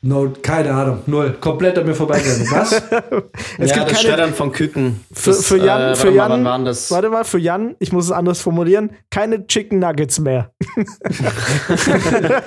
No, 0.05 0.33
keine 0.43 0.73
Ahnung. 0.74 0.99
Null. 1.07 1.37
Komplett 1.41 1.79
an 1.79 1.87
mir 1.87 1.95
vorbeigegangen. 1.95 2.51
Was? 2.51 2.73
Es 3.59 3.70
ja, 3.70 3.77
gibt 3.77 3.77
das 3.77 3.77
keine, 3.77 3.97
Schreddern 3.99 4.35
von 4.35 4.51
Küken. 4.51 5.05
Für- 5.12 5.35
für 5.35 5.59
Jan- 5.59 5.93
äh, 5.93 5.95
für 5.95 6.16
warte 6.16 6.39
mal, 6.39 6.51
Jan- 6.51 6.65
das? 6.65 6.91
warte 6.91 7.09
mal, 7.11 7.23
für 7.24 7.39
Jan, 7.39 7.77
ich 7.79 7.93
muss 7.93 8.07
es 8.07 8.11
anders 8.11 8.41
formulieren, 8.41 8.91
keine 9.11 9.47
Chicken 9.47 9.79
Nuggets 9.79 10.19
mehr. 10.19 10.51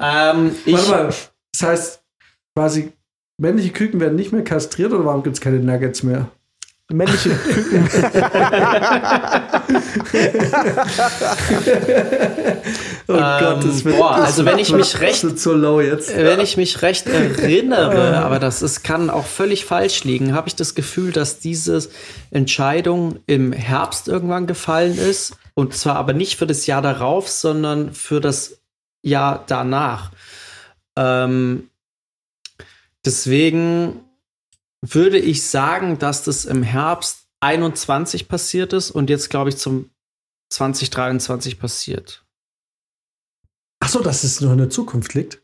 Ähm, 0.00 0.52
ich, 0.64 0.74
Warte 0.74 0.90
mal. 0.90 1.06
Das 1.52 1.62
heißt, 1.68 2.02
quasi, 2.56 2.92
männliche 3.38 3.70
Küken 3.72 4.00
werden 4.00 4.16
nicht 4.16 4.32
mehr 4.32 4.44
kastriert 4.44 4.92
oder 4.92 5.04
warum 5.04 5.22
gibt 5.22 5.36
es 5.36 5.40
keine 5.40 5.58
Nuggets 5.58 6.02
mehr? 6.02 6.28
Männliche 6.92 7.30
Küken. 7.30 7.88
Oh 13.08 13.14
Ähm, 13.14 13.82
boah, 13.84 14.12
also 14.16 14.44
wenn 14.44 14.58
ich 14.58 14.72
mich 14.72 15.00
recht- 15.00 15.24
Das 15.24 15.30
wird 15.30 15.38
so 15.40 15.52
low 15.52 15.80
jetzt. 15.80 16.14
Wenn 16.16 16.40
ich 16.40 16.56
mich 16.56 16.82
recht 16.82 17.06
erinnere, 17.08 18.18
aber 18.22 18.38
das 18.38 18.62
ist, 18.62 18.82
kann 18.84 19.10
auch 19.10 19.26
völlig 19.26 19.64
falsch 19.64 20.04
liegen, 20.04 20.34
habe 20.34 20.48
ich 20.48 20.54
das 20.56 20.74
Gefühl, 20.74 21.12
dass 21.12 21.38
diese 21.40 21.88
Entscheidung 22.30 23.18
im 23.26 23.52
Herbst 23.52 24.08
irgendwann 24.08 24.46
gefallen 24.46 24.96
ist. 24.96 25.36
Und 25.54 25.74
zwar 25.74 25.96
aber 25.96 26.12
nicht 26.12 26.38
für 26.38 26.46
das 26.46 26.66
Jahr 26.66 26.80
darauf, 26.82 27.28
sondern 27.28 27.92
für 27.92 28.20
das 28.20 28.58
Jahr 29.02 29.44
danach. 29.46 30.10
Ähm, 30.96 31.68
deswegen 33.04 34.00
würde 34.82 35.18
ich 35.18 35.44
sagen, 35.44 35.98
dass 35.98 36.24
das 36.24 36.44
im 36.44 36.62
Herbst 36.62 37.26
21 37.40 38.28
passiert 38.28 38.72
ist 38.72 38.90
und 38.90 39.08
jetzt, 39.08 39.30
glaube 39.30 39.50
ich, 39.50 39.56
zum 39.56 39.90
2023 40.50 41.58
passiert. 41.58 42.24
Achso, 43.80 44.00
dass 44.00 44.22
es 44.22 44.40
nur 44.40 44.52
in 44.52 44.58
der 44.58 44.70
Zukunft 44.70 45.14
liegt. 45.14 45.40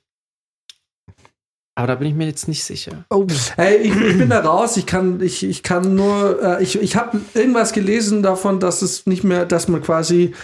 Aber 1.75 1.87
da 1.87 1.95
bin 1.95 2.09
ich 2.09 2.15
mir 2.15 2.27
jetzt 2.27 2.49
nicht 2.49 2.65
sicher. 2.65 3.05
Oh, 3.09 3.25
Hey, 3.55 3.77
ich, 3.79 3.95
ich 3.95 4.19
bin 4.19 4.31
da 4.31 4.41
raus. 4.41 4.77
Ich 4.77 4.87
kann, 4.87 5.21
ich, 5.21 5.45
ich 5.45 5.63
kann 5.63 5.95
nur, 5.95 6.43
äh, 6.43 6.63
ich, 6.63 6.81
ich 6.81 6.97
habe 6.97 7.21
irgendwas 7.35 7.73
gelesen 7.73 8.23
davon, 8.23 8.59
dass 8.59 8.83
es 8.83 9.07
nicht 9.07 9.23
mehr, 9.23 9.47
dass 9.47 9.69
man 9.69 9.81
quasi, 9.81 10.35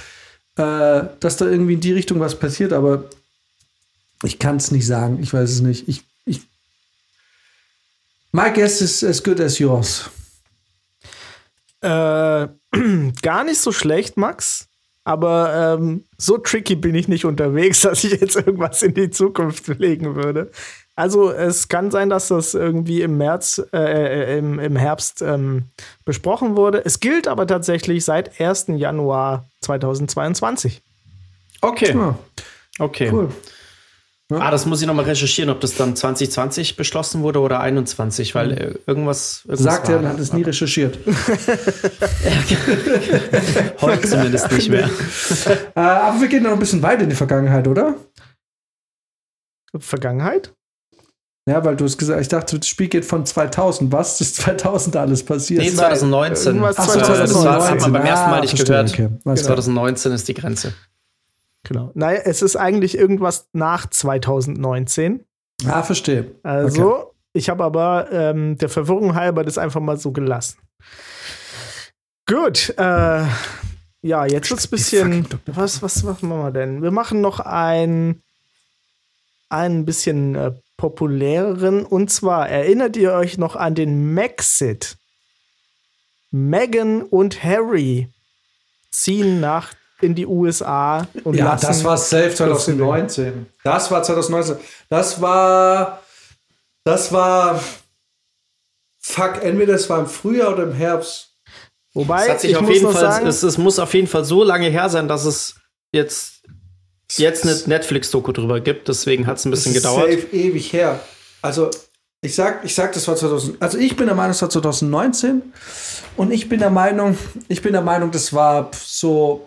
äh, 0.56 1.02
dass 1.18 1.36
da 1.36 1.46
irgendwie 1.46 1.74
in 1.74 1.80
die 1.80 1.92
Richtung 1.92 2.20
was 2.20 2.38
passiert, 2.38 2.72
aber 2.72 3.10
ich 4.22 4.38
kann 4.38 4.56
es 4.56 4.70
nicht 4.70 4.86
sagen. 4.86 5.20
Ich 5.20 5.32
weiß 5.34 5.50
es 5.50 5.60
nicht. 5.60 5.88
Ich, 5.88 5.98
ich, 5.98 6.04
my 8.34 8.50
guess 8.52 8.80
is 8.80 9.02
as 9.04 9.22
good 9.22 9.40
as 9.40 9.58
yours. 9.58 10.10
Äh, 11.80 12.48
gar 13.22 13.44
nicht 13.44 13.60
so 13.60 13.70
schlecht, 13.72 14.16
Max. 14.16 14.68
Aber 15.06 15.76
ähm, 15.78 16.04
so 16.16 16.38
tricky 16.38 16.76
bin 16.76 16.94
ich 16.94 17.08
nicht 17.08 17.26
unterwegs, 17.26 17.80
dass 17.82 18.02
ich 18.04 18.20
jetzt 18.20 18.36
irgendwas 18.36 18.82
in 18.82 18.94
die 18.94 19.10
Zukunft 19.10 19.68
legen 19.78 20.16
würde. 20.16 20.50
Also 20.96 21.30
es 21.30 21.68
kann 21.68 21.90
sein, 21.90 22.08
dass 22.08 22.28
das 22.28 22.54
irgendwie 22.54 23.02
im 23.02 23.18
März, 23.18 23.60
äh, 23.72 23.78
äh, 23.78 24.38
im, 24.38 24.58
im 24.58 24.76
Herbst 24.76 25.22
ähm, 25.22 25.64
besprochen 26.04 26.56
wurde. 26.56 26.84
Es 26.84 27.00
gilt 27.00 27.28
aber 27.28 27.46
tatsächlich 27.46 28.04
seit 28.04 28.40
1. 28.40 28.66
Januar 28.76 29.46
2022. 29.60 30.82
Okay. 31.60 31.94
Ja, 31.94 32.18
Okay. 32.78 33.10
cool. 33.12 33.28
Ah, 34.40 34.50
das 34.50 34.66
muss 34.66 34.80
ich 34.80 34.86
noch 34.86 34.94
mal 34.94 35.04
recherchieren, 35.04 35.50
ob 35.50 35.60
das 35.60 35.74
dann 35.74 35.96
2020 35.96 36.76
beschlossen 36.76 37.22
wurde 37.22 37.40
oder 37.40 37.60
21, 37.60 38.34
weil 38.34 38.52
äh, 38.52 38.74
irgendwas, 38.86 39.42
irgendwas 39.44 39.74
Sagt 39.74 39.88
er 39.88 39.98
und 39.98 40.08
hat 40.08 40.18
es 40.18 40.32
nie 40.32 40.42
recherchiert. 40.42 40.98
Heute 43.80 44.08
zumindest 44.08 44.50
nicht 44.52 44.68
mehr. 44.70 44.88
äh, 45.74 45.80
aber 45.80 46.20
wir 46.20 46.28
gehen 46.28 46.42
noch 46.42 46.52
ein 46.52 46.58
bisschen 46.58 46.82
weiter 46.82 47.02
in 47.02 47.10
die 47.10 47.16
Vergangenheit, 47.16 47.68
oder? 47.68 47.94
Vergangenheit? 49.78 50.52
Ja, 51.46 51.62
weil 51.62 51.76
du 51.76 51.84
hast 51.84 51.98
gesagt, 51.98 52.20
ich 52.22 52.28
dachte, 52.28 52.58
das 52.58 52.66
Spiel 52.66 52.88
geht 52.88 53.04
von 53.04 53.26
2000. 53.26 53.92
Was 53.92 54.20
ist 54.20 54.36
2000 54.36 54.96
alles 54.96 55.22
passiert? 55.22 55.62
Nee, 55.62 55.70
2019. 55.72 56.56
Irgendwas 56.56 56.78
Ach, 56.78 56.94
Äh, 56.94 56.98
das 57.00 57.08
war, 57.08 57.16
das 57.18 57.32
2019. 57.32 57.70
hat 57.70 57.80
man 57.80 57.92
beim 57.92 58.06
ersten 58.06 58.30
Mal 58.30 58.40
nicht 58.40 58.56
verstehe, 58.56 58.76
gehört. 58.76 58.90
okay. 58.92 59.08
Alles 59.26 59.40
klar. 59.40 59.56
2019 59.56 60.12
ist 60.12 60.28
die 60.28 60.34
Grenze. 60.34 60.72
Genau. 61.64 61.90
Naja, 61.94 62.20
es 62.24 62.42
ist 62.42 62.56
eigentlich 62.56 62.96
irgendwas 62.96 63.48
nach 63.52 63.88
2019. 63.88 65.24
Ah, 65.66 65.82
verstehe. 65.82 66.34
Also, 66.42 67.14
ich 67.32 67.48
habe 67.48 67.64
aber 67.64 68.08
ähm, 68.12 68.58
der 68.58 68.68
Verwirrung 68.68 69.14
halber 69.14 69.44
das 69.44 69.58
einfach 69.58 69.80
mal 69.80 69.96
so 69.96 70.12
gelassen. 70.12 70.58
Gut, 72.26 72.74
äh, 72.78 73.24
ja, 74.02 74.26
jetzt 74.26 74.50
wird's 74.50 74.66
ein 74.66 74.70
bisschen. 74.70 75.28
Was, 75.46 75.82
was 75.82 76.02
machen 76.02 76.28
wir 76.28 76.50
denn? 76.50 76.82
Wir 76.82 76.90
machen 76.90 77.20
noch 77.20 77.40
ein, 77.40 78.22
ein 79.48 79.84
bisschen 79.84 80.34
äh, 80.34 80.52
populäreren. 80.76 81.84
Und 81.84 82.10
zwar 82.10 82.48
erinnert 82.48 82.96
ihr 82.96 83.12
euch 83.12 83.38
noch 83.38 83.56
an 83.56 83.74
den 83.74 84.12
Maxit? 84.14 84.96
Meghan 86.30 87.02
und 87.02 87.42
Harry 87.42 88.08
ziehen 88.90 89.40
nach 89.40 89.72
in 90.00 90.14
die 90.14 90.26
USA 90.26 91.06
und 91.24 91.34
Ja, 91.36 91.46
lassen. 91.52 91.66
das 91.66 91.84
war 91.84 91.96
safe 91.96 92.34
2019. 92.34 93.46
Das 93.62 93.90
war 93.90 94.02
2019. 94.02 94.56
Das 94.88 95.20
war 95.20 96.00
Das 96.84 97.12
war. 97.12 97.60
Fuck, 99.00 99.42
entweder 99.42 99.74
es 99.74 99.88
war 99.90 100.00
im 100.00 100.06
Frühjahr 100.06 100.52
oder 100.52 100.62
im 100.64 100.72
Herbst. 100.72 101.30
Wobei, 101.92 102.26
Es, 102.26 102.42
ich 102.44 102.56
auf 102.56 102.62
muss 102.62 102.80
Fall, 102.80 102.92
sagen, 102.94 103.26
es, 103.26 103.42
es 103.42 103.58
muss 103.58 103.78
auf 103.78 103.92
jeden 103.94 104.06
Fall 104.08 104.24
so 104.24 104.42
lange 104.42 104.68
her 104.68 104.88
sein, 104.88 105.06
dass 105.08 105.24
es 105.26 105.54
jetzt, 105.92 106.42
jetzt 107.16 107.44
eine 107.44 107.54
Netflix-Doku 107.66 108.32
drüber 108.32 108.60
gibt. 108.60 108.88
Deswegen 108.88 109.26
hat 109.26 109.36
es 109.38 109.44
ein 109.44 109.50
bisschen 109.50 109.74
Das 109.74 109.84
ist 109.84 109.88
gedauert. 109.90 110.10
Safe 110.10 110.26
ewig 110.36 110.72
her. 110.72 111.00
Also, 111.42 111.70
ich 112.22 112.34
sag, 112.34 112.64
ich 112.64 112.74
sag, 112.74 112.92
das 112.94 113.06
war 113.06 113.14
2000. 113.14 113.60
Also, 113.62 113.78
ich 113.78 113.94
bin 113.94 114.06
der 114.06 114.16
Meinung, 114.16 114.32
es 114.32 114.40
war 114.42 114.50
2019. 114.50 115.42
Und 116.16 116.32
ich 116.32 116.48
bin 116.48 116.58
der 116.60 116.70
Meinung, 116.70 117.16
ich 117.48 117.60
bin 117.62 117.72
der 117.72 117.82
Meinung, 117.82 118.10
das 118.10 118.32
war 118.32 118.70
so, 118.74 119.46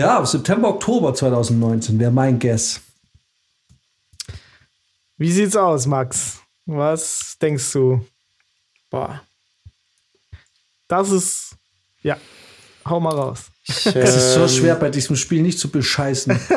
ja, 0.00 0.24
September, 0.24 0.70
Oktober 0.70 1.12
2019 1.14 1.98
wäre 1.98 2.10
mein 2.10 2.38
Guess. 2.38 2.80
wie 5.18 5.30
sieht's 5.30 5.56
aus, 5.56 5.86
Max? 5.86 6.38
Was 6.64 7.36
denkst 7.40 7.70
du? 7.74 8.06
Boah. 8.88 9.20
Das 10.88 11.10
ist. 11.10 11.50
Ja. 12.02 12.16
Hau 12.86 12.98
mal 12.98 13.14
raus. 13.14 13.50
Es 13.66 13.84
ist 13.84 14.32
so 14.34 14.40
Ähm, 14.40 14.48
schwer, 14.48 14.74
bei 14.76 14.88
diesem 14.88 15.16
Spiel 15.16 15.42
nicht 15.42 15.58
zu 15.58 15.70
bescheißen. 15.70 16.40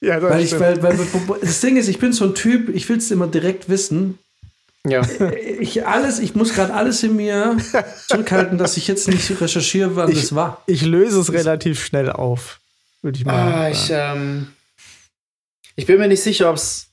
Ja, 0.00 0.20
das 0.20 0.30
weil 0.30 0.44
ich, 0.44 0.58
weil, 0.58 0.82
weil, 0.82 0.96
das 1.42 1.60
Ding 1.60 1.76
ist, 1.76 1.88
ich 1.88 1.98
bin 1.98 2.12
so 2.12 2.24
ein 2.24 2.34
Typ, 2.34 2.68
ich 2.74 2.88
will 2.88 2.98
es 2.98 3.10
immer 3.10 3.26
direkt 3.26 3.68
wissen. 3.68 4.18
Ja. 4.86 5.02
Ich 5.60 5.84
alles, 5.86 6.18
ich 6.20 6.34
muss 6.34 6.54
gerade 6.54 6.72
alles 6.72 7.02
in 7.02 7.16
mir 7.16 7.56
zurückhalten, 8.06 8.58
dass 8.58 8.76
ich 8.76 8.86
jetzt 8.88 9.08
nicht 9.08 9.40
recherchiere, 9.40 9.96
wann 9.96 10.10
Ich- 10.10 10.20
das 10.20 10.34
war. 10.34 10.62
ich 10.66 10.82
löse 10.82 11.20
es 11.20 11.32
relativ 11.32 11.84
schnell 11.84 12.10
auf. 12.10 12.60
Würde 13.02 13.18
ich 13.18 13.24
mal 13.24 13.34
Ah, 13.34 13.52
sagen. 13.60 13.72
ich, 13.72 13.90
ähm, 13.90 14.46
ich 15.76 15.86
bin 15.86 15.98
mir 15.98 16.08
nicht 16.08 16.22
sicher, 16.22 16.48
ob 16.50 16.56
es 16.56 16.86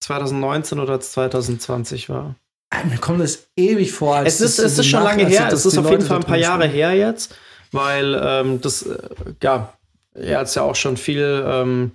2019 0.00 0.78
oder 0.80 1.00
2020 1.00 2.08
war. 2.08 2.36
Ah, 2.70 2.84
Mir 2.84 2.98
kommt 2.98 3.20
das 3.20 3.46
ewig 3.56 3.92
vor. 3.92 4.16
als 4.16 4.34
Es 4.34 4.40
ist, 4.40 4.58
es 4.58 4.78
ist 4.78 4.86
schon 4.86 5.02
lange 5.02 5.26
her. 5.26 5.48
das 5.50 5.60
Es 5.64 5.72
ist 5.72 5.78
auf 5.78 5.88
jeden 5.90 6.04
Fall 6.04 6.18
ein 6.18 6.24
paar 6.24 6.36
Jahre 6.36 6.66
her 6.66 6.92
jetzt, 6.92 7.34
weil 7.72 8.20
ähm, 8.20 8.60
das, 8.60 8.82
äh, 8.82 8.98
ja, 9.42 9.72
er 10.14 10.38
hat 10.40 10.54
ja 10.54 10.62
auch 10.62 10.74
schon 10.76 10.96
viel, 10.96 11.44
ähm, 11.46 11.92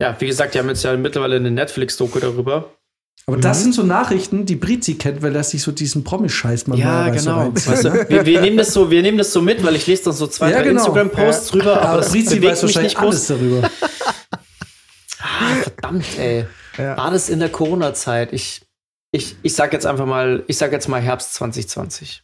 ja, 0.00 0.16
wie 0.18 0.26
gesagt, 0.26 0.54
die 0.54 0.58
haben 0.58 0.68
jetzt 0.68 0.82
ja 0.84 0.96
mittlerweile 0.96 1.36
eine 1.36 1.50
Netflix-Doku 1.50 2.18
darüber. 2.18 2.72
Aber 3.26 3.36
das 3.36 3.62
sind 3.62 3.74
so 3.74 3.82
Nachrichten, 3.82 4.46
die 4.46 4.56
Brizi 4.56 4.94
kennt, 4.94 5.20
weil 5.20 5.36
er 5.36 5.44
sich 5.44 5.62
so 5.62 5.70
diesen 5.70 6.02
Promi-Scheiß 6.02 6.66
mal 6.66 6.78
Ja, 6.78 7.10
genau. 7.10 7.40
reinzieht. 7.40 7.70
Weißt 7.72 7.84
du, 7.84 8.08
wir, 8.08 8.24
wir, 8.24 8.40
nehmen 8.40 8.56
das 8.56 8.72
so, 8.72 8.90
wir 8.90 9.02
nehmen 9.02 9.18
das 9.18 9.32
so 9.34 9.42
mit, 9.42 9.62
weil 9.62 9.76
ich 9.76 9.86
lese 9.86 10.04
dann 10.04 10.14
so 10.14 10.26
zwei, 10.28 10.50
Ja, 10.50 10.56
drei 10.58 10.68
genau. 10.68 10.80
Instagram-Posts 10.80 11.50
Ja. 11.52 11.58
drüber, 11.58 11.82
aber 11.82 11.98
das 11.98 12.10
Brizi 12.10 12.42
weiß 12.42 12.62
wahrscheinlich 12.62 12.94
nicht 12.94 13.02
alles 13.02 13.26
darüber. 13.26 13.70
Ah, 15.20 15.54
verdammt, 15.62 16.04
ey. 16.18 16.46
Ja. 16.76 16.96
War 16.96 17.10
das 17.10 17.28
in 17.28 17.40
der 17.40 17.48
Corona-Zeit? 17.48 18.32
Ich, 18.32 18.62
ich, 19.10 19.36
ich 19.42 19.54
sag 19.54 19.72
jetzt 19.72 19.84
einfach 19.86 20.06
mal, 20.06 20.44
ich 20.46 20.56
sag 20.56 20.70
jetzt 20.72 20.88
mal 20.88 21.00
Herbst 21.00 21.34
2020. 21.34 22.22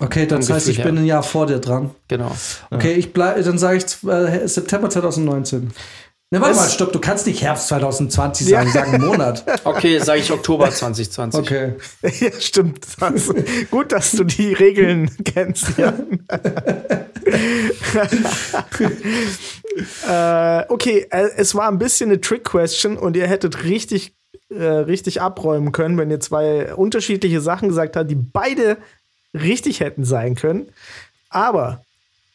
Okay, 0.00 0.26
das 0.26 0.50
heißt, 0.50 0.68
ich 0.68 0.82
bin 0.82 0.98
ein 0.98 1.06
Jahr 1.06 1.22
vor 1.22 1.46
dir 1.46 1.60
dran. 1.60 1.92
Genau. 2.08 2.36
Okay, 2.70 2.92
ich 2.94 3.12
bleib, 3.12 3.42
dann 3.42 3.58
sage 3.58 3.78
ich 3.78 3.84
äh, 4.08 4.46
September 4.48 4.90
2019. 4.90 5.70
Ne, 6.34 6.40
warte 6.40 6.56
mal, 6.56 6.68
stopp, 6.68 6.92
du 6.92 6.98
kannst 6.98 7.28
nicht 7.28 7.42
Herbst 7.42 7.68
2020 7.68 8.48
Ja. 8.48 8.58
sagen, 8.58 8.70
sag 8.72 8.92
einen 8.92 9.06
Monat. 9.06 9.44
Okay, 9.64 10.00
sage 10.00 10.18
ich 10.18 10.32
Oktober 10.32 10.68
2020. 10.68 11.40
Okay. 11.40 11.74
Ja, 12.20 12.32
stimmt. 12.40 12.84
Das, 12.98 13.32
gut, 13.70 13.92
dass 13.92 14.10
du 14.10 14.24
die 14.24 14.52
Regeln 14.52 15.08
kennst, 15.24 15.78
Jan. 15.78 16.26
äh, 20.08 20.64
okay, 20.68 21.06
äh, 21.10 21.28
es 21.36 21.54
war 21.54 21.68
ein 21.68 21.78
bisschen 21.78 22.10
eine 22.10 22.20
Trick-Question 22.20 22.96
und 22.98 23.16
ihr 23.16 23.28
hättet 23.28 23.62
richtig, 23.62 24.12
äh, 24.50 24.60
richtig 24.64 25.20
abräumen 25.22 25.70
können, 25.70 25.98
wenn 25.98 26.10
ihr 26.10 26.18
zwei 26.18 26.74
unterschiedliche 26.74 27.40
Sachen 27.40 27.68
gesagt 27.68 27.94
habt, 27.94 28.10
die 28.10 28.16
beide 28.16 28.78
richtig 29.34 29.78
hätten 29.78 30.04
sein 30.04 30.34
können. 30.34 30.66
Aber 31.28 31.84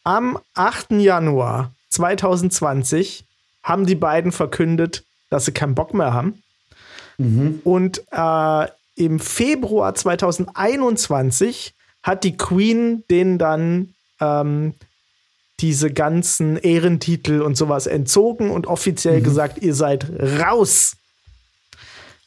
am 0.05 0.39
8. 0.53 0.91
Januar 1.01 1.73
2020 1.89 3.25
haben 3.63 3.85
die 3.85 3.95
beiden 3.95 4.31
verkündet, 4.31 5.03
dass 5.29 5.45
sie 5.45 5.51
keinen 5.51 5.75
Bock 5.75 5.93
mehr 5.93 6.13
haben. 6.13 6.41
Und 7.63 8.01
äh, 8.11 8.67
im 8.95 9.19
Februar 9.19 9.93
2021 9.93 11.73
hat 12.01 12.23
die 12.23 12.37
Queen 12.37 13.03
denen 13.09 13.37
dann 13.37 13.93
ähm, 14.21 14.73
diese 15.59 15.91
ganzen 15.91 16.57
Ehrentitel 16.57 17.41
und 17.41 17.55
sowas 17.55 17.87
entzogen 17.87 18.51
und 18.51 18.67
offiziell 18.67 19.21
gesagt, 19.21 19.61
ihr 19.61 19.75
seid 19.75 20.05
raus. 20.39 20.95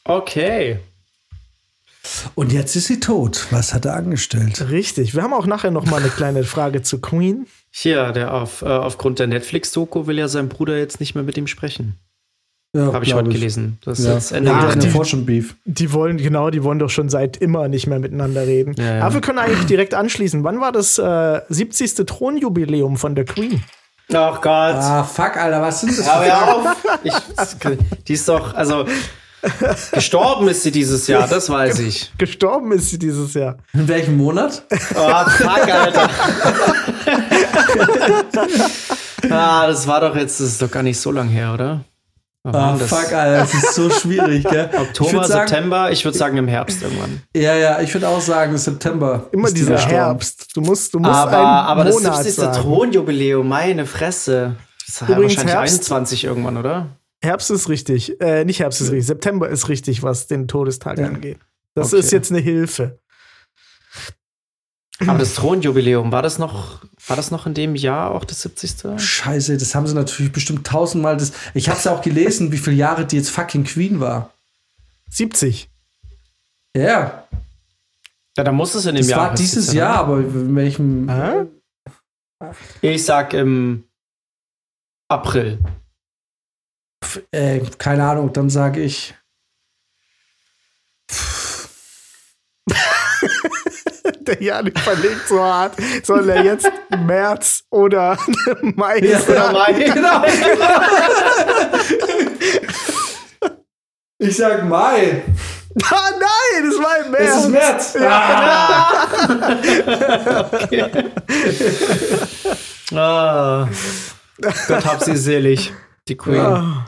Okay. 0.03 0.79
Und 2.35 2.51
jetzt 2.51 2.75
ist 2.75 2.87
sie 2.87 2.99
tot. 2.99 3.47
Was 3.49 3.73
hat 3.73 3.85
er 3.85 3.95
angestellt? 3.95 4.69
Richtig. 4.69 5.15
Wir 5.15 5.23
haben 5.23 5.33
auch 5.33 5.47
nachher 5.47 5.71
noch 5.71 5.85
mal 5.85 6.01
eine 6.01 6.09
kleine 6.09 6.43
Frage 6.43 6.83
zu 6.83 6.99
Queen. 6.99 7.47
Hier, 7.75 8.11
der 8.11 8.33
auf, 8.33 8.61
äh, 8.61 8.65
aufgrund 8.65 9.17
der 9.17 9.25
Netflix-Doku 9.27 10.05
will 10.05 10.19
ja 10.19 10.27
sein 10.27 10.47
Bruder 10.47 10.77
jetzt 10.77 10.99
nicht 10.99 11.15
mehr 11.15 11.23
mit 11.23 11.37
ihm 11.37 11.47
sprechen. 11.47 11.97
Ja, 12.75 12.93
Habe 12.93 13.03
ich 13.05 13.13
heute 13.15 13.29
gelesen. 13.29 13.79
Das 13.83 13.99
ist 13.99 14.05
Ja. 14.05 14.13
jetzt 14.13 14.31
Ende 14.31 14.51
Ja, 14.51 14.57
Ach, 14.57 14.63
Jahr. 14.65 14.73
die 14.73 14.79
die- 14.81 14.89
Fortune 14.89 15.23
Beef. 15.23 15.55
Die 15.65 15.91
wollen, 15.91 16.17
genau, 16.17 16.49
die 16.51 16.63
wollen 16.63 16.77
doch 16.79 16.89
schon 16.91 17.09
seit 17.09 17.37
immer 17.37 17.67
nicht 17.67 17.87
mehr 17.87 17.97
miteinander 17.99 18.45
reden. 18.45 18.75
Ja, 18.77 18.97
ja. 18.97 19.03
Aber 19.03 19.15
wir 19.15 19.21
können 19.21 19.39
eigentlich 19.39 19.65
direkt 19.65 19.93
anschließen. 19.95 20.43
Wann 20.43 20.59
war 20.59 20.71
das 20.71 20.97
äh, 20.99 21.41
70. 21.49 22.05
Thronjubiläum 22.05 22.97
von 22.97 23.15
der 23.15 23.25
Queen? 23.25 23.63
Ach 24.13 24.35
Gott. 24.41 24.45
Ah, 24.45 25.03
fuck, 25.03 25.37
Alter, 25.37 25.61
was 25.61 25.81
sind 25.81 25.97
das 25.97 26.05
Ja, 26.05 26.19
für 26.19 26.25
hör 26.25 26.55
auf. 26.55 26.75
Ich, 27.03 27.13
die 28.07 28.13
ist 28.13 28.27
doch, 28.29 28.53
also 28.53 28.85
gestorben 29.91 30.47
ist 30.47 30.63
sie 30.63 30.71
dieses 30.71 31.07
Jahr, 31.07 31.27
das 31.27 31.49
weiß 31.49 31.79
ich. 31.79 32.11
Gestorben 32.17 32.71
ist 32.71 32.89
sie 32.89 32.99
dieses 32.99 33.33
Jahr. 33.33 33.57
In 33.73 33.87
welchem 33.87 34.17
Monat? 34.17 34.63
Oh, 34.95 35.25
fuck, 35.29 35.69
Alter. 35.71 36.09
ah, 39.29 39.67
das 39.67 39.87
war 39.87 40.01
doch 40.01 40.15
jetzt, 40.15 40.39
das 40.39 40.47
ist 40.47 40.61
doch 40.61 40.71
gar 40.71 40.83
nicht 40.83 40.99
so 40.99 41.11
lang 41.11 41.29
her, 41.29 41.53
oder? 41.53 41.83
Ah, 42.45 42.75
das? 42.77 42.89
fuck, 42.89 43.13
Alter, 43.13 43.37
das 43.39 43.53
ist 43.53 43.73
so 43.73 43.89
schwierig, 43.89 44.43
gell? 44.43 44.69
ich 44.73 44.79
Oktober, 44.79 45.13
würd 45.13 45.27
sagen, 45.27 45.47
September, 45.47 45.91
ich 45.91 46.03
würde 46.03 46.17
sagen 46.17 46.35
im 46.37 46.47
Herbst 46.49 46.81
irgendwann. 46.81 47.21
Ja, 47.33 47.55
ja, 47.55 47.79
ich 47.79 47.93
würde 47.93 48.09
auch 48.09 48.19
sagen, 48.19 48.57
September. 48.57 49.29
Immer 49.31 49.49
dieser. 49.49 49.77
Herbst. 49.77 50.47
Du 50.55 50.59
musst, 50.59 50.93
du 50.93 50.99
musst 50.99 51.13
Aber, 51.13 51.37
einen 51.37 51.45
aber 51.45 51.83
das 51.85 51.95
Monat 51.95 52.15
70. 52.23 52.35
sagen. 52.35 52.61
Thronjubiläum, 52.61 53.47
meine 53.47 53.85
Fresse. 53.85 54.57
Das 54.85 54.95
ist 54.95 55.01
ja 55.01 55.07
Übrigens 55.15 55.37
wahrscheinlich 55.37 55.53
Herbst. 55.55 55.73
21 55.91 56.23
irgendwann, 56.25 56.57
oder? 56.57 56.87
Herbst 57.21 57.49
ist 57.49 57.69
richtig. 57.69 58.19
Äh, 58.19 58.43
nicht 58.43 58.59
Herbst 58.59 58.81
ist 58.81 58.91
richtig. 58.91 59.07
September 59.07 59.47
ist 59.47 59.69
richtig, 59.69 60.03
was 60.03 60.27
den 60.27 60.49
Todestag 60.49 60.97
Ja. 60.99 61.05
angeht. 61.07 61.37
Das 61.75 61.93
Okay. 61.93 62.01
ist 62.01 62.11
jetzt 62.11 62.29
eine 62.29 62.41
Hilfe. 62.41 62.99
Aber 65.07 65.17
das 65.17 65.33
Thronjubiläum, 65.35 66.11
war 66.11 66.21
das 66.21 66.37
noch, 66.39 66.81
war 67.07 67.15
das 67.17 67.31
noch 67.31 67.45
in 67.45 67.53
dem 67.53 67.75
Jahr 67.75 68.11
auch 68.11 68.23
das 68.25 68.41
70.? 68.43 68.99
Scheiße, 69.01 69.57
das 69.57 69.75
haben 69.75 69.87
sie 69.87 69.93
natürlich 69.95 70.31
bestimmt 70.31 70.65
tausendmal. 70.65 71.17
Das, 71.17 71.33
ich 71.53 71.69
hab's 71.69 71.83
ja 71.83 71.93
auch 71.95 72.01
gelesen, 72.01 72.51
wie 72.51 72.57
viele 72.57 72.75
Jahre 72.77 73.05
die 73.05 73.17
jetzt 73.17 73.29
fucking 73.29 73.63
Queen 73.65 73.99
war. 73.99 74.31
70. 75.09 75.69
Ja, 76.75 77.27
Ja, 78.35 78.43
da 78.43 78.51
muss 78.51 78.73
es 78.73 78.85
in 78.85 78.95
dem 78.95 79.01
das 79.01 79.09
Jahr. 79.09 79.19
war 79.21 79.29
passiert 79.31 79.51
dieses 79.51 79.67
sein, 79.67 79.75
Jahr, 79.77 79.95
aber 79.99 80.19
in 80.19 80.55
welchem. 80.55 81.09
Ah? 81.09 81.45
Ich 82.81 83.05
sag 83.05 83.33
im 83.33 83.83
April. 85.07 85.59
Äh, 87.31 87.59
keine 87.77 88.05
Ahnung, 88.05 88.33
dann 88.33 88.49
sage 88.49 88.81
ich. 88.81 89.13
Der 94.27 94.41
Jan 94.41 94.67
überlegt 94.67 95.27
so 95.27 95.43
hart. 95.43 95.75
Soll 96.03 96.29
er 96.29 96.43
jetzt 96.43 96.69
März 97.05 97.63
oder 97.69 98.17
Mai 98.61 98.99
Ja, 98.99 99.19
sagen? 99.19 99.93
genau, 99.93 100.23
Ich 104.19 104.37
sag 104.37 104.63
Mai. 104.65 105.23
Ah, 105.89 106.11
nein, 106.11 106.69
das 106.69 106.77
war 106.79 106.97
im 107.05 107.11
März. 107.11 107.35
Es 107.35 107.43
ist 107.43 107.49
März. 107.49 107.95
Ah. 107.99 109.07
Ah. 112.93 113.67
Gott 114.67 114.85
hab 114.85 115.03
sie 115.03 115.17
selig. 115.17 115.73
Die 116.07 116.15
Queen. 116.17 116.39
Ah. 116.39 116.85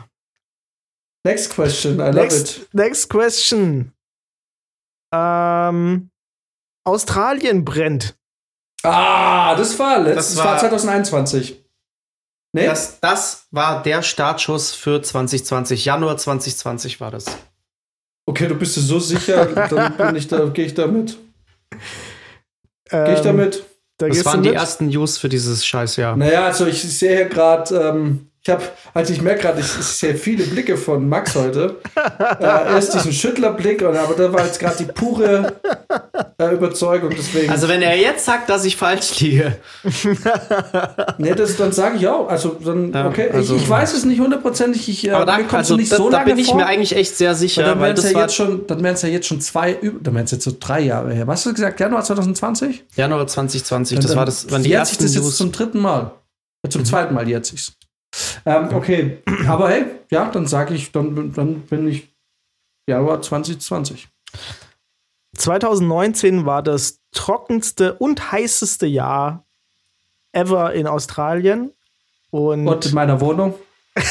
Next 1.24 1.52
question, 1.54 1.94
I 1.98 2.04
love 2.10 2.14
Next, 2.14 2.58
it. 2.58 2.68
next 2.72 3.08
question. 3.08 3.92
Ähm, 5.12 6.10
Australien 6.86 7.64
brennt. 7.64 8.14
Ah, 8.82 9.54
das 9.56 9.78
war 9.78 9.98
letztes, 10.00 10.34
Das 10.34 10.36
war, 10.38 10.52
war- 10.52 10.58
2021. 10.58 11.62
Nee? 12.52 12.66
Das, 12.66 13.00
das 13.00 13.46
war 13.50 13.82
der 13.82 14.02
Startschuss 14.02 14.72
für 14.72 15.02
2020. 15.02 15.84
Januar 15.84 16.16
2020 16.16 17.00
war 17.00 17.10
das. 17.10 17.26
okay, 18.26 18.46
du 18.48 18.54
bist 18.54 18.76
dir 18.76 18.80
so 18.80 18.98
sicher, 18.98 19.46
dann 19.70 19.96
bin 19.96 20.16
ich 20.16 20.28
da, 20.28 20.44
gehe 20.46 20.66
ich 20.66 20.74
damit. 20.74 21.18
Gehe 22.90 23.12
ich 23.12 23.18
Ähm, 23.18 23.24
damit? 23.24 23.64
Da 23.98 24.08
Das 24.08 24.24
waren 24.24 24.42
die 24.42 24.50
mit? 24.50 24.58
ersten 24.58 24.86
News 24.88 25.18
für 25.18 25.28
dieses 25.28 25.66
Scheißjahr. 25.66 26.16
Naja, 26.16 26.44
also 26.44 26.66
ich 26.66 26.82
sehe 26.82 27.16
hier 27.16 27.28
gerade, 27.28 27.74
ähm, 27.76 28.30
Ich 28.46 28.50
habe, 28.52 28.62
also 28.94 29.12
ich 29.12 29.20
merke 29.20 29.40
gerade, 29.42 29.58
ich, 29.58 29.66
ich 29.66 29.84
sehe 29.86 30.14
viele 30.14 30.44
Blicke 30.44 30.76
von 30.76 31.08
Max 31.08 31.34
heute. 31.34 31.78
äh, 32.38 32.44
erst 32.44 32.94
diesen 32.94 33.12
Schüttlerblick, 33.12 33.82
und, 33.82 33.96
aber 33.96 34.14
da 34.14 34.32
war 34.32 34.44
jetzt 34.44 34.60
gerade 34.60 34.76
die 34.78 34.84
pure 34.84 35.54
äh, 36.38 36.54
Überzeugung. 36.54 37.10
Deswegen. 37.10 37.50
Also 37.50 37.66
wenn 37.66 37.82
er 37.82 37.96
jetzt 37.98 38.24
sagt, 38.24 38.48
dass 38.48 38.64
ich 38.64 38.76
falsch 38.76 39.18
liege. 39.18 39.56
nee, 41.18 41.34
das, 41.34 41.56
dann 41.56 41.72
sage 41.72 41.96
ich 41.96 42.06
auch. 42.06 42.28
Also 42.28 42.50
dann, 42.64 42.92
Ja, 42.92 43.08
okay, 43.08 43.30
also- 43.32 43.56
ich, 43.56 43.62
ich 43.62 43.68
weiß 43.68 43.94
es 43.94 44.04
nicht 44.04 44.20
hundertprozentig. 44.20 44.88
Ich, 44.88 45.08
äh, 45.08 45.10
Aber 45.10 45.24
da, 45.26 45.38
mir 45.38 45.42
kommt's 45.42 45.54
also, 45.54 45.76
nicht 45.76 45.90
da, 45.90 45.96
so 45.96 46.08
da 46.08 46.22
bin 46.22 46.38
ich 46.38 46.46
vor. 46.46 46.56
mir 46.56 46.66
eigentlich 46.66 46.94
echt 46.94 47.16
sehr 47.16 47.34
sicher, 47.34 47.64
dann 47.64 47.80
weil 47.80 47.96
wären 47.96 48.06
es 48.06 48.12
ja, 48.12 48.20
jetzt 48.20 48.34
schon, 48.36 48.64
dann 48.68 48.80
wären 48.84 48.94
es 48.94 49.02
ja 49.02 49.08
jetzt 49.08 49.26
schon 49.26 49.40
zwei, 49.40 49.76
dann 50.02 50.14
wären 50.14 50.24
es 50.24 50.30
jetzt 50.30 50.44
so 50.44 50.52
drei 50.58 50.80
Jahre 50.82 51.12
her. 51.12 51.26
Was 51.26 51.40
hast 51.40 51.46
du 51.46 51.54
gesagt? 51.54 51.80
Januar 51.80 52.04
2020? 52.04 52.84
Januar 52.94 53.26
2020. 53.26 53.96
Dann- 53.96 54.02
Das 54.02 54.10
dann 54.12 54.18
war 54.18 54.24
das, 54.24 54.48
waren 54.52 54.62
die 54.62 54.72
ersten 54.72 55.02
das 55.02 55.14
jetzt 55.16 55.24
News. 55.24 55.36
zum 55.36 55.50
dritten 55.50 55.80
Mal. 55.80 56.02
Äh, 56.02 56.10
Mhm. 56.66 56.70
Zum 56.70 56.84
zweiten 56.84 57.14
Mal 57.14 57.28
jetzt 57.28 57.50
sich's. 57.50 57.72
Ähm, 58.46 58.68
okay, 58.72 59.18
aber 59.48 59.68
hey, 59.70 59.84
ja, 60.10 60.30
dann 60.30 60.46
sage 60.46 60.74
ich, 60.74 60.92
dann, 60.92 61.32
dann 61.32 61.60
bin 61.62 61.88
ich 61.88 62.08
Januar 62.88 63.20
2020. 63.20 64.06
2019 65.36 66.46
war 66.46 66.62
das 66.62 67.00
trockenste 67.12 67.94
und 67.94 68.30
heißeste 68.32 68.86
Jahr 68.86 69.44
ever 70.32 70.72
in 70.74 70.86
Australien. 70.86 71.72
Und, 72.30 72.66
Und 72.68 72.86
in 72.86 72.94
meiner 72.94 73.20
Wohnung. 73.20 73.54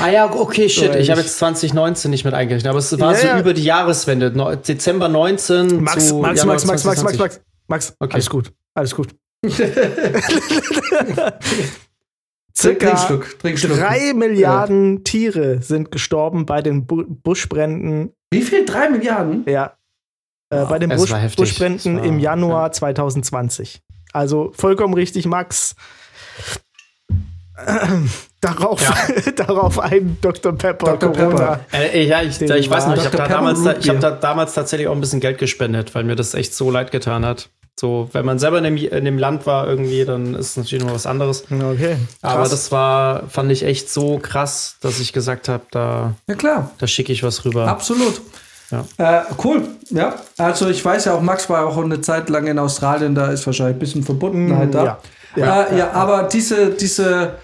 Ah 0.00 0.10
ja, 0.10 0.30
okay, 0.32 0.68
shit. 0.68 0.94
Ich 0.96 1.10
habe 1.10 1.22
jetzt 1.22 1.38
2019 1.38 2.10
nicht 2.10 2.24
mit 2.24 2.32
eingerechnet, 2.34 2.68
aber 2.70 2.78
es 2.78 2.92
war 3.00 3.12
Ja, 3.14 3.18
so 3.18 3.26
ja. 3.26 3.40
über 3.40 3.52
die 3.54 3.64
Jahreswende. 3.64 4.30
Dezember 4.58 5.08
19 5.08 5.82
Max, 5.82 6.08
zu 6.08 6.18
Max, 6.18 6.38
Januar 6.38 6.54
Max, 6.54 6.66
Max, 6.66 6.84
Max, 6.84 6.84
Max, 6.84 7.00
2020. 7.16 7.42
Max, 7.66 7.88
Max, 7.88 7.96
Okay. 7.98 8.14
alles 8.14 8.30
gut, 8.30 8.52
alles 8.74 8.94
gut. 8.94 9.08
Circa 12.60 12.96
Schluck, 12.96 13.38
trink 13.38 13.58
Schluck. 13.58 13.78
drei 13.78 14.12
Milliarden 14.14 15.04
Tiere 15.04 15.62
sind 15.62 15.92
gestorben 15.92 16.44
bei 16.46 16.60
den 16.62 16.86
Bu 16.86 17.04
Buschbränden, 17.06 18.12
Wie 18.32 18.42
viel? 18.42 18.64
Drei 18.64 18.88
Milliarden? 18.90 19.44
ja, 19.46 19.74
äh, 20.50 20.64
bei 20.64 20.78
den 20.78 20.90
Busch 20.90 21.12
heftig. 21.12 21.36
Buschbränden 21.36 21.98
war- 21.98 22.04
im 22.04 22.18
Januar 22.18 22.72
2020. 22.72 23.80
Also 24.12 24.52
vollkommen 24.56 24.94
richtig, 24.94 25.26
Max. 25.26 25.76
Darauf, 28.40 28.80
darauf 29.36 29.80
ein 29.80 30.16
Dr. 30.20 30.52
Pepper, 30.52 30.96
Dr. 30.96 31.12
Corona. 31.12 31.60
Äh, 31.72 32.04
ja, 32.06 32.22
ich, 32.22 32.40
ich 32.40 32.70
weiß 32.70 32.86
noch, 32.86 32.96
ich 32.96 33.04
habe 33.04 33.16
da, 33.16 33.26
damals, 33.26 33.58
ich 33.80 33.88
hab 33.88 33.98
da 33.98 34.12
damals 34.12 34.54
tatsächlich 34.54 34.86
auch 34.86 34.92
ein 34.94 35.00
bisschen 35.00 35.18
Geld 35.18 35.38
gespendet, 35.38 35.92
weil 35.96 36.04
mir 36.04 36.14
das 36.14 36.34
echt 36.34 36.54
so 36.54 36.70
leid 36.70 36.92
getan 36.92 37.26
hat. 37.26 37.50
So, 37.78 38.08
wenn 38.12 38.24
man 38.24 38.40
selber 38.40 38.58
in 38.58 38.64
dem, 38.64 38.76
in 38.76 39.04
dem 39.04 39.18
Land 39.18 39.46
war 39.46 39.68
irgendwie, 39.68 40.04
dann 40.04 40.34
ist 40.34 40.50
es 40.50 40.56
natürlich 40.56 40.84
noch 40.84 40.94
was 40.94 41.06
anderes. 41.06 41.44
Okay. 41.44 41.96
Aber 42.22 42.40
krass. 42.40 42.50
das 42.50 42.72
war, 42.72 43.28
fand 43.28 43.52
ich 43.52 43.64
echt 43.64 43.88
so 43.88 44.18
krass, 44.18 44.76
dass 44.80 44.98
ich 44.98 45.12
gesagt 45.12 45.48
habe, 45.48 45.62
da, 45.70 46.14
Ja, 46.26 46.34
klar. 46.34 46.70
da 46.78 46.86
schicke 46.88 47.12
ich 47.12 47.22
was 47.22 47.44
rüber. 47.44 47.68
Absolut. 47.68 48.20
Ja. 48.72 48.84
Äh, 48.98 49.22
cool, 49.44 49.62
ja. 49.90 50.16
Also 50.36 50.68
ich 50.68 50.84
weiß 50.84 51.04
ja 51.04 51.14
auch, 51.14 51.20
Max 51.22 51.48
war 51.48 51.66
auch 51.66 51.78
eine 51.78 52.00
Zeit 52.00 52.28
lang 52.28 52.48
in 52.48 52.58
Australien, 52.58 53.14
da 53.14 53.28
ist 53.28 53.46
wahrscheinlich 53.46 53.76
ein 53.76 53.78
bisschen 53.78 54.02
Verbundenheit 54.02 54.68
Mm, 54.70 54.72
da. 54.72 54.84
ja. 54.84 54.98
Ja, 55.36 55.62
äh, 55.64 55.78
ja, 55.78 55.90
aber 55.92 56.24
diese, 56.24 56.70
diese, 56.70 57.34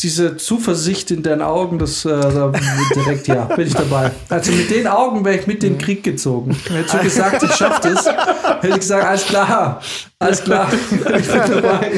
diese 0.00 0.36
Zuversicht 0.36 1.10
in 1.10 1.22
deinen 1.22 1.40
Augen, 1.40 1.78
das 1.78 2.04
äh, 2.04 2.10
da 2.10 2.52
direkt 2.94 3.26
ja, 3.28 3.44
bin 3.44 3.66
ich 3.66 3.74
dabei. 3.74 4.10
Also 4.28 4.52
mit 4.52 4.70
den 4.70 4.86
Augen 4.86 5.24
wäre 5.24 5.38
ich 5.38 5.46
mit 5.46 5.64
in 5.64 5.74
den 5.74 5.78
Krieg 5.78 6.02
gezogen. 6.02 6.54
Hättest 6.68 6.94
du 6.94 6.98
gesagt, 6.98 7.42
ich 7.42 7.54
schaff 7.54 7.80
das, 7.80 8.06
hätte 8.06 8.68
ich 8.68 8.80
gesagt, 8.80 9.06
alles 9.06 9.24
klar, 9.24 9.80
alles 10.18 10.44
klar, 10.44 10.68
ich 10.72 10.98
bin 10.98 11.42
dabei. 11.48 11.92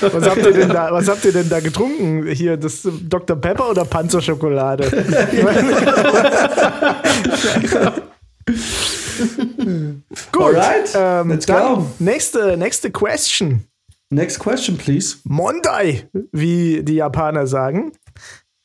Was 0.00 0.28
habt, 0.28 0.44
ihr 0.44 0.52
denn 0.52 0.68
da, 0.68 0.92
was 0.92 1.08
habt 1.08 1.24
ihr 1.24 1.32
denn 1.32 1.48
da 1.48 1.60
getrunken? 1.60 2.26
Hier, 2.26 2.56
das 2.56 2.86
Dr. 3.08 3.36
Pepper 3.36 3.70
oder 3.70 3.84
Panzerschokolade? 3.84 4.88
Gut. 10.32 10.44
Alright, 10.44 10.90
ähm, 10.94 11.30
let's 11.30 11.46
go. 11.46 11.86
nächste, 11.98 12.56
nächste 12.56 12.90
Question. 12.90 13.64
Next 14.10 14.38
question, 14.38 14.78
please. 14.78 15.18
Mondai, 15.24 16.08
wie 16.32 16.82
die 16.82 16.94
Japaner 16.94 17.46
sagen. 17.46 17.92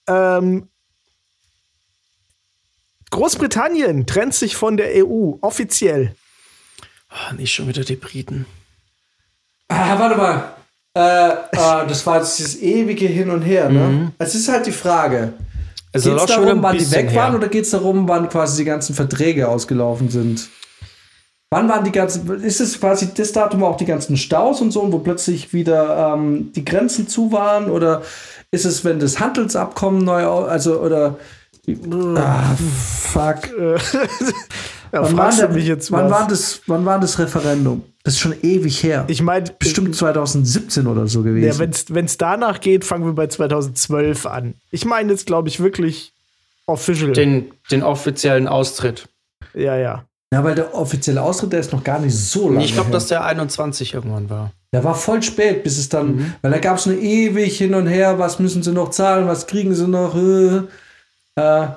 Ähm, 0.07 0.69
Großbritannien 3.11 4.05
trennt 4.05 4.33
sich 4.33 4.55
von 4.55 4.77
der 4.77 5.05
EU 5.05 5.33
offiziell. 5.41 6.15
Ah, 7.09 7.33
nicht 7.33 7.53
schon 7.53 7.67
wieder 7.67 7.83
die 7.83 7.95
Briten. 7.95 8.45
Ah, 9.67 9.99
warte 9.99 10.17
mal. 10.17 10.53
Äh, 10.95 11.57
ah, 11.59 11.85
das 11.85 12.05
war 12.05 12.17
jetzt 12.19 12.39
dieses 12.39 12.61
ewige 12.61 13.07
Hin 13.07 13.29
und 13.29 13.41
Her, 13.41 13.69
ne? 13.69 14.11
Es 14.17 14.35
ist 14.35 14.47
halt 14.47 14.65
die 14.65 14.71
Frage. 14.71 15.33
Also 15.91 16.09
Geht 16.11 16.19
es 16.21 16.25
darum, 16.25 16.63
wann 16.63 16.77
die 16.77 16.91
weg 16.91 17.13
waren 17.13 17.31
her. 17.31 17.35
oder 17.35 17.47
geht 17.49 17.65
es 17.65 17.69
darum, 17.71 18.07
wann 18.07 18.27
quasi 18.29 18.63
die 18.63 18.65
ganzen 18.65 18.95
Verträge 18.95 19.47
ausgelaufen 19.47 20.09
sind? 20.09 20.49
Wann 21.53 21.69
waren 21.69 21.83
die 21.83 21.91
ganzen, 21.91 22.27
ist 22.41 22.59
es 22.59 22.79
quasi 22.79 23.13
das 23.13 23.31
Datum, 23.31 23.61
wo 23.61 23.67
auch 23.67 23.77
die 23.77 23.85
ganzen 23.85 24.17
Staus 24.17 24.59
und 24.59 24.71
so, 24.71 24.91
wo 24.91 24.97
plötzlich 24.97 25.53
wieder 25.53 26.15
ähm, 26.15 26.51
die 26.55 26.65
Grenzen 26.65 27.07
zu 27.07 27.31
waren? 27.31 27.69
Oder 27.69 28.01
ist 28.49 28.65
es, 28.65 28.83
wenn 28.83 28.97
das 28.97 29.19
Handelsabkommen 29.19 30.03
neu, 30.03 30.25
also, 30.25 30.79
oder, 30.79 31.19
ah, 32.15 32.55
fuck. 33.13 33.51
Äh, 34.93 34.97
ja, 34.97 35.01
Wann 35.03 35.17
war, 35.17 35.49
mich 35.49 35.65
jetzt 35.65 35.91
wann, 35.91 36.05
was? 36.05 36.11
war 36.11 36.27
das, 36.27 36.61
wann 36.67 36.85
war 36.85 36.99
das 36.99 37.17
Referendum? 37.17 37.83
Das 38.03 38.13
ist 38.15 38.19
schon 38.19 38.35
ewig 38.43 38.83
her. 38.83 39.05
Ich 39.07 39.21
meine, 39.23 39.49
Bestimmt 39.57 39.95
2017 39.95 40.85
oder 40.85 41.07
so 41.07 41.23
gewesen. 41.23 41.47
ja, 41.47 41.57
wenn 41.89 42.05
es 42.05 42.17
danach 42.17 42.61
geht, 42.61 42.85
fangen 42.85 43.05
wir 43.05 43.13
bei 43.13 43.25
2012 43.25 44.25
an. 44.27 44.53
Ich 44.69 44.85
meine 44.85 45.11
jetzt, 45.11 45.25
glaube 45.25 45.49
ich, 45.49 45.59
wirklich 45.59 46.13
official. 46.67 47.11
Den, 47.13 47.51
den 47.71 47.81
offiziellen 47.81 48.47
Austritt. 48.47 49.07
ja, 49.55 49.77
ja. 49.77 50.05
Ja, 50.33 50.43
weil 50.43 50.55
der 50.55 50.73
offizielle 50.73 51.21
Austritt, 51.21 51.53
der 51.53 51.59
ist 51.59 51.71
noch 51.71 51.83
gar 51.83 51.99
nicht 51.99 52.17
so 52.17 52.49
lange. 52.49 52.65
Ich 52.65 52.73
glaube, 52.73 52.89
dass 52.89 53.05
der 53.05 53.23
21 53.23 53.93
irgendwann 53.93 54.31
war. 54.31 54.51
Der 54.71 54.83
war 54.83 54.95
voll 54.95 55.21
spät, 55.21 55.63
bis 55.63 55.77
es 55.77 55.89
dann, 55.89 56.33
weil 56.41 56.49
da 56.49 56.57
gab 56.57 56.79
es 56.79 56.87
nur 56.87 56.97
ewig 56.97 57.55
hin 57.55 57.75
und 57.75 57.85
her, 57.85 58.17
was 58.17 58.39
müssen 58.39 58.63
sie 58.63 58.71
noch 58.71 58.89
zahlen, 58.89 59.27
was 59.27 59.45
kriegen 59.45 59.75
sie 59.75 59.87
noch. 59.87 60.15
Äh, 60.15 60.63
äh, 61.35 61.67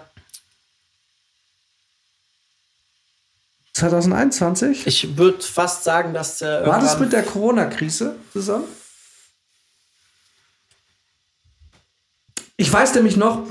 2021? 3.74 4.86
Ich 4.86 5.18
würde 5.18 5.42
fast 5.42 5.84
sagen, 5.84 6.14
dass 6.14 6.38
der 6.38 6.66
War 6.66 6.80
das 6.80 6.98
mit 6.98 7.12
der 7.12 7.24
Corona-Krise 7.24 8.16
zusammen? 8.32 8.64
Ich 12.56 12.72
weiß 12.72 12.94
nämlich 12.94 13.18
noch, 13.18 13.42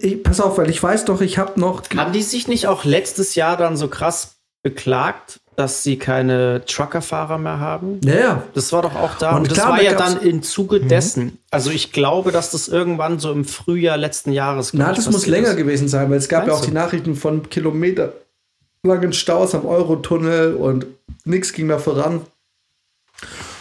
ich, 0.00 0.22
pass 0.22 0.40
auf, 0.40 0.56
weil 0.56 0.70
ich 0.70 0.82
weiß 0.82 1.04
doch, 1.04 1.20
ich 1.20 1.36
habe 1.36 1.60
noch. 1.60 1.82
Haben 1.94 2.14
die 2.14 2.22
sich 2.22 2.48
nicht 2.48 2.68
auch 2.68 2.84
letztes 2.84 3.34
Jahr 3.34 3.58
dann 3.58 3.76
so 3.76 3.88
krass 3.88 4.35
beklagt, 4.66 5.38
dass 5.54 5.84
sie 5.84 5.96
keine 5.96 6.64
Truckerfahrer 6.66 7.38
mehr 7.38 7.60
haben? 7.60 8.00
Ja, 8.04 8.14
ja. 8.14 8.42
Das 8.54 8.72
war 8.72 8.82
doch 8.82 8.96
auch 8.96 9.14
da. 9.16 9.30
Und 9.30 9.42
Und, 9.42 9.50
das 9.52 9.58
klar, 9.58 9.70
war 9.70 9.76
da 9.78 9.84
ja 9.84 9.94
dann 9.94 10.20
im 10.20 10.42
Zuge 10.42 10.80
dessen. 10.80 11.38
Also 11.52 11.70
ich 11.70 11.92
glaube, 11.92 12.32
dass 12.32 12.50
das 12.50 12.66
irgendwann 12.66 13.20
so 13.20 13.30
im 13.30 13.44
Frühjahr 13.44 13.96
letzten 13.96 14.32
Jahres 14.32 14.74
Na, 14.74 14.92
das 14.92 15.08
muss 15.10 15.26
länger 15.26 15.50
ist. 15.50 15.56
gewesen 15.56 15.88
sein, 15.88 16.10
weil 16.10 16.18
es 16.18 16.28
gab 16.28 16.42
ja 16.42 16.48
Meinst 16.48 16.62
auch 16.62 16.64
die 16.66 16.72
du? 16.72 16.76
Nachrichten 16.76 17.14
von 17.14 17.48
kilometerlangen 17.48 19.12
Staus 19.12 19.54
am 19.54 19.64
Eurotunnel 19.64 20.54
und 20.54 20.86
nichts 21.24 21.52
ging 21.52 21.68
mehr 21.68 21.78
voran. 21.78 22.22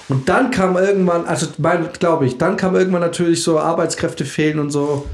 Und 0.10 0.28
dann 0.28 0.52
kam 0.52 0.76
irgendwann, 0.78 1.26
also 1.26 1.48
glaube 1.58 2.26
ich, 2.26 2.38
dann 2.38 2.58
kam 2.58 2.76
irgendwann 2.76 3.02
natürlich 3.02 3.42
so 3.44 3.60
Arbeitskräfte 3.60 4.26
fehlen 4.26 4.60
und 4.60 4.72
so. 4.72 5.06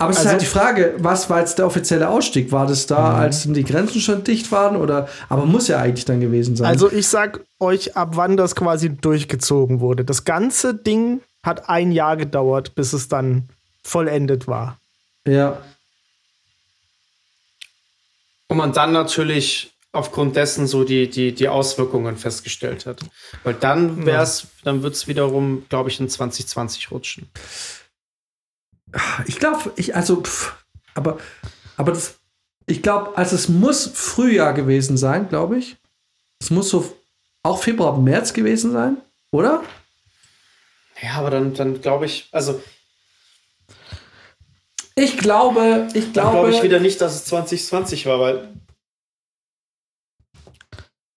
Aber 0.00 0.10
es 0.10 0.16
ist 0.16 0.20
Also- 0.20 0.30
halt 0.30 0.42
die 0.42 0.46
Frage, 0.46 0.94
was 0.98 1.28
war 1.28 1.40
jetzt 1.40 1.58
der 1.58 1.66
offizielle 1.66 2.08
Ausstieg? 2.08 2.50
War 2.52 2.66
das 2.66 2.86
da, 2.86 3.14
als 3.14 3.42
die 3.44 3.64
Grenzen 3.64 4.00
schon 4.00 4.24
dicht 4.24 4.50
waren? 4.50 4.76
Oder 4.76 5.08
aber 5.28 5.44
muss 5.44 5.68
ja 5.68 5.78
eigentlich 5.78 6.06
dann 6.06 6.20
gewesen 6.20 6.56
sein. 6.56 6.66
Also 6.66 6.90
ich 6.90 7.06
sag 7.06 7.40
euch, 7.58 7.96
ab 7.96 8.12
wann 8.14 8.36
das 8.38 8.54
quasi 8.54 8.88
durchgezogen 8.88 9.80
wurde. 9.80 10.04
Das 10.04 10.24
ganze 10.24 10.74
Ding 10.74 11.20
hat 11.42 11.68
ein 11.68 11.92
Jahr 11.92 12.16
gedauert, 12.16 12.74
bis 12.74 12.92
es 12.94 13.08
dann 13.08 13.48
vollendet 13.84 14.46
war. 14.48 14.78
ja. 15.24 15.58
Und 18.48 18.56
man 18.56 18.72
dann 18.72 18.92
natürlich 18.92 19.72
aufgrund 19.92 20.34
dessen 20.34 20.66
so 20.66 20.82
die, 20.82 21.08
die, 21.08 21.32
die 21.32 21.48
Auswirkungen 21.48 22.16
festgestellt 22.16 22.84
hat. 22.86 22.98
Weil 23.44 23.54
dann 23.54 24.04
wär's, 24.06 24.48
dann 24.64 24.82
wird 24.82 24.94
es 24.94 25.06
wiederum, 25.06 25.64
glaube 25.68 25.88
ich, 25.88 26.00
in 26.00 26.08
2020 26.08 26.90
rutschen. 26.90 27.28
Ich 29.26 29.38
glaube, 29.38 29.72
ich, 29.76 29.94
also, 29.94 30.22
pff, 30.22 30.54
aber, 30.94 31.18
aber 31.76 31.92
das, 31.92 32.18
ich 32.66 32.82
glaube, 32.82 33.16
also 33.16 33.36
es 33.36 33.48
muss 33.48 33.90
Frühjahr 33.92 34.52
gewesen 34.52 34.96
sein, 34.96 35.28
glaube 35.28 35.58
ich. 35.58 35.76
Es 36.40 36.50
muss 36.50 36.70
so 36.70 36.96
auch 37.42 37.62
Februar, 37.62 37.98
März 37.98 38.32
gewesen 38.32 38.72
sein, 38.72 38.96
oder? 39.30 39.62
Ja, 41.02 41.14
aber 41.14 41.30
dann, 41.30 41.54
dann 41.54 41.80
glaube 41.80 42.06
ich, 42.06 42.28
also 42.32 42.60
Ich 45.00 45.16
glaube, 45.16 45.88
ich 45.94 46.12
dann 46.12 46.12
glaube, 46.12 46.30
glaube 46.32 46.50
ich 46.50 46.62
wieder 46.62 46.78
nicht, 46.78 47.00
dass 47.00 47.14
es 47.14 47.24
2020 47.26 48.06
war, 48.06 48.20
weil 48.20 48.48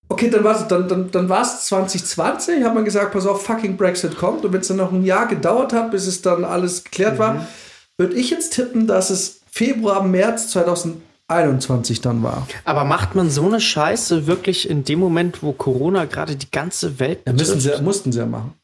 Okay, 0.10 0.30
dann 0.30 0.44
war 0.44 0.56
es 0.60 0.68
dann, 0.68 0.88
dann, 0.88 1.10
dann 1.12 1.30
war's 1.30 1.66
2020, 1.68 2.64
hat 2.64 2.76
man 2.76 2.86
gesagt, 2.86 3.14
pass 3.14 3.26
auf, 3.26 3.44
fucking 3.44 3.78
Brexit 3.78 4.16
kommt. 4.18 4.46
Und 4.46 4.54
wenn 4.54 4.62
es 4.62 4.68
dann 4.68 4.78
noch 4.78 4.92
ein 4.92 5.04
Jahr 5.04 5.28
gedauert 5.28 5.74
hat, 5.74 5.92
bis 5.92 6.06
es 6.06 6.22
dann 6.22 6.46
alles 6.46 6.84
geklärt 6.84 7.18
war, 7.18 7.48
würde 7.98 8.14
ich 8.16 8.30
jetzt 8.30 8.54
tippen, 8.54 8.86
dass 8.86 9.10
es 9.10 9.42
Februar, 9.52 10.04
März 10.04 10.50
2021 10.50 12.02
dann 12.02 12.22
war. 12.24 12.48
Aber 12.66 12.84
macht 12.86 13.16
man 13.16 13.30
so 13.30 13.46
eine 13.46 13.62
Scheiße 13.62 14.28
wirklich 14.28 14.70
in 14.70 14.84
dem 14.84 15.00
Moment, 15.00 15.42
wo 15.42 15.52
Corona 15.52 16.06
gerade 16.06 16.36
die 16.36 16.52
ganze 16.52 17.00
Welt 17.00 17.20
Ja, 17.26 17.34
müssen 17.34 17.58
betrifft? 17.58 17.78
sie, 17.78 17.84
mussten 17.84 18.12
sie 18.12 18.20
ja 18.20 18.26
machen.– 18.26 18.54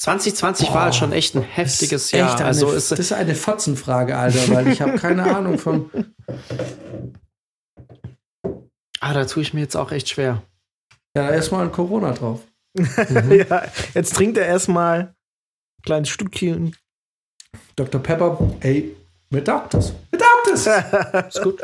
2020 0.00 0.72
war 0.72 0.84
halt 0.84 0.94
schon 0.94 1.12
echt 1.12 1.34
ein 1.34 1.42
heftiges 1.42 2.10
Jahr. 2.10 2.32
echt 2.32 2.40
also 2.40 2.68
eine, 2.68 2.76
ist, 2.76 2.90
das 2.90 2.98
ist 2.98 3.12
eine 3.12 3.34
Fotzenfrage, 3.34 4.16
Alter, 4.16 4.48
weil 4.48 4.68
ich 4.68 4.80
habe 4.80 4.96
keine 4.96 5.24
Ahnung 5.36 5.58
von. 5.58 5.90
ah, 9.00 9.12
da 9.12 9.26
tue 9.26 9.42
ich 9.42 9.52
mir 9.52 9.60
jetzt 9.60 9.76
auch 9.76 9.92
echt 9.92 10.08
schwer. 10.08 10.42
Ja, 11.14 11.30
erstmal 11.30 11.66
ein 11.66 11.72
Corona 11.72 12.12
drauf. 12.12 12.40
ja, 12.78 13.64
jetzt 13.92 14.14
trinkt 14.14 14.38
er 14.38 14.46
erstmal 14.46 15.00
ein 15.00 15.14
kleines 15.84 16.08
Stückchen. 16.08 16.74
Dr. 17.76 18.02
Pepper, 18.02 18.38
ey, 18.60 18.96
mir 19.28 19.44
taugt 19.44 19.74
das. 19.74 19.92
Mir 20.10 20.18
taugt 20.18 20.46
das. 20.50 20.66
Ist 21.36 21.42
gut. 21.42 21.60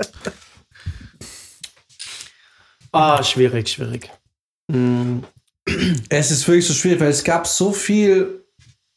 Ah, 2.92 3.22
schwierig, 3.22 3.68
schwierig. 3.68 4.10
Hm, 4.70 5.24
Es 6.08 6.30
ist 6.30 6.46
wirklich 6.46 6.66
so 6.66 6.74
schwierig, 6.74 7.00
weil 7.00 7.08
es 7.10 7.24
gab 7.24 7.46
so 7.46 7.72
viel 7.72 8.44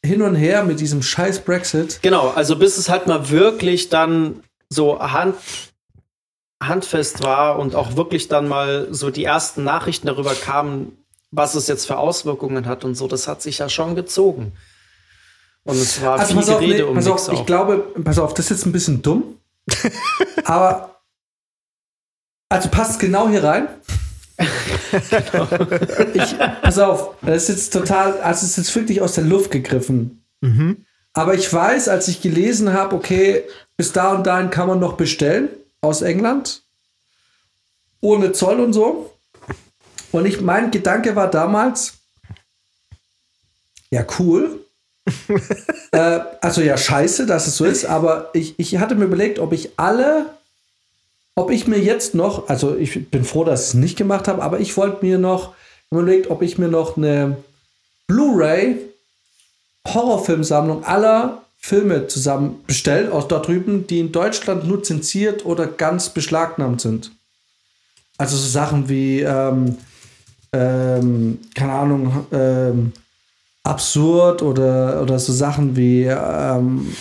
hin 0.05 0.21
und 0.21 0.35
her 0.35 0.63
mit 0.63 0.79
diesem 0.79 1.01
scheiß 1.01 1.39
Brexit. 1.39 1.99
Genau, 2.01 2.29
also 2.29 2.55
bis 2.55 2.77
es 2.77 2.89
halt 2.89 3.07
mal 3.07 3.29
wirklich 3.29 3.89
dann 3.89 4.43
so 4.69 4.99
hand, 4.99 5.35
handfest 6.63 7.23
war 7.23 7.57
und 7.59 7.75
auch 7.75 7.95
wirklich 7.95 8.27
dann 8.27 8.47
mal 8.47 8.87
so 8.91 9.09
die 9.09 9.23
ersten 9.25 9.63
Nachrichten 9.63 10.07
darüber 10.07 10.35
kamen, 10.35 10.97
was 11.31 11.55
es 11.55 11.67
jetzt 11.67 11.85
für 11.85 11.97
Auswirkungen 11.97 12.65
hat 12.65 12.83
und 12.85 12.95
so, 12.95 13.07
das 13.07 13.27
hat 13.27 13.41
sich 13.41 13.57
ja 13.57 13.69
schon 13.69 13.95
gezogen. 13.95 14.53
Und 15.63 15.75
es 15.75 16.01
war 16.01 16.19
Also 16.19 16.33
viel 16.33 16.35
pass 16.37 16.49
auf, 16.49 16.59
Gerede 16.59 16.75
nee, 16.75 16.81
um 16.83 16.95
pass 16.95 17.07
auf, 17.07 17.33
ich 17.33 17.39
auch. 17.39 17.45
glaube, 17.45 17.77
pass 18.03 18.19
auf, 18.19 18.33
das 18.33 18.45
ist 18.45 18.49
jetzt 18.51 18.65
ein 18.65 18.71
bisschen 18.71 19.01
dumm. 19.01 19.37
aber 20.45 21.01
also 22.49 22.69
passt 22.69 22.99
genau 22.99 23.29
hier 23.29 23.43
rein. 23.43 23.67
Ich, 26.13 26.37
pass 26.61 26.79
auf, 26.79 27.15
das 27.21 27.43
ist 27.43 27.49
jetzt 27.49 27.73
total, 27.73 28.19
also 28.21 28.45
es 28.45 28.51
ist 28.51 28.57
jetzt 28.57 28.75
wirklich 28.75 29.01
aus 29.01 29.13
der 29.13 29.25
Luft 29.25 29.51
gegriffen. 29.51 30.23
Mhm. 30.41 30.85
Aber 31.13 31.33
ich 31.33 31.51
weiß, 31.51 31.89
als 31.89 32.07
ich 32.07 32.21
gelesen 32.21 32.73
habe, 32.73 32.95
okay, 32.95 33.43
bis 33.75 33.91
da 33.91 34.13
und 34.13 34.25
dahin 34.25 34.49
kann 34.49 34.67
man 34.67 34.79
noch 34.79 34.93
bestellen 34.93 35.49
aus 35.81 36.01
England. 36.01 36.63
Ohne 38.01 38.31
Zoll 38.31 38.59
und 38.59 38.73
so. 38.73 39.13
Und 40.11 40.25
ich, 40.25 40.41
mein 40.41 40.71
Gedanke 40.71 41.15
war 41.15 41.29
damals, 41.29 41.93
ja, 43.91 44.05
cool. 44.19 44.65
äh, 45.91 46.19
also 46.41 46.61
ja, 46.61 46.77
scheiße, 46.77 47.25
dass 47.25 47.47
es 47.47 47.57
so 47.57 47.65
ist, 47.65 47.85
aber 47.85 48.29
ich, 48.33 48.59
ich 48.59 48.77
hatte 48.77 48.95
mir 48.95 49.05
überlegt, 49.05 49.39
ob 49.39 49.53
ich 49.53 49.71
alle, 49.77 50.37
ob 51.39 51.51
ich 51.51 51.67
mir 51.67 51.79
jetzt 51.79 52.15
noch, 52.15 52.49
also 52.49 52.75
ich 52.75 53.09
bin 53.09 53.23
froh, 53.23 53.45
dass 53.45 53.61
ich 53.61 53.67
es 53.69 53.73
nicht 53.75 53.97
gemacht 53.97 54.27
habe, 54.27 54.43
aber 54.43 54.59
ich 54.59 54.75
wollte 54.75 55.05
mir 55.05 55.17
noch 55.17 55.53
überlegt, 55.89 56.29
ob 56.29 56.41
ich 56.41 56.57
mir 56.57 56.67
noch 56.67 56.97
eine 56.97 57.37
Blu-ray 58.07 58.77
Horrorfilmsammlung 59.87 60.83
aller 60.83 61.41
Filme 61.57 62.07
zusammen 62.07 62.61
bestellt 62.67 63.11
aus 63.11 63.27
dort 63.29 63.47
drüben, 63.47 63.87
die 63.87 63.99
in 63.99 64.11
Deutschland 64.11 64.67
nur 64.67 64.83
zensiert 64.83 65.45
oder 65.45 65.65
ganz 65.65 66.09
beschlagnahmt 66.09 66.81
sind. 66.81 67.11
Also 68.17 68.35
so 68.35 68.47
Sachen 68.47 68.89
wie, 68.89 69.21
ähm, 69.21 69.77
ähm, 70.51 71.39
keine 71.55 71.71
Ahnung, 71.71 72.27
ähm, 72.33 72.91
absurd 73.63 74.41
oder, 74.41 75.01
oder 75.01 75.19
so 75.19 75.31
Sachen 75.31 75.77
wie 75.77 76.03
ähm, 76.03 76.93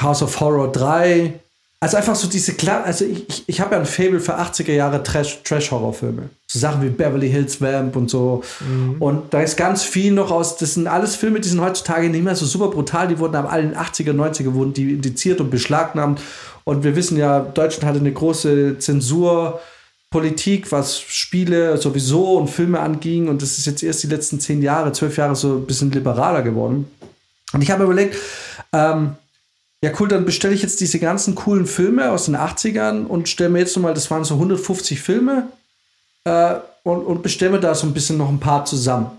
House 0.00 0.22
of 0.22 0.38
Horror 0.38 0.70
3. 0.70 1.40
Also 1.78 1.98
einfach 1.98 2.14
so 2.16 2.26
diese 2.26 2.54
klar, 2.54 2.84
also 2.84 3.04
ich, 3.04 3.28
ich, 3.28 3.44
ich 3.46 3.60
habe 3.60 3.74
ja 3.74 3.80
ein 3.80 3.86
Fable 3.86 4.18
für 4.18 4.38
80er 4.38 4.72
Jahre 4.72 5.02
Trash- 5.02 5.42
Trash-Horror-Filme. 5.44 6.30
so 6.50 6.58
Sachen 6.58 6.80
wie 6.82 6.88
Beverly 6.88 7.28
Hills 7.30 7.60
Vamp 7.60 7.96
und 7.96 8.08
so. 8.08 8.42
Und 8.98 9.34
da 9.34 9.42
ist 9.42 9.56
ganz 9.58 9.82
viel 9.82 10.12
noch 10.12 10.30
aus, 10.30 10.56
das 10.56 10.74
sind 10.74 10.86
alles 10.86 11.16
Filme, 11.16 11.38
die 11.38 11.48
sind 11.48 11.60
heutzutage 11.60 12.08
nicht 12.08 12.24
mehr 12.24 12.34
so 12.34 12.46
super 12.46 12.68
brutal, 12.68 13.08
die 13.08 13.18
wurden 13.18 13.36
ab 13.36 13.52
allen 13.52 13.74
80er, 13.76 14.12
90er 14.12 14.54
wurden 14.54 14.72
die 14.72 14.92
indiziert 14.94 15.38
und 15.40 15.50
beschlagnahmt. 15.50 16.20
Und 16.64 16.82
wir 16.82 16.96
wissen 16.96 17.18
ja, 17.18 17.40
Deutschland 17.40 17.84
hatte 17.84 18.00
eine 18.00 18.12
große 18.12 18.78
Zensurpolitik, 18.78 20.72
was 20.72 20.98
Spiele 21.00 21.76
sowieso 21.76 22.38
und 22.38 22.48
Filme 22.48 22.80
anging. 22.80 23.28
Und 23.28 23.42
das 23.42 23.58
ist 23.58 23.66
jetzt 23.66 23.82
erst 23.82 24.02
die 24.02 24.08
letzten 24.08 24.40
zehn 24.40 24.62
Jahre, 24.62 24.92
zwölf 24.92 25.16
Jahre 25.16 25.36
so 25.36 25.56
ein 25.56 25.66
bisschen 25.66 25.92
liberaler 25.92 26.42
geworden. 26.42 26.90
Und 27.52 27.62
ich 27.62 27.70
habe 27.70 27.80
mir 27.84 27.92
überlegt, 27.92 28.16
ähm, 28.72 29.12
ja 29.86 29.92
cool, 30.00 30.08
dann 30.08 30.24
bestelle 30.24 30.54
ich 30.54 30.62
jetzt 30.62 30.80
diese 30.80 30.98
ganzen 30.98 31.34
coolen 31.34 31.66
Filme 31.66 32.10
aus 32.10 32.26
den 32.26 32.36
80ern 32.36 33.06
und 33.06 33.28
stelle 33.28 33.50
mir 33.50 33.60
jetzt 33.60 33.76
nochmal, 33.76 33.94
das 33.94 34.10
waren 34.10 34.24
so 34.24 34.34
150 34.34 35.00
Filme, 35.00 35.48
äh, 36.24 36.56
und, 36.82 37.04
und 37.04 37.22
bestelle 37.22 37.52
mir 37.52 37.60
da 37.60 37.74
so 37.74 37.86
ein 37.86 37.94
bisschen 37.94 38.18
noch 38.18 38.28
ein 38.28 38.40
paar 38.40 38.64
zusammen. 38.64 39.10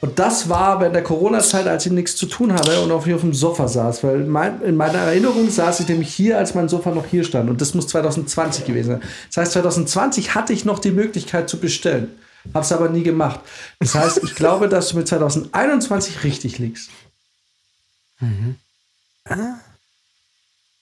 Und 0.00 0.18
das 0.18 0.48
war 0.48 0.80
während 0.80 0.94
der 0.94 1.02
Corona-Zeit, 1.02 1.66
als 1.66 1.84
ich 1.84 1.92
nichts 1.92 2.16
zu 2.16 2.24
tun 2.24 2.54
hatte 2.54 2.80
und 2.80 2.90
auf, 2.90 3.04
hier 3.04 3.16
auf 3.16 3.20
dem 3.20 3.34
Sofa 3.34 3.68
saß. 3.68 4.02
Weil 4.02 4.20
mein, 4.20 4.62
in 4.62 4.74
meiner 4.74 4.98
Erinnerung 4.98 5.50
saß 5.50 5.80
ich 5.80 5.88
nämlich 5.88 6.14
hier, 6.14 6.38
als 6.38 6.54
mein 6.54 6.70
Sofa 6.70 6.90
noch 6.90 7.04
hier 7.04 7.22
stand. 7.24 7.50
Und 7.50 7.60
das 7.60 7.74
muss 7.74 7.86
2020 7.88 8.64
gewesen 8.64 8.92
sein. 8.92 9.02
Das 9.28 9.36
heißt, 9.36 9.52
2020 9.52 10.34
hatte 10.34 10.54
ich 10.54 10.64
noch 10.64 10.78
die 10.78 10.92
Möglichkeit 10.92 11.50
zu 11.50 11.60
bestellen. 11.60 12.08
Habe 12.54 12.64
es 12.64 12.72
aber 12.72 12.88
nie 12.88 13.02
gemacht. 13.02 13.40
Das 13.78 13.94
heißt, 13.94 14.20
ich 14.24 14.34
glaube, 14.34 14.70
dass 14.70 14.88
du 14.88 14.96
mit 14.96 15.06
2021 15.06 16.24
richtig 16.24 16.58
liegst. 16.58 16.88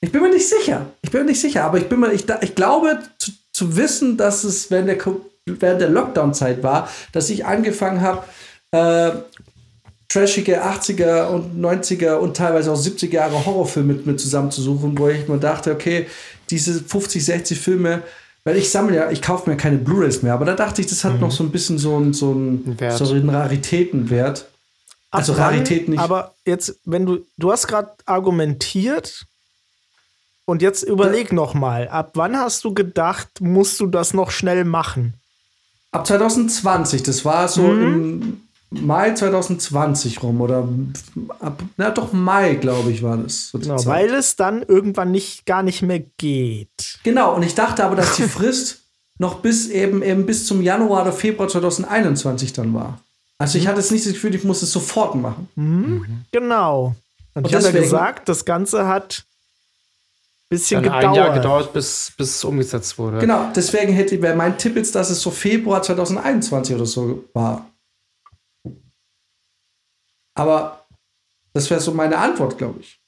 Ich 0.01 0.13
bin 0.13 0.23
mir 0.23 0.31
nicht 0.31 0.49
sicher. 0.49 0.87
Ich 1.03 1.11
bin 1.11 1.23
mir 1.23 1.27
nicht 1.31 1.41
sicher, 1.41 1.65
aber 1.65 1.79
ich 1.79 1.89
bin 1.89 2.01
mir, 2.01 2.13
ich, 2.13 2.25
ich 2.41 2.55
glaube 2.55 2.99
zu, 3.19 3.33
zu 3.53 3.77
wissen, 3.77 4.17
dass 4.17 4.45
es 4.45 4.71
während 4.71 4.89
der, 4.89 4.99
während 5.47 5.81
der 5.81 5.89
Lockdown-Zeit 5.91 6.63
war, 6.63 6.89
dass 7.13 7.31
ich 7.31 7.45
angefangen 7.47 8.01
habe, 8.01 8.23
äh, 8.71 9.11
trashige 10.09 10.65
80er 10.65 11.27
und 11.27 11.61
90er 11.63 12.15
und 12.15 12.37
teilweise 12.37 12.73
auch 12.73 12.79
70er 12.81 13.13
Jahre 13.13 13.45
Horrorfilme 13.45 13.93
mit 13.95 14.07
mir 14.07 14.17
zusammenzusuchen, 14.17 14.97
wo 14.99 15.09
ich 15.09 15.29
mir 15.29 15.39
dachte, 15.39 15.73
okay, 15.73 16.07
diese 16.49 16.81
50, 16.83 17.25
60 17.25 17.61
Filme, 17.61 18.03
weil 18.45 18.57
ich 18.57 18.71
sammle 18.71 18.97
ja, 18.97 19.11
ich 19.11 19.21
kaufe 19.21 19.51
mir 19.51 19.57
keine 19.57 19.77
Blu-Rays 19.77 20.23
mehr, 20.23 20.33
aber 20.33 20.47
da 20.47 20.55
dachte 20.55 20.81
ich, 20.81 20.87
das 20.87 21.05
hat 21.05 21.21
noch 21.21 21.31
so 21.31 21.45
ein 21.45 21.51
bisschen 21.51 21.77
so 21.77 21.97
einen 21.97 22.15
so 22.15 22.35
Wert. 22.79 22.97
so 22.97 23.13
einen 23.13 23.29
Raritätenwert. 23.29 24.47
Also 25.11 25.33
Ab 25.33 25.39
wann- 25.39 25.45
Rarität 25.55 25.89
nicht. 25.89 25.99
Aber 25.99 26.35
jetzt, 26.47 26.79
wenn 26.85 27.05
du, 27.05 27.27
du 27.37 27.53
hast 27.53 27.67
gerade 27.67 27.91
argumentiert 28.07 29.27
und 30.49 30.63
jetzt 30.63 30.83
überleg 30.83 31.31
noch 31.31 31.53
mal, 31.53 31.89
ab 31.89 32.13
wann 32.15 32.35
hast 32.39 32.65
du 32.65 32.73
gedacht, 32.73 33.29
musst 33.43 33.79
du 33.81 33.87
das 33.87 34.15
noch 34.15 34.31
schnell 34.31 34.65
machen? 34.65 35.13
Ab 35.93 36.07
2020, 36.07 37.03
das 37.03 37.27
war 37.27 37.49
so 37.49 37.71
im 37.71 38.41
Mai 38.71 39.13
2020 39.13 40.23
rum 40.23 40.41
oder 40.41 40.67
ab, 41.41 41.63
na 41.77 41.91
doch 41.91 42.15
Mai, 42.15 42.55
glaube 42.55 42.91
ich, 42.91 43.03
war 43.03 43.19
das. 43.19 43.51
So 43.51 43.59
Genau, 43.59 43.85
weil 43.85 44.09
es 44.15 44.37
dann 44.37 44.63
irgendwann 44.63 45.11
nicht, 45.11 45.45
gar 45.45 45.63
nicht 45.63 45.83
mehr 45.83 46.01
geht. 46.17 46.99
genau, 47.03 47.35
und 47.35 47.43
ich 47.43 47.55
dachte 47.55 47.85
aber, 47.85 47.97
dass 47.97 48.17
die 48.17 48.23
Frist 48.29 48.85
noch 49.19 49.41
bis 49.41 49.69
eben, 49.69 50.03
eben 50.03 50.25
bis 50.25 50.47
zum 50.47 50.63
Januar 50.63 51.03
oder 51.03 51.13
Februar 51.13 51.51
2021 51.51 52.55
dann 52.55 52.73
war. 52.73 53.01
Also 53.37 53.59
ich 53.59 53.67
hatte 53.67 53.81
jetzt 53.81 53.93
nicht 53.93 54.07
das 54.07 54.15
Gefühl, 54.15 54.35
ich 54.35 54.45
muss 54.45 54.63
es 54.63 54.73
sofort 54.73 55.15
machen. 55.15 55.47
Genau. 56.33 56.95
Und, 57.35 57.45
Und 57.45 57.49
ich 57.49 57.55
habe 57.55 57.67
ja 57.67 57.83
gesagt, 57.83 58.31
das 58.31 58.47
Ganze 58.47 58.89
hat 58.89 59.27
bisschen 60.49 60.83
gedauert. 60.83 61.05
ein 61.05 61.15
Jahr 61.15 61.33
gedauert, 61.35 61.73
bis, 61.73 62.13
bis 62.17 62.37
es 62.37 62.45
umgesetzt 62.45 62.99
wurde. 62.99 63.19
Genau, 63.19 63.51
deswegen 63.55 63.93
hätte 63.93 64.21
wäre 64.23 64.35
mein 64.37 64.57
Tipp 64.59 64.77
jetzt, 64.77 64.95
dass 64.95 65.11
es 65.11 65.21
so 65.21 65.31
Februar 65.31 65.83
2021 65.83 66.75
oder 66.75 66.87
so 66.87 67.25
war. 67.35 67.71
Aber 70.35 70.87
das 71.53 71.69
wäre 71.71 71.81
so 71.81 71.93
meine 71.93 72.19
Antwort, 72.19 72.57
glaube 72.59 72.81
ich. 72.81 73.01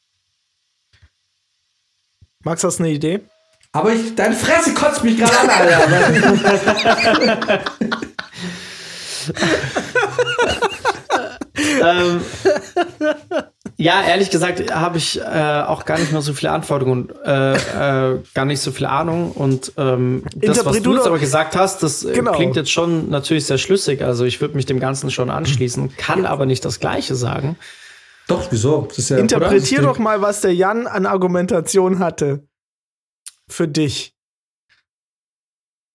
Max, 2.42 2.64
hast 2.64 2.78
du 2.78 2.84
eine 2.84 2.92
Idee? 2.92 3.20
Aber 3.72 3.92
ich, 3.92 4.14
deine 4.16 4.34
Fresse 4.34 4.74
kotzt 4.74 5.04
mich 5.04 5.16
gerade 5.16 5.38
an, 5.38 5.50
Alter. 5.50 5.80
ähm, 11.82 12.20
ja, 13.76 14.02
ehrlich 14.02 14.30
gesagt 14.30 14.74
habe 14.74 14.98
ich 14.98 15.20
äh, 15.20 15.62
auch 15.66 15.84
gar 15.84 15.98
nicht 15.98 16.12
mehr 16.12 16.20
so 16.22 16.32
viele 16.32 16.52
Anforderungen 16.52 17.10
und 17.10 17.16
äh, 17.24 18.12
äh, 18.14 18.18
gar 18.34 18.44
nicht 18.44 18.60
so 18.60 18.70
viel 18.72 18.86
Ahnung. 18.86 19.32
Und 19.32 19.72
ähm, 19.76 20.24
das, 20.34 20.64
was 20.64 20.82
du 20.82 20.94
jetzt 20.94 21.06
aber 21.06 21.18
gesagt 21.18 21.56
hast, 21.56 21.82
das 21.82 22.04
äh, 22.04 22.12
Genau. 22.12 22.32
klingt 22.32 22.56
jetzt 22.56 22.70
schon 22.70 23.08
natürlich 23.10 23.46
sehr 23.46 23.58
schlüssig. 23.58 24.02
Also 24.02 24.24
ich 24.24 24.40
würde 24.40 24.54
mich 24.54 24.66
dem 24.66 24.80
Ganzen 24.80 25.10
schon 25.10 25.30
anschließen, 25.30 25.96
kann 25.96 26.26
aber 26.26 26.46
nicht 26.46 26.64
das 26.64 26.80
Gleiche 26.80 27.14
sagen. 27.14 27.56
Doch, 28.28 28.48
wieso? 28.50 28.82
Das 28.88 28.98
ist 28.98 29.10
ja, 29.10 29.18
Interpretier 29.18 29.82
doch 29.82 29.98
mal, 29.98 30.22
was 30.22 30.40
der 30.40 30.54
Jan 30.54 30.86
an 30.86 31.06
Argumentation 31.06 31.98
hatte. 31.98 32.44
Für 33.48 33.66
dich. 33.66 34.14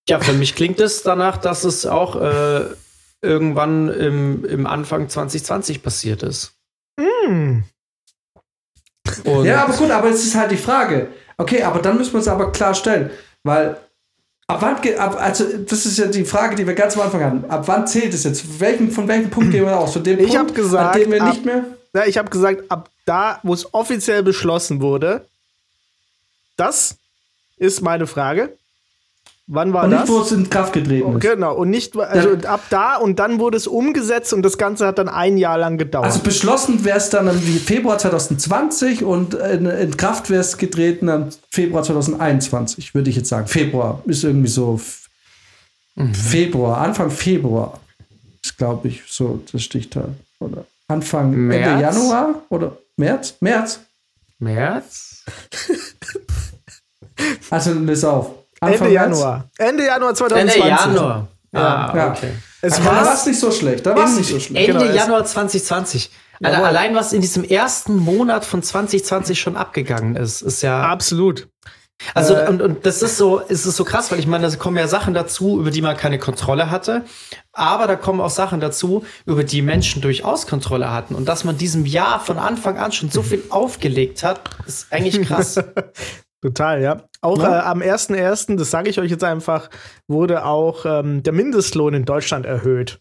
Ja, 0.08 0.20
für 0.20 0.34
mich 0.34 0.54
klingt 0.54 0.78
es 0.78 1.02
danach, 1.02 1.36
dass 1.36 1.64
es 1.64 1.86
auch 1.86 2.16
äh, 2.16 2.64
irgendwann 3.22 3.88
im, 3.88 4.44
im 4.44 4.66
Anfang 4.66 5.08
2020 5.08 5.82
passiert 5.82 6.22
ist. 6.22 6.52
Und 9.24 9.44
Ja, 9.44 9.64
aber 9.64 9.72
gut, 9.76 9.90
aber 9.90 10.08
es 10.10 10.24
ist 10.24 10.34
halt 10.34 10.50
die 10.50 10.56
Frage. 10.56 11.08
Okay, 11.36 11.62
aber 11.62 11.80
dann 11.80 11.96
müssen 11.96 12.12
wir 12.12 12.18
uns 12.18 12.28
aber 12.28 12.50
klarstellen, 12.52 13.10
weil 13.42 13.76
ab 14.46 14.58
wann, 14.62 14.76
ab, 14.98 15.16
also 15.20 15.44
das 15.58 15.86
ist 15.86 15.98
ja 15.98 16.06
die 16.06 16.24
Frage, 16.24 16.56
die 16.56 16.66
wir 16.66 16.74
ganz 16.74 16.94
am 16.96 17.02
Anfang 17.02 17.22
hatten. 17.24 17.44
Ab 17.50 17.66
wann 17.68 17.86
zählt 17.86 18.14
es 18.14 18.24
jetzt? 18.24 18.58
Welchen, 18.60 18.90
von 18.90 19.06
welchem 19.08 19.30
Punkt 19.30 19.50
gehen 19.52 19.64
wir 19.64 19.78
aus? 19.78 19.92
Von 19.92 20.04
dem 20.04 20.18
Ich 20.18 20.28
Punkt, 20.34 20.38
hab 20.50 20.54
gesagt, 20.54 20.94
an 20.96 21.00
dem 21.02 21.12
wir 21.12 21.22
ab- 21.22 21.28
nicht 21.34 21.44
mehr. 21.44 21.64
Ja, 21.94 22.04
ich 22.04 22.18
habe 22.18 22.30
gesagt, 22.30 22.70
ab 22.70 22.90
da, 23.06 23.40
wo 23.42 23.54
es 23.54 23.72
offiziell 23.72 24.22
beschlossen 24.22 24.80
wurde, 24.80 25.26
das 26.56 26.96
ist 27.56 27.80
meine 27.80 28.06
Frage. 28.06 28.56
Wann 29.48 29.72
war 29.72 29.84
Und 29.84 29.92
das? 29.92 30.00
nicht, 30.02 30.12
wo 30.12 30.20
es 30.22 30.32
in 30.32 30.50
Kraft 30.50 30.72
getreten 30.72 31.12
ist. 31.18 31.20
Genau, 31.20 31.54
und 31.54 31.70
nicht, 31.70 31.96
also 31.96 32.30
ab 32.48 32.62
da 32.68 32.96
und 32.96 33.20
dann 33.20 33.38
wurde 33.38 33.56
es 33.56 33.68
umgesetzt 33.68 34.32
und 34.32 34.42
das 34.42 34.58
Ganze 34.58 34.84
hat 34.88 34.98
dann 34.98 35.08
ein 35.08 35.36
Jahr 35.38 35.56
lang 35.56 35.78
gedauert. 35.78 36.06
Also 36.06 36.18
beschlossen 36.18 36.84
wäre 36.84 36.98
es 36.98 37.10
dann 37.10 37.28
im 37.28 37.38
Februar 37.40 37.96
2020 37.96 39.04
und 39.04 39.34
in, 39.34 39.66
in 39.66 39.96
Kraft 39.96 40.30
wäre 40.30 40.40
es 40.40 40.58
getreten 40.58 41.08
am 41.08 41.28
Februar 41.50 41.84
2021, 41.84 42.92
würde 42.94 43.08
ich 43.08 43.14
jetzt 43.14 43.28
sagen. 43.28 43.46
Februar 43.46 44.02
ist 44.06 44.24
irgendwie 44.24 44.48
so 44.48 44.74
F- 44.74 45.08
Februar, 46.12 46.78
Anfang 46.78 47.10
Februar 47.12 47.78
ist, 48.44 48.58
glaube 48.58 48.88
ich, 48.88 49.02
so 49.06 49.40
das 49.52 49.62
Stichtag. 49.62 50.08
Oder 50.40 50.64
Anfang 50.88 51.26
Ende 51.32 51.38
März? 51.38 51.80
Januar 51.80 52.34
oder 52.48 52.76
März? 52.96 53.34
März. 53.40 53.78
März? 54.40 55.24
Also 57.50 57.72
löse 57.72 58.10
auf. 58.10 58.30
Ende 58.60 58.78
März? 58.80 58.92
Januar. 58.92 59.48
Ende 59.58 59.84
Januar 59.86 60.14
2020. 60.14 60.62
Ende 60.62 60.68
Januar. 60.76 61.28
Ah, 61.52 61.92
Ja. 61.96 62.10
okay. 62.10 62.30
Es 62.62 62.84
war 62.84 63.12
es 63.14 63.26
nicht 63.26 63.38
so 63.38 63.50
schlecht. 63.52 63.86
Da 63.86 63.94
war 63.96 64.04
es 64.06 64.16
nicht 64.16 64.28
so 64.28 64.40
schlecht. 64.40 64.68
Ende 64.68 64.84
Genau, 64.84 64.94
Januar 64.96 65.24
2020. 65.24 66.10
Alter, 66.42 66.52
Jawohl. 66.58 66.66
allein 66.68 66.94
was 66.94 67.12
in 67.12 67.20
diesem 67.22 67.44
ersten 67.44 67.96
Monat 67.96 68.44
von 68.44 68.62
2020 68.62 69.40
schon 69.40 69.56
abgegangen 69.56 70.16
ist, 70.16 70.42
ist 70.42 70.62
ja. 70.62 70.82
absolut. 70.82 71.48
Also, 72.12 72.34
Äh, 72.34 72.48
und, 72.48 72.60
und 72.60 72.84
das 72.84 73.00
ist 73.00 73.16
so, 73.16 73.40
es 73.48 73.64
ist 73.64 73.76
so 73.76 73.84
krass, 73.84 74.10
weil 74.12 74.18
ich 74.18 74.26
meine, 74.26 74.50
da 74.50 74.56
kommen 74.56 74.76
ja 74.76 74.86
Sachen 74.86 75.14
dazu, 75.14 75.58
über 75.60 75.70
die 75.70 75.80
man 75.80 75.96
keine 75.96 76.18
Kontrolle 76.18 76.70
hatte. 76.70 77.04
Aber 77.54 77.86
da 77.86 77.96
kommen 77.96 78.20
auch 78.20 78.28
Sachen 78.30 78.60
dazu, 78.60 79.04
über 79.24 79.44
die 79.44 79.62
Menschen 79.62 80.02
durchaus 80.02 80.46
Kontrolle 80.46 80.92
hatten. 80.92 81.14
Und 81.14 81.26
dass 81.26 81.44
man 81.44 81.56
diesem 81.56 81.86
Jahr 81.86 82.20
von 82.20 82.36
Anfang 82.38 82.76
an 82.76 82.92
schon 82.92 83.10
so 83.10 83.22
viel 83.22 83.42
aufgelegt 83.50 84.22
hat, 84.22 84.40
ist 84.66 84.88
eigentlich 84.90 85.26
krass. 85.26 85.58
Total, 86.42 86.82
ja. 86.82 87.02
Auch 87.22 87.38
Ja. 87.38 87.58
äh, 87.60 87.62
am 87.62 87.80
1.1., 87.80 88.56
das 88.56 88.70
sage 88.70 88.90
ich 88.90 89.00
euch 89.00 89.10
jetzt 89.10 89.24
einfach, 89.24 89.68
wurde 90.06 90.44
auch 90.44 90.84
ähm, 90.86 91.22
der 91.22 91.32
Mindestlohn 91.32 91.94
in 91.94 92.04
Deutschland 92.04 92.46
erhöht. 92.46 93.00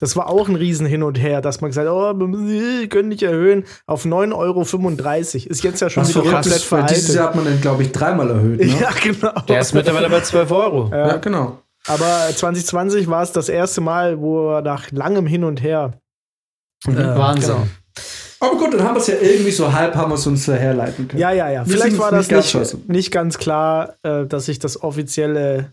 Das 0.00 0.16
war 0.16 0.28
auch 0.28 0.48
ein 0.48 0.56
Riesen 0.56 0.86
hin 0.86 1.02
und 1.02 1.14
her, 1.18 1.40
dass 1.40 1.60
man 1.60 1.70
gesagt 1.70 1.88
hat, 1.88 1.94
oh, 1.94 2.12
wir 2.18 2.88
können 2.88 3.08
nicht 3.08 3.22
erhöhen 3.22 3.64
auf 3.86 4.04
9,35 4.04 4.34
Euro. 4.34 4.60
Ist 5.50 5.62
jetzt 5.64 5.80
ja 5.80 5.88
schon 5.88 6.02
Was 6.02 6.10
wieder 6.10 6.22
verrückt 6.24 6.42
komplett 6.42 6.72
weil 6.72 6.82
dieses 6.86 7.04
veraltet. 7.06 7.14
Jahr 7.14 7.26
hat 7.28 7.34
man 7.36 7.44
den, 7.46 7.60
glaube 7.60 7.82
ich, 7.84 7.92
dreimal 7.92 8.28
erhöht. 8.30 8.58
Ne? 8.60 8.66
Ja, 8.80 8.90
genau. 9.02 9.32
Der 9.48 9.60
ist 9.60 9.72
mittlerweile 9.72 10.10
bei 10.10 10.20
12 10.20 10.50
Euro. 10.50 10.90
ja, 10.92 11.16
genau. 11.16 11.58
Aber 11.86 12.28
2020 12.34 13.08
war 13.08 13.22
es 13.22 13.32
das 13.32 13.48
erste 13.48 13.80
Mal, 13.80 14.18
wo 14.20 14.50
er 14.50 14.62
nach 14.62 14.90
langem 14.90 15.26
Hin 15.26 15.44
und 15.44 15.62
Her. 15.62 15.92
Mhm. 16.86 16.98
äh, 16.98 17.16
Wahnsinn. 17.18 17.54
genau. 17.54 17.66
Aber 18.44 18.58
gut, 18.58 18.74
dann 18.74 18.82
haben 18.82 18.94
wir 18.94 19.00
es 19.00 19.06
ja 19.06 19.16
irgendwie 19.20 19.50
so 19.50 19.72
halb, 19.72 19.94
haben 19.94 20.10
wir 20.10 20.16
es 20.16 20.26
uns 20.26 20.46
herleiten 20.46 21.08
können. 21.08 21.20
Ja, 21.20 21.30
ja, 21.32 21.50
ja. 21.50 21.64
Vielleicht 21.64 21.98
war 21.98 22.10
nicht 22.12 22.20
das 22.20 22.28
ganz 22.28 22.44
nicht, 22.44 22.50
scheiße. 22.52 22.78
nicht 22.88 23.10
ganz 23.10 23.38
klar, 23.38 23.94
äh, 24.02 24.26
dass 24.26 24.48
ich 24.48 24.58
das 24.58 24.82
offizielle 24.82 25.72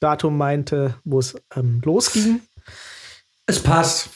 Datum 0.00 0.36
meinte, 0.36 0.94
wo 1.04 1.18
es 1.18 1.36
ähm, 1.56 1.80
losging. 1.84 2.40
Es 3.46 3.60
passt. 3.60 4.10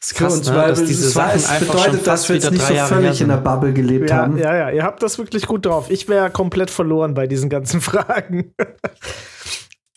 Das 0.00 0.12
ist 0.12 0.18
krass, 0.18 0.34
uns, 0.36 0.48
ne? 0.48 0.56
weil 0.56 0.68
dass 0.70 0.84
diese 0.84 1.06
es, 1.06 1.12
Sachen 1.14 1.36
es 1.36 1.48
einfach 1.48 1.74
bedeutet, 1.74 1.94
schon 1.94 2.04
dass 2.04 2.28
wir 2.28 2.36
jetzt 2.36 2.50
nicht 2.50 2.62
drei 2.62 2.68
so 2.68 2.74
Jahre 2.74 2.94
völlig 2.94 3.20
in 3.20 3.28
der. 3.28 3.36
Bubble 3.38 3.72
gelebt 3.72 4.10
Ja, 4.10 4.16
haben. 4.16 4.38
ja, 4.38 4.54
ja, 4.54 4.70
ihr 4.70 4.84
habt 4.84 5.02
das 5.02 5.18
wirklich 5.18 5.46
gut 5.46 5.66
drauf. 5.66 5.90
Ich 5.90 6.08
wäre 6.08 6.30
komplett 6.30 6.70
verloren 6.70 7.14
bei 7.14 7.26
diesen 7.26 7.48
ganzen 7.48 7.80
Fragen. 7.82 8.54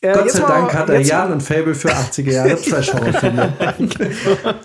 Äh, 0.02 0.14
Gott 0.14 0.32
sei 0.32 0.40
mal- 0.42 0.48
Dank 0.48 0.74
hat 0.74 0.90
er 0.90 1.02
Jan 1.02 1.34
und 1.34 1.42
Fable 1.42 1.76
für 1.76 1.90
80er 1.92 2.32
Jahre 2.32 2.61
Trash-Horror-Filme. 2.61 3.53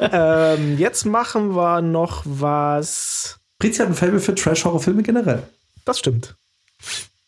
ähm, 0.01 0.79
jetzt 0.79 1.05
machen 1.07 1.57
wir 1.57 1.83
noch 1.83 2.23
was. 2.25 3.39
Prizi 3.59 3.79
hat 3.79 3.89
ein 3.89 3.95
Fable 3.95 4.21
für 4.21 4.35
Trash-Horror-Filme 4.35 5.03
generell. 5.03 5.43
Das 5.85 5.99
stimmt. 5.99 6.35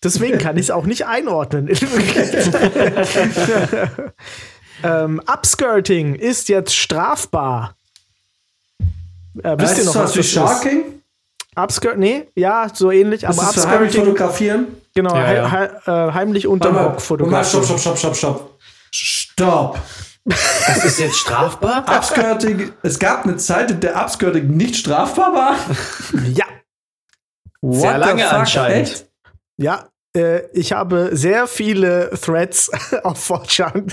Deswegen 0.04 0.38
kann 0.38 0.56
ich 0.56 0.66
es 0.66 0.70
auch 0.70 0.84
nicht 0.86 1.06
einordnen. 1.06 1.68
ähm, 4.84 5.20
Upskirting 5.26 6.14
ist 6.14 6.48
jetzt 6.48 6.74
strafbar. 6.76 7.74
Äh, 9.42 9.56
wisst 9.58 9.72
Ist 9.72 9.78
ihr 9.78 9.84
noch, 9.86 9.94
was 9.96 10.12
das 10.12 10.26
ist? 10.26 10.32
Sharking? 10.32 10.82
Upskirt, 11.56 11.98
nee, 11.98 12.28
ja, 12.34 12.68
so 12.72 12.90
ähnlich, 12.90 13.22
Ist 13.22 13.28
aber 13.38 13.46
das 13.52 13.54
für 13.64 13.68
heimlich 13.68 13.88
Upskirting, 13.90 14.12
fotografieren? 14.12 14.66
genau, 14.94 15.14
Ja, 15.16 15.32
ja. 15.32 15.50
hei- 15.50 15.70
hei- 15.86 16.08
äh, 16.08 16.12
heimlich 16.12 16.46
unterm 16.46 16.76
Rock 16.76 17.00
fotografieren. 17.00 17.64
stopp, 17.64 17.78
stopp, 17.78 17.78
stopp, 17.80 17.98
stopp, 17.98 18.16
stopp. 18.16 18.58
Stopp. 18.92 19.78
Das 20.24 20.84
ist 20.84 20.98
jetzt 20.98 21.16
strafbar? 21.16 21.84
Upskirting, 21.96 22.72
es 22.82 22.98
gab 22.98 23.24
eine 23.24 23.36
Zeit, 23.36 23.70
in 23.70 23.80
der 23.80 23.96
Upskirting 24.02 24.48
nicht 24.56 24.76
strafbar 24.76 25.32
war. 25.34 25.56
Ja, 26.34 26.44
What 27.62 27.80
Sehr 27.80 27.98
lange 27.98 28.28
anscheinend. 28.30 28.88
echt? 28.88 29.06
Ja, 29.56 29.88
äh, 30.16 30.42
ich 30.52 30.72
habe 30.72 31.10
sehr 31.12 31.46
viele 31.46 32.10
Threads 32.20 32.70
auf 33.04 33.30
4chan 33.30 33.92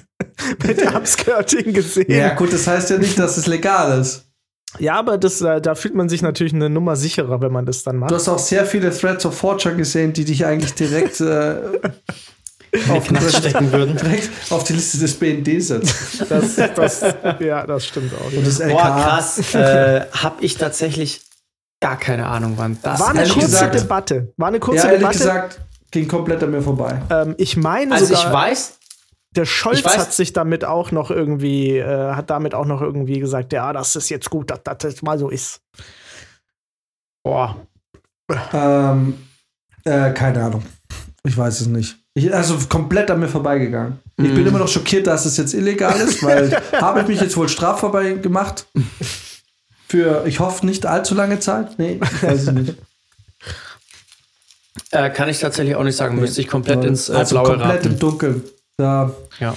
mit 0.65 0.81
Upskirting 0.95 1.73
gesehen. 1.73 2.11
Ja, 2.11 2.33
gut, 2.33 2.51
das 2.53 2.67
heißt 2.67 2.89
ja 2.89 2.97
nicht, 2.97 3.17
dass 3.17 3.37
es 3.37 3.47
legal 3.47 3.99
ist. 3.99 4.25
Aber 4.89 5.17
das, 5.17 5.41
äh, 5.41 5.61
da 5.61 5.75
fühlt 5.75 5.95
man 5.95 6.09
sich 6.09 6.21
natürlich 6.21 6.53
eine 6.53 6.69
Nummer 6.69 6.95
sicherer, 6.95 7.41
wenn 7.41 7.51
man 7.51 7.65
das 7.65 7.83
dann 7.83 7.95
Du 7.95 7.99
macht. 8.01 8.11
hast 8.11 8.27
auch 8.27 8.39
sehr 8.39 8.65
viele 8.65 8.89
Threads 8.91 9.25
auf 9.25 9.43
4chan 9.43 9.75
gesehen, 9.75 10.13
die 10.13 10.25
dich 10.25 10.45
eigentlich 10.45 10.73
direkt, 10.73 11.21
äh, 11.21 11.55
auf, 12.89 13.05
stecken 13.29 13.71
würden. 13.71 13.95
direkt 13.97 14.29
auf 14.49 14.63
die 14.63 14.73
Liste 14.73 14.97
des 14.97 15.13
BND 15.19 15.61
setzen. 15.61 16.25
Das, 16.27 16.55
das, 16.75 17.01
ja, 17.39 17.65
das 17.67 17.85
stimmt 17.85 18.11
auch. 18.15 18.31
Und 18.35 18.45
das 18.47 18.59
LK. 18.59 18.71
Boah, 18.71 18.81
krass. 19.03 19.53
äh, 19.53 20.05
hab 20.11 20.41
ich 20.41 20.57
tatsächlich 20.57 21.21
gar 21.79 21.99
keine 21.99 22.25
Ahnung, 22.25 22.53
wann 22.57 22.77
das 22.81 22.99
War 22.99 23.09
eine 23.09 23.23
kurze 23.27 23.45
gesagt- 23.47 23.75
Debatte. 23.75 24.33
War 24.37 24.47
eine 24.47 24.59
kurze 24.59 24.77
Ja, 24.87 24.93
ehrlich 24.93 24.99
Debatte. 25.01 25.17
gesagt, 25.19 25.59
ging 25.91 26.07
komplett 26.07 26.41
an 26.41 26.49
mir 26.51 26.61
vorbei. 26.61 26.99
ähm, 27.11 27.35
ich 27.37 27.55
meine 27.57 27.93
Also 27.93 28.05
sogar, 28.07 28.25
ich 28.27 28.33
weiß, 28.33 28.73
der 29.35 29.45
Scholz 29.45 29.79
ich 29.79 29.85
weiß- 29.85 29.97
hat 29.97 30.13
sich 30.13 30.33
damit 30.33 30.63
auch 30.65 30.91
noch 30.91 31.09
irgendwie, 31.11 31.77
äh, 31.77 32.13
hat 32.13 32.29
damit 32.29 32.53
auch 32.55 32.65
noch 32.65 32.81
irgendwie 32.81 33.19
gesagt, 33.19 33.53
ja, 33.53 33.73
das 33.73 33.95
ist 33.95 34.09
jetzt 34.09 34.29
gut, 34.29 34.49
dass 34.51 34.61
dass 34.63 34.77
das 34.79 35.01
mal 35.01 35.17
so 35.19 35.29
ist. 35.29 35.61
boah, 37.23 37.55
Ähm, 38.53 39.17
äh, 39.83 40.11
keine 40.11 40.43
Ahnung. 40.43 40.63
Ich 41.25 41.37
weiß 41.37 41.61
es 41.61 41.67
nicht. 41.67 41.97
Ich, 42.15 42.33
also 42.33 42.57
komplett 42.69 43.09
an 43.11 43.19
mir 43.19 43.27
vorbeigegangen. 43.27 43.99
Ich 44.17 44.29
Mhm. 44.29 44.35
bin 44.35 44.47
immer 44.47 44.59
noch 44.59 44.67
schockiert, 44.67 45.07
dass 45.07 45.25
es 45.25 45.37
jetzt 45.37 45.53
illegal 45.53 45.95
ist, 45.99 46.21
weil 46.23 46.51
habe 46.81 47.01
ich 47.01 47.07
mich 47.07 47.19
jetzt 47.21 47.35
wohl 47.37 47.49
strafvorbei 47.49 48.13
gemacht? 48.13 48.67
Für, 49.87 50.25
ich 50.25 50.39
hoffe, 50.39 50.65
nicht 50.65 50.85
allzu 50.85 51.15
lange 51.15 51.39
Zeit? 51.39 51.77
Nee, 51.79 51.99
ich 52.01 52.23
weiß 52.23 52.41
es 52.47 52.51
nicht. 52.51 52.75
äh, 54.91 55.09
kann 55.09 55.29
ich 55.29 55.39
tatsächlich 55.39 55.75
auch 55.75 55.83
nicht 55.83 55.95
sagen. 55.95 56.15
Müsste 56.19 56.41
ich 56.41 56.47
komplett 56.47 56.83
ins 56.85 57.09
äh, 57.09 57.13
also 57.15 57.35
Blaue 57.35 57.57
komplett 57.57 57.85
im 57.85 57.91
raten. 57.91 57.99
Dunkeln. 57.99 58.43
Da 58.77 59.11
Ja. 59.39 59.55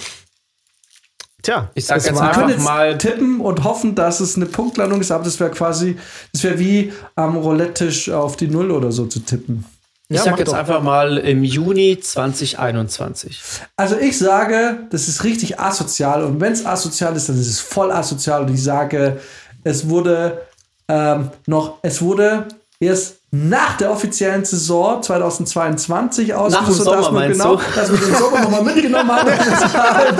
Tja, 1.42 1.70
Ich 1.74 1.86
sag 1.86 1.98
es 1.98 2.06
jetzt 2.06 2.20
einfach 2.20 2.48
jetzt 2.48 2.64
mal, 2.64 2.98
tippen 2.98 3.40
und 3.40 3.62
hoffen, 3.62 3.94
dass 3.94 4.18
es 4.18 4.34
eine 4.36 4.46
Punktlandung 4.46 5.00
ist, 5.00 5.12
aber 5.12 5.22
das 5.24 5.38
wäre 5.38 5.50
quasi, 5.50 5.96
das 6.32 6.42
wäre 6.42 6.58
wie 6.58 6.92
am 7.14 7.36
Roulette-Tisch 7.36 8.10
auf 8.10 8.36
die 8.36 8.48
Null 8.48 8.72
oder 8.72 8.90
so 8.90 9.06
zu 9.06 9.20
tippen. 9.20 9.64
ich 10.08 10.16
Ja, 10.16 10.24
sag 10.24 10.38
jetzt 10.40 10.48
doch. 10.48 10.54
einfach 10.54 10.82
mal 10.82 11.18
im 11.18 11.44
Juni 11.44 12.00
2021. 12.00 13.40
Also 13.76 13.96
ich 13.96 14.18
sage, 14.18 14.86
das 14.90 15.06
ist 15.06 15.22
richtig 15.22 15.60
asozial 15.60 16.24
und 16.24 16.40
wenn 16.40 16.52
es 16.52 16.66
asozial 16.66 17.14
ist, 17.16 17.28
dann 17.28 17.38
ist 17.38 17.46
es 17.48 17.60
voll 17.60 17.92
asozial 17.92 18.42
und 18.42 18.52
ich 18.52 18.62
sage, 18.62 19.20
es 19.62 19.88
wurde 19.88 20.42
ähm, 20.88 21.30
noch, 21.46 21.78
es 21.82 22.02
wurde 22.02 22.48
erst 22.80 23.15
nach 23.32 23.76
der 23.76 23.90
offiziellen 23.90 24.44
Saison 24.44 25.02
2022 25.02 26.32
ausgesucht, 26.32 26.68
dem 26.68 26.74
Sommer, 26.84 26.96
dass 26.96 27.06
wir 27.06 27.12
meinst 27.12 27.40
genau, 27.40 27.56
du? 27.56 27.62
dass 27.74 27.90
wir 27.90 27.98
den 27.98 28.14
Sommer 28.14 28.40
nochmal 28.40 28.62
mitgenommen 28.62 29.10
haben. 29.10 29.26
Das 29.56 29.74
war, 29.74 29.94
halt, 29.94 30.16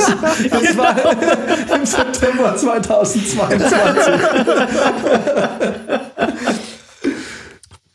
das 0.50 0.76
war 0.76 0.96
im 1.76 1.86
September 1.86 2.56
2022. 2.56 3.62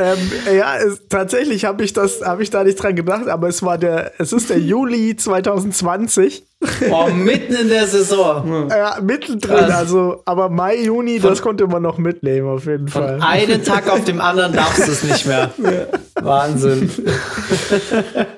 Ähm, 0.01 0.17
ja, 0.57 0.77
es, 0.77 1.07
tatsächlich 1.09 1.65
habe 1.65 1.83
ich 1.83 1.93
das, 1.93 2.21
habe 2.25 2.41
ich 2.41 2.49
da 2.49 2.63
nicht 2.63 2.81
dran 2.81 2.95
gedacht, 2.95 3.27
aber 3.27 3.47
es 3.47 3.61
war 3.61 3.77
der, 3.77 4.13
es 4.17 4.33
ist 4.33 4.49
der 4.49 4.59
Juli 4.59 5.15
2020, 5.15 6.43
Boah, 6.89 7.09
mitten 7.09 7.53
in 7.53 7.69
der 7.69 7.85
Saison. 7.87 8.69
ja, 8.69 8.97
mittendrin, 9.01 9.57
Krass. 9.57 9.71
also, 9.71 10.23
aber 10.25 10.49
Mai, 10.49 10.77
Juni, 10.77 11.19
das 11.19 11.41
konnte 11.41 11.67
man 11.67 11.83
noch 11.83 11.97
mitnehmen 11.99 12.47
auf 12.47 12.65
jeden 12.65 12.87
Von 12.87 13.03
Fall. 13.03 13.19
einem 13.21 13.63
Tag 13.63 13.89
auf 13.89 14.03
dem 14.03 14.19
anderen 14.21 14.53
darfst 14.53 14.87
du 14.87 14.91
es 14.91 15.03
nicht 15.03 15.25
mehr. 15.27 15.51
Wahnsinn. 16.21 16.89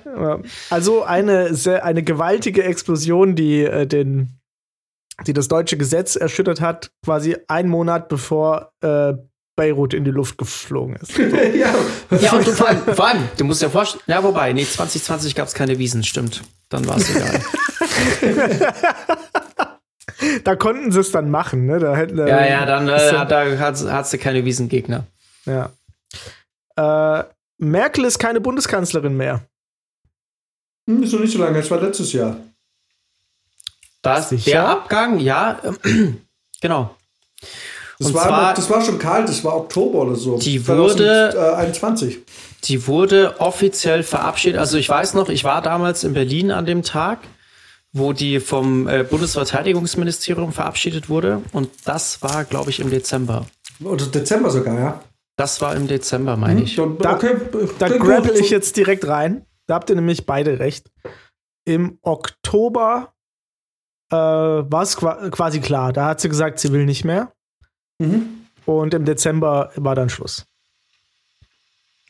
Ja. 0.06 0.40
Also 0.69 1.03
eine, 1.03 1.53
sehr, 1.53 1.85
eine 1.85 2.03
gewaltige 2.03 2.64
Explosion, 2.64 3.35
die 3.35 3.64
äh, 3.64 3.88
den 3.88 4.40
die 5.27 5.33
das 5.33 5.48
deutsche 5.48 5.77
Gesetz 5.77 6.16
erschüttert 6.16 6.59
hat, 6.59 6.90
quasi 7.06 7.38
einen 7.48 7.69
Monat 7.69 8.09
bevor 8.09 8.72
äh, 8.82 9.14
Beirut 9.56 9.93
in 9.93 10.03
die 10.03 10.11
Luft 10.11 10.38
geflogen 10.38 10.95
ist. 10.95 11.17
ja, 11.17 11.73
ja 12.19 12.33
und 12.33 12.48
du, 12.48 12.51
vor, 12.51 12.67
allem, 12.67 12.82
vor 12.95 13.07
allem, 13.07 13.30
du 13.38 13.43
musst 13.43 13.61
dir 13.61 13.69
vorstellen, 13.69 14.03
ja, 14.07 14.23
wobei, 14.23 14.53
nee, 14.53 14.65
2020 14.65 15.35
gab 15.35 15.48
es 15.48 15.53
keine 15.53 15.77
Wiesen, 15.77 16.03
stimmt. 16.03 16.41
Dann 16.69 16.88
war 16.88 16.98
es 16.98 17.15
egal. 17.15 17.40
da 20.43 20.56
konnten 20.56 20.91
sie 20.91 20.99
es 20.99 21.11
dann 21.11 21.30
machen, 21.30 21.67
ne? 21.67 21.80
Da 21.80 21.95
hätten, 21.95 22.17
ja, 22.17 22.45
ja, 22.45 22.65
dann 22.65 22.90
äh, 22.90 23.11
hat, 23.11 23.30
da 23.30 23.57
hat, 23.59 24.11
du 24.11 24.17
keine 24.17 24.43
Wiesengegner. 24.43 25.06
Ja. 25.45 25.72
Äh, 26.75 27.25
Merkel 27.59 28.06
ist 28.06 28.17
keine 28.17 28.41
Bundeskanzlerin 28.41 29.15
mehr. 29.15 29.45
Hm, 30.88 31.03
ist 31.03 31.14
noch 31.14 31.19
nicht 31.19 31.33
so 31.33 31.40
lange, 31.40 31.59
es 31.59 31.69
war 31.69 31.80
letztes 31.80 32.11
Jahr. 32.14 32.38
Das, 34.01 34.30
der 34.30 34.67
Abgang, 34.67 35.19
ja, 35.19 35.61
genau. 36.61 36.95
Das 37.99 38.13
war, 38.13 38.23
zwar, 38.23 38.53
das 38.53 38.69
war 38.69 38.81
schon 38.81 38.99
kalt, 38.99 39.30
das 39.30 39.43
war 39.43 39.55
Oktober 39.55 39.99
oder 39.99 40.15
so. 40.15 40.38
Die 40.38 40.67
wurde 40.67 41.30
2021. 41.31 42.19
Die 42.63 42.88
wurde 42.88 43.35
offiziell 43.39 44.03
verabschiedet. 44.03 44.59
Also 44.59 44.77
ich 44.77 44.89
weiß 44.89 45.13
noch, 45.13 45.30
ich 45.30 45.43
war 45.43 45.61
damals 45.61 46.03
in 46.03 46.13
Berlin 46.13 46.51
an 46.51 46.65
dem 46.65 46.81
Tag, 46.81 47.19
wo 47.91 48.13
die 48.13 48.39
vom 48.39 48.88
äh, 48.88 49.03
Bundesverteidigungsministerium 49.03 50.53
verabschiedet 50.53 51.09
wurde. 51.09 51.41
Und 51.51 51.69
das 51.85 52.22
war, 52.22 52.45
glaube 52.45 52.72
ich, 52.72 52.80
im 52.80 52.89
Dezember. 52.89 53.45
Oder 53.83 54.05
Dezember 54.07 54.49
sogar, 54.49 54.80
ja. 54.80 55.01
Das 55.35 55.61
war 55.61 55.75
im 55.75 55.88
Dezember, 55.88 56.38
meine 56.38 56.59
hm, 56.59 56.65
ich. 56.65 56.75
Da, 56.75 57.13
okay, 57.13 57.35
da 57.80 57.89
grapple 57.89 58.38
ich 58.38 58.49
jetzt 58.49 58.77
direkt 58.77 59.07
rein. 59.07 59.45
Da 59.67 59.75
habt 59.75 59.89
ihr 59.89 59.95
nämlich 59.95 60.25
beide 60.25 60.59
recht. 60.59 60.91
Im 61.65 61.97
Oktober 62.01 63.13
äh, 64.11 64.15
war 64.15 64.81
es 64.81 64.97
quasi 64.97 65.59
klar. 65.59 65.93
Da 65.93 66.05
hat 66.05 66.22
sie 66.22 66.30
gesagt, 66.30 66.59
sie 66.59 66.72
will 66.72 66.85
nicht 66.85 67.03
mehr. 67.03 67.31
Mhm. 68.03 68.45
Und 68.65 68.93
im 68.93 69.06
Dezember 69.06 69.72
war 69.75 69.95
dann 69.95 70.09
Schluss. 70.09 70.45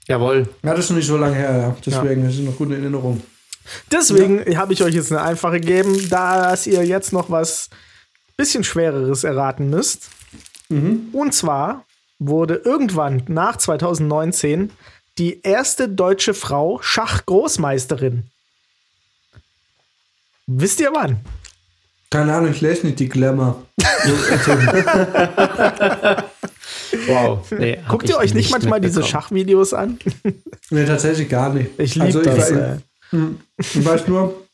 Jawohl. 0.08 0.48
Ja, 0.64 0.72
das 0.72 0.86
ist 0.86 0.90
noch 0.92 0.98
nicht 0.98 1.08
so 1.08 1.18
lange 1.18 1.36
her, 1.36 1.58
ja. 1.58 1.76
Deswegen 1.86 2.24
ja. 2.24 2.30
ist 2.30 2.36
es 2.36 2.42
noch 2.42 2.58
gute 2.58 2.76
Erinnerung. 2.76 3.22
Deswegen 3.92 4.52
ja. 4.52 4.58
habe 4.58 4.74
ich 4.74 4.84
euch 4.84 4.94
jetzt 4.94 5.12
eine 5.12 5.22
einfache 5.22 5.60
gegeben, 5.60 6.10
dass 6.10 6.68
ihr 6.68 6.86
jetzt 6.86 7.14
noch 7.14 7.30
was 7.30 7.70
bisschen 8.36 8.64
schwereres 8.64 9.24
erraten 9.24 9.70
müsst. 9.70 10.10
Mhm. 10.70 11.10
Und 11.14 11.34
zwar 11.34 11.86
wurde 12.20 12.56
irgendwann 12.56 13.24
nach 13.28 13.58
2019 13.58 14.72
die 15.18 15.42
erste 15.42 15.88
deutsche 15.88 16.34
Frau 16.34 16.80
Schachgroßmeisterin. 16.82 18.26
Wisst 20.48 20.80
ihr 20.80 20.92
wann? 20.94 21.20
Keine 22.14 22.34
Ahnung, 22.36 22.52
ich 22.52 22.62
lese 22.62 22.86
nicht 22.86 23.00
die 23.00 23.10
Glamour. 23.10 23.64
wow. 27.08 27.40
Nee, 27.58 27.80
Guckt 27.90 28.08
ihr 28.08 28.18
euch 28.18 28.36
nicht 28.36 28.52
manchmal 28.52 28.80
diese 28.80 29.02
Schachvideos 29.02 29.74
an? 29.74 29.98
nee, 30.70 30.86
tatsächlich 30.86 31.28
gar 31.28 31.52
nicht. 31.52 31.72
Ich 31.80 31.96
liebe 31.96 32.06
also, 32.06 32.22
das. 32.22 32.52
Ich, 32.52 32.56
äh. 32.56 32.78
ich 33.58 33.84
weiß 33.84 34.08
nur, 34.08 34.46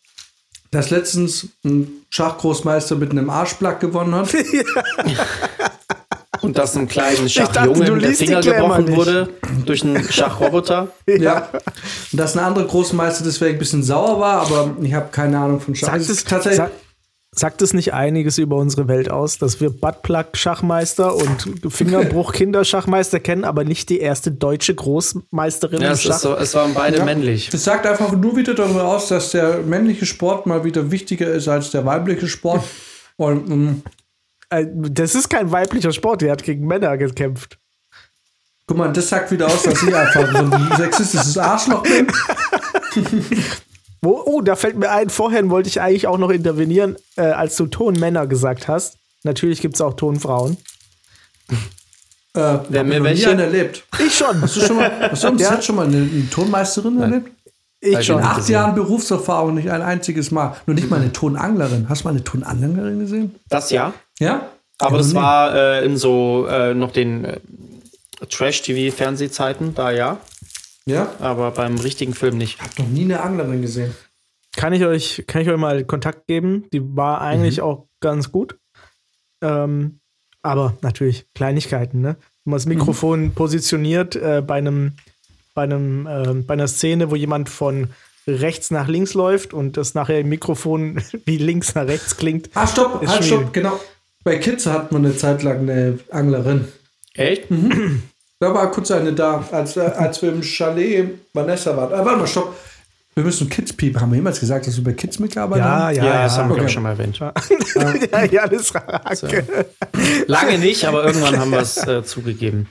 dass 0.71 0.89
letztens 0.89 1.49
ein 1.65 1.89
Schachgroßmeister 2.09 2.95
mit 2.95 3.11
einem 3.11 3.29
Arschplack 3.29 3.81
gewonnen 3.81 4.15
hat. 4.15 4.33
Und 6.41 6.57
dass 6.57 6.77
ein 6.77 6.87
kleiner 6.87 7.27
Schachjunge 7.27 7.97
der 7.97 8.13
Finger 8.13 8.39
gebrochen 8.39 8.95
wurde 8.95 9.33
durch 9.65 9.83
einen 9.83 10.01
Schachroboter. 10.09 10.93
ja. 11.07 11.15
ja. 11.17 11.49
Und 12.13 12.17
dass 12.17 12.37
ein 12.37 12.39
anderer 12.39 12.67
Großmeister 12.67 13.25
deswegen 13.25 13.57
ein 13.57 13.59
bisschen 13.59 13.83
sauer 13.83 14.17
war, 14.21 14.43
aber 14.43 14.77
ich 14.81 14.93
habe 14.93 15.09
keine 15.11 15.37
Ahnung 15.37 15.59
von 15.59 15.75
Schach. 15.75 15.89
Sagt 15.89 16.09
es, 16.09 16.23
tatsächlich. 16.23 16.59
Sag, 16.59 16.71
Sagt 17.39 17.61
es 17.61 17.73
nicht 17.73 17.93
einiges 17.93 18.37
über 18.37 18.57
unsere 18.57 18.89
Welt 18.89 19.09
aus, 19.09 19.37
dass 19.37 19.61
wir 19.61 19.69
Buttplug-Schachmeister 19.69 21.15
und 21.15 21.71
Fingerbruch-Kinderschachmeister 21.73 23.21
kennen, 23.21 23.45
aber 23.45 23.63
nicht 23.63 23.87
die 23.87 24.01
erste 24.01 24.33
deutsche 24.33 24.75
Großmeisterin 24.75 25.79
ja, 25.81 25.91
im 25.91 25.97
Schach? 25.97 26.19
So, 26.19 26.35
es 26.35 26.53
waren 26.53 26.73
beide 26.73 26.97
ja. 26.97 27.05
männlich. 27.05 27.49
Das 27.49 27.63
sagt 27.63 27.87
einfach 27.87 28.11
nur 28.11 28.35
wieder 28.35 28.55
darüber 28.55 28.83
aus, 28.83 29.07
dass 29.07 29.31
der 29.31 29.59
männliche 29.59 30.05
Sport 30.05 30.47
mal 30.47 30.65
wieder 30.65 30.91
wichtiger 30.91 31.29
ist 31.29 31.47
als 31.47 31.71
der 31.71 31.85
weibliche 31.85 32.27
Sport. 32.27 32.61
und, 33.15 33.49
um, 33.49 33.83
äh, 34.49 34.65
das 34.69 35.15
ist 35.15 35.29
kein 35.29 35.49
weiblicher 35.49 35.93
Sport, 35.93 36.19
der 36.23 36.33
hat 36.33 36.43
gegen 36.43 36.67
Männer 36.67 36.97
gekämpft. 36.97 37.57
Guck 38.67 38.77
mal, 38.77 38.91
das 38.91 39.07
sagt 39.07 39.31
wieder 39.31 39.47
aus, 39.47 39.63
dass 39.63 39.81
ich 39.81 39.95
einfach 39.95 40.29
so 40.29 40.37
ein 40.39 40.71
sexistisches 40.75 41.37
Arschloch 41.37 41.83
bin. 41.83 42.05
Wo, 44.01 44.21
oh, 44.25 44.41
da 44.41 44.55
fällt 44.55 44.77
mir 44.77 44.91
ein, 44.91 45.09
vorhin 45.09 45.49
wollte 45.49 45.69
ich 45.69 45.81
eigentlich 45.81 46.07
auch 46.07 46.17
noch 46.17 46.29
intervenieren, 46.29 46.95
äh, 47.17 47.21
als 47.21 47.55
du 47.57 47.67
Tonmänner 47.67 48.27
gesagt 48.27 48.67
hast. 48.67 48.97
Natürlich 49.23 49.61
gibt 49.61 49.75
es 49.75 49.81
auch 49.81 49.93
Tonfrauen. 49.95 50.57
Äh, 52.35 52.59
Wer 52.69 52.83
mir 52.83 53.03
welche 53.03 53.31
erlebt. 53.31 53.83
Ich 53.97 54.15
schon. 54.15 54.39
Hast 54.39 54.55
du 54.55 54.61
schon 54.61 54.75
mal, 54.75 55.09
hast 55.11 55.23
du 55.23 55.33
ja? 55.37 55.59
schon 55.63 55.75
mal 55.75 55.87
eine, 55.87 55.97
eine 55.97 56.29
Tonmeisterin 56.29 56.93
Nein. 56.93 57.13
erlebt? 57.13 57.31
Ich 57.81 58.05
schon. 58.05 58.19
In 58.19 58.25
acht 58.25 58.47
Jahren 58.49 58.75
Berufserfahrung 58.75 59.55
nicht 59.55 59.71
ein 59.71 59.81
einziges 59.81 60.29
Mal. 60.29 60.55
Nur 60.67 60.75
nicht 60.75 60.91
mal 60.91 60.99
eine 60.99 61.11
Tonanglerin. 61.11 61.87
Hast 61.89 62.03
du 62.03 62.07
mal 62.07 62.11
eine 62.11 62.23
Tonanglerin 62.23 62.99
gesehen? 62.99 63.35
Das 63.49 63.71
ja. 63.71 63.93
Ja? 64.19 64.47
Aber 64.77 64.91
ja, 64.91 64.97
das 64.97 65.15
war 65.15 65.55
äh, 65.55 65.85
in 65.85 65.97
so 65.97 66.45
äh, 66.47 66.73
noch 66.73 66.91
den 66.91 67.25
äh, 67.25 67.39
Trash-TV-Fernsehzeiten, 68.29 69.73
da 69.75 69.91
ja. 69.91 70.17
Ja. 70.89 71.13
Aber 71.19 71.51
beim 71.51 71.77
richtigen 71.77 72.13
Film 72.13 72.37
nicht. 72.37 72.57
Ich 72.59 72.61
habe 72.61 72.81
noch 72.81 72.89
nie 72.89 73.03
eine 73.03 73.21
Anglerin 73.21 73.61
gesehen. 73.61 73.95
Kann 74.55 74.73
ich 74.73 74.83
euch, 74.83 75.23
kann 75.27 75.41
ich 75.41 75.49
euch 75.49 75.57
mal 75.57 75.83
Kontakt 75.85 76.27
geben? 76.27 76.65
Die 76.73 76.81
war 76.95 77.21
eigentlich 77.21 77.57
mhm. 77.57 77.63
auch 77.63 77.87
ganz 77.99 78.31
gut. 78.31 78.57
Ähm, 79.41 79.99
aber 80.41 80.77
natürlich 80.81 81.27
Kleinigkeiten, 81.35 82.01
ne? 82.01 82.17
Wenn 82.43 82.51
man 82.51 82.57
das 82.57 82.65
Mikrofon 82.65 83.25
mhm. 83.25 83.31
positioniert 83.33 84.15
äh, 84.15 84.41
bei 84.45 84.55
einem, 84.55 84.93
bei 85.53 85.63
einem, 85.63 86.07
äh, 86.07 86.33
bei 86.33 86.53
einer 86.53 86.67
Szene, 86.67 87.11
wo 87.11 87.15
jemand 87.15 87.49
von 87.49 87.89
rechts 88.27 88.71
nach 88.71 88.87
links 88.87 89.13
läuft 89.13 89.53
und 89.53 89.77
das 89.77 89.95
nachher 89.95 90.19
im 90.19 90.29
Mikrofon 90.29 91.01
wie 91.25 91.37
links 91.37 91.75
nach 91.75 91.87
rechts 91.87 92.17
klingt. 92.17 92.49
Ah, 92.53 92.67
stopp, 92.67 93.05
halt, 93.05 93.23
stopp, 93.23 93.53
genau. 93.53 93.79
Bei 94.23 94.37
Kids 94.37 94.65
hat 94.65 94.91
man 94.91 95.05
eine 95.05 95.15
Zeit 95.15 95.43
lang 95.43 95.61
eine 95.61 95.99
Anglerin. 96.09 96.67
Echt? 97.13 97.49
Mhm. 97.51 98.03
Da 98.39 98.53
war 98.53 98.71
kurz 98.71 98.89
eine 98.91 99.11
da, 99.11 99.43
als, 99.51 99.75
äh, 99.75 99.81
als 99.81 100.21
wir 100.21 100.29
im 100.29 100.41
Chalet 100.41 101.19
Vanessa 101.33 101.75
waren. 101.75 101.91
Äh, 101.91 102.05
warte 102.05 102.19
mal, 102.19 102.27
stopp. 102.27 102.55
Wir 103.13 103.25
müssen 103.25 103.49
Kids 103.49 103.73
piepen. 103.73 103.99
Haben 103.99 104.11
wir 104.11 104.15
jemals 104.15 104.39
gesagt, 104.39 104.65
dass 104.65 104.77
wir 104.77 104.83
bei 104.83 104.93
Kids 104.93 105.19
mitgearbeitet 105.19 105.65
ja, 105.65 105.71
haben? 105.71 105.95
Ja, 105.95 106.05
ja, 106.05 106.23
das 106.23 106.37
haben 106.37 106.49
wir 106.49 106.55
okay. 106.55 106.69
schon 106.69 106.83
mal 106.83 106.91
erwähnt. 106.91 107.19
ja, 107.19 107.33
ja, 108.31 108.47
das 108.47 108.71
so. 109.19 109.27
Lange 110.27 110.57
nicht, 110.57 110.85
aber 110.85 111.05
irgendwann 111.05 111.37
haben 111.37 111.51
wir 111.51 111.59
es 111.59 111.85
äh, 111.85 112.01
zugegeben. 112.05 112.69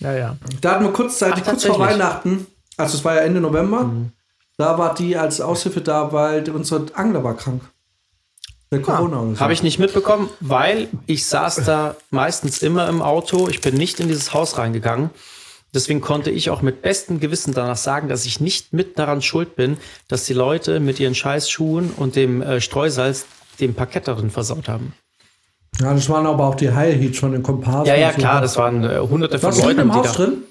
Ja, 0.00 0.14
ja. 0.14 0.36
Da 0.62 0.72
hatten 0.72 0.84
wir 0.84 0.92
kurzzeitig, 0.92 1.42
Ach, 1.44 1.50
kurz 1.50 1.64
vor 1.64 1.78
Weihnachten, 1.78 2.46
also 2.78 2.96
es 2.96 3.04
war 3.04 3.16
ja 3.16 3.20
Ende 3.20 3.40
November, 3.40 3.84
mhm. 3.84 4.12
da 4.56 4.78
war 4.78 4.94
die 4.94 5.16
als 5.16 5.42
Aushilfe 5.42 5.82
da, 5.82 6.10
weil 6.12 6.48
unser 6.50 6.86
Angler 6.94 7.22
war 7.22 7.36
krank. 7.36 7.62
Corona. 8.80 9.38
Habe 9.38 9.52
ich 9.52 9.62
nicht 9.62 9.78
mitbekommen, 9.78 10.30
weil 10.40 10.88
ich 11.06 11.26
saß 11.26 11.64
da 11.64 11.96
meistens 12.10 12.62
immer 12.62 12.88
im 12.88 13.02
Auto. 13.02 13.48
Ich 13.48 13.60
bin 13.60 13.74
nicht 13.74 14.00
in 14.00 14.08
dieses 14.08 14.32
Haus 14.32 14.56
reingegangen. 14.56 15.10
Deswegen 15.74 16.02
konnte 16.02 16.30
ich 16.30 16.50
auch 16.50 16.60
mit 16.60 16.82
bestem 16.82 17.18
Gewissen 17.18 17.54
danach 17.54 17.76
sagen, 17.76 18.08
dass 18.08 18.26
ich 18.26 18.40
nicht 18.40 18.72
mit 18.72 18.98
daran 18.98 19.22
schuld 19.22 19.56
bin, 19.56 19.78
dass 20.08 20.24
die 20.24 20.34
Leute 20.34 20.80
mit 20.80 21.00
ihren 21.00 21.14
Scheißschuhen 21.14 21.92
und 21.96 22.14
dem 22.14 22.42
äh, 22.42 22.60
Streusalz 22.60 23.24
den 23.58 23.74
Parkett 23.74 24.06
darin 24.06 24.30
versaut 24.30 24.68
haben. 24.68 24.92
Ja, 25.80 25.94
das 25.94 26.08
waren 26.10 26.26
aber 26.26 26.46
auch 26.46 26.54
die 26.54 26.72
High 26.72 27.00
Heats 27.00 27.18
von 27.18 27.32
den 27.32 27.42
Komparsen. 27.42 27.86
Ja, 27.86 27.94
ja, 27.94 28.12
so. 28.12 28.18
klar, 28.18 28.42
das 28.42 28.58
waren 28.58 28.84
äh, 28.84 28.98
hunderte 28.98 29.38
von 29.38 29.56
Leuten. 29.58 29.80
im 29.80 29.94
Haus 29.94 30.12
drin? 30.12 30.42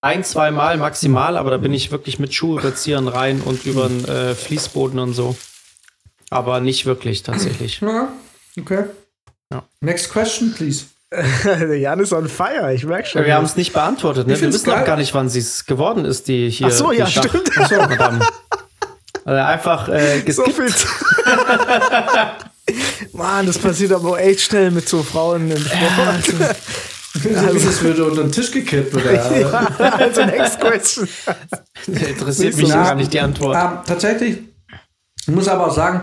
Ein, 0.00 0.24
zwei 0.24 0.50
Mal 0.50 0.76
maximal, 0.76 1.36
aber 1.36 1.50
da 1.50 1.56
bin 1.56 1.72
ich 1.72 1.90
wirklich 1.92 2.18
mit 2.18 2.34
Schuhüberziehern 2.34 3.08
rein 3.08 3.40
und 3.40 3.64
über 3.64 3.88
den 3.88 4.04
äh, 4.04 4.34
Fließboden 4.34 4.98
und 4.98 5.14
so. 5.14 5.36
Aber 6.34 6.58
nicht 6.60 6.84
wirklich, 6.84 7.22
tatsächlich. 7.22 7.80
Ja, 7.80 8.08
okay. 8.60 8.86
Ja. 9.52 9.62
Next 9.80 10.10
question, 10.10 10.52
please. 10.52 10.86
Jan 11.78 12.00
ist 12.00 12.12
on 12.12 12.28
fire, 12.28 12.74
ich 12.74 12.84
merke 12.84 13.08
schon. 13.08 13.24
wir 13.24 13.36
haben 13.36 13.44
es 13.44 13.54
nicht 13.54 13.72
beantwortet. 13.72 14.26
Ne? 14.26 14.40
Wir 14.40 14.52
wissen 14.52 14.72
auch 14.72 14.84
gar 14.84 14.96
nicht, 14.96 15.14
wann 15.14 15.28
sie 15.28 15.38
es 15.38 15.64
geworden 15.64 16.04
ist, 16.04 16.26
die 16.26 16.50
hier. 16.50 16.66
Ach 16.66 16.72
so, 16.72 16.90
ja, 16.90 17.06
Schach. 17.06 17.28
stimmt. 17.28 17.52
Ach 17.56 17.68
so, 17.68 17.76
verdammt. 17.76 18.24
Also 19.24 19.42
einfach 19.42 19.88
äh, 19.88 20.22
geskippt. 20.22 20.76
So 20.76 20.88
Mann, 23.16 23.46
das 23.46 23.56
passiert 23.56 23.92
aber 23.92 24.18
echt 24.18 24.40
schnell 24.40 24.72
mit 24.72 24.88
so 24.88 25.04
Frauen 25.04 25.52
im 25.52 25.56
Sport. 25.56 26.32
Ja, 27.22 27.30
also, 27.30 27.46
also, 27.46 27.68
es 27.68 27.80
würde 27.80 28.06
unter 28.06 28.22
den 28.22 28.32
Tisch 28.32 28.50
gekippt, 28.50 28.92
oder? 28.92 29.12
ja, 29.40 29.68
also 29.78 30.24
next 30.24 30.58
question. 30.58 31.08
Interessiert 31.86 32.56
mich 32.56 32.70
gar 32.70 32.96
nicht 32.96 33.12
die 33.12 33.20
Antwort. 33.20 33.56
Ähm, 33.56 33.78
tatsächlich 33.86 34.38
ich 35.26 35.34
muss 35.34 35.48
aber 35.48 35.68
auch 35.68 35.74
sagen, 35.74 36.02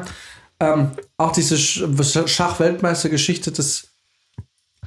ähm, 0.61 0.91
auch 1.17 1.31
diese 1.31 1.57
Schachweltmeistergeschichte, 1.57 3.51
das, 3.51 3.87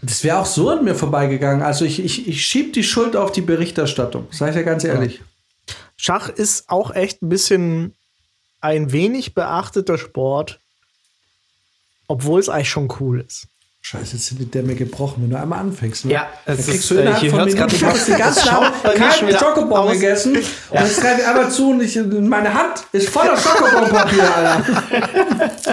das 0.01 0.23
wäre 0.23 0.39
auch 0.39 0.47
so 0.47 0.71
an 0.71 0.85
mir 0.85 0.95
vorbeigegangen. 0.95 1.63
Also 1.63 1.85
ich, 1.85 1.99
ich, 1.99 2.29
ich 2.29 2.47
schiebe 2.47 2.71
die 2.71 2.85
Schuld 2.85 3.17
auf 3.17 3.33
die 3.33 3.41
Berichterstattung, 3.41 4.29
sage 4.31 4.53
ich 4.53 4.57
ja 4.57 4.63
ganz 4.63 4.85
ehrlich. 4.85 5.21
Schach 5.97 6.29
ist 6.29 6.71
auch 6.71 6.93
echt 6.93 7.23
ein 7.23 7.29
bisschen 7.29 7.95
ein 8.61 8.93
wenig 8.93 9.35
beachteter 9.35 9.99
Sport, 9.99 10.61
obwohl 12.07 12.41
es 12.41 12.49
eigentlich 12.49 12.71
schon 12.71 12.93
cool 13.01 13.21
ist. 13.21 13.49
Scheiße, 13.87 14.15
jetzt 14.15 14.27
sind 14.29 14.41
die 14.41 14.51
Dämme 14.51 14.75
gebrochen, 14.75 15.25
wenn 15.25 15.29
du 15.31 15.39
einmal 15.39 15.59
anfängst. 15.59 16.07
Ne? 16.07 16.13
Ja, 16.13 16.27
dann 16.47 16.57
es 16.59 16.65
kriegst 16.65 16.85
ist, 16.85 16.91
du 16.91 16.95
äh, 16.95 17.01
innerhalb 17.03 17.21
hier 17.21 17.31
von 17.31 17.45
Minuten, 17.45 17.75
ich 17.75 17.85
habe 17.85 17.99
den 17.99 18.17
ganzen 18.17 18.49
Abend 18.49 18.73
wieder 19.29 19.39
Schokobon 19.39 19.93
gegessen 19.93 20.37
und 20.37 20.43
jetzt 20.81 21.01
greife 21.03 21.21
ich 21.21 21.27
einmal 21.27 21.51
zu 21.51 21.69
und 21.71 21.83
ich, 21.83 22.01
meine 22.03 22.55
Hand 22.55 22.83
ist 22.93 23.11
voller 23.11 23.37
Schokobonpapier, 23.37 24.37
Alter. 24.37 24.65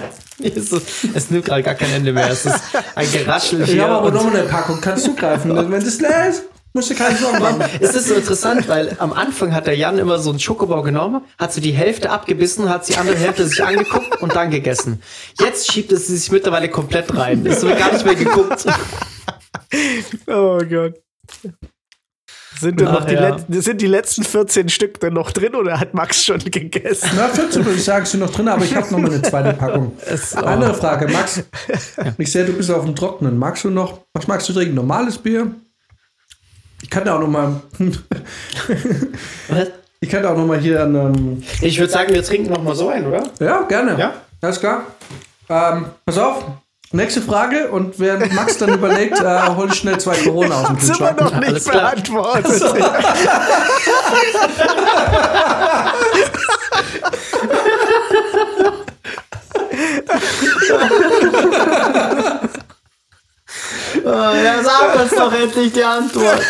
Es, 0.44 0.72
ist, 0.72 0.82
es 1.14 1.30
nimmt 1.30 1.46
gerade 1.46 1.62
gar 1.62 1.76
kein 1.76 1.92
Ende 1.94 2.12
mehr. 2.12 2.28
Es 2.32 2.48
ist 2.48 2.56
ein 2.96 3.12
Geraschel 3.12 3.62
Ich 3.62 3.70
hier. 3.74 3.84
habe 3.84 3.94
aber 3.94 4.08
und- 4.08 4.16
noch 4.16 4.26
eine 4.34 4.42
Packung, 4.44 4.82
kannst 4.82 5.06
du 5.06 5.16
greifen. 5.16 5.56
Wenn 5.72 5.86
das 5.86 6.00
leer 6.02 6.30
ist, 6.30 6.44
musst 6.74 6.90
du 6.90 6.96
keine 6.96 7.18
Sorgen 7.18 7.40
machen. 7.40 7.64
Es 7.80 7.96
ist 7.96 8.08
so 8.08 8.16
interessant, 8.16 8.68
weil 8.68 8.96
am 9.00 9.14
Anfang 9.14 9.54
hat 9.54 9.68
der 9.68 9.76
Jan 9.76 9.98
immer 9.98 10.20
so 10.20 10.30
einen 10.30 10.40
Schokobau 10.40 10.82
genommen, 10.82 11.22
hat 11.38 11.54
so 11.54 11.62
die 11.62 11.72
Hälfte 11.72 12.10
abgebissen, 12.10 12.70
hat 12.70 12.88
die 12.88 12.96
andere 12.98 13.18
Hälfte 13.18 13.46
sich 13.48 13.64
angeguckt 13.64 14.22
und 14.22 14.36
dann 14.36 14.50
gegessen. 14.52 15.02
Jetzt 15.40 15.72
schiebt 15.72 15.92
es 15.92 16.08
sich 16.08 16.32
mittlerweile 16.32 16.70
komplett 16.70 17.16
rein. 17.16 17.46
Es 17.46 17.62
wird 17.62 17.78
gar 17.78 17.92
nicht 17.94 18.06
mehr 18.06 18.16
geguckt. 18.16 18.66
Oh 20.28 20.60
Gott. 20.70 20.96
Sind, 22.60 22.80
denn 22.80 22.88
Ach, 22.88 23.00
noch 23.00 23.06
die, 23.06 23.14
ja. 23.16 23.38
Sind 23.50 23.82
die 23.82 23.88
letzten 23.88 24.24
14 24.24 24.70
Stück 24.70 25.00
denn 25.00 25.14
noch 25.14 25.32
drin 25.32 25.56
oder 25.56 25.80
hat 25.80 25.94
Max 25.94 26.24
schon 26.24 26.40
gegessen? 26.40 27.10
Na, 27.16 27.28
14 27.30 27.64
würde 27.66 27.78
ich 27.78 27.84
sagen, 27.84 28.06
sind 28.06 28.20
noch 28.20 28.30
drin, 28.32 28.48
aber 28.50 28.64
ich 28.66 28.76
habe 28.76 28.92
noch 28.92 29.00
mal 29.00 29.12
eine 29.12 29.22
zweite 29.22 29.54
Packung. 29.54 29.94
Es- 30.06 30.36
Andere 30.36 30.74
Frage, 30.74 31.08
Max. 31.08 31.44
Ich 32.18 32.32
sehe, 32.32 32.46
du 32.46 32.54
bist 32.54 32.70
auf 32.70 32.84
dem 32.86 32.96
Trockenen. 32.96 33.38
Magst 33.40 33.64
du 33.64 33.70
noch, 33.70 34.02
was 34.14 34.28
magst 34.28 34.48
du 34.50 34.54
trinken? 34.54 34.76
Normales 34.76 35.18
Bier? 35.18 35.56
Ich 36.82 36.90
kann 36.90 37.06
da 37.06 37.16
auch 37.16 37.20
noch 37.20 37.28
mal, 37.28 37.62
ich 40.00 40.10
kann 40.10 40.24
da 40.24 40.32
auch 40.34 40.38
noch 40.38 40.46
mal 40.48 40.60
hier 40.60 40.84
ein, 40.84 40.96
ähm, 40.96 41.44
Ich 41.62 41.80
würde 41.80 41.92
sagen, 41.92 42.14
wir 42.14 42.24
trinken 42.24 42.52
noch 42.52 42.64
mal 42.64 42.76
so 42.76 42.90
ein, 42.90 43.06
oder? 43.06 43.24
ja, 43.40 43.62
gerne. 43.64 43.98
Ja? 44.00 44.14
Alles 44.42 44.60
klar. 44.60 44.84
Ähm, 45.50 45.86
pass 46.06 46.18
auf. 46.18 46.44
Nächste 46.94 47.22
Frage 47.22 47.70
und 47.70 47.98
während 48.00 48.34
Max 48.34 48.58
dann 48.58 48.74
überlegt, 48.74 49.18
äh, 49.22 49.48
hol 49.56 49.70
ich 49.70 49.76
schnell 49.76 49.98
zwei 49.98 50.16
Corona 50.18 50.62
aus 50.62 50.68
dem 50.68 50.80
Sind 50.80 51.00
wir 51.00 51.08
Kühlschrank. 51.14 51.32
noch 51.34 51.40
nicht 51.40 51.50
Alles 51.50 51.66
klar. 51.70 51.94
beantwortet. 64.04 64.44
Ja, 64.44 64.64
sag 64.64 65.02
uns 65.02 65.12
doch 65.12 65.34
endlich 65.34 65.74
die 65.74 65.84
Antwort. 65.84 66.42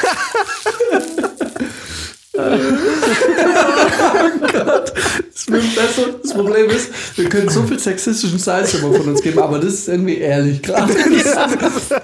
Das, 5.41 5.51
weißt 5.51 5.97
du, 5.97 6.19
das 6.23 6.33
Problem 6.33 6.69
ist, 6.69 7.17
wir 7.17 7.29
können 7.29 7.49
so 7.49 7.63
viel 7.63 7.79
sexistischen 7.79 8.39
Scheiß 8.39 8.75
immer 8.75 8.93
von 8.93 9.09
uns 9.09 9.21
geben, 9.21 9.39
aber 9.39 9.59
das 9.59 9.73
ist 9.73 9.87
irgendwie 9.89 10.17
ehrlich 10.17 10.61
gerade. 10.61 10.93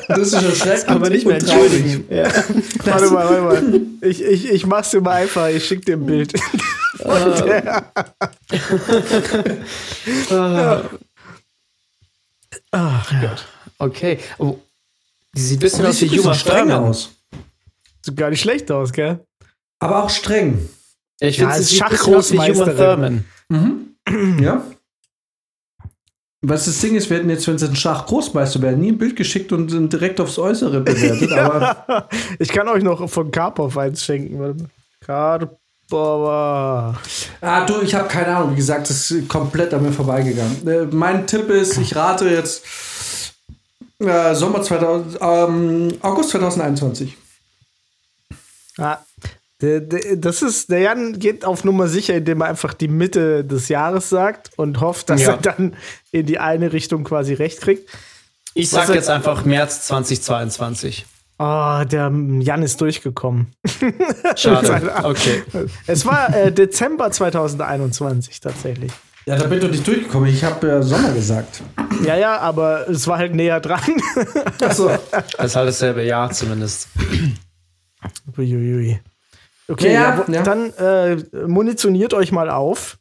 Das 0.09 0.33
ist 0.33 0.33
erschreckend. 0.33 0.89
Aber 0.89 1.09
nicht 1.09 1.25
mehr 1.25 1.39
traurig. 1.39 1.73
entschuldigen. 1.73 2.05
Ja. 2.09 2.29
warte 2.85 3.09
mal, 3.11 3.29
warte 3.29 3.41
mal. 3.41 3.81
Ich, 4.01 4.23
ich, 4.23 4.49
ich 4.49 4.65
mach's 4.65 4.91
dir 4.91 5.01
mal 5.01 5.21
einfach. 5.23 5.47
Ich 5.49 5.65
schick 5.65 5.85
dir 5.85 5.95
ein 5.97 6.05
Bild. 6.05 6.33
Ach 12.71 13.11
Gott. 13.21 13.45
Okay. 13.79 14.19
Oh, 14.39 14.57
die 15.37 15.41
sieht 15.43 15.57
ein 15.57 15.61
bisschen 15.61 15.83
Die 15.83 15.87
aus 15.89 16.01
wie 16.01 16.05
Juma 16.07 16.33
streng 16.33 16.71
aus. 16.71 17.11
Sieht 18.01 18.17
gar 18.17 18.29
nicht 18.29 18.41
schlecht 18.41 18.71
aus, 18.71 18.91
gell? 18.91 19.19
Aber 19.79 20.03
auch 20.03 20.09
streng. 20.09 20.67
Ich 21.19 21.37
Ja, 21.37 21.49
finde, 21.51 21.83
ein 21.85 21.89
bisschen 21.89 22.15
aus 22.15 22.31
wie 22.31 22.37
Juma. 22.37 22.65
Thurman. 22.73 23.25
Ja. 24.41 24.63
Was 26.41 26.65
das 26.65 26.79
Ding 26.79 26.95
ist, 26.95 27.09
wir 27.09 27.17
hätten 27.17 27.29
jetzt, 27.29 27.47
wenn 27.47 27.57
sie 27.57 27.65
ein 27.67 27.75
Schachgroßmeister 27.75 28.61
wären, 28.61 28.79
nie 28.79 28.91
ein 28.91 28.97
Bild 28.97 29.15
geschickt 29.15 29.51
und 29.51 29.69
sind 29.69 29.91
direkt 29.91 30.19
aufs 30.21 30.37
Äußere 30.37 30.81
bewertet. 30.81 31.31
Aber 31.37 32.07
Ich 32.39 32.49
kann 32.49 32.67
euch 32.67 32.83
noch 32.83 33.09
von 33.09 33.31
Karpov 33.31 33.77
eins 33.77 34.03
schenken. 34.03 34.39
Warte 34.39 34.63
mal. 34.63 34.69
Karpov. 35.01 36.29
ah, 37.41 37.65
du, 37.65 37.81
ich 37.81 37.95
habe 37.95 38.07
keine 38.07 38.35
Ahnung. 38.35 38.51
Wie 38.51 38.55
gesagt, 38.57 38.89
das 38.89 39.09
ist 39.11 39.27
komplett 39.27 39.73
an 39.73 39.81
mir 39.83 39.91
vorbeigegangen. 39.91 40.67
Äh, 40.67 40.85
mein 40.91 41.25
Tipp 41.27 41.49
ist, 41.49 41.77
ich 41.77 41.95
rate 41.95 42.29
jetzt 42.29 42.63
äh, 43.99 44.35
Sommer 44.35 44.61
2000, 44.61 45.17
ähm, 45.21 45.93
August 46.01 46.29
2021. 46.31 47.17
Ja, 48.77 49.03
der, 49.61 49.79
der, 49.81 50.17
das 50.17 50.43
ist, 50.43 50.69
der 50.69 50.79
Jan 50.79 51.17
geht 51.17 51.43
auf 51.43 51.63
Nummer 51.63 51.87
sicher, 51.87 52.13
indem 52.15 52.41
er 52.41 52.47
einfach 52.47 52.73
die 52.75 52.87
Mitte 52.87 53.43
des 53.43 53.69
Jahres 53.69 54.09
sagt 54.09 54.51
und 54.57 54.81
hofft, 54.81 55.09
dass 55.09 55.21
Ja. 55.23 55.31
er 55.31 55.37
dann 55.37 55.75
in 56.11 56.25
die 56.27 56.37
eine 56.37 56.73
Richtung 56.73 57.03
quasi 57.03 57.33
recht 57.33 57.61
kriegt. 57.61 57.89
Ich 58.53 58.69
sag 58.69 58.89
jetzt 58.93 59.09
einfach 59.09 59.45
März 59.45 59.87
2022. 59.87 61.05
Oh, 61.39 61.81
der 61.91 62.11
Jan 62.39 62.63
ist 62.63 62.81
durchgekommen. 62.81 63.53
Schade. 64.35 64.91
Okay. 65.03 65.43
Es 65.85 66.05
war 66.05 66.35
äh, 66.35 66.51
Dezember 66.51 67.11
2021 67.11 68.39
tatsächlich. 68.39 68.91
Ja, 69.27 69.35
da 69.35 69.45
bin 69.47 69.57
ich 69.57 69.63
doch 69.65 69.69
nicht 69.71 69.85
durchgekommen. 69.85 70.29
Ich 70.29 70.41
habe 70.43 70.71
äh, 70.71 70.81
Sommer 70.81 71.11
gesagt. 71.11 71.61
Ja, 72.03 72.15
ja, 72.15 72.37
aber 72.39 72.87
es 72.89 73.05
war 73.07 73.17
halt 73.17 73.35
näher 73.35 73.59
dran. 73.59 73.81
Achso. 74.61 74.89
Das 75.37 75.47
ist 75.47 75.55
halt 75.57 75.67
dasselbe 75.67 76.03
Jahr 76.03 76.31
zumindest. 76.31 76.87
Uiuiui. 78.37 78.99
Okay, 79.67 79.93
Ja, 79.93 80.23
ja, 80.25 80.33
ja. 80.33 80.43
dann 80.43 80.71
äh, 80.75 81.17
munitioniert 81.45 82.13
euch 82.13 82.31
mal 82.31 82.49
auf. 82.49 82.99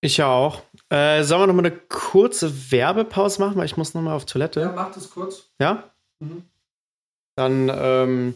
Ich 0.00 0.16
ja 0.16 0.26
auch. 0.26 0.62
Äh, 0.90 1.22
sollen 1.22 1.42
wir 1.42 1.46
noch 1.46 1.54
mal 1.54 1.66
eine 1.66 1.76
kurze 1.76 2.72
Werbepause 2.72 3.40
machen, 3.40 3.56
weil 3.56 3.66
ich 3.66 3.76
muss 3.76 3.94
noch 3.94 4.02
mal 4.02 4.14
auf 4.14 4.26
Toilette. 4.26 4.72
mach 4.74 4.90
das 4.92 5.08
kurz. 5.10 5.44
Ja? 5.60 5.84
Mhm. 6.18 6.42
Dann, 7.36 7.70
ähm, 7.72 8.34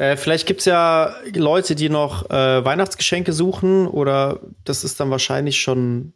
äh, 0.00 0.16
vielleicht 0.16 0.46
gibt 0.46 0.60
es 0.60 0.64
ja 0.64 1.14
Leute, 1.34 1.74
die 1.74 1.90
noch 1.90 2.30
äh, 2.30 2.64
Weihnachtsgeschenke 2.64 3.34
suchen 3.34 3.86
oder 3.86 4.40
das 4.64 4.82
ist 4.82 4.98
dann 4.98 5.10
wahrscheinlich 5.10 5.60
schon. 5.60 6.14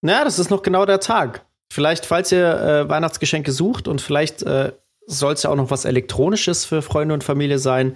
Naja, 0.00 0.24
das 0.24 0.38
ist 0.38 0.48
noch 0.48 0.62
genau 0.62 0.86
der 0.86 1.00
Tag. 1.00 1.44
Vielleicht, 1.70 2.06
falls 2.06 2.32
ihr 2.32 2.48
äh, 2.48 2.88
Weihnachtsgeschenke 2.88 3.52
sucht 3.52 3.88
und 3.88 4.00
vielleicht 4.00 4.42
äh, 4.42 4.72
soll 5.06 5.34
es 5.34 5.42
ja 5.42 5.50
auch 5.50 5.56
noch 5.56 5.70
was 5.70 5.84
Elektronisches 5.84 6.64
für 6.64 6.80
Freunde 6.80 7.12
und 7.12 7.24
Familie 7.24 7.58
sein, 7.58 7.94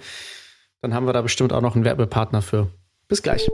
dann 0.83 0.93
haben 0.93 1.07
wir 1.07 1.13
da 1.13 1.23
bestimmt 1.23 1.51
auch 1.51 1.61
noch 1.61 1.73
einen 1.73 1.83
Werbepartner 1.83 2.43
für. 2.43 2.67
Bis 3.07 3.23
gleich. 3.23 3.49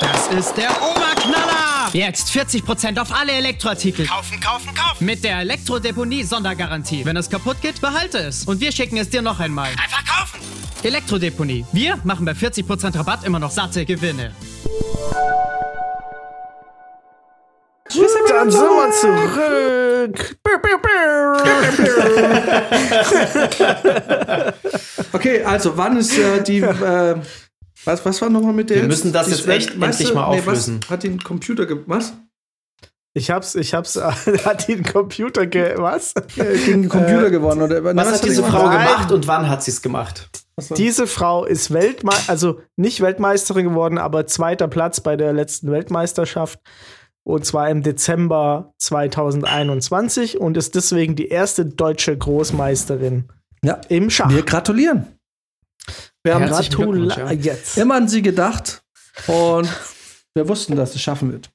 Das 0.00 0.28
ist 0.34 0.54
der 0.58 0.68
Oberknaller! 0.82 1.57
Jetzt 1.92 2.30
40% 2.30 2.98
auf 3.00 3.12
alle 3.12 3.32
Elektroartikel. 3.32 4.06
Kaufen, 4.06 4.38
kaufen, 4.40 4.72
kaufen. 4.74 5.04
Mit 5.04 5.24
der 5.24 5.40
Elektrodeponie 5.40 6.22
Sondergarantie. 6.22 7.04
Wenn 7.04 7.16
es 7.16 7.28
kaputt 7.30 7.60
geht, 7.62 7.80
behalte 7.80 8.18
es. 8.18 8.44
Und 8.44 8.60
wir 8.60 8.70
schicken 8.72 8.98
es 8.98 9.08
dir 9.08 9.22
noch 9.22 9.40
einmal. 9.40 9.70
Einfach 9.70 10.04
kaufen. 10.04 10.38
Elektrodeponie. 10.82 11.64
Wir 11.72 11.98
machen 12.04 12.26
bei 12.26 12.32
40% 12.32 12.94
Rabatt 12.96 13.24
immer 13.24 13.38
noch 13.38 13.50
satte 13.50 13.86
Gewinne. 13.86 14.32
Dann 18.28 18.50
sind 18.50 18.62
wir 18.62 18.92
zurück. 18.92 20.36
Okay, 25.12 25.42
also 25.42 25.76
wann 25.76 25.96
ist 25.96 26.16
äh, 26.18 26.42
die. 26.42 26.60
Äh, 26.60 27.16
was, 27.88 28.04
was 28.04 28.22
war 28.22 28.30
nochmal 28.30 28.52
mit 28.52 28.70
der? 28.70 28.76
Wir 28.82 28.84
müssen 28.84 29.12
das 29.12 29.26
die 29.26 29.32
jetzt 29.32 29.42
Sven- 29.42 29.56
echt 29.56 29.80
weißt 29.80 30.00
endlich 30.00 30.08
du- 30.10 30.14
mal 30.14 30.30
nee, 30.30 30.38
auflösen. 30.38 30.78
Was 30.82 30.90
hat 30.90 31.02
den 31.02 31.18
Computer 31.20 31.66
ge 31.66 31.78
Was? 31.86 32.12
Ich 33.14 33.30
hab's, 33.32 33.56
ich 33.56 33.74
hab's, 33.74 33.96
hat 34.44 34.68
den 34.68 34.84
Computer 34.84 35.46
ge, 35.46 35.74
was? 35.78 36.14
Gegen 36.36 36.82
den 36.82 36.88
Computer 36.88 37.30
gewonnen? 37.30 37.62
Oder, 37.62 37.82
Was, 37.96 38.12
hat 38.12 38.24
diese 38.24 38.42
die 38.42 38.48
Frau 38.50 38.64
gemacht? 38.68 38.86
gemacht 38.88 39.12
und 39.12 39.26
wann 39.26 39.48
hat 39.48 39.64
sie 39.64 39.72
es 39.72 39.82
gemacht? 39.82 40.28
Diese 40.76 41.06
Frau 41.08 41.44
ist 41.44 41.72
Weltmeisterin, 41.72 42.30
also 42.30 42.60
nicht 42.76 43.00
Weltmeisterin 43.00 43.68
geworden, 43.70 43.98
aber 43.98 44.26
zweiter 44.26 44.68
Platz 44.68 45.00
bei 45.00 45.16
der 45.16 45.32
letzten 45.32 45.70
Weltmeisterschaft. 45.72 46.60
Und 47.24 47.44
zwar 47.44 47.68
im 47.70 47.82
Dezember 47.82 48.72
2021 48.78 50.40
und 50.40 50.56
ist 50.56 50.74
deswegen 50.74 51.14
die 51.16 51.28
erste 51.28 51.66
deutsche 51.66 52.16
Großmeisterin 52.16 53.28
Ja, 53.62 53.80
im 53.88 54.10
Schach. 54.10 54.30
wir 54.30 54.42
gratulieren. 54.42 55.06
Wir 56.24 56.34
haben 56.34 56.46
Glückwunsch, 56.46 57.16
ja. 57.16 57.32
jetzt. 57.32 57.78
immer 57.78 57.94
an 57.96 58.08
sie 58.08 58.22
gedacht 58.22 58.82
und 59.26 59.68
wir 60.34 60.48
wussten, 60.48 60.76
dass 60.76 60.94
es 60.94 61.00
schaffen 61.00 61.32
wird. 61.32 61.50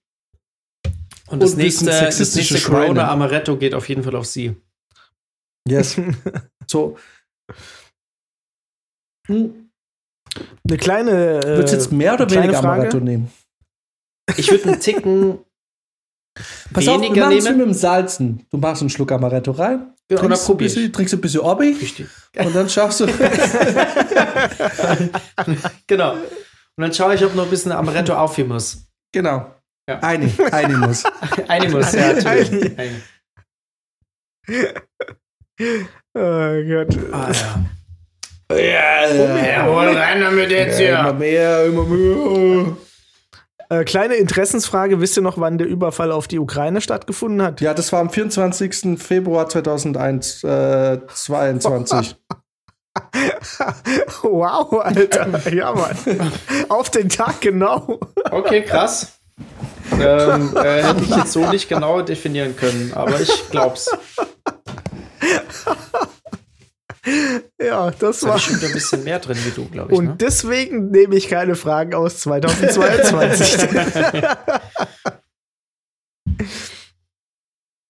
Und 1.27 1.41
das 1.41 1.53
Und 1.53 1.57
wissen 1.57 1.85
nächste, 1.85 1.85
das 1.85 1.99
sexistische 1.99 2.53
nächste. 2.55 2.71
Corona 2.71 3.09
Amaretto 3.09 3.57
geht 3.57 3.73
auf 3.73 3.87
jeden 3.89 4.03
Fall 4.03 4.15
auf 4.15 4.25
sie. 4.25 4.55
Yes. 5.67 5.97
so. 6.69 6.97
Hm. 9.27 9.69
Eine 10.67 10.77
kleine. 10.77 11.39
Äh, 11.39 11.57
Würdest 11.57 11.73
du 11.73 11.77
jetzt 11.77 11.91
mehr 11.91 12.13
oder 12.13 12.25
kleine 12.25 12.43
weniger 12.43 12.61
Frage? 12.61 12.81
Amaretto 12.81 12.99
nehmen? 12.99 13.31
Ich 14.37 14.49
würde 14.51 14.69
einen 14.69 14.79
Ticken 14.79 15.39
Pass 16.73 16.87
auf, 16.87 17.01
wir 17.01 17.09
machen 17.15 17.37
es 17.37 17.49
mit 17.49 17.59
dem 17.59 17.73
Salzen. 17.73 18.45
Du 18.51 18.57
machst 18.57 18.81
einen 18.81 18.89
Schluck 18.89 19.11
Amaretto 19.11 19.51
rein, 19.51 19.93
Ja, 20.09 20.17
trinkst, 20.17 20.49
ein 20.49 20.57
bisschen, 20.57 20.91
trinkst 20.91 21.13
ein 21.13 21.21
bisschen 21.21 21.41
Orbi 21.41 21.77
Richtig. 21.79 22.07
und 22.37 22.55
dann 22.55 22.69
schaffst 22.69 23.01
du. 23.01 23.07
Genau. 25.87 26.13
Und 26.13 26.81
dann 26.81 26.93
schaue 26.93 27.15
ich, 27.15 27.23
ob 27.23 27.35
noch 27.35 27.43
ein 27.43 27.49
bisschen 27.49 27.71
Amaretto 27.71 28.13
aufheben 28.13 28.51
muss. 28.53 28.85
genau. 29.13 29.53
Ja. 29.87 29.99
Eine, 29.99 30.31
eine 30.53 30.77
muss. 30.77 31.03
Eine 31.49 31.67
muss, 31.69 31.91
ja, 31.91 32.13
natürlich. 32.13 32.71
Eine. 32.79 33.01
Oh 36.15 36.63
Gott. 36.69 36.97
Ah, 37.11 37.31
ja. 38.55 38.55
Ja, 38.55 39.65
hol 39.65 39.89
rein 39.89 40.21
damit 40.21 40.51
jetzt 40.51 40.79
Immer 40.79 41.11
mehr, 41.13 41.65
immer 41.65 41.83
mehr. 41.83 42.77
Äh, 43.69 43.83
kleine 43.83 44.15
Interessensfrage: 44.15 44.99
Wisst 45.01 45.17
ihr 45.17 45.23
noch, 45.23 45.37
wann 45.37 45.57
der 45.57 45.67
Überfall 45.67 46.11
auf 46.11 46.27
die 46.27 46.39
Ukraine 46.39 46.81
stattgefunden 46.81 47.41
hat? 47.41 47.61
Ja, 47.61 47.73
das 47.73 47.91
war 47.93 48.01
am 48.01 48.09
24. 48.09 48.99
Februar 49.01 49.49
2001, 49.49 50.43
äh, 50.43 50.99
22. 51.07 52.15
wow, 54.21 54.81
Alter. 54.81 55.27
Ja, 55.53 55.73
Mann. 55.73 55.97
Auf 56.69 56.89
den 56.89 57.09
Tag 57.09 57.41
genau. 57.41 57.99
Okay, 58.29 58.61
krass. 58.63 59.19
ähm, 59.99 60.55
äh, 60.55 60.83
hätte 60.83 61.03
ich 61.03 61.15
jetzt 61.15 61.33
so 61.33 61.49
nicht 61.49 61.67
genau 61.67 62.01
definieren 62.01 62.55
können, 62.55 62.91
aber 62.93 63.19
ich 63.19 63.49
glaub's. 63.49 63.89
Ja, 67.61 67.91
das 67.91 68.21
Da 68.21 68.27
war. 68.29 68.39
schon 68.39 68.55
ein 68.55 68.73
bisschen 68.73 69.03
mehr 69.03 69.19
drin 69.19 69.37
wie 69.43 69.51
du, 69.51 69.67
glaube 69.69 69.91
ich. 69.93 69.97
Und 69.99 70.05
Ne? 70.05 70.15
deswegen 70.19 70.89
nehme 70.91 71.15
ich 71.15 71.27
keine 71.27 71.55
Fragen 71.55 71.93
aus 71.93 72.19
2022. 72.19 73.69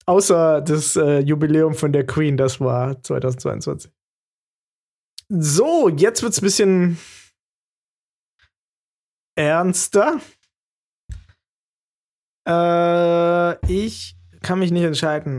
Außer 0.06 0.60
das 0.60 0.96
äh, 0.96 1.20
Jubiläum 1.20 1.74
von 1.74 1.92
der 1.92 2.04
Queen, 2.06 2.36
das 2.36 2.60
war 2.60 3.00
2022. 3.02 3.90
So, 5.30 5.88
jetzt 5.88 6.22
wird's 6.22 6.40
ein 6.40 6.44
bisschen 6.44 6.98
ernster. 9.36 10.20
Äh, 12.46 13.66
ich 13.72 14.16
kann 14.42 14.58
mich 14.58 14.70
nicht 14.70 14.82
entscheiden. 14.84 15.38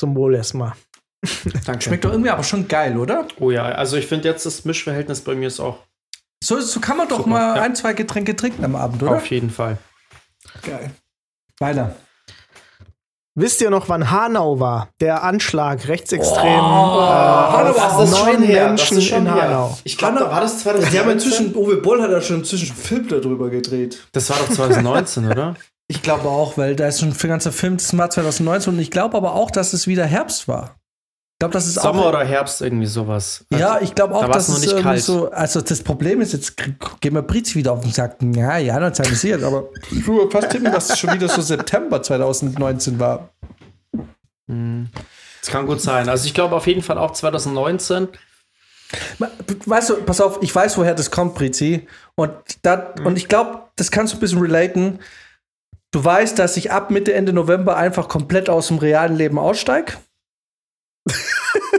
Zum 0.00 0.16
Wohl 0.16 0.34
erstmal. 0.34 0.72
Danke. 1.66 1.82
Schmeckt 1.82 2.06
doch 2.06 2.10
irgendwie 2.12 2.30
aber 2.30 2.42
schon 2.42 2.66
geil, 2.68 2.96
oder? 2.96 3.28
Oh 3.38 3.50
ja, 3.50 3.64
also 3.66 3.98
ich 3.98 4.06
finde 4.06 4.30
jetzt 4.30 4.46
das 4.46 4.64
Mischverhältnis 4.64 5.20
bei 5.20 5.34
mir 5.34 5.48
ist 5.48 5.60
auch 5.60 5.76
So, 6.42 6.58
so 6.58 6.80
kann 6.80 6.96
man 6.96 7.06
doch 7.06 7.18
Super, 7.18 7.28
mal 7.28 7.56
ja. 7.56 7.62
ein, 7.62 7.74
zwei 7.74 7.92
Getränke 7.92 8.34
trinken 8.34 8.64
am 8.64 8.76
Abend, 8.76 9.02
oder? 9.02 9.16
auf 9.16 9.26
jeden 9.26 9.50
Fall. 9.50 9.76
Geil. 10.62 10.90
Weiter. 11.58 11.96
Wisst 13.34 13.60
ihr 13.60 13.68
noch, 13.68 13.90
wann 13.90 14.10
Hanau 14.10 14.58
war? 14.58 14.88
Der 15.00 15.22
Anschlag 15.22 15.86
rechtsextrem 15.86 16.42
Hanau 16.62 16.96
äh, 16.98 17.76
war 17.76 17.92
auf 17.92 17.98
das 17.98 18.10
neun 18.10 18.32
schon 18.36 18.42
her, 18.42 18.68
das 18.68 18.68
Menschen 18.80 18.98
ist 18.98 19.04
schon 19.04 19.26
in 19.26 19.34
her. 19.34 19.42
Hanau. 19.42 19.78
Ich 19.84 19.98
glaube, 19.98 20.18
da 20.18 20.30
war 20.30 20.40
das 20.40 20.62
Die 20.62 20.68
haben 20.70 20.80
2019. 20.80 21.12
inzwischen, 21.12 21.54
Uwe 21.56 21.76
Boll 21.76 22.00
hat 22.00 22.10
ja 22.10 22.22
schon 22.22 22.36
inzwischen 22.36 22.70
einen 22.70 22.76
Film 22.78 23.06
darüber 23.08 23.50
gedreht. 23.50 24.02
Das 24.12 24.30
war 24.30 24.38
doch 24.38 24.48
2019, 24.54 25.30
oder? 25.30 25.56
Ich 25.90 26.02
glaube 26.02 26.28
auch, 26.28 26.56
weil 26.56 26.76
da 26.76 26.86
ist 26.86 27.00
schon 27.00 27.08
ein 27.10 27.28
ganzer 27.28 27.50
Film, 27.50 27.76
das 27.76 27.98
war 27.98 28.08
2019 28.08 28.74
und 28.74 28.78
ich 28.78 28.92
glaube 28.92 29.16
aber 29.16 29.34
auch, 29.34 29.50
dass 29.50 29.72
es 29.72 29.88
wieder 29.88 30.06
Herbst 30.06 30.46
war. 30.46 30.76
Ich 31.32 31.38
glaube, 31.40 31.52
das 31.52 31.66
ist 31.66 31.80
Sommer 31.80 32.02
auch. 32.02 32.08
oder 32.10 32.24
Herbst 32.24 32.62
irgendwie 32.62 32.86
sowas. 32.86 33.44
Ja, 33.50 33.80
ich 33.80 33.96
glaube 33.96 34.14
auch, 34.14 34.20
da 34.20 34.28
dass 34.28 34.48
noch 34.48 34.54
es 34.54 34.60
nicht 34.60 34.70
irgendwie 34.70 34.84
kalt. 34.84 35.02
so. 35.02 35.32
Also 35.32 35.60
das 35.60 35.82
Problem 35.82 36.20
ist, 36.20 36.32
jetzt 36.32 36.56
gehen 37.00 37.14
wir 37.14 37.22
Brizi 37.22 37.56
wieder 37.56 37.72
auf 37.72 37.84
und 37.84 37.92
sagen, 37.92 38.32
ja, 38.34 38.56
ja, 38.58 38.78
dann 38.78 38.92
passiert, 38.92 39.42
aber 39.42 39.64
ich 39.90 40.06
würde 40.06 40.30
fast 40.30 40.50
tippen, 40.50 40.70
dass 40.70 40.90
es 40.90 40.98
schon 41.00 41.12
wieder 41.12 41.28
so 41.28 41.42
September 41.42 42.00
2019 42.00 43.00
war. 43.00 43.30
Das 44.46 45.50
kann 45.50 45.66
gut 45.66 45.80
sein. 45.80 46.08
Also 46.08 46.24
ich 46.24 46.34
glaube 46.34 46.54
auf 46.54 46.68
jeden 46.68 46.82
Fall 46.82 46.98
auch 46.98 47.10
2019. 47.14 48.06
Weißt 49.66 49.90
du, 49.90 49.96
pass 50.02 50.20
auf, 50.20 50.38
ich 50.40 50.54
weiß, 50.54 50.78
woher 50.78 50.94
das 50.94 51.10
kommt, 51.10 51.34
Brizi. 51.34 51.88
Und, 52.14 52.30
da, 52.62 52.94
und 53.02 53.18
ich 53.18 53.26
glaube, 53.26 53.62
das 53.74 53.90
kannst 53.90 54.12
du 54.12 54.18
ein 54.18 54.20
bisschen 54.20 54.40
relaten. 54.40 55.00
Du 55.92 56.04
weißt, 56.04 56.38
dass 56.38 56.56
ich 56.56 56.70
ab 56.70 56.90
Mitte, 56.90 57.14
Ende 57.14 57.32
November 57.32 57.76
einfach 57.76 58.08
komplett 58.08 58.48
aus 58.48 58.68
dem 58.68 58.78
realen 58.78 59.16
Leben 59.16 59.38
aussteige. 59.38 59.94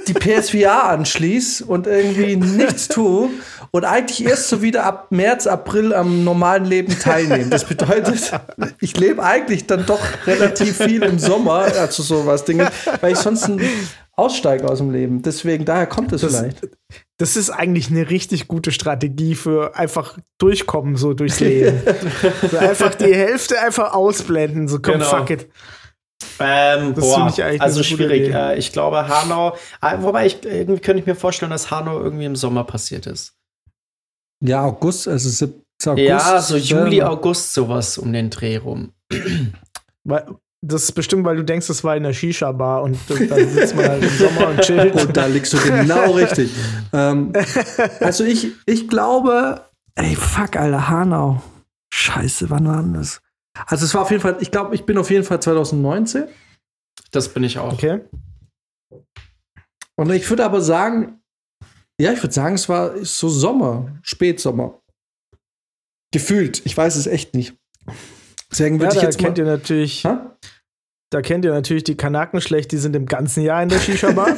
die 0.07 0.13
PSVR 0.13 0.89
anschließ 0.89 1.61
und 1.61 1.87
irgendwie 1.87 2.35
nichts 2.35 2.87
tue 2.87 3.29
und 3.71 3.85
eigentlich 3.85 4.25
erst 4.25 4.49
so 4.49 4.61
wieder 4.61 4.83
ab 4.83 5.07
März, 5.11 5.47
April 5.47 5.93
am 5.93 6.23
normalen 6.23 6.65
Leben 6.65 6.97
teilnehme. 6.99 7.49
Das 7.49 7.65
bedeutet, 7.65 8.31
ich 8.79 8.97
lebe 8.97 9.23
eigentlich 9.23 9.67
dann 9.67 9.85
doch 9.85 10.01
relativ 10.25 10.77
viel 10.77 11.03
im 11.03 11.19
Sommer, 11.19 11.65
also 11.79 12.03
sowas 12.03 12.43
Dinge, 12.45 12.69
weil 12.99 13.13
ich 13.13 13.19
sonst 13.19 13.45
ein 13.45 13.61
aussteige 14.13 14.67
aus 14.67 14.79
dem 14.79 14.91
Leben. 14.91 15.21
Deswegen, 15.21 15.65
daher 15.65 15.87
kommt 15.87 16.11
es 16.13 16.21
vielleicht. 16.21 16.67
Das 17.21 17.35
ist 17.35 17.51
eigentlich 17.51 17.91
eine 17.91 18.09
richtig 18.09 18.47
gute 18.47 18.71
Strategie 18.71 19.35
für 19.35 19.75
einfach 19.75 20.17
durchkommen 20.39 20.95
so 20.95 21.13
durchs 21.13 21.39
Leben. 21.39 21.79
so 22.51 22.57
einfach 22.57 22.95
die 22.95 23.13
Hälfte 23.13 23.61
einfach 23.61 23.93
ausblenden, 23.93 24.67
so 24.67 24.79
komm, 24.79 24.95
Genau. 24.95 25.05
fuck 25.05 25.29
it. 25.29 25.47
Ähm, 26.39 26.95
Das 26.95 27.03
boah, 27.05 27.31
also 27.59 27.83
schwierig. 27.83 28.23
Idee. 28.29 28.31
Äh, 28.33 28.57
ich 28.57 28.71
glaube 28.71 29.07
Hanau, 29.07 29.55
äh, 29.83 29.97
wobei 29.99 30.25
ich 30.25 30.43
irgendwie 30.43 30.81
könnte 30.81 31.01
ich 31.01 31.05
mir 31.05 31.13
vorstellen, 31.13 31.51
dass 31.51 31.69
Hanau 31.69 31.99
irgendwie 32.01 32.25
im 32.25 32.35
Sommer 32.35 32.63
passiert 32.63 33.05
ist. 33.05 33.35
Ja, 34.43 34.63
August, 34.65 35.07
also 35.07 35.29
7. 35.29 35.61
August. 35.85 35.99
ja, 36.03 36.41
so 36.41 36.57
Juli, 36.57 37.03
August 37.03 37.53
sowas 37.53 37.99
um 37.99 38.11
den 38.13 38.31
Dreh 38.31 38.57
rum. 38.57 38.93
Das 40.63 40.83
ist 40.83 40.91
bestimmt, 40.91 41.25
weil 41.25 41.37
du 41.37 41.43
denkst, 41.43 41.65
das 41.67 41.83
war 41.83 41.97
in 41.97 42.03
der 42.03 42.13
Shisha-Bar 42.13 42.83
und 42.83 42.95
dann 43.09 43.49
sitzt 43.49 43.75
man 43.75 43.85
halt 43.89 44.03
im 44.03 44.09
Sommer 44.09 44.49
und 44.49 44.61
chillt. 44.61 44.93
Und 44.95 45.17
da 45.17 45.25
liegst 45.25 45.53
du 45.53 45.57
genau 45.57 46.11
richtig. 46.15 46.51
Ähm, 46.93 47.33
also 47.99 48.23
ich, 48.23 48.51
ich 48.67 48.87
glaube, 48.87 49.65
ey, 49.95 50.15
fuck, 50.15 50.55
Alter, 50.57 50.87
Hanau. 50.87 51.41
Scheiße, 51.91 52.49
wann 52.51 52.67
war 52.67 52.81
denn 52.83 52.93
das? 52.93 53.21
Also 53.65 53.85
es 53.85 53.93
war 53.95 54.03
auf 54.03 54.11
jeden 54.11 54.21
Fall, 54.21 54.37
ich 54.39 54.51
glaube, 54.51 54.75
ich 54.75 54.85
bin 54.85 54.97
auf 54.99 55.09
jeden 55.09 55.23
Fall 55.23 55.41
2019. 55.41 56.25
Das 57.11 57.29
bin 57.29 57.43
ich 57.43 57.57
auch. 57.57 57.73
Okay. 57.73 58.01
Und 59.95 60.11
ich 60.11 60.29
würde 60.29 60.45
aber 60.45 60.61
sagen, 60.61 61.19
ja, 61.99 62.13
ich 62.13 62.21
würde 62.23 62.33
sagen, 62.33 62.55
es 62.55 62.69
war 62.69 63.03
so 63.03 63.29
Sommer, 63.29 63.97
Spätsommer. 64.03 64.79
Gefühlt. 66.13 66.61
Ich 66.65 66.77
weiß 66.77 66.95
es 66.97 67.07
echt 67.07 67.33
nicht. 67.35 67.55
Deswegen 68.51 68.75
Ja, 68.75 68.81
würde 68.81 68.93
ich 68.95 69.01
da 69.01 69.07
jetzt 69.07 69.17
kennt 69.17 69.37
mal. 69.37 69.43
ihr 69.45 69.51
natürlich, 69.51 70.03
Hä? 70.03 70.17
Da 71.11 71.21
kennt 71.21 71.45
ihr 71.45 71.51
natürlich 71.51 71.83
die 71.83 71.95
Kanaken 71.97 72.41
schlecht, 72.41 72.71
die 72.71 72.77
sind 72.77 72.95
im 72.95 73.05
ganzen 73.05 73.43
Jahr 73.43 73.61
in 73.61 73.69
der 73.69 73.79
Shisha-Bar. 73.79 74.29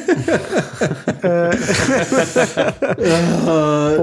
äh, 1.24 1.56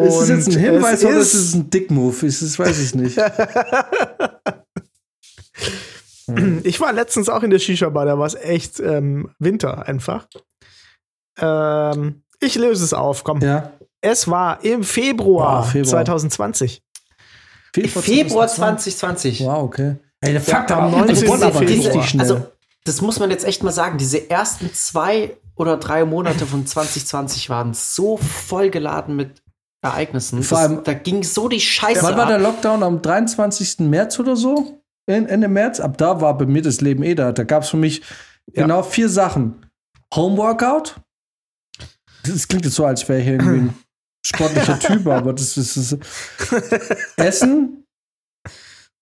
ist 0.07 0.21
es 0.23 0.29
jetzt 0.29 0.49
ein 0.49 0.59
Hinweis 0.59 1.01
es 1.01 1.05
oder 1.05 1.17
ist- 1.19 1.35
ist 1.35 1.45
es 1.49 1.55
ein 1.55 1.69
Dick-Move? 1.69 2.27
Ist 2.27 2.41
es, 2.43 2.57
weiß 2.59 2.79
ich 2.79 2.95
nicht. 2.95 3.19
ich 6.63 6.81
war 6.81 6.93
letztens 6.93 7.29
auch 7.29 7.43
in 7.43 7.51
der 7.51 7.59
Shisha-Bar, 7.59 8.07
da 8.07 8.19
war 8.21 8.27
es 8.27 8.37
echt 8.37 8.79
ähm, 8.79 9.31
Winter 9.41 9.89
einfach. 9.89 10.29
Ähm, 11.41 12.23
ich 12.41 12.55
löse 12.55 12.85
es 12.85 12.93
auf, 12.95 13.25
komm. 13.25 13.41
ja. 13.41 13.73
Es 14.03 14.29
war 14.31 14.65
im 14.65 14.83
Februar, 14.83 15.61
Boah, 15.63 15.69
Februar. 15.71 16.05
2020. 16.05 16.83
Februar 17.75 18.49
2020. 18.49 19.41
Wow, 19.41 19.63
okay. 19.65 19.97
Ey, 20.23 20.33
der 20.33 20.41
Fakt 20.41 20.71
am 20.71 20.85
aber 20.95 21.05
19. 21.07 21.29
aber 21.31 21.53
Februar. 21.53 21.61
richtig 21.63 22.05
schnell. 22.09 22.23
Also, 22.23 22.47
das 22.85 23.01
muss 23.01 23.19
man 23.19 23.31
jetzt 23.31 23.45
echt 23.45 23.63
mal 23.63 23.73
sagen. 23.73 23.99
Diese 23.99 24.31
ersten 24.31 24.73
zwei 24.73 25.37
oder 25.55 25.77
drei 25.77 26.05
Monate 26.05 26.47
von 26.47 26.67
2020 26.67 27.51
waren 27.51 27.75
so 27.75 28.17
vollgeladen 28.17 29.17
mit 29.17 29.43
Ereignissen. 29.83 30.43
Vor 30.43 30.59
Das, 30.59 30.69
allem- 30.71 30.85
da 30.85 30.93
ging 30.95 31.23
so 31.23 31.49
die 31.49 31.61
Scheiße 31.61 32.03
Wann 32.03 32.17
war 32.17 32.27
der. 32.27 32.39
Lockdown? 32.39 32.83
Am 32.83 33.01
23. 33.03 33.81
März 33.81 34.19
oder 34.19 34.37
so? 34.37 34.83
En- 35.07 35.27
Ende 35.27 35.49
März? 35.49 35.81
Ab 35.81 35.99
da 35.99 36.21
war 36.21 36.37
bei 36.37 36.47
mir 36.47 36.63
das 36.63 36.81
Leben 36.81 37.03
eh 37.03 37.15
da. 37.15 37.33
Da 37.33 37.45
gab 37.45 37.63
es 37.65 37.71
für 37.71 37.77
mich 37.77 38.03
Ja. 38.53 38.63
genau 38.63 38.83
vier 38.83 39.09
Sachen. 39.09 39.67
Homeworkout. 40.15 40.97
Das 42.25 42.49
klingt 42.49 42.65
jetzt 42.65 42.75
so, 42.75 42.85
als 42.85 43.09
wäre 43.09 43.21
ich 43.21 43.27
irgendwie 43.29 43.59
ein 43.61 43.75
sportlicher 44.27 44.79
Typ, 44.79 45.07
aber 45.07 45.33
das 45.33 45.57
ist, 45.57 45.77
das 45.77 45.93
ist 45.93 45.99
Essen. 47.17 47.80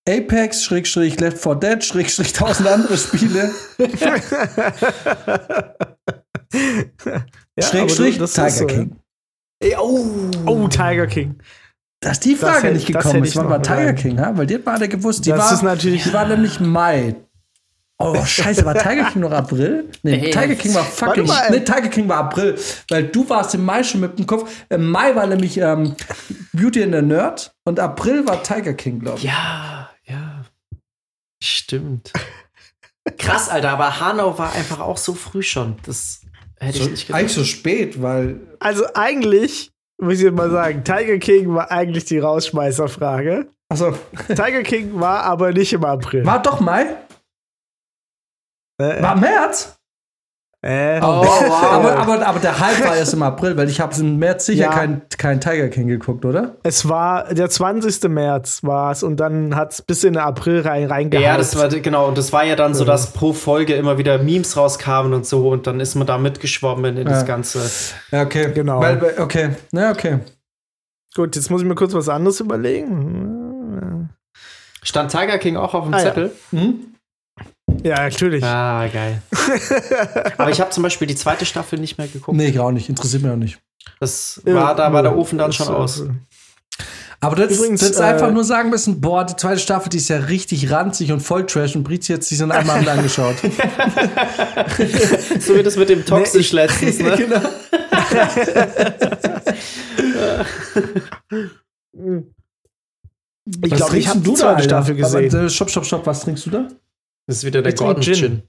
Apex, 0.08 0.64
Schrägstrich, 0.64 1.20
Left 1.20 1.38
4 1.38 1.54
Dead, 1.56 1.84
Schrägstrich, 1.84 2.32
tausend 2.32 2.68
andere 2.68 2.96
Spiele. 2.96 3.50
Ja, 7.56 7.62
Schrägstrich, 7.66 8.14
aber 8.14 8.20
das 8.24 8.32
Tiger 8.34 8.50
so, 8.50 8.66
King. 8.66 8.96
Ey, 9.60 9.74
oh. 9.78 10.06
Oh, 10.46 10.68
Tiger 10.68 11.06
King. 11.06 11.38
Dass 12.00 12.20
die 12.20 12.32
Das 12.36 12.40
Frage 12.40 12.68
hätte- 12.68 12.74
nicht 12.76 12.94
das 12.94 13.04
gekommen 13.04 13.24
ist, 13.24 13.36
wann 13.36 13.50
war 13.50 13.62
Tiger 13.62 13.88
rein. 13.88 13.96
King, 13.96 14.20
ha? 14.20 14.32
weil 14.36 14.46
die 14.46 14.54
hat 14.54 14.64
hatte 14.66 14.88
gewusst. 14.88 15.26
Die 15.26 15.30
Das 15.30 15.38
war, 15.40 15.52
ist 15.52 15.62
natürlich- 15.62 16.04
Die 16.04 16.12
war 16.12 16.26
nämlich 16.26 16.60
Mai. 16.60 17.16
Oh, 17.98 18.14
scheiße, 18.24 18.64
war 18.64 18.74
Tiger 18.76 19.10
King 19.10 19.22
noch 19.22 19.32
April? 19.32 19.90
Nee, 20.04 20.26
Ey, 20.26 20.30
Tiger 20.30 20.54
King 20.54 20.72
war 20.74 20.84
fucking. 20.84 21.26
Mal. 21.26 21.50
Nee, 21.50 21.60
Tiger 21.60 21.88
King 21.88 22.08
war 22.08 22.18
April. 22.18 22.56
Weil 22.88 23.08
du 23.08 23.28
warst 23.28 23.54
im 23.56 23.64
Mai 23.64 23.82
schon 23.82 24.00
mit 24.00 24.16
dem 24.18 24.26
Kopf. 24.26 24.48
Im 24.70 24.88
Mai 24.90 25.14
war 25.16 25.26
nämlich 25.26 25.58
ähm, 25.58 25.96
Beauty 26.52 26.84
and 26.84 26.94
the 26.94 27.02
Nerd 27.02 27.52
und 27.64 27.80
April 27.80 28.24
war 28.26 28.40
Tiger 28.44 28.74
King, 28.74 29.00
glaube 29.00 29.18
ich. 29.18 29.24
Ja, 29.24 29.32
ja. 29.32 29.88
Stimmt. 31.42 32.12
Krass, 33.18 33.48
Alter, 33.48 33.70
aber 33.70 34.00
Hanau 34.00 34.38
war 34.38 34.52
einfach 34.52 34.80
auch 34.80 34.98
so 34.98 35.14
früh 35.14 35.42
schon. 35.42 35.76
Das 35.84 36.20
hätte 36.58 36.78
ich 36.78 36.90
nicht 36.90 37.06
gedacht. 37.06 37.20
Eigentlich 37.20 37.34
so 37.34 37.44
spät, 37.44 38.02
weil. 38.02 38.40
Also 38.60 38.84
eigentlich, 38.94 39.70
muss 40.00 40.14
ich 40.14 40.22
jetzt 40.22 40.34
mal 40.34 40.50
sagen, 40.50 40.84
Tiger 40.84 41.18
King 41.18 41.54
war 41.54 41.70
eigentlich 41.70 42.04
die 42.04 42.18
Rausschmeißerfrage. 42.18 43.48
Achso. 43.70 43.92
Tiger 44.28 44.62
King 44.62 44.98
war 45.00 45.22
aber 45.22 45.52
nicht 45.52 45.72
im 45.72 45.84
April. 45.84 46.24
War 46.26 46.42
doch 46.42 46.60
Mai? 46.60 46.96
Äh, 48.80 49.02
War 49.02 49.16
März? 49.16 49.77
Äh, 50.62 50.98
Oh, 51.00 51.04
wow. 51.24 51.72
Aber, 51.72 51.96
aber, 51.98 52.26
aber 52.26 52.38
der 52.40 52.58
Hype 52.58 52.84
war 52.84 52.96
erst 52.96 53.14
im 53.14 53.22
April, 53.22 53.56
weil 53.56 53.68
ich 53.68 53.80
habe 53.80 53.94
im 54.00 54.18
März 54.18 54.46
sicher 54.46 54.64
Ja. 54.64 54.70
kein, 54.70 55.02
kein 55.16 55.40
Tiger 55.40 55.68
King 55.68 55.86
geguckt, 55.88 56.24
oder? 56.24 56.56
Es 56.64 56.88
war 56.88 57.32
der 57.32 57.48
20. 57.48 58.08
März 58.10 58.64
war 58.64 58.90
es 58.92 59.02
und 59.02 59.18
dann 59.18 59.54
hat 59.54 59.72
es 59.72 59.82
bis 59.82 60.02
in 60.04 60.14
den 60.14 60.22
April 60.22 60.60
rein 60.62 60.86
reingehauen. 60.86 61.24
Ja, 61.24 61.36
das 61.36 61.56
war 61.56 61.68
genau, 61.68 62.08
und 62.08 62.18
das 62.18 62.32
war 62.32 62.44
ja 62.44 62.56
dann 62.56 62.74
so, 62.74 62.84
dass 62.84 63.12
pro 63.12 63.32
Folge 63.32 63.74
immer 63.74 63.98
wieder 63.98 64.18
Memes 64.18 64.56
rauskamen 64.56 65.12
und 65.14 65.26
so 65.26 65.48
und 65.48 65.66
dann 65.66 65.78
ist 65.80 65.94
man 65.94 66.06
da 66.06 66.18
mitgeschwommen 66.18 66.96
in 66.96 67.04
das 67.06 67.20
Ja. 67.20 67.26
Ganze. 67.26 67.60
Ja, 68.10 68.22
okay. 68.22 68.50
Genau. 68.52 68.80
Weil, 68.80 69.14
okay. 69.18 69.50
Ja, 69.72 69.90
okay. 69.92 70.18
Gut, 71.14 71.36
jetzt 71.36 71.50
muss 71.50 71.62
ich 71.62 71.66
mir 71.68 71.74
kurz 71.74 71.94
was 71.94 72.08
anderes 72.08 72.40
überlegen. 72.40 74.08
Stand 74.82 75.10
Tiger 75.10 75.38
King 75.38 75.56
auch 75.56 75.74
auf 75.74 75.84
dem 75.84 75.94
Ah, 75.94 75.98
ja. 75.98 76.04
Zettel? 76.04 76.32
Hm? 76.50 76.87
Ja, 77.82 77.96
natürlich. 78.02 78.44
Ah, 78.44 78.86
geil. 78.88 79.22
Aber 80.38 80.50
ich 80.50 80.60
habe 80.60 80.70
zum 80.70 80.82
Beispiel 80.82 81.06
die 81.06 81.14
zweite 81.14 81.44
Staffel 81.46 81.78
nicht 81.78 81.98
mehr 81.98 82.08
geguckt. 82.08 82.36
Nee, 82.36 82.50
gar 82.50 82.72
nicht. 82.72 82.88
Interessiert 82.88 83.22
mich 83.22 83.32
auch 83.32 83.36
nicht. 83.36 83.58
Das 84.00 84.40
war, 84.44 84.74
da 84.74 84.92
war 84.92 85.02
der 85.02 85.16
Ofen 85.16 85.38
dann 85.38 85.48
Das, 85.48 85.56
schon 85.56 85.68
aus. 85.68 86.04
Aber 87.20 87.34
das, 87.34 87.56
Übrigens, 87.56 87.80
das 87.80 87.90
ist 87.90 88.00
äh, 88.00 88.04
einfach 88.04 88.30
nur 88.30 88.44
sagen 88.44 88.70
müssen, 88.70 89.00
boah, 89.00 89.24
die 89.24 89.34
zweite 89.34 89.58
Staffel, 89.58 89.88
die 89.88 89.96
ist 89.96 90.08
ja 90.08 90.18
richtig 90.18 90.70
ranzig 90.70 91.10
und 91.10 91.18
voll 91.20 91.46
Trash 91.46 91.74
und 91.74 91.82
Brizi 91.82 92.12
hat 92.12 92.22
sich 92.22 92.38
dann 92.38 92.52
einmal 92.52 92.88
angeschaut. 92.88 93.36
So 95.40 95.56
wie 95.56 95.62
das 95.62 95.76
mit 95.76 95.88
dem 95.88 96.04
Toxisch 96.04 96.52
letztens, 96.52 96.98
ne? 97.00 97.16
genau. 97.16 97.40
Ich 103.62 103.70
glaube, 103.72 103.98
ich 103.98 104.08
habe 104.08 104.20
die 104.20 104.34
zweite 104.34 104.62
Staffel 104.62 104.94
gesehen. 104.94 105.34
Aber, 105.34 105.44
äh, 105.44 105.50
stopp, 105.50 105.70
stopp, 105.70 105.86
stopp. 105.86 106.06
Was 106.06 106.20
trinkst 106.20 106.46
du 106.46 106.50
da? 106.50 106.68
Das 107.28 107.36
ist 107.36 107.44
wieder 107.44 107.60
der 107.60 107.74
Gordon 107.74 108.02
Gin. 108.02 108.14
Gin. 108.14 108.42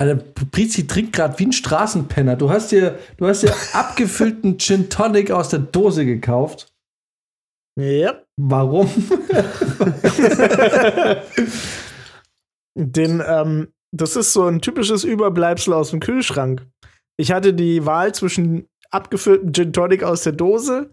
Alter, 0.00 0.16
Brizi 0.16 0.88
trinkt 0.88 1.12
gerade 1.12 1.38
wie 1.38 1.46
ein 1.46 1.52
Straßenpenner. 1.52 2.34
Du 2.34 2.50
hast 2.50 2.72
dir, 2.72 2.98
du 3.16 3.28
hast 3.28 3.44
dir 3.44 3.54
abgefüllten 3.72 4.58
Gin 4.58 4.90
Tonic 4.90 5.30
aus 5.30 5.50
der 5.50 5.60
Dose 5.60 6.04
gekauft. 6.04 6.74
Ja. 7.78 8.20
Warum? 8.36 8.88
Den, 12.76 13.22
ähm, 13.24 13.72
das 13.92 14.16
ist 14.16 14.32
so 14.32 14.46
ein 14.46 14.60
typisches 14.60 15.04
Überbleibsel 15.04 15.72
aus 15.74 15.90
dem 15.90 16.00
Kühlschrank. 16.00 16.66
Ich 17.16 17.30
hatte 17.30 17.54
die 17.54 17.86
Wahl 17.86 18.12
zwischen 18.14 18.68
abgefülltem 18.90 19.52
Gin 19.52 19.72
Tonic 19.72 20.02
aus 20.02 20.24
der 20.24 20.32
Dose 20.32 20.92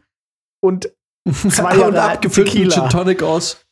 und 0.63 0.93
zwei 1.49 1.87
und 1.87 1.95
abgefüllten 1.95 2.53
Tequila. 2.53 2.81
Gin 2.81 2.89
Tonic 2.89 3.23
aus. 3.23 3.66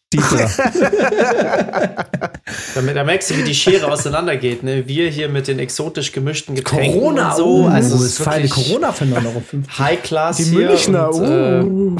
Damit, 2.75 2.89
da 2.95 3.03
merkst 3.03 3.29
du, 3.31 3.37
wie 3.37 3.43
die 3.43 3.55
Schere 3.55 3.91
auseinandergeht. 3.91 4.63
Ne? 4.63 4.87
Wir 4.87 5.09
hier 5.09 5.27
mit 5.29 5.47
den 5.47 5.59
exotisch 5.59 6.11
gemischten 6.11 6.55
Getränken 6.55 6.93
Corona, 6.99 7.31
und 7.31 7.37
so. 7.37 7.45
oh, 7.45 7.67
also 7.67 7.95
das 7.95 8.03
es 8.03 8.11
ist 8.11 8.17
feine 8.23 8.43
wirklich 8.43 8.67
Corona-Phänomen. 8.67 9.65
High 9.77 10.01
Class 10.03 10.37
Die 10.37 10.43
hier. 10.45 10.67
Münchner, 10.69 11.09
und, 11.13 11.23
äh, 11.23 11.61
uh. 11.63 11.95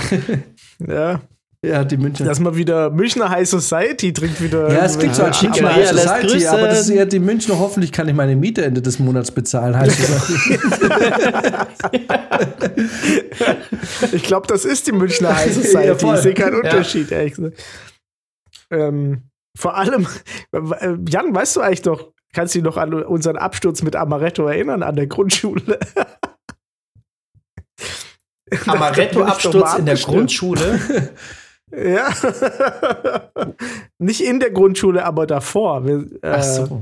ja, 0.88 1.20
Ja, 1.66 1.84
die 1.84 1.98
Münchner. 1.98 2.28
dass 2.28 2.40
man 2.40 2.56
wieder 2.56 2.90
Münchner 2.92 3.28
High 3.30 3.50
Society 3.50 4.14
trinkt 4.14 4.40
wieder. 4.42 4.72
ja, 4.72 4.86
es 4.86 4.98
klingt 5.00 5.16
so 5.16 5.24
als 5.24 5.40
Schickeria 5.40 5.64
Münchner 5.76 5.84
High 5.84 6.00
Society, 6.00 6.28
grüßen. 6.28 6.48
aber 6.50 6.68
das 6.68 6.82
ist 6.82 6.90
eher 6.92 7.06
die 7.08 7.20
Münchner, 7.20 7.58
hoffentlich 7.60 7.92
kann 7.92 8.08
ich 8.08 8.14
meine 8.14 8.36
Miete 8.36 8.64
Ende 8.64 8.82
des 8.84 9.00
Monats 9.00 9.32
bezahlen, 9.32 9.76
heißt 9.78 10.00
es. 10.00 10.50
Ich 14.12 14.24
glaube, 14.24 14.48
das 14.48 14.66
ist 14.66 14.88
die 14.88 14.92
Münchner 14.92 15.36
High 15.36 15.48
Ja, 15.56 15.62
Society. 15.64 16.00
voll. 16.06 16.16
ich 16.16 16.22
sehe 16.22 16.34
keinen 16.34 16.56
Unterschied, 16.56 17.12
ehrlich 17.12 17.34
gesagt. 17.34 17.62
Ähm, 18.72 19.30
vor 19.58 19.76
allem, 19.76 20.08
äh, 20.52 20.98
Jan, 21.08 21.34
weißt 21.34 21.56
du 21.56 21.62
eigentlich 21.62 21.82
doch, 21.82 22.12
kannst 22.34 22.54
du 22.54 22.60
dich 22.60 22.66
noch 22.66 22.78
an 22.78 22.94
unseren 22.94 23.38
Absturz 23.38 23.82
mit 23.82 23.96
Amaretto 23.96 24.46
erinnern, 24.48 24.84
an 24.84 24.96
der 24.96 25.08
Grundschule? 25.08 25.80
Amaretto-Absturz 28.68 29.76
in 29.80 29.86
der. 29.86 29.96
Grundschule. 29.96 30.80
Ja. 31.76 32.14
Nicht 33.98 34.22
in 34.22 34.40
der 34.40 34.52
Grundschule, 34.52 35.04
aber 35.04 35.26
davor. 35.26 35.84
Wir, 35.86 36.06
äh, 36.22 36.36
Ach 36.38 36.44
so. 36.44 36.82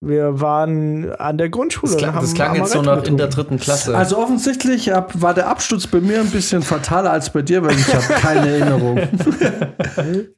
wir 0.00 0.38
waren 0.40 1.10
an 1.12 1.38
der 1.38 1.48
Grundschule. 1.48 1.92
Das 1.92 2.00
klang, 2.00 2.14
das 2.14 2.34
klang 2.34 2.54
jetzt 2.54 2.72
so 2.72 2.82
noch 2.82 3.02
in 3.04 3.16
der 3.16 3.28
dritten 3.28 3.58
Klasse. 3.58 3.96
Also 3.96 4.18
offensichtlich 4.18 4.92
ab, 4.92 5.12
war 5.14 5.32
der 5.34 5.48
Absturz 5.48 5.86
bei 5.86 6.00
mir 6.00 6.20
ein 6.20 6.30
bisschen 6.30 6.62
fataler 6.62 7.10
als 7.10 7.30
bei 7.30 7.42
dir, 7.42 7.64
weil 7.64 7.74
ich 7.74 7.92
habe 7.92 8.04
keine 8.20 8.48
Erinnerung. 8.48 8.98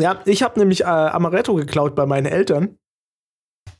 Ja, 0.00 0.20
ich 0.24 0.42
habe 0.42 0.58
nämlich 0.58 0.82
äh, 0.82 0.84
Amaretto 0.84 1.54
geklaut 1.54 1.94
bei 1.94 2.06
meinen 2.06 2.26
Eltern 2.26 2.76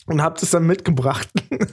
und 0.06 0.22
habe 0.22 0.38
das 0.40 0.50
dann 0.50 0.66
mitgebracht. 0.66 1.28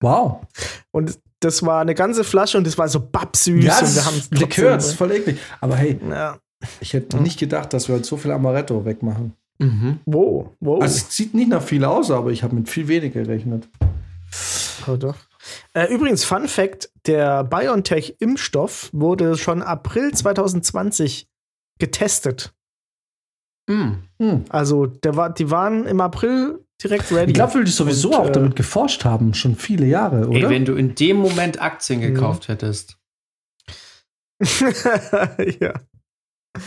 Wow. 0.00 0.42
Und 0.90 1.18
das 1.40 1.64
war 1.64 1.80
eine 1.80 1.94
ganze 1.94 2.24
Flasche 2.24 2.58
und 2.58 2.66
das 2.66 2.76
war 2.76 2.88
so 2.88 3.00
babsüß. 3.00 3.64
Ja, 3.64 3.74
und 3.78 3.82
das 3.82 3.94
wir 3.96 4.04
haben 4.04 4.16
ist 4.18 4.34
Likör, 4.38 4.72
das 4.74 4.88
ist 4.88 4.94
voll 4.96 5.12
eklig. 5.12 5.38
Aber 5.62 5.76
hey, 5.76 5.98
Ja. 6.10 6.38
ich 6.80 6.92
hätte 6.92 7.16
nicht 7.18 7.38
gedacht, 7.40 7.72
dass 7.72 7.88
wir 7.88 7.94
halt 7.94 8.04
so 8.04 8.18
viel 8.18 8.30
Amaretto 8.30 8.84
wegmachen. 8.84 9.32
mhm. 9.60 10.00
Wo? 10.04 10.54
Wo? 10.60 10.78
Also 10.80 10.96
es 10.98 11.16
sieht 11.16 11.32
nicht 11.32 11.48
nach 11.48 11.62
viel 11.62 11.86
aus, 11.86 12.10
aber 12.10 12.32
ich 12.32 12.42
habe 12.42 12.54
mit 12.54 12.68
viel 12.68 12.86
weniger 12.86 13.22
gerechnet. 13.22 13.66
Oh, 14.86 14.96
doch. 14.96 15.16
Äh, 15.72 15.92
übrigens, 15.92 16.24
Fun 16.24 16.48
Fact: 16.48 16.90
Der 17.06 17.44
BioNTech-Impfstoff 17.44 18.90
wurde 18.92 19.36
schon 19.38 19.62
April 19.62 20.12
2020 20.12 21.28
getestet. 21.78 22.53
Mhm. 23.68 24.02
Hm. 24.20 24.44
Also, 24.50 24.86
der 24.86 25.16
war, 25.16 25.32
die 25.32 25.50
waren 25.50 25.86
im 25.86 26.00
April 26.00 26.60
direkt 26.82 27.10
ready. 27.12 27.30
Ich 27.30 27.34
glaube, 27.34 27.54
weil 27.54 27.64
die 27.64 27.70
sowieso 27.70 28.10
Und, 28.10 28.16
auch 28.16 28.28
äh, 28.28 28.32
damit 28.32 28.56
geforscht 28.56 29.04
haben, 29.04 29.32
schon 29.34 29.56
viele 29.56 29.86
Jahre, 29.86 30.28
oder? 30.28 30.36
Ey, 30.38 30.48
wenn 30.50 30.64
du 30.64 30.74
in 30.74 30.94
dem 30.94 31.16
Moment 31.18 31.60
Aktien 31.62 32.00
Mhm. 32.00 32.14
gekauft 32.14 32.48
hättest, 32.48 32.98
ja. 35.60 35.72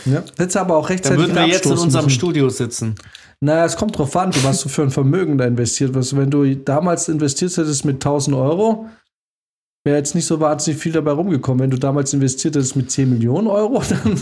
ja. 0.05 0.23
Hättest 0.37 0.57
aber 0.57 0.77
auch 0.77 0.83
dann 0.87 0.93
rechtzeitig 0.93 1.19
würden 1.19 1.35
wir 1.35 1.45
jetzt 1.47 1.65
in 1.65 1.73
unserem 1.73 2.05
müssen. 2.05 2.15
Studio 2.17 2.49
sitzen. 2.49 2.95
Naja, 3.41 3.65
es 3.65 3.75
kommt 3.75 3.97
drauf 3.97 4.15
an, 4.15 4.31
was 4.43 4.61
du 4.63 4.69
für 4.69 4.81
ein 4.81 4.89
Vermögen 4.89 5.37
da 5.37 5.45
investiert 5.45 5.95
hast. 5.95 6.15
Wenn 6.17 6.31
du 6.31 6.55
damals 6.55 7.07
investiert 7.09 7.55
hättest 7.55 7.85
mit 7.85 7.95
1000 7.97 8.35
Euro, 8.35 8.87
wäre 9.85 9.97
jetzt 9.97 10.15
nicht 10.15 10.25
so 10.25 10.39
wahnsinnig 10.39 10.81
viel 10.81 10.93
dabei 10.93 11.11
rumgekommen. 11.11 11.59
Wenn 11.59 11.69
du 11.69 11.77
damals 11.77 12.13
investiert 12.13 12.55
hättest 12.55 12.75
mit 12.75 12.89
10 12.89 13.09
Millionen 13.09 13.47
Euro, 13.47 13.83
dann. 13.89 14.21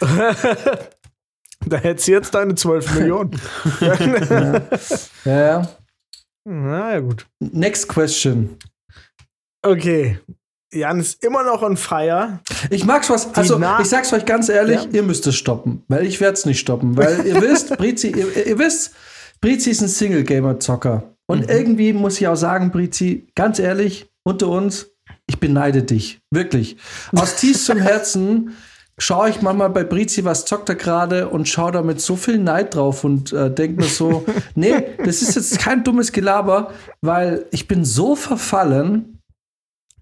da 1.66 1.76
hättest 1.76 2.08
du 2.08 2.12
jetzt 2.12 2.34
deine 2.34 2.54
12 2.54 2.94
Millionen. 2.98 3.30
ja, 5.24 5.40
ja. 5.40 5.68
Na 6.44 6.92
ja, 6.94 7.00
gut. 7.00 7.26
Next 7.40 7.88
question. 7.88 8.56
Okay. 9.62 10.18
Jan 10.72 11.00
ist 11.00 11.24
immer 11.24 11.42
noch 11.44 11.62
on 11.62 11.76
fire. 11.76 12.40
Ich 12.70 12.84
mag's 12.84 13.08
was. 13.10 13.34
Also, 13.34 13.60
ich 13.80 13.88
sag's 13.88 14.12
euch 14.12 14.24
ganz 14.26 14.48
ehrlich, 14.48 14.82
Ja. 14.84 14.90
ihr 14.92 15.02
müsst 15.02 15.26
es 15.26 15.34
stoppen, 15.34 15.82
weil 15.88 16.06
ich 16.06 16.20
werde 16.20 16.34
es 16.34 16.44
nicht 16.46 16.60
stoppen, 16.60 16.96
weil 16.96 17.26
ihr 17.26 17.34
wisst, 17.42 17.76
Brizi, 17.76 18.08
ihr, 18.10 18.46
ihr 18.46 18.58
wisst, 18.58 18.94
Brizi 19.40 19.70
ist 19.70 19.80
ein 19.80 19.88
Single-Gamer-Zocker. 19.88 21.14
Und 21.26 21.50
irgendwie 21.50 21.92
muss 21.92 22.20
ich 22.20 22.28
auch 22.28 22.36
sagen, 22.36 22.70
Brizi, 22.70 23.26
ganz 23.34 23.58
ehrlich, 23.58 24.10
unter 24.24 24.48
uns, 24.48 24.90
ich 25.26 25.38
beneide 25.40 25.82
dich. 25.82 26.20
Wirklich. 26.30 26.76
Aus 27.12 27.36
tiefstem 27.36 27.78
Herzen 27.78 28.54
schaue 28.98 29.30
ich 29.30 29.40
manchmal 29.40 29.70
bei 29.70 29.84
Brizi, 29.84 30.24
was 30.24 30.44
zockt 30.44 30.68
er 30.68 30.74
gerade 30.74 31.28
und 31.28 31.48
schaue 31.48 31.72
da 31.72 31.82
mit 31.82 32.00
so 32.00 32.16
viel 32.16 32.38
Neid 32.38 32.74
drauf 32.74 33.04
und 33.04 33.32
äh, 33.32 33.50
denke 33.50 33.82
mir 33.82 33.88
so, 33.88 34.24
nee, 34.54 34.74
das 35.04 35.22
ist 35.22 35.36
jetzt 35.36 35.58
kein 35.58 35.84
dummes 35.84 36.12
Gelaber, 36.12 36.72
weil 37.00 37.46
ich 37.50 37.68
bin 37.68 37.84
so 37.84 38.16
verfallen, 38.16 39.20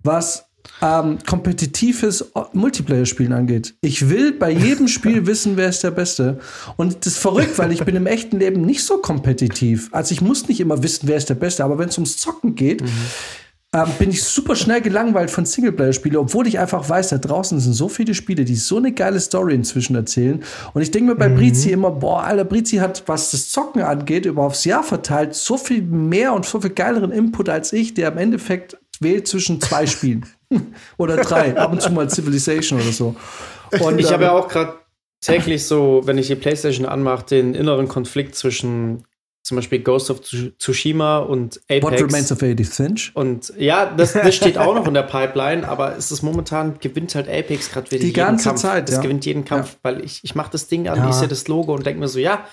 was 0.02 0.46
ähm, 0.82 1.18
kompetitives 1.26 2.32
Multiplayer-Spielen 2.52 3.32
angeht. 3.32 3.74
Ich 3.80 4.08
will 4.08 4.32
bei 4.32 4.50
jedem 4.50 4.88
Spiel 4.88 5.26
wissen, 5.26 5.56
wer 5.56 5.68
ist 5.68 5.84
der 5.84 5.90
Beste. 5.90 6.38
Und 6.76 7.06
das 7.06 7.14
ist 7.14 7.18
verrückt, 7.18 7.58
weil 7.58 7.72
ich 7.72 7.84
bin 7.84 7.96
im 7.96 8.06
echten 8.06 8.38
Leben 8.38 8.62
nicht 8.62 8.84
so 8.84 8.98
kompetitiv. 8.98 9.88
Also 9.92 10.12
ich 10.12 10.20
muss 10.20 10.48
nicht 10.48 10.60
immer 10.60 10.82
wissen, 10.82 11.08
wer 11.08 11.16
ist 11.16 11.28
der 11.28 11.34
Beste, 11.34 11.64
aber 11.64 11.78
wenn 11.78 11.88
es 11.88 11.98
ums 11.98 12.16
Zocken 12.18 12.54
geht, 12.54 12.82
ähm, 13.76 13.92
bin 13.98 14.10
ich 14.10 14.22
super 14.22 14.56
schnell 14.56 14.80
gelangweilt 14.80 15.30
von 15.30 15.44
Singleplayer-Spielen, 15.44 16.16
obwohl 16.16 16.46
ich 16.46 16.58
einfach 16.58 16.88
weiß, 16.88 17.08
da 17.10 17.18
draußen 17.18 17.60
sind 17.60 17.74
so 17.74 17.88
viele 17.88 18.14
Spiele, 18.14 18.44
die 18.44 18.54
so 18.54 18.78
eine 18.78 18.92
geile 18.92 19.20
Story 19.20 19.54
inzwischen 19.54 19.94
erzählen. 19.96 20.42
Und 20.72 20.80
ich 20.80 20.90
denke 20.90 21.10
mir 21.10 21.16
bei 21.16 21.28
Brizi 21.28 21.72
immer, 21.72 21.90
boah, 21.90 22.22
Alter, 22.22 22.44
Brizi 22.44 22.76
hat, 22.76 23.02
was 23.06 23.32
das 23.32 23.50
Zocken 23.50 23.82
angeht, 23.82 24.24
über 24.24 24.44
aufs 24.44 24.64
Jahr 24.64 24.82
verteilt, 24.82 25.34
so 25.34 25.58
viel 25.58 25.82
mehr 25.82 26.32
und 26.32 26.46
so 26.46 26.60
viel 26.60 26.70
geileren 26.70 27.12
Input 27.12 27.48
als 27.50 27.72
ich, 27.72 27.92
der 27.92 28.12
im 28.12 28.18
Endeffekt 28.18 28.78
wählt 29.00 29.28
zwischen 29.28 29.60
zwei 29.60 29.86
Spielen. 29.86 30.24
oder 30.96 31.16
drei, 31.16 31.56
ab 31.56 31.72
und 31.72 31.82
zu 31.82 31.90
mal 31.92 32.08
Civilization 32.08 32.80
oder 32.80 32.92
so. 32.92 33.16
Und, 33.80 33.98
Ich 33.98 34.06
ähm, 34.06 34.12
habe 34.12 34.24
ja 34.24 34.32
auch 34.32 34.48
gerade 34.48 34.74
täglich 35.20 35.66
so, 35.66 36.02
wenn 36.04 36.18
ich 36.18 36.28
die 36.28 36.36
Playstation 36.36 36.86
anmache, 36.86 37.26
den 37.26 37.54
inneren 37.54 37.88
Konflikt 37.88 38.36
zwischen 38.36 39.04
zum 39.46 39.56
Beispiel 39.56 39.78
Ghost 39.78 40.10
of 40.10 40.20
Tsushima 40.22 41.18
und 41.18 41.60
Apex. 41.68 41.82
What 41.84 41.92
Remains 42.00 42.32
of 42.32 42.42
Edith 42.42 42.74
Finch? 42.74 43.12
Und 43.14 43.52
ja, 43.56 43.86
das, 43.86 44.12
das 44.12 44.34
steht 44.34 44.58
auch 44.58 44.74
noch 44.74 44.88
in 44.88 44.94
der 44.94 45.04
Pipeline, 45.04 45.66
aber 45.68 45.96
es 45.96 46.10
ist 46.10 46.22
momentan 46.22 46.80
gewinnt 46.80 47.14
halt 47.14 47.28
Apex 47.28 47.70
gerade 47.70 47.88
wieder 47.90 48.00
Die 48.00 48.06
jeden 48.06 48.16
ganze 48.16 48.48
Kampf. 48.48 48.60
Zeit, 48.62 48.88
Das 48.88 48.96
ja. 48.96 49.02
gewinnt 49.02 49.24
jeden 49.24 49.44
Kampf, 49.44 49.76
weil 49.82 50.04
ich, 50.04 50.24
ich 50.24 50.34
mache 50.34 50.50
das 50.50 50.66
Ding 50.66 50.88
an, 50.88 50.98
Ja. 50.98 51.08
ich 51.10 51.14
sehe 51.14 51.28
das 51.28 51.46
Logo 51.46 51.74
und 51.74 51.86
denke 51.86 52.00
mir 52.00 52.08
so, 52.08 52.18
ja, 52.18 52.44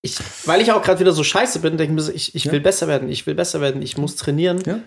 ich, 0.00 0.16
weil 0.46 0.62
ich 0.62 0.72
auch 0.72 0.82
gerade 0.82 1.00
wieder 1.00 1.12
so 1.12 1.22
scheiße 1.22 1.58
bin, 1.58 1.76
denke 1.76 1.92
ich 1.92 1.96
mir 1.96 2.02
so, 2.02 2.12
ich, 2.12 2.34
ich 2.34 2.44
Ja. 2.44 2.52
will 2.52 2.60
besser 2.60 2.88
werden, 2.88 3.10
ich 3.10 3.26
will 3.26 3.34
besser 3.34 3.60
werden, 3.60 3.82
ich 3.82 3.98
muss 3.98 4.16
trainieren. 4.16 4.62
Ja. 4.64 4.80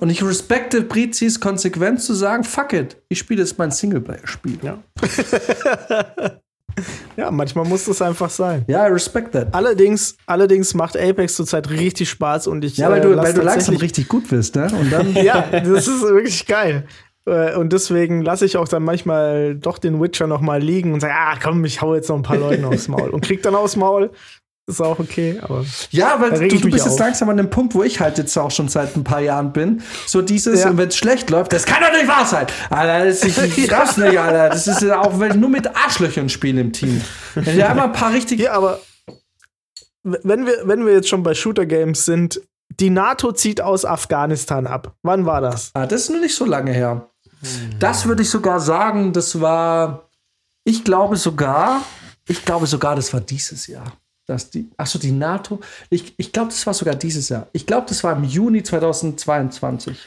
Und 0.00 0.08
ich 0.08 0.22
respekte 0.22 0.82
Brizis 0.82 1.40
Konsequenz 1.40 2.06
zu 2.06 2.14
sagen, 2.14 2.44
fuck 2.44 2.72
it, 2.72 2.96
ich 3.08 3.18
spiele 3.18 3.42
jetzt 3.42 3.58
mein 3.58 3.72
Singleplayer-Spiel. 3.72 4.58
Ja. 4.62 4.78
Ja, 7.16 7.30
manchmal 7.30 7.64
muss 7.64 7.84
das 7.84 8.02
einfach 8.02 8.28
sein. 8.28 8.64
Ja, 8.66 8.88
I 8.88 8.90
respect 8.90 9.32
that. 9.32 9.54
Allerdings, 9.54 10.16
allerdings 10.26 10.74
macht 10.74 10.96
Apex 10.96 11.36
zurzeit 11.36 11.70
richtig 11.70 12.10
Spaß 12.10 12.48
und 12.48 12.64
ich 12.64 12.76
Ja, 12.76 12.90
weil 12.90 12.98
äh, 12.98 13.02
du, 13.02 13.12
lass 13.12 13.26
weil 13.26 13.34
du 13.34 13.42
langsam 13.42 13.76
richtig 13.76 14.08
gut 14.08 14.28
bist, 14.28 14.56
ne? 14.56 14.68
Und 14.78 14.92
dann. 14.92 15.14
ja, 15.24 15.42
das 15.50 15.86
ist 15.86 16.02
wirklich 16.02 16.44
geil. 16.46 16.86
Äh, 17.26 17.54
Und 17.56 17.72
deswegen 17.72 18.22
lasse 18.22 18.44
ich 18.44 18.56
auch 18.56 18.68
dann 18.68 18.82
manchmal 18.82 19.54
doch 19.54 19.78
den 19.78 20.00
Witcher 20.00 20.26
noch 20.26 20.40
mal 20.40 20.60
liegen 20.60 20.92
und 20.92 21.00
sage, 21.00 21.14
ah 21.16 21.36
komm, 21.42 21.64
ich 21.64 21.80
hau 21.80 21.94
jetzt 21.94 22.08
noch 22.08 22.16
ein 22.16 22.22
paar 22.22 22.36
Leuten 22.36 22.64
aufs 22.64 22.88
Maul. 22.88 23.10
Und 23.10 23.22
krieg 23.22 23.42
dann 23.42 23.54
aufs 23.54 23.76
Maul. 23.76 24.10
Ist 24.66 24.80
auch 24.80 24.98
okay, 24.98 25.38
aber 25.42 25.62
Ja, 25.90 26.18
weil 26.20 26.48
du, 26.48 26.56
du 26.56 26.70
bist 26.70 26.86
jetzt 26.86 26.94
auf. 26.94 26.98
langsam 26.98 27.28
an 27.28 27.36
dem 27.36 27.50
Punkt, 27.50 27.74
wo 27.74 27.82
ich 27.82 28.00
halt 28.00 28.16
jetzt 28.16 28.34
auch 28.38 28.50
schon 28.50 28.68
seit 28.68 28.96
ein 28.96 29.04
paar 29.04 29.20
Jahren 29.20 29.52
bin. 29.52 29.82
So 30.06 30.22
dieses, 30.22 30.62
Ja. 30.62 30.70
und 30.70 30.78
wenn 30.78 30.88
es 30.88 30.96
schlecht 30.96 31.28
läuft, 31.28 31.52
das 31.52 31.66
kann 31.66 31.82
doch 31.82 31.92
nicht 31.92 32.08
wahr 32.08 32.24
sein. 32.24 32.46
Alter, 32.70 33.04
das 33.04 33.22
ist, 33.24 33.38
ich 33.58 33.70
raff's 33.70 33.98
nicht, 33.98 34.18
Alter. 34.18 34.48
Das 34.48 34.66
ist 34.66 34.80
ja 34.80 35.00
auch, 35.02 35.20
wenn 35.20 35.32
ich 35.32 35.36
nur 35.36 35.50
mit 35.50 35.66
Arschlöchern 35.76 36.30
spiele 36.30 36.62
im 36.62 36.72
Team. 36.72 37.02
Wenn 37.34 37.58
ich 37.58 37.64
einmal 37.64 37.86
ein 37.88 37.92
paar 37.92 38.12
richtig. 38.14 38.40
Ja, 38.40 38.52
aber 38.52 38.80
wenn 40.02 40.46
wir, 40.46 40.62
wenn 40.64 40.84
wir 40.86 40.94
jetzt 40.94 41.08
schon 41.10 41.22
bei 41.22 41.34
Shooter-Games 41.34 42.04
sind, 42.04 42.40
die 42.80 42.90
NATO 42.90 43.32
zieht 43.32 43.60
aus 43.60 43.84
Afghanistan 43.84 44.66
ab. 44.66 44.94
Wann 45.02 45.26
war 45.26 45.40
das? 45.42 45.70
Ah, 45.74 45.86
das 45.86 46.02
ist 46.04 46.10
noch 46.10 46.20
nicht 46.20 46.34
so 46.34 46.44
lange 46.46 46.72
her. 46.72 47.08
Das 47.78 48.06
würde 48.06 48.22
ich 48.22 48.30
sogar 48.30 48.58
sagen, 48.60 49.12
das 49.12 49.40
war, 49.40 50.08
ich 50.64 50.84
glaube 50.84 51.16
sogar, 51.16 51.82
ich 52.26 52.44
glaube 52.46 52.66
sogar, 52.66 52.96
das 52.96 53.12
war 53.12 53.20
dieses 53.20 53.66
Jahr. 53.66 53.84
Dass 54.26 54.50
die, 54.50 54.70
achso, 54.78 54.98
die 54.98 55.12
NATO, 55.12 55.60
ich, 55.90 56.14
ich 56.16 56.32
glaube, 56.32 56.48
das 56.48 56.66
war 56.66 56.72
sogar 56.72 56.94
dieses 56.94 57.28
Jahr. 57.28 57.46
Ich 57.52 57.66
glaube, 57.66 57.86
das 57.88 58.02
war 58.04 58.16
im 58.16 58.24
Juni 58.24 58.62
2022. 58.62 59.98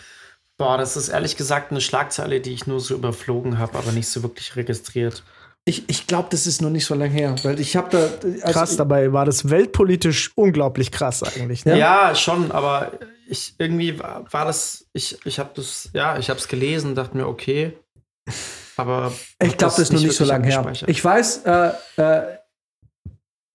Boah, 0.57 0.77
das 0.77 0.97
ist 0.97 1.09
ehrlich 1.09 1.37
gesagt 1.37 1.69
eine 1.71 1.81
Schlagzeile, 1.81 2.41
die 2.41 2.51
ich 2.51 2.65
nur 2.65 2.79
so 2.79 2.95
überflogen 2.95 3.59
habe, 3.59 3.77
aber 3.77 3.91
nicht 3.91 4.07
so 4.07 4.23
wirklich 4.23 4.55
registriert. 4.55 5.23
Ich, 5.65 5.87
ich 5.89 6.07
glaube, 6.07 6.29
das 6.31 6.47
ist 6.47 6.61
noch 6.61 6.69
nicht 6.69 6.85
so 6.85 6.95
lange 6.95 7.13
her, 7.13 7.35
weil 7.43 7.59
ich 7.59 7.75
habe 7.75 7.89
da. 7.91 7.99
also 8.41 8.53
Krass, 8.53 8.77
dabei 8.77 9.11
war 9.11 9.25
das 9.25 9.49
weltpolitisch 9.49 10.31
unglaublich 10.35 10.91
krass 10.91 11.21
eigentlich. 11.23 11.65
Ne? 11.65 11.77
Ja, 11.77 12.15
schon, 12.15 12.51
aber 12.51 12.93
ich 13.27 13.53
irgendwie 13.59 13.99
war, 13.99 14.25
war 14.31 14.45
das, 14.45 14.87
ich, 14.93 15.17
ich 15.25 15.39
habe 15.39 15.51
das, 15.55 15.89
ja, 15.93 16.17
ich 16.17 16.29
habe 16.29 16.39
es 16.39 16.47
gelesen, 16.47 16.95
dachte 16.95 17.17
mir, 17.17 17.27
okay. 17.27 17.77
Aber 18.77 19.11
Ich 19.41 19.49
hab 19.49 19.57
glaube, 19.57 19.73
das 19.73 19.79
ist 19.79 19.93
noch 19.93 20.01
nicht 20.01 20.15
so 20.15 20.23
lange 20.23 20.47
her. 20.47 20.73
Ich 20.87 21.03
weiß, 21.03 21.43
äh, 21.45 21.71
äh, 21.97 22.36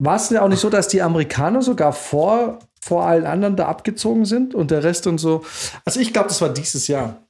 war 0.05 0.16
es 0.16 0.31
ja 0.31 0.42
auch 0.42 0.48
nicht 0.48 0.60
so, 0.60 0.68
dass 0.70 0.89
die 0.89 1.00
Amerikaner 1.02 1.62
sogar 1.62 1.92
vor, 1.92 2.58
vor 2.81 3.06
allen 3.06 3.24
anderen 3.26 3.56
da 3.56 3.66
abgezogen 3.68 4.24
sind 4.24 4.55
und 4.55 4.70
der 4.70 4.82
Rest 4.82 5.06
und 5.06 5.18
so. 5.18 5.44
Also 5.84 6.00
ich 6.00 6.12
glaube, 6.12 6.28
das 6.28 6.40
war 6.40 6.48
dieses 6.48 6.89
Jahr. 6.89 7.22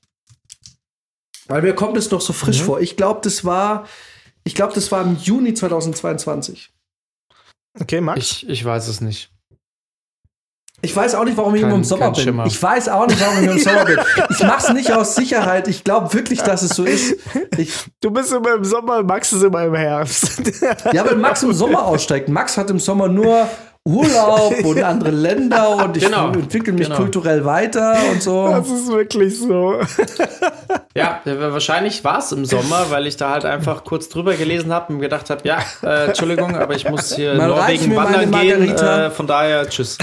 Weil 1.48 1.62
mir 1.62 1.74
kommt 1.74 1.96
es 1.96 2.10
noch 2.10 2.20
so 2.20 2.32
frisch 2.32 2.60
Mhm. 2.62 2.64
vor. 2.64 2.80
Ich 2.80 2.96
glaube, 2.96 3.20
das 3.22 3.44
war, 3.44 3.86
ich 4.44 4.54
glaube, 4.54 4.72
das 4.72 4.90
war 4.92 5.02
im 5.02 5.16
Juni 5.16 5.52
2022. 5.54 6.70
Okay, 7.80 8.00
Max. 8.00 8.20
ich, 8.20 8.48
ich 8.48 8.64
weiß 8.64 8.88
es 8.88 9.00
nicht. 9.00 9.31
Ich 10.84 10.94
weiß 10.96 11.14
auch 11.14 11.24
nicht, 11.24 11.36
warum 11.36 11.54
ich 11.54 11.60
Kein- 11.60 11.70
immer 11.70 11.78
im 11.78 11.84
Sommer 11.84 12.10
bin. 12.10 12.20
Schimmer. 12.22 12.44
Ich 12.46 12.60
weiß 12.60 12.88
auch 12.88 13.06
nicht, 13.06 13.20
warum 13.20 13.36
ich 13.38 13.44
immer 13.44 13.52
im 13.52 13.58
Sommer 13.60 13.84
bin. 13.84 13.98
Ich 14.30 14.42
mach's 14.42 14.68
nicht 14.72 14.92
aus 14.92 15.14
Sicherheit. 15.14 15.68
Ich 15.68 15.84
glaube 15.84 16.12
wirklich, 16.12 16.42
dass 16.42 16.62
es 16.62 16.70
so 16.74 16.82
ist. 16.84 17.14
Ich, 17.56 17.72
du 18.00 18.10
bist 18.10 18.32
immer 18.32 18.54
im 18.54 18.64
Sommer, 18.64 19.02
Max 19.04 19.32
ist 19.32 19.44
immer 19.44 19.62
im 19.64 19.74
Herbst. 19.74 20.42
Ja, 20.92 21.04
weil 21.06 21.16
Max 21.16 21.42
im 21.44 21.52
Sommer 21.52 21.84
aussteigt. 21.86 22.28
Max 22.28 22.58
hat 22.58 22.68
im 22.70 22.80
Sommer 22.80 23.06
nur 23.08 23.48
Urlaub 23.84 24.54
und 24.64 24.82
andere 24.82 25.10
Länder 25.10 25.70
und 25.84 25.96
ich 25.96 26.04
Genau, 26.04 26.30
entwickle 26.32 26.72
mich 26.72 26.84
genau. 26.86 26.96
kulturell 26.98 27.44
weiter 27.44 27.96
und 28.12 28.22
so. 28.22 28.46
Das 28.48 28.68
ist 28.70 28.88
wirklich 28.88 29.38
so. 29.38 29.80
Ja, 30.94 31.22
äh, 31.24 31.40
wahrscheinlich 31.50 32.04
war 32.04 32.18
es 32.18 32.32
im 32.32 32.44
Sommer, 32.44 32.90
weil 32.90 33.06
ich 33.06 33.16
da 33.16 33.30
halt 33.30 33.46
einfach 33.46 33.82
kurz 33.82 34.10
drüber 34.10 34.34
gelesen 34.34 34.70
habe 34.74 34.92
und 34.92 35.00
gedacht 35.00 35.30
habe, 35.30 35.40
ja, 35.48 35.58
äh, 35.82 36.08
Entschuldigung, 36.08 36.54
aber 36.54 36.74
ich 36.74 36.86
muss 36.86 37.14
hier 37.14 37.30
reich 37.38 37.48
Norwegen 37.48 37.88
mir 37.88 37.94
meine 37.94 38.30
wandern 38.30 38.40
gehen. 38.42 38.76
Äh, 38.76 39.10
von 39.10 39.26
daher, 39.26 39.66
tschüss. 39.70 39.96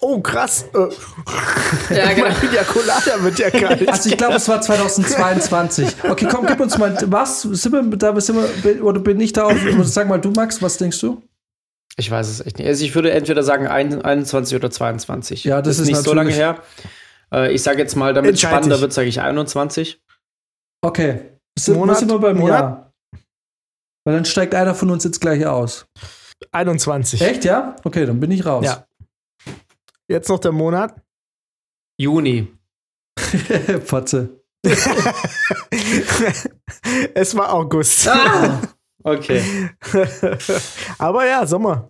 Oh, 0.00 0.20
krass. 0.20 0.64
Äh, 0.74 1.94
Ja, 1.94 2.12
genau. 2.14 2.34
Pina 2.40 2.62
Colada 2.64 3.22
wird 3.22 3.38
ja 3.38 3.50
kalt. 3.50 3.88
Also 3.88 4.10
ich 4.10 4.16
glaube, 4.16 4.34
es 4.34 4.48
war 4.48 4.60
2022. 4.60 5.88
Okay, 6.08 6.26
komm, 6.28 6.44
gib 6.46 6.58
uns 6.58 6.76
mal 6.76 6.96
was. 7.06 7.42
Sind 7.42 7.72
wir, 7.72 7.82
da 7.96 8.20
sind 8.20 8.38
wir, 8.64 8.84
oder 8.84 8.98
bin 8.98 9.20
ich 9.20 9.32
da 9.32 9.44
auf? 9.44 9.54
Sag 9.82 10.08
mal 10.08 10.20
du, 10.20 10.32
Max, 10.32 10.60
was 10.60 10.78
denkst 10.78 11.00
du? 11.00 11.22
Ich 11.98 12.10
weiß 12.10 12.28
es 12.28 12.40
echt 12.44 12.58
nicht. 12.58 12.68
Also 12.68 12.84
ich 12.84 12.94
würde 12.94 13.10
entweder 13.12 13.42
sagen 13.42 13.66
ein- 13.66 14.02
21 14.02 14.54
oder 14.56 14.70
22. 14.70 15.44
Ja, 15.44 15.62
das 15.62 15.78
ist 15.78 15.86
nicht 15.86 16.02
so 16.02 16.12
lange 16.12 16.30
her. 16.30 16.62
Äh, 17.32 17.52
ich 17.54 17.62
sage 17.62 17.78
jetzt 17.78 17.96
mal, 17.96 18.12
damit 18.12 18.34
es 18.34 18.40
spannender 18.40 18.80
wird, 18.80 18.92
sage 18.92 19.08
ich 19.08 19.20
21. 19.20 20.02
Okay. 20.82 21.30
Sind, 21.58 21.76
Monat, 21.78 21.98
sind 21.98 22.10
wir 22.10 22.18
beim 22.18 22.36
Monat? 22.36 22.60
Jahr? 22.60 22.92
Weil 24.04 24.14
dann 24.14 24.24
steigt 24.26 24.54
einer 24.54 24.74
von 24.74 24.90
uns 24.90 25.04
jetzt 25.04 25.20
gleich 25.20 25.46
aus. 25.46 25.86
21. 26.52 27.22
Echt, 27.22 27.44
ja? 27.46 27.76
Okay, 27.82 28.04
dann 28.04 28.20
bin 28.20 28.30
ich 28.30 28.44
raus. 28.44 28.64
Ja. 28.66 28.86
Jetzt 30.06 30.28
noch 30.28 30.38
der 30.38 30.52
Monat. 30.52 30.94
Juni. 31.98 32.46
Fotze. 33.84 34.42
es 37.14 37.34
war 37.36 37.52
August. 37.54 38.06
Ah, 38.08 38.60
okay. 39.06 39.42
Aber 40.98 41.26
ja, 41.26 41.46
Sommer. 41.46 41.88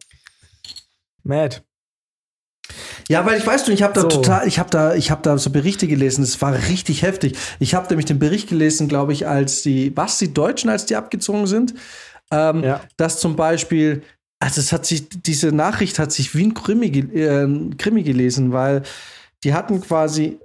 Mad. 1.22 1.62
Ja, 3.08 3.24
weil 3.24 3.38
ich 3.38 3.46
weiß 3.46 3.64
du, 3.64 3.72
ich 3.72 3.82
habe 3.82 3.94
da 3.94 4.00
So. 4.02 4.08
total, 4.08 4.46
ich 4.48 4.58
habe 4.58 4.70
da, 4.70 4.94
ich 4.94 5.10
habe 5.10 5.22
da 5.22 5.38
so 5.38 5.50
Berichte 5.50 5.86
gelesen. 5.86 6.22
Es 6.24 6.40
war 6.42 6.52
richtig 6.68 7.02
heftig. 7.02 7.36
Ich 7.60 7.74
habe 7.74 7.86
nämlich 7.88 8.06
den 8.06 8.18
Bericht 8.18 8.48
gelesen, 8.48 8.88
glaube 8.88 9.12
ich, 9.12 9.26
als 9.26 9.62
die, 9.62 9.96
was 9.96 10.18
die 10.18 10.34
Deutschen, 10.34 10.70
als 10.70 10.86
die 10.86 10.96
abgezogen 10.96 11.46
sind, 11.46 11.74
ähm, 12.32 12.64
Ja. 12.64 12.80
dass 12.96 13.20
zum 13.20 13.36
Beispiel, 13.36 14.02
also 14.40 14.60
es 14.60 14.72
hat 14.72 14.84
sich, 14.86 15.08
diese 15.08 15.52
Nachricht 15.52 15.98
hat 16.00 16.10
sich 16.10 16.34
wie 16.34 16.44
ein 16.46 16.54
Krimi, 16.54 16.86
äh, 17.14 17.44
ein 17.44 17.76
Krimi 17.76 18.02
gelesen, 18.02 18.52
weil 18.52 18.82
die 19.44 19.54
hatten 19.54 19.80
quasi, 19.80 20.38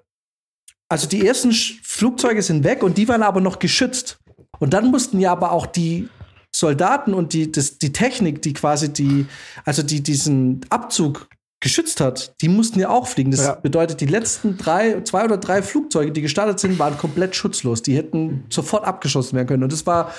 also 0.89 1.07
die 1.07 1.25
ersten 1.25 1.49
Sch- 1.49 1.79
Flugzeuge 1.81 2.43
sind 2.43 2.63
weg 2.63 2.83
und 2.83 2.97
die 2.99 3.07
waren 3.07 3.23
aber 3.23 3.41
noch 3.41 3.57
geschützt. 3.57 4.19
Und 4.59 4.73
dann 4.73 4.91
mussten 4.91 5.19
ja 5.19 5.31
aber 5.31 5.51
auch 5.51 5.65
die 5.65 6.07
Soldaten 6.53 7.13
und 7.13 7.33
die, 7.33 7.51
das, 7.51 7.77
die 7.77 7.91
Technik, 7.93 8.41
die 8.41 8.53
quasi 8.53 8.91
die, 8.91 9.25
also 9.65 9.83
die 9.83 10.01
diesen 10.03 10.61
Abzug 10.69 11.27
geschützt 11.63 12.01
hat, 12.01 12.33
die 12.41 12.49
mussten 12.49 12.79
ja 12.79 12.89
auch 12.89 13.07
fliegen. 13.07 13.31
Das 13.31 13.41
Ja. 13.45 13.53
bedeutet, 13.55 14.01
die 14.01 14.07
letzten 14.07 14.57
drei, 14.57 15.01
zwei 15.01 15.23
oder 15.25 15.37
drei 15.37 15.61
Flugzeuge, 15.61 16.11
die 16.11 16.21
gestartet 16.21 16.59
sind, 16.59 16.79
waren 16.79 16.97
komplett 16.97 17.35
schutzlos. 17.35 17.83
Die 17.83 17.95
hätten 17.95 18.45
sofort 18.49 18.83
abgeschossen 18.83 19.35
werden 19.35 19.47
können. 19.47 19.63
Und 19.63 19.71
das 19.71 19.85
war 19.85 20.11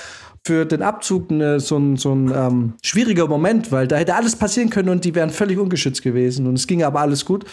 für 0.46 0.64
den 0.66 0.82
Abzug 0.82 1.30
eine, 1.30 1.60
so 1.60 1.76
ein, 1.78 1.96
so 1.96 2.12
ein 2.14 2.32
ähm, 2.34 2.74
schwieriger 2.82 3.26
Moment, 3.28 3.70
weil 3.72 3.86
da 3.88 3.96
hätte 3.96 4.14
alles 4.14 4.34
passieren 4.36 4.70
können 4.70 4.88
und 4.88 5.04
die 5.04 5.14
wären 5.14 5.30
völlig 5.30 5.58
ungeschützt 5.58 6.02
gewesen. 6.02 6.46
Und 6.46 6.54
es 6.54 6.66
ging 6.68 6.82
aber 6.84 7.00
alles 7.00 7.24
gut. 7.24 7.44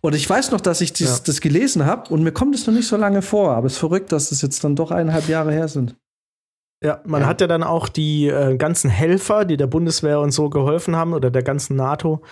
Und 0.00 0.14
ich 0.14 0.28
weiß 0.28 0.50
noch, 0.52 0.60
dass 0.60 0.80
ich 0.80 0.92
dies, 0.92 1.08
Ja. 1.08 1.22
das 1.24 1.40
gelesen 1.40 1.84
habe 1.84 2.12
und 2.14 2.22
mir 2.22 2.32
kommt 2.32 2.54
es 2.54 2.66
noch 2.66 2.74
nicht 2.74 2.86
so 2.88 2.96
lange 2.96 3.22
vor. 3.22 3.52
Aber 3.56 3.66
es 3.66 3.74
ist 3.74 3.78
verrückt, 3.78 4.10
dass 4.12 4.30
es 4.32 4.40
jetzt 4.42 4.62
dann 4.64 4.74
doch 4.76 4.90
eineinhalb 4.92 5.28
Jahre 5.28 5.52
her 5.52 5.68
sind. 5.68 5.96
Ja, 6.82 7.00
man 7.04 7.22
Ja. 7.22 7.26
hat 7.28 7.40
ja 7.40 7.46
dann 7.46 7.62
auch 7.62 7.88
die 7.88 8.28
äh, 8.28 8.56
ganzen 8.56 8.90
Helfer, 8.90 9.44
die 9.44 9.56
der 9.56 9.66
Bundeswehr 9.68 10.20
und 10.20 10.32
so 10.32 10.50
geholfen 10.50 10.96
haben 10.96 11.12
oder 11.14 11.30
der 11.30 11.42
ganzen 11.42 11.76
NATO, 11.76 12.22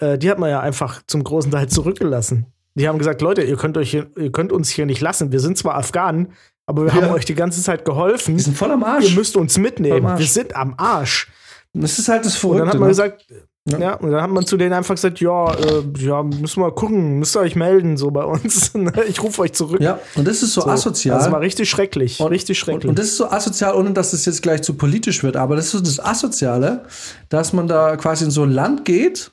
äh, 0.00 0.16
die 0.18 0.30
hat 0.30 0.38
man 0.38 0.50
ja 0.50 0.60
einfach 0.60 1.02
zum 1.06 1.22
großen 1.24 1.50
Teil 1.50 1.68
zurückgelassen. 1.68 2.46
Die 2.74 2.88
haben 2.88 2.98
gesagt, 2.98 3.20
Leute, 3.20 3.42
ihr 3.42 3.56
könnt 3.56 3.76
euch 3.76 3.90
hier, 3.90 4.06
ihr 4.16 4.32
könnt 4.32 4.50
uns 4.50 4.70
hier 4.70 4.86
nicht 4.86 5.00
lassen. 5.02 5.30
Wir 5.30 5.40
sind 5.40 5.58
zwar 5.58 5.74
Afghanen, 5.74 6.32
aber 6.66 6.84
wir 6.86 6.92
Ja. 6.94 7.02
haben 7.06 7.12
euch 7.12 7.26
die 7.26 7.34
ganze 7.34 7.60
Zeit 7.62 7.84
geholfen. 7.84 8.36
Die 8.36 8.42
sind 8.42 8.56
voll 8.56 8.70
am 8.70 8.80
Ihr 8.80 8.86
Arsch. 8.86 9.14
müsst 9.14 9.36
uns 9.36 9.58
mitnehmen. 9.58 10.18
Wir 10.18 10.26
sind 10.26 10.56
am 10.56 10.74
Arsch. 10.78 11.30
Das 11.74 11.98
ist 11.98 12.08
halt 12.08 12.24
das 12.24 12.34
Und 12.34 12.40
Verrückte. 12.40 12.58
dann 12.60 12.68
hat 12.68 12.74
man 12.76 12.82
ne? 12.82 12.88
gesagt, 12.88 13.26
Ja. 13.68 13.78
ja. 13.78 13.94
und 13.94 14.10
dann 14.10 14.22
hat 14.22 14.30
man 14.30 14.44
zu 14.44 14.56
denen 14.56 14.72
einfach 14.72 14.96
gesagt, 14.96 15.20
ja, 15.20 15.54
äh, 15.54 15.84
ja, 15.98 16.22
müssen 16.22 16.56
wir 16.56 16.66
mal 16.66 16.74
gucken, 16.74 17.20
müsst 17.20 17.36
ihr 17.36 17.40
euch 17.40 17.54
melden, 17.54 17.96
so 17.96 18.10
bei 18.10 18.24
uns. 18.24 18.72
ich 19.08 19.22
rufe 19.22 19.42
euch 19.42 19.52
zurück. 19.52 19.80
ja, 19.80 20.00
und 20.16 20.26
das 20.26 20.42
ist 20.42 20.54
so, 20.54 20.62
So, 20.62 20.68
asozial. 20.68 21.18
Das 21.18 21.30
war 21.30 21.40
richtig 21.40 21.70
schrecklich. 21.70 22.20
richtig 22.20 22.58
schrecklich. 22.58 22.84
Und, 22.84 22.90
und 22.90 22.98
das 22.98 23.06
ist 23.06 23.16
so 23.16 23.30
asozial, 23.30 23.74
ohne 23.74 23.92
dass 23.92 24.12
es 24.12 24.24
jetzt 24.24 24.42
gleich 24.42 24.62
zu 24.62 24.74
politisch 24.74 25.22
wird, 25.22 25.36
aber 25.36 25.54
das 25.54 25.66
ist 25.66 25.72
so 25.72 25.80
das 25.80 26.00
Asoziale, 26.00 26.84
dass 27.28 27.52
man 27.52 27.68
da 27.68 27.96
quasi 27.96 28.24
in 28.24 28.30
so 28.32 28.42
ein 28.42 28.50
Land 28.50 28.84
geht 28.84 29.30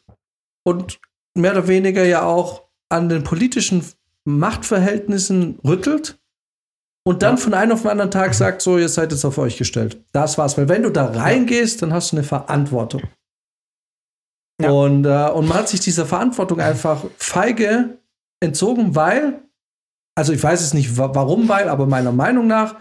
und 0.64 1.00
mehr 1.36 1.54
oder 1.54 1.68
weniger 1.68 2.06
ja 2.06 2.24
auch 2.24 2.64
an 2.90 3.10
den 3.10 3.24
politischen 3.24 3.84
Machtverhältnissen 4.26 5.58
rüttelt 5.66 6.20
und 7.04 7.24
dann 7.24 7.40
von 7.40 7.56
einem 7.56 7.72
auf 7.72 7.82
den 7.82 7.90
anderen 7.92 8.12
Tag 8.12 8.36
sagt, 8.36 8.62
so, 8.62 8.78
ihr 8.78 8.90
seid 8.90 9.12
jetzt 9.12 9.26
auf 9.26 9.40
euch 9.40 9.58
gestellt. 9.58 10.00
Das 10.12 10.38
war's. 10.38 10.58
Weil 10.58 10.70
wenn 10.70 10.84
du 10.84 10.92
da 10.92 11.06
reingehst, 11.06 11.82
dann 11.82 11.94
hast 11.94 12.12
du 12.12 12.18
eine 12.18 12.24
Verantwortung. 12.24 13.02
Ja. 14.62 14.72
Und, 14.72 15.06
äh, 15.06 15.30
und 15.32 15.48
man 15.48 15.58
hat 15.58 15.70
sich 15.70 15.80
dieser 15.80 16.06
Verantwortung 16.06 16.60
einfach 16.60 17.06
feige 17.18 17.98
entzogen, 18.42 18.96
weil, 18.96 19.40
also 20.16 20.34
ich 20.34 20.42
weiß 20.44 20.62
es 20.62 20.74
nicht 20.74 20.98
wa- 20.98 21.12
warum, 21.14 21.48
weil, 21.48 21.70
aber 21.70 21.86
meiner 21.88 22.12
Meinung 22.12 22.48
nach, 22.48 22.76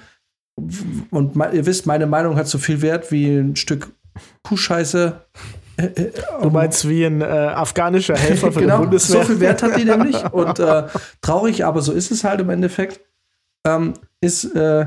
und 1.10 1.36
ihr 1.52 1.66
wisst, 1.66 1.86
meine 1.86 2.06
Meinung 2.06 2.34
hat 2.36 2.48
so 2.48 2.58
viel 2.58 2.82
Wert 2.82 3.12
wie 3.12 3.28
ein 3.36 3.54
Stück 3.54 3.92
Kuhscheiße. 4.42 5.20
Du 6.42 6.50
meinst 6.50 6.88
wie 6.88 7.04
ein 7.04 7.20
äh, 7.20 7.24
afghanischer 7.24 8.16
Helfer 8.16 8.50
für 8.50 8.60
genau, 8.62 8.78
die 8.78 8.82
Bundeswehr? 8.86 9.20
so 9.20 9.26
viel 9.28 9.38
Wert 9.38 9.62
hat 9.62 9.76
die 9.76 9.84
nämlich. 9.84 10.16
Und 10.32 10.58
äh, 10.58 10.88
traurig, 11.20 11.64
aber 11.64 11.80
so 11.82 11.92
ist 11.92 12.10
es 12.10 12.24
halt 12.24 12.40
im 12.40 12.50
Endeffekt. 12.50 13.00
Ähm, 13.64 13.94
ist, 14.20 14.44
äh, 14.56 14.86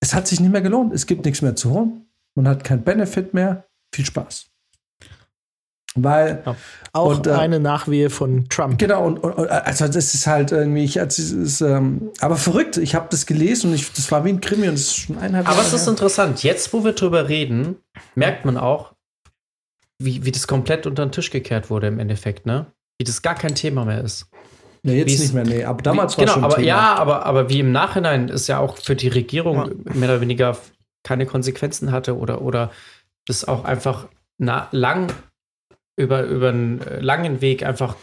es 0.00 0.14
hat 0.14 0.26
sich 0.26 0.40
nicht 0.40 0.50
mehr 0.50 0.62
gelohnt. 0.62 0.92
Es 0.92 1.06
gibt 1.06 1.24
nichts 1.24 1.42
mehr 1.42 1.54
zu 1.54 1.70
holen. 1.70 2.06
Man 2.34 2.48
hat 2.48 2.64
keinen 2.64 2.82
Benefit 2.82 3.34
mehr. 3.34 3.64
Viel 3.94 4.06
Spaß. 4.06 4.47
Weil, 5.94 6.42
Auch 6.92 7.16
Und, 7.16 7.26
äh, 7.26 7.32
eine 7.32 7.58
Nachwehe 7.60 8.08
von 8.10 8.48
Trump. 8.48 8.78
genau, 8.78 9.04
und, 9.06 9.18
und 9.18 9.32
und, 9.32 9.48
also 9.50 9.86
das 9.88 10.14
ist 10.14 10.26
halt 10.26 10.52
irgendwie, 10.52 10.84
ich, 10.84 11.00
also, 11.00 11.20
es 11.22 11.32
ist, 11.32 11.60
ähm, 11.60 12.10
aber 12.20 12.36
verrückt. 12.36 12.76
Ich 12.76 12.94
habe 12.94 13.08
das 13.10 13.26
gelesen 13.26 13.70
und 13.70 13.74
ich, 13.76 13.92
das 13.92 14.10
war 14.12 14.24
wie 14.24 14.28
ein 14.30 14.40
Krimi 14.40 14.68
und 14.68 14.74
das 14.74 14.82
ist 14.82 14.96
schon 14.96 15.16
eineinhalb 15.18 15.48
Aber 15.48 15.58
es 15.60 15.64
Jahre 15.66 15.76
ist 15.76 15.82
her. 15.84 15.90
interessant. 15.90 16.42
Jetzt, 16.44 16.72
wo 16.72 16.84
wir 16.84 16.92
drüber 16.92 17.28
reden, 17.28 17.76
merkt 18.14 18.44
man 18.44 18.56
auch, 18.58 18.92
wie, 19.98 20.24
wie 20.24 20.30
das 20.30 20.46
komplett 20.46 20.86
unter 20.86 21.04
den 21.04 21.10
Tisch 21.12 21.30
gekehrt 21.30 21.70
wurde 21.70 21.88
im 21.88 21.98
Endeffekt, 21.98 22.46
ne? 22.46 22.66
Wie 22.98 23.04
das 23.04 23.22
gar 23.22 23.34
kein 23.34 23.54
Thema 23.54 23.84
mehr 23.84 24.02
ist. 24.04 24.26
Nee, 24.84 24.98
jetzt 24.98 25.08
wie 25.08 25.14
es- 25.14 25.20
nicht 25.20 25.34
mehr, 25.34 25.44
nee. 25.44 25.64
Aber 25.64 25.82
damals 25.82 26.14
wie, 26.14 26.18
war 26.18 26.24
genau, 26.26 26.34
schon 26.34 26.44
aber 26.44 26.54
Thema. 26.56 26.66
ja, 26.66 26.94
aber, 26.94 27.26
aber 27.26 27.48
wie 27.48 27.60
im 27.60 27.72
Nachhinein 27.72 28.28
ist 28.28 28.46
ja 28.46 28.58
auch 28.60 28.76
für 28.78 28.94
die 28.94 29.08
Regierung 29.08 29.70
mehr 29.94 30.08
oder 30.10 30.20
weniger 30.20 30.56
keine 31.02 31.26
Konsequenzen 31.26 31.90
hatte 31.90 32.16
oder, 32.16 32.42
oder 32.42 32.70
das 33.26 33.46
auch 33.46 33.64
einfach 33.64 34.06
na, 34.38 34.68
lang 34.70 35.08
über, 35.98 36.22
über 36.24 36.50
einen 36.50 36.80
äh, 36.80 37.00
langen 37.00 37.40
Weg 37.40 37.62
einfach 37.64 37.96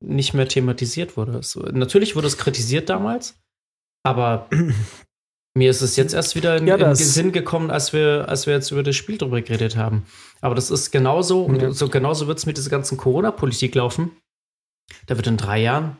nicht 0.00 0.34
mehr 0.34 0.48
thematisiert 0.48 1.16
wurde. 1.16 1.42
So, 1.42 1.60
natürlich 1.60 2.16
wurde 2.16 2.26
es 2.26 2.36
kritisiert 2.36 2.88
damals, 2.90 3.38
aber 4.04 4.48
mir 5.56 5.70
ist 5.70 5.80
es 5.80 5.96
jetzt 5.96 6.12
erst 6.12 6.36
wieder 6.36 6.56
in, 6.56 6.66
Ja, 6.66 6.76
in 6.76 6.94
Sinn 6.94 7.32
gekommen, 7.32 7.70
als 7.70 7.92
wir, 7.92 8.28
als 8.28 8.46
wir 8.46 8.54
jetzt 8.54 8.70
über 8.72 8.82
das 8.82 8.96
Spiel 8.96 9.16
drüber 9.16 9.40
geredet 9.40 9.76
haben. 9.76 10.04
Aber 10.40 10.54
das 10.54 10.70
ist 10.70 10.90
genauso, 10.90 11.42
und 11.44 11.62
Ja. 11.62 11.70
so 11.70 11.88
genauso 11.88 12.26
wird 12.26 12.38
es 12.38 12.46
mit 12.46 12.56
dieser 12.58 12.70
ganzen 12.70 12.98
Corona-Politik 12.98 13.74
laufen. 13.74 14.10
Da 15.06 15.16
wird 15.16 15.26
in 15.26 15.36
drei 15.36 15.60
Jahren 15.62 15.96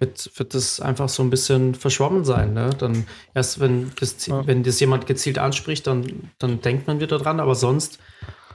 wird, 0.00 0.30
wird 0.38 0.54
das 0.54 0.80
einfach 0.80 1.08
so 1.08 1.22
ein 1.22 1.30
bisschen 1.30 1.74
verschwommen 1.74 2.24
sein. 2.24 2.52
Ne? 2.52 2.70
Dann 2.78 3.06
erst, 3.34 3.60
wenn 3.60 3.92
das, 4.00 4.26
Ja. 4.26 4.46
wenn 4.46 4.62
das 4.62 4.80
jemand 4.80 5.06
gezielt 5.06 5.38
anspricht, 5.38 5.86
dann, 5.86 6.30
dann 6.38 6.60
denkt 6.60 6.86
man 6.86 7.00
wieder 7.00 7.18
dran, 7.18 7.38
aber 7.40 7.54
sonst 7.54 7.98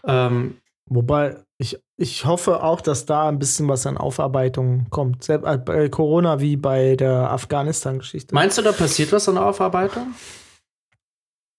ähm, 0.06 0.58
Wobei, 0.90 1.36
ich, 1.60 1.80
ich 1.98 2.26
hoffe 2.26 2.62
auch, 2.62 2.82
dass 2.82 3.06
da 3.06 3.28
ein 3.28 3.40
bisschen 3.40 3.68
was 3.68 3.88
an 3.88 3.98
Aufarbeitung 3.98 4.88
kommt. 4.90 5.24
Selbst 5.24 5.48
äh, 5.48 5.58
bei 5.58 5.90
Corona 5.90 6.40
wie 6.40 6.56
bei 6.56 6.96
der 6.96 7.32
Afghanistan-Geschichte. 7.32 8.36
Meinst 8.36 8.58
du, 8.58 8.62
da 8.62 8.72
passiert 8.72 9.12
was 9.12 9.28
an 9.28 9.36
der 9.36 9.46
Aufarbeitung? 9.46 10.14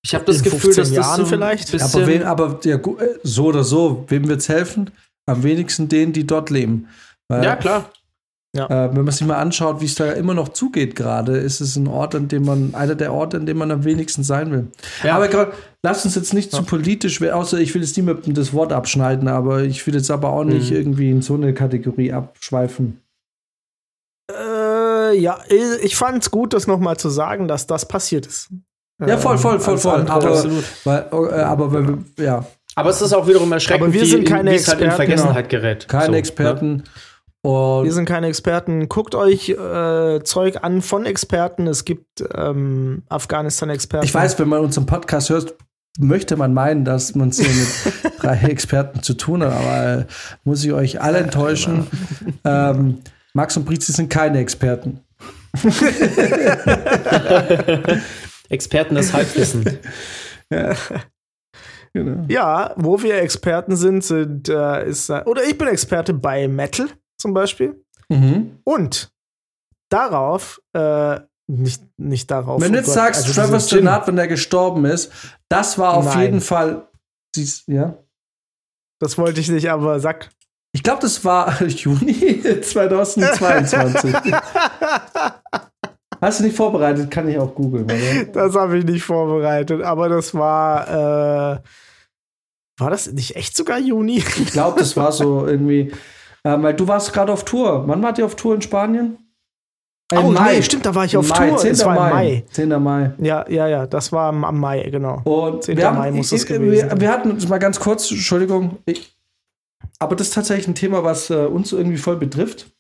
Ich 0.05 0.15
habe 0.15 0.25
das 0.25 0.39
In 0.39 0.45
Gefühl, 0.45 0.73
15 0.73 0.83
dass 0.83 0.89
das 0.89 0.97
Jahren 0.97 1.17
so 1.17 1.23
ein 1.23 1.29
vielleicht? 1.29 1.83
Aber, 1.83 2.07
wen, 2.07 2.23
aber 2.23 2.61
ja, 2.63 2.77
äh, 2.77 3.19
so 3.25 3.47
oder 3.47 3.65
so, 3.65 4.05
wem 4.09 4.29
wird 4.29 4.41
es 4.41 4.49
helfen? 4.49 4.91
Am 5.27 5.43
wenigsten 5.43 5.89
denen, 5.89 6.13
die 6.13 6.27
dort 6.27 6.51
leben. 6.51 6.89
Weil, 7.29 7.45
ja, 7.45 7.57
klar. 7.57 7.91
Äh, 8.57 8.89
wenn 8.95 9.05
man 9.05 9.13
sich 9.13 9.27
mal 9.27 9.37
anschaut, 9.37 9.81
wie 9.81 9.85
es 9.85 9.95
da 9.95 10.11
immer 10.13 10.33
noch 10.35 10.49
zugeht 10.49 10.97
gerade, 10.97 11.37
ist 11.37 11.61
es 11.61 11.77
ein 11.77 11.87
Ort, 11.87 12.15
an 12.15 12.29
dem 12.29 12.45
man, 12.45 12.75
einer 12.75 12.95
der 12.95 13.13
Orte, 13.13 13.37
an 13.37 13.47
dem 13.47 13.59
man 13.59 13.71
am 13.71 13.85
wenigsten 13.85 14.23
sein 14.25 14.51
will. 14.51 14.69
Ja. 15.05 15.17
Aber 15.17 15.29
grad, 15.29 15.53
lass 15.83 16.05
uns 16.05 16.15
jetzt 16.15 16.33
nicht 16.35 16.51
zu 16.51 16.63
politisch 16.63 17.21
werden, 17.21 17.35
außer 17.35 17.59
ich 17.59 17.75
will 17.75 17.83
jetzt 17.83 17.97
niemandem 17.97 18.33
das 18.35 18.55
Wort 18.55 18.73
abschneiden, 18.73 19.29
aber 19.29 19.63
ich 19.63 19.87
will 19.87 19.95
jetzt 19.95 20.11
aber 20.11 20.31
auch 20.31 20.45
nicht 20.45 20.71
Mhm. 20.71 20.77
irgendwie 20.77 21.11
in 21.11 21.23
so 21.23 21.35
eine 21.35 21.53
Kategorie 21.53 22.13
abschweifen. 22.13 23.01
Äh, 24.31 25.19
ja, 25.19 25.39
ich 25.83 25.97
fand 25.97 26.23
es 26.23 26.31
gut, 26.31 26.53
das 26.53 26.67
nochmal 26.67 26.97
zu 26.97 27.09
sagen, 27.11 27.49
dass 27.49 27.67
das 27.67 27.87
passiert 27.87 28.27
ist. 28.27 28.49
Ja, 29.07 29.17
voll, 29.17 29.39
voll, 29.39 29.61
voll, 29.61 29.75
als 29.75 29.83
voll. 29.83 30.01
andere- 30.01 30.13
Aber, 30.17 30.31
Absolut. 30.33 30.65
weil, 30.85 31.07
äh, 31.13 31.43
aber 31.43 31.73
wenn 31.73 32.05
wir- 32.17 32.25
ja, 32.25 32.45
Aber 32.75 32.91
es 32.91 33.01
ist 33.03 33.13
auch 33.13 33.27
wiederum 33.27 33.51
erschreckend, 33.53 33.85
Aber 33.85 33.93
wir 33.93 34.07
sind 34.07 34.25
keine 34.27 34.53
wie 34.53 34.55
es 34.57 34.69
halt 34.69 34.81
in 34.81 34.87
Experten, 34.87 35.07
Vergessenheit 35.09 35.49
gerät. 35.49 35.89
keine 35.89 36.07
So, 36.07 36.13
ne? 36.13 36.19
Und 37.43 37.85
Wir 37.85 37.93
sind 37.93 38.07
keine 38.07 38.27
Experten. 38.27 38.89
Guckt 38.89 39.15
euch 39.15 39.51
äh, 39.51 40.23
Zeug 40.25 40.63
an 40.63 40.83
von 40.83 41.07
Experten. 41.07 41.67
Es 41.69 41.85
gibt 41.85 42.25
ähm, 42.35 43.05
Afghanistan-Experten. 43.09 44.05
Ich 44.07 44.15
weiß, 44.15 44.39
wenn 44.39 44.49
man 44.49 44.61
unseren 44.61 44.87
Podcast 44.87 45.31
hört, 45.31 45.55
möchte 45.99 46.37
man 46.37 46.53
meinen, 46.53 46.85
dass 46.85 47.15
man 47.15 47.29
es 47.29 47.39
hier 47.39 47.49
mit 47.49 47.69
drei 48.23 48.39
Experten 48.49 49.03
zu 49.03 49.15
tun 49.15 49.45
hat, 49.45 49.53
aber 49.53 49.99
äh, 50.01 50.05
muss 50.45 50.65
ich 50.65 50.73
euch 50.73 51.01
alle 51.01 51.19
enttäuschen. 51.19 51.87
Ähm, 52.45 52.99
Max 53.35 53.57
und 53.57 53.67
Brizi 53.67 53.93
sind 53.93 54.11
keine 54.11 54.39
Experten. 54.39 55.01
Experten 58.49 58.95
des 58.95 59.13
Halbwissen. 59.13 59.79
Genau. 61.95 62.27
Ja, 62.29 62.75
wo 62.77 63.03
wir 63.03 63.23
Experten 63.23 63.75
sind, 63.75 64.05
sind 64.05 64.51
äh, 64.51 64.87
ist, 64.87 65.09
äh, 65.09 65.23
oder 65.25 65.43
ich 65.45 65.57
bin 65.57 65.69
Experte 65.69 66.13
bei 66.13 66.47
Metal 66.47 66.87
zum 67.19 67.35
Beispiel. 67.35 67.85
Mhm. 68.09 68.59
Und 68.65 69.11
darauf, 69.91 70.61
äh, 70.73 71.21
nicht, 71.51 71.83
nicht 71.99 72.31
darauf. 72.31 72.61
Wenn 72.61 72.71
oh 72.71 72.73
du 72.73 72.79
jetzt 72.79 72.93
sagst, 72.93 73.27
also 73.27 73.43
Gin- 73.59 73.61
Stannard, 73.61 74.07
wenn 74.07 74.17
der 74.17 74.29
gestorben 74.29 74.85
ist, 74.85 75.11
das 75.49 75.79
war 75.79 75.95
auf 75.95 76.05
Nein. 76.07 76.21
jeden 76.23 76.41
Fall. 76.41 76.87
Dies, 77.35 77.65
ja. 77.67 77.97
Das 79.01 79.17
wollte 79.19 79.41
ich 79.41 79.49
nicht, 79.49 79.71
aber 79.71 80.01
sag. 80.01 80.31
Ich 80.73 80.83
glaube, 80.83 81.01
das 81.01 81.25
war 81.25 81.63
Juni 81.67 82.43
2022. 82.63 84.13
Hast 86.21 86.41
du 86.41 86.45
nicht 86.45 86.57
vorbereitet? 86.57 87.11
Kann 87.11 87.29
ich 87.29 87.39
auch 87.39 87.55
googeln. 87.55 87.87
Das 88.33 88.55
habe 88.57 88.79
ich 88.79 88.85
nicht 88.85 89.05
vorbereitet, 89.05 89.83
aber 89.83 90.09
das 90.09 90.35
war. 90.35 90.89
Äh, 91.57 91.61
war 92.81 92.91
das 92.91 93.11
nicht 93.13 93.37
echt 93.37 93.57
sogar 93.57 93.79
Juni? 93.79 94.19
Ich 94.19 94.47
glaube, 94.53 94.81
das 94.81 94.97
war 94.97 95.13
so 95.13 95.47
irgendwie. 95.49 95.93
Ähm, 96.49 96.63
weil 96.63 96.75
du 96.75 96.89
warst 96.89 97.13
gerade 97.13 97.31
auf 97.31 97.45
Tour. 97.45 97.85
Wann 97.87 98.03
wart 98.03 98.19
ihr 98.19 98.25
auf 98.25 98.35
Tour 98.35 98.55
in 98.55 98.63
Spanien? 98.63 99.19
Äh, 100.11 100.17
Oh, 100.17 100.31
im 100.31 100.43
nee, 100.43 100.63
stimmt, 100.63 100.87
da 100.87 100.95
war 100.95 101.05
ich 101.05 101.13
Im 101.13 101.21
auf 101.21 101.29
Mai, 101.29 101.51
Tour. 101.51 101.59
10. 101.59 101.73
Es 101.73 101.85
war 101.85 101.95
im 101.95 102.03
Mai. 102.03 102.11
Mai. 102.11 102.45
10. 102.51 102.83
Mai. 102.83 103.13
Ja, 103.19 103.45
ja, 103.51 103.69
ja, 103.69 103.87
das 103.87 104.11
war 104.13 104.33
am, 104.33 104.59
Mai, 104.59 104.81
genau. 104.91 105.21
Und 105.25 105.65
10. 105.65 105.77
wir, 105.77 105.87
haben, 105.87 105.99
Mai 105.99 106.11
muss 106.11 106.33
ich, 106.33 106.41
es 106.41 106.47
gewesen 106.47 106.91
wir, 106.91 107.01
wir 107.01 107.11
hatten 107.11 107.33
uns 107.33 107.47
mal 107.47 107.59
ganz 107.59 107.79
kurz, 107.79 108.11
Entschuldigung, 108.11 108.79
ich, 108.87 109.15
aber 109.99 110.17
das 110.17 110.29
ist 110.29 110.35
tatsächlich 110.35 110.69
ein 110.69 110.75
Thema, 110.75 111.05
was 111.05 111.29
äh, 111.29 111.35
uns 111.35 111.73
irgendwie 111.73 111.99
voll 111.99 112.17
betrifft. 112.17 112.71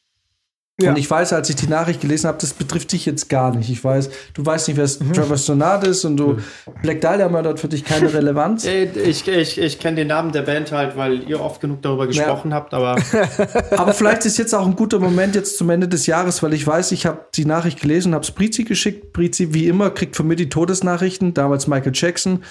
Ja. 0.80 0.90
Und 0.90 0.98
ich 0.98 1.10
weiß, 1.10 1.32
als 1.32 1.50
ich 1.50 1.56
die 1.56 1.66
Nachricht 1.66 2.00
gelesen 2.00 2.28
habe, 2.28 2.38
das 2.40 2.54
betrifft 2.54 2.92
dich 2.92 3.04
jetzt 3.04 3.28
gar 3.28 3.52
nicht. 3.52 3.68
Ich 3.68 3.82
weiß, 3.82 4.10
du 4.34 4.46
weißt 4.46 4.68
nicht, 4.68 4.76
wer 4.76 4.84
Mhm. 4.84 5.10
es 5.10 5.16
Trevor 5.18 5.36
Stannard 5.36 5.84
ist 5.84 6.04
und 6.04 6.16
du 6.16 6.36
Black 6.82 7.00
Dahlia 7.00 7.28
Murder 7.28 7.50
hat 7.50 7.58
für 7.58 7.66
dich 7.66 7.84
keine 7.84 8.12
Relevanz. 8.12 8.64
Äh, 8.68 8.84
Ich, 8.84 9.26
ich, 9.26 9.58
ich 9.58 9.78
kenne 9.80 9.96
den 9.96 10.06
Namen 10.06 10.30
der 10.30 10.42
Band 10.42 10.70
halt, 10.70 10.96
weil 10.96 11.28
ihr 11.28 11.40
oft 11.40 11.60
genug 11.60 11.82
darüber 11.82 12.06
gesprochen 12.06 12.54
habt, 12.54 12.74
aber 12.74 12.94
Aber 13.76 13.92
vielleicht 13.92 14.24
ist 14.24 14.38
jetzt 14.38 14.54
auch 14.54 14.66
ein 14.66 14.76
guter 14.76 15.00
Moment 15.00 15.34
jetzt 15.34 15.58
zum 15.58 15.68
Ende 15.70 15.88
des 15.88 16.06
Jahres, 16.06 16.44
weil 16.44 16.54
ich 16.54 16.64
weiß, 16.64 16.92
ich 16.92 17.06
habe 17.06 17.26
die 17.34 17.44
Nachricht 17.44 17.80
gelesen, 17.80 18.14
habe 18.14 18.22
es 18.22 18.30
Brizi 18.30 18.62
geschickt. 18.62 19.12
Brizi, 19.12 19.52
wie 19.54 19.66
immer, 19.66 19.90
kriegt 19.90 20.14
von 20.14 20.28
mir 20.28 20.36
die 20.36 20.48
Todesnachrichten. 20.48 21.34
Damals 21.34 21.66
Michael 21.66 21.92
Jackson. 21.92 22.44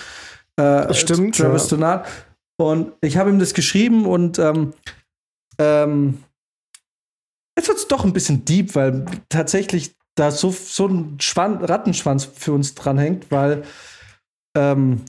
Äh, 0.57 0.93
Stimmt, 0.93 1.37
Travis 1.37 1.61
ja. 1.63 1.67
Stannard. 1.67 2.07
Und 2.59 2.91
ich 3.01 3.15
habe 3.15 3.29
ihm 3.29 3.39
das 3.39 3.53
geschrieben 3.53 4.05
und 4.05 4.37
ähm, 4.39 4.73
ähm, 5.59 6.17
jetzt 7.57 7.67
wird 7.67 7.77
es 7.77 7.87
doch 7.87 8.05
ein 8.05 8.13
bisschen 8.13 8.45
deep, 8.45 8.75
weil 8.75 9.05
tatsächlich 9.29 9.95
da 10.15 10.31
so, 10.31 10.51
so 10.51 10.87
ein 10.87 11.17
Schwan 11.19 11.63
Rattenschwanz 11.63 12.25
für 12.25 12.53
uns 12.53 12.75
dranhängt, 12.75 13.29
weil 13.29 13.63
ähm, 14.55 15.01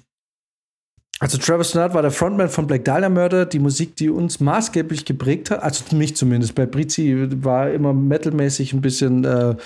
also 1.21 1.37
Travis 1.37 1.71
Stannard 1.71 1.95
war 1.95 2.03
der 2.03 2.11
Frontman 2.11 2.49
von 2.49 2.67
Black 2.67 2.85
Dahlia 2.85 3.09
Murder, 3.09 3.45
die 3.45 3.59
Musik, 3.59 3.97
die 3.97 4.09
uns 4.09 4.39
maßgeblich 4.39 5.05
geprägt 5.05 5.51
hat, 5.51 5.63
also 5.63 5.85
mich 5.97 6.17
zumindest. 6.17 6.55
Bei 6.55 6.67
Brizi 6.67 7.29
war 7.43 7.71
immer 7.71 7.93
metalmäßig 7.93 8.73
ein 8.73 8.81
bisschen 8.81 9.25
äh, 9.25 9.57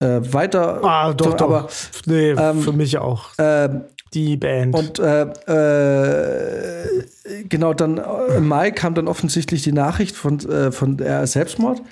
äh, 0.00 0.32
weiter. 0.32 0.84
Ah, 0.84 1.12
doch, 1.12 1.34
doch. 1.34 1.46
aber 1.46 1.68
nee, 2.06 2.30
ähm, 2.30 2.60
für 2.60 2.72
mich 2.72 2.96
auch. 2.98 3.30
ähm, 3.38 3.82
Die 4.14 4.36
Band. 4.36 4.74
und 4.74 4.98
äh, 4.98 5.22
äh, 6.82 7.04
genau, 7.48 7.74
dann 7.74 7.98
äh, 7.98 8.36
im 8.36 8.48
Mai 8.48 8.70
kam 8.70 8.94
dann 8.94 9.08
offensichtlich 9.08 9.62
die 9.62 9.72
Nachricht 9.72 10.16
von, 10.16 10.38
äh, 10.48 10.72
von 10.72 10.96
der 10.96 11.26
Selbstmord. 11.26 11.80
Und 11.80 11.86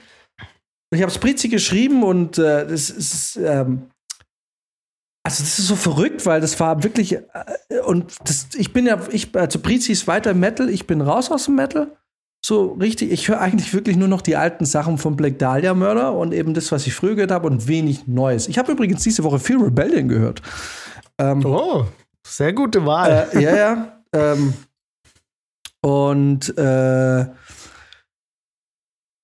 ich 0.99 1.03
habe 1.03 1.11
es 1.11 1.19
Brizi 1.19 1.49
geschrieben 1.49 2.03
und 2.03 2.39
äh, 2.39 2.67
das 2.67 2.91
ist 2.91 3.37
ähm, 3.37 3.91
also 5.25 5.43
das 5.43 5.59
ist 5.59 5.67
so 5.67 5.75
verrückt, 5.75 6.25
weil 6.25 6.41
das 6.41 6.59
war 6.61 6.85
wirklich 6.85 7.15
äh, 7.15 7.23
und 7.85 8.15
das, 8.25 8.49
ich 8.57 8.73
bin 8.73 8.87
ja 8.87 9.01
ich 9.11 9.35
also 9.35 9.59
Brizi 9.59 9.91
ist 9.93 10.07
weiter 10.07 10.33
Metal, 10.35 10.71
ich 10.71 10.87
bin 10.87 11.01
raus 11.01 11.31
aus 11.33 11.47
dem 11.47 11.57
Metal. 11.57 11.89
so 12.45 12.75
richtig, 12.81 13.11
ich 13.11 13.27
höre 13.29 13.41
eigentlich 13.41 13.75
wirklich 13.75 13.97
nur 13.97 14.07
noch 14.07 14.23
die 14.23 14.37
alten 14.37 14.65
Sachen 14.65 14.99
vom 14.99 15.17
Black 15.17 15.41
Dahlia 15.41 15.75
Mörder 15.75 16.13
und 16.15 16.33
eben 16.33 16.55
das, 16.55 16.71
was 16.71 16.87
ich 16.87 16.95
früher 16.95 17.17
gehört 17.17 17.33
habe 17.33 17.49
und 17.49 17.67
wenig 17.67 18.07
Neues. 18.07 18.47
Ich 18.47 18.57
habe 18.57 18.71
übrigens 18.71 19.03
diese 19.03 19.25
Woche 19.25 19.41
viel 19.41 19.61
Rebellion 19.61 20.07
gehört. 20.07 20.43
Ähm, 21.19 21.45
Oh, 21.45 21.87
sehr 22.27 22.53
gute 22.53 22.85
Wahl. 22.85 23.29
äh, 23.33 23.41
ja, 23.41 23.57
ja. 23.57 24.03
Ähm, 24.13 24.53
und, 25.83 26.57
äh, 26.59 27.27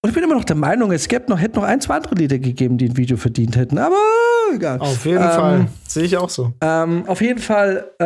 und 0.05 0.09
ich 0.09 0.15
bin 0.15 0.25
immer 0.25 0.35
noch 0.35 0.45
der 0.45 0.57
Meinung, 0.57 0.93
es 0.93 1.09
gäbe 1.09 1.29
noch, 1.29 1.41
hätte 1.41 1.57
noch 1.57 1.65
ein, 1.65 1.81
zwei 1.81 1.97
andere 1.97 2.15
Lieder 2.15 2.39
gegeben, 2.39 2.79
die 2.79 2.89
ein 2.89 2.97
Video 2.97 3.17
verdient 3.17 3.57
hätten. 3.57 3.79
Aber 3.79 3.97
egal. 4.55 4.79
Auf 4.81 5.05
jeden 5.05 5.23
ähm, 5.23 5.31
Fall. 5.31 5.69
Sehe 5.87 6.05
ich 6.05 6.17
auch 6.17 6.31
so. 6.31 6.53
Ähm, 6.61 7.05
auf 7.07 7.21
jeden 7.21 7.41
Fall 7.41 7.91
äh, 7.99 8.05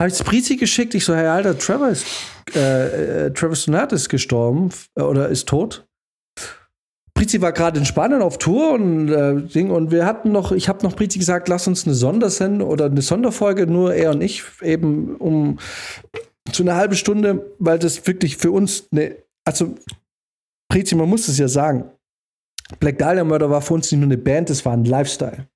habe 0.00 0.08
ich 0.08 0.14
es 0.14 0.22
Brizi 0.22 0.56
geschickt. 0.56 0.94
Ich 0.94 1.04
so, 1.04 1.14
hey, 1.14 1.26
Alter, 1.26 1.56
Trevor 1.58 1.88
ist, 1.88 2.06
äh, 2.54 3.26
äh, 3.26 3.32
Travis 3.32 3.62
Sonat 3.62 3.92
ist 3.92 4.08
gestorben 4.08 4.70
äh, 4.96 5.02
oder 5.02 5.28
ist 5.28 5.48
tot. 5.48 5.83
Brizi 7.14 7.40
war 7.40 7.52
gerade 7.52 7.78
in 7.78 7.86
Spanien 7.86 8.22
auf 8.22 8.38
Tour 8.38 8.72
und 8.72 9.08
äh, 9.08 9.40
Ding 9.42 9.70
und 9.70 9.90
wir 9.92 10.04
hatten 10.04 10.32
noch, 10.32 10.50
ich 10.50 10.68
habe 10.68 10.84
noch 10.84 10.96
Brizi 10.96 11.18
gesagt, 11.18 11.48
lass 11.48 11.68
uns 11.68 11.86
eine 11.86 11.94
Sondersendung 11.94 12.68
oder 12.68 12.86
eine 12.86 13.02
Sonderfolge, 13.02 13.66
nur 13.68 13.94
er 13.94 14.10
und 14.10 14.20
ich, 14.20 14.42
eben 14.62 15.16
um 15.16 15.58
zu 16.52 16.64
einer 16.64 16.74
halben 16.74 16.96
Stunde, 16.96 17.54
weil 17.58 17.78
das 17.78 18.06
wirklich 18.06 18.36
für 18.36 18.50
uns 18.50 18.88
eine, 18.90 19.16
also 19.44 19.74
Brizi, 20.68 20.96
man 20.96 21.08
muss 21.08 21.28
es 21.28 21.38
ja 21.38 21.46
sagen, 21.46 21.84
Black 22.80 22.98
Dahlia 22.98 23.22
Murder 23.22 23.48
war 23.48 23.62
für 23.62 23.74
uns 23.74 23.92
nicht 23.92 24.00
nur 24.00 24.08
eine 24.08 24.18
Band, 24.18 24.50
das 24.50 24.64
war 24.64 24.72
ein 24.72 24.84
Lifestyle. 24.84 25.46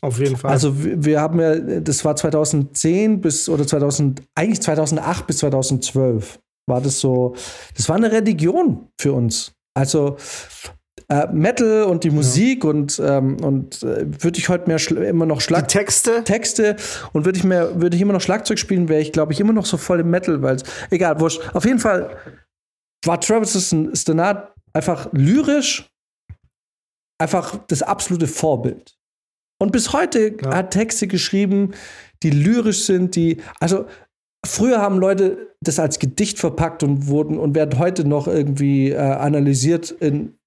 Auf 0.00 0.20
jeden 0.20 0.36
Fall. 0.36 0.52
Also 0.52 0.82
wir 0.82 1.04
wir 1.04 1.20
haben 1.20 1.40
ja, 1.40 1.80
das 1.80 2.04
war 2.04 2.14
2010 2.14 3.20
bis 3.20 3.48
oder 3.48 3.66
2000, 3.66 4.22
eigentlich 4.34 4.60
2008 4.60 5.26
bis 5.26 5.38
2012 5.38 6.38
war 6.66 6.80
das 6.80 7.00
so, 7.00 7.34
das 7.76 7.88
war 7.88 7.96
eine 7.96 8.12
Religion 8.12 8.88
für 9.00 9.12
uns. 9.12 9.52
Also 9.78 10.16
äh, 11.08 11.26
Metal 11.32 11.84
und 11.84 12.04
die 12.04 12.10
Musik 12.10 12.64
und, 12.64 13.00
ähm, 13.02 13.36
und 13.42 13.82
äh, 13.82 14.06
würde 14.22 14.38
ich 14.38 14.48
heute 14.48 14.66
mehr 14.66 14.78
immer 15.08 15.24
noch 15.24 15.38
die 15.38 15.44
Schlag 15.44 15.68
Texte. 15.68 16.24
Texte 16.24 16.76
und 17.12 17.24
würde 17.24 17.38
ich 17.38 17.44
mehr 17.44 17.80
würde 17.80 17.96
ich 17.96 18.02
immer 18.02 18.12
noch 18.12 18.20
Schlagzeug 18.20 18.58
spielen, 18.58 18.88
wäre 18.88 19.00
ich 19.00 19.12
glaube 19.12 19.32
ich 19.32 19.40
immer 19.40 19.52
noch 19.52 19.66
so 19.66 19.76
voll 19.76 20.00
im 20.00 20.10
Metal, 20.10 20.42
weil 20.42 20.56
egal, 20.90 21.20
wurscht. 21.20 21.40
Auf 21.54 21.64
jeden 21.64 21.78
Fall 21.78 22.16
war 23.04 23.20
Travis 23.20 23.74
Stenard 23.94 24.52
einfach 24.72 25.08
lyrisch 25.12 25.88
einfach 27.20 27.56
das 27.68 27.82
absolute 27.82 28.26
Vorbild. 28.26 28.96
Und 29.60 29.72
bis 29.72 29.92
heute 29.92 30.36
Ja. 30.42 30.56
hat 30.56 30.72
Texte 30.72 31.06
geschrieben, 31.06 31.74
die 32.22 32.30
lyrisch 32.30 32.84
sind, 32.84 33.16
die 33.16 33.40
also 33.60 33.86
früher 34.46 34.80
haben 34.80 34.98
Leute 34.98 35.54
das 35.60 35.78
als 35.78 35.98
Gedicht 35.98 36.38
verpackt 36.38 36.82
und 36.82 37.06
wurden 37.08 37.38
und 37.38 37.54
werden 37.54 37.78
heute 37.78 38.06
noch 38.06 38.28
irgendwie 38.28 38.90
äh, 38.90 38.96
analysiert 38.98 39.90
in 39.90 40.38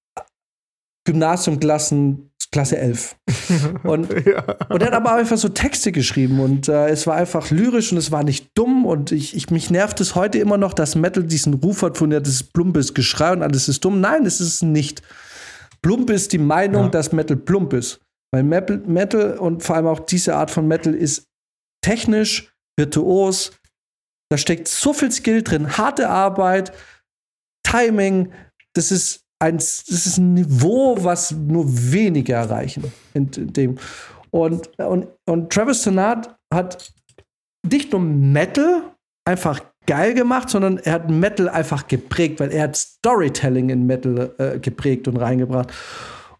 Gymnasiumklassen 1.04 2.30
Klasse 2.52 2.76
11. 2.76 3.16
Und 3.82 4.10
ja. 4.26 4.44
und 4.68 4.82
er 4.82 4.88
hat 4.88 4.92
aber 4.92 5.14
einfach 5.14 5.38
so 5.38 5.48
Texte 5.48 5.90
geschrieben 5.90 6.38
und 6.38 6.68
äh, 6.68 6.88
es 6.88 7.06
war 7.06 7.14
einfach 7.16 7.50
lyrisch 7.50 7.92
und 7.92 7.98
es 7.98 8.12
war 8.12 8.24
nicht 8.24 8.50
dumm 8.54 8.84
und 8.84 9.10
ich, 9.10 9.34
ich 9.34 9.50
mich 9.50 9.70
nervt 9.70 10.00
es 10.02 10.14
heute 10.14 10.38
immer 10.38 10.58
noch, 10.58 10.74
dass 10.74 10.94
Metal 10.94 11.24
diesen 11.24 11.54
Ruf 11.54 11.80
hat 11.82 11.96
von 11.96 12.12
ja, 12.12 12.20
das 12.20 12.34
ist 12.34 12.52
plumpes 12.52 12.92
Geschrei 12.92 13.32
und 13.32 13.42
alles 13.42 13.68
ist 13.68 13.82
dumm. 13.84 14.02
Nein, 14.02 14.26
es 14.26 14.40
ist 14.40 14.62
nicht. 14.62 15.02
Plump 15.80 16.10
ist 16.10 16.32
die 16.32 16.38
Meinung, 16.38 16.84
Ja. 16.84 16.88
dass 16.90 17.12
Metal 17.12 17.36
plump 17.36 17.72
ist. 17.72 18.00
Weil 18.32 18.44
Metal, 18.44 18.82
Metal 18.86 19.38
und 19.38 19.62
vor 19.62 19.76
allem 19.76 19.86
auch 19.86 20.00
diese 20.00 20.36
Art 20.36 20.50
von 20.50 20.68
Metal 20.68 20.94
ist 20.94 21.24
technisch, 21.82 22.52
virtuos. 22.78 23.52
Da 24.32 24.38
steckt 24.38 24.66
so 24.66 24.94
viel 24.94 25.12
Skill 25.12 25.42
drin, 25.42 25.76
harte 25.76 26.08
Arbeit, 26.08 26.72
Timing. 27.64 28.32
Das 28.72 28.90
ist 28.90 29.26
ein, 29.38 29.58
das 29.58 29.84
ist 29.90 30.16
ein 30.16 30.32
Niveau, 30.32 30.96
was 31.04 31.32
nur 31.32 31.66
wenige 31.68 32.32
erreichen. 32.32 32.90
In 33.12 33.30
dem. 33.30 33.76
Und, 34.30 34.70
und, 34.78 35.08
und 35.28 35.52
Travis 35.52 35.82
Sonat 35.82 36.34
hat 36.50 36.94
nicht 37.70 37.92
nur 37.92 38.00
Metal 38.00 38.94
einfach 39.26 39.60
geil 39.86 40.14
gemacht, 40.14 40.48
sondern 40.48 40.78
er 40.78 40.94
hat 40.94 41.10
Metal 41.10 41.50
einfach 41.50 41.86
geprägt, 41.86 42.40
weil 42.40 42.52
er 42.52 42.62
hat 42.62 42.76
Storytelling 42.76 43.68
in 43.68 43.84
Metal 43.84 44.34
äh, 44.38 44.58
geprägt 44.58 45.08
und 45.08 45.18
reingebracht. 45.18 45.70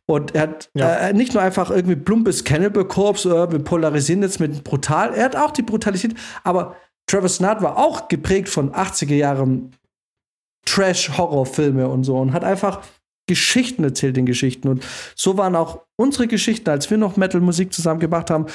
Und 0.07 0.35
er 0.35 0.43
hat 0.43 0.71
Ja. 0.75 0.95
äh, 0.95 1.12
nicht 1.12 1.35
nur 1.35 1.43
einfach 1.43 1.71
irgendwie 1.71 1.97
plumpes 1.97 2.43
Cannibal 2.43 2.87
Corpse, 2.87 3.29
äh, 3.29 3.53
wir 3.53 3.59
polarisieren 3.59 4.23
jetzt 4.23 4.41
mit 4.41 4.65
brutal, 4.65 5.12
er 5.12 5.25
hat 5.27 5.37
auch 5.37 5.51
die 5.51 5.62
Brutalität, 5.62 6.15
aber 6.43 6.77
Travis 7.07 7.37
Snart 7.37 7.63
war 7.63 7.77
auch 7.79 8.09
geprägt 8.09 8.49
von 8.49 8.73
80er 8.73 9.15
Jahren 9.15 9.75
Trash-Horrorfilme 10.67 11.89
und 11.89 12.05
so 12.05 12.19
und 12.19 12.33
hat 12.33 12.45
einfach 12.45 12.83
Geschichten 13.29 13.85
erzählt 13.85 14.19
in 14.19 14.27
Geschichten. 14.27 14.69
Und 14.69 14.85
so 15.15 15.37
waren 15.37 15.57
auch 15.57 15.83
unsere 15.97 16.27
Geschichten, 16.27 16.69
als 16.71 16.91
wir 16.91 16.99
noch 16.99 17.17
Metal-Musik 17.17 17.73
zusammen 17.73 18.01
gemacht 18.01 18.31
haben. 18.31 18.47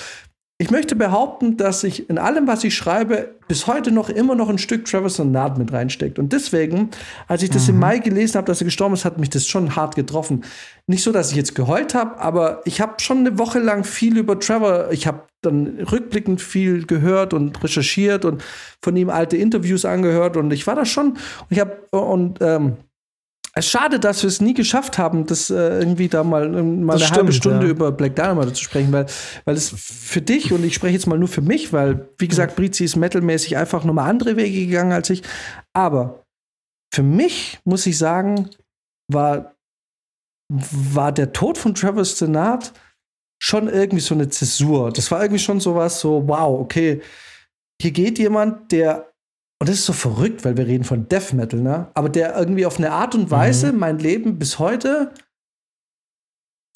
Ich 0.59 0.71
möchte 0.71 0.95
behaupten, 0.95 1.55
dass 1.55 1.83
ich 1.83 2.09
in 2.09 2.17
allem, 2.17 2.47
was 2.47 2.63
ich 2.63 2.75
schreibe, 2.75 3.35
bis 3.47 3.67
heute 3.67 3.91
noch 3.91 4.09
immer 4.09 4.33
noch 4.33 4.49
ein 4.49 4.57
Stück 4.57 4.85
Travis 4.85 5.19
Naht 5.19 5.59
mit 5.59 5.71
reinsteckt. 5.71 6.17
Und 6.17 6.33
deswegen, 6.33 6.89
als 7.27 7.43
ich 7.43 7.51
das 7.51 7.69
im 7.69 7.77
Mai 7.77 7.99
gelesen 7.99 8.37
habe, 8.37 8.47
dass 8.47 8.61
er 8.61 8.65
gestorben 8.65 8.95
ist, 8.95 9.05
hat 9.05 9.19
mich 9.19 9.29
das 9.29 9.45
schon 9.45 9.75
hart 9.75 9.95
getroffen. 9.95 10.43
Nicht 10.87 11.03
so, 11.03 11.11
dass 11.11 11.29
ich 11.29 11.37
jetzt 11.37 11.53
geheult 11.53 11.93
habe, 11.93 12.19
aber 12.19 12.63
ich 12.65 12.81
habe 12.81 12.93
schon 12.97 13.19
eine 13.19 13.37
Woche 13.37 13.59
lang 13.59 13.83
viel 13.83 14.17
über 14.17 14.39
Trevor, 14.39 14.89
ich 14.89 15.05
habe 15.05 15.27
dann 15.43 15.77
rückblickend 15.91 16.41
viel 16.41 16.87
gehört 16.87 17.35
und 17.35 17.63
recherchiert 17.63 18.25
und 18.25 18.43
von 18.81 18.97
ihm 18.97 19.11
alte 19.11 19.37
Interviews 19.37 19.85
angehört 19.85 20.37
und 20.37 20.51
ich 20.51 20.65
war 20.65 20.73
da 20.73 20.85
schon, 20.85 21.11
und 21.11 21.19
ich 21.51 21.59
habe, 21.59 21.77
und 21.91 22.39
ähm, 22.41 22.77
schade, 23.61 23.99
dass 23.99 24.23
wir 24.23 24.27
es 24.27 24.41
nie 24.41 24.53
geschafft 24.53 24.97
haben, 24.97 25.25
das 25.25 25.49
äh, 25.49 25.79
irgendwie 25.79 26.07
da 26.07 26.23
mal, 26.23 26.53
ähm, 26.53 26.83
mal 26.83 26.93
Das 26.93 27.03
eine 27.03 27.17
halbe 27.17 27.31
stimmt, 27.31 27.35
Stunde 27.35 27.65
ja. 27.67 27.71
über 27.71 27.91
Black 27.91 28.15
Dynamite 28.15 28.53
zu 28.53 28.63
sprechen, 28.63 28.91
weil, 28.91 29.05
weil 29.45 29.55
es 29.55 29.69
für 29.69 30.21
dich, 30.21 30.51
und 30.51 30.63
ich 30.63 30.73
spreche 30.73 30.93
jetzt 30.93 31.07
mal 31.07 31.19
nur 31.19 31.27
für 31.27 31.41
mich, 31.41 31.73
weil, 31.73 32.09
wie 32.17 32.27
gesagt, 32.27 32.55
Brizi 32.55 32.83
ist 32.83 32.95
metalmäßig 32.95 33.57
einfach 33.57 33.83
nochmal 33.83 34.09
andere 34.09 34.35
Wege 34.35 34.65
gegangen 34.65 34.91
als 34.91 35.09
ich. 35.09 35.23
Aber 35.73 36.23
für 36.93 37.03
mich, 37.03 37.59
muss 37.63 37.85
ich 37.85 37.97
sagen, 37.97 38.49
war, 39.11 39.55
war 40.49 41.11
der 41.11 41.33
Tod 41.33 41.57
von 41.57 41.75
Travis 41.75 42.17
Senat 42.17 42.73
schon 43.41 43.67
irgendwie 43.67 44.01
so 44.01 44.15
eine 44.15 44.29
Zäsur. 44.29 44.91
Das 44.91 45.11
war 45.11 45.21
irgendwie 45.21 45.43
schon 45.43 45.59
sowas, 45.59 45.99
so, 45.99 46.27
wow, 46.27 46.59
okay, 46.59 47.01
hier 47.81 47.91
geht 47.91 48.17
jemand, 48.17 48.71
der 48.71 49.11
und 49.59 49.69
das 49.69 49.77
ist 49.77 49.85
so 49.85 49.93
verrückt, 49.93 50.45
weil 50.45 50.55
wir 50.55 50.67
reden 50.67 50.83
von 50.83 51.07
Death 51.07 51.33
Metal, 51.33 51.59
ne? 51.59 51.89
Aber 51.95 52.09
der 52.09 52.37
irgendwie 52.37 52.65
auf 52.65 52.77
eine 52.77 52.91
Art 52.91 53.15
und 53.15 53.31
Weise 53.31 53.73
mein 53.73 53.97
Leben 53.97 54.37
bis 54.37 54.59
heute 54.59 55.13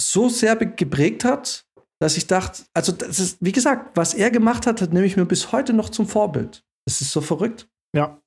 so 0.01 0.29
sehr 0.29 0.55
geprägt 0.55 1.23
hat, 1.23 1.65
dass 2.01 2.17
ich 2.17 2.25
dachte, 2.25 2.63
also 2.73 2.91
das 2.91 3.19
ist, 3.19 3.37
wie 3.39 3.51
gesagt, 3.51 3.95
was 3.95 4.15
er 4.15 4.31
gemacht 4.31 4.65
hat, 4.65 4.81
hat 4.81 4.91
nehme 4.91 5.05
ich 5.05 5.15
mir 5.15 5.25
bis 5.25 5.51
heute 5.51 5.73
noch 5.73 5.89
zum 5.89 6.07
Vorbild. 6.07 6.65
Das 6.85 7.01
ist 7.01 7.11
so 7.11 7.21
verrückt. 7.21 7.69
Ja. 7.95 8.19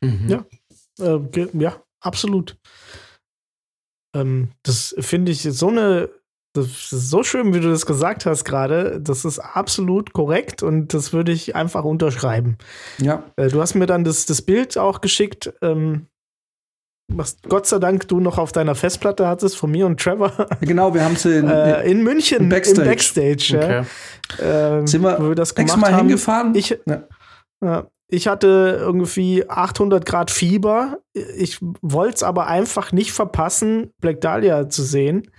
Mhm. 0.00 0.28
Ja. 0.28 0.46
Äh, 0.98 1.48
ja, 1.52 1.82
absolut. 2.00 2.58
Ähm, 4.16 4.52
das 4.62 4.94
finde 5.00 5.32
ich 5.32 5.42
so 5.42 5.68
eine, 5.68 6.08
das 6.62 6.92
ist 6.92 7.10
so 7.10 7.22
schön, 7.22 7.54
wie 7.54 7.60
du 7.60 7.70
das 7.70 7.86
gesagt 7.86 8.26
hast 8.26 8.44
gerade. 8.44 9.00
Das 9.00 9.24
ist 9.24 9.38
absolut 9.38 10.12
korrekt 10.12 10.62
und 10.62 10.94
das 10.94 11.12
würde 11.12 11.32
ich 11.32 11.54
einfach 11.56 11.84
unterschreiben. 11.84 12.58
Ja. 12.98 13.24
Äh, 13.36 13.48
du 13.48 13.60
hast 13.60 13.74
mir 13.74 13.86
dann 13.86 14.04
das, 14.04 14.26
das 14.26 14.42
Bild 14.42 14.76
auch 14.78 15.00
geschickt, 15.00 15.52
ähm, 15.62 16.06
was 17.10 17.38
Gott 17.48 17.66
sei 17.66 17.78
Dank 17.78 18.06
du 18.08 18.20
noch 18.20 18.36
auf 18.36 18.52
deiner 18.52 18.74
Festplatte 18.74 19.26
hattest 19.26 19.56
von 19.56 19.70
mir 19.70 19.86
und 19.86 19.98
Trevor 19.98 20.30
Genau, 20.60 20.92
wir 20.92 21.02
haben 21.04 21.16
sie 21.16 21.38
in, 21.38 21.48
äh, 21.48 21.82
in 21.90 22.02
München 22.02 22.38
Im 22.42 22.48
Backstage. 22.50 22.82
im 22.82 22.88
Backstage. 22.88 23.46
Ja. 23.50 23.62
Okay. 23.62 23.84
Ähm, 24.42 24.86
sind 24.86 25.02
wir 25.02 25.18
wo 25.18 25.28
wir 25.30 25.34
das 25.34 25.54
gemacht 25.54 25.68
extra 25.70 25.80
mal 25.80 25.92
haben. 25.92 26.06
hingefahren. 26.08 26.54
Ich, 26.54 26.78
Ja. 26.86 27.02
ja, 27.64 27.86
ich 28.10 28.28
hatte 28.28 28.76
irgendwie 28.78 29.48
800 29.48 30.04
Grad 30.04 30.30
Fieber. 30.30 30.98
Ich 31.14 31.58
wollte 31.80 32.16
es 32.16 32.22
aber 32.22 32.46
einfach 32.46 32.92
nicht 32.92 33.12
verpassen, 33.12 33.90
Black 34.00 34.20
Dahlia 34.20 34.68
zu 34.68 34.82
sehen. 34.82 35.30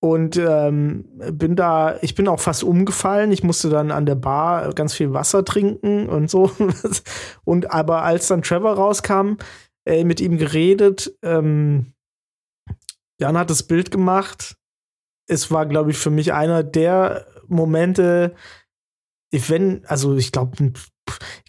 Und 0.00 0.36
ähm, 0.36 1.06
bin 1.32 1.56
da, 1.56 1.98
ich 2.02 2.14
bin 2.14 2.28
auch 2.28 2.38
fast 2.38 2.62
umgefallen. 2.62 3.32
Ich 3.32 3.42
musste 3.42 3.68
dann 3.68 3.90
an 3.90 4.06
der 4.06 4.14
Bar 4.14 4.72
ganz 4.74 4.94
viel 4.94 5.12
Wasser 5.12 5.44
trinken 5.44 6.08
und 6.08 6.30
so. 6.30 6.52
Und 7.44 7.72
aber 7.72 8.02
als 8.02 8.28
dann 8.28 8.42
Trevor 8.42 8.74
rauskam, 8.74 9.38
äh, 9.84 10.04
mit 10.04 10.20
ihm 10.20 10.38
geredet, 10.38 11.16
ähm, 11.22 11.94
Jan 13.20 13.36
hat 13.36 13.50
das 13.50 13.64
Bild 13.64 13.90
gemacht. 13.90 14.56
Es 15.26 15.50
war, 15.50 15.66
glaube 15.66 15.90
ich, 15.90 15.98
für 15.98 16.10
mich 16.10 16.32
einer 16.32 16.62
der 16.62 17.26
Momente, 17.48 18.34
wenn, 19.30 19.82
also 19.86 20.16
ich 20.16 20.32
glaube, 20.32 20.72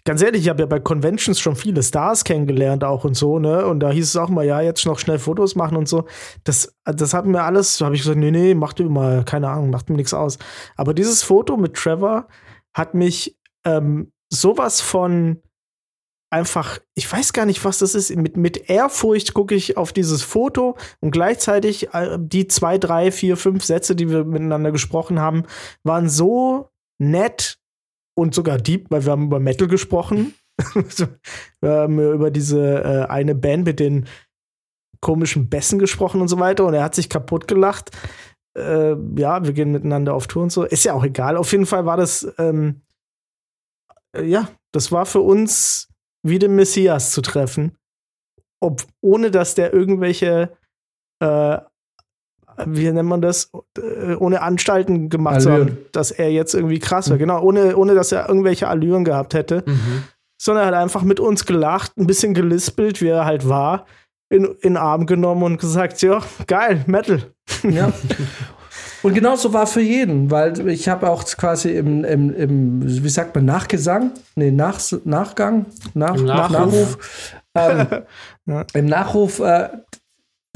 ganz 0.04 0.22
ehrlich, 0.22 0.42
ich 0.42 0.48
habe 0.48 0.60
ja 0.60 0.66
bei 0.66 0.80
Conventions 0.80 1.40
schon 1.40 1.56
viele 1.56 1.82
Stars 1.82 2.24
kennengelernt 2.24 2.84
auch 2.84 3.04
und 3.04 3.14
so, 3.14 3.38
ne? 3.38 3.66
Und 3.66 3.80
da 3.80 3.90
hieß 3.90 4.06
es 4.06 4.16
auch 4.16 4.28
mal, 4.28 4.44
ja, 4.44 4.60
jetzt 4.60 4.84
noch 4.86 4.98
schnell 4.98 5.18
Fotos 5.18 5.54
machen 5.54 5.76
und 5.76 5.88
so. 5.88 6.06
Das, 6.44 6.74
das 6.84 7.14
hat 7.14 7.26
mir 7.26 7.42
alles, 7.42 7.80
habe 7.80 7.94
ich 7.94 8.02
gesagt, 8.02 8.18
nee, 8.18 8.30
nee, 8.30 8.54
mach 8.54 8.72
du 8.72 8.88
mal, 8.88 9.24
keine 9.24 9.48
Ahnung, 9.48 9.70
macht 9.70 9.88
mir 9.90 9.96
nichts 9.96 10.14
aus. 10.14 10.38
Aber 10.76 10.94
dieses 10.94 11.22
Foto 11.22 11.56
mit 11.56 11.74
Trevor 11.74 12.28
hat 12.74 12.94
mich 12.94 13.38
ähm, 13.64 14.12
sowas 14.30 14.80
von 14.80 15.42
einfach, 16.30 16.78
ich 16.94 17.10
weiß 17.10 17.32
gar 17.32 17.44
nicht, 17.44 17.64
was 17.64 17.78
das 17.78 17.94
ist. 17.94 18.14
Mit, 18.14 18.36
mit 18.36 18.70
Ehrfurcht 18.70 19.34
gucke 19.34 19.54
ich 19.54 19.76
auf 19.76 19.92
dieses 19.92 20.22
Foto 20.22 20.76
und 21.00 21.10
gleichzeitig 21.10 21.92
äh, 21.92 22.18
die 22.20 22.46
zwei, 22.46 22.78
drei, 22.78 23.10
vier, 23.10 23.36
fünf 23.36 23.64
Sätze, 23.64 23.96
die 23.96 24.08
wir 24.08 24.24
miteinander 24.24 24.70
gesprochen 24.70 25.18
haben, 25.18 25.44
waren 25.82 26.08
so 26.08 26.70
nett 26.98 27.59
und 28.20 28.34
sogar 28.34 28.58
deep, 28.58 28.90
weil 28.90 29.04
wir 29.04 29.12
haben 29.12 29.26
über 29.26 29.40
Metal 29.40 29.66
gesprochen. 29.66 30.34
wir 31.60 31.70
haben 31.70 31.98
über 31.98 32.30
diese 32.30 32.82
äh, 32.82 33.06
eine 33.10 33.34
Band 33.34 33.64
mit 33.64 33.80
den 33.80 34.06
komischen 35.00 35.48
Bässen 35.48 35.78
gesprochen 35.78 36.20
und 36.20 36.28
so 36.28 36.38
weiter 36.38 36.66
und 36.66 36.74
er 36.74 36.84
hat 36.84 36.94
sich 36.94 37.08
kaputt 37.08 37.48
gelacht. 37.48 37.90
Äh, 38.54 38.94
ja, 39.16 39.42
wir 39.42 39.54
gehen 39.54 39.72
miteinander 39.72 40.14
auf 40.14 40.26
Tour 40.26 40.42
und 40.42 40.52
so. 40.52 40.64
Ist 40.64 40.84
ja 40.84 40.92
auch 40.92 41.04
egal. 41.04 41.38
Auf 41.38 41.50
jeden 41.52 41.64
Fall 41.64 41.86
war 41.86 41.96
das, 41.96 42.30
ähm, 42.36 42.82
äh, 44.14 44.24
ja, 44.24 44.50
das 44.72 44.92
war 44.92 45.06
für 45.06 45.20
uns 45.20 45.88
wie 46.22 46.38
den 46.38 46.54
Messias 46.54 47.12
zu 47.12 47.22
treffen. 47.22 47.78
Ob, 48.60 48.84
ohne 49.00 49.30
dass 49.30 49.54
der 49.54 49.72
irgendwelche, 49.72 50.54
äh, 51.20 51.58
wie 52.66 52.90
nennt 52.90 53.08
man 53.08 53.22
das, 53.22 53.50
äh, 53.78 54.14
ohne 54.14 54.42
Anstalten 54.42 55.08
gemacht 55.08 55.42
zu 55.42 55.52
haben, 55.52 55.78
dass 55.92 56.10
er 56.10 56.30
jetzt 56.30 56.54
irgendwie 56.54 56.78
krass. 56.78 57.08
Mhm. 57.08 57.18
Genau, 57.18 57.42
ohne, 57.42 57.76
ohne 57.76 57.94
dass 57.94 58.12
er 58.12 58.28
irgendwelche 58.28 58.68
Allüren 58.68 59.04
gehabt 59.04 59.34
hätte. 59.34 59.62
Mhm. 59.66 60.04
Sondern 60.40 60.64
er 60.64 60.68
hat 60.68 60.74
einfach 60.74 61.02
mit 61.02 61.20
uns 61.20 61.44
gelacht, 61.44 61.96
ein 61.98 62.06
bisschen 62.06 62.32
gelispelt, 62.34 63.02
wie 63.02 63.08
er 63.08 63.26
halt 63.26 63.48
war, 63.48 63.86
in, 64.30 64.44
in 64.62 64.76
Arm 64.76 65.06
genommen 65.06 65.42
und 65.42 65.58
gesagt, 65.58 66.00
ja, 66.02 66.20
geil, 66.46 66.84
Metal. 66.86 67.22
Ja. 67.64 67.92
Und 69.02 69.14
genauso 69.14 69.52
war 69.52 69.66
für 69.66 69.80
jeden, 69.80 70.30
weil 70.30 70.68
ich 70.68 70.88
habe 70.88 71.08
auch 71.08 71.24
quasi 71.24 71.70
im, 71.70 72.04
im, 72.04 72.34
im, 72.34 73.04
wie 73.04 73.08
sagt 73.08 73.34
man, 73.34 73.46
Nachgesang, 73.46 74.12
nee, 74.36 74.50
Nach, 74.50 74.78
Nachgang, 75.04 75.66
nach, 75.94 76.16
Im 76.16 76.26
Nachruf, 76.26 76.52
Nachruf 76.52 76.98
ähm, 77.54 77.86
ja. 78.46 78.64
im 78.74 78.86
Nachruf, 78.86 79.40
äh, 79.40 79.68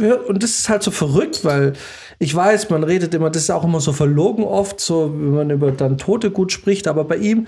und 0.00 0.42
das 0.42 0.58
ist 0.58 0.68
halt 0.68 0.82
so 0.82 0.90
verrückt, 0.90 1.44
weil 1.44 1.74
ich 2.18 2.34
weiß, 2.34 2.70
man 2.70 2.84
redet 2.84 3.14
immer, 3.14 3.30
das 3.30 3.44
ist 3.44 3.50
auch 3.50 3.64
immer 3.64 3.80
so 3.80 3.92
verlogen 3.92 4.44
oft, 4.44 4.80
so 4.80 5.12
wenn 5.12 5.30
man 5.30 5.50
über 5.50 5.70
dann 5.70 5.98
Tote 5.98 6.30
gut 6.30 6.52
spricht, 6.52 6.88
aber 6.88 7.04
bei 7.04 7.16
ihm 7.16 7.46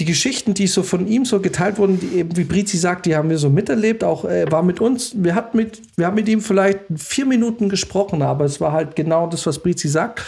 die 0.00 0.04
Geschichten, 0.06 0.54
die 0.54 0.66
so 0.66 0.82
von 0.82 1.06
ihm 1.06 1.24
so 1.24 1.40
geteilt 1.40 1.78
wurden, 1.78 2.00
die 2.00 2.18
eben, 2.18 2.36
wie 2.36 2.44
Brizi 2.44 2.78
sagt, 2.78 3.06
die 3.06 3.14
haben 3.14 3.28
wir 3.28 3.38
so 3.38 3.50
miterlebt, 3.50 4.02
auch 4.02 4.24
äh, 4.24 4.50
war 4.50 4.62
mit 4.62 4.80
uns, 4.80 5.12
wir 5.14 5.34
hatten 5.34 5.58
mit, 5.58 5.82
wir 5.96 6.06
haben 6.06 6.14
mit 6.14 6.28
ihm 6.28 6.40
vielleicht 6.40 6.80
vier 6.96 7.26
Minuten 7.26 7.68
gesprochen, 7.68 8.22
aber 8.22 8.46
es 8.46 8.60
war 8.60 8.72
halt 8.72 8.96
genau 8.96 9.26
das, 9.26 9.46
was 9.46 9.58
Brizi 9.58 9.88
sagt. 9.88 10.22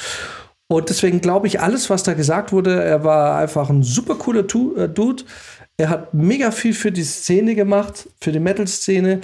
Und 0.70 0.88
deswegen 0.90 1.20
glaube 1.20 1.46
ich, 1.46 1.60
alles, 1.60 1.90
was 1.90 2.02
da 2.02 2.14
gesagt 2.14 2.52
wurde, 2.52 2.82
er 2.82 3.02
war 3.02 3.38
einfach 3.38 3.68
ein 3.70 3.82
super 3.82 4.14
cooler 4.14 4.46
tu 4.46 4.74
äh, 4.76 4.88
Dude. 4.88 5.24
Er 5.78 5.88
hat 5.88 6.14
mega 6.14 6.50
viel 6.50 6.74
für 6.74 6.92
die 6.92 7.02
Szene 7.02 7.54
gemacht, 7.54 8.08
für 8.20 8.30
die 8.30 8.40
Metal-Szene. 8.40 9.20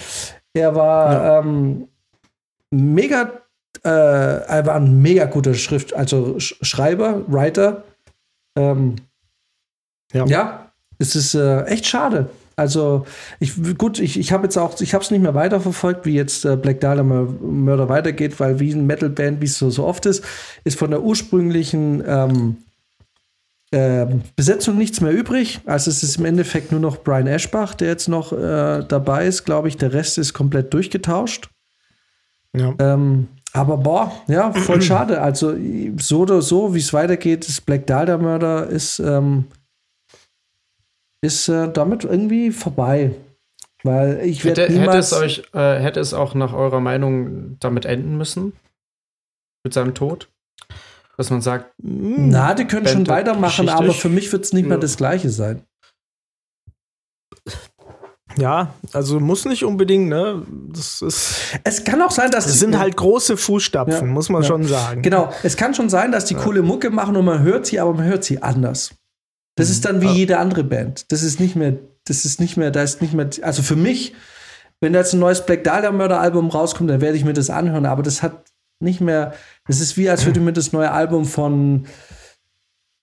Er 0.55 0.75
war 0.75 1.13
ja. 1.13 1.41
ähm, 1.41 1.89
mega, 2.71 3.33
äh, 3.85 3.89
er 3.89 4.67
war 4.67 4.77
ein 4.77 5.01
mega 5.01 5.27
guter 5.27 5.55
Schrift, 5.55 5.95
also 5.95 6.39
Sch 6.39 6.57
Schreiber, 6.63 7.25
Writer. 7.29 7.85
Ähm, 8.57 8.97
ja. 10.13 10.27
ja, 10.27 10.73
es 10.99 11.15
ist 11.15 11.35
äh, 11.35 11.63
echt 11.65 11.87
schade. 11.87 12.31
Also, 12.57 13.07
ich, 13.39 13.53
gut, 13.79 14.01
ich, 14.01 14.19
ich 14.19 14.33
habe 14.33 14.45
jetzt 14.45 14.57
auch, 14.57 14.81
ich 14.81 14.93
habe 14.93 15.05
es 15.05 15.13
nicht 15.13 15.21
mehr 15.21 15.35
weiterverfolgt, 15.35 16.05
wie 16.07 16.15
jetzt 16.15 16.45
äh, 16.45 16.57
Black 16.57 16.81
Dahlia 16.81 17.05
Murder 17.05 17.89
weitergeht, 17.89 18.41
weil 18.41 18.59
wie 18.59 18.73
ein 18.73 18.85
Metal-Band, 18.85 19.41
wie 19.41 19.45
es 19.45 19.59
so, 19.59 19.71
so 19.71 19.85
oft 19.85 20.07
ist, 20.07 20.25
ist 20.65 20.77
von 20.77 20.91
der 20.91 21.03
ursprünglichen 21.03 22.03
ähm, 22.05 22.57
äh, 23.71 24.07
Besetzung 24.35 24.77
nichts 24.77 25.01
mehr 25.01 25.13
übrig. 25.13 25.61
Also 25.67 25.89
es 25.89 26.03
ist 26.03 26.17
im 26.17 26.25
Endeffekt 26.25 26.73
nur 26.73 26.81
noch 26.81 27.05
Brian 27.05 27.29
Eschbach, 27.29 27.75
der 27.75 27.89
jetzt 27.89 28.09
noch 28.09 28.33
äh, 28.33 28.83
dabei 28.89 29.27
ist, 29.27 29.45
glaube 29.45 29.69
ich. 29.69 29.77
Der 29.77 29.93
Rest 29.93 30.19
ist 30.19 30.35
komplett 30.35 30.75
durchgetauscht. 30.75 31.51
Ja. 32.57 32.75
Ähm, 32.79 33.29
aber 33.53 33.79
boah, 33.79 34.13
ja, 34.27 34.53
voll 34.53 34.83
schade. 34.83 35.21
Also 35.21 35.55
so 35.99 36.21
oder 36.21 36.43
so, 36.43 36.75
wie 36.75 36.79
es 36.79 36.93
weitergeht, 36.93 37.49
ist 37.49 37.67
Black 37.67 37.87
Dahlia 37.87 38.19
Murder 38.19 38.67
ist 38.67 38.99
ähm, 38.99 39.47
ist 41.21 41.49
äh, 41.49 41.71
damit 41.73 42.05
irgendwie 42.05 42.51
vorbei. 42.51 43.15
Weil 43.85 44.21
ich 44.25 44.45
werde 44.45 44.63
hätte, 44.63 44.81
hätte 44.81 44.99
es 44.99 45.13
euch 45.13 45.45
äh, 45.53 45.79
hätte 45.79 46.01
es 46.01 46.13
auch 46.13 46.35
nach 46.35 46.53
eurer 46.53 46.81
Meinung 46.81 47.59
damit 47.61 47.85
enden 47.85 48.17
müssen 48.19 48.53
mit 49.65 49.73
seinem 49.73 49.95
Tod, 49.95 50.29
dass 51.17 51.31
man 51.31 51.41
sagt, 51.41 51.73
na, 51.79 52.55
die 52.55 52.65
können 52.65 52.87
schon 52.87 53.07
weitermachen, 53.07 53.69
aber 53.69 53.93
für 53.93 54.09
mich 54.09 54.33
wird 54.33 54.45
es 54.45 54.53
nicht 54.53 54.69
mehr 54.69 54.79
das 54.79 54.97
Gleiche 54.97 55.31
sein. 55.31 55.63
Ja, 58.39 58.75
also 58.93 59.21
muss 59.21 59.45
nicht 59.45 59.65
unbedingt, 59.65 60.09
ne? 60.09 60.43
Das 60.73 61.03
ist. 61.03 61.35
Es 61.65 61.85
kann 61.85 62.01
auch 62.03 62.11
sein, 62.11 62.31
dass. 62.31 62.47
Es 62.47 62.61
sind 62.61 62.79
halt 62.79 62.97
große 62.97 63.37
Fußstapfen, 63.37 64.09
ja, 64.09 64.13
muss 64.13 64.29
man 64.29 64.43
ja. 64.43 64.49
schon 64.49 64.65
sagen. 64.65 65.03
Genau. 65.03 65.33
Es 65.43 65.57
kann 65.57 65.75
schon 65.75 65.89
sein, 65.89 66.13
dass 66.13 66.25
die 66.25 66.35
ja. 66.35 66.41
coole 66.41 66.63
Mucke 66.63 66.91
machen 66.91 67.17
und 67.17 67.25
man 67.25 67.43
hört 67.43 67.67
sie, 67.67 67.81
aber 67.81 67.95
man 67.95 68.05
hört 68.05 68.25
sie 68.25 68.43
anders. 68.43 68.91
Das 69.59 69.71
ist 69.71 69.85
dann 69.85 70.01
wie 70.01 70.09
jede 70.09 70.39
andere 70.39 70.63
Band. 70.63 71.11
Das 71.11 71.25
ist 71.25 71.41
nicht 71.41 71.57
mehr, 71.57 71.75
das 72.05 72.25
ist 72.25 72.41
nicht 72.41 72.57
mehr, 72.57 72.71
da 72.71 72.83
ist 72.83 73.03
nicht 73.03 73.13
mehr, 73.13 73.29
also 73.43 73.63
für 73.63 73.75
mich, 73.75 74.15
wenn 74.81 74.93
da 74.93 75.01
jetzt 75.01 75.15
ein 75.15 75.19
neues 75.19 75.45
Black 75.45 75.65
Dahlia 75.65 75.91
Murder 75.91 76.21
Album 76.21 76.49
rauskommt, 76.49 76.89
dann 76.89 77.01
werde 77.01 77.17
ich 77.17 77.25
mir 77.25 77.33
das 77.33 77.51
anhören, 77.51 77.85
aber 77.85 78.05
das 78.05 78.23
hat 78.23 78.45
nicht 78.81 79.01
mehr, 79.01 79.35
das 79.67 79.81
ist 79.81 79.97
wie, 79.97 80.09
als 80.09 80.25
würde 80.25 80.39
ich 80.39 80.45
mir 80.45 80.53
das 80.53 80.73
neue 80.73 80.93
Album 80.93 81.25
von, 81.25 81.87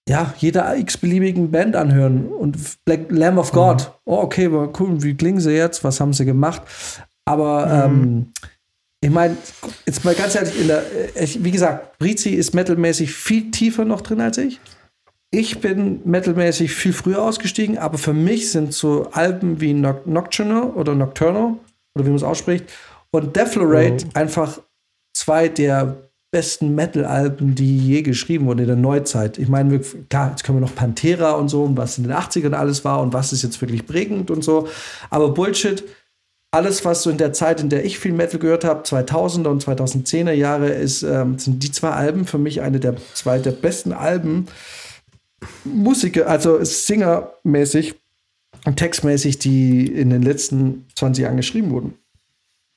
ja, 0.08 0.34
jeder 0.38 0.78
x-beliebigen 0.78 1.52
Band 1.52 1.76
anhören 1.76 2.28
und 2.28 2.58
Black 2.86 3.10
Lamb 3.10 3.38
of 3.38 3.52
God. 3.52 3.88
Mhm. 3.88 3.94
Oh, 4.06 4.18
okay, 4.18 4.48
mal 4.48 4.72
gucken, 4.72 5.04
wie 5.04 5.16
klingen 5.16 5.40
sie 5.40 5.52
jetzt, 5.52 5.84
was 5.84 6.00
haben 6.00 6.14
sie 6.14 6.26
gemacht? 6.26 6.62
Aber, 7.26 7.88
mhm. 7.88 8.04
ähm, 8.04 8.34
ich 9.02 9.10
meine, 9.10 9.36
jetzt 9.86 10.06
mal 10.06 10.14
ganz 10.16 10.36
ehrlich, 10.36 10.54
der, 10.68 10.84
äh, 11.16 11.28
wie 11.40 11.52
gesagt, 11.52 11.98
Brizi 11.98 12.32
ist 12.32 12.54
metalmäßig 12.54 13.14
viel 13.14 13.52
tiefer 13.52 13.86
noch 13.86 14.02
drin 14.02 14.22
als 14.22 14.38
ich. 14.38 14.60
Ich 15.32 15.60
bin 15.60 16.02
metalmäßig 16.06 16.72
viel 16.72 16.94
früher 16.94 17.22
ausgestiegen, 17.22 17.78
aber 17.78 17.98
für 17.98 18.14
mich 18.14 18.52
sind 18.52 18.74
so 18.74 19.10
Alben 19.12 19.60
wie 19.60 19.74
Nocturnal 19.74 20.70
oder 20.70 20.96
Nocturnal 20.96 21.56
oder 21.96 22.06
wie 22.06 22.10
man 22.10 22.18
es 22.18 22.24
ausspricht 22.24 22.66
und 23.12 23.36
Deflorate 23.36 24.06
mhm. 24.06 24.12
einfach 24.14 24.60
zwei 25.14 25.50
der 25.50 26.05
besten 26.36 26.76
Metal-Alben, 26.76 27.56
die 27.56 27.78
je 27.78 28.02
geschrieben 28.02 28.46
wurden 28.46 28.60
in 28.60 28.68
der 28.68 28.76
Neuzeit. 28.76 29.38
Ich 29.38 29.48
meine, 29.48 29.80
klar, 30.10 30.32
jetzt 30.32 30.44
können 30.44 30.58
wir 30.58 30.68
noch 30.68 30.76
Pantera 30.76 31.32
und 31.32 31.48
so 31.48 31.64
und 31.64 31.78
was 31.78 31.98
in 31.98 32.04
den 32.04 32.12
80ern 32.12 32.52
alles 32.52 32.84
war 32.84 33.00
und 33.00 33.14
was 33.14 33.32
ist 33.32 33.42
jetzt 33.42 33.62
wirklich 33.62 33.88
prägend 33.88 34.30
und 34.30 34.44
so. 34.44 34.68
Aber 35.10 35.34
Bullshit, 35.34 35.86
alles, 36.52 36.84
was 36.84 37.04
so 37.04 37.10
in 37.10 37.18
der 37.18 37.32
Zeit, 37.32 37.62
in 37.62 37.70
der 37.70 37.86
ich 37.86 38.00
viel 38.00 38.12
Metal 38.12 38.38
gehört 38.38 38.66
habe, 38.66 38.84
2000er 38.84 39.48
und 39.48 39.64
2010er 39.64 40.34
Jahre, 40.34 40.68
ist, 40.68 41.04
ähm, 41.04 41.40
sind 41.40 41.64
die 41.64 41.72
zwei 41.72 41.92
Alben 41.92 42.26
für 42.26 42.38
mich 42.38 42.60
eine 42.60 42.82
der 42.82 42.98
zwei 43.14 43.40
der 43.40 43.52
besten 43.52 43.94
Alben, 43.94 44.48
Musiker, 45.64 46.28
also 46.28 46.62
Singermäßig 46.62 47.96
und 48.66 48.76
textmäßig, 48.76 49.40
die 49.40 49.88
in 49.88 50.10
den 50.10 50.22
letzten 50.22 50.86
20 50.96 51.24
Jahren 51.24 51.38
geschrieben 51.38 51.72
wurden. 51.72 51.94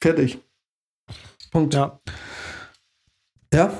Fertig. 0.01 0.39
Punkt. 1.51 1.75
Ja. 1.75 1.99
Ja, 3.53 3.73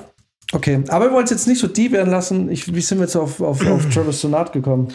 okay. 0.53 0.83
Aber 0.89 1.05
wir 1.05 1.11
wollen 1.13 1.25
es 1.25 1.31
jetzt 1.31 1.47
nicht 1.47 1.59
so 1.59 1.67
die 1.67 1.91
werden 1.91 2.09
lassen. 2.09 2.49
Ich, 2.49 2.73
wie 2.73 2.81
sind 2.81 2.99
wir 2.99 3.05
jetzt 3.05 3.15
auf, 3.15 3.41
auf, 3.41 3.65
auf 3.65 3.89
Travis 3.93 4.21
Sonat 4.21 4.53
gekommen? 4.53 4.93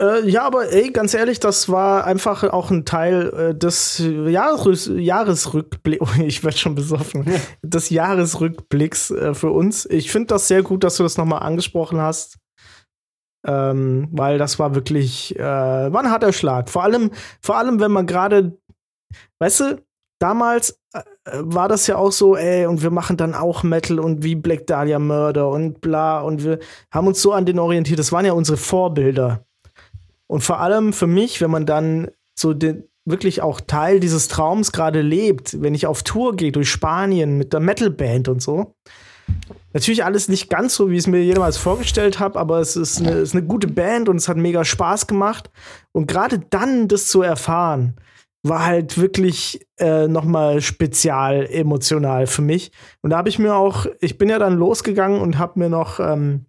Äh, 0.00 0.28
ja, 0.28 0.44
aber 0.44 0.72
ey, 0.72 0.90
ganz 0.90 1.12
ehrlich, 1.12 1.40
das 1.40 1.68
war 1.68 2.04
einfach 2.04 2.44
auch 2.44 2.70
ein 2.70 2.84
Teil 2.84 3.30
äh, 3.30 3.54
des 3.54 3.98
Jahres 3.98 4.90
Jahresrückblicks. 4.94 5.98
Oh, 6.18 6.22
ich 6.22 6.44
werde 6.44 6.56
schon 6.56 6.76
besoffen. 6.76 7.26
Des 7.62 7.90
Jahresrückblicks 7.90 9.10
äh, 9.10 9.34
für 9.34 9.50
uns. 9.50 9.86
Ich 9.86 10.12
finde 10.12 10.28
das 10.28 10.46
sehr 10.46 10.62
gut, 10.62 10.84
dass 10.84 10.96
du 10.96 11.02
das 11.02 11.18
nochmal 11.18 11.42
angesprochen 11.42 12.00
hast. 12.00 12.38
Ähm, 13.46 14.08
weil 14.12 14.38
das 14.38 14.58
war 14.58 14.74
wirklich, 14.74 15.36
äh, 15.36 15.42
war 15.42 16.00
ein 16.00 16.10
harter 16.10 16.32
Schlag. 16.32 16.68
Vor 16.68 16.84
allem, 16.84 17.10
vor 17.40 17.56
allem, 17.56 17.80
wenn 17.80 17.90
man 17.90 18.06
gerade, 18.06 18.56
weißt 19.40 19.60
du, 19.60 19.82
damals 20.20 20.78
äh, 20.92 21.02
war 21.34 21.68
das 21.68 21.86
ja 21.86 21.96
auch 21.96 22.12
so, 22.12 22.36
ey, 22.36 22.66
und 22.66 22.82
wir 22.82 22.90
machen 22.90 23.16
dann 23.16 23.34
auch 23.34 23.62
Metal 23.62 23.98
und 23.98 24.22
wie 24.22 24.34
Black 24.34 24.66
Dahlia 24.66 24.98
Murder 24.98 25.48
und 25.48 25.80
bla, 25.80 26.20
und 26.20 26.44
wir 26.44 26.58
haben 26.90 27.06
uns 27.06 27.22
so 27.22 27.32
an 27.32 27.46
den 27.46 27.58
orientiert. 27.58 27.98
Das 27.98 28.12
waren 28.12 28.24
ja 28.24 28.32
unsere 28.32 28.56
Vorbilder. 28.56 29.44
Und 30.26 30.42
vor 30.42 30.60
allem 30.60 30.92
für 30.92 31.06
mich, 31.06 31.40
wenn 31.40 31.50
man 31.50 31.66
dann 31.66 32.10
so 32.38 32.52
den, 32.52 32.84
wirklich 33.04 33.42
auch 33.42 33.60
Teil 33.60 34.00
dieses 34.00 34.28
Traums 34.28 34.72
gerade 34.72 35.00
lebt, 35.00 35.62
wenn 35.62 35.74
ich 35.74 35.86
auf 35.86 36.02
Tour 36.02 36.36
gehe 36.36 36.52
durch 36.52 36.70
Spanien 36.70 37.38
mit 37.38 37.52
der 37.52 37.60
Metalband 37.60 38.28
und 38.28 38.42
so, 38.42 38.74
Natürlich 39.74 40.04
alles 40.04 40.28
nicht 40.28 40.48
ganz 40.48 40.74
so, 40.74 40.90
wie 40.90 40.94
ich 40.94 41.00
es 41.00 41.06
mir 41.06 41.22
jemals 41.22 41.58
vorgestellt 41.58 42.18
habe, 42.18 42.38
aber 42.38 42.58
es 42.60 42.74
ist 42.74 43.00
eine, 43.00 43.10
ist 43.12 43.34
eine 43.34 43.44
gute 43.44 43.68
Band 43.68 44.08
und 44.08 44.16
es 44.16 44.28
hat 44.28 44.36
mega 44.38 44.64
Spaß 44.64 45.06
gemacht. 45.06 45.50
Und 45.92 46.06
gerade 46.06 46.40
dann 46.50 46.88
das 46.88 47.06
zu 47.06 47.22
erfahren, 47.22 47.94
war 48.42 48.64
halt 48.64 48.98
wirklich 48.98 49.66
äh, 49.78 50.06
nochmal 50.06 50.60
spezial 50.60 51.46
emotional 51.50 52.26
für 52.26 52.42
mich. 52.42 52.70
Und 53.02 53.10
da 53.10 53.18
habe 53.18 53.28
ich 53.28 53.38
mir 53.38 53.54
auch, 53.54 53.86
ich 54.00 54.18
bin 54.18 54.28
ja 54.28 54.38
dann 54.38 54.56
losgegangen 54.56 55.20
und 55.20 55.38
habe 55.38 55.58
mir 55.58 55.68
noch 55.68 56.00
ähm, 56.00 56.46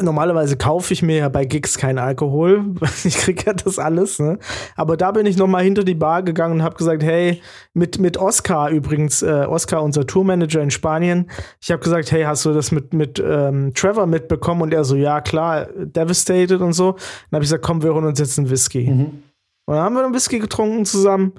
normalerweise 0.00 0.56
kaufe 0.56 0.92
ich 0.92 1.02
mir 1.02 1.16
ja 1.18 1.28
bei 1.28 1.44
Gigs 1.44 1.78
keinen 1.78 1.98
Alkohol. 1.98 2.74
Ich 3.04 3.16
kriege 3.16 3.44
ja 3.46 3.52
das 3.52 3.78
alles, 3.78 4.18
ne? 4.18 4.38
Aber 4.76 4.96
da 4.96 5.12
bin 5.12 5.24
ich 5.24 5.36
noch 5.36 5.46
mal 5.46 5.62
hinter 5.62 5.84
die 5.84 5.94
Bar 5.94 6.22
gegangen 6.22 6.54
und 6.54 6.62
habe 6.62 6.76
gesagt, 6.76 7.02
hey, 7.02 7.40
mit, 7.74 7.98
mit 7.98 8.16
Oscar 8.16 8.70
übrigens, 8.70 9.22
äh, 9.22 9.46
Oscar, 9.48 9.82
unser 9.82 10.06
Tourmanager 10.06 10.60
in 10.60 10.70
Spanien, 10.70 11.30
ich 11.60 11.70
habe 11.70 11.82
gesagt, 11.82 12.10
hey, 12.10 12.24
hast 12.24 12.44
du 12.44 12.52
das 12.52 12.72
mit, 12.72 12.92
mit 12.92 13.22
ähm, 13.24 13.72
Trevor 13.74 14.06
mitbekommen? 14.06 14.62
Und 14.62 14.74
er 14.74 14.84
so, 14.84 14.96
ja, 14.96 15.20
klar, 15.20 15.68
devastated 15.76 16.60
und 16.60 16.72
so. 16.72 16.92
Dann 16.92 17.36
habe 17.36 17.44
ich 17.44 17.50
gesagt, 17.50 17.64
komm, 17.64 17.82
wir 17.82 17.94
holen 17.94 18.04
uns 18.04 18.18
jetzt 18.18 18.38
einen 18.38 18.50
Whisky. 18.50 18.90
Mhm. 18.90 19.22
Und 19.68 19.74
dann 19.74 19.84
haben 19.84 19.96
wir 19.96 20.04
einen 20.04 20.14
Whisky 20.14 20.38
getrunken 20.38 20.86
zusammen. 20.86 21.34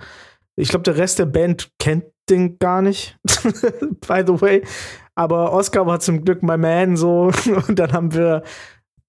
Ich 0.55 0.69
glaube, 0.69 0.83
der 0.83 0.97
Rest 0.97 1.17
der 1.17 1.25
Band 1.25 1.71
kennt 1.79 2.05
den 2.29 2.59
gar 2.59 2.83
nicht, 2.83 3.17
by 4.07 4.21
the 4.23 4.39
way. 4.39 4.61
Aber 5.15 5.51
Oscar 5.51 5.87
war 5.87 5.99
zum 5.99 6.23
Glück 6.23 6.43
my 6.43 6.55
man 6.55 6.95
so. 6.95 7.31
Und 7.67 7.79
dann 7.79 7.91
haben 7.91 8.13
wir, 8.13 8.43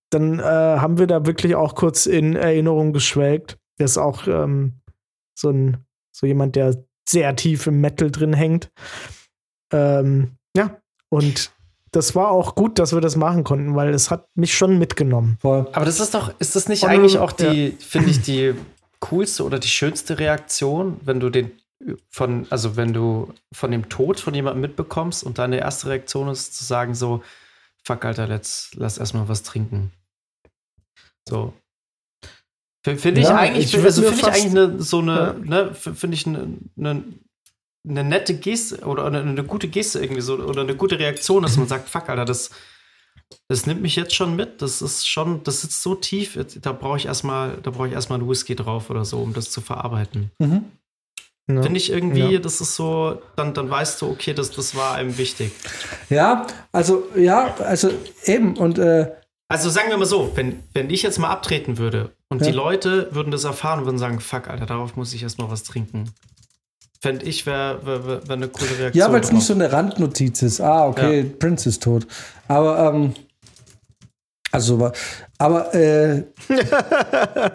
dann 0.09 0.39
äh, 0.39 0.43
haben 0.43 0.97
wir 0.97 1.07
da 1.07 1.27
wirklich 1.27 1.55
auch 1.55 1.75
kurz 1.75 2.07
in 2.07 2.35
Erinnerung 2.35 2.95
geschwelgt. 2.95 3.59
Der 3.79 3.85
ist 3.85 3.99
auch 3.99 4.27
ähm, 4.27 4.81
so 5.39 5.51
ein, 5.51 5.85
so 6.17 6.27
jemand, 6.27 6.57
der 6.57 6.83
sehr 7.07 7.37
tief 7.37 7.67
im 7.67 7.83
Metal 7.83 8.11
drin 8.11 8.33
hängt. 8.33 8.71
Ähm, 9.71 10.39
ja, 10.57 10.81
und 11.11 11.53
das 11.93 12.15
war 12.15 12.31
auch 12.31 12.55
gut, 12.55 12.79
dass 12.79 12.95
wir 12.95 13.03
das 13.03 13.17
machen 13.17 13.45
konnten, 13.45 13.75
weil 13.75 13.91
es 13.91 14.11
hat 14.11 14.29
mich 14.35 14.55
schon 14.55 14.79
mitgenommen. 14.79 15.37
Aber 15.43 15.85
das 15.85 16.01
ist 16.01 16.15
doch, 16.15 16.33
ist 16.39 16.57
das 16.57 16.71
nicht 16.71 16.85
Und, 16.85 16.89
eigentlich 16.89 17.19
auch 17.19 17.33
die, 17.33 17.77
finde 17.81 18.09
ich, 18.09 18.23
die 18.23 18.55
coolste 19.01 19.45
oder 19.45 19.59
die 19.59 19.69
schönste 19.69 20.19
Reaktion, 20.19 21.01
wenn 21.03 21.21
du 21.21 21.31
den 21.31 21.53
von, 22.11 22.47
also 22.51 22.77
wenn 22.77 22.93
du 22.93 23.33
von 23.53 23.71
dem 23.71 23.89
Tod 23.89 24.21
von 24.21 24.35
jemandem 24.35 24.61
mitbekommst 24.61 25.25
und 25.25 25.39
deine 25.39 25.59
erste 25.59 25.89
Reaktion 25.89 26.29
ist 26.29 26.55
zu 26.55 26.65
sagen 26.65 26.95
so, 26.95 27.23
fuck, 27.85 28.05
Alter, 28.05 28.27
let's, 28.27 28.71
lass 28.75 28.99
erstmal 28.99 29.29
was 29.29 29.43
trinken. 29.43 29.91
So. 31.27 31.55
Finde 32.85 33.21
ich 33.21 33.29
Ja, 33.29 33.37
eigentlich, 33.37 33.75
ich 33.75 33.83
also 33.83 34.03
finde 34.03 34.19
ich 34.19 34.25
eigentlich 34.27 34.51
eine, 34.51 34.83
so 34.83 34.99
eine, 34.99 35.13
Ja. 35.13 35.33
ne, 35.35 35.75
finde 35.75 36.15
ich 36.15 36.27
eine, 36.27 36.59
eine, 36.79 37.05
eine 37.89 38.05
nette 38.05 38.35
Geste 38.35 38.81
oder 38.85 39.07
eine, 39.07 39.21
eine 39.21 39.45
gute 39.45 39.69
Geste 39.69 40.01
irgendwie 40.01 40.23
so 40.23 40.37
oder 40.37 40.63
eine 40.63 40.77
gute 40.77 40.99
Reaktion, 40.99 41.43
dass 41.43 41.57
man 41.57 41.67
sagt, 41.69 41.89
fuck, 41.89 42.09
Alter, 42.09 42.25
das, 42.25 42.51
das 43.49 43.67
nimmt 43.67 43.83
mich 43.83 43.97
jetzt 43.97 44.15
schon 44.15 44.37
mit. 44.37 44.63
Das 44.63 44.83
ist 44.83 45.09
schon, 45.09 45.43
das 45.45 45.61
sitzt 45.63 45.83
so 45.83 45.95
tief, 45.95 46.39
da 46.63 46.73
brauche 46.73 46.97
ich 46.97 47.07
erstmal, 47.07 47.57
da 47.63 47.71
brauche 47.71 47.89
ich 47.89 47.95
erstmal 47.95 48.19
einen 48.19 48.29
Whisky 48.29 48.55
drauf 48.57 48.91
oder 48.91 49.05
so, 49.05 49.19
um 49.21 49.33
das 49.33 49.51
zu 49.51 49.61
verarbeiten. 49.61 50.31
Mhm. 50.39 50.65
Ja. 51.51 51.63
Finde 51.63 51.79
ich 51.79 51.91
irgendwie, 51.91 52.35
Ja. 52.35 52.39
das 52.39 52.61
ist 52.61 52.77
so, 52.77 53.21
dann, 53.35 53.55
dann 53.55 53.69
weißt 53.69 54.01
du, 54.03 54.09
okay, 54.11 54.35
das, 54.35 54.51
das 54.53 54.77
war 54.77 54.95
einem 54.95 55.19
wichtig. 55.19 55.51
Ja, 56.09 56.47
also, 56.71 57.05
ja, 57.17 57.55
also 57.59 57.91
eben. 58.25 58.57
Und 58.57 58.79
äh, 58.79 59.11
Also 59.49 59.69
sagen 59.69 59.91
wir 59.91 59.97
mal 59.97 60.05
so, 60.07 60.31
wenn, 60.37 60.63
wenn 60.75 60.91
ich 60.91 61.03
jetzt 61.03 61.19
mal 61.19 61.29
abtreten 61.31 61.77
würde 61.79 62.13
und 62.29 62.41
Ja. 62.41 62.47
die 62.47 62.53
Leute 62.53 63.09
würden 63.13 63.33
das 63.33 63.43
erfahren 63.43 63.81
und 63.81 63.85
würden 63.87 63.99
sagen, 63.99 64.21
fuck, 64.21 64.49
Alter, 64.49 64.67
darauf 64.67 64.95
muss 64.95 65.13
ich 65.13 65.25
erstmal 65.25 65.51
was 65.51 65.65
trinken. 65.65 66.11
Fände 67.03 67.25
ich, 67.25 67.47
wäre 67.47 67.85
wär, 67.87 68.07
wär, 68.07 68.29
wär 68.29 68.37
eine 68.37 68.49
coole 68.49 68.71
Reaktion. 68.79 68.93
ja, 68.93 69.11
weil 69.13 69.21
es 69.23 69.33
nicht 69.33 69.47
so 69.47 69.55
eine 69.55 69.73
Randnotiz 69.73 70.43
ist. 70.43 70.61
Ah, 70.61 70.87
okay, 70.87 71.25
Prince 71.25 71.69
ist 71.69 71.83
tot. 71.83 72.07
Aber, 72.47 72.93
ähm, 72.93 73.15
also, 74.53 74.79
war- 74.81 74.93
aber, 75.39 75.75
äh, 75.75 76.25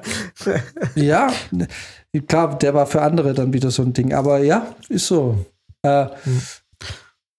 ja, 0.95 1.31
ne, 1.51 1.67
klar, 2.27 2.57
der 2.57 2.73
war 2.73 2.87
für 2.87 3.01
andere 3.01 3.33
dann 3.33 3.53
wieder 3.53 3.69
so 3.69 3.83
ein 3.83 3.93
Ding. 3.93 4.13
Aber 4.13 4.39
ja, 4.39 4.75
ist 4.89 5.07
so. 5.07 5.45
Äh, 5.83 6.07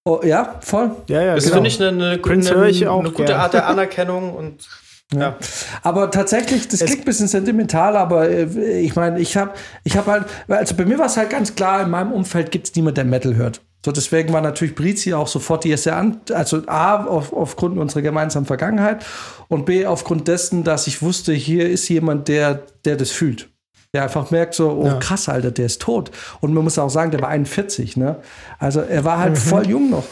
oh, 0.05 0.20
ja, 0.23 0.57
voll. 0.60 0.93
ja, 1.09 1.23
ja, 1.23 1.35
Das 1.35 1.44
genau. 1.44 1.57
finde 1.57 1.68
ich 1.70 1.81
eine, 1.83 1.89
eine, 1.89 2.23
eine, 2.23 2.91
eine 2.91 3.10
gute. 3.10 3.36
Art 3.36 3.55
der 3.55 3.67
Anerkennung 3.67 4.35
und 4.35 4.68
ja. 5.15 5.36
Aber 5.83 6.10
tatsächlich, 6.10 6.68
das 6.68 6.81
klingt 6.85 7.02
ein 7.02 7.05
bisschen 7.05 7.28
sentimental, 7.28 7.97
aber 7.97 8.28
äh, 8.28 8.81
ich 8.81 8.97
meine, 8.97 9.20
ich 9.20 9.36
habe 9.36 9.52
ich 9.85 9.97
hab 9.97 10.07
halt, 10.07 10.25
also 10.49 10.75
bei 10.75 10.85
mir 10.85 10.99
war 10.99 11.07
es 11.07 11.17
halt 11.17 11.31
ganz 11.31 11.55
klar, 11.55 11.83
in 11.83 11.91
meinem 11.91 12.12
Umfeld 12.12 12.51
gibt 12.51 12.68
es 12.68 12.75
niemand, 12.75 12.97
der 12.97 13.05
Metal 13.05 13.35
hört. 13.36 13.60
So, 13.85 13.93
deswegen 13.93 14.33
war 14.33 14.41
natürlich 14.41 14.75
Brizi 14.75 15.15
auch 15.15 15.28
sofort 15.28 15.62
die 15.62 15.70
erste 15.70 15.94
an, 15.94 16.20
also 16.33 16.62
A, 16.67 17.05
auf, 17.05 17.33
aufgrund 17.33 17.78
unserer 17.78 18.02
gemeinsamen 18.02 18.44
Vergangenheit 18.44 19.05
und 19.47 19.65
B, 19.65 19.86
aufgrund 19.86 20.26
dessen, 20.26 20.65
dass 20.65 20.89
ich 20.89 21.02
wusste, 21.02 21.33
hier 21.33 21.70
ist 21.70 21.89
jemand, 21.89 22.26
der, 22.26 22.62
der 22.85 22.97
das 22.97 23.12
fühlt. 23.12 23.49
Der 23.94 24.02
einfach 24.02 24.33
merkt 24.33 24.55
so, 24.55 24.73
oh 24.73 24.86
Ja. 24.86 24.99
krass, 24.99 25.28
Alter, 25.28 25.52
der 25.52 25.67
ist 25.67 25.81
tot. 25.81 26.10
Und 26.41 26.52
man 26.52 26.65
muss 26.65 26.81
auch 26.81 26.91
sagen, 26.91 27.12
der 27.12 27.20
war 27.20 27.28
41, 27.28 27.97
ne? 27.97 28.17
Also 28.59 28.81
er 28.81 29.05
war 29.05 29.18
halt 29.18 29.39
voll 29.39 29.68
jung 29.68 29.89
noch. 29.91 30.05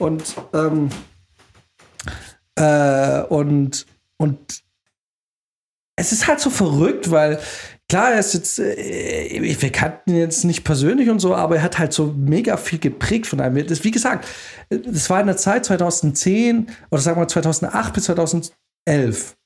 Und, 0.00 0.34
ähm, 0.52 0.88
äh, 2.56 3.22
und, 3.22 3.86
und 4.20 4.62
es 5.96 6.12
ist 6.12 6.26
halt 6.26 6.40
so 6.40 6.50
verrückt, 6.50 7.10
weil 7.10 7.40
klar, 7.88 8.12
er 8.12 8.20
ist 8.20 8.34
jetzt, 8.34 8.58
äh, 8.58 9.56
wir 9.60 9.72
kannten 9.72 10.10
ihn 10.10 10.16
jetzt 10.16 10.44
nicht 10.44 10.62
persönlich 10.62 11.08
und 11.08 11.20
so, 11.20 11.34
aber 11.34 11.56
er 11.56 11.62
hat 11.62 11.78
halt 11.78 11.92
so 11.92 12.14
mega 12.16 12.56
viel 12.56 12.78
geprägt 12.78 13.26
von 13.26 13.40
einem. 13.40 13.66
Das, 13.66 13.82
wie 13.82 13.90
gesagt, 13.90 14.26
das 14.68 15.08
war 15.08 15.20
in 15.20 15.26
der 15.26 15.36
Zeit 15.36 15.64
2010 15.64 16.70
oder 16.90 17.00
sagen 17.00 17.20
wir 17.20 17.28
2008 17.28 17.94
bis 17.94 18.04
2011 18.04 19.36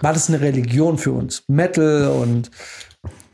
war 0.00 0.12
das 0.12 0.28
eine 0.28 0.40
Religion 0.40 0.96
für 0.96 1.12
uns. 1.12 1.44
Metal 1.48 2.08
und 2.08 2.50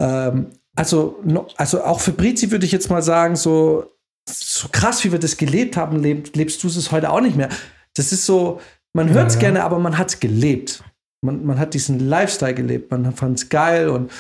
ähm, 0.00 0.50
also, 0.74 1.22
also 1.56 1.84
auch 1.84 2.00
für 2.00 2.12
Brizi 2.12 2.50
würde 2.50 2.66
ich 2.66 2.72
jetzt 2.72 2.90
mal 2.90 3.02
sagen, 3.02 3.36
so, 3.36 3.92
so 4.28 4.68
krass, 4.72 5.04
wie 5.04 5.12
wir 5.12 5.20
das 5.20 5.36
gelebt 5.36 5.76
haben, 5.76 6.02
leb, 6.02 6.34
lebst 6.34 6.62
du 6.64 6.66
es 6.66 6.90
heute 6.90 7.10
auch 7.10 7.20
nicht 7.20 7.36
mehr. 7.36 7.48
Das 7.94 8.10
ist 8.10 8.26
so, 8.26 8.60
man 8.94 9.10
hört 9.10 9.28
es 9.28 9.34
Ja. 9.34 9.40
gerne, 9.40 9.64
aber 9.64 9.78
man 9.78 9.98
hat 9.98 10.08
es 10.08 10.20
gelebt. 10.20 10.82
Man, 11.22 11.44
man 11.44 11.58
hat 11.58 11.74
diesen 11.74 12.00
Lifestyle 12.00 12.54
gelebt, 12.54 12.90
man 12.90 13.14
fand 13.14 13.38
es 13.38 13.48
geil 13.48 13.88
und, 13.88 14.10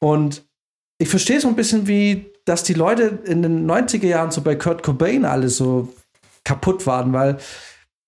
und 0.00 0.44
ich 0.98 1.08
verstehe 1.08 1.40
so 1.40 1.48
ein 1.48 1.56
bisschen, 1.56 1.86
wie, 1.86 2.32
dass 2.46 2.62
die 2.62 2.72
Leute 2.74 3.18
in 3.24 3.42
den 3.42 3.70
90er 3.70 4.06
Jahren 4.06 4.30
so 4.30 4.40
bei 4.40 4.56
Kurt 4.56 4.82
Cobain 4.82 5.24
alle 5.24 5.48
so 5.50 5.92
kaputt 6.44 6.86
waren, 6.86 7.12
weil 7.12 7.36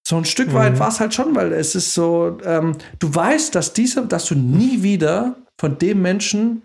so 0.07 0.17
ein 0.17 0.25
Stück 0.25 0.55
weit 0.55 0.75
Mhm. 0.75 0.79
war 0.79 0.89
es 0.89 1.01
halt 1.01 1.13
schon, 1.13 1.35
weil 1.35 1.53
es 1.53 1.75
ist 1.75 1.93
so, 1.93 2.39
ähm, 2.45 2.77
du 2.99 3.15
weißt, 3.15 3.55
dass 3.55 3.75
diese, 3.75 4.07
dass 4.07 4.25
du 4.27 4.35
nie 4.35 4.83
wieder 4.83 5.37
von 5.61 5.77
dem 5.77 6.01
Menschen 6.01 6.63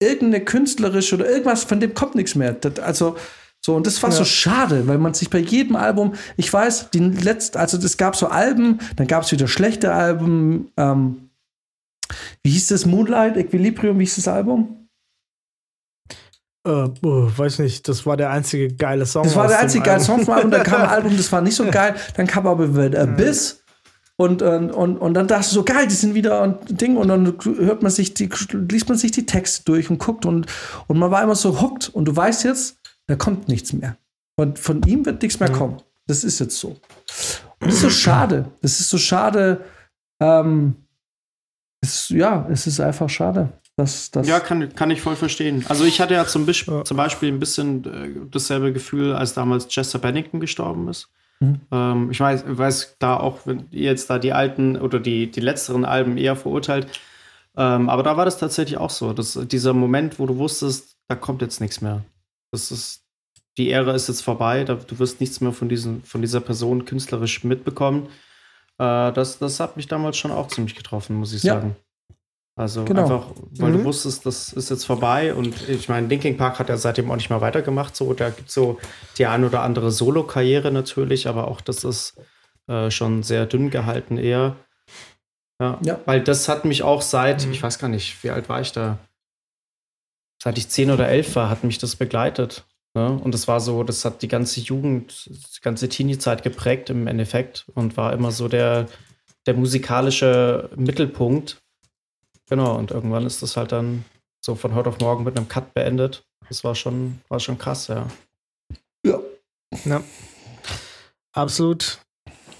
irgendeine 0.00 0.44
künstlerische 0.44 1.16
oder 1.16 1.28
irgendwas, 1.28 1.64
von 1.64 1.80
dem 1.80 1.94
kommt 1.94 2.14
nichts 2.14 2.34
mehr. 2.36 2.52
Das, 2.52 2.78
also, 2.78 3.16
so, 3.64 3.76
und 3.76 3.86
das 3.86 4.02
war 4.02 4.10
Ja. 4.10 4.16
so 4.16 4.24
schade, 4.24 4.88
weil 4.88 4.98
man 4.98 5.14
sich 5.14 5.30
bei 5.30 5.38
jedem 5.38 5.76
Album, 5.76 6.14
ich 6.36 6.52
weiß, 6.52 6.90
die 6.90 6.98
letzte, 6.98 7.60
also 7.60 7.78
es 7.78 7.96
gab 7.96 8.16
so 8.16 8.26
Alben, 8.26 8.80
dann 8.96 9.06
gab 9.06 9.22
es 9.22 9.30
wieder 9.32 9.46
schlechte 9.46 9.92
Alben, 9.92 10.72
ähm, 10.76 11.30
wie 12.42 12.50
hieß 12.50 12.68
das? 12.68 12.84
Moonlight, 12.86 13.36
Equilibrium, 13.36 13.98
wie 13.98 14.04
hieß 14.04 14.16
das 14.16 14.28
Album? 14.28 14.88
Äh, 16.66 16.88
oh, 17.02 17.28
weiß 17.36 17.58
nicht, 17.60 17.88
das 17.88 18.04
war 18.06 18.16
der 18.16 18.30
einzige 18.30 18.68
geile 18.74 19.06
Song. 19.06 19.24
Das 19.24 19.34
war 19.34 19.48
der 19.48 19.58
einzige 19.60 19.84
geile. 19.84 20.00
Song 20.00 20.24
vom 20.24 20.34
Album. 20.34 20.50
Dann 20.50 20.62
kam 20.62 20.82
ein 20.82 20.88
Album, 20.98 21.16
das 21.16 21.30
war 21.32 21.40
nicht 21.40 21.56
so 21.56 21.64
geil. 21.66 21.94
Dann 22.16 22.26
kam 22.26 22.46
aber 22.46 22.68
The 22.68 22.96
Abyss. 22.96 23.62
Und, 24.16 24.42
und, 24.42 24.70
und, 24.70 24.98
und 24.98 25.14
dann 25.14 25.26
dachte 25.26 25.46
ich 25.46 25.52
so, 25.52 25.64
geil, 25.64 25.86
die 25.88 25.94
sind 25.94 26.14
wieder 26.14 26.42
und 26.42 26.80
Ding. 26.80 26.96
Und 26.96 27.08
dann 27.08 27.34
hört 27.58 27.82
man 27.82 27.90
sich 27.90 28.14
die, 28.14 28.28
liest 28.70 28.88
man 28.88 28.98
sich 28.98 29.10
die 29.10 29.26
Texte 29.26 29.64
durch 29.64 29.90
und 29.90 29.98
guckt 29.98 30.24
und, 30.26 30.46
und 30.86 30.98
man 30.98 31.10
war 31.10 31.22
immer 31.22 31.34
so 31.34 31.60
hooked. 31.60 31.88
Und 31.88 32.04
du 32.04 32.14
weißt 32.14 32.44
jetzt, 32.44 32.76
da 33.12 33.16
kommt 33.16 33.46
nichts 33.46 33.74
mehr. 33.74 33.98
Und 34.36 34.58
von 34.58 34.82
ihm 34.84 35.04
wird 35.04 35.20
nichts 35.20 35.38
mehr 35.38 35.52
kommen. 35.52 35.82
Das 36.06 36.24
ist 36.24 36.38
jetzt 36.38 36.56
so. 36.56 36.68
Und 36.68 36.78
das 37.60 37.74
ist 37.74 37.82
so 37.82 37.90
schade. 37.90 38.50
Das 38.62 38.80
ist 38.80 38.88
so 38.88 38.96
schade. 38.96 39.66
Ähm, 40.18 40.76
es, 41.82 42.08
ja, 42.08 42.48
es 42.50 42.66
ist 42.66 42.80
einfach 42.80 43.10
schade. 43.10 43.52
Dass, 43.76 44.10
dass 44.10 44.26
Ja, 44.26 44.40
kann, 44.40 44.74
kann 44.74 44.90
ich 44.90 45.02
voll 45.02 45.16
verstehen. 45.16 45.62
Also 45.68 45.84
ich 45.84 46.00
hatte 46.00 46.14
ja 46.14 46.26
zum, 46.26 46.46
Bisch 46.46 46.64
zum 46.64 46.96
Beispiel 46.96 47.30
ein 47.30 47.38
bisschen 47.38 47.84
äh, 47.84 48.28
dasselbe 48.30 48.72
Gefühl, 48.72 49.12
als 49.12 49.34
damals 49.34 49.68
Chester 49.68 49.98
Bennington 49.98 50.40
gestorben 50.40 50.88
ist. 50.88 51.10
Mhm. 51.40 51.60
Ähm, 51.70 52.10
ich 52.12 52.18
weiß, 52.18 52.44
weiß 52.46 52.96
da 52.98 53.18
auch, 53.18 53.40
wenn 53.44 53.66
ihr 53.72 53.90
jetzt 53.90 54.08
da 54.08 54.18
die 54.18 54.32
alten 54.32 54.78
oder 54.78 55.00
die, 55.00 55.30
die 55.30 55.40
letzteren 55.40 55.84
Alben 55.84 56.16
eher 56.16 56.34
verurteilt. 56.36 56.86
Ähm, 57.58 57.90
aber 57.90 58.04
da 58.04 58.16
war 58.16 58.24
das 58.24 58.38
tatsächlich 58.38 58.78
auch 58.78 58.88
so. 58.88 59.12
Dass 59.12 59.38
dieser 59.48 59.74
Moment, 59.74 60.18
wo 60.18 60.24
du 60.24 60.38
wusstest, 60.38 60.96
da 61.08 61.14
kommt 61.14 61.42
jetzt 61.42 61.60
nichts 61.60 61.82
mehr. 61.82 62.02
Das 62.52 62.70
ist, 62.70 63.01
die 63.58 63.70
Ära 63.70 63.92
ist 63.92 64.08
jetzt 64.08 64.22
vorbei, 64.22 64.64
du 64.64 64.98
wirst 64.98 65.20
nichts 65.20 65.40
mehr 65.40 65.52
von, 65.52 65.68
diesen, 65.68 66.02
von 66.04 66.20
dieser 66.22 66.40
Person 66.40 66.84
künstlerisch 66.84 67.44
mitbekommen. 67.44 68.06
Äh, 68.78 69.12
das, 69.12 69.38
das 69.38 69.60
hat 69.60 69.76
mich 69.76 69.86
damals 69.88 70.16
schon 70.16 70.30
auch 70.30 70.48
ziemlich 70.48 70.74
getroffen, 70.74 71.16
muss 71.16 71.32
ich 71.34 71.42
Ja. 71.42 71.54
sagen. 71.54 71.76
Also 72.54 72.84
Genau. 72.84 73.02
einfach, 73.02 73.26
weil 73.58 73.70
Mhm. 73.72 73.78
du 73.78 73.84
wusstest, 73.84 74.26
das 74.26 74.52
ist 74.52 74.68
jetzt 74.70 74.84
vorbei 74.84 75.34
und 75.34 75.68
ich 75.68 75.88
meine, 75.88 76.06
Linkin 76.06 76.36
Park 76.36 76.58
hat 76.58 76.68
ja 76.68 76.76
seitdem 76.76 77.10
auch 77.10 77.16
nicht 77.16 77.30
mehr 77.30 77.40
weitergemacht. 77.40 77.96
So, 77.96 78.12
da 78.12 78.28
gibt 78.30 78.48
es 78.48 78.54
so 78.54 78.78
die 79.16 79.24
ein 79.26 79.44
oder 79.44 79.62
andere 79.62 79.90
Solo-Karriere 79.90 80.70
natürlich, 80.70 81.28
aber 81.28 81.48
auch 81.48 81.60
das 81.62 81.84
ist 81.84 82.14
äh, 82.68 82.90
schon 82.90 83.22
sehr 83.22 83.46
dünn 83.46 83.70
gehalten 83.70 84.18
eher. 84.18 84.56
Ja, 85.60 85.78
Ja. 85.82 85.98
weil 86.06 86.22
das 86.22 86.48
hat 86.48 86.64
mich 86.64 86.82
auch 86.82 87.02
seit, 87.02 87.44
Mhm. 87.46 87.52
ich 87.52 87.62
weiß 87.62 87.78
gar 87.78 87.88
nicht, 87.88 88.22
wie 88.22 88.30
alt 88.30 88.48
war 88.48 88.60
ich 88.60 88.72
da? 88.72 88.98
Seit 90.42 90.58
ich 90.58 90.68
10 90.68 90.90
oder 90.90 91.08
11 91.08 91.34
war, 91.36 91.48
hat 91.48 91.64
mich 91.64 91.78
das 91.78 91.96
begleitet. 91.96 92.64
Ne? 92.94 93.18
Und 93.22 93.32
das 93.32 93.48
war 93.48 93.60
so, 93.60 93.84
das 93.84 94.04
hat 94.04 94.22
die 94.22 94.28
ganze 94.28 94.60
Jugend, 94.60 95.26
die 95.26 95.60
ganze 95.62 95.88
Teenie-Zeit 95.88 96.42
geprägt 96.42 96.90
im 96.90 97.06
Endeffekt 97.06 97.66
und 97.74 97.96
war 97.96 98.12
immer 98.12 98.30
so 98.30 98.48
der, 98.48 98.86
der 99.46 99.54
musikalische 99.54 100.68
Mittelpunkt. 100.76 101.62
Genau, 102.48 102.76
und 102.76 102.90
irgendwann 102.90 103.24
ist 103.24 103.42
das 103.42 103.56
halt 103.56 103.72
dann 103.72 104.04
so 104.40 104.54
von 104.54 104.74
heute 104.74 104.90
auf 104.90 105.00
morgen 105.00 105.24
mit 105.24 105.36
einem 105.36 105.48
Cut 105.48 105.72
beendet. 105.72 106.24
Das 106.48 106.64
war 106.64 106.74
schon, 106.74 107.20
war 107.28 107.40
schon 107.40 107.56
krass, 107.56 107.88
ja. 107.88 108.06
Ja. 109.06 109.20
Ja. 109.84 110.02
Absolut. 111.32 111.98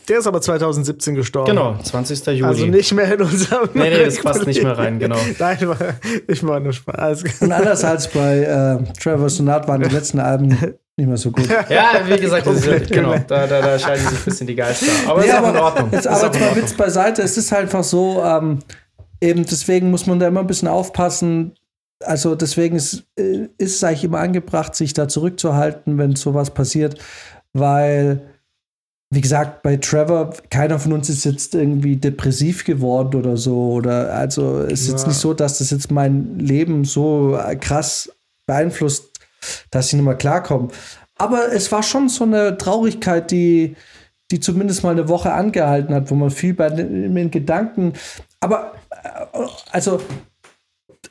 Der 0.08 0.18
ist 0.18 0.26
aber 0.26 0.40
2017 0.40 1.14
gestorben. 1.14 1.50
Genau, 1.50 1.76
20. 1.82 2.26
Juli. 2.26 2.44
Also 2.44 2.66
nicht 2.66 2.92
mehr 2.92 3.14
in 3.14 3.22
unserem. 3.22 3.68
Nee, 3.74 3.90
nee, 3.90 4.04
das 4.04 4.20
passt 4.20 4.46
nicht 4.46 4.62
mehr 4.62 4.76
rein, 4.76 4.98
genau. 4.98 5.18
Nein, 5.38 5.58
ich 6.26 6.46
war 6.46 6.60
nur 6.60 6.72
Spaß. 6.72 7.24
Und 7.40 7.52
anders 7.52 7.84
als 7.84 8.08
bei 8.08 8.38
äh, 8.38 8.92
Trevor 9.00 9.28
Sonat 9.28 9.68
waren 9.68 9.82
die 9.82 9.88
letzten 9.88 10.18
Alben 10.18 10.48
nicht 10.96 11.08
mehr 11.08 11.16
so 11.16 11.30
gut. 11.30 11.48
Ja, 11.68 12.02
wie 12.06 12.18
gesagt, 12.18 12.46
das 12.46 12.66
ist, 12.66 12.90
genau, 12.90 13.16
da, 13.26 13.46
da, 13.46 13.60
da 13.62 13.78
scheiden 13.78 14.06
sich 14.06 14.18
ein 14.18 14.24
bisschen 14.24 14.46
die 14.46 14.54
Geister. 14.54 14.86
Aber 15.06 15.24
ja, 15.24 15.38
ist 15.38 15.44
auch 15.44 15.50
in 15.50 15.56
Ordnung. 15.56 15.88
Jetzt 15.92 16.06
aber 16.06 16.26
jetzt 16.26 16.40
mal. 16.40 16.56
Witz 16.56 16.74
beiseite. 16.74 17.22
Es 17.22 17.36
ist 17.38 17.50
halt 17.50 17.62
einfach 17.62 17.84
so, 17.84 18.22
ähm, 18.22 18.58
eben 19.20 19.44
deswegen 19.44 19.90
muss 19.90 20.06
man 20.06 20.18
da 20.18 20.28
immer 20.28 20.40
ein 20.40 20.46
bisschen 20.46 20.68
aufpassen. 20.68 21.54
Also 22.04 22.34
deswegen 22.34 22.76
ist, 22.76 23.04
äh, 23.16 23.48
ist 23.56 23.76
es 23.76 23.84
eigentlich 23.84 24.04
immer 24.04 24.18
angebracht, 24.18 24.74
sich 24.74 24.92
da 24.92 25.08
zurückzuhalten, 25.08 25.96
wenn 25.98 26.16
sowas 26.16 26.50
passiert, 26.50 26.98
weil, 27.52 28.31
wie 29.12 29.20
gesagt, 29.20 29.62
bei 29.62 29.76
Trevor, 29.76 30.32
keiner 30.48 30.78
von 30.78 30.94
uns 30.94 31.10
ist 31.10 31.24
jetzt 31.24 31.54
irgendwie 31.54 31.96
depressiv 31.96 32.64
geworden 32.64 33.14
oder 33.16 33.36
so. 33.36 33.72
Oder 33.72 34.14
also 34.14 34.60
es 34.60 34.80
ist 34.80 34.88
jetzt 34.88 35.02
Ja. 35.02 35.08
nicht 35.08 35.18
so, 35.18 35.34
dass 35.34 35.58
das 35.58 35.70
jetzt 35.70 35.90
mein 35.90 36.38
Leben 36.38 36.86
so 36.86 37.38
krass 37.60 38.10
beeinflusst, 38.46 39.10
dass 39.70 39.88
ich 39.88 39.92
nicht 39.94 40.04
mehr 40.04 40.14
klarkomme. 40.14 40.68
Aber 41.18 41.52
es 41.52 41.70
war 41.70 41.82
schon 41.82 42.08
so 42.08 42.24
eine 42.24 42.56
Traurigkeit, 42.56 43.30
die, 43.30 43.76
die 44.30 44.40
zumindest 44.40 44.82
mal 44.82 44.92
eine 44.92 45.10
Woche 45.10 45.34
angehalten 45.34 45.94
hat, 45.94 46.10
wo 46.10 46.14
man 46.14 46.30
viel 46.30 46.54
bei 46.54 46.70
den, 46.70 47.30
Gedanken. 47.30 47.92
Aber 48.40 48.72
äh, 48.90 49.46
also, 49.72 50.00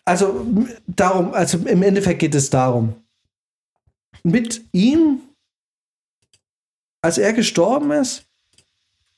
also 0.05 0.43
darum, 0.87 1.35
also 1.35 1.59
im 1.59 1.83
Endeffekt 1.83 2.17
geht 2.17 2.33
es 2.33 2.49
darum. 2.49 2.95
Mit 4.23 4.63
ihm, 4.71 5.19
als 7.01 7.17
er 7.17 7.33
gestorben 7.33 7.91
ist, 7.91 8.25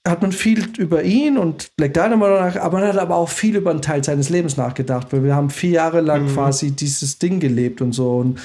hat 0.08 0.22
man 0.22 0.34
viel 0.34 0.68
über 0.78 1.04
ihn 1.04 1.38
und 1.38 1.76
Black 1.78 1.94
Dynamite, 1.94 2.32
nach, 2.32 2.56
aber 2.58 2.80
man 2.80 2.88
hat 2.90 2.98
aber 2.98 3.16
auch 3.16 3.30
viel 3.30 3.56
über 3.56 3.72
einen 3.72 3.82
Teil 3.82 4.04
seines 4.04 4.30
Lebens 4.30 4.58
nachgedacht, 4.58 5.08
weil 5.12 5.24
wir 5.24 5.34
haben 5.36 5.50
vier 5.50 5.72
Jahre 5.72 6.02
lang 6.02 6.28
quasi 6.28 6.72
dieses 6.72 7.20
Ding 7.20 7.40
gelebt 7.40 7.82
und 7.82 7.94
so. 7.94 8.18
Und 8.18 8.40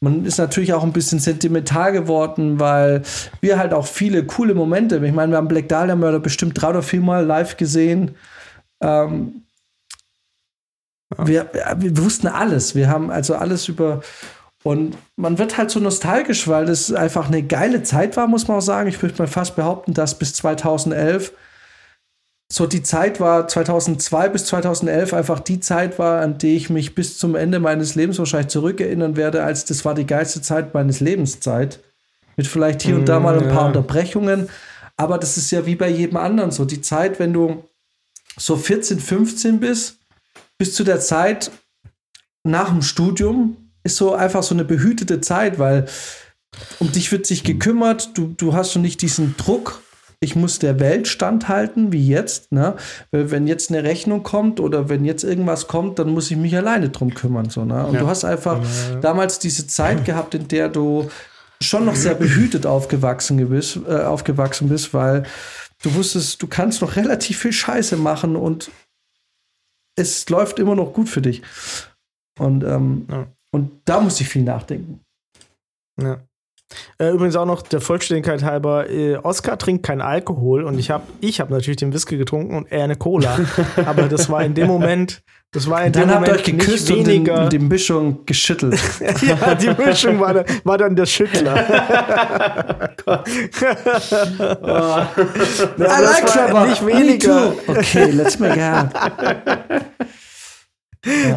man 0.00 0.24
ist 0.24 0.38
natürlich 0.38 0.72
auch 0.72 0.82
ein 0.82 0.92
bisschen 0.92 1.18
sentimental 1.18 1.92
geworden, 1.92 2.58
weil 2.58 3.02
wir 3.42 3.58
halt 3.58 3.74
auch 3.74 3.86
viele 3.86 4.24
coole 4.24 4.54
Momente, 4.54 5.04
ich 5.04 5.12
meine, 5.12 5.32
wir 5.32 5.36
haben 5.36 5.48
Black 5.48 5.68
Dahlia 5.68 5.96
Murder 5.96 6.18
bestimmt 6.18 6.60
drei 6.60 6.70
oder 6.70 6.82
vier 6.82 7.02
Mal 7.02 7.26
live 7.26 7.58
gesehen. 7.58 8.12
Ähm, 8.80 9.42
wir, 11.18 11.50
wir 11.76 11.98
wussten 11.98 12.26
alles. 12.26 12.74
Wir 12.74 12.88
haben 12.88 13.10
also 13.10 13.34
alles 13.34 13.68
über. 13.68 14.00
Und 14.62 14.96
man 15.16 15.38
wird 15.38 15.58
halt 15.58 15.70
so 15.70 15.80
nostalgisch, 15.80 16.46
weil 16.46 16.66
das 16.66 16.92
einfach 16.92 17.26
eine 17.26 17.42
geile 17.42 17.82
Zeit 17.82 18.16
war, 18.16 18.28
muss 18.28 18.46
man 18.46 18.58
auch 18.58 18.62
sagen. 18.62 18.88
Ich 18.88 19.02
würde 19.02 19.16
mal 19.18 19.26
fast 19.26 19.56
behaupten, 19.56 19.92
dass 19.92 20.18
bis 20.18 20.34
2011 20.34 21.32
so 22.52 22.66
die 22.66 22.82
Zeit 22.82 23.18
war, 23.18 23.48
2002 23.48 24.28
bis 24.28 24.44
2011 24.44 25.14
einfach 25.14 25.40
die 25.40 25.58
Zeit 25.58 25.98
war, 25.98 26.20
an 26.20 26.36
die 26.36 26.54
ich 26.54 26.68
mich 26.68 26.94
bis 26.94 27.18
zum 27.18 27.34
Ende 27.34 27.60
meines 27.60 27.94
Lebens 27.94 28.18
wahrscheinlich 28.18 28.50
zurückerinnern 28.50 29.16
werde, 29.16 29.42
als 29.42 29.64
das 29.64 29.84
war 29.86 29.94
die 29.94 30.06
geilste 30.06 30.42
Zeit 30.42 30.74
meines 30.74 31.00
Lebenszeit. 31.00 31.80
Mit 32.36 32.46
vielleicht 32.46 32.82
hier 32.82 32.96
und 32.96 33.08
da 33.08 33.20
mal 33.20 33.38
ein 33.38 33.48
paar 33.48 33.62
ja. 33.62 33.66
Unterbrechungen. 33.68 34.48
Aber 34.96 35.18
das 35.18 35.36
ist 35.36 35.50
ja 35.50 35.66
wie 35.66 35.76
bei 35.76 35.88
jedem 35.88 36.18
anderen 36.18 36.50
so. 36.50 36.64
Die 36.64 36.82
Zeit, 36.82 37.18
wenn 37.18 37.32
du 37.32 37.64
so 38.36 38.56
14, 38.56 39.00
15 39.00 39.60
bist, 39.60 39.98
bis 40.58 40.74
zu 40.74 40.84
der 40.84 41.00
Zeit 41.00 41.50
nach 42.44 42.68
dem 42.68 42.82
Studium, 42.82 43.61
ist 43.84 43.96
so 43.96 44.14
einfach 44.14 44.42
so 44.42 44.54
eine 44.54 44.64
behütete 44.64 45.20
Zeit, 45.20 45.58
weil 45.58 45.86
um 46.78 46.92
dich 46.92 47.10
wird 47.12 47.26
sich 47.26 47.44
gekümmert, 47.44 48.10
du, 48.16 48.34
du 48.36 48.54
hast 48.54 48.72
schon 48.72 48.82
nicht 48.82 49.02
diesen 49.02 49.36
Druck, 49.36 49.80
ich 50.20 50.36
muss 50.36 50.60
der 50.60 50.78
Welt 50.78 51.08
standhalten, 51.08 51.90
wie 51.92 52.06
jetzt. 52.06 52.52
Ne? 52.52 52.76
Weil 53.10 53.30
Wenn 53.32 53.48
jetzt 53.48 53.70
eine 53.70 53.82
Rechnung 53.82 54.22
kommt 54.22 54.60
oder 54.60 54.88
wenn 54.88 55.04
jetzt 55.04 55.24
irgendwas 55.24 55.66
kommt, 55.66 55.98
dann 55.98 56.10
muss 56.10 56.30
ich 56.30 56.36
mich 56.36 56.56
alleine 56.56 56.90
drum 56.90 57.12
kümmern. 57.12 57.50
So, 57.50 57.64
ne? 57.64 57.84
Und 57.84 57.98
du 58.00 58.06
hast 58.06 58.24
einfach 58.24 58.60
damals 59.00 59.40
diese 59.40 59.66
Zeit 59.66 60.04
gehabt, 60.04 60.34
in 60.34 60.46
der 60.46 60.68
du 60.68 61.10
schon 61.60 61.84
noch 61.84 61.96
sehr 61.96 62.14
behütet 62.14 62.66
aufgewachsen 62.66 63.48
bist, 63.48 63.80
äh, 63.88 64.02
aufgewachsen 64.02 64.68
bist, 64.68 64.94
weil 64.94 65.24
du 65.82 65.94
wusstest, 65.94 66.40
du 66.42 66.46
kannst 66.46 66.82
noch 66.82 66.96
relativ 66.96 67.38
viel 67.38 67.52
Scheiße 67.52 67.96
machen 67.96 68.36
und 68.36 68.70
es 69.96 70.28
läuft 70.28 70.58
immer 70.58 70.74
noch 70.74 70.92
gut 70.92 71.08
für 71.08 71.22
dich. 71.22 71.42
Und, 72.38 72.64
ähm, 72.64 73.06
Ja. 73.10 73.26
Und 73.52 73.70
da 73.84 74.00
musste 74.00 74.22
ich 74.22 74.28
viel 74.28 74.42
nachdenken. 74.42 75.00
Ja. 76.00 76.20
Äh, 76.98 77.10
übrigens 77.10 77.36
auch 77.36 77.44
noch 77.44 77.62
der 77.62 77.80
Vollständigkeit 77.80 78.42
halber, 78.42 78.88
äh, 78.88 79.16
Oscar 79.16 79.58
trinkt 79.58 79.84
kein 79.84 80.00
Alkohol 80.00 80.64
und 80.64 80.78
ich 80.78 80.90
habe 80.90 81.04
ich 81.20 81.40
hab 81.40 81.50
natürlich 81.50 81.76
den 81.76 81.92
Whisky 81.92 82.16
getrunken 82.16 82.56
und 82.56 82.70
er 82.70 82.84
eine 82.84 82.96
Cola. 82.96 83.38
Aber 83.86 84.04
das 84.04 84.30
war 84.30 84.42
in 84.42 84.54
dem 84.54 84.68
Moment, 84.68 85.22
das 85.50 85.68
war 85.68 85.84
in 85.84 85.92
dem 85.92 86.08
Dann 86.08 86.10
habt 86.10 86.20
Moment 86.26 86.48
ihr 86.48 86.54
euch 86.54 86.58
geküsst 86.58 86.90
und 86.90 86.98
den, 86.98 87.06
weniger. 87.06 87.48
die 87.48 87.58
Mischung 87.58 88.24
geschüttelt. 88.24 88.80
ja, 89.22 89.54
die 89.54 89.70
Mischung 89.82 90.18
war, 90.18 90.34
da, 90.34 90.44
war 90.64 90.78
dann 90.78 90.96
der 90.96 91.06
Schüttler. 91.06 91.54
Ja, 94.64 95.08
aber 95.16 96.06
das 96.22 96.52
war 96.52 96.66
nicht 96.66 96.86
weniger. 96.86 97.52
Okay, 97.66 98.10
let's 98.12 98.38
make 98.38 98.58
out. 98.62 98.88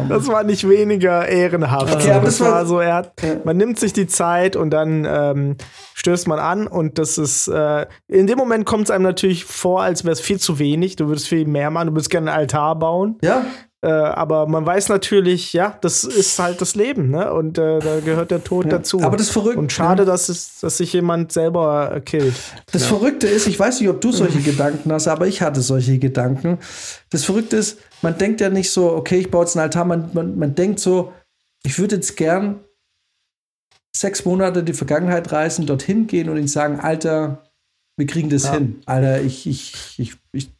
Das 0.08 0.28
war 0.28 0.44
nicht 0.44 0.68
weniger 0.68 1.26
ehrenhaft. 1.28 1.94
Okay, 1.94 2.20
das 2.22 2.40
war 2.40 2.64
so, 2.66 2.78
er 2.78 2.94
hat, 2.94 3.12
man 3.44 3.56
nimmt 3.56 3.78
sich 3.80 3.92
die 3.92 4.06
Zeit 4.06 4.54
und 4.54 4.70
dann 4.70 5.04
ähm, 5.08 5.56
stößt 5.94 6.28
man 6.28 6.38
an 6.38 6.68
und 6.68 6.98
das 6.98 7.18
ist, 7.18 7.48
äh, 7.48 7.86
in 8.06 8.28
dem 8.28 8.38
Moment 8.38 8.64
kommt 8.64 8.84
es 8.84 8.90
einem 8.90 9.02
natürlich 9.02 9.44
vor, 9.44 9.82
als 9.82 10.04
wäre 10.04 10.12
es 10.12 10.20
viel 10.20 10.38
zu 10.38 10.60
wenig. 10.60 10.94
Du 10.96 11.08
würdest 11.08 11.26
viel 11.26 11.46
mehr 11.46 11.70
machen, 11.70 11.88
du 11.88 11.94
würdest 11.94 12.10
gerne 12.10 12.30
einen 12.30 12.40
Altar 12.40 12.78
bauen. 12.78 13.18
Ja, 13.22 13.44
Äh, 13.86 13.90
aber 13.90 14.48
man 14.48 14.66
weiß 14.66 14.88
natürlich, 14.88 15.52
ja, 15.52 15.78
das 15.80 16.02
ist 16.02 16.36
halt 16.40 16.60
das 16.60 16.74
Leben, 16.74 17.10
ne? 17.10 17.32
Und 17.32 17.56
äh, 17.56 17.78
da 17.78 18.00
gehört 18.00 18.32
der 18.32 18.42
Tod 18.42 18.66
dazu. 18.72 19.00
aber 19.00 19.16
das 19.16 19.30
Verrückte- 19.30 19.60
Und 19.60 19.70
schade, 19.72 20.04
dass, 20.04 20.28
es, 20.28 20.58
dass 20.58 20.78
sich 20.78 20.92
jemand 20.92 21.30
selber 21.30 21.92
äh, 21.94 22.00
killt. 22.00 22.34
das 22.72 22.84
Verrückte 22.84 23.28
ist, 23.28 23.46
ich 23.46 23.56
weiß 23.56 23.78
nicht, 23.80 23.88
ob 23.88 24.00
du 24.00 24.10
solche 24.10 24.40
Gedanken 24.40 24.90
hast, 24.92 25.06
aber 25.06 25.28
ich 25.28 25.40
hatte 25.40 25.60
solche 25.62 26.00
Gedanken. 26.00 26.58
Das 27.10 27.24
Verrückte 27.24 27.56
ist, 27.58 27.78
man 28.02 28.18
denkt 28.18 28.40
ja 28.40 28.50
nicht 28.50 28.72
so, 28.72 28.90
okay, 28.92 29.18
ich 29.18 29.30
baue 29.30 29.44
jetzt 29.44 29.56
einen 29.56 29.62
Altar, 29.62 29.84
man, 29.84 30.10
man, 30.12 30.36
man 30.36 30.54
denkt 30.56 30.80
so, 30.80 31.12
ich 31.62 31.78
würde 31.78 31.94
jetzt 31.94 32.16
gern 32.16 32.58
sechs 33.96 34.24
Monate 34.24 34.60
in 34.60 34.66
die 34.66 34.72
Vergangenheit 34.72 35.30
reisen, 35.30 35.64
dorthin 35.64 36.08
gehen 36.08 36.28
und 36.28 36.36
ihnen 36.38 36.48
sagen, 36.48 36.80
Alter, 36.80 37.44
wir 37.96 38.06
kriegen 38.06 38.30
das 38.30 38.50
hin. 38.50 38.82
Alter, 38.86 39.20
ich, 39.22 39.46
ich, 39.46 39.94
ich, 39.98 40.14
ich 40.32 40.50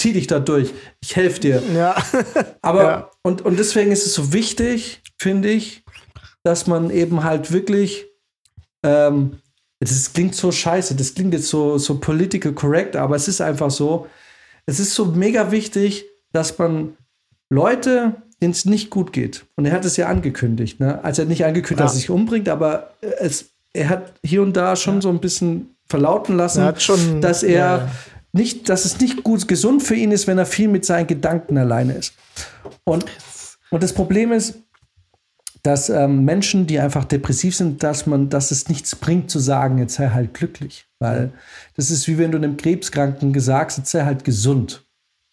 zieh 0.00 0.12
dich 0.12 0.26
da 0.26 0.38
durch. 0.40 0.72
Ich 1.00 1.14
helfe 1.16 1.40
dir. 1.40 1.62
Ja. 1.74 1.94
Aber 2.62 2.82
Ja. 2.82 3.10
und, 3.22 3.42
und 3.44 3.58
deswegen 3.58 3.92
ist 3.92 4.06
es 4.06 4.14
so 4.14 4.32
wichtig, 4.32 5.02
finde 5.18 5.50
ich, 5.50 5.84
dass 6.42 6.66
man 6.66 6.90
eben 6.90 7.22
halt 7.24 7.52
wirklich, 7.52 8.06
ähm, 8.82 9.38
das 9.80 10.12
klingt 10.12 10.34
so 10.34 10.50
scheiße, 10.52 10.94
das 10.94 11.14
klingt 11.14 11.34
jetzt 11.34 11.48
so, 11.48 11.78
so 11.78 11.98
political 11.98 12.52
correct, 12.52 12.96
aber 12.96 13.16
es 13.16 13.28
ist 13.28 13.40
einfach 13.40 13.70
so, 13.70 14.06
es 14.66 14.80
ist 14.80 14.94
so 14.94 15.06
mega 15.06 15.50
wichtig, 15.50 16.04
dass 16.32 16.58
man 16.58 16.96
Leute, 17.50 18.14
denen 18.40 18.52
es 18.52 18.64
nicht 18.64 18.90
gut 18.90 19.12
geht, 19.12 19.44
und 19.56 19.66
er 19.66 19.72
hat 19.72 19.84
es 19.84 19.96
ja 19.96 20.06
angekündigt, 20.08 20.80
ne? 20.80 21.02
also 21.04 21.20
er 21.20 21.24
hat 21.24 21.28
nicht 21.28 21.44
angekündigt, 21.44 21.80
dass 21.84 21.92
er 21.92 21.96
Ja. 21.96 22.00
sich 22.00 22.10
umbringt, 22.10 22.48
aber 22.48 22.94
es, 23.18 23.50
er 23.72 23.88
hat 23.88 24.14
hier 24.24 24.42
und 24.42 24.56
da 24.56 24.76
schon 24.76 25.00
so 25.00 25.08
ein 25.10 25.20
bisschen 25.20 25.74
verlauten 25.88 26.36
lassen, 26.36 26.62
Er 26.62 26.78
schon- 26.78 27.20
dass 27.20 27.42
er 27.42 27.50
ja, 27.50 27.76
ja. 27.78 27.90
Nicht, 28.32 28.68
dass 28.68 28.84
es 28.84 29.00
nicht 29.00 29.22
gut 29.24 29.48
gesund 29.48 29.82
für 29.82 29.94
ihn 29.94 30.12
ist, 30.12 30.26
wenn 30.26 30.38
er 30.38 30.46
viel 30.46 30.68
mit 30.68 30.84
seinen 30.84 31.06
Gedanken 31.06 31.58
alleine 31.58 31.94
ist. 31.94 32.14
Und, 32.84 33.04
und 33.70 33.82
das 33.82 33.92
Problem 33.92 34.32
ist, 34.32 34.54
dass 35.62 35.90
ähm, 35.90 36.24
Menschen, 36.24 36.66
die 36.66 36.78
einfach 36.78 37.04
depressiv 37.04 37.54
sind, 37.54 37.82
dass 37.82 38.06
man, 38.06 38.30
dass 38.30 38.50
es 38.50 38.68
nichts 38.68 38.96
bringt 38.96 39.30
zu 39.30 39.38
sagen, 39.38 39.78
jetzt 39.78 39.94
sei 39.94 40.08
halt 40.08 40.32
glücklich. 40.32 40.86
Weil 40.98 41.32
das 41.76 41.90
ist 41.90 42.08
wie 42.08 42.18
wenn 42.18 42.32
du 42.32 42.38
einem 42.38 42.56
Krebskranken 42.56 43.32
gesagt 43.32 43.76
jetzt 43.76 43.90
sei 43.90 44.04
halt 44.04 44.24
gesund. 44.24 44.86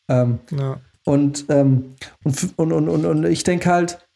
Ähm, 0.09 0.39
ja. 0.51 0.79
und, 1.05 1.45
ähm, 1.49 1.95
und, 2.23 2.57
und, 2.57 2.71
und, 2.71 2.89
und, 2.89 3.05
und 3.05 3.25
ich 3.25 3.43
denke 3.43 3.69
halt, 3.69 4.07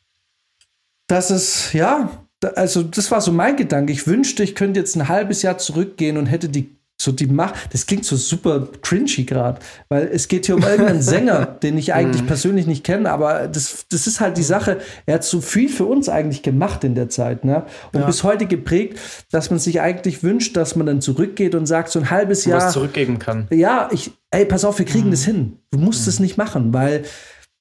dass 1.08 1.30
es, 1.30 1.74
ja, 1.74 2.10
also 2.56 2.84
das 2.84 3.12
war 3.12 3.20
so 3.20 3.34
mein 3.34 3.58
Gedanke. 3.58 3.92
Ich 3.92 4.08
wünschte, 4.08 4.44
ich 4.44 4.56
könnte 4.56 4.80
jetzt 4.80 4.96
ein 4.96 5.10
halbes 5.10 5.42
Jahr 5.42 5.58
zurückgehen 5.58 6.18
und 6.18 6.28
hätte 6.28 6.48
die 6.48 6.78
so 7.02 7.12
die 7.12 7.28
Macht, 7.28 7.74
das 7.74 7.86
klingt 7.86 8.06
so 8.06 8.16
super 8.16 8.68
cringy 8.82 9.24
gerade, 9.24 9.60
weil 9.90 10.10
es 10.14 10.28
geht 10.28 10.46
hier 10.46 10.56
um 10.56 10.62
irgendeinen 10.64 11.02
Sänger, 11.14 11.46
den 11.46 11.78
ich 11.78 11.94
eigentlich 11.94 12.26
persönlich 12.28 12.68
nicht 12.68 12.84
kenne, 12.84 13.12
aber 13.12 13.48
das, 13.48 13.86
das 13.90 14.08
ist 14.08 14.20
halt 14.20 14.38
die 14.38 14.44
Sache, 14.44 14.80
er 15.06 15.16
hat 15.16 15.24
so 15.24 15.42
viel 15.42 15.70
für 15.70 15.86
uns 15.86 16.10
eigentlich 16.10 16.44
gemacht 16.44 16.84
in 16.84 16.96
der 16.96 17.10
Zeit, 17.10 17.44
ne? 17.44 17.66
Und 17.94 18.02
Ja. 18.02 18.06
bis 18.06 18.24
heute 18.24 18.46
geprägt, 18.46 19.00
dass 19.32 19.50
man 19.50 19.60
sich 19.60 19.82
eigentlich 19.82 20.24
wünscht, 20.24 20.56
dass 20.56 20.76
man 20.76 20.86
dann 20.86 21.02
zurückgeht 21.02 21.56
und 21.56 21.66
sagt, 21.66 21.90
so 21.90 22.00
ein 22.00 22.10
halbes 22.10 22.46
Jahr, 22.46 22.62
was 22.62 22.74
zurückgeben 22.74 23.18
kann. 23.20 23.48
ja, 23.52 23.90
ich, 23.92 24.12
ey, 24.30 24.46
pass 24.46 24.64
auf, 24.66 24.78
wir 24.80 24.86
kriegen 24.86 25.12
das 25.12 25.24
hin. 25.26 25.58
Du 25.72 25.80
musst 25.80 26.08
es 26.08 26.20
nicht 26.20 26.38
machen, 26.38 26.74
weil 26.74 27.04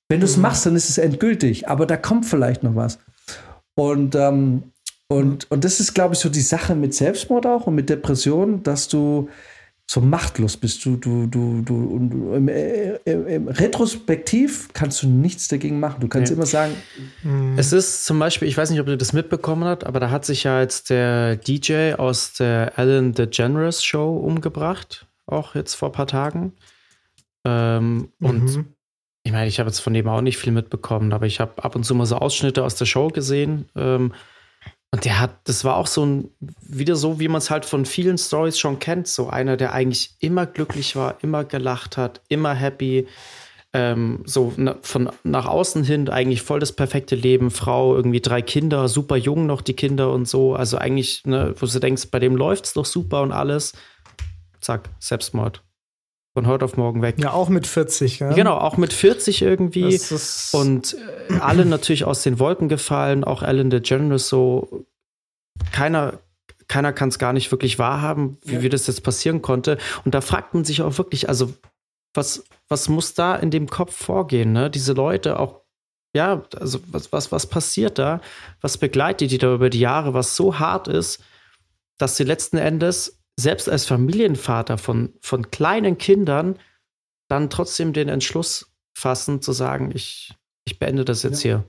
wenn 0.08 0.20
du 0.20 0.26
es 0.26 0.36
machst, 0.36 0.66
dann 0.66 0.76
ist 0.76 0.90
es 0.90 0.98
endgültig, 0.98 1.68
aber 1.68 1.86
da 1.86 1.96
kommt 1.96 2.26
vielleicht 2.26 2.62
noch 2.62 2.74
was. 2.74 2.98
Und, 3.74 4.14
ähm, 4.14 4.64
und, 5.10 5.50
und 5.50 5.64
das 5.64 5.80
ist, 5.80 5.92
glaube 5.92 6.14
ich, 6.14 6.20
so 6.20 6.28
die 6.28 6.40
Sache 6.40 6.76
mit 6.76 6.94
Selbstmord 6.94 7.44
auch 7.44 7.66
und 7.66 7.74
mit 7.74 7.90
Depression, 7.90 8.62
dass 8.62 8.86
du 8.86 9.28
so 9.86 10.00
machtlos 10.00 10.56
bist. 10.56 10.84
Du, 10.84 10.96
du, 10.96 11.26
du, 11.26 11.62
du, 11.62 11.74
und 11.74 12.10
du 12.10 12.32
im, 12.34 12.46
äh, 12.48 12.94
im, 13.04 13.26
im 13.26 13.48
Retrospektiv 13.48 14.68
kannst 14.72 15.02
du 15.02 15.08
nichts 15.08 15.48
dagegen 15.48 15.80
machen. 15.80 16.00
Du 16.00 16.06
kannst 16.06 16.30
Nee. 16.30 16.36
immer 16.36 16.46
sagen, 16.46 16.76
Es 17.56 17.72
ist 17.72 18.04
zum 18.06 18.20
Beispiel, 18.20 18.46
ich 18.46 18.56
weiß 18.56 18.70
nicht, 18.70 18.78
ob 18.80 18.86
ihr 18.86 18.96
das 18.96 19.12
mitbekommen 19.12 19.64
habt, 19.64 19.84
aber 19.84 19.98
da 19.98 20.10
hat 20.10 20.24
sich 20.24 20.44
ja 20.44 20.60
jetzt 20.60 20.90
der 20.90 21.34
DJ 21.34 21.94
aus 21.94 22.34
der 22.34 22.78
Ellen 22.78 23.12
DeGeneres 23.12 23.82
Show 23.84 24.16
umgebracht, 24.16 25.06
auch 25.26 25.56
jetzt 25.56 25.74
vor 25.74 25.88
ein 25.88 25.92
paar 25.92 26.06
Tagen. 26.06 26.52
Ähm, 27.44 28.10
Und 28.20 28.44
Mhm. 28.44 28.64
ich 29.24 29.32
meine, 29.32 29.48
ich 29.48 29.58
habe 29.58 29.68
jetzt 29.68 29.80
von 29.80 29.92
dem 29.92 30.06
auch 30.08 30.20
nicht 30.20 30.38
viel 30.38 30.52
mitbekommen, 30.52 31.12
aber 31.12 31.26
ich 31.26 31.40
habe 31.40 31.62
ab 31.64 31.74
und 31.74 31.82
zu 31.84 31.96
mal 31.96 32.06
so 32.06 32.16
Ausschnitte 32.16 32.62
aus 32.64 32.76
der 32.76 32.86
Show 32.86 33.08
gesehen. 33.08 33.68
Ähm, 33.74 34.12
und 34.92 35.04
der 35.04 35.20
hat, 35.20 35.36
das 35.44 35.64
war 35.64 35.76
auch 35.76 35.86
so 35.86 36.04
ein, 36.04 36.30
wieder 36.60 36.96
so, 36.96 37.20
wie 37.20 37.28
man 37.28 37.38
es 37.38 37.50
halt 37.50 37.64
von 37.64 37.86
vielen 37.86 38.18
Stories 38.18 38.58
schon 38.58 38.80
kennt, 38.80 39.06
so 39.06 39.28
einer, 39.28 39.56
der 39.56 39.72
eigentlich 39.72 40.16
immer 40.18 40.46
glücklich 40.46 40.96
war, 40.96 41.22
immer 41.22 41.44
gelacht 41.44 41.96
hat, 41.96 42.20
immer 42.28 42.54
happy, 42.54 43.06
ähm, 43.72 44.22
so 44.26 44.52
na, 44.56 44.76
von 44.82 45.10
nach 45.22 45.46
außen 45.46 45.84
hin 45.84 46.08
eigentlich 46.08 46.42
voll 46.42 46.58
das 46.58 46.72
perfekte 46.72 47.14
Leben, 47.14 47.52
Frau, 47.52 47.94
irgendwie 47.94 48.20
drei 48.20 48.42
Kinder, 48.42 48.88
super 48.88 49.16
jung 49.16 49.46
noch 49.46 49.62
die 49.62 49.74
Kinder 49.74 50.12
und 50.12 50.26
so, 50.26 50.54
also 50.54 50.76
eigentlich, 50.76 51.24
ne, 51.24 51.54
wo 51.56 51.66
du 51.66 51.78
denkst, 51.78 52.10
bei 52.10 52.18
dem 52.18 52.34
läuft's 52.34 52.72
doch 52.72 52.84
super 52.84 53.22
und 53.22 53.30
alles. 53.30 53.74
Zack, 54.60 54.90
Selbstmord. 54.98 55.62
Von 56.32 56.46
heute 56.46 56.64
auf 56.64 56.76
morgen 56.76 57.02
weg. 57.02 57.16
Ja, 57.18 57.32
auch 57.32 57.48
mit 57.48 57.66
40. 57.66 58.20
Ja? 58.20 58.32
Genau, 58.32 58.56
auch 58.56 58.76
mit 58.76 58.92
40 58.92 59.42
irgendwie. 59.42 60.00
Und 60.52 60.96
äh, 61.28 61.38
alle 61.40 61.64
natürlich 61.64 62.04
aus 62.04 62.22
den 62.22 62.38
Wolken 62.38 62.68
gefallen, 62.68 63.24
auch 63.24 63.42
Ellen 63.42 63.70
DeGeneres 63.70 64.28
so. 64.28 64.86
Keiner, 65.72 66.20
keiner 66.68 66.92
kann 66.92 67.08
es 67.08 67.18
gar 67.18 67.32
nicht 67.32 67.50
wirklich 67.50 67.80
wahrhaben, 67.80 68.38
wie, 68.44 68.62
wie 68.62 68.68
das 68.68 68.86
jetzt 68.86 69.02
passieren 69.02 69.42
konnte. 69.42 69.76
Und 70.04 70.14
da 70.14 70.20
fragt 70.20 70.54
man 70.54 70.64
sich 70.64 70.82
auch 70.82 70.98
wirklich, 70.98 71.28
also 71.28 71.52
was, 72.14 72.44
was 72.68 72.88
muss 72.88 73.14
da 73.14 73.34
in 73.34 73.50
dem 73.50 73.68
Kopf 73.68 73.96
vorgehen, 73.96 74.52
ne? 74.52 74.70
Diese 74.70 74.92
Leute 74.92 75.38
auch, 75.38 75.62
ja, 76.14 76.42
also 76.58 76.78
was, 76.86 77.12
was, 77.12 77.32
was 77.32 77.48
passiert 77.48 77.98
da? 77.98 78.20
Was 78.60 78.78
begleitet 78.78 79.32
die 79.32 79.38
da 79.38 79.52
über 79.52 79.68
die 79.68 79.80
Jahre, 79.80 80.14
was 80.14 80.36
so 80.36 80.60
hart 80.60 80.86
ist, 80.86 81.22
dass 81.98 82.16
sie 82.16 82.24
letzten 82.24 82.56
Endes 82.56 83.19
selbst 83.40 83.68
als 83.68 83.86
Familienvater 83.86 84.78
von, 84.78 85.14
von 85.20 85.50
kleinen 85.50 85.98
Kindern 85.98 86.58
dann 87.28 87.50
trotzdem 87.50 87.92
den 87.92 88.08
Entschluss 88.08 88.72
fassen, 88.94 89.40
zu 89.40 89.52
sagen, 89.52 89.90
ich, 89.94 90.34
ich 90.64 90.78
beende 90.78 91.04
das 91.04 91.22
jetzt 91.22 91.40
hier. 91.40 91.64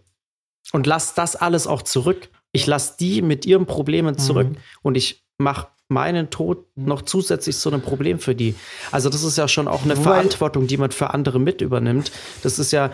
Und 0.73 0.87
lass 0.87 1.13
das 1.13 1.35
alles 1.35 1.67
auch 1.67 1.81
zurück. 1.81 2.29
Ich 2.51 2.67
lasse 2.67 2.95
die 2.99 3.21
mit 3.21 3.45
ihren 3.45 3.65
Problemen 3.65 4.17
zurück 4.17 4.47
und 4.81 4.95
ich 4.95 5.25
mache 5.37 5.67
meinen 5.87 6.29
Tod 6.29 6.65
noch 6.75 7.01
zusätzlich 7.01 7.57
zu 7.57 7.69
einem 7.69 7.81
Problem 7.81 8.19
für 8.19 8.33
die. 8.35 8.55
Also 8.91 9.09
das 9.09 9.23
ist 9.23 9.37
ja 9.37 9.47
schon 9.47 9.67
auch 9.67 9.83
eine 9.83 9.97
Wobei- 9.97 10.03
Verantwortung, 10.03 10.67
die 10.67 10.77
man 10.77 10.91
für 10.91 11.13
andere 11.13 11.39
mit 11.39 11.61
übernimmt. 11.61 12.11
Das 12.43 12.59
ist 12.59 12.71
ja, 12.71 12.91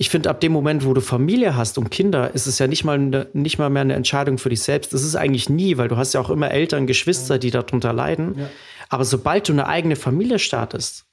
ich 0.00 0.08
finde, 0.08 0.30
ab 0.30 0.40
dem 0.40 0.50
Moment, 0.52 0.86
wo 0.86 0.94
du 0.94 1.02
Familie 1.02 1.56
hast 1.56 1.76
und 1.76 1.90
Kinder, 1.90 2.34
ist 2.34 2.46
es 2.46 2.58
ja 2.58 2.66
nicht 2.66 2.84
mal, 2.84 2.98
ne, 2.98 3.26
nicht 3.34 3.58
mal 3.58 3.68
mehr 3.68 3.82
eine 3.82 3.92
Entscheidung 3.92 4.38
für 4.38 4.48
dich 4.48 4.62
selbst. 4.62 4.94
Das 4.94 5.04
ist 5.04 5.14
eigentlich 5.14 5.50
nie, 5.50 5.76
weil 5.76 5.88
du 5.88 5.98
hast 5.98 6.14
ja 6.14 6.22
auch 6.22 6.30
immer 6.30 6.50
Eltern, 6.50 6.86
Geschwister, 6.86 7.38
die 7.38 7.50
darunter 7.50 7.92
leiden. 7.92 8.48
Aber 8.88 9.04
sobald 9.04 9.46
du 9.46 9.52
eine 9.52 9.66
eigene 9.66 9.96
Familie 9.96 10.38
startest, 10.38 11.04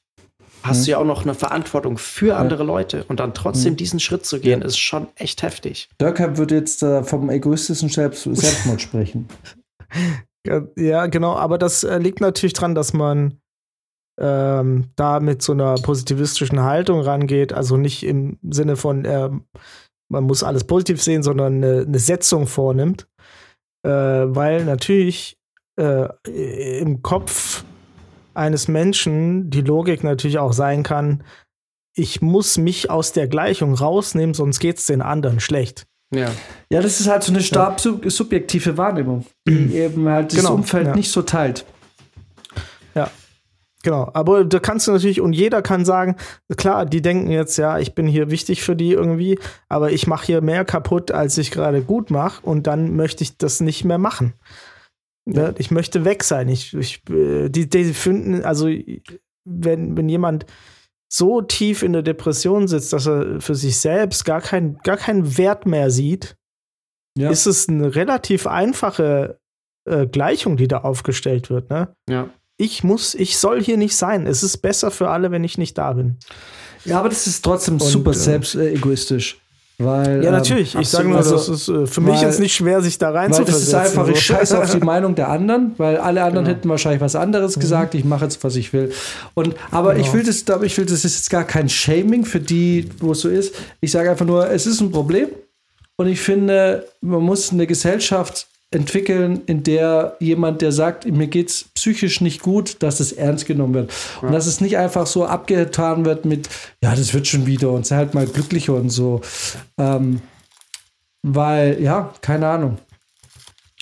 hast 0.63 0.87
du 0.87 0.91
ja 0.91 0.99
auch 0.99 1.05
noch 1.05 1.23
eine 1.23 1.33
Verantwortung 1.33 1.97
für 1.97 2.37
andere 2.37 2.63
Leute. 2.63 3.03
Und 3.09 3.19
dann 3.19 3.33
trotzdem 3.33 3.75
diesen 3.75 3.99
Schritt 3.99 4.25
zu 4.25 4.39
gehen, 4.39 4.61
ist 4.61 4.77
schon 4.77 5.07
echt 5.15 5.43
heftig. 5.43 5.89
Durkheim 5.97 6.37
würde 6.37 6.55
jetzt 6.55 6.81
äh, 6.81 7.03
vom 7.03 7.29
egoistischen 7.29 7.89
Selbst 7.89 8.23
Selbstmord 8.23 8.81
sprechen. 8.81 9.27
Ja, 10.47 10.61
Ja, 10.77 11.07
genau, 11.07 11.35
aber 11.35 11.57
das 11.57 11.83
äh, 11.83 11.97
liegt 11.97 12.21
natürlich 12.21 12.53
dran, 12.53 12.73
dass 12.73 12.93
man 12.93 13.41
ähm, 14.19 14.85
da 14.95 15.19
mit 15.19 15.41
so 15.41 15.53
einer 15.53 15.75
positivistischen 15.75 16.61
Haltung 16.61 17.01
rangeht, 17.01 17.53
also 17.53 17.77
nicht 17.77 18.03
im 18.03 18.39
Sinne 18.49 18.75
von, 18.75 19.05
ähm, 19.05 19.45
man 20.09 20.23
muss 20.23 20.43
alles 20.43 20.63
positiv 20.63 21.01
sehen, 21.01 21.23
sondern 21.23 21.55
eine, 21.63 21.81
eine 21.81 21.99
Setzung 21.99 22.47
vornimmt, 22.47 23.07
äh, 23.83 23.89
weil 23.89 24.65
natürlich 24.65 25.37
äh, 25.79 26.07
im 26.79 27.03
Kopf 27.03 27.63
eines 28.33 28.67
Menschen 28.67 29.49
die 29.49 29.61
Logik 29.61 30.03
natürlich 30.03 30.39
auch 30.39 30.53
sein 30.53 30.83
kann, 30.83 31.23
ich 31.95 32.21
muss 32.21 32.57
mich 32.57 32.89
aus 32.91 33.11
der 33.11 33.27
Gleichung 33.27 33.73
rausnehmen, 33.73 34.35
sonst 34.35 34.59
geht 34.59 34.77
es 34.77 34.85
den 34.85 35.01
anderen 35.01 35.39
schlecht. 35.39 35.87
Ja. 36.13 36.29
Ja, 36.71 36.81
das 36.81 36.99
ist 36.99 37.07
halt 37.07 37.23
so 37.23 37.33
eine 37.33 37.41
stark 37.41 37.79
sub 37.79 38.09
subjektive 38.09 38.77
Wahrnehmung, 38.77 39.25
die 39.47 39.75
eben 39.75 40.07
halt 40.07 40.31
das 40.31 40.39
Genau, 40.39 40.53
Umfeld 40.53 40.87
ja. 40.87 40.95
nicht 40.95 41.11
so 41.11 41.23
teilt. 41.23 41.65
Genau, 43.87 44.11
aber 44.13 44.43
da 44.43 44.59
kannst 44.59 44.85
du 44.85 44.91
natürlich, 44.91 45.21
und 45.21 45.31
jeder 45.31 45.61
kann 45.61 45.85
sagen, 45.85 46.17
klar, 46.57 46.85
die 46.85 47.01
denken 47.01 47.31
jetzt, 47.31 47.55
ja, 47.55 47.79
ich 47.79 47.95
bin 47.95 48.05
hier 48.05 48.29
wichtig 48.29 48.61
für 48.61 48.75
die 48.75 48.91
irgendwie, 48.91 49.39
aber 49.69 49.93
ich 49.93 50.07
mache 50.07 50.25
hier 50.25 50.41
mehr 50.41 50.65
kaputt, 50.65 51.11
als 51.11 51.37
ich 51.37 51.51
gerade 51.51 51.81
gut 51.81 52.11
mache, 52.11 52.45
und 52.45 52.67
dann 52.67 52.97
möchte 52.97 53.23
ich 53.23 53.37
das 53.37 53.61
nicht 53.61 53.85
mehr 53.85 53.97
machen. 53.97 54.33
Ja. 55.25 55.53
Ich 55.57 55.71
möchte 55.71 56.03
weg 56.03 56.25
sein. 56.25 56.49
Ich, 56.49 56.73
ich, 56.73 57.01
äh, 57.09 57.47
die, 57.47 57.69
die 57.69 57.93
finden, 57.93 58.43
also 58.43 58.67
wenn, 59.45 59.95
wenn 59.95 60.09
jemand 60.09 60.45
so 61.09 61.41
tief 61.41 61.81
in 61.81 61.93
der 61.93 62.03
Depression 62.03 62.67
sitzt, 62.67 62.91
dass 62.91 63.07
er 63.07 63.39
für 63.39 63.55
sich 63.55 63.79
selbst 63.79 64.25
gar, 64.25 64.41
kein, 64.41 64.79
gar 64.83 64.97
keinen 64.97 65.37
Wert 65.37 65.65
mehr 65.65 65.91
sieht, 65.91 66.35
Ja. 67.17 67.29
ist 67.29 67.45
es 67.45 67.69
eine 67.69 67.95
relativ 67.95 68.47
einfache 68.47 69.39
äh, 69.89 70.07
Gleichung, 70.07 70.57
die 70.57 70.67
da 70.67 70.79
aufgestellt 70.79 71.49
wird. 71.49 71.69
Ne? 71.69 71.93
Ja. 72.09 72.29
Ich 72.57 72.83
muss, 72.83 73.13
ich 73.15 73.37
soll 73.37 73.63
hier 73.63 73.77
nicht 73.77 73.95
sein. 73.95 74.25
Es 74.27 74.43
ist 74.43 74.57
besser 74.57 74.91
für 74.91 75.09
alle, 75.09 75.31
wenn 75.31 75.43
ich 75.43 75.57
nicht 75.57 75.77
da 75.77 75.93
bin. 75.93 76.17
ja, 76.85 76.99
aber 76.99 77.09
das 77.09 77.27
ist 77.27 77.43
trotzdem 77.43 77.79
super 77.79 78.11
äh, 78.11 78.15
selbst 78.15 78.55
äh, 78.55 78.71
egoistisch. 78.73 79.39
Weil, 79.79 80.23
Ja, 80.23 80.29
ähm, 80.29 80.35
natürlich. 80.37 80.73
Ich 80.73 80.89
sage 80.89 81.07
nur, 81.07 81.17
also- 81.17 81.35
das 81.35 81.49
ist 81.49 81.67
äh, 81.69 81.85
für 81.85 82.01
mich 82.01 82.15
weil- 82.15 82.23
jetzt 82.23 82.39
nicht 82.39 82.55
schwer, 82.55 82.81
sich 82.81 82.97
da 82.97 83.11
rein 83.11 83.29
Weil 83.29 83.45
zu 83.45 83.51
das 83.51 83.61
ist 83.61 83.75
einfach, 83.75 84.07
ich 84.07 84.19
scheiße 84.19 84.57
auf 84.59 84.71
die 84.71 84.79
Meinung 84.83 85.13
der 85.13 85.29
anderen, 85.29 85.73
weil 85.77 85.97
alle 85.97 86.23
anderen 86.23 86.45
Genau. 86.45 86.57
hätten 86.57 86.69
wahrscheinlich 86.69 86.99
was 87.01 87.15
anderes 87.15 87.59
gesagt. 87.59 87.93
Ich 87.93 88.03
mache 88.03 88.23
jetzt, 88.25 88.43
was 88.43 88.55
ich 88.55 88.73
will. 88.73 88.91
Und, 89.35 89.53
aber 89.69 89.95
ich 89.97 90.11
Genau. 90.11 90.13
will 90.15 90.23
das, 90.23 90.43
ich 90.63 90.77
will, 90.79 90.85
das 90.87 91.05
ist 91.05 91.15
jetzt 91.15 91.29
gar 91.29 91.43
kein 91.43 91.69
Shaming 91.69 92.25
für 92.25 92.39
die, 92.39 92.89
wo 92.99 93.11
es 93.11 93.19
so 93.21 93.29
ist. 93.29 93.53
Ich 93.79 93.91
sage 93.91 94.09
einfach 94.09 94.25
nur, 94.25 94.49
es 94.49 94.65
ist 94.65 94.81
ein 94.81 94.89
Problem. 94.91 95.27
Und 95.95 96.07
ich 96.07 96.21
finde, 96.21 96.87
man 97.01 97.21
muss 97.21 97.51
eine 97.51 97.67
Gesellschaft 97.67 98.47
entwickeln, 98.71 99.41
in 99.45 99.63
der 99.63 100.17
jemand, 100.19 100.61
der 100.61 100.71
sagt, 100.71 101.05
mir 101.05 101.27
geht's 101.27 101.65
psychisch 101.75 102.19
nicht 102.19 102.41
gut, 102.41 102.83
dass 102.83 102.99
es 102.99 103.13
ernst 103.13 103.45
genommen 103.45 103.73
wird. 103.73 103.93
Und 104.21 104.33
dass 104.33 104.45
es 104.45 104.59
nicht 104.59 104.77
einfach 104.77 105.07
so 105.07 105.25
abgetan 105.25 106.05
wird 106.05 106.25
mit, 106.25 106.49
ja, 106.81 106.93
das 106.95 107.13
wird 107.13 107.27
schon 107.27 107.45
wieder 107.45 107.71
und 107.71 107.85
sei 107.85 107.95
halt 107.95 108.13
mal 108.13 108.27
glücklicher 108.27 108.73
und 108.73 108.89
so. 108.89 109.21
Ähm, 109.77 110.21
weil, 111.23 111.81
ja, 111.81 112.13
keine 112.21 112.47
Ahnung. 112.47 112.77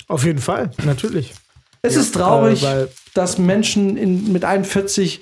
Auf 0.08 0.24
jeden 0.24 0.38
Fall, 0.38 0.70
natürlich. 0.84 1.34
Es 1.82 1.96
ist 1.96 2.14
traurig, 2.14 2.62
Äh, 2.62 2.86
dass 3.14 3.38
Menschen 3.38 3.96
in, 3.96 4.32
mit 4.32 4.44
41 4.44 5.20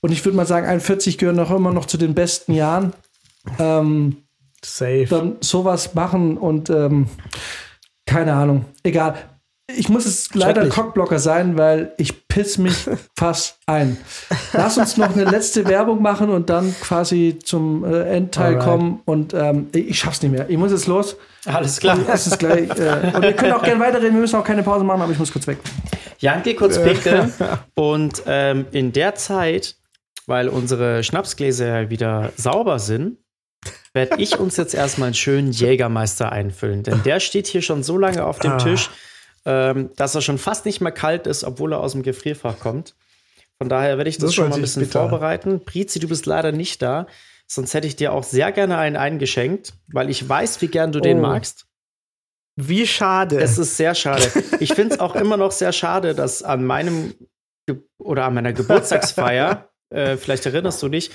und 0.00 0.12
ich 0.12 0.24
würde 0.24 0.36
mal 0.36 0.46
sagen, 0.46 0.66
41 0.66 1.18
gehören 1.18 1.36
noch 1.36 1.50
immer 1.50 1.72
noch 1.72 1.86
zu 1.86 1.98
den 1.98 2.14
besten 2.14 2.52
Jahren, 2.52 2.92
ähm, 3.58 4.18
Safe. 4.64 5.06
dann 5.08 5.36
sowas 5.40 5.94
machen 5.94 6.36
und 6.36 6.70
ähm, 6.70 7.06
keine 8.10 8.32
Ahnung. 8.34 8.64
Egal. 8.82 9.14
Ich 9.76 9.88
muss 9.88 10.04
jetzt 10.04 10.34
leider. 10.34 10.68
Cockblocker 10.68 11.20
sein, 11.20 11.56
weil 11.56 11.92
ich 11.96 12.26
piss 12.26 12.58
mich 12.58 12.74
fast 13.16 13.58
ein. 13.66 13.96
Lass 14.52 14.78
uns 14.78 14.96
noch 14.96 15.14
eine 15.14 15.24
letzte 15.24 15.64
Werbung 15.68 16.02
machen 16.02 16.28
und 16.28 16.50
dann 16.50 16.74
quasi 16.80 17.38
zum 17.40 17.84
äh, 17.84 18.02
Endteil 18.16 18.54
Alright. 18.54 18.64
kommen 18.64 19.00
und 19.04 19.32
ähm, 19.32 19.68
ich 19.72 19.96
schaff's 19.96 20.22
nicht 20.22 20.32
mehr. 20.32 20.50
Ich 20.50 20.58
muss 20.58 20.72
jetzt 20.72 20.88
los. 20.88 21.16
Alles 21.46 21.78
klar. 21.78 21.98
Es 22.12 22.26
ist 22.26 22.40
gleich. 22.40 22.68
Äh, 22.70 23.12
und 23.14 23.22
wir 23.22 23.32
können 23.32 23.52
auch 23.52 23.62
gerne 23.62 23.80
weiterreden. 23.80 24.14
Wir 24.14 24.22
müssen 24.22 24.36
auch 24.36 24.44
keine 24.44 24.64
Pause 24.64 24.84
machen, 24.84 25.02
aber 25.02 25.12
ich 25.12 25.18
muss 25.18 25.32
kurz 25.32 25.46
weg. 25.46 25.58
Jan, 26.18 26.42
geh 26.42 26.54
kurz 26.54 26.82
pinkeln. 26.82 27.32
Und 27.76 28.24
ähm, 28.26 28.66
in 28.72 28.92
der 28.92 29.14
Zeit, 29.14 29.76
weil 30.26 30.48
unsere 30.48 31.04
Schnapsgläser 31.04 31.82
ja 31.82 31.90
wieder 31.90 32.32
sauber 32.36 32.80
sind, 32.80 33.18
werde 33.92 34.20
ich 34.22 34.38
uns 34.38 34.56
jetzt 34.56 34.74
erstmal 34.74 35.08
einen 35.08 35.14
schönen 35.14 35.50
Jägermeister 35.52 36.30
einfüllen. 36.32 36.82
Denn 36.82 37.02
der 37.02 37.20
steht 37.20 37.46
hier 37.46 37.62
schon 37.62 37.82
so 37.82 37.98
lange 37.98 38.24
auf 38.24 38.38
dem 38.38 38.52
Ah. 38.52 38.56
Tisch, 38.58 38.90
ähm, 39.44 39.90
dass 39.96 40.14
er 40.14 40.20
schon 40.22 40.38
fast 40.38 40.64
nicht 40.66 40.80
mehr 40.80 40.92
kalt 40.92 41.26
ist, 41.26 41.44
obwohl 41.44 41.72
er 41.72 41.80
aus 41.80 41.92
dem 41.92 42.02
Gefrierfach 42.02 42.58
kommt. 42.60 42.94
Von 43.58 43.68
daher 43.68 43.96
werde 43.98 44.08
ich 44.08 44.16
das, 44.16 44.26
Das 44.26 44.34
schon 44.34 44.48
mal 44.48 44.54
ein 44.56 44.60
bisschen 44.62 44.82
bitter. 44.82 45.00
vorbereiten. 45.00 45.60
Brizi, 45.64 45.98
du 45.98 46.08
bist 46.08 46.26
leider 46.26 46.52
nicht 46.52 46.80
da. 46.82 47.06
Sonst 47.46 47.74
hätte 47.74 47.86
ich 47.88 47.96
dir 47.96 48.12
auch 48.12 48.22
sehr 48.22 48.52
gerne 48.52 48.78
einen 48.78 48.96
eingeschenkt, 48.96 49.72
weil 49.88 50.08
ich 50.08 50.26
weiß, 50.26 50.62
wie 50.62 50.68
gern 50.68 50.92
du 50.92 51.00
den 51.00 51.18
Oh. 51.18 51.22
magst. 51.22 51.66
Wie 52.56 52.86
schade. 52.86 53.38
Es 53.40 53.58
ist 53.58 53.76
sehr 53.76 53.94
schade. 53.94 54.22
Ich 54.60 54.74
finde 54.74 54.94
es 54.94 55.00
auch 55.00 55.14
immer 55.16 55.36
noch 55.36 55.50
sehr 55.52 55.72
schade, 55.72 56.14
dass 56.14 56.42
an 56.42 56.64
meinem 56.64 57.14
Ge 57.66 57.76
oder 57.98 58.24
an 58.26 58.34
meiner 58.34 58.52
Geburtstagsfeier, 58.52 59.68
äh, 59.90 60.16
vielleicht 60.16 60.46
erinnerst 60.46 60.82
du 60.82 60.88
dich, 60.88 61.10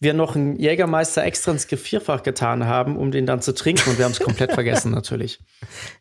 wir 0.00 0.12
noch 0.14 0.36
einen 0.36 0.56
Jägermeister 0.56 1.24
extra 1.24 1.52
ins 1.52 1.68
Gefrierfach 1.68 2.22
getan 2.22 2.66
haben, 2.66 2.96
um 2.96 3.10
den 3.10 3.24
dann 3.26 3.40
zu 3.40 3.54
trinken 3.54 3.90
und 3.90 3.98
wir 3.98 4.04
haben 4.04 4.12
es 4.12 4.20
komplett 4.20 4.52
vergessen 4.52 4.90
natürlich. 4.92 5.40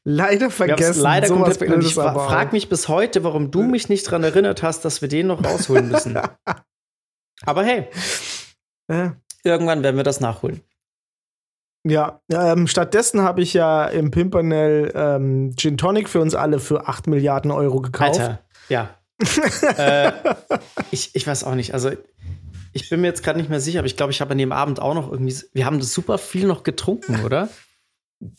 leider 0.04 0.42
Wir 0.48 0.50
vergessen. 0.52 1.02
leider 1.02 1.28
Sowas 1.28 1.58
komplett 1.58 1.70
vergessen. 1.70 1.88
Ich 1.88 1.94
frage 1.96 2.52
mich 2.52 2.68
bis 2.70 2.88
heute, 2.88 3.24
warum 3.24 3.52
du 3.52 3.64
mich 3.64 3.88
nicht 3.90 4.06
daran 4.08 4.24
erinnert 4.24 4.64
hast, 4.64 4.84
dass 4.86 5.02
wir 5.02 5.08
den 5.10 5.28
noch 5.28 5.44
rausholen 5.44 5.88
müssen. 5.90 6.18
Aber 7.46 7.64
hey, 7.64 7.88
Ja. 8.90 9.16
irgendwann 9.44 9.84
werden 9.84 9.98
wir 9.98 10.04
das 10.04 10.20
nachholen. 10.20 10.62
Ja, 11.88 12.20
ähm, 12.32 12.66
stattdessen 12.68 13.22
habe 13.22 13.42
ich 13.42 13.54
ja 13.54 13.86
im 13.86 14.10
Pimpernel 14.10 14.92
ähm, 14.96 15.54
Gin 15.56 15.78
Tonic 15.78 16.10
für 16.10 16.20
uns 16.20 16.34
alle 16.34 16.60
für 16.60 16.88
8 16.88 17.06
Milliarden 17.08 17.52
Euro 17.52 17.80
gekauft. 17.80 18.20
Alter, 18.20 18.40
ja. 18.70 18.90
äh, 19.78 20.12
ich, 20.92 21.16
ich 21.16 21.28
weiß 21.28 21.44
auch 21.44 21.54
nicht. 21.56 21.74
Also, 21.74 21.92
ich 22.76 22.90
bin 22.90 23.00
mir 23.00 23.08
jetzt 23.08 23.24
gerade 23.24 23.40
nicht 23.40 23.50
mehr 23.50 23.62
sicher, 23.62 23.80
aber 23.80 23.86
ich 23.86 23.96
glaube, 23.96 24.12
ich 24.12 24.20
habe 24.20 24.32
an 24.32 24.38
dem 24.38 24.52
Abend 24.52 24.82
auch 24.82 24.94
noch 24.94 25.10
irgendwie. 25.10 25.34
Wir 25.54 25.66
haben 25.66 25.82
super 25.82 26.18
viel 26.18 26.46
noch 26.46 26.64
getrunken, 26.64 27.24
oder? 27.24 27.48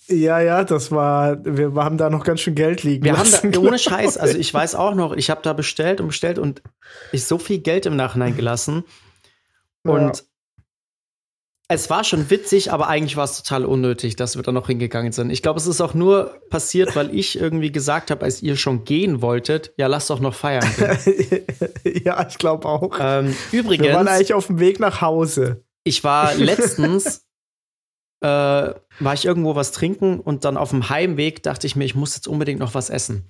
Ja, 0.09 0.41
ja, 0.41 0.63
das 0.63 0.93
war, 0.93 1.43
wir 1.45 1.73
haben 1.83 1.97
da 1.97 2.11
noch 2.11 2.23
ganz 2.23 2.41
schön 2.41 2.55
Geld 2.55 2.83
liegen 2.83 3.05
Wir 3.05 3.17
haben 3.17 3.31
lassen. 3.31 3.53
da, 3.53 3.61
ohne 3.61 3.79
Scheiß, 3.79 4.19
also 4.19 4.37
ich 4.37 4.53
weiß 4.53 4.75
auch 4.75 4.95
noch, 4.95 5.15
ich 5.15 5.31
habe 5.31 5.41
da 5.43 5.55
bestellt 5.55 6.01
und 6.03 6.09
bestellt 6.09 6.39
und 6.39 6.63
ich 7.13 7.25
so 7.25 7.39
viel 7.39 7.59
Geld 7.59 7.87
im 7.87 7.97
Nachhinein 7.97 8.37
gelassen. 8.37 8.85
Und 9.83 10.25
es 11.69 11.91
war 11.91 12.05
schon 12.05 12.31
witzig, 12.31 12.73
aber 12.73 12.87
eigentlich 12.89 13.17
war 13.17 13.25
es 13.25 13.43
total 13.43 13.65
unnötig, 13.65 14.15
dass 14.15 14.37
wir 14.37 14.43
da 14.43 14.53
noch 14.53 14.69
hingegangen 14.69 15.11
sind. 15.13 15.31
Ich 15.31 15.43
glaube, 15.43 15.59
es 15.59 15.67
ist 15.67 15.81
auch 15.81 15.95
nur 15.95 16.41
passiert, 16.49 16.95
weil 16.95 17.13
ich 17.13 17.39
irgendwie 17.39 17.73
gesagt 17.73 18.11
habe, 18.13 18.25
als 18.25 18.41
ihr 18.41 18.57
schon 18.57 18.85
gehen 18.85 19.21
wolltet, 19.21 19.73
ja, 19.77 19.89
lasst 19.89 20.09
doch 20.09 20.21
noch 20.21 20.35
feiern. 20.35 20.65
ja, 22.05 22.25
ich 22.29 22.39
glaube 22.39 22.69
auch. 22.69 22.97
ähm, 23.01 23.35
wir 23.51 23.65
waren 23.65 23.75
übrigens, 23.75 24.09
eigentlich 24.09 24.35
auf 24.35 24.47
dem 24.47 24.61
Weg 24.61 24.79
nach 24.79 25.01
Hause. 25.01 25.65
ich 25.83 26.05
war 26.05 26.35
letztens, 26.37 27.27
äh, 28.21 28.29
war 28.29 29.15
ich 29.15 29.25
irgendwo 29.25 29.57
was 29.57 29.73
trinken 29.73 30.21
und 30.21 30.45
dann 30.45 30.57
auf 30.57 30.71
dem 30.71 30.89
Heimweg 30.89 31.43
dachte 31.43 31.67
ich 31.67 31.75
mir, 31.75 31.85
ich 31.85 31.97
muss 31.97 32.15
jetzt 32.15 32.29
unbedingt 32.29 32.61
noch 32.61 32.75
was 32.75 32.91
essen. 32.91 33.29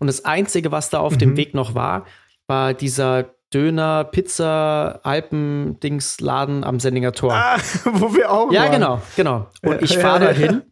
Und 0.00 0.08
das 0.08 0.24
Einzige, 0.24 0.72
was 0.72 0.90
da 0.90 0.98
auf 0.98 1.16
dem 1.16 1.30
Mhm. 1.30 1.36
Weg 1.36 1.54
noch 1.54 1.74
war, 1.76 2.06
war 2.48 2.74
dieser 2.74 3.34
Döner, 3.52 4.04
Pizza, 4.04 5.00
Alpen-Dings-Laden 5.04 6.64
am 6.64 6.80
Sendinger 6.80 7.12
Tor. 7.12 7.32
Ah, 7.32 7.56
wo 7.84 8.14
wir 8.14 8.30
auch 8.30 8.52
ja, 8.52 8.62
waren. 8.62 8.72
genau, 8.72 9.02
genau. 9.16 9.50
Und 9.62 9.82
ich 9.82 9.96
fahre 9.96 10.24
ja, 10.24 10.32
da 10.32 10.36
hin 10.36 10.62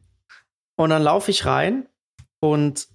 und 0.76 0.90
dann 0.90 1.02
laufe 1.02 1.30
ich 1.30 1.46
rein 1.46 1.88
und 2.40 2.88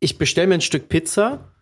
ich 0.00 0.18
bestelle 0.18 0.48
mir 0.48 0.54
ein 0.54 0.60
Stück 0.60 0.88
Pizza. 0.88 1.52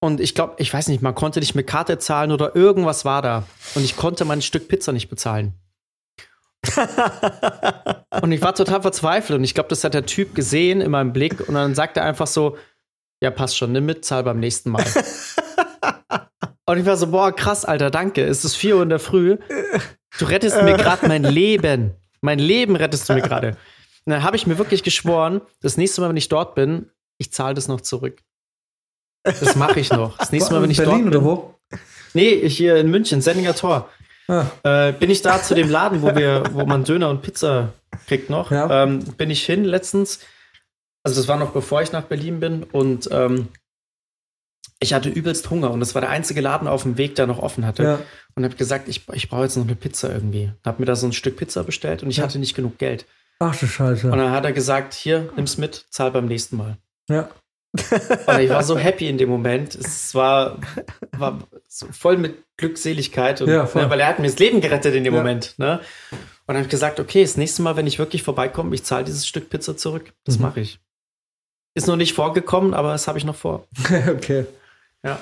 Und 0.00 0.20
ich 0.20 0.34
glaube, 0.34 0.54
ich 0.58 0.72
weiß 0.72 0.88
nicht, 0.88 1.02
man 1.02 1.14
konnte 1.14 1.40
nicht 1.40 1.54
mit 1.54 1.66
Karte 1.66 1.98
zahlen 1.98 2.30
oder 2.30 2.54
irgendwas 2.54 3.04
war 3.04 3.22
da. 3.22 3.44
Und 3.74 3.84
ich 3.84 3.96
konnte 3.96 4.24
mein 4.24 4.42
Stück 4.42 4.68
Pizza 4.68 4.92
nicht 4.92 5.08
bezahlen. 5.08 5.54
und 8.22 8.32
ich 8.32 8.42
war 8.42 8.54
total 8.54 8.82
verzweifelt. 8.82 9.38
Und 9.38 9.44
ich 9.44 9.54
glaube, 9.54 9.70
das 9.70 9.82
hat 9.84 9.94
der 9.94 10.06
Typ 10.06 10.34
gesehen 10.34 10.80
in 10.80 10.90
meinem 10.90 11.12
Blick. 11.12 11.48
Und 11.48 11.54
dann 11.54 11.74
sagt 11.74 11.96
er 11.96 12.04
einfach 12.04 12.26
so: 12.26 12.56
Ja, 13.22 13.30
passt 13.30 13.56
schon, 13.56 13.72
nimm 13.72 13.86
mit, 13.86 14.04
zahl 14.04 14.22
beim 14.22 14.40
nächsten 14.40 14.70
Mal. 14.70 14.84
und 16.66 16.78
ich 16.78 16.86
war 16.86 16.96
so: 16.96 17.08
Boah, 17.08 17.32
krass, 17.32 17.64
Alter, 17.64 17.90
danke. 17.90 18.24
Es 18.24 18.44
ist 18.44 18.56
4 18.56 18.76
Uhr 18.76 18.82
in 18.82 18.88
der 18.88 18.98
Früh. 18.98 19.38
Du 20.18 20.24
rettest 20.26 20.62
mir 20.62 20.76
gerade 20.76 21.08
mein 21.08 21.24
Leben. 21.24 21.92
Mein 22.20 22.38
Leben 22.38 22.76
rettest 22.76 23.08
du 23.08 23.14
mir 23.14 23.22
gerade. 23.22 23.56
Und 24.06 24.12
dann 24.12 24.22
habe 24.22 24.36
ich 24.36 24.46
mir 24.46 24.58
wirklich 24.58 24.82
geschworen, 24.82 25.40
das 25.62 25.76
nächste 25.76 26.00
Mal, 26.00 26.10
wenn 26.10 26.16
ich 26.16 26.28
dort 26.28 26.54
bin, 26.54 26.90
ich 27.18 27.32
zahle 27.32 27.54
das 27.54 27.68
noch 27.68 27.80
zurück. 27.80 28.20
Das 29.22 29.56
mache 29.56 29.80
ich 29.80 29.90
noch. 29.90 30.18
Das 30.18 30.32
nächste 30.32 30.52
Mal, 30.52 30.62
wenn 30.62 30.70
ich 30.70 30.76
Berlin 30.76 31.10
dort 31.10 31.10
bin. 31.10 31.16
oder 31.16 31.24
wo? 31.24 31.54
Nee, 32.12 32.48
hier 32.48 32.76
in 32.76 32.90
München, 32.90 33.22
Sendinger 33.22 33.54
Tor. 33.54 33.88
Ah. 34.28 34.46
Äh, 34.62 34.92
bin 34.92 35.10
ich 35.10 35.22
da 35.22 35.42
zu 35.42 35.54
dem 35.54 35.70
Laden, 35.70 36.02
wo 36.02 36.14
wir, 36.14 36.44
wo 36.52 36.64
man 36.64 36.84
Döner 36.84 37.10
und 37.10 37.22
Pizza 37.22 37.72
kriegt 38.06 38.30
noch. 38.30 38.50
Ja. 38.50 38.84
Ähm, 38.84 39.00
bin 39.16 39.30
ich 39.30 39.44
hin 39.44 39.64
letztens. 39.64 40.20
Also 41.04 41.20
das 41.20 41.28
war 41.28 41.36
noch 41.36 41.52
bevor 41.52 41.82
ich 41.82 41.92
nach 41.92 42.04
Berlin 42.04 42.40
bin 42.40 42.62
und 42.64 43.08
ähm, 43.12 43.48
ich 44.80 44.92
hatte 44.94 45.08
übelst 45.08 45.48
Hunger 45.50 45.70
und 45.70 45.80
das 45.80 45.94
war 45.94 46.00
der 46.00 46.10
einzige 46.10 46.40
Laden 46.40 46.66
auf 46.68 46.82
dem 46.82 46.98
Weg, 46.98 47.14
der 47.14 47.26
noch 47.26 47.38
offen 47.38 47.64
hatte. 47.66 47.82
Ja. 47.82 47.98
Und 48.34 48.44
habe 48.44 48.56
gesagt, 48.56 48.88
ich, 48.88 49.06
ich 49.12 49.28
brauche 49.28 49.42
jetzt 49.44 49.56
noch 49.56 49.64
eine 49.64 49.76
Pizza 49.76 50.10
irgendwie. 50.12 50.50
Hab 50.64 50.80
mir 50.80 50.86
da 50.86 50.96
so 50.96 51.06
ein 51.06 51.12
Stück 51.12 51.36
Pizza 51.36 51.62
bestellt 51.62 52.02
und 52.02 52.10
ich 52.10 52.16
Ja. 52.18 52.24
hatte 52.24 52.38
nicht 52.38 52.54
genug 52.54 52.78
Geld. 52.78 53.06
Ach 53.38 53.54
du 53.56 53.66
Scheiße. 53.66 54.10
Und 54.10 54.18
dann 54.18 54.30
hat 54.30 54.44
er 54.44 54.52
gesagt, 54.52 54.94
hier, 54.94 55.30
nimm's 55.36 55.58
mit, 55.58 55.86
zahl 55.90 56.10
beim 56.10 56.26
nächsten 56.26 56.56
Mal. 56.56 56.76
ja. 57.08 57.28
Und 58.26 58.38
ich 58.38 58.50
war 58.50 58.62
so 58.62 58.78
happy 58.78 59.08
in 59.08 59.18
dem 59.18 59.28
Moment. 59.28 59.74
Es 59.74 60.14
war, 60.14 60.60
war 61.12 61.40
so 61.66 61.86
voll 61.90 62.16
mit 62.18 62.36
Glückseligkeit. 62.56 63.42
Und, 63.42 63.48
Ja, 63.50 63.66
voll. 63.66 63.82
ne, 63.82 63.90
weil 63.90 63.98
er 63.98 64.06
hat 64.06 64.20
mir 64.20 64.28
das 64.28 64.38
Leben 64.38 64.60
gerettet 64.60 64.94
in 64.94 65.02
dem. 65.02 65.12
Moment. 65.12 65.54
Ne? 65.58 65.80
Und 66.12 66.18
dann 66.46 66.56
habe 66.58 66.66
ich 66.66 66.70
gesagt, 66.70 67.00
okay, 67.00 67.22
das 67.22 67.36
nächste 67.36 67.62
Mal, 67.62 67.74
wenn 67.76 67.88
ich 67.88 67.98
wirklich 67.98 68.22
vorbeikomme, 68.22 68.72
ich 68.76 68.84
zahle 68.84 69.04
dieses 69.04 69.26
Stück 69.26 69.50
Pizza 69.50 69.76
zurück. 69.76 70.12
Das 70.24 70.36
Mhm. 70.36 70.42
mache 70.42 70.60
ich. 70.60 70.78
Ist 71.74 71.86
noch 71.88 71.96
nicht 71.96 72.14
vorgekommen, 72.14 72.72
aber 72.74 72.92
das 72.92 73.08
habe 73.08 73.18
ich 73.18 73.24
noch 73.24 73.34
vor. 73.34 73.66
okay. 74.08 74.46
Ja. 75.04 75.18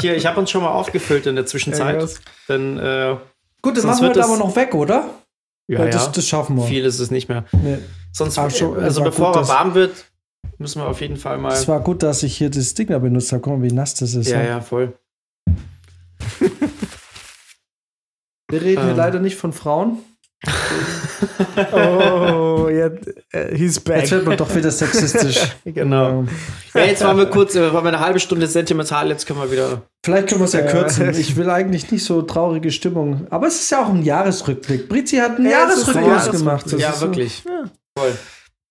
Hier, 0.00 0.16
ich 0.16 0.24
habe 0.26 0.38
uns 0.38 0.50
schon 0.50 0.62
mal 0.62 0.70
aufgefüllt 0.70 1.26
in 1.26 1.34
der 1.34 1.46
Zwischenzeit. 1.46 2.00
Ja, 2.00 2.08
denn 2.48 2.78
äh, 2.78 3.16
Gut, 3.60 3.76
das 3.76 3.84
machen 3.84 4.02
wir 4.02 4.12
das- 4.12 4.26
aber 4.28 4.36
noch 4.38 4.54
weg, 4.54 4.74
oder? 4.74 5.10
ja, 5.68 5.80
ja, 5.84 5.90
Das, 5.90 6.12
das 6.12 6.26
schaffen 6.28 6.56
wir. 6.56 6.64
viel 6.64 6.84
ist 6.84 6.98
es 7.00 7.10
nicht 7.10 7.28
mehr. 7.28 7.44
Nee. 7.52 7.78
Sonst, 8.12 8.34
schon, 8.56 8.78
also 8.78 9.02
bevor 9.02 9.32
gut, 9.32 9.42
er 9.42 9.48
warm 9.48 9.74
wird, 9.74 10.04
müssen 10.58 10.80
wir 10.80 10.86
auf 10.88 11.00
jeden 11.00 11.16
Fall 11.16 11.38
mal. 11.38 11.52
Es 11.52 11.66
war 11.66 11.80
gut, 11.80 12.02
dass 12.02 12.22
ich 12.22 12.36
hier 12.36 12.50
das 12.50 12.74
Ding 12.74 12.88
da 12.88 12.98
benutzt 12.98 13.32
habe. 13.32 13.40
Guck 13.42 13.58
mal, 13.58 13.62
wie 13.68 13.72
nass 13.72 13.94
das 13.94 14.14
ist. 14.14 14.28
ja, 14.30 14.42
ja, 14.42 14.60
voll. 14.60 14.92
Wir 18.48 18.60
reden 18.62 18.82
hier 18.82 18.90
Ähm. 18.92 18.96
leider 18.96 19.18
nicht 19.18 19.36
von 19.36 19.52
Frauen. 19.52 19.98
Oh, 21.72 22.68
jetzt, 22.68 23.08
äh, 23.32 23.56
he's 23.56 23.78
back. 23.80 24.00
Jetzt 24.02 24.10
wird 24.12 24.26
man 24.26 24.36
doch 24.36 24.54
wieder 24.54 24.70
sexistisch. 24.70 25.40
Genau. 25.64 26.20
Ähm, 26.20 26.28
Ja, 26.74 26.84
jetzt 26.84 27.02
waren 27.04 27.16
wir 27.16 27.26
kurz, 27.26 27.54
äh, 27.54 27.72
waren 27.72 27.84
wir 27.84 27.88
eine 27.88 28.00
halbe 28.00 28.20
Stunde 28.20 28.46
sentimental, 28.46 29.08
jetzt 29.08 29.26
können 29.26 29.40
wir 29.40 29.50
wieder. 29.50 29.82
Vielleicht 30.04 30.28
können 30.28 30.40
wir 30.40 30.46
es 30.46 30.52
ja 30.52 30.60
Ja. 30.60 30.70
kürzen. 30.70 31.10
Ich 31.18 31.36
will 31.36 31.50
eigentlich 31.50 31.90
nicht 31.90 32.04
so 32.04 32.22
traurige 32.22 32.70
Stimmung. 32.70 33.26
Aber 33.30 33.46
es 33.46 33.56
ist 33.60 33.70
ja 33.70 33.82
auch 33.84 33.88
ein 33.90 34.02
Jahresrückblick. 34.02 34.88
Brizi 34.88 35.16
hat 35.16 35.36
einen 35.36 35.46
Ja, 35.50 35.62
ein 35.64 35.68
Jahresrückblick 35.70 36.32
gemacht. 36.32 36.66
Das 36.72 36.80
ja, 36.80 36.90
ist 36.90 37.00
so- 37.00 37.06
wirklich. 37.06 37.42
Voll. 37.96 38.12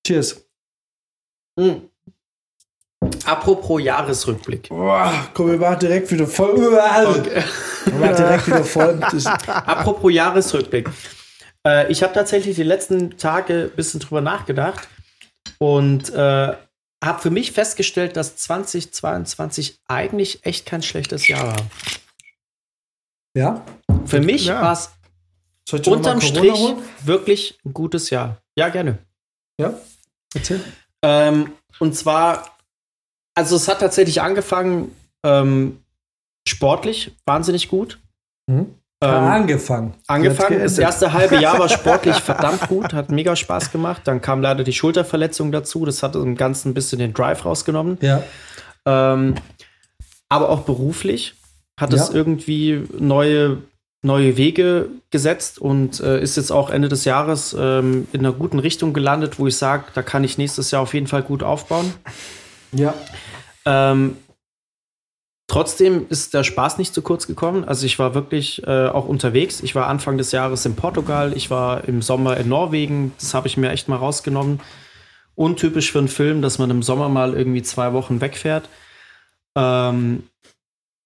Cheers. 0.06 0.44
Mhm. 1.58 1.82
Apropos 3.26 3.82
Jahresrückblick. 3.82 4.70
Boah, 4.70 5.12
komm, 5.34 5.52
wir 5.52 5.60
waren 5.60 5.80
direkt 5.80 6.12
wieder 6.12 6.28
voll. 6.28 6.56
Wir 6.60 6.72
waren 6.72 8.16
direkt 8.16 8.48
wieder 8.48 8.64
voll. 8.64 9.00
Apropos 9.48 10.12
Jahresrückblick. 10.14 10.88
Äh, 11.68 11.92
ich 11.92 12.04
habe 12.04 12.14
tatsächlich 12.14 12.56
die 12.56 12.64
letzten 12.64 13.18
Tage 13.18 13.70
ein 13.72 13.76
bisschen 13.76 14.00
drüber 14.00 14.22
nachgedacht 14.22 14.88
und 15.60 16.10
äh, 16.10 16.56
habe 17.04 17.22
für 17.22 17.30
mich 17.32 17.52
festgestellt, 17.52 18.16
dass 18.16 18.36
2022 18.38 19.80
eigentlich 19.88 20.46
echt 20.46 20.66
kein 20.66 20.84
schlechtes 20.84 21.28
Jahr 21.28 21.48
war. 21.48 21.66
ja? 23.36 23.66
Für 24.06 24.22
mich 24.22 24.46
Ja. 24.46 24.62
war 24.62 24.74
es 24.74 24.92
unterm 25.88 26.22
Strich 26.22 26.52
holen? 26.54 26.84
wirklich 27.04 27.60
ein 27.66 27.74
gutes 27.74 28.10
Jahr. 28.10 28.42
Ja, 28.58 28.70
gerne. 28.70 28.98
Ja? 29.60 29.74
Erzähl. 30.34 30.62
Ähm, 31.04 31.54
und 31.80 31.96
zwar, 31.96 32.58
also 33.36 33.56
es 33.56 33.68
hat 33.68 33.80
tatsächlich 33.80 34.22
angefangen 34.22 34.96
ähm, 35.24 35.84
sportlich, 36.48 37.12
wahnsinnig 37.26 37.68
gut. 37.70 38.00
Mhm. 38.48 38.76
Ähm, 39.04 39.10
angefangen. 39.10 39.94
angefangen, 40.08 40.60
Jetzt 40.60 40.78
das 40.78 40.80
erste 40.80 41.14
halbe 41.14 41.38
Jahr 41.38 41.58
war 41.58 41.70
sportlich 41.70 42.16
verdammt 42.22 42.68
gut, 42.68 42.94
hat 42.94 43.10
mega 43.10 43.36
Spaß 43.36 43.72
gemacht. 43.72 44.04
Dann 44.06 44.22
kam 44.22 44.42
leider 44.42 44.64
die 44.64 44.74
Schulterverletzung 44.74 45.52
dazu, 45.52 45.86
das 45.86 46.04
hat 46.04 46.16
im 46.16 46.36
Ganzen 46.36 46.70
ein 46.70 46.74
bisschen 46.76 47.00
den 47.00 47.14
Drive 47.14 47.44
rausgenommen. 47.46 47.98
Ja. 48.02 48.22
Ähm, 48.86 49.36
aber 50.30 50.50
auch 50.50 50.62
beruflich 50.62 51.34
hat 51.80 51.94
es 51.94 52.10
Ja. 52.10 52.14
irgendwie 52.16 52.84
neue, 53.00 53.58
neue 54.04 54.38
Wege 54.38 54.90
gesetzt 55.10 55.58
und 55.58 56.00
äh, 56.00 56.22
ist 56.22 56.38
jetzt 56.38 56.52
auch 56.52 56.70
Ende 56.70 56.88
des 56.88 57.04
Jahres 57.06 57.56
ähm, 57.60 58.08
in 58.14 58.20
einer 58.20 58.34
guten 58.34 58.60
Richtung 58.60 58.94
gelandet, 58.94 59.40
wo 59.40 59.48
ich 59.48 59.58
sage, 59.58 59.86
da 59.96 60.04
kann 60.04 60.24
ich 60.24 60.38
nächstes 60.38 60.70
Jahr 60.70 60.84
auf 60.84 60.94
jeden 60.94 61.08
Fall 61.08 61.24
gut 61.24 61.42
aufbauen. 61.42 61.92
Ja. 62.72 62.94
Ähm, 63.66 64.16
trotzdem 65.52 66.06
ist 66.08 66.34
der 66.34 66.46
Spaß 66.46 66.78
nicht 66.78 66.94
zu 66.94 67.02
kurz 67.02 67.28
gekommen. 67.28 67.66
Also 67.66 67.86
ich 67.86 68.00
war 68.00 68.16
wirklich 68.16 68.66
äh, 68.66 68.88
auch 68.88 69.06
unterwegs. 69.06 69.60
Ich 69.62 69.76
war 69.76 69.88
Anfang 69.88 70.18
des 70.18 70.32
Jahres 70.32 70.66
in 70.66 70.78
Portugal, 70.78 71.34
ich 71.36 71.50
war 71.50 71.84
im 71.90 72.02
Sommer 72.02 72.38
in 72.38 72.48
Norwegen. 72.48 73.12
Das 73.20 73.34
habe 73.34 73.50
ich 73.50 73.58
mir 73.58 73.70
echt 73.70 73.90
mal 73.90 73.98
rausgenommen. 73.98 74.62
Untypisch 75.36 75.92
für 75.92 76.00
einen 76.00 76.08
Film, 76.08 76.42
dass 76.42 76.58
man 76.58 76.70
im 76.70 76.82
Sommer 76.82 77.10
mal 77.10 77.34
irgendwie 77.34 77.64
zwei 77.64 77.92
Wochen 77.92 78.22
wegfährt. 78.22 78.70
Ähm, 79.58 80.24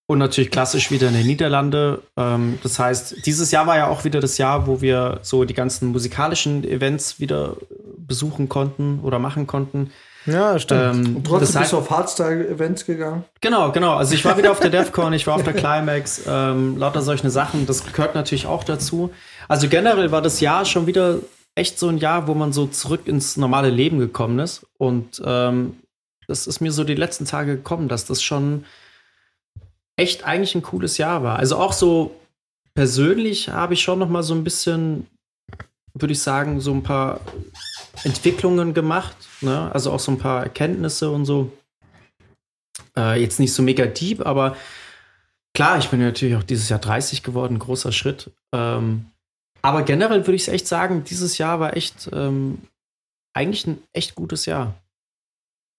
und 0.05 0.19
natürlich 0.19 0.51
klassisch 0.51 0.91
wieder 0.91 1.07
in 1.07 1.15
den 1.15 1.25
Niederlande. 1.25 2.03
Ähm, 2.15 2.59
das 2.61 2.77
heißt, 2.77 3.25
dieses 3.25 3.49
Jahr 3.49 3.65
war 3.65 3.77
ja 3.77 3.87
auch 3.87 4.05
wieder 4.05 4.19
das 4.19 4.37
Jahr, 4.37 4.67
wo 4.67 4.79
wir 4.79 5.21
so 5.23 5.45
die 5.45 5.55
ganzen 5.55 5.87
musikalischen 5.87 6.63
Events 6.63 7.19
wieder 7.19 7.57
besuchen 7.97 8.47
konnten 8.47 8.99
oder 9.01 9.17
machen 9.17 9.47
konnten. 9.47 9.89
Ja, 10.25 10.57
stimmt. 10.57 11.07
Ähm, 11.07 11.15
Und 11.17 11.23
trotzdem 11.27 11.39
das 11.39 11.49
bist 11.49 11.59
heißt, 11.59 11.73
du 11.73 11.77
auf 11.77 11.89
Hardstyle-Events 11.89 12.85
gegangen. 12.85 13.25
Genau, 13.41 13.71
genau. 13.71 13.95
Also 13.95 14.15
ich 14.15 14.25
war 14.25 14.37
wieder 14.37 14.51
auf 14.51 14.59
der 14.59 14.69
DEFCON, 14.71 15.13
ich 15.13 15.27
war 15.27 15.35
auf 15.35 15.43
der 15.43 15.53
Climax, 15.53 16.21
ähm, 16.27 16.77
lauter 16.77 17.01
solche 17.01 17.29
Sachen. 17.29 17.65
Das 17.65 17.85
gehört 17.85 18.15
natürlich 18.15 18.47
auch 18.47 18.63
dazu. 18.63 19.11
Also 19.47 19.67
generell 19.69 20.11
war 20.11 20.21
das 20.21 20.39
Jahr 20.39 20.65
schon 20.65 20.87
wieder 20.87 21.19
echt 21.53 21.79
so 21.79 21.87
ein 21.87 21.97
Jahr, 21.97 22.27
wo 22.27 22.33
man 22.33 22.53
so 22.53 22.67
zurück 22.67 23.07
ins 23.07 23.37
normale 23.37 23.69
Leben 23.69 23.99
gekommen 23.99 24.39
ist. 24.39 24.65
Und 24.77 25.21
ähm, 25.25 25.77
das 26.27 26.47
ist 26.47 26.59
mir 26.59 26.71
so 26.71 26.83
die 26.83 26.95
letzten 26.95 27.25
Tage 27.25 27.55
gekommen, 27.55 27.87
dass 27.87 28.05
das 28.05 28.21
schon 28.21 28.65
echt 29.95 30.25
eigentlich 30.25 30.55
ein 30.55 30.63
cooles 30.63 30.97
Jahr 30.97 31.23
war. 31.23 31.37
Also 31.37 31.57
auch 31.57 31.71
so 31.73 32.15
persönlich 32.73 33.49
habe 33.49 33.73
ich 33.73 33.81
schon 33.81 33.99
noch 33.99 34.09
mal 34.09 34.23
so 34.23 34.33
ein 34.33 34.43
bisschen, 34.43 35.07
würde 35.93 36.11
ich 36.11 36.21
sagen, 36.21 36.59
so 36.59 36.73
ein 36.73 36.83
paar 36.83 37.21
Entwicklungen 38.03 38.73
gemacht. 38.73 39.15
Ne? 39.41 39.71
Also 39.73 39.91
auch 39.91 39.99
so 39.99 40.11
ein 40.11 40.19
paar 40.19 40.43
Erkenntnisse 40.43 41.09
und 41.09 41.25
so. 41.25 41.51
Äh, 42.97 43.21
jetzt 43.21 43.39
nicht 43.39 43.53
so 43.53 43.63
mega 43.63 43.85
deep, 43.85 44.25
aber 44.25 44.55
klar, 45.53 45.77
ich 45.77 45.89
bin 45.89 45.99
ja 45.99 46.07
natürlich 46.07 46.35
auch 46.35 46.43
dieses 46.43 46.69
Jahr 46.69 46.79
30 46.79 47.23
geworden, 47.23 47.59
großer 47.59 47.91
Schritt. 47.91 48.31
Ähm, 48.53 49.07
aber 49.61 49.83
generell 49.83 50.27
würde 50.27 50.35
ich 50.35 50.43
es 50.43 50.47
echt 50.47 50.67
sagen, 50.67 51.03
dieses 51.03 51.37
Jahr 51.37 51.59
war 51.59 51.75
echt 51.75 52.09
ähm, 52.13 52.59
eigentlich 53.33 53.65
ein 53.67 53.81
echt 53.93 54.15
gutes 54.15 54.45
Jahr. 54.45 54.75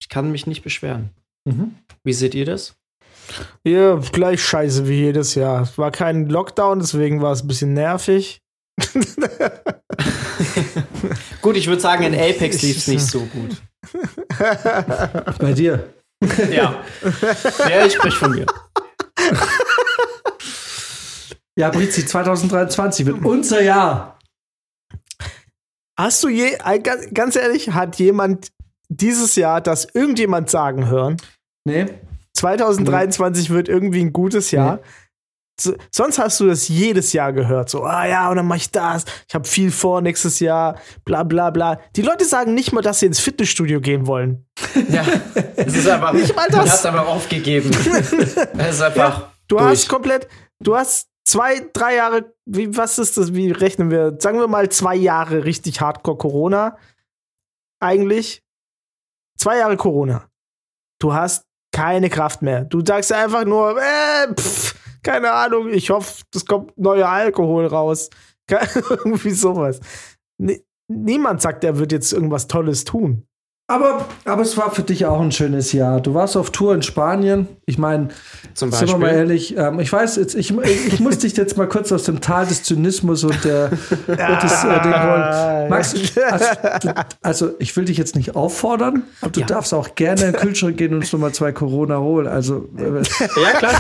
Ich 0.01 0.09
kann 0.09 0.31
mich 0.31 0.47
nicht 0.47 0.63
beschweren. 0.63 1.11
Mhm. 1.45 1.77
Wie 2.05 2.13
seht 2.13 2.35
ihr 2.35 2.45
das? 2.45 2.77
Ja, 3.65 3.97
gleich 3.97 4.43
scheiße 4.43 4.89
wie 4.89 5.01
jedes 5.01 5.35
Jahr. 5.35 5.63
Es 5.63 5.79
war 5.79 5.91
kein 5.91 6.29
Lockdown, 6.29 6.81
deswegen 6.81 7.23
war 7.23 7.33
es 7.33 7.43
ein 7.43 7.49
bisschen 7.49 7.75
nervig. 7.75 8.41
Gut, 11.41 11.57
ich 11.57 11.67
würde 11.67 11.81
sagen, 11.81 12.05
in 12.05 12.15
Apex 12.15 12.63
lief 12.63 12.77
es 12.77 12.89
nicht 12.89 13.07
so 13.07 13.21
gut. 13.21 13.63
Bei 15.39 15.53
dir. 15.53 15.93
Ja. 16.51 16.83
ja, 17.69 17.87
ich 17.87 17.95
spreche 17.95 18.17
von 18.17 18.33
mir. 18.33 18.47
Ja, 21.59 21.71
Brizi, 21.71 22.05
2023 22.05 23.07
wird 23.07 23.25
unser 23.25 23.63
Jahr. 23.63 24.19
Hast 25.99 26.23
du 26.23 26.29
je, 26.29 26.57
ganz 26.83 27.09
ganz 27.15 27.37
ehrlich, 27.37 27.71
hat 27.71 27.99
jemand 27.99 28.49
dieses 28.89 29.37
Jahr 29.37 29.63
das 29.63 29.87
irgendjemand 29.95 30.51
sagen 30.51 30.89
hören? 30.89 31.17
Nee? 31.65 31.87
2023 32.35 33.49
wird 33.49 33.69
irgendwie 33.69 34.03
ein 34.03 34.13
gutes 34.13 34.51
Jahr. 34.51 34.81
So, 35.59 35.75
sonst 35.91 36.19
hast 36.19 36.39
du 36.41 36.47
das 36.47 36.69
jedes 36.69 37.13
Jahr 37.15 37.33
gehört. 37.33 37.71
So, 37.71 37.85
ah 37.85 38.07
ja, 38.07 38.29
und 38.29 38.37
dann 38.37 38.47
mach 38.47 38.57
ich 38.57 38.71
das. 38.71 39.05
Ich 39.27 39.35
habe 39.35 39.49
viel 39.49 39.71
vor 39.71 40.03
nächstes 40.03 40.39
Jahr. 40.41 40.79
Bla 41.05 41.23
bla 41.23 41.51
bla. 41.51 41.81
Die 41.97 42.03
Leute 42.03 42.25
sagen 42.27 42.53
nicht 42.55 42.73
mal, 42.73 42.83
dass 42.83 43.01
sie 43.01 43.07
ins 43.07 43.21
Fitnessstudio 43.21 43.81
gehen 43.81 44.07
wollen. 44.07 44.47
Ja, 44.91 45.05
es 45.57 45.75
ist 45.75 45.89
einfach. 45.89 46.13
Nicht 46.13 46.37
mal 46.37 46.47
Du 46.49 46.57
das. 46.59 46.71
hast 46.71 46.87
aber 46.87 47.07
aufgegeben. 47.09 47.71
Es 47.71 48.13
ist 48.13 48.83
einfach. 48.83 49.31
Du 49.49 49.57
durch. 49.57 49.71
hast 49.71 49.89
komplett, 49.89 50.29
du 50.61 50.77
hast 50.77 51.09
zwei, 51.25 51.67
drei 51.73 51.95
Jahre, 51.97 52.35
wie, 52.45 52.77
was 52.77 52.99
ist 52.99 53.17
das, 53.17 53.33
wie 53.35 53.51
rechnen 53.51 53.91
wir? 53.91 54.17
Sagen 54.19 54.39
wir 54.39 54.49
mal 54.49 54.69
zwei 54.69 54.95
Jahre 54.95 55.45
richtig 55.45 55.81
Hardcore 55.81 56.19
Corona. 56.19 56.77
Eigentlich. 57.81 58.43
Zwei 59.39 59.59
Jahre 59.59 59.77
Corona. 59.77 60.29
Du 60.99 61.13
hast 61.15 61.45
keine 61.73 62.09
Kraft 62.11 62.43
mehr. 62.43 62.65
Du 62.65 62.85
sagst 62.85 63.13
einfach 63.13 63.45
nur, 63.45 63.79
äh, 63.81 64.35
pff, 64.35 64.75
keine 65.07 65.31
Ahnung, 65.33 65.69
ich 65.69 65.91
hoffe, 65.91 66.25
es 66.35 66.45
kommt 66.45 66.77
neuer 66.77 67.09
Alkohol 67.09 67.67
raus. 67.67 68.11
Irgendwie 68.51 69.31
sowas. 69.31 69.81
Nie- 70.39 70.63
Niemand 70.89 71.41
sagt, 71.43 71.65
er 71.65 71.79
wird 71.79 71.93
jetzt 71.93 72.13
irgendwas 72.13 72.47
Tolles 72.49 72.85
tun. 72.85 73.27
Aber, 73.69 74.05
aber 74.25 74.43
es 74.43 74.57
war 74.57 74.71
für 74.71 74.83
dich 74.83 75.07
auch 75.07 75.21
ein 75.21 75.33
schönes 75.33 75.73
Jahr. 75.73 76.01
Du 76.01 76.15
warst 76.15 76.37
auf 76.37 76.51
Tour 76.53 76.73
in 76.73 76.83
Spanien. 76.83 77.49
Ich 77.65 77.79
meine, 77.79 78.11
sind 78.55 78.73
wir 78.81 78.97
mal 78.97 79.11
ehrlich, 79.13 79.57
ähm, 79.57 79.81
ich 79.81 79.93
weiß, 79.93 80.15
jetzt, 80.17 80.37
ich, 80.37 80.57
ich 80.57 81.01
muss 81.01 81.19
dich 81.19 81.37
jetzt 81.37 81.57
mal 81.57 81.67
kurz 81.69 81.91
aus 81.91 82.05
dem 82.05 82.21
Tal 82.21 82.47
des 82.47 82.63
Zynismus 82.63 83.25
und 83.25 83.45
der 83.45 83.71
und 84.07 84.09
des, 84.43 84.63
äh, 84.63 84.83
den 84.83 84.95
holen. 85.03 85.69
Max, 85.69 85.97
also, 86.31 86.47
du, 86.81 86.95
also 87.23 87.51
ich 87.59 87.77
will 87.77 87.87
dich 87.87 87.99
jetzt 87.99 88.15
nicht 88.15 88.37
auffordern, 88.37 89.03
aber 89.21 89.33
du 89.33 89.41
Ja. 89.41 89.47
darfst 89.47 89.75
auch 89.75 89.97
gerne 89.97 90.27
in 90.27 90.33
den 90.33 90.41
Kühlschrank 90.41 90.77
gehen 90.77 90.93
und 90.93 91.01
uns 91.01 91.13
nochmal 91.13 91.33
zwei 91.33 91.51
Corona 91.51 91.99
holen. 91.99 92.29
Also 92.29 92.69
äh, 92.79 93.03
Ja, 93.43 93.51
klar. 93.59 93.73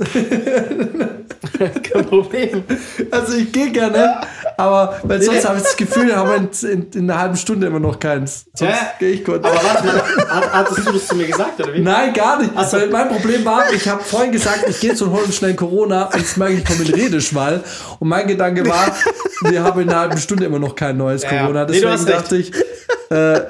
Kein 1.82 2.06
Problem. 2.06 2.62
Also 3.10 3.34
ich 3.36 3.52
gehe 3.52 3.70
gerne, 3.70 4.20
aber 4.56 4.98
weil 5.02 5.20
sonst 5.20 5.46
habe 5.46 5.58
ich 5.58 5.62
das 5.64 5.76
Gefühl, 5.76 6.14
haben 6.16 6.30
wir 6.30 6.36
in, 6.36 6.48
in, 6.82 6.90
in 7.02 7.10
einer 7.10 7.20
halben 7.20 7.36
Stunde 7.36 7.49
immer 7.54 7.80
noch 7.80 7.98
keins. 7.98 8.46
Sonst 8.54 8.70
Ja. 8.72 8.92
gehe 8.98 9.10
ich 9.10 9.24
kurz. 9.24 9.44
Aber 9.44 9.54
warte 9.54 9.86
mal, 9.86 9.94
hat- 10.28 10.52
hattest 10.52 10.86
du 10.86 10.92
das 10.92 11.06
zu 11.06 11.14
mir 11.16 11.26
gesagt, 11.26 11.60
oder 11.60 11.72
wie? 11.74 11.80
Nein, 11.80 12.12
gar 12.12 12.38
nicht. 12.38 12.50
Ach 12.54 12.66
so. 12.68 12.76
Weil 12.78 12.88
mein 12.88 13.08
Problem 13.08 13.44
war, 13.44 13.72
ich 13.72 13.88
habe 13.88 14.02
vorhin 14.02 14.32
gesagt, 14.32 14.64
ich 14.68 14.80
gehe 14.80 14.90
jetzt 14.90 15.02
und 15.02 15.10
hole 15.12 15.24
uns 15.24 15.36
schnell 15.36 15.54
Corona 15.54 16.04
und 16.06 16.16
jetzt 16.16 16.36
merke 16.36 16.54
ich, 16.54 16.64
komme 16.64 16.82
in 16.84 16.94
Redeschwall. 16.94 17.62
Und 17.98 18.08
mein 18.08 18.26
Gedanke 18.26 18.66
war, 18.68 18.94
wir 19.42 19.62
haben 19.62 19.80
in 19.80 19.88
einer 19.88 20.00
halben 20.00 20.18
Stunde 20.18 20.44
immer 20.46 20.58
noch 20.58 20.74
kein 20.74 20.96
neues 20.96 21.22
Ja. 21.22 21.30
Corona. 21.30 21.64
Nee, 21.64 21.72
Deswegen 21.80 21.90
recht. 21.92 22.08
dachte 22.08 22.36
ich, 22.36 22.52
äh, 23.10 23.40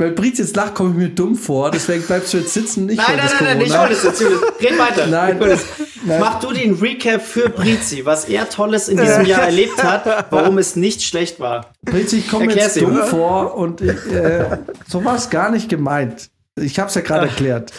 weil 0.00 0.12
Briz 0.12 0.38
jetzt 0.38 0.56
lacht, 0.56 0.74
komme 0.74 0.90
ich 0.90 0.96
mir 0.96 1.08
dumm 1.10 1.36
vor. 1.36 1.70
Deswegen 1.70 2.02
bleibst 2.02 2.32
du 2.32 2.38
jetzt 2.38 2.54
sitzen. 2.54 2.88
Ich 2.88 2.96
Nein, 2.96 3.06
nein, 3.08 3.18
das 3.22 3.40
nein, 3.40 3.58
nein, 3.58 3.92
ich 3.92 4.02
jetzt. 4.02 4.20
Julius. 4.20 4.42
Red 4.60 4.78
weiter. 4.78 5.06
Nein. 5.06 5.38
Nein. 6.04 6.20
Mach 6.20 6.40
du 6.40 6.52
den 6.52 6.74
Recap 6.74 7.20
für 7.22 7.50
Brizi, 7.50 8.06
was 8.06 8.24
er 8.24 8.48
Tolles 8.48 8.88
in 8.88 8.96
diesem 8.96 9.26
Jahr 9.26 9.42
erlebt 9.42 9.82
hat, 9.84 10.26
warum 10.30 10.58
es 10.58 10.74
nicht 10.74 11.02
schlecht 11.02 11.38
war. 11.38 11.72
Briz, 11.82 12.12
ich 12.14 12.28
komme 12.28 12.52
jetzt 12.54 12.80
dumm 12.80 12.96
vor 13.04 13.54
und 13.54 13.82
ich, 13.82 13.90
äh, 14.10 14.58
so 14.88 15.04
war 15.04 15.16
es 15.16 15.28
gar 15.28 15.50
nicht 15.50 15.68
gemeint. 15.68 16.30
Ich 16.56 16.78
habe 16.78 16.88
es 16.88 16.94
ja 16.94 17.02
gerade 17.02 17.26
erklärt. 17.26 17.72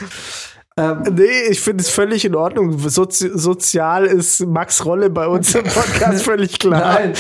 Ähm, 0.82 1.14
Nee, 1.16 1.48
ich 1.50 1.60
finde 1.62 1.84
es 1.84 1.90
völlig 1.90 2.26
in 2.26 2.36
Ordnung. 2.36 2.78
Sozi 2.90 3.30
sozial 3.34 4.06
ist 4.06 4.46
Max 4.46 4.84
Rolle 4.86 5.10
bei 5.10 5.28
uns 5.28 5.54
im 5.56 5.64
Podcast 5.64 6.24
völlig 6.24 6.58
klar. 6.60 6.80
Nein. 7.00 7.14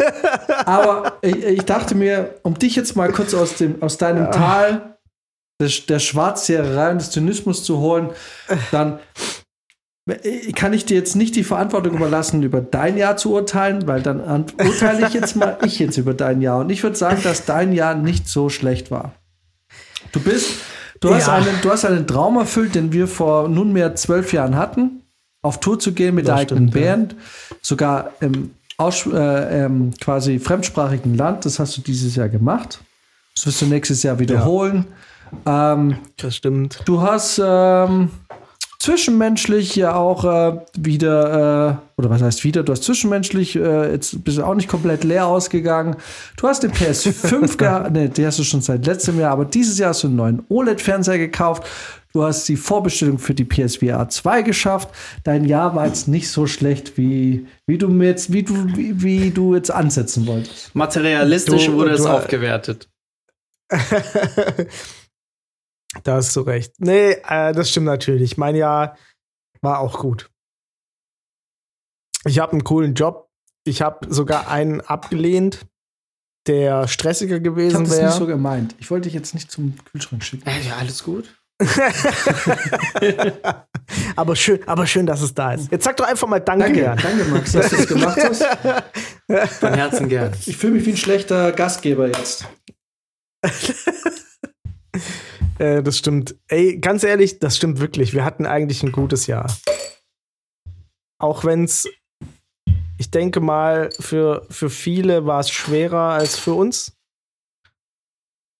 Aber 0.66 1.18
ich, 1.22 1.44
ich 1.44 1.62
dachte 1.64 1.94
mir, 1.94 2.34
um 2.42 2.54
dich 2.58 2.76
jetzt 2.76 2.96
mal 2.96 3.10
kurz 3.12 3.34
aus, 3.34 3.54
dem, 3.54 3.82
aus 3.82 3.98
deinem 3.98 4.30
Tal 4.32 4.96
des, 5.60 5.86
der 5.86 5.98
Schwarzseherei 5.98 6.90
und 6.90 7.00
des 7.00 7.10
Zynismus 7.10 7.64
zu 7.64 7.78
holen, 7.78 8.10
dann 8.72 8.98
äh, 10.10 10.52
kann 10.52 10.72
ich 10.72 10.84
dir 10.84 10.96
jetzt 10.96 11.16
nicht 11.16 11.34
die 11.36 11.44
Verantwortung 11.44 11.94
überlassen, 11.94 12.42
über 12.42 12.60
dein 12.60 12.96
Jahr 12.96 13.16
zu 13.16 13.32
urteilen, 13.32 13.86
weil 13.86 14.02
dann 14.02 14.20
an- 14.20 14.46
urteile 14.62 15.06
ich 15.06 15.14
jetzt 15.14 15.36
mal 15.36 15.58
ich 15.64 15.78
jetzt 15.78 15.96
über 15.96 16.14
dein 16.14 16.40
Jahr. 16.40 16.58
Und 16.60 16.70
ich 16.70 16.82
würde 16.82 16.96
sagen, 16.96 17.22
dass 17.22 17.44
dein 17.44 17.72
Jahr 17.72 17.94
nicht 17.94 18.28
so 18.28 18.48
schlecht 18.48 18.90
war. 18.90 19.12
Du 20.12 20.20
bist, 20.20 20.50
du 21.08 21.14
hast, 21.14 21.26
Ja. 21.26 21.34
einen, 21.34 21.60
du 21.62 21.70
hast 21.70 21.84
einen 21.84 22.06
Traum 22.06 22.36
erfüllt, 22.36 22.74
den 22.74 22.92
wir 22.92 23.06
vor 23.08 23.48
nunmehr 23.48 23.94
zwölf 23.96 24.32
Jahren 24.32 24.56
hatten, 24.56 25.02
auf 25.42 25.60
Tour 25.60 25.78
zu 25.78 25.92
gehen 25.92 26.14
mit 26.14 26.26
Das 26.28 26.34
der 26.34 26.40
eigenen 26.42 26.68
stimmt, 26.70 26.84
ja. 26.84 26.90
Band, 26.92 27.16
sogar 27.62 28.10
im 28.20 28.50
Aus, 28.78 29.06
äh, 29.06 29.64
ähm, 29.64 29.92
quasi 30.00 30.38
fremdsprachigen 30.38 31.14
Land. 31.16 31.44
Das 31.46 31.58
hast 31.58 31.76
du 31.76 31.80
dieses 31.80 32.14
Jahr 32.16 32.28
gemacht. 32.28 32.80
Das 33.34 33.46
wirst 33.46 33.62
du 33.62 33.66
nächstes 33.66 34.02
Jahr 34.02 34.18
wiederholen. 34.18 34.84
Ähm, 35.46 35.96
Das 36.18 36.36
stimmt. 36.36 36.80
Du 36.84 37.00
hast 37.02 37.40
ähm, 37.44 38.10
zwischenmenschlich 38.78 39.74
ja 39.76 39.94
auch 39.94 40.24
äh, 40.24 40.60
wieder, 40.76 41.80
äh, 41.96 42.00
oder 42.00 42.10
was 42.10 42.22
heißt 42.22 42.44
wieder, 42.44 42.62
du 42.62 42.72
hast 42.72 42.84
zwischenmenschlich, 42.84 43.56
äh, 43.56 43.92
jetzt 43.92 44.24
bist 44.24 44.38
du 44.38 44.44
auch 44.44 44.54
nicht 44.54 44.68
komplett 44.68 45.04
leer 45.04 45.26
ausgegangen. 45.26 45.96
Du 46.36 46.46
hast 46.48 46.62
den 46.62 46.72
PS5 46.72 47.56
gehabt, 47.58 47.92
ne, 47.92 48.08
die 48.08 48.26
hast 48.26 48.38
du 48.38 48.44
schon 48.44 48.60
seit 48.62 48.86
letztem 48.86 49.18
Jahr, 49.18 49.32
aber 49.32 49.44
dieses 49.44 49.78
Jahr 49.78 49.90
hast 49.90 50.02
du 50.02 50.08
einen 50.08 50.16
neuen 50.16 50.42
OLED-Fernseher 50.48 51.18
gekauft. 51.18 51.64
Du 52.12 52.22
hast 52.22 52.48
die 52.48 52.56
Vorbestellung 52.56 53.18
für 53.18 53.34
die 53.34 53.44
PSVR 53.44 54.08
2 54.08 54.40
geschafft. 54.42 54.88
Dein 55.24 55.44
Jahr 55.44 55.74
war 55.74 55.86
jetzt 55.86 56.08
nicht 56.08 56.30
so 56.30 56.46
schlecht, 56.46 56.96
wie, 56.96 57.46
wie 57.66 57.76
du 57.76 57.88
mir 57.88 58.06
jetzt, 58.08 58.32
wie 58.32 58.42
du, 58.42 58.54
wie, 58.74 59.02
wie 59.02 59.30
du 59.30 59.54
jetzt 59.54 59.70
ansetzen 59.70 60.26
wolltest. 60.26 60.74
Materialistisch 60.74 61.66
Du- 61.66 61.74
wurde 61.74 61.90
es 61.90 62.02
du- 62.04 62.08
aufgewertet. 62.08 62.88
Da 66.04 66.16
hast 66.16 66.34
du 66.36 66.40
recht. 66.40 66.74
Nee, 66.78 67.12
äh, 67.28 67.52
das 67.52 67.70
stimmt 67.70 67.86
natürlich. 67.86 68.36
Mein 68.36 68.54
Jahr 68.56 68.96
war 69.60 69.80
auch 69.80 69.98
gut. 69.98 70.30
Ich 72.24 72.38
habe 72.38 72.52
einen 72.52 72.64
coolen 72.64 72.94
Job. 72.94 73.28
Ich 73.64 73.82
habe 73.82 74.12
sogar 74.12 74.48
einen 74.48 74.80
abgelehnt, 74.80 75.66
der 76.46 76.86
stressiger 76.88 77.36
Ich 77.36 77.40
habe 77.40 77.50
gewesen 77.50 77.84
das 77.84 77.90
nicht 77.90 78.00
wäre. 78.00 78.12
so 78.12 78.26
gemeint. 78.26 78.74
Ich 78.78 78.90
wollte 78.90 79.04
dich 79.04 79.14
jetzt 79.14 79.34
nicht 79.34 79.50
zum 79.50 79.74
Kühlschrank 79.86 80.22
schicken. 80.22 80.48
Ja, 80.66 80.76
alles 80.76 81.02
gut. 81.02 81.34
aber 84.16 84.36
schön, 84.36 84.60
aber 84.68 84.86
schön, 84.86 85.06
dass 85.06 85.22
es 85.22 85.32
da 85.32 85.54
ist. 85.54 85.72
Jetzt 85.72 85.84
sag 85.84 85.96
doch 85.96 86.06
einfach 86.06 86.28
mal 86.28 86.38
Danke. 86.38 86.82
Danke, 86.82 87.02
danke 87.02 87.24
Max, 87.24 87.52
dass 87.52 87.70
du 87.70 87.76
es 87.76 87.88
gemacht 87.88 88.18
hast. 88.22 88.44
Von 89.58 89.72
Herzen 89.74 90.10
gern. 90.10 90.34
Ich 90.44 90.56
fühle 90.58 90.74
mich 90.74 90.84
wie 90.84 90.90
ein 90.90 90.96
schlechter 90.98 91.52
Gastgeber 91.52 92.08
jetzt. 92.08 92.46
Äh, 95.58 95.82
das 95.82 95.98
stimmt. 95.98 96.36
Ey, 96.48 96.78
ganz 96.78 97.02
ehrlich, 97.04 97.38
das 97.38 97.56
stimmt 97.56 97.80
wirklich. 97.80 98.12
Wir 98.14 98.24
hatten 98.24 98.46
eigentlich 98.46 98.82
ein 98.82 98.92
gutes 98.92 99.26
Jahr. 99.26 99.46
Auch 101.18 101.44
wenn 101.44 101.64
es, 101.64 101.88
ich 102.98 103.10
denke 103.10 103.40
mal, 103.40 103.90
für, 103.98 104.46
für 104.50 104.68
viele 104.70 105.24
war 105.26 105.40
es 105.40 105.50
schwerer 105.50 106.10
als 106.12 106.38
für 106.38 106.54
uns. 106.54 106.92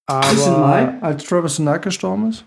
Bis 0.08 0.46
in 0.46 0.52
Aber 0.52 0.66
Mai, 0.68 1.02
als 1.02 1.24
Travis 1.24 1.56
Knight 1.56 1.82
gestorben 1.82 2.30
ist. 2.30 2.44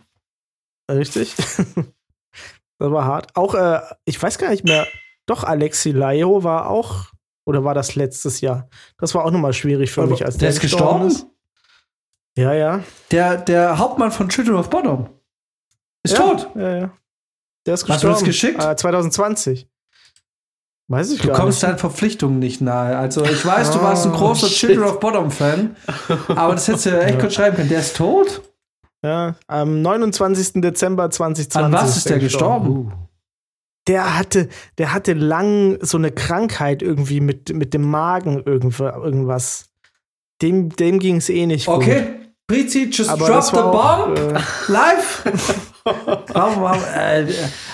richtig. 0.90 1.36
das 2.80 2.92
war 2.92 3.06
hart. 3.06 3.36
Auch, 3.36 3.54
äh, 3.54 3.82
ich 4.06 4.22
weiß 4.22 4.38
gar 4.38 4.50
nicht 4.50 4.64
mehr. 4.64 4.88
Doch, 5.28 5.44
Alexi 5.44 5.92
Laio 5.92 6.44
war 6.44 6.70
auch, 6.70 7.12
oder 7.46 7.64
war 7.64 7.76
das 7.76 7.96
letztes 7.96 8.42
Jahr? 8.42 8.70
Das 8.98 9.14
war 9.14 9.26
auch 9.26 9.32
nochmal 9.32 9.54
schwierig 9.54 9.92
für 9.92 10.02
Aber 10.04 10.12
mich, 10.12 10.26
als 10.26 10.38
der 10.38 10.50
ist 10.50 10.62
gestorben? 10.62 11.08
ist. 11.08 11.28
Ja, 12.40 12.54
ja. 12.54 12.84
Der, 13.12 13.38
der 13.38 13.78
Hauptmann 13.78 14.12
von 14.12 14.30
Children 14.30 14.56
of 14.56 14.70
Bottom 14.70 15.10
ist 16.04 16.18
ja, 16.18 16.24
tot. 16.24 16.50
Ja, 16.56 16.76
ja. 16.78 16.92
Der 17.66 17.74
ist 17.74 17.82
Hast 17.82 17.90
du 17.90 17.94
gestorben. 18.08 18.14
das 18.16 18.24
geschickt? 18.24 18.64
Äh, 18.64 18.76
2020. 18.76 19.68
Weiß 20.88 21.12
ich 21.12 21.22
Du 21.22 21.28
gar 21.28 21.38
kommst 21.38 21.58
nicht. 21.62 21.70
deinen 21.70 21.78
Verpflichtungen 21.78 22.40
nicht 22.40 22.62
nahe. 22.62 22.98
Also 22.98 23.24
ich 23.26 23.46
weiß, 23.46 23.72
du 23.72 23.82
warst 23.82 24.06
ein 24.06 24.14
Oh, 24.14 24.18
großer 24.18 24.48
shit. 24.48 24.70
Children 24.70 24.88
of 24.90 25.00
Bottom 25.00 25.30
Fan, 25.32 25.76
aber 26.30 26.54
das 26.54 26.68
hättest 26.68 26.86
du 26.88 26.90
ja 26.92 27.00
echt 27.02 27.20
kurz 27.20 27.34
schreiben 27.36 27.58
können. 27.58 27.70
Der 27.70 27.80
ist 27.80 27.96
tot? 27.98 28.42
Ja, 29.04 29.36
am 29.48 29.82
29. 29.82 30.62
Dezember 30.62 31.10
2020. 31.12 31.64
An 31.66 31.72
was 31.74 31.96
ist 31.98 32.10
der 32.10 32.20
gestorben? 32.20 32.92
Der 33.88 34.18
hatte, 34.18 34.50
der 34.78 34.94
hatte 34.94 35.14
lang 35.14 35.78
so 35.82 35.98
eine 35.98 36.12
Krankheit 36.12 36.82
irgendwie 36.82 37.22
mit, 37.22 37.54
mit 37.54 37.74
dem 37.74 37.84
Magen 37.90 38.42
irgendwo, 38.46 38.86
irgendwas. 38.86 39.70
Dem, 40.42 40.70
dem 40.76 41.00
ging 41.00 41.18
es 41.18 41.30
eh 41.30 41.46
nicht 41.46 41.66
gut. 41.68 41.76
Okay, 41.76 42.19
Brizi, 42.50 42.90
just 42.92 43.12
Aber 43.12 43.28
drop 43.28 43.44
the 43.46 43.52
bomb 43.52 44.16
äh, 44.18 44.40
live. 44.72 45.24
warum, 46.34 46.64
warum, 46.64 46.82
äh, 46.96 47.28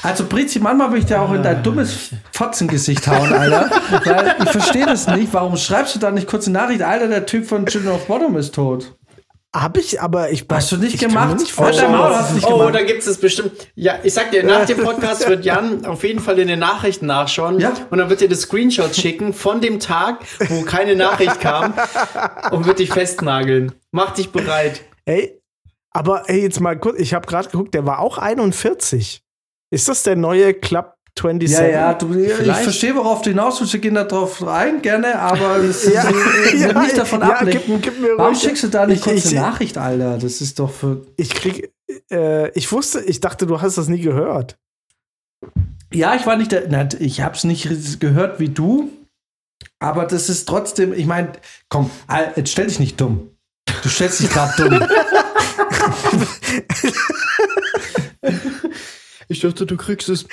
also 0.03 0.25
Brizi, 0.25 0.59
manchmal 0.59 0.91
will 0.91 0.99
ich 0.99 1.05
dir 1.05 1.21
auch 1.21 1.31
in 1.33 1.41
dein 1.41 1.63
dummes 1.63 2.09
Fotzengesicht 2.33 3.07
hauen, 3.07 3.31
Alter. 3.31 3.71
Weil 4.03 4.35
ich 4.43 4.49
verstehe 4.49 4.85
das 4.85 5.07
nicht. 5.07 5.33
Warum 5.33 5.55
schreibst 5.55 5.95
du 5.95 5.99
da 5.99 6.11
nicht 6.11 6.27
kurz 6.27 6.47
eine 6.47 6.59
Nachricht? 6.59 6.81
Alter, 6.81 7.07
der 7.07 7.25
Typ 7.25 7.47
von 7.47 7.65
Children 7.65 7.93
of 7.93 8.05
Bottom 8.07 8.35
ist 8.35 8.53
tot. 8.53 8.93
Hab 9.56 9.77
ich, 9.77 10.01
aber 10.01 10.32
ich 10.32 10.45
Hast 10.51 10.74
du 10.74 10.75
nicht 10.75 11.00
gemacht? 11.00 11.40
Nicht 11.40 11.58
nicht 11.58 12.45
oh, 12.45 12.69
da 12.69 12.84
gibt 12.84 13.08
es 13.08 13.17
bestimmt. 13.17 13.53
Ja, 13.74 14.00
ich 14.03 14.14
sag 14.14 14.32
dir, 14.32 14.43
nach 14.43 14.66
dem 14.66 14.80
Podcast 14.80 15.30
wird 15.30 15.45
Jan 15.45 15.85
auf 15.85 16.03
jeden 16.03 16.19
Fall 16.19 16.40
in 16.40 16.50
den 16.50 16.59
Nachrichten 16.59 17.06
nachschauen. 17.06 17.61
Ja. 17.61 17.72
Und 17.90 18.00
dann 18.00 18.09
wird 18.09 18.19
dir 18.19 18.27
das 18.27 18.42
Screenshot 18.42 18.93
schicken 18.93 19.34
von 19.34 19.61
dem 19.61 19.80
Tag, 19.80 20.25
wo 20.50 20.64
keine 20.64 20.98
Nachricht 20.98 21.40
kam 21.40 21.74
und 22.51 22.66
wird 22.66 22.80
dich 22.80 22.92
festnageln. 22.92 23.72
Mach 23.92 24.11
dich 24.11 24.34
bereit. 24.34 24.82
Ey, 25.06 25.42
aber 25.92 26.30
ey, 26.30 26.42
jetzt 26.42 26.59
mal 26.59 26.77
kurz, 26.77 27.00
ich 27.00 27.14
habe 27.14 27.25
gerade 27.25 27.48
geguckt, 27.48 27.74
der 27.74 27.85
war 27.85 28.00
auch 28.00 28.17
41. 28.17 29.22
Ist 29.72 29.88
das 29.88 30.03
der 30.03 30.17
neue 30.17 30.53
Club 30.53 30.94
27? 31.17 31.57
Ja, 31.57 31.67
ja, 31.69 31.93
du, 31.93 32.13
ich 32.13 32.33
Vielleicht- 32.33 32.61
verstehe, 32.63 32.93
worauf 32.95 33.21
du 33.21 33.29
hinaus 33.29 33.59
willst. 33.61 33.71
Wir 33.73 33.79
gehen 33.79 33.95
da 33.95 34.03
drauf 34.03 34.45
rein, 34.45 34.81
gerne, 34.81 35.17
aber 35.17 35.59
das 35.65 35.85
Ja, 35.85 36.03
äh, 36.09 36.57
ja, 36.57 36.81
nicht 36.81 36.97
davon 36.97 37.21
ja, 37.21 37.29
ablenken. 37.29 37.81
gib- 37.81 37.93
gib 37.93 37.99
mir 38.01 38.17
Warum 38.17 38.33
ruhig- 38.33 38.41
schickst 38.43 38.63
du 38.63 38.67
da 38.67 38.85
nicht 38.85 38.97
Ich- 38.97 39.03
kurz 39.03 39.25
ich- 39.25 39.37
eine 39.37 39.47
Nachricht, 39.47 39.77
Alter? 39.77 40.17
Das 40.17 40.41
ist 40.41 40.59
doch 40.59 40.71
für. 40.71 41.05
Ich 41.15 41.29
krieg, 41.29 41.71
äh, 42.11 42.49
ich 42.51 42.69
wusste, 42.71 43.01
ich 43.01 43.21
dachte, 43.21 43.45
du 43.47 43.61
hast 43.61 43.77
das 43.77 43.87
nie 43.87 44.01
gehört. 44.01 44.57
Ja, 45.93 46.15
ich 46.15 46.25
war 46.25 46.35
nicht 46.35 46.51
der. 46.51 46.63
Na, 46.69 46.87
ich 46.99 47.21
hab's 47.21 47.43
nicht 47.45 47.99
gehört 48.01 48.39
wie 48.39 48.49
du, 48.49 48.89
aber 49.79 50.05
das 50.05 50.27
ist 50.29 50.45
trotzdem. 50.49 50.91
Ich 50.93 51.05
meine, 51.05 51.31
komm, 51.69 51.89
jetzt 52.35 52.51
stell 52.51 52.67
dich 52.67 52.79
nicht 52.79 52.99
dumm. 52.99 53.29
Du 53.83 53.89
stellst 53.89 54.19
dich 54.19 54.29
gerade 54.29 54.69
dumm. 54.69 54.83
Ich 59.27 59.39
dachte, 59.41 59.65
du 59.65 59.77
kriegst 59.77 60.09
es. 60.09 60.27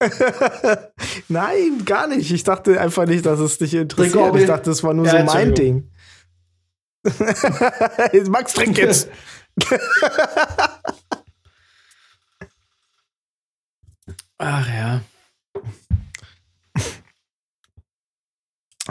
Nein, 1.28 1.84
gar 1.84 2.06
nicht. 2.06 2.30
Ich 2.30 2.42
dachte 2.44 2.80
einfach 2.80 3.04
nicht, 3.06 3.26
dass 3.26 3.38
es 3.40 3.58
dich 3.58 3.74
interessiert. 3.74 4.34
Ich 4.36 4.46
dachte, 4.46 4.70
das 4.70 4.82
war 4.82 4.94
nur 4.94 5.04
Ja, 5.06 5.18
so 5.18 5.24
mein. 5.24 5.54
Ding. 5.54 5.90
Max, 8.28 8.54
trink 8.54 8.78
jetzt. 8.78 9.08
Ach 14.38 14.68
ja. 14.68 15.02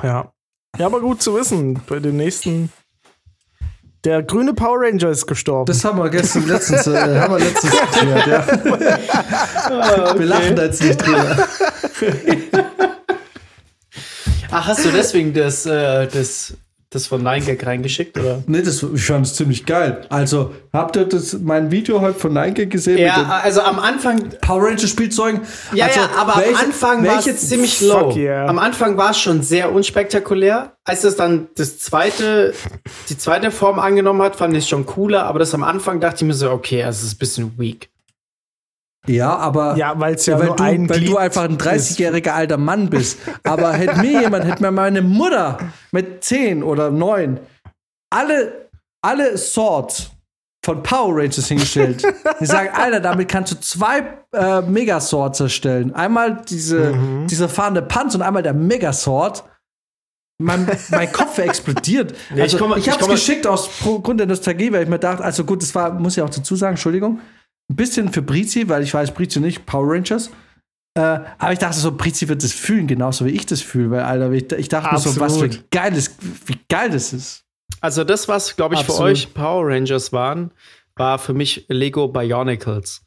Ja. 0.04 0.32
Ja, 0.78 0.86
aber 0.86 1.02
gut 1.02 1.22
zu 1.24 1.34
wissen. 1.36 1.82
Bei 1.88 2.00
dem 2.00 2.18
nächsten. 2.18 2.72
Der 4.06 4.24
grüne 4.24 4.54
Power 4.54 4.78
Ranger 4.80 5.10
ist 5.10 5.28
gestorben. 5.28 5.66
Das 5.66 5.84
haben 5.84 5.98
wir 5.98 6.10
gestern 6.10 6.48
letztens, 6.48 6.88
äh, 6.88 7.20
haben 7.20 7.34
wir 7.34 7.40
letztens 7.40 7.74
geklärt, 7.92 8.28
ja. 8.28 8.48
Wir 10.18 10.26
lachen 10.26 10.56
da 10.56 10.64
jetzt 10.64 10.82
nicht 10.82 11.06
drüber. 11.06 11.48
Ach, 14.52 14.68
hast 14.68 14.86
du 14.86 14.92
deswegen 14.92 15.34
das, 15.34 15.66
äh, 15.66 16.08
das, 16.08 16.54
das 16.92 17.06
von 17.06 17.22
Nine 17.22 17.46
Gag 17.46 17.64
reingeschickt, 17.66 18.18
oder? 18.18 18.44
Nee, 18.48 18.62
das, 18.64 18.82
ich 18.82 19.04
fand 19.06 19.26
es 19.26 19.36
ziemlich 19.36 19.66
geil. 19.66 20.06
Also, 20.10 20.54
habt 20.74 20.96
ihr 20.96 21.06
das, 21.06 21.38
mein 21.40 21.70
Video 21.72 22.02
heute 22.02 22.18
von 22.18 22.34
Nike 22.34 22.66
gesehen? 22.68 22.94
mit 22.96 23.04
den 23.04 23.08
Ja, 23.08 23.42
also 23.44 23.62
am 23.62 23.78
Anfang 23.80 24.30
Power 24.42 24.64
Ranger 24.64 24.88
Spielzeugen? 24.88 25.42
Ja, 25.74 25.86
also, 25.86 26.00
ja, 26.00 26.10
aber 26.18 26.38
welche- 26.38 26.50
am 26.60 26.66
Anfang 26.66 27.06
war 27.06 27.20
es 27.20 27.48
ziemlich 27.48 27.82
low. 27.82 28.16
yeah. 28.16 28.48
Am 28.48 28.58
Anfang 28.58 28.98
war 28.98 29.12
es 29.12 29.20
schon 29.20 29.44
sehr 29.44 29.72
unspektakulär. 29.72 30.74
Als 30.84 31.04
es 31.04 31.16
dann 31.16 31.48
das 31.56 31.78
zweite, 31.78 32.54
die 33.10 33.18
zweite 33.18 33.52
Form 33.52 33.78
angenommen 33.78 34.24
hat, 34.24 34.36
fand 34.36 34.54
ich 34.56 34.64
es 34.64 34.70
schon 34.70 34.88
cooler, 34.88 35.26
aber 35.26 35.38
das 35.38 35.54
am 35.54 35.64
Anfang 35.64 36.00
dachte 36.00 36.18
ich 36.24 36.28
mir 36.28 36.34
so, 36.34 36.50
okay, 36.50 36.84
also 36.84 36.98
es 37.02 37.04
ist 37.10 37.14
ein 37.16 37.20
bisschen 37.20 37.60
weak. 37.60 37.90
Ja, 39.10 39.36
aber. 39.36 39.76
ja, 39.76 40.00
weil 40.00 40.16
es 40.16 40.26
ja, 40.26 40.38
weil, 40.40 40.48
nur 40.48 40.56
du, 40.56 40.64
ein 40.64 40.90
weil 40.90 40.98
Glied 41.00 41.10
du 41.12 41.18
einfach 41.18 41.44
ein 41.44 41.58
30-jähriger 41.58 42.30
alter 42.32 42.58
Mann 42.58 42.90
bist. 42.90 43.18
Aber 43.44 43.74
hätte 43.74 44.00
mir 44.00 44.22
jemand, 44.22 44.46
hätte 44.46 44.62
mir 44.62 44.72
meine 44.72 45.02
Mutter 45.02 45.58
mit 45.92 46.24
10 46.24 46.64
oder 46.64 46.92
9 46.92 47.40
alle, 48.12 48.70
alle 49.02 49.38
Swords 49.38 50.12
von 50.66 50.84
Power 50.84 51.16
Rangers 51.16 51.48
hingestellt. 51.48 52.04
Die 52.40 52.46
sagen, 52.46 52.70
Alter, 52.74 53.00
damit 53.00 53.30
kannst 53.30 53.54
du 53.54 53.60
zwei 53.62 54.04
äh, 54.34 54.62
Megaswords 54.62 55.40
erstellen. 55.40 55.94
Einmal 55.96 56.42
diese, 56.50 56.92
Mhm. 56.94 57.28
dieser 57.28 57.48
fahrende 57.50 57.82
Panzer 57.82 58.18
und 58.18 58.22
einmal 58.24 58.44
der 58.44 58.54
Megasword. 58.54 59.44
Mein, 60.42 60.68
mein 60.92 61.12
Kopf 61.12 61.38
wäre 61.38 61.48
explodiert. 61.50 62.14
Ich 62.36 62.42
also, 62.42 62.58
ich, 62.58 62.62
komme- 62.62 62.78
ich 62.78 62.90
hab's 62.90 63.00
komme- 63.00 63.14
geschickt 63.14 63.46
aus 63.48 63.70
Grund 63.84 64.20
der 64.20 64.28
Nostalgie, 64.28 64.72
weil 64.72 64.84
ich 64.84 64.90
mir 64.90 65.00
dachte, 65.00 65.24
also 65.24 65.44
gut, 65.46 65.62
das 65.62 65.74
war, 65.76 65.92
muss 65.94 66.16
ich 66.18 66.24
auch 66.24 66.30
dazu 66.30 66.56
sagen, 66.56 66.74
Entschuldigung, 66.74 67.20
ein 67.70 67.76
bisschen 67.76 68.12
für 68.12 68.22
Brizi, 68.22 68.68
weil 68.70 68.84
ich 68.84 68.94
weiß, 68.94 69.14
Brizi 69.14 69.40
nicht, 69.40 69.66
Power 69.66 69.94
Rangers. 69.94 70.30
Äh, 70.96 71.02
aber 71.38 71.54
ich 71.54 71.60
dachte 71.60 71.78
so, 71.80 71.92
Brizi 71.92 72.28
wird 72.28 72.44
das 72.44 72.52
fühlen, 72.52 72.88
genauso 72.88 73.26
wie 73.26 73.30
ich 73.30 73.46
das 73.46 73.62
fühle, 73.62 73.92
weil, 73.92 74.02
Alter, 74.02 74.32
ich, 74.32 74.52
ich 74.54 74.70
dachte 74.70 74.92
mir 74.94 75.00
so, 75.00 75.10
was 75.20 75.38
für 75.38 75.46
Absolut. 75.46 75.72
geiles, 75.72 76.16
wie 76.48 76.58
geil 76.68 76.90
das 76.90 77.14
ist. 77.14 77.44
Also 77.82 78.04
das, 78.04 78.28
was, 78.28 78.56
glaube 78.56 78.74
ich, 78.76 78.82
für 78.82 78.92
Absolut. 78.92 79.12
euch 79.12 79.34
Power 79.34 79.68
Rangers 79.68 80.12
waren, 80.12 80.52
war 80.96 81.20
für 81.20 81.34
mich 81.34 81.66
Lego 81.70 82.08
Bionicles. 82.08 83.04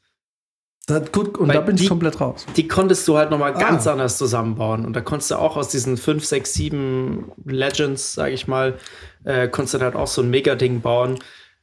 Das, 0.87 1.13
gut, 1.13 1.37
und 1.39 1.49
Weil 1.49 1.55
da 1.57 1.61
bin 1.61 1.75
ich 1.77 1.83
die- 1.83 1.89
komplett 1.89 2.21
raus. 2.21 2.47
Die 2.57 2.67
konntest 2.67 3.07
du 3.07 3.17
halt 3.17 3.31
noch 3.31 3.39
mal 3.39 3.53
Ah. 3.55 3.59
ganz 3.59 3.87
anders 3.87 4.17
zusammenbauen. 4.19 4.85
Und 4.87 4.95
da 4.95 5.01
konntest 5.01 5.31
du 5.31 5.37
auch 5.37 5.57
aus 5.57 5.69
diesen 5.69 5.97
5, 5.97 6.25
6, 6.25 6.55
7 6.55 7.31
Legends, 7.45 8.15
sage 8.15 8.33
ich 8.33 8.49
mal, 8.49 8.79
äh, 9.25 9.49
konntest 9.49 9.75
du 9.75 9.81
halt 9.81 9.95
auch 9.95 10.07
so 10.09 10.23
ein 10.23 10.31
Mega-Ding 10.31 10.81
bauen. 10.81 11.19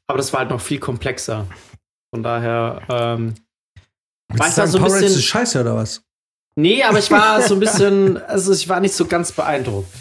Aber 0.07 0.17
das 0.17 0.31
war 0.31 0.41
halt 0.41 0.49
noch 0.51 0.61
viel 0.61 0.79
komplexer. 0.79 1.45
Von 2.11 2.23
daher, 2.23 2.81
ähm, 2.89 3.33
Willst 4.31 4.39
War 4.39 4.45
du 4.45 4.49
ich 4.49 4.55
da 4.55 4.67
so 4.67 4.77
ein 4.77 4.83
Power 4.83 4.99
bisschen- 4.99 5.17
ist 5.19 5.23
scheiße 5.25 5.61
oder 5.61 5.75
was? 5.75 6.03
Nee, 6.55 6.83
aber 6.83 6.99
ich 6.99 7.09
war 7.09 7.41
so 7.41 7.55
ein 7.55 7.59
bisschen, 7.59 8.17
also 8.17 8.51
ich 8.53 8.67
war 8.69 8.79
nicht 8.79 8.93
so 8.93 9.05
ganz 9.05 9.31
beeindruckt. 9.31 9.91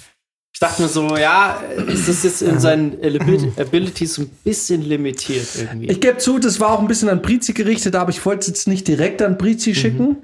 Ich 0.53 0.61
dachte 0.61 0.83
mir 0.83 0.89
so, 0.89 1.17
ja, 1.17 1.61
ist 1.87 2.09
das 2.09 2.25
jetzt 2.25 2.43
in 2.43 2.59
seinen 2.59 2.95
Abil- 3.03 3.53
Abilities 3.59 4.15
so 4.15 4.23
ein 4.23 4.29
bisschen 4.45 4.83
limitiert 4.83 5.47
irgendwie. 5.57 5.87
Ich 5.87 6.01
gebe 6.01 6.19
zu, 6.19 6.39
das 6.39 6.59
war 6.61 6.73
auch 6.73 6.81
ein 6.81 6.89
bisschen 6.89 7.09
an 7.09 7.23
Brizi 7.23 7.53
gerichtet, 7.53 7.95
aber 7.95 8.11
ich 8.11 8.25
wollte 8.27 8.41
es 8.41 8.47
jetzt 8.49 8.69
nicht 8.69 8.87
direkt 8.89 9.23
an 9.23 9.39
Brizi 9.39 9.75
schicken, 9.75 10.17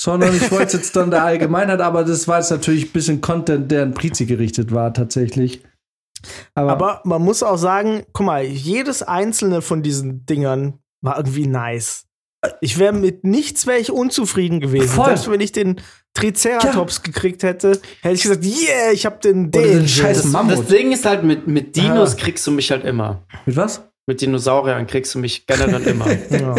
sondern 0.00 0.34
ich 0.34 0.50
wollte 0.50 0.68
es 0.68 0.72
jetzt 0.72 0.96
dann 0.96 1.10
der 1.10 1.24
Allgemeinheit, 1.24 1.80
aber 1.80 2.04
das 2.04 2.26
war 2.26 2.38
jetzt 2.38 2.50
natürlich 2.50 2.86
ein 2.86 2.92
bisschen 2.92 3.20
Content, 3.20 3.70
der 3.70 3.82
an 3.82 3.92
Brizi 3.92 4.24
gerichtet 4.24 4.72
war, 4.72 4.94
tatsächlich. 4.94 5.62
Aber, 6.54 6.72
Aber 6.72 7.00
man 7.04 7.20
muss 7.22 7.42
auch 7.42 7.58
sagen, 7.58 8.04
guck 8.12 8.26
mal, 8.26 8.42
jedes 8.44 9.02
einzelne 9.02 9.60
von 9.60 9.82
diesen 9.82 10.24
Dingern 10.24 10.78
war 11.02 11.16
irgendwie 11.18 11.46
nice. 11.46 12.06
Ich 12.60 12.78
wäre 12.78 12.92
mit 12.92 13.22
nichts 13.22 13.66
wäre 13.68 13.78
ich 13.78 13.92
unzufrieden 13.92 14.58
gewesen. 14.60 14.88
Voll. 14.88 15.06
Selbst 15.06 15.30
wenn 15.30 15.40
ich 15.40 15.52
den 15.52 15.80
Triceratops 16.14 17.02
gekriegt 17.02 17.42
hätte, 17.42 17.80
hätte 18.00 18.14
ich 18.14 18.22
gesagt, 18.22 18.44
yeah, 18.44 18.90
ich 18.92 19.06
habe 19.06 19.18
den, 19.22 19.48
Oder 19.48 19.60
den. 19.62 19.72
den 19.78 19.88
scheiß 19.88 20.22
das, 20.22 20.32
Mammut. 20.32 20.58
das 20.58 20.66
Ding 20.66 20.92
ist 20.92 21.04
halt, 21.06 21.22
mit, 21.22 21.46
mit 21.46 21.76
Dinos 21.76 22.14
Ah. 22.14 22.18
kriegst 22.18 22.46
du 22.46 22.50
mich 22.50 22.70
halt 22.70 22.84
immer. 22.84 23.22
mit 23.46 23.56
was? 23.56 23.82
Mit 24.06 24.20
Dinosauriern 24.20 24.88
kriegst 24.88 25.14
du 25.14 25.20
mich 25.20 25.46
generell 25.46 25.82
immer. 25.86 26.06
Ja. 26.30 26.56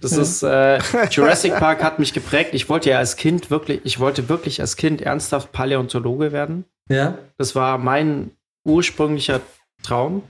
Das 0.00 0.12
ist, 0.12 0.42
äh, 0.42 0.80
Jurassic 1.10 1.54
Park 1.54 1.82
hat 1.84 2.00
mich 2.00 2.12
geprägt. 2.12 2.50
Ich 2.54 2.68
wollte 2.68 2.90
ja 2.90 2.98
als 2.98 3.14
Kind 3.16 3.50
wirklich, 3.50 3.80
ich 3.84 4.00
wollte 4.00 4.28
wirklich 4.28 4.60
als 4.60 4.76
Kind 4.76 5.00
ernsthaft 5.00 5.52
Paläontologe 5.52 6.32
werden. 6.32 6.64
Ja. 6.90 7.16
Das 7.38 7.54
war 7.54 7.78
mein 7.78 8.32
ursprünglicher 8.66 9.40
Traum. 9.84 10.24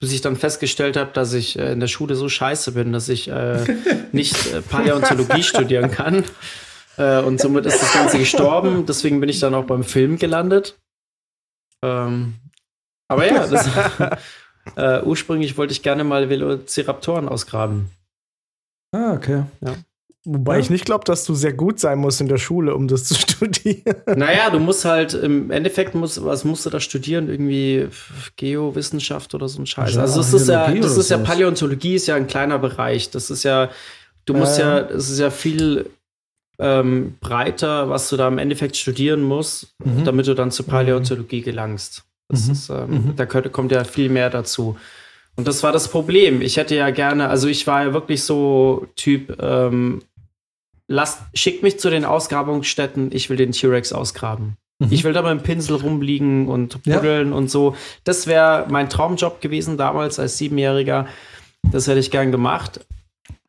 Bis 0.00 0.12
ich 0.12 0.22
dann 0.22 0.36
festgestellt 0.36 0.96
habe, 0.96 1.12
dass 1.12 1.34
ich 1.34 1.58
äh, 1.58 1.72
in 1.72 1.80
der 1.80 1.86
Schule 1.86 2.14
so 2.16 2.28
scheiße 2.28 2.72
bin, 2.72 2.92
dass 2.92 3.08
ich 3.08 3.28
äh, 3.28 3.64
nicht 4.12 4.52
äh, 4.52 4.62
Paläontologie 4.62 5.42
studieren 5.42 5.90
kann. 5.90 6.24
Äh, 6.96 7.20
und 7.20 7.40
somit 7.40 7.66
ist 7.66 7.82
das 7.82 7.92
Ganze 7.92 8.18
gestorben. 8.18 8.86
Deswegen 8.86 9.20
bin 9.20 9.28
ich 9.28 9.40
dann 9.40 9.54
auch 9.54 9.64
beim 9.64 9.84
Film 9.84 10.18
gelandet. 10.18 10.78
Ähm, 11.82 12.34
aber 13.08 13.26
ja, 13.26 13.46
das, 13.46 13.68
äh, 14.76 15.02
ursprünglich 15.02 15.58
wollte 15.58 15.72
ich 15.72 15.82
gerne 15.82 16.04
mal 16.04 16.30
Velociraptoren 16.30 17.28
ausgraben. 17.28 17.90
Ah, 18.92 19.12
okay. 19.12 19.44
Wobei 20.26 20.54
Ja. 20.54 20.60
ich 20.60 20.68
nicht 20.70 20.84
glaube, 20.84 21.04
dass 21.04 21.24
du 21.24 21.34
sehr 21.34 21.54
gut 21.54 21.80
sein 21.80 21.98
musst 21.98 22.20
in 22.20 22.28
der 22.28 22.36
Schule, 22.38 22.74
um 22.74 22.88
das 22.88 23.04
zu 23.04 23.14
studieren. 23.14 23.96
Naja, 24.16 24.50
du 24.50 24.58
musst 24.58 24.84
halt, 24.84 25.14
im 25.14 25.50
Endeffekt, 25.50 25.94
musst, 25.94 26.22
was 26.24 26.44
musst 26.44 26.66
du 26.66 26.70
da 26.70 26.78
studieren? 26.80 27.28
Irgendwie 27.28 27.88
Geowissenschaft 28.36 29.34
oder 29.34 29.48
so 29.48 29.60
ein 29.62 29.66
Scheiß. 29.66 29.94
Ja, 29.94 30.02
Also, 30.02 30.18
das 30.18 30.32
ist 30.34 30.48
ja, 30.48 30.70
das 30.74 30.96
ist 30.96 31.10
ja. 31.10 31.18
Paläontologie, 31.18 31.94
ist 31.94 32.06
ja 32.06 32.16
ein 32.16 32.26
kleiner 32.26 32.58
Bereich. 32.58 33.10
Das 33.10 33.30
ist 33.30 33.42
ja, 33.44 33.70
du 34.26 34.34
musst 34.34 34.58
Ja, 34.58 34.78
ja, 34.80 34.88
es 34.88 35.08
ist 35.10 35.18
ja 35.18 35.30
viel 35.30 35.86
ähm, 36.58 37.14
breiter, 37.20 37.88
was 37.88 38.10
du 38.10 38.18
da 38.18 38.28
im 38.28 38.36
Endeffekt 38.36 38.76
studieren 38.76 39.22
musst, 39.22 39.68
Mhm. 39.82 40.04
damit 40.04 40.26
du 40.26 40.34
dann 40.34 40.50
zur 40.50 40.66
Paläontologie 40.66 41.40
gelangst. 41.40 42.04
Das 42.28 42.46
Mhm. 42.46 42.52
ist, 42.52 42.68
ähm, 42.68 42.90
Mhm. 42.90 43.16
Da 43.16 43.24
könnte, 43.24 43.48
kommt 43.48 43.72
ja 43.72 43.82
viel 43.84 44.10
mehr 44.10 44.28
dazu. 44.28 44.76
Und 45.36 45.48
das 45.48 45.62
war 45.62 45.72
das 45.72 45.88
Problem. 45.88 46.42
Ich 46.42 46.58
hätte 46.58 46.74
ja 46.76 46.90
gerne, 46.90 47.28
also 47.30 47.48
ich 47.48 47.66
war 47.66 47.84
ja 47.84 47.92
wirklich 47.94 48.22
so 48.24 48.86
Typ, 48.96 49.40
ähm, 49.40 50.02
lasst, 50.90 51.20
schickt 51.34 51.62
mich 51.62 51.78
zu 51.78 51.88
den 51.88 52.04
Ausgrabungsstätten, 52.04 53.10
ich 53.12 53.30
will 53.30 53.36
den 53.36 53.52
T-Rex 53.52 53.92
ausgraben. 53.92 54.56
Mhm. 54.80 54.88
Ich 54.90 55.04
will 55.04 55.12
da 55.12 55.22
mit 55.22 55.30
dem 55.30 55.42
Pinsel 55.42 55.76
rumliegen 55.76 56.48
und 56.48 56.80
Ja. 56.84 56.96
buddeln 56.96 57.32
und 57.32 57.50
so. 57.50 57.76
Das 58.04 58.26
wäre 58.26 58.66
mein 58.68 58.90
Traumjob 58.90 59.40
gewesen 59.40 59.76
damals 59.76 60.18
als 60.18 60.36
Siebenjähriger. 60.36 61.06
Das 61.70 61.86
hätte 61.86 62.00
ich 62.00 62.10
gern 62.10 62.32
gemacht. 62.32 62.84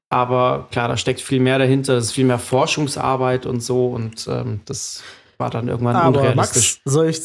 Aber 0.10 0.68
klar, 0.72 0.88
da 0.90 0.98
steckt 0.98 1.22
viel 1.22 1.40
mehr 1.40 1.58
dahinter. 1.58 1.96
Das 1.96 2.06
ist 2.06 2.12
viel 2.12 2.26
mehr 2.26 2.38
Forschungsarbeit 2.40 3.46
und 3.46 3.62
so. 3.62 3.88
Und 3.88 4.28
ähm, 4.30 4.60
das 4.66 5.02
war 5.38 5.50
dann 5.50 5.68
irgendwann 5.68 5.96
Aber 5.96 6.20
unrealistisch. 6.20 6.82
Max, 6.86 6.94
soll 6.94 7.08
ich, 7.08 7.22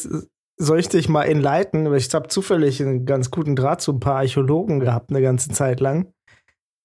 soll 0.57 0.79
ich 0.79 0.87
dich 0.89 1.09
mal 1.09 1.23
enleiten? 1.23 1.91
Weil 1.91 1.97
ich 1.97 2.11
habe 2.13 2.29
zufällig 2.29 2.81
einen 2.81 3.05
ganz 3.05 3.29
guten 3.29 3.55
Draht 3.55 3.81
zu 3.81 3.91
ein 3.91 3.99
paar 3.99 4.15
Archäologen 4.15 4.79
gehabt, 4.79 5.09
eine 5.11 5.21
ganze 5.21 5.49
Zeit 5.49 5.79
lang. 5.81 6.07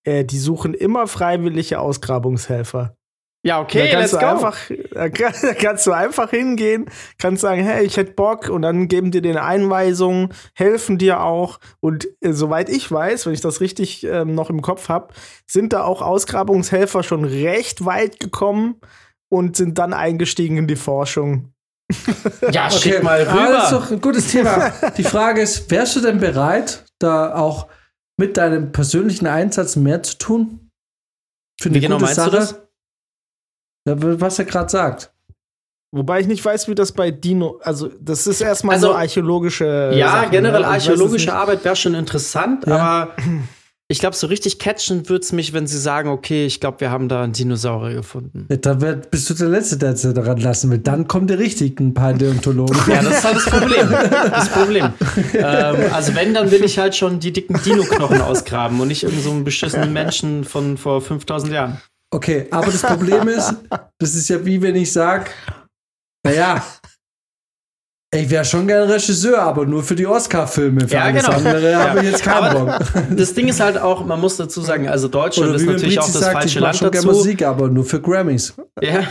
Äh, 0.04 0.24
die 0.24 0.38
suchen 0.38 0.74
immer 0.74 1.06
freiwillige 1.06 1.78
Ausgrabungshelfer. 1.78 2.96
Ja, 3.44 3.60
okay, 3.60 3.90
da 3.90 3.98
let's 3.98 4.12
kannst 4.12 4.14
go. 4.14 4.20
du 4.20 4.26
einfach, 4.26 4.58
da 4.92 5.08
kann- 5.08 5.34
da 5.42 5.54
kannst 5.54 5.86
du 5.88 5.92
einfach 5.92 6.30
hingehen, 6.30 6.86
kannst 7.18 7.42
sagen, 7.42 7.62
hey, 7.64 7.84
ich 7.84 7.96
hätte 7.96 8.12
Bock 8.12 8.48
und 8.48 8.62
dann 8.62 8.86
geben 8.86 9.10
dir 9.10 9.20
den 9.20 9.36
Einweisungen, 9.36 10.28
helfen 10.54 10.96
dir 10.96 11.20
auch 11.22 11.58
und 11.80 12.06
äh, 12.20 12.32
soweit 12.32 12.68
ich 12.68 12.90
weiß, 12.90 13.26
wenn 13.26 13.32
ich 13.34 13.40
das 13.40 13.60
richtig 13.60 14.04
ähm, 14.04 14.36
noch 14.36 14.48
im 14.48 14.62
Kopf 14.62 14.88
habe, 14.88 15.12
sind 15.46 15.72
da 15.72 15.82
auch 15.82 16.02
Ausgrabungshelfer 16.02 17.02
schon 17.02 17.24
recht 17.24 17.84
weit 17.84 18.20
gekommen 18.20 18.76
und 19.28 19.56
sind 19.56 19.76
dann 19.78 19.92
eingestiegen 19.92 20.56
in 20.58 20.66
die 20.68 20.76
Forschung. 20.76 21.52
ja, 22.52 22.70
schick 22.70 23.02
mal 23.02 23.26
Ah, 23.26 23.34
das 23.50 23.64
ist 23.64 23.72
rüber. 23.72 23.80
doch 23.80 23.90
ein 23.90 24.00
gutes 24.00 24.28
Thema. 24.30 24.72
Die 24.96 25.02
Frage 25.04 25.40
ist, 25.40 25.68
wärst 25.68 25.96
du 25.96 26.00
denn 26.00 26.20
bereit, 26.20 26.84
da 27.00 27.34
auch 27.34 27.66
mit 28.16 28.36
deinem 28.36 28.70
persönlichen 28.70 29.26
Einsatz 29.26 29.74
mehr 29.74 30.00
zu 30.04 30.16
tun? 30.16 30.70
Für 31.60 31.70
eine 31.70 31.76
Wie 31.76 31.80
genau 31.80 31.96
gute 31.96 32.04
meinst 32.04 32.18
du 32.18 32.22
Sache? 32.24 32.36
das? 32.36 32.61
Was 33.84 34.38
er 34.38 34.44
gerade 34.44 34.70
sagt. 34.70 35.12
Wobei 35.94 36.20
ich 36.20 36.26
nicht 36.26 36.42
weiß, 36.42 36.68
wie 36.68 36.74
das 36.74 36.92
bei 36.92 37.10
Dino, 37.10 37.60
also 37.62 37.90
das 38.00 38.26
ist 38.26 38.40
erstmal 38.40 38.76
Also, 38.76 38.88
so 38.88 38.94
archäologische. 38.94 39.92
Ja, 39.94 40.12
Sachen, 40.12 40.30
generell 40.30 40.60
ne? 40.62 40.66
Es 40.66 40.88
archäologische. 40.88 41.34
Arbeit 41.34 41.64
wäre 41.66 41.76
schon 41.76 41.94
interessant, 41.94 42.66
Ja. 42.66 42.76
aber 42.76 43.16
ich 43.88 43.98
glaube, 43.98 44.16
so 44.16 44.26
richtig 44.26 44.58
catchen 44.58 45.06
würde 45.10 45.20
es 45.22 45.32
mich, 45.32 45.52
wenn 45.52 45.66
sie 45.66 45.76
sagen, 45.78 46.08
okay, 46.08 46.46
ich 46.46 46.60
glaube, 46.60 46.80
wir 46.80 46.90
haben 46.90 47.10
da 47.10 47.22
einen 47.22 47.34
Dinosaurier 47.34 47.96
gefunden. 47.96 48.46
Ja, 48.48 48.56
da 48.56 48.80
wär, 48.80 48.94
bist 48.96 49.28
du 49.28 49.34
der 49.34 49.48
Letzte, 49.50 49.76
der 49.76 49.90
es 49.90 50.00
daran 50.00 50.38
lassen 50.38 50.70
will. 50.70 50.78
Dann 50.78 51.06
kommen 51.08 51.26
die 51.26 51.34
richtigen 51.34 51.92
Paläontologen. 51.92 52.74
Ja, 52.88 53.02
das 53.02 53.18
ist 53.18 53.24
halt 53.24 53.36
das 53.36 53.44
Problem. 53.44 53.90
Das 54.30 54.48
Problem. 54.48 54.92
ähm, 55.34 55.76
also 55.92 56.14
wenn, 56.14 56.32
dann 56.32 56.50
will 56.50 56.64
ich 56.64 56.78
halt 56.78 56.96
schon 56.96 57.20
die 57.20 57.34
dicken 57.34 57.60
Dino-Knochen 57.62 58.22
ausgraben 58.22 58.80
und 58.80 58.88
nicht 58.88 59.02
irgendeinen 59.02 59.24
so 59.28 59.30
einen 59.32 59.44
beschissenen 59.44 59.92
Menschen 59.92 60.44
von 60.44 60.78
vor 60.78 61.02
5000 61.02 61.52
Jahren. 61.52 61.76
Okay, 62.14 62.46
aber 62.50 62.66
das 62.66 62.82
Problem 62.82 63.26
ist, 63.28 63.54
das 63.98 64.14
ist 64.14 64.28
ja 64.28 64.44
wie 64.44 64.60
wenn 64.60 64.76
ich 64.76 64.92
sag, 64.92 65.32
naja, 66.24 66.62
ich 68.14 68.28
wäre 68.28 68.44
schon 68.44 68.66
gern 68.66 68.90
Regisseur, 68.90 69.40
aber 69.40 69.64
nur 69.64 69.82
für 69.82 69.94
die 69.94 70.06
Oscar-Filme. 70.06 70.86
Für 70.86 70.94
Ja, 70.96 71.04
alles 71.04 71.24
genau. 71.24 71.36
andere 71.38 71.70
Ja. 71.70 71.88
habe 71.88 72.00
ich 72.00 72.10
jetzt 72.10 72.22
keinen 72.22 72.52
Bock. 72.66 72.78
Das 73.16 73.32
Ding 73.32 73.48
ist 73.48 73.58
halt 73.60 73.78
auch, 73.78 74.04
man 74.04 74.20
muss 74.20 74.36
dazu 74.36 74.60
sagen, 74.60 74.86
also 74.88 75.08
Deutschland 75.08 75.48
Oder 75.50 75.58
ist 75.58 75.66
natürlich 75.66 75.98
auch 75.98 76.04
das 76.04 76.20
sagt, 76.20 76.32
falsche 76.32 76.58
ich 76.58 76.60
Land 76.60 76.76
schon 76.76 76.90
dazu. 76.90 77.06
Musik, 77.06 77.42
aber 77.42 77.68
nur 77.68 77.84
für 77.84 78.00
Grammys. 78.02 78.54
Ja. 78.80 79.04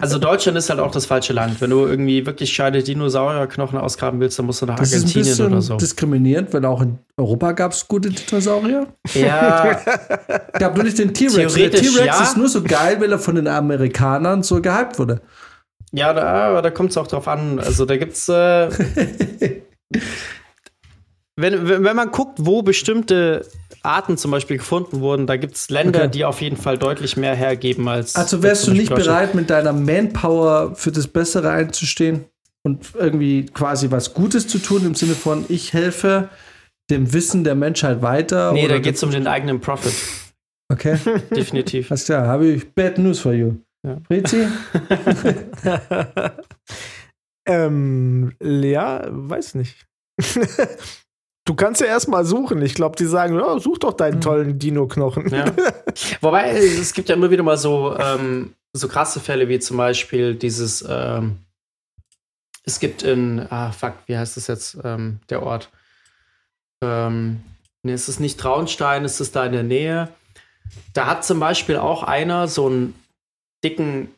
Also 0.00 0.18
Deutschland 0.18 0.58
ist 0.58 0.68
halt 0.68 0.80
auch 0.80 0.90
das 0.90 1.06
falsche 1.06 1.32
Land. 1.32 1.60
Wenn 1.60 1.70
du 1.70 1.86
irgendwie 1.86 2.26
wirklich 2.26 2.52
scheide 2.52 2.82
Dinosaurierknochen 2.82 3.78
ausgraben 3.78 4.18
willst, 4.20 4.38
dann 4.38 4.46
musst 4.46 4.62
du 4.62 4.66
nach 4.66 4.76
Das 4.76 4.88
ist 4.92 4.94
ein 4.94 4.98
Argentinien 5.08 5.28
bisschen 5.28 5.46
oder 5.46 5.62
so. 5.62 5.76
diskriminierend, 5.76 6.52
weil 6.52 6.64
auch 6.64 6.82
in 6.82 6.98
Europa 7.16 7.52
gab 7.52 7.72
es 7.72 7.86
gute 7.86 8.10
Dinosaurier. 8.10 8.86
Ja, 9.14 9.78
gab 10.58 10.74
nur 10.74 10.84
nicht 10.84 10.98
den 10.98 11.14
T-Rex. 11.14 11.54
Der 11.54 11.70
T-Rex 11.70 12.04
ja. 12.04 12.22
ist 12.22 12.36
nur 12.36 12.48
so 12.48 12.62
geil, 12.62 12.96
weil 13.00 13.12
er 13.12 13.18
von 13.18 13.36
den 13.36 13.46
Amerikanern 13.46 14.42
so 14.42 14.60
gehypt 14.60 14.98
wurde. 14.98 15.20
Ja, 15.92 16.12
da, 16.12 16.48
aber 16.48 16.62
da 16.62 16.70
kommt 16.70 16.90
es 16.90 16.96
auch 16.96 17.06
drauf 17.06 17.28
an. 17.28 17.58
Also 17.58 17.84
da 17.84 17.96
gibt's 17.96 18.28
äh, 18.28 18.68
wenn, 21.36 21.68
wenn 21.84 21.96
man 21.96 22.10
guckt, 22.10 22.38
wo 22.42 22.62
bestimmte 22.62 23.46
Arten 23.82 24.16
zum 24.16 24.30
Beispiel 24.32 24.58
gefunden 24.58 25.00
wurden, 25.00 25.26
da 25.26 25.36
gibt 25.36 25.54
es 25.54 25.70
Länder, 25.70 26.00
Okay. 26.00 26.10
die 26.10 26.24
auf 26.24 26.40
jeden 26.40 26.56
Fall 26.56 26.78
deutlich 26.78 27.16
mehr 27.16 27.34
hergeben 27.34 27.88
als. 27.88 28.16
Also 28.16 28.42
wärst 28.42 28.66
du 28.66 28.72
nicht 28.72 28.92
bereit, 28.94 29.34
mit 29.34 29.50
deiner 29.50 29.72
Manpower 29.72 30.74
für 30.74 30.90
das 30.90 31.06
Bessere 31.06 31.50
einzustehen 31.50 32.24
und 32.64 32.88
irgendwie 32.94 33.46
quasi 33.46 33.90
was 33.90 34.14
Gutes 34.14 34.48
zu 34.48 34.58
tun, 34.58 34.84
im 34.84 34.94
Sinne 34.96 35.14
von, 35.14 35.44
ich 35.48 35.72
helfe 35.72 36.28
dem 36.90 37.12
Wissen 37.12 37.44
der 37.44 37.54
Menschheit 37.54 38.02
weiter? 38.02 38.52
Nee, 38.52 38.64
oder 38.64 38.74
da 38.74 38.80
geht 38.80 38.96
es 38.96 39.02
um 39.04 39.10
den 39.12 39.26
eigenen 39.28 39.60
Profit. 39.60 39.94
Okay, 40.70 40.98
Definitiv. 41.34 41.90
alles 41.90 42.04
klar, 42.04 42.26
habe 42.26 42.48
ich 42.48 42.74
bad 42.74 42.98
news 42.98 43.20
for 43.20 43.32
you. 43.32 43.54
Ja. 43.82 43.98
Frizi? 44.06 44.48
Ähm, 47.48 48.34
Lea, 48.40 49.00
weiß 49.08 49.54
nicht. 49.54 49.86
du 51.46 51.54
kannst 51.54 51.80
ja 51.80 51.86
erstmal 51.86 52.26
suchen. 52.26 52.60
Ich 52.60 52.74
glaube, 52.74 52.96
die 52.96 53.06
sagen, 53.06 53.40
oh, 53.40 53.58
such 53.58 53.78
doch 53.78 53.94
deinen 53.94 54.20
tollen 54.20 54.58
Dino-Knochen. 54.58 55.30
Ja. 55.30 55.46
Wobei, 56.20 56.50
es 56.50 56.92
gibt 56.92 57.08
ja 57.08 57.14
immer 57.14 57.30
wieder 57.30 57.42
mal 57.42 57.56
so, 57.56 57.96
ähm, 57.98 58.54
so 58.74 58.86
krasse 58.86 59.18
Fälle, 59.18 59.48
wie 59.48 59.58
zum 59.58 59.78
Beispiel 59.78 60.34
dieses, 60.34 60.84
ähm, 60.86 61.38
es 62.64 62.80
gibt 62.80 63.02
in, 63.02 63.46
ah, 63.48 63.72
fuck, 63.72 63.94
wie 64.06 64.18
heißt 64.18 64.36
das 64.36 64.46
jetzt, 64.46 64.76
ähm, 64.84 65.20
der 65.30 65.42
Ort? 65.42 65.70
Ähm, 66.82 67.40
nee, 67.82 67.94
es 67.94 68.10
ist 68.10 68.20
nicht 68.20 68.38
Traunstein, 68.38 69.06
es 69.06 69.22
ist 69.22 69.34
da 69.34 69.46
in 69.46 69.52
der 69.52 69.62
Nähe. 69.62 70.08
Da 70.92 71.06
hat 71.06 71.24
zum 71.24 71.40
Beispiel 71.40 71.78
auch 71.78 72.02
einer 72.02 72.46
so 72.46 72.66
einen 72.66 72.94
dicken 73.64 74.08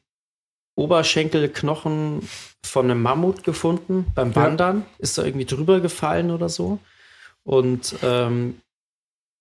Oberschenkelknochen 0.76 2.28
von 2.64 2.90
einem 2.90 3.02
Mammut 3.02 3.44
gefunden 3.44 4.06
beim 4.14 4.34
Wandern. 4.36 4.86
Ist 4.98 5.18
da 5.18 5.24
irgendwie 5.24 5.46
drüber 5.46 5.80
gefallen 5.80 6.30
oder 6.30 6.48
so. 6.48 6.78
Und 7.44 7.96
ähm, 8.02 8.60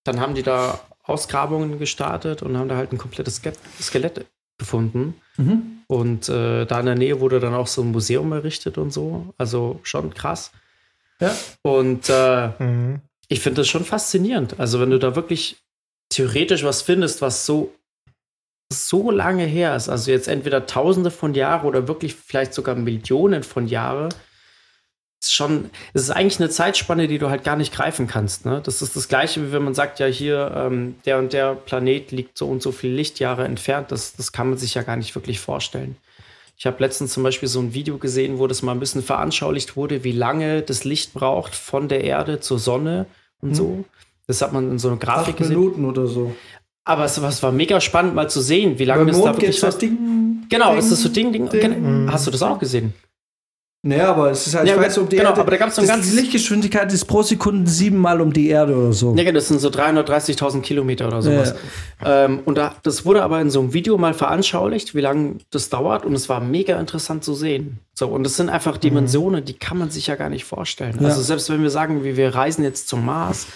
dann 0.04 0.20
haben 0.20 0.34
die 0.34 0.42
da 0.42 0.80
Ausgrabungen 1.02 1.78
gestartet 1.78 2.42
und 2.42 2.56
haben 2.56 2.68
da 2.68 2.76
halt 2.76 2.92
ein 2.92 2.98
komplettes 2.98 3.36
Ske 3.42 3.52
Skelett 3.80 4.26
gefunden. 4.58 5.14
Mhm. 5.36 5.82
Und 5.86 6.28
äh, 6.28 6.66
da 6.66 6.80
in 6.80 6.86
der 6.86 6.94
Nähe 6.94 7.20
wurde 7.20 7.40
dann 7.40 7.54
auch 7.54 7.66
so 7.66 7.82
ein 7.82 7.90
Museum 7.90 8.32
errichtet 8.32 8.78
und 8.78 8.92
so. 8.92 9.32
Also 9.38 9.80
schon 9.82 10.14
krass. 10.14 10.52
Ja. 11.20 11.34
Und 11.62 12.08
äh, 12.08 12.48
Mhm. 12.58 13.00
ich 13.28 13.40
finde 13.40 13.62
das 13.62 13.68
schon 13.68 13.84
faszinierend. 13.84 14.58
Also, 14.58 14.80
wenn 14.80 14.90
du 14.90 14.98
da 14.98 15.16
wirklich 15.16 15.56
theoretisch 16.10 16.64
was 16.64 16.82
findest, 16.82 17.22
was 17.22 17.46
so, 17.46 17.72
so 18.72 19.10
lange 19.10 19.44
her 19.44 19.74
ist, 19.74 19.88
also 19.88 20.10
jetzt 20.10 20.28
entweder 20.28 20.66
tausende 20.66 21.10
von 21.10 21.34
Jahren 21.34 21.66
oder 21.66 21.88
wirklich 21.88 22.14
vielleicht 22.14 22.54
sogar 22.54 22.74
Millionen 22.76 23.42
von 23.42 23.66
Jahren, 23.66 24.10
ist 25.20 25.34
schon, 25.34 25.70
es 25.92 26.02
ist 26.02 26.10
eigentlich 26.10 26.40
eine 26.40 26.48
Zeitspanne, 26.48 27.06
die 27.06 27.18
du 27.18 27.28
halt 27.28 27.44
gar 27.44 27.56
nicht 27.56 27.74
greifen 27.74 28.06
kannst. 28.06 28.46
Ne? 28.46 28.62
Das 28.64 28.80
ist 28.80 28.96
das 28.96 29.08
Gleiche, 29.08 29.46
wie 29.46 29.52
wenn 29.52 29.64
man 29.64 29.74
sagt, 29.74 29.98
ja, 29.98 30.06
hier, 30.06 30.52
ähm, 30.56 30.94
der 31.04 31.18
und 31.18 31.32
der 31.32 31.54
Planet 31.54 32.10
liegt 32.10 32.38
so 32.38 32.48
und 32.48 32.62
so 32.62 32.72
viele 32.72 32.94
Lichtjahre 32.94 33.44
entfernt. 33.44 33.92
Das, 33.92 34.16
das 34.16 34.32
kann 34.32 34.48
man 34.48 34.58
sich 34.58 34.74
ja 34.74 34.82
gar 34.82 34.96
nicht 34.96 35.14
wirklich 35.14 35.38
vorstellen. 35.40 35.96
Ich 36.56 36.66
habe 36.66 36.82
letztens 36.82 37.12
zum 37.12 37.22
Beispiel 37.22 37.48
so 37.48 37.60
ein 37.60 37.74
Video 37.74 37.98
gesehen, 37.98 38.38
wo 38.38 38.46
das 38.46 38.62
mal 38.62 38.72
ein 38.72 38.80
bisschen 38.80 39.02
veranschaulicht 39.02 39.76
wurde, 39.76 40.04
wie 40.04 40.12
lange 40.12 40.62
das 40.62 40.84
Licht 40.84 41.12
braucht 41.12 41.54
von 41.54 41.88
der 41.88 42.04
Erde 42.04 42.40
zur 42.40 42.58
Sonne 42.58 43.06
und 43.40 43.54
so. 43.54 43.84
Das 44.26 44.42
hat 44.42 44.52
man 44.52 44.70
in 44.70 44.78
so 44.78 44.88
einer 44.88 44.98
Grafik 44.98 45.34
Acht 45.34 45.38
gesehen. 45.38 45.58
Minuten 45.58 45.84
oder 45.84 46.06
so. 46.06 46.34
Aber 46.84 47.04
es, 47.04 47.16
es 47.18 47.42
war 47.42 47.52
mega 47.52 47.80
spannend, 47.80 48.14
mal 48.14 48.28
zu 48.30 48.40
sehen, 48.40 48.78
wie 48.78 48.84
lange 48.84 49.04
Beim 49.04 49.14
das 49.14 49.22
da 49.22 49.34
wirklich 49.36 49.62
war. 49.62 49.70
Ding, 49.72 49.98
Genau, 50.48 50.70
Ding, 50.70 50.78
ist 50.80 50.90
das 50.90 51.00
so 51.02 51.08
Ding, 51.08 51.32
Ding. 51.32 51.48
Ding. 51.48 52.08
Hast 52.10 52.26
du 52.26 52.30
das 52.30 52.42
auch 52.42 52.58
gesehen? 52.58 52.92
Naja, 53.82 54.10
aber 54.10 54.30
es 54.30 54.46
ist 54.46 54.54
halt, 54.54 54.68
Ja, 54.68 54.74
ich 54.74 54.80
weiß, 54.80 54.98
um 54.98 55.08
die 55.08 55.16
genau, 55.16 55.30
Erde. 55.30 55.40
aber 55.40 55.50
da 55.52 55.56
gab's 55.56 55.76
so 55.76 55.80
ein 55.80 55.86
das- 55.88 55.96
ganz- 55.96 56.10
Die 56.10 56.16
Lichtgeschwindigkeit 56.16 56.92
ist 56.92 57.06
pro 57.06 57.22
Sekunde 57.22 57.70
siebenmal 57.70 58.20
um 58.20 58.30
die 58.30 58.48
Erde 58.48 58.76
oder 58.76 58.92
so. 58.92 59.14
Ja, 59.16 59.32
das 59.32 59.48
sind 59.48 59.58
so 59.58 59.70
330.000 59.70 60.60
Kilometer 60.60 61.06
oder 61.06 61.22
sowas. 61.22 61.54
Ähm, 62.04 62.40
und 62.44 62.58
da, 62.58 62.74
das 62.82 63.06
wurde 63.06 63.22
aber 63.22 63.40
in 63.40 63.48
so 63.48 63.60
einem 63.60 63.72
Video 63.72 63.96
mal 63.96 64.12
veranschaulicht, 64.12 64.94
wie 64.94 65.00
lange 65.00 65.36
das 65.50 65.70
dauert. 65.70 66.04
Und 66.04 66.12
es 66.12 66.28
war 66.28 66.40
mega 66.40 66.78
interessant 66.78 67.24
zu 67.24 67.32
sehen. 67.32 67.78
So, 67.94 68.08
und 68.08 68.22
das 68.24 68.36
sind 68.36 68.50
einfach 68.50 68.76
Dimensionen, 68.76 69.46
die 69.46 69.54
kann 69.54 69.78
man 69.78 69.88
sich 69.90 70.08
ja 70.08 70.16
gar 70.16 70.28
nicht 70.28 70.44
vorstellen. 70.44 70.98
Ja. 71.00 71.08
Also 71.08 71.22
selbst 71.22 71.48
wenn 71.48 71.62
wir 71.62 71.70
sagen, 71.70 72.04
wie 72.04 72.18
wir 72.18 72.34
reisen 72.34 72.62
jetzt 72.64 72.86
zum 72.86 73.06
Mars, 73.06 73.46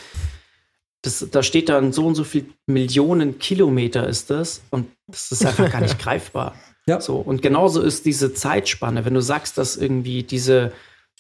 das, 1.05 1.27
da 1.31 1.43
steht 1.43 1.69
dann 1.69 1.93
so 1.93 2.07
und 2.07 2.15
so 2.15 2.25
viel 2.25 2.47
Millionen 2.67 3.39
Kilometer 3.39 4.09
ist 4.09 4.31
das. 4.31 4.63
Und 4.71 4.89
das 5.07 5.31
ist 5.33 5.45
einfach 5.45 5.71
gar 5.71 5.81
nicht 5.83 5.99
greifbar. 6.03 6.55
Ja. 6.87 7.01
So, 7.01 7.17
und 7.17 7.43
genauso 7.43 7.83
ist 7.83 8.07
diese 8.07 8.33
Zeitspanne, 8.35 9.05
wenn 9.05 9.15
du 9.15 9.21
sagst, 9.21 9.59
dass 9.59 9.77
irgendwie 9.77 10.23
diese, 10.23 10.73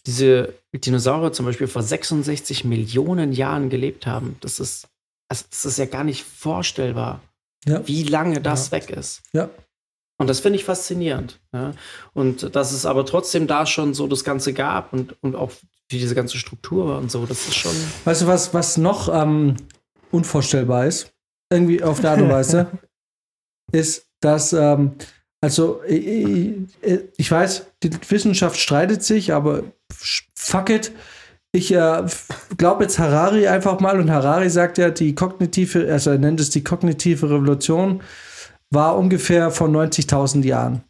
diese 0.06 0.54
Dinosaurier 0.74 1.32
zum 1.32 1.46
Beispiel 1.46 1.66
vor 1.66 1.82
66 1.82 2.64
Millionen 2.64 3.32
Jahren 3.32 3.68
gelebt 3.70 4.06
haben, 4.06 4.36
das 4.40 4.58
ist, 4.58 4.88
also 5.28 5.44
das 5.50 5.64
ist 5.64 5.78
ja 5.78 5.86
gar 5.86 6.04
nicht 6.04 6.22
vorstellbar, 6.24 7.20
Ja. 7.66 7.86
wie 7.86 8.02
lange 8.04 8.40
das 8.40 8.72
weg 8.72 8.90
ist. 8.90 9.22
Ja. 9.32 9.50
Und 10.16 10.28
das 10.28 10.40
finde 10.40 10.58
ich 10.58 10.64
faszinierend. 10.64 11.40
Ja? 11.52 11.72
Und 12.12 12.54
dass 12.54 12.72
es 12.72 12.86
aber 12.86 13.04
trotzdem 13.04 13.46
da 13.46 13.66
schon 13.66 13.94
so 13.94 14.06
das 14.06 14.22
Ganze 14.24 14.52
gab 14.54 14.92
und, 14.92 15.14
und 15.22 15.34
auch 15.34 15.50
wie 15.88 15.98
diese 15.98 16.14
ganze 16.14 16.38
Struktur 16.38 16.88
war 16.88 16.98
und 16.98 17.10
so, 17.10 17.26
das 17.26 17.46
ist 17.46 17.54
schon. 17.54 17.74
Weißt 18.04 18.22
du, 18.22 18.26
was, 18.26 18.54
was 18.54 18.76
noch 18.76 19.08
ähm, 19.12 19.56
unvorstellbar 20.10 20.86
ist? 20.86 21.12
Irgendwie 21.50 21.82
auf 21.82 21.98
eine 21.98 22.10
Art 22.10 22.20
und 22.20 22.30
Weise, 22.30 22.66
ist, 23.72 24.06
dass, 24.20 24.52
ähm, 24.52 24.92
also, 25.40 25.82
ich, 25.86 26.56
ich 27.16 27.30
weiß, 27.30 27.66
die 27.82 27.90
Wissenschaft 28.08 28.58
streitet 28.58 29.02
sich, 29.02 29.32
aber 29.32 29.64
fuck 30.34 30.70
it. 30.70 30.92
Ich 31.52 31.72
äh, 31.72 32.04
glaube 32.56 32.84
jetzt 32.84 32.98
Harari 32.98 33.46
einfach 33.46 33.78
mal 33.78 34.00
und 34.00 34.10
Harari 34.10 34.50
sagt 34.50 34.78
ja, 34.78 34.90
die 34.90 35.14
kognitive, 35.14 35.92
also 35.92 36.10
er 36.10 36.18
nennt 36.18 36.40
es 36.40 36.50
die 36.50 36.64
kognitive 36.64 37.26
Revolution, 37.26 38.02
war 38.70 38.96
ungefähr 38.96 39.50
vor 39.52 39.68
90.000 39.68 40.44
Jahren. 40.44 40.82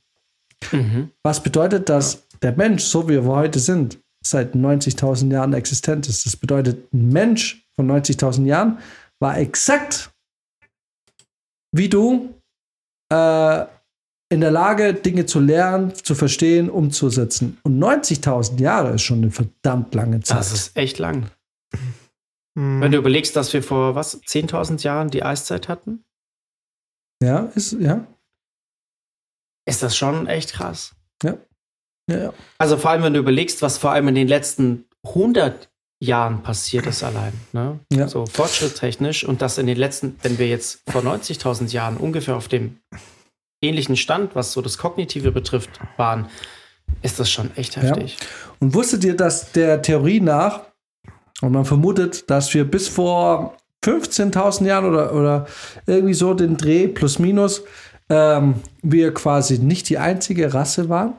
Mhm. 0.73 1.10
Was 1.23 1.42
bedeutet, 1.42 1.90
dass 1.90 2.26
der 2.40 2.56
Mensch, 2.56 2.84
so 2.84 3.08
wie 3.08 3.23
wir 3.23 3.24
heute 3.24 3.58
sind, 3.58 3.98
seit 4.27 4.55
90.000 4.55 5.31
Jahren 5.33 5.53
existent 5.53 6.09
ist. 6.09 6.27
Das 6.27 6.36
bedeutet, 6.36 6.93
ein 6.93 7.11
Mensch 7.11 7.67
von 7.75 7.91
90.000 7.91 8.47
Jahren 8.47 8.78
war 9.20 9.39
exakt 9.39 10.11
wie 11.77 11.89
du 11.89 12.33
äh, 13.12 13.67
in 14.31 14.41
der 14.41 14.51
Lage, 14.51 14.94
Dinge 14.94 15.27
zu 15.27 15.41
lernen, 15.41 15.94
zu 15.94 16.15
verstehen, 16.15 16.70
umzusetzen. 16.70 17.59
Und 17.62 17.78
90.000 17.78 18.61
Jahre 18.61 18.94
ist 18.94 19.03
schon 19.03 19.19
eine 19.19 19.31
verdammt 19.31 19.94
lange 19.94 20.20
Zeit. 20.20 20.39
Das 20.39 20.53
ist 20.53 20.77
echt 20.77 20.99
lang. 20.99 21.31
Hm. 22.57 22.81
Wenn 22.81 22.93
du 22.93 22.99
überlegst, 22.99 23.35
dass 23.35 23.53
wir 23.53 23.62
vor 23.62 23.94
was, 23.94 24.23
10.000 24.23 24.83
Jahren 24.83 25.11
die 25.11 25.25
Eiszeit 25.25 25.69
hatten, 25.69 26.05
ja, 27.23 27.51
ist, 27.55 27.73
ja, 27.73 28.07
ist 29.67 29.83
das 29.83 29.97
schon 29.97 30.27
echt 30.27 30.53
krass. 30.53 30.94
ja, 31.23 31.39
ja. 32.10 32.33
Also 32.58 32.76
vor 32.76 32.91
allem, 32.91 33.02
wenn 33.02 33.15
du 33.15 33.20
überlegst, 33.20 33.62
was 33.62 33.78
vor 33.78 33.92
allem 33.92 34.08
in 34.08 34.15
den 34.15 34.28
letzten 34.28 34.84
100 35.05 35.70
Jahren 36.00 36.42
passiert 36.42 36.86
ist 36.86 37.02
allein. 37.02 37.33
Ne? 37.52 37.78
Ja. 37.92 38.08
So 38.08 38.26
fortschrittstechnisch 38.26 39.24
und 39.24 39.42
das 39.42 39.58
in 39.58 39.66
den 39.66 39.76
letzten, 39.76 40.16
wenn 40.23 40.39
wir 40.39 40.49
jetzt 40.49 40.83
vor 40.91 41.02
90.000 41.02 41.73
Jahren 41.73 41.97
ungefähr 41.97 42.36
auf 42.36 42.49
dem 42.49 42.78
ähnlichen 43.62 43.97
Stand, 43.97 44.34
was 44.34 44.52
so 44.52 44.60
das 44.60 44.78
Kognitive 44.78 45.33
betrifft, 45.33 45.70
waren, 45.97 46.28
ist 47.02 47.18
das 47.18 47.31
schon 47.31 47.57
echt 47.57 47.76
heftig. 47.76 48.18
Und 48.60 48.74
wusstet 48.74 49.05
ihr, 49.05 49.16
dass 49.16 49.52
der 49.52 49.81
Theorie 49.83 50.20
nach, 50.20 50.62
und 51.41 51.52
man 51.52 51.65
vermutet, 51.65 52.31
dass 52.31 52.52
wir 52.55 52.65
bis 52.65 52.89
vor 52.89 53.57
15.000 53.84 54.66
Jahren 54.66 54.84
oder, 54.86 55.15
oder 55.15 55.47
irgendwie 55.86 56.15
so 56.15 56.34
den 56.34 56.57
Dreh 56.57 56.89
plus 56.89 57.18
minus, 57.18 57.65
ähm, 58.08 58.57
wir 58.83 59.12
quasi 59.15 59.58
nicht 59.58 59.89
die 59.89 59.99
einzige 59.99 60.52
Rasse 60.52 60.89
waren? 60.89 61.15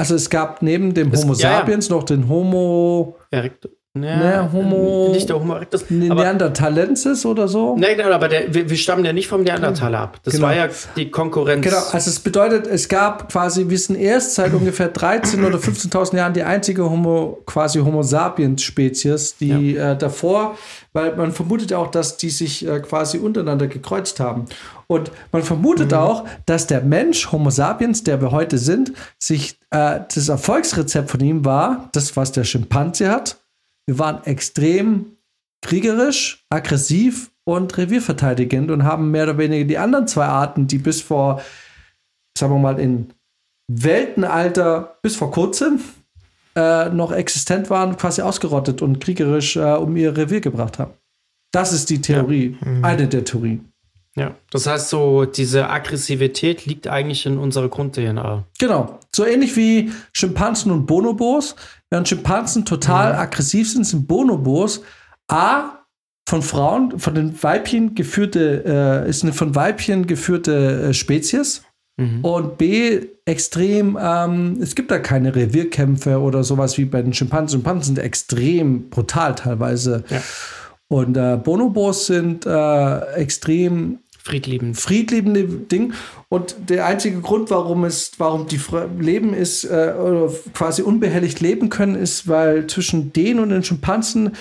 Also 0.00 0.14
es 0.14 0.30
gab 0.30 0.62
neben 0.62 0.94
dem 0.94 1.12
Es- 1.12 1.22
Homo 1.24 1.34
ja, 1.34 1.50
ja. 1.50 1.58
sapiens 1.58 1.90
noch 1.90 2.04
den 2.04 2.26
Homo 2.28 3.16
Erekt, 3.30 3.64
ja, 3.66 3.70
Ne, 3.92 4.48
Homo- 4.52 5.10
Nicht 5.12 5.28
der 5.28 5.38
Homo 5.40 5.54
erectus. 5.54 5.82
Aber, 5.82 6.22
Neanderthalensis 6.22 7.26
oder 7.26 7.48
so. 7.48 7.74
genau, 7.74 8.10
aber 8.12 8.28
der, 8.28 8.54
wir, 8.54 8.70
wir 8.70 8.76
stammen 8.76 9.04
ja 9.04 9.12
nicht 9.12 9.26
vom 9.26 9.42
Neandertaler 9.42 9.98
ab. 9.98 10.20
Das 10.22 10.34
Genau. 10.34 10.46
war 10.46 10.54
ja 10.54 10.68
die 10.96 11.10
Konkurrenz. 11.10 11.64
Genau, 11.64 11.82
also 11.90 12.08
es 12.08 12.20
bedeutet, 12.20 12.68
es 12.68 12.88
gab 12.88 13.30
quasi, 13.32 13.68
wir 13.68 13.78
sind 13.78 13.96
erst 13.96 14.36
seit 14.36 14.54
ungefähr 14.54 14.92
13.000 14.94 15.44
oder 15.44 15.58
15.000 15.58 16.16
Jahren 16.16 16.32
die 16.34 16.44
einzige 16.44 16.88
Homo, 16.88 17.42
quasi 17.46 17.80
Homo 17.80 18.02
sapiens 18.04 18.62
Spezies, 18.62 19.36
die 19.38 19.76
äh, 19.76 19.96
davor, 19.96 20.56
weil 20.92 21.16
man 21.16 21.32
vermutet 21.32 21.72
auch, 21.72 21.90
dass 21.90 22.16
die 22.16 22.30
sich 22.30 22.66
äh, 22.66 22.78
quasi 22.80 23.18
untereinander 23.18 23.66
gekreuzt 23.66 24.20
haben. 24.20 24.44
Und 24.86 25.10
man 25.32 25.42
vermutet 25.42 25.92
auch, 25.94 26.24
dass 26.46 26.66
der 26.68 26.80
Mensch, 26.82 27.32
Homo 27.32 27.50
sapiens, 27.50 28.04
der 28.04 28.20
wir 28.20 28.30
heute 28.30 28.56
sind, 28.58 28.92
sich 29.18 29.59
äh, 29.70 30.00
das 30.12 30.28
Erfolgsrezept 30.28 31.10
von 31.10 31.20
ihm 31.20 31.44
war, 31.44 31.88
das, 31.92 32.16
was 32.16 32.32
der 32.32 32.44
Schimpanse 32.44 33.10
hat. 33.10 33.42
Wir 33.86 33.98
waren 33.98 34.24
extrem 34.24 35.16
kriegerisch, 35.62 36.44
aggressiv 36.50 37.30
und 37.44 37.76
revierverteidigend 37.76 38.70
und 38.70 38.84
haben 38.84 39.10
mehr 39.10 39.24
oder 39.24 39.38
weniger 39.38 39.64
die 39.64 39.78
anderen 39.78 40.06
zwei 40.06 40.26
Arten, 40.26 40.66
die 40.66 40.78
bis 40.78 41.00
vor, 41.02 41.42
sagen 42.36 42.54
wir 42.54 42.58
mal, 42.58 42.78
in 42.78 43.12
Weltenalter 43.68 44.98
bis 45.02 45.16
vor 45.16 45.30
kurzem 45.30 45.80
äh, 46.56 46.88
noch 46.88 47.12
existent 47.12 47.70
waren, 47.70 47.96
quasi 47.96 48.22
ausgerottet 48.22 48.82
und 48.82 49.00
kriegerisch 49.00 49.56
äh, 49.56 49.74
um 49.74 49.96
ihr 49.96 50.16
Revier 50.16 50.40
gebracht 50.40 50.78
haben. 50.78 50.92
Das 51.52 51.72
ist 51.72 51.90
die 51.90 52.00
Theorie, 52.00 52.56
eine 52.82 53.08
der 53.08 53.24
Theorien. 53.24 53.69
Ja, 54.16 54.34
das 54.50 54.66
heißt 54.66 54.88
so, 54.88 55.24
diese 55.24 55.68
Aggressivität 55.68 56.66
liegt 56.66 56.88
eigentlich 56.88 57.26
in 57.26 57.38
unserer 57.38 57.68
Grund-DNA. 57.68 58.44
Genau. 58.58 58.98
So 59.14 59.24
ähnlich 59.24 59.56
wie 59.56 59.92
Schimpansen 60.12 60.72
und 60.72 60.86
Bonobos. 60.86 61.54
Während 61.90 62.08
Schimpansen 62.08 62.64
total 62.64 63.14
aggressiv 63.14 63.70
sind, 63.70 63.84
sind 63.84 64.08
Bonobos 64.08 64.82
A 65.28 65.80
von 66.28 66.42
Frauen, 66.42 66.98
von 66.98 67.14
den 67.14 67.40
Weibchen 67.42 67.94
geführte, 67.94 68.64
äh, 69.06 69.08
ist 69.08 69.22
eine 69.22 69.32
von 69.32 69.54
Weibchen 69.54 70.06
geführte 70.06 70.88
äh, 70.88 70.94
Spezies. 70.94 71.62
Und 72.22 72.56
B, 72.56 73.08
extrem, 73.26 73.98
ähm, 74.00 74.58
es 74.62 74.74
gibt 74.74 74.90
da 74.90 74.98
keine 74.98 75.36
Revierkämpfe 75.36 76.18
oder 76.18 76.44
sowas 76.44 76.78
wie 76.78 76.86
bei 76.86 77.02
den 77.02 77.12
Schimpansen. 77.12 77.58
Schimpansen 77.58 77.96
sind 77.96 78.02
extrem 78.02 78.88
brutal 78.88 79.34
teilweise. 79.34 80.04
Ja. 80.08 80.22
Und 80.90 81.16
äh, 81.16 81.36
Bonobos 81.36 82.06
sind 82.06 82.46
äh, 82.46 83.12
extrem 83.14 84.00
Friedliebend. 84.18 84.76
friedliebende 84.76 85.44
Ding. 85.44 85.92
Und 86.28 86.56
der 86.68 86.84
einzige 86.84 87.20
Grund, 87.20 87.48
warum 87.50 87.84
es, 87.84 88.12
warum 88.18 88.48
die 88.48 88.60
leben 88.98 89.32
ist, 89.32 89.64
äh, 89.64 89.94
oder 89.96 90.32
quasi 90.52 90.82
unbehelligt 90.82 91.38
leben 91.40 91.68
können, 91.68 91.94
ist, 91.94 92.26
weil 92.26 92.66
zwischen 92.66 93.12
denen 93.12 93.38
und 93.38 93.50
den 93.50 93.62
Schimpansen 93.62 94.32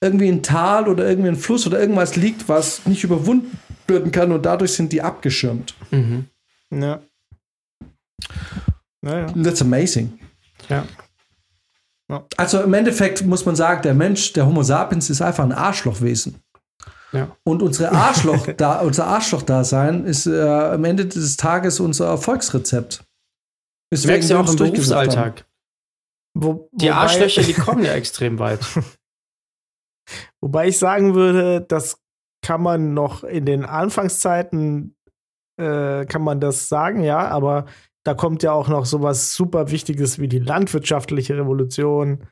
irgendwie 0.00 0.28
ein 0.28 0.44
Tal 0.44 0.88
oder 0.88 1.08
irgendwie 1.08 1.30
ein 1.30 1.36
Fluss 1.36 1.66
oder 1.66 1.80
irgendwas 1.80 2.14
liegt, 2.14 2.48
was 2.48 2.86
nicht 2.86 3.02
überwunden 3.02 3.58
werden 3.88 4.12
kann 4.12 4.30
und 4.30 4.46
dadurch 4.46 4.72
sind 4.72 4.92
die 4.92 5.02
abgeschirmt. 5.02 5.74
Mhm. 5.90 6.26
Ja. 6.70 7.00
Naja. 9.02 9.26
That's 9.42 9.60
amazing. 9.60 10.20
Ja. 10.68 10.86
Also 12.36 12.62
im 12.62 12.74
Endeffekt 12.74 13.24
muss 13.24 13.46
man 13.46 13.56
sagen, 13.56 13.82
der 13.82 13.94
Mensch, 13.94 14.32
der 14.32 14.46
Homo 14.46 14.62
sapiens, 14.62 15.10
ist 15.10 15.22
einfach 15.22 15.44
ein 15.44 15.52
Arschlochwesen. 15.52 16.42
Ja. 17.12 17.36
Und 17.44 17.62
unsere 17.62 17.92
Arschloch, 17.92 18.46
da, 18.56 18.80
unser 18.80 19.06
Arschloch-Dasein 19.06 20.04
ist 20.04 20.26
äh, 20.26 20.40
am 20.40 20.84
Ende 20.84 21.06
des 21.06 21.36
Tages 21.36 21.80
unser 21.80 22.06
Erfolgsrezept. 22.06 23.04
Das 23.90 24.06
merkst 24.06 24.30
du 24.30 24.34
ja 24.34 24.40
auch 24.40 24.48
im 24.48 24.56
Berufsalltag. 24.56 25.44
Wo, 26.34 26.68
Die 26.72 26.90
Arschlöcher, 26.90 27.42
die 27.42 27.54
kommen 27.54 27.84
ja 27.84 27.92
extrem 27.94 28.38
weit. 28.38 28.60
Wobei 30.40 30.68
ich 30.68 30.78
sagen 30.78 31.14
würde, 31.14 31.60
das 31.60 32.00
kann 32.42 32.62
man 32.62 32.94
noch 32.94 33.24
in 33.24 33.44
den 33.44 33.64
Anfangszeiten, 33.64 34.96
äh, 35.60 36.06
kann 36.06 36.22
man 36.22 36.40
das 36.40 36.68
sagen, 36.68 37.02
ja, 37.02 37.28
aber 37.28 37.66
da 38.04 38.14
kommt 38.14 38.42
ja 38.42 38.52
auch 38.52 38.68
noch 38.68 38.86
sowas 38.86 39.34
super 39.34 39.70
Wichtiges 39.70 40.18
wie 40.18 40.28
die 40.28 40.38
landwirtschaftliche 40.38 41.36
Revolution 41.36 42.26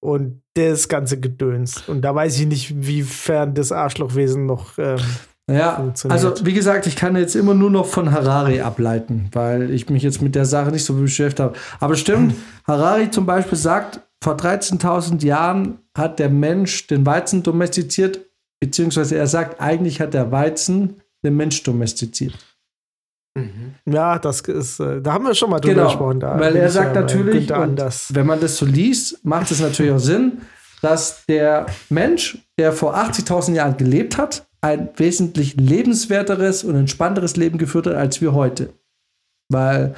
und 0.00 0.42
das 0.54 0.88
ganze 0.88 1.18
Gedöns. 1.18 1.88
Und 1.88 2.02
da 2.02 2.14
weiß 2.14 2.38
ich 2.38 2.46
nicht, 2.46 2.86
wiefern 2.86 3.54
das 3.54 3.72
Arschlochwesen 3.72 4.46
noch. 4.46 4.78
Ähm, 4.78 4.98
Ja, 5.50 5.76
funktioniert. 5.76 6.24
also 6.24 6.46
wie 6.46 6.52
gesagt, 6.54 6.86
ich 6.86 6.96
kann 6.96 7.16
jetzt 7.16 7.34
immer 7.34 7.54
nur 7.54 7.70
noch 7.70 7.86
von 7.86 8.12
Harari 8.12 8.60
ableiten, 8.60 9.28
weil 9.32 9.70
ich 9.70 9.90
mich 9.90 10.02
jetzt 10.02 10.22
mit 10.22 10.34
der 10.34 10.46
Sache 10.46 10.70
nicht 10.70 10.84
so 10.84 10.94
beschäftigt 10.94 11.40
habe. 11.40 11.56
Aber 11.80 11.96
stimmt, 11.96 12.34
Harari 12.66 13.10
zum 13.10 13.26
Beispiel 13.26 13.58
sagt, 13.58 14.00
vor 14.22 14.36
13.000 14.36 15.22
Jahren 15.24 15.78
hat 15.96 16.18
der 16.18 16.30
Mensch 16.30 16.86
den 16.86 17.04
Weizen 17.04 17.42
domestiziert, 17.42 18.20
beziehungsweise 18.60 19.16
er 19.16 19.26
sagt, 19.26 19.60
eigentlich 19.60 20.00
hat 20.00 20.14
der 20.14 20.32
Weizen 20.32 21.02
den 21.22 21.36
Mensch 21.36 21.62
domestiziert. 21.62 22.34
Ja, 23.86 24.18
das 24.18 24.40
ist, 24.40 24.80
äh, 24.80 25.02
da 25.02 25.12
haben 25.12 25.26
wir 25.26 25.34
schon 25.34 25.50
mal 25.50 25.60
drüber 25.60 25.74
Genau, 25.74 25.86
gesprochen. 25.86 26.20
Da 26.20 26.38
weil 26.40 26.56
er 26.56 26.70
sagt 26.70 26.96
ja 26.96 27.02
natürlich, 27.02 27.50
wenn 27.50 28.26
man 28.26 28.40
das 28.40 28.56
so 28.56 28.64
liest, 28.64 29.24
macht 29.24 29.50
es 29.50 29.60
natürlich 29.60 29.92
auch 29.92 29.98
Sinn, 29.98 30.40
dass 30.80 31.26
der 31.26 31.66
Mensch, 31.90 32.38
der 32.58 32.72
vor 32.72 32.96
80.000 32.96 33.54
Jahren 33.54 33.76
gelebt 33.76 34.16
hat, 34.16 34.46
ein 34.62 34.88
wesentlich 34.96 35.56
lebenswerteres 35.56 36.64
und 36.64 36.76
entspannteres 36.76 37.36
Leben 37.36 37.58
geführt 37.58 37.86
hat 37.86 37.94
als 37.94 38.22
wir 38.22 38.32
heute. 38.32 38.70
Weil, 39.50 39.94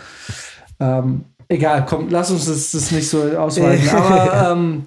ähm, 0.81 1.25
egal, 1.49 1.87
komm, 1.89 2.09
lass 2.11 2.33
uns 2.33 2.47
das, 2.47 2.73
das 2.73 2.91
nicht 2.91 3.09
so 3.09 3.23
ausweiten. 3.39 3.89
Aber 3.97 4.51
ähm, 4.53 4.87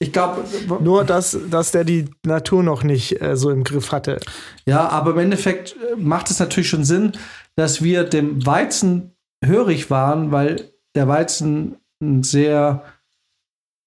ich 0.00 0.12
glaube, 0.12 0.44
Nur, 0.80 1.04
dass, 1.04 1.36
dass 1.50 1.72
der 1.72 1.84
die 1.84 2.08
Natur 2.24 2.62
noch 2.62 2.84
nicht 2.84 3.20
äh, 3.20 3.36
so 3.36 3.50
im 3.50 3.64
Griff 3.64 3.90
hatte. 3.90 4.20
Ja, 4.64 4.88
aber 4.88 5.10
im 5.12 5.18
Endeffekt 5.18 5.74
äh, 5.74 5.96
macht 5.96 6.30
es 6.30 6.38
natürlich 6.38 6.68
schon 6.68 6.84
Sinn, 6.84 7.12
dass 7.56 7.82
wir 7.82 8.04
dem 8.04 8.46
Weizen 8.46 9.16
hörig 9.44 9.90
waren, 9.90 10.30
weil 10.30 10.70
der 10.94 11.08
Weizen 11.08 11.78
ein 12.00 12.22
sehr 12.22 12.84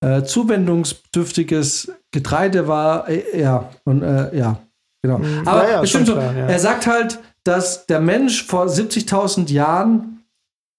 äh, 0.03 0.23
zuwendungsbedürftiges 0.23 1.93
Getreide 2.11 2.67
war. 2.67 3.07
Äh, 3.07 3.39
ja, 3.39 3.69
und 3.85 4.03
äh, 4.03 4.35
ja, 4.37 4.59
genau. 5.01 5.19
Mm, 5.19 5.47
Aber 5.47 5.63
ja, 5.63 5.71
ja, 5.71 5.83
es 5.83 5.89
stimmt 5.89 6.07
schon 6.07 6.15
so. 6.15 6.21
klar, 6.21 6.35
ja. 6.35 6.47
Er 6.47 6.59
sagt 6.59 6.87
halt, 6.87 7.19
dass 7.45 7.85
der 7.85 8.01
Mensch 8.01 8.45
vor 8.45 8.65
70.000 8.65 9.49
Jahren, 9.49 10.25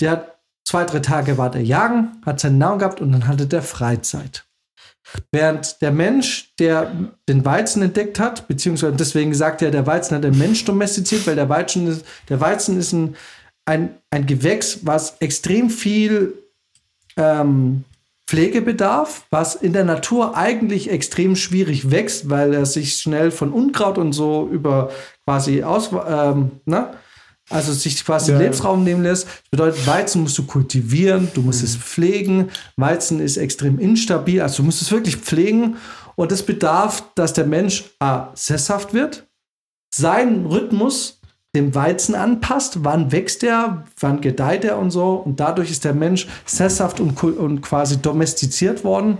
der 0.00 0.10
hat 0.10 0.38
zwei, 0.66 0.84
drei 0.84 1.00
Tage 1.00 1.38
war 1.38 1.50
der 1.50 1.62
jagen, 1.62 2.20
hat 2.26 2.38
seine 2.38 2.58
Nahrung 2.58 2.80
gehabt 2.80 3.00
und 3.00 3.12
dann 3.12 3.26
hatte 3.26 3.46
der 3.46 3.62
Freizeit. 3.62 4.44
Während 5.30 5.82
der 5.82 5.90
Mensch, 5.90 6.54
der 6.58 6.92
den 7.28 7.44
Weizen 7.44 7.82
entdeckt 7.82 8.18
hat, 8.20 8.48
beziehungsweise 8.48 8.96
deswegen 8.96 9.34
sagt 9.34 9.62
er, 9.62 9.70
der 9.70 9.86
Weizen 9.86 10.16
hat 10.16 10.24
den 10.24 10.38
Mensch 10.38 10.64
domestiziert, 10.64 11.26
weil 11.26 11.36
der 11.36 11.48
Weizen 11.48 11.86
ist, 11.88 12.04
der 12.28 12.40
Weizen 12.40 12.78
ist 12.78 12.92
ein, 12.92 13.16
ein, 13.64 13.98
ein 14.10 14.26
Gewächs, 14.26 14.80
was 14.82 15.16
extrem 15.18 15.70
viel 15.70 16.34
ähm, 17.16 17.84
Pflege 18.26 18.62
bedarf, 18.62 19.26
was 19.30 19.54
in 19.54 19.72
der 19.72 19.84
Natur 19.84 20.36
eigentlich 20.36 20.90
extrem 20.90 21.36
schwierig 21.36 21.90
wächst, 21.90 22.30
weil 22.30 22.54
er 22.54 22.64
sich 22.64 22.94
schnell 22.94 23.30
von 23.30 23.52
Unkraut 23.52 23.98
und 23.98 24.12
so 24.12 24.48
über 24.50 24.90
quasi 25.24 25.62
aus, 25.62 25.90
ähm, 26.08 26.52
ne? 26.64 26.94
Also 27.52 27.72
sich 27.72 28.04
quasi 28.04 28.32
Ja. 28.32 28.38
den 28.38 28.42
Lebensraum 28.42 28.84
nehmen 28.84 29.02
lässt. 29.02 29.26
Das 29.26 29.50
bedeutet, 29.50 29.86
Weizen 29.86 30.22
musst 30.22 30.38
du 30.38 30.44
kultivieren, 30.44 31.28
du 31.34 31.42
musst 31.42 31.62
es 31.62 31.76
pflegen. 31.76 32.50
Weizen 32.76 33.20
ist 33.20 33.36
extrem 33.36 33.78
instabil, 33.78 34.40
also 34.40 34.58
du 34.58 34.62
musst 34.64 34.82
es 34.82 34.90
wirklich 34.90 35.16
pflegen. 35.16 35.76
Und 36.14 36.32
das 36.32 36.42
bedarf, 36.42 37.04
dass 37.14 37.32
der 37.32 37.46
Mensch 37.46 37.84
A, 37.98 38.28
sesshaft 38.34 38.92
wird, 38.94 39.26
seinen 39.94 40.46
Rhythmus 40.46 41.20
dem 41.54 41.74
Weizen 41.74 42.14
anpasst, 42.14 42.78
wann 42.82 43.12
wächst 43.12 43.42
er, 43.42 43.84
wann 44.00 44.22
gedeiht 44.22 44.64
er 44.64 44.78
und 44.78 44.90
so. 44.90 45.14
Und 45.16 45.38
dadurch 45.38 45.70
ist 45.70 45.84
der 45.84 45.92
Mensch 45.94 46.26
sesshaft 46.46 46.98
und, 46.98 47.22
und 47.22 47.60
quasi 47.60 47.98
domestiziert 47.98 48.84
worden. 48.84 49.18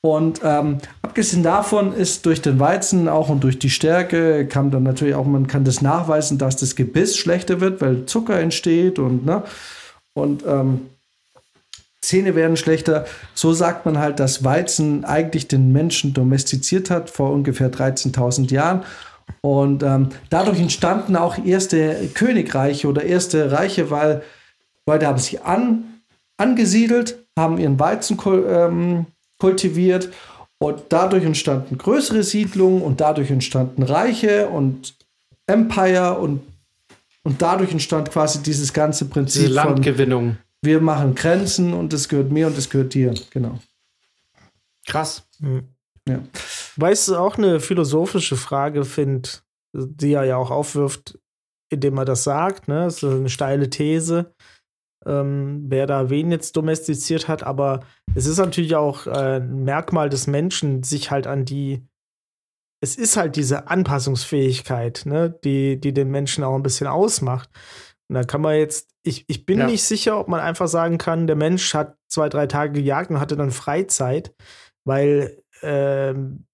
Und 0.00 0.40
ähm, 0.44 0.78
abgesehen 1.02 1.42
davon 1.42 1.92
ist 1.92 2.24
durch 2.24 2.40
den 2.40 2.60
Weizen 2.60 3.08
auch 3.08 3.28
und 3.28 3.42
durch 3.42 3.58
die 3.58 3.70
Stärke 3.70 4.46
kann 4.46 4.70
dann 4.70 4.84
natürlich 4.84 5.16
auch, 5.16 5.26
man 5.26 5.48
kann 5.48 5.64
das 5.64 5.82
nachweisen, 5.82 6.38
dass 6.38 6.56
das 6.56 6.76
Gebiss 6.76 7.16
schlechter 7.16 7.60
wird, 7.60 7.80
weil 7.80 8.06
Zucker 8.06 8.38
entsteht 8.38 9.00
und, 9.00 9.26
ne, 9.26 9.42
und 10.14 10.44
ähm, 10.46 10.82
Zähne 12.00 12.36
werden 12.36 12.56
schlechter. 12.56 13.06
So 13.34 13.52
sagt 13.52 13.86
man 13.86 13.98
halt, 13.98 14.20
dass 14.20 14.44
Weizen 14.44 15.04
eigentlich 15.04 15.48
den 15.48 15.72
Menschen 15.72 16.14
domestiziert 16.14 16.90
hat 16.90 17.10
vor 17.10 17.32
ungefähr 17.32 17.70
13.000 17.70 18.52
Jahren. 18.52 18.84
Und 19.40 19.82
ähm, 19.82 20.08
dadurch 20.30 20.60
entstanden 20.60 21.16
auch 21.16 21.44
erste 21.44 22.08
Königreiche 22.14 22.88
oder 22.88 23.02
erste 23.02 23.52
Reiche, 23.52 23.90
weil 23.90 24.22
Leute 24.86 25.06
haben 25.06 25.18
sich 25.18 25.42
an, 25.42 26.00
angesiedelt, 26.38 27.26
haben 27.38 27.58
ihren 27.58 27.78
Weizen 27.78 28.16
ähm, 28.26 29.06
kultiviert 29.38 30.10
und 30.58 30.82
dadurch 30.88 31.24
entstanden 31.24 31.78
größere 31.78 32.22
Siedlungen 32.22 32.82
und 32.82 33.00
dadurch 33.00 33.30
entstanden 33.30 33.82
Reiche 33.82 34.48
und 34.48 34.96
Empire 35.46 36.18
und, 36.18 36.42
und 37.22 37.40
dadurch 37.40 37.72
entstand 37.72 38.10
quasi 38.10 38.42
dieses 38.42 38.72
ganze 38.72 39.04
Diese 39.04 39.12
Prinzip 39.14 39.46
von 39.46 39.54
Landgewinnung. 39.54 40.36
wir 40.62 40.80
machen 40.80 41.14
Grenzen 41.14 41.72
und 41.72 41.92
es 41.92 42.08
gehört 42.08 42.30
mir 42.30 42.48
und 42.48 42.58
es 42.58 42.68
gehört 42.68 42.92
dir. 42.94 43.14
Genau. 43.30 43.58
Krass. 44.86 45.22
Ja. 46.08 46.20
Weißt 46.76 47.08
du, 47.08 47.16
auch 47.16 47.36
eine 47.38 47.60
philosophische 47.60 48.36
Frage 48.36 48.84
finde, 48.84 49.28
die 49.72 50.12
er 50.12 50.24
ja 50.24 50.36
auch 50.36 50.50
aufwirft, 50.50 51.18
indem 51.70 51.98
er 51.98 52.04
das 52.04 52.24
sagt, 52.24 52.68
ne? 52.68 52.84
Das 52.84 53.02
ist 53.02 53.04
eine 53.04 53.28
steile 53.28 53.68
These, 53.68 54.32
ähm, 55.06 55.64
wer 55.68 55.86
da 55.86 56.10
wen 56.10 56.30
jetzt 56.30 56.56
domestiziert 56.56 57.28
hat, 57.28 57.42
aber 57.42 57.80
es 58.14 58.26
ist 58.26 58.38
natürlich 58.38 58.74
auch 58.76 59.06
äh, 59.06 59.36
ein 59.36 59.64
Merkmal 59.64 60.08
des 60.08 60.26
Menschen, 60.26 60.82
sich 60.82 61.10
halt 61.10 61.26
an 61.26 61.44
die, 61.44 61.82
es 62.80 62.96
ist 62.96 63.16
halt 63.16 63.36
diese 63.36 63.68
Anpassungsfähigkeit, 63.68 65.02
ne, 65.06 65.30
die, 65.44 65.80
die 65.80 65.92
den 65.92 66.10
Menschen 66.10 66.44
auch 66.44 66.54
ein 66.54 66.62
bisschen 66.62 66.86
ausmacht. 66.86 67.50
Und 68.08 68.14
da 68.14 68.24
kann 68.24 68.40
man 68.40 68.56
jetzt, 68.56 68.90
ich, 69.02 69.24
ich 69.28 69.44
bin 69.46 69.58
Ja. 69.60 69.66
nicht 69.66 69.82
sicher, 69.82 70.18
ob 70.18 70.28
man 70.28 70.40
einfach 70.40 70.68
sagen 70.68 70.98
kann, 70.98 71.26
der 71.26 71.36
Mensch 71.36 71.74
hat 71.74 71.96
zwei, 72.08 72.28
drei 72.28 72.46
Tage 72.46 72.72
gejagt 72.72 73.10
und 73.10 73.20
hatte 73.20 73.36
dann 73.36 73.50
Freizeit, 73.50 74.34
weil 74.84 75.42
ähm, 75.62 76.46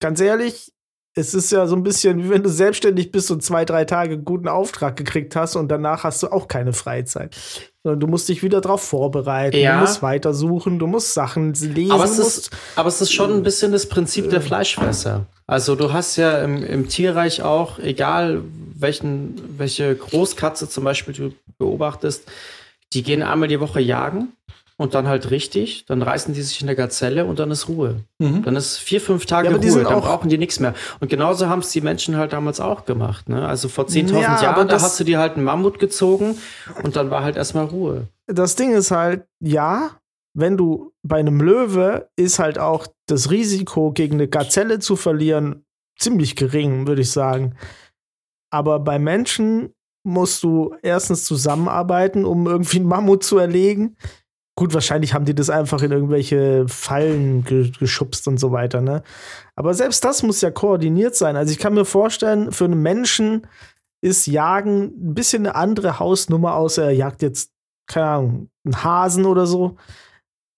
ganz 0.00 0.20
ehrlich, 0.20 0.72
es 1.14 1.34
ist 1.34 1.52
ja 1.52 1.66
so 1.66 1.76
ein 1.76 1.82
bisschen, 1.82 2.22
wie 2.24 2.30
wenn 2.30 2.42
du 2.42 2.48
selbstständig 2.48 3.12
bist 3.12 3.30
und 3.30 3.42
zwei, 3.42 3.64
drei 3.64 3.84
Tage 3.84 4.14
einen 4.14 4.24
guten 4.24 4.48
Auftrag 4.48 4.96
gekriegt 4.96 5.36
hast 5.36 5.56
und 5.56 5.68
danach 5.68 6.04
hast 6.04 6.22
du 6.22 6.28
auch 6.28 6.48
keine 6.48 6.72
Freizeit. 6.72 7.36
Sondern 7.82 8.00
du 8.00 8.06
musst 8.06 8.28
dich 8.28 8.42
wieder 8.42 8.60
darauf 8.60 8.82
vorbereiten, 8.82 9.56
Ja. 9.58 9.74
du 9.74 9.80
musst 9.80 10.02
weitersuchen, 10.02 10.78
du 10.78 10.86
musst 10.86 11.12
Sachen 11.12 11.52
lesen, 11.54 11.92
Aber 11.92 12.04
es, 12.04 12.18
ist, 12.18 12.50
aber 12.76 12.88
es 12.88 13.00
ist 13.00 13.12
schon 13.12 13.32
ein 13.32 13.42
bisschen 13.42 13.72
das 13.72 13.86
Prinzip 13.88 14.30
der 14.30 14.40
Fleischfresser. 14.40 15.26
Also 15.46 15.74
du 15.74 15.92
hast 15.92 16.16
ja 16.16 16.38
im, 16.38 16.64
im 16.64 16.88
Tierreich 16.88 17.42
auch, 17.42 17.78
egal 17.78 18.42
welchen, 18.74 19.58
welche 19.58 19.94
Großkatze 19.94 20.68
zum 20.68 20.84
Beispiel 20.84 21.12
du 21.14 21.32
beobachtest, 21.58 22.24
die 22.94 23.02
gehen 23.02 23.22
einmal 23.22 23.48
die 23.48 23.60
Woche 23.60 23.80
jagen 23.80 24.32
und 24.76 24.94
dann 24.94 25.06
halt 25.06 25.30
richtig, 25.30 25.84
dann 25.86 26.02
reißen 26.02 26.34
die 26.34 26.42
sich 26.42 26.60
in 26.60 26.66
der 26.66 26.76
Gazelle 26.76 27.24
und 27.26 27.38
dann 27.38 27.50
ist 27.50 27.68
Ruhe. 27.68 28.00
Mhm. 28.18 28.42
Dann 28.42 28.56
ist 28.56 28.78
vier, 28.78 29.00
fünf 29.00 29.26
Tage 29.26 29.48
Ja, 29.50 29.56
Ruhe, 29.56 29.82
dann 29.84 29.94
auch- 29.94 30.02
brauchen 30.04 30.28
die 30.28 30.38
nichts 30.38 30.58
mehr. 30.60 30.74
Und 31.00 31.08
genauso 31.08 31.48
haben 31.48 31.60
es 31.60 31.70
die 31.70 31.80
Menschen 31.80 32.16
halt 32.16 32.32
damals 32.32 32.58
auch 32.60 32.84
gemacht. 32.84 33.28
Ne? 33.28 33.46
Also 33.46 33.68
vor 33.68 33.86
10.000 33.86 34.22
Ja, 34.22 34.42
Jahren, 34.42 34.68
da 34.68 34.80
hast 34.80 34.98
du 34.98 35.04
dir 35.04 35.18
halt 35.18 35.34
einen 35.36 35.44
Mammut 35.44 35.78
gezogen 35.78 36.36
und 36.82 36.96
dann 36.96 37.10
war 37.10 37.22
halt 37.22 37.36
erstmal 37.36 37.66
Ruhe. 37.66 38.08
das 38.26 38.56
Ding 38.56 38.72
ist 38.72 38.90
halt, 38.90 39.24
ja, 39.40 39.90
wenn 40.34 40.56
du 40.56 40.92
bei 41.02 41.18
einem 41.18 41.40
Löwe 41.40 42.08
ist 42.16 42.38
halt 42.38 42.58
auch 42.58 42.86
das 43.06 43.30
Risiko, 43.30 43.92
gegen 43.92 44.14
eine 44.14 44.28
Gazelle 44.28 44.78
zu 44.78 44.96
verlieren, 44.96 45.64
ziemlich 45.98 46.36
gering, 46.36 46.86
würde 46.86 47.02
ich 47.02 47.10
sagen. 47.10 47.54
Aber 48.50 48.80
bei 48.80 48.98
Menschen 48.98 49.74
musst 50.04 50.42
du 50.42 50.74
erstens 50.82 51.24
zusammenarbeiten, 51.26 52.24
um 52.24 52.46
irgendwie 52.46 52.78
einen 52.78 52.88
Mammut 52.88 53.22
zu 53.24 53.38
erlegen. 53.38 53.96
Gut, 54.54 54.74
wahrscheinlich 54.74 55.14
haben 55.14 55.24
die 55.24 55.34
das 55.34 55.48
einfach 55.48 55.82
in 55.82 55.92
irgendwelche 55.92 56.68
Fallen 56.68 57.42
ge 57.42 57.70
geschubst 57.78 58.28
und 58.28 58.38
so 58.38 58.52
weiter, 58.52 58.82
ne? 58.82 59.02
Aber 59.56 59.72
selbst 59.72 60.04
das 60.04 60.22
muss 60.22 60.42
ja 60.42 60.50
koordiniert 60.50 61.16
sein. 61.16 61.36
Also 61.36 61.52
ich 61.52 61.58
kann 61.58 61.72
mir 61.72 61.86
vorstellen, 61.86 62.52
für 62.52 62.66
einen 62.66 62.82
Menschen 62.82 63.46
ist 64.02 64.26
Jagen 64.26 64.84
ein 64.84 65.14
bisschen 65.14 65.46
eine 65.46 65.54
andere 65.54 65.98
Hausnummer, 65.98 66.54
außer 66.54 66.84
er 66.84 66.90
jagt 66.90 67.22
jetzt, 67.22 67.52
keine 67.86 68.06
Ahnung, 68.06 68.50
einen 68.64 68.84
Hasen 68.84 69.24
oder 69.24 69.46
so, 69.46 69.76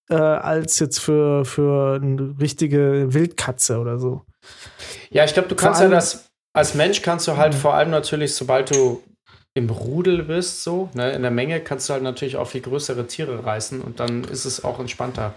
äh, 0.09 0.15
als 0.15 0.79
jetzt 0.79 0.99
für, 0.99 1.45
für 1.45 1.95
eine 1.95 2.35
richtige 2.39 3.13
Wildkatze 3.13 3.79
oder 3.79 3.97
so. 3.97 4.25
Ja, 5.09 5.23
ich 5.23 5.33
glaube, 5.33 5.47
du 5.47 5.55
kannst 5.55 5.81
ja 5.81 5.87
das, 5.87 6.27
als 6.53 6.73
Mensch 6.73 7.01
kannst 7.01 7.27
du 7.27 7.37
halt 7.37 7.55
vor 7.55 7.75
allem 7.75 7.91
natürlich, 7.91 8.35
sobald 8.35 8.75
du 8.75 9.01
im 9.55 9.69
Rudel 9.69 10.23
bist, 10.23 10.63
so, 10.63 10.89
ne, 10.93 11.13
in 11.13 11.21
der 11.21 11.31
Menge, 11.31 11.61
kannst 11.61 11.89
du 11.89 11.93
halt 11.93 12.03
natürlich 12.03 12.35
auch 12.37 12.47
viel 12.47 12.61
größere 12.61 13.07
Tiere 13.07 13.43
reißen 13.45 13.81
und 13.81 13.99
dann 13.99 14.23
ist 14.25 14.45
es 14.45 14.63
auch 14.63 14.79
entspannter. 14.79 15.33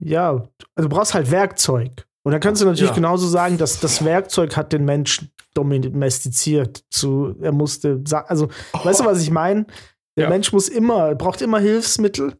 Ja, 0.00 0.30
also 0.74 0.88
du 0.88 0.94
brauchst 0.94 1.14
halt 1.14 1.30
Werkzeug. 1.30 2.06
Und 2.24 2.32
dann 2.32 2.40
kannst 2.40 2.62
du 2.62 2.66
natürlich 2.66 2.90
Ja. 2.90 2.94
genauso 2.94 3.28
sagen, 3.28 3.58
dass 3.58 3.80
das 3.80 4.04
Werkzeug 4.04 4.56
hat 4.56 4.72
den 4.72 4.84
Menschen 4.84 5.32
domestiziert. 5.54 6.84
Zu, 6.88 7.36
er 7.40 7.52
musste, 7.52 8.02
also, 8.26 8.48
weißt 8.72 9.00
du, 9.00 9.04
was 9.04 9.22
ich 9.22 9.30
meine? 9.30 9.66
Der 10.16 10.24
Ja. 10.24 10.28
Mensch 10.30 10.52
muss 10.52 10.68
immer, 10.68 11.14
braucht 11.14 11.42
immer 11.42 11.58
Hilfsmittel. 11.58 12.36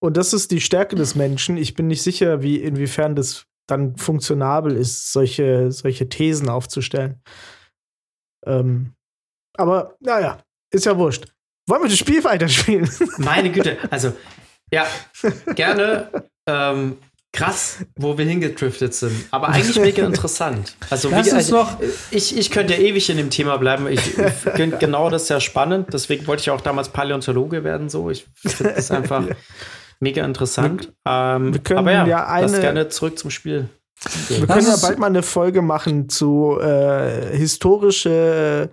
Und 0.00 0.16
das 0.16 0.32
ist 0.32 0.50
die 0.50 0.60
Stärke 0.60 0.96
des 0.96 1.14
Menschen. 1.14 1.56
Ich 1.56 1.74
bin 1.74 1.88
nicht 1.88 2.02
sicher, 2.02 2.42
wie, 2.42 2.56
inwiefern 2.56 3.14
das 3.16 3.46
dann 3.68 3.96
funktionabel 3.96 4.76
ist, 4.76 5.12
solche, 5.12 5.70
solche 5.72 6.08
Thesen 6.08 6.48
aufzustellen. 6.48 7.20
Ähm, 8.44 8.94
aber, 9.56 9.96
naja, 10.00 10.38
ist 10.70 10.86
ja 10.86 10.96
wurscht. 10.96 11.26
Wollen 11.68 11.82
wir 11.82 11.88
das 11.88 11.98
Spiel 11.98 12.22
weiterspielen? 12.24 12.90
Meine 13.18 13.50
Güte, 13.52 13.78
also, 13.90 14.12
ja, 14.72 14.86
gerne. 15.54 16.08
ähm, 16.46 16.96
Krass, 17.34 17.78
wo 17.96 18.18
wir 18.18 18.26
hingedriftet 18.26 18.92
sind. 18.92 19.24
Aber 19.30 19.48
eigentlich 19.48 19.80
mega 19.80 20.04
interessant. 20.06 20.76
Also, 20.90 21.10
wie, 21.10 21.14
Lass 21.14 21.28
uns 21.28 21.34
also 21.34 21.56
noch- 21.56 21.78
ich, 22.10 22.36
ich 22.36 22.50
könnte 22.50 22.74
ja 22.74 22.80
ewig 22.80 23.08
in 23.08 23.16
dem 23.16 23.30
Thema 23.30 23.56
bleiben. 23.56 23.86
Ich 23.86 24.00
finde 24.00 24.76
genau 24.76 25.08
das 25.08 25.28
sehr 25.28 25.40
spannend. 25.40 25.94
Deswegen 25.94 26.26
wollte 26.26 26.42
ich 26.42 26.50
auch 26.50 26.60
damals 26.60 26.90
Paläontologe 26.90 27.64
werden. 27.64 27.88
So, 27.88 28.10
ich 28.10 28.26
finde 28.36 28.74
das 28.74 28.90
einfach 28.90 29.24
mega 30.00 30.22
interessant. 30.26 30.92
ähm, 31.08 31.54
wir 31.54 31.60
können 31.62 31.78
aber 31.78 31.92
ja, 31.92 32.06
ja 32.06 32.38
lass 32.40 32.52
eine- 32.52 32.60
gerne 32.60 32.88
zurück 32.90 33.18
zum 33.18 33.30
Spiel. 33.30 33.70
Wir 34.28 34.46
Das 34.46 34.56
können 34.58 34.66
ja 34.66 34.76
bald 34.82 34.98
mal 34.98 35.06
eine 35.06 35.22
Folge 35.22 35.62
machen 35.62 36.10
zu 36.10 36.58
äh, 36.60 37.34
historische, 37.34 38.68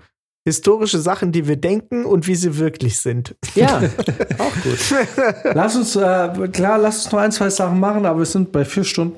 historische 0.49 0.99
Sachen, 0.99 1.31
die 1.31 1.47
wir 1.47 1.57
denken 1.57 2.05
und 2.05 2.27
wie 2.27 2.35
sie 2.35 2.57
wirklich 2.57 2.99
sind. 2.99 3.35
Ja, 3.55 3.77
auch 4.37 4.53
gut. 4.63 5.53
Lass 5.53 5.75
uns, 5.75 5.95
äh, 5.95 6.47
klar, 6.51 6.77
lass 6.77 7.05
uns 7.05 7.11
noch 7.11 7.19
ein, 7.19 7.31
zwei 7.31 7.49
Sachen 7.49 7.79
machen, 7.79 8.05
aber 8.05 8.19
wir 8.19 8.25
sind 8.25 8.51
bei 8.51 8.65
vier 8.65 8.83
Stunden. 8.83 9.17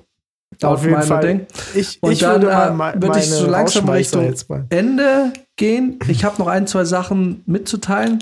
Auf 0.61 0.83
jeden 0.83 1.01
Fall. 1.01 1.21
Ding. 1.21 1.47
Ich, 1.73 1.97
Und 2.01 2.11
ich 2.11 2.19
dann 2.19 2.41
würde 2.41 2.73
mal 2.73 2.95
äh, 2.95 3.01
würde 3.01 3.19
ich 3.19 3.29
so 3.29 3.47
langsam 3.47 3.89
Richtung. 3.89 4.33
Ende 4.69 5.33
gehen. 5.55 5.97
Ich 6.07 6.23
habe 6.23 6.37
noch 6.39 6.47
ein, 6.47 6.67
zwei 6.67 6.85
Sachen 6.85 7.41
mitzuteilen. 7.45 8.19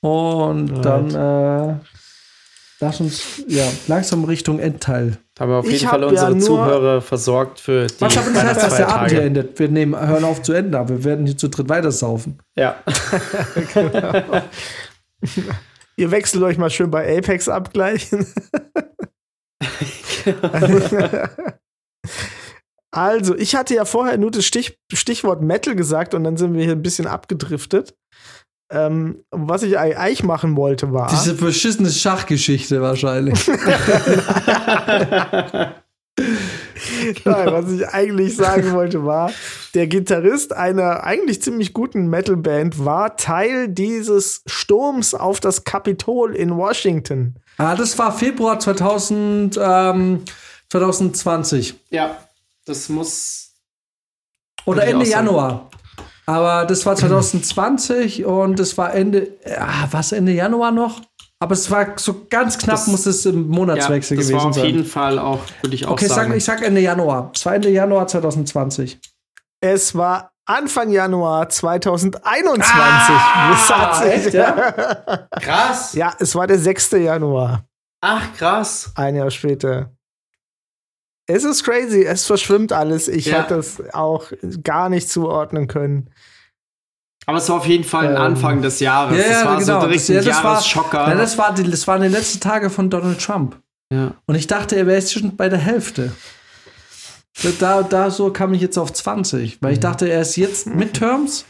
Und 0.00 0.82
dann 0.84 1.10
äh, 1.10 1.74
lass 2.80 3.00
uns 3.00 3.42
ja 3.48 3.64
langsam 3.88 4.24
Richtung 4.24 4.58
Endteil. 4.58 5.18
Haben 5.40 5.50
wir 5.52 5.56
auf 5.56 5.64
Ich 5.64 5.72
jeden 5.80 5.88
Fall 5.88 6.02
ja 6.02 6.06
unsere 6.06 6.32
nur- 6.32 6.40
Zuhörer 6.40 7.00
versorgt 7.00 7.60
für 7.60 7.86
die 7.86 8.00
Was 8.02 8.14
nicht 8.14 8.42
heißt, 8.42 8.62
dass 8.62 8.76
der 8.76 8.88
Abend 8.90 9.10
hier 9.10 9.22
endet. 9.22 9.58
Wir 9.58 9.68
nehmen, 9.68 9.98
hören 9.98 10.22
auf 10.24 10.42
zu 10.42 10.52
enden, 10.52 10.74
aber 10.74 10.90
wir 10.90 11.02
werden 11.04 11.24
hier 11.24 11.38
zu 11.38 11.48
dritt 11.48 11.70
weitersaufen. 11.70 12.38
Ja. 12.56 12.76
Ihr 15.96 16.10
wechselt 16.10 16.42
euch 16.42 16.58
mal 16.58 16.68
schön 16.68 16.90
bei 16.90 17.16
Apex 17.16 17.48
ab 17.48 17.72
gleich. 17.72 18.10
also, 22.90 23.34
ich 23.34 23.54
hatte 23.54 23.74
ja 23.74 23.86
vorher 23.86 24.18
nur 24.18 24.30
das 24.30 24.44
Stich, 24.44 24.78
Stichwort 24.92 25.40
Metal 25.42 25.74
gesagt 25.74 26.12
und 26.14 26.24
dann 26.24 26.36
sind 26.36 26.52
wir 26.54 26.62
hier 26.64 26.72
ein 26.72 26.82
bisschen 26.82 27.06
abgedriftet. 27.06 27.94
Ähm, 28.72 29.24
was 29.30 29.64
ich 29.64 29.76
eigentlich 29.78 30.22
machen 30.22 30.56
wollte, 30.56 30.92
war. 30.92 31.08
Diese 31.10 31.34
beschissene 31.34 31.90
Schachgeschichte 31.90 32.80
wahrscheinlich. 32.80 33.48
Nein, 37.24 37.52
was 37.52 37.70
ich 37.70 37.88
eigentlich 37.88 38.36
sagen 38.36 38.72
wollte, 38.72 39.04
war, 39.04 39.32
der 39.74 39.86
Gitarrist 39.86 40.52
einer 40.52 41.04
eigentlich 41.04 41.42
ziemlich 41.42 41.72
guten 41.72 42.08
Metalband 42.08 42.84
war 42.84 43.16
Teil 43.16 43.68
dieses 43.68 44.42
Sturms 44.46 45.14
auf 45.14 45.40
das 45.40 45.64
Kapitol 45.64 46.34
in 46.34 46.56
Washington. 46.56 47.36
ah, 47.58 47.74
das 47.74 47.98
war 47.98 48.12
Februar 48.16 48.58
2000, 48.58 49.58
ähm, 49.60 50.22
2020. 50.68 51.74
ja, 51.90 52.16
das 52.64 52.88
muss. 52.88 53.52
Oder 54.64 54.84
Ende. 54.86 55.06
Januar. 55.06 55.70
Aber 56.30 56.64
das 56.66 56.86
war 56.86 56.94
2020 56.96 58.24
und 58.24 58.58
das 58.58 58.78
war 58.78 58.94
Ende, 58.94 59.28
ah, 59.58 59.88
was 59.90 60.12
Ende 60.12 60.32
Januar 60.32 60.70
noch? 60.70 61.00
Aber 61.42 61.54
es 61.54 61.70
war 61.70 61.98
so 61.98 62.26
ganz 62.28 62.58
knapp, 62.58 62.76
Das- 62.76 62.86
muss 62.86 63.06
es 63.06 63.24
im 63.26 63.50
Ja, 63.50 63.56
Monatswechsel 63.56 64.16
das 64.16 64.26
gewesen 64.26 64.40
war 64.40 64.48
auf 64.50 64.54
sein. 64.54 64.66
jeden 64.66 64.84
Fall 64.84 65.18
auch, 65.18 65.40
würde 65.62 65.74
ich 65.74 65.86
auch 65.86 65.92
okay, 65.92 66.06
sagen. 66.06 66.28
sag, 66.30 66.36
ich 66.36 66.44
sag 66.44 66.62
Ende 66.62 66.80
Januar. 66.82 67.30
Es 67.34 67.44
war 67.46 67.54
Ende 67.54 67.70
Januar 67.70 68.06
2020. 68.06 69.00
Es 69.62 69.94
war 69.94 70.30
Anfang 70.46 70.90
Januar 70.90 71.48
2021. 71.48 72.74
Ah, 72.74 73.56
Das 73.68 74.02
echt, 74.02 74.34
ja? 74.34 74.52
krass. 75.40 75.94
ja, 75.94 76.12
es 76.18 76.34
war 76.34 76.46
der 76.46 76.58
6. 76.58 76.90
Januar, 76.92 77.64
Ach, 78.02 78.32
krass. 78.36 78.90
ein 78.94 79.16
Jahr 79.16 79.30
später. 79.30 79.90
Es 81.30 81.44
ist 81.44 81.64
crazy, 81.64 82.04
es 82.04 82.26
verschwimmt 82.26 82.72
alles. 82.72 83.08
Ich 83.08 83.26
Ja. 83.26 83.42
hätte 83.42 83.56
das 83.56 83.82
auch 83.92 84.30
gar 84.62 84.88
nicht 84.88 85.08
zuordnen 85.08 85.66
können. 85.66 86.10
Aber 87.26 87.38
es 87.38 87.48
war 87.48 87.56
auf 87.58 87.66
jeden 87.66 87.84
Fall 87.84 88.06
ein 88.08 88.16
Ähm, 88.16 88.20
Anfang 88.22 88.62
des 88.62 88.80
Jahres. 88.80 89.16
Ja, 89.16 89.22
das 89.22 89.32
ja, 89.32 89.44
war 89.44 89.58
genau. 89.58 89.80
so 89.80 89.86
Das- 89.88 90.06
direkt 90.06 90.08
ja, 90.08 90.18
ein 90.18 90.24
das 90.24 90.44
war- 90.44 90.52
Jahresschocker. 90.54 91.08
Ja, 91.08 91.14
das, 91.14 91.38
war 91.38 91.54
die, 91.54 91.70
das 91.70 91.86
waren 91.86 92.02
die 92.02 92.08
letzten 92.08 92.40
Tage 92.40 92.70
von 92.70 92.90
Donald 92.90 93.20
Trump. 93.20 93.60
ja. 93.92 94.14
Und 94.26 94.34
ich 94.34 94.46
dachte, 94.46 94.76
er 94.76 94.86
wäre 94.86 94.98
jetzt 94.98 95.12
schon 95.12 95.36
bei 95.36 95.48
der 95.48 95.58
Hälfte. 95.58 96.12
Da, 97.58 97.82
da 97.82 98.10
so 98.10 98.32
kam 98.32 98.52
ich 98.54 98.60
jetzt 98.60 98.76
auf 98.78 98.92
20, 98.92 99.62
weil 99.62 99.72
ich 99.72 99.80
dachte, 99.80 100.08
er 100.08 100.20
ist 100.22 100.36
jetzt 100.36 100.66
Midterms. 100.66 101.44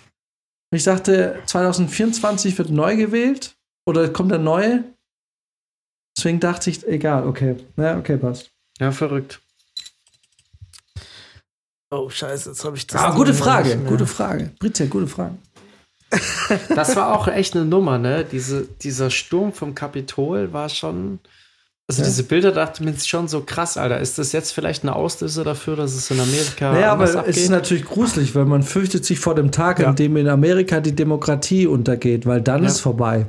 Und 0.71 0.77
ich 0.77 0.85
dachte, 0.85 1.41
2024 1.47 2.57
wird 2.59 2.71
neu 2.71 2.97
gewählt 2.97 3.57
oder 3.87 4.09
kommt 4.09 4.31
der 4.31 4.39
neue. 4.39 4.85
Deswegen 6.17 6.39
dachte 6.41 6.71
ich, 6.71 6.87
egal, 6.87 7.27
okay. 7.27 7.57
Ja, 7.77 7.97
okay, 7.99 8.17
passt. 8.19 8.51
ja, 8.79 8.93
verrückt. 8.93 9.41
Oh, 11.91 12.09
scheiße, 12.09 12.51
jetzt 12.51 12.65
habe 12.65 12.77
ich 12.77 12.87
das. 12.87 13.01
Ah, 13.03 13.11
gute 13.11 13.35
Frage, 13.35 13.77
gute 13.79 14.07
Frage. 14.07 14.51
Britta, 14.61 14.85
gute 14.87 15.09
Frage. 15.09 15.35
Das 16.75 16.95
war 16.97 17.17
auch 17.19 17.29
echt 17.29 17.55
eine 17.57 17.65
Nummer, 17.65 17.99
ne? 17.99 18.25
Diese, 18.31 18.67
dieser 18.83 19.11
Sturm 19.11 19.53
vom 19.53 19.75
Kapitol 19.75 20.53
war 20.53 20.69
schon. 20.69 21.19
Also 21.89 22.03
Ja. 22.03 22.09
diese 22.09 22.23
Bilder 22.23 22.53
dachte 22.53 22.85
mir 22.85 22.95
schon 23.01 23.27
so 23.27 23.41
krass, 23.43 23.77
Alter. 23.77 23.99
Ist 23.99 24.19
das 24.19 24.31
jetzt 24.31 24.53
vielleicht 24.53 24.85
ein 24.85 24.89
Auslöser 24.89 25.43
dafür, 25.43 25.75
dass 25.75 25.93
es 25.95 26.09
in 26.13 26.21
Amerika 26.21 26.73
Naja, 26.73 26.93
anders 26.93 27.17
aber 27.17 27.27
es 27.29 27.37
ist 27.37 27.43
abgeht? 27.45 27.51
natürlich 27.51 27.85
gruselig, 27.85 28.35
weil 28.37 28.45
man 28.45 28.63
fürchtet 28.63 29.05
sich 29.05 29.19
vor 29.19 29.35
dem 29.35 29.51
Tag, 29.51 29.81
Ja. 29.81 29.89
an 29.89 29.97
dem 29.97 30.17
in 30.17 30.29
Amerika 30.29 30.79
die 30.81 30.95
Demokratie 30.95 31.67
untergeht, 31.67 32.27
weil 32.27 32.41
dann 32.41 32.63
Ja. 32.63 32.69
ist 32.69 32.79
vorbei. 32.81 33.27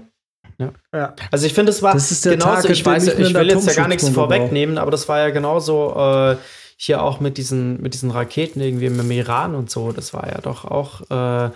Ja. 0.93 1.15
Also 1.31 1.47
ich 1.47 1.55
finde, 1.55 1.71
es 1.71 1.81
war 1.81 1.93
Das 1.93 2.11
ist 2.11 2.23
der 2.23 2.33
genauso, 2.37 2.61
Tag, 2.61 2.69
ich 2.69 2.85
weiß, 2.85 3.07
ich 3.07 3.33
will 3.33 3.47
jetzt 3.49 3.65
ja 3.65 3.73
gar 3.73 3.87
nichts 3.87 4.07
vorwegnehmen, 4.09 4.77
aber 4.77 4.91
das 4.91 5.09
war 5.09 5.17
ja 5.17 5.31
genauso 5.31 5.95
äh, 5.97 6.35
hier 6.83 7.03
auch 7.03 7.19
mit 7.19 7.37
diesen, 7.37 7.79
mit 7.79 7.93
diesen 7.93 8.09
Raketen 8.09 8.59
irgendwie 8.59 8.87
im 8.87 9.11
Iran 9.11 9.53
und 9.53 9.69
so. 9.69 9.91
Das 9.91 10.15
war 10.15 10.27
ja 10.27 10.39
doch 10.39 10.65
auch, 10.65 11.01
äh, 11.11 11.51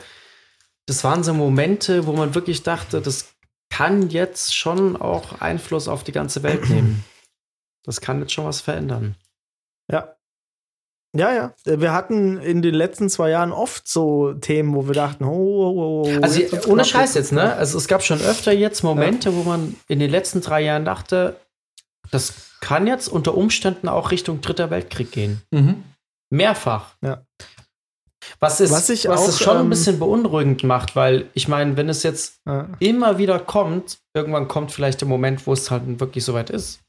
das 0.86 1.04
waren 1.04 1.24
so 1.24 1.34
Momente, 1.34 2.06
wo 2.06 2.14
man 2.14 2.36
wirklich 2.36 2.62
dachte, 2.62 3.02
das 3.02 3.34
kann 3.72 4.10
jetzt 4.10 4.56
schon 4.56 4.96
auch 4.96 5.42
Einfluss 5.42 5.88
auf 5.88 6.04
die 6.04 6.12
ganze 6.12 6.44
Welt 6.44 6.70
nehmen. 6.70 7.04
Das 7.84 8.02
kann 8.02 8.20
jetzt 8.22 8.34
schon 8.34 8.46
was 8.46 8.62
verändern. 8.62 9.16
Ja. 9.92 10.16
Ja, 11.16 11.34
ja. 11.34 11.54
Wir 11.64 11.92
hatten 11.92 12.38
in 12.38 12.62
den 12.62 12.76
letzten 12.76 13.10
zwei 13.10 13.32
Jahren 13.32 13.52
oft 13.52 13.88
so 13.88 14.34
Themen, 14.34 14.76
wo 14.76 14.86
wir 14.86 14.94
dachten, 14.94 15.24
oh, 15.24 15.30
oh, 15.30 16.04
oh, 16.06 16.08
oh 16.08 16.22
Also 16.22 16.42
ohne 16.68 16.86
Scheiß 16.86 17.16
jetzt, 17.16 17.32
ne? 17.32 17.56
Also 17.56 17.80
es 17.80 17.88
gab 17.88 18.04
schon 18.04 18.22
öfter 18.22 18.52
jetzt 18.52 18.84
Momente, 18.84 19.34
wo 19.34 19.42
man 19.42 19.76
in 19.88 19.98
den 19.98 20.12
letzten 20.12 20.42
drei 20.42 20.62
Jahren 20.62 20.86
dachte, 20.86 21.38
das 22.12 22.34
kann 22.62 22.88
jetzt 22.88 23.08
unter 23.08 23.36
Umständen 23.36 23.88
auch 23.88 24.12
Richtung 24.12 24.42
Dritter 24.42 24.70
Weltkrieg 24.70 25.12
gehen. 25.12 25.42
Mhm. 25.52 25.84
Mehrfach. 26.32 26.96
Ja. 27.02 27.24
Was, 28.40 28.60
ist, 28.60 28.72
Was 28.72 28.90
ich 28.90 29.08
was 29.08 29.22
auch, 29.22 29.28
es 29.28 29.40
schon 29.40 29.58
ein 29.58 29.64
ähm, 29.64 29.70
bisschen 29.70 30.00
beunruhigend 30.00 30.64
macht, 30.64 30.96
weil 30.96 31.30
ich 31.34 31.48
meine, 31.48 31.78
wenn 31.78 31.90
es 31.90 32.02
jetzt 32.04 32.40
Ja. 32.46 32.68
immer 32.80 33.18
wieder 33.18 33.40
kommt, 33.40 34.00
irgendwann 34.16 34.48
kommt 34.48 34.72
vielleicht 34.72 35.02
der 35.02 35.08
Moment, 35.08 35.46
wo 35.46 35.54
es 35.54 35.70
halt 35.70 36.00
wirklich 36.00 36.26
soweit 36.26 36.50
ist. 36.50 36.82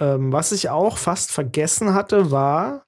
Ähm, 0.00 0.32
was 0.32 0.50
ich 0.52 0.70
auch 0.70 0.96
fast 0.96 1.30
vergessen 1.30 1.92
hatte, 1.92 2.30
war 2.30 2.86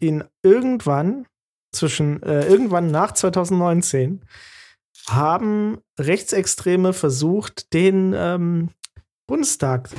in 0.00 0.24
irgendwann 0.42 1.26
zwischen 1.72 2.22
äh, 2.22 2.46
irgendwann 2.46 2.90
nach 2.90 3.12
2019 3.12 4.22
haben 5.08 5.78
Rechtsextreme 5.98 6.92
versucht, 6.92 7.72
den 7.72 8.14
ähm, 8.16 8.70
Bundestag 9.26 9.90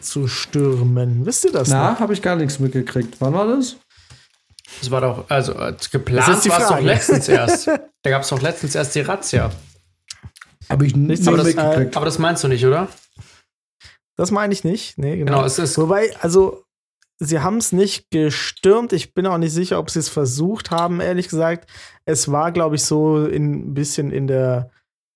zu 0.00 0.28
stürmen. 0.28 1.24
Wisst 1.24 1.44
ihr 1.44 1.52
das? 1.52 1.68
Na, 1.68 1.98
habe 1.98 2.12
ich 2.12 2.22
gar 2.22 2.36
nichts 2.36 2.58
mitgekriegt. 2.58 3.16
Wann 3.20 3.32
war 3.34 3.46
das? 3.46 3.76
Das 4.80 4.90
war 4.90 5.00
doch, 5.00 5.30
also 5.30 5.52
äh, 5.52 5.74
geplant 5.90 6.48
war 6.48 6.60
es 6.60 6.68
doch 6.68 6.80
letztens 6.80 7.28
erst. 7.28 7.66
Da 7.66 8.10
gab 8.10 8.22
es 8.22 8.28
doch 8.28 8.40
letztens 8.40 8.74
erst 8.74 8.94
die 8.94 9.00
Razzia. 9.00 9.50
Habe 10.68 10.86
ich 10.86 10.96
nicht 10.96 11.26
Aber 11.28 11.36
das, 11.36 11.46
mitgekriegt. 11.46 11.96
Aber 11.96 12.06
das 12.06 12.18
meinst 12.18 12.42
du 12.44 12.48
nicht, 12.48 12.64
oder? 12.64 12.88
Das 14.16 14.30
meine 14.30 14.52
ich 14.52 14.64
nicht. 14.64 14.98
Nee, 14.98 15.18
genau. 15.18 15.32
Genau, 15.32 15.44
es 15.44 15.58
ist 15.58 15.78
Wobei, 15.78 16.14
also, 16.20 16.64
sie 17.24 17.40
haben 17.40 17.58
es 17.58 17.72
nicht 17.72 18.10
gestürmt. 18.10 18.92
Ich 18.92 19.14
bin 19.14 19.26
auch 19.26 19.38
nicht 19.38 19.52
sicher, 19.52 19.78
ob 19.78 19.90
sie 19.90 19.98
es 19.98 20.08
versucht 20.08 20.70
haben, 20.70 21.00
ehrlich 21.00 21.28
gesagt. 21.28 21.68
Es 22.04 22.30
war, 22.30 22.52
glaube 22.52 22.76
ich, 22.76 22.84
so 22.84 23.24
in, 23.24 23.70
ein 23.70 23.74
bisschen 23.74 24.10
in 24.10 24.26
der. 24.26 24.70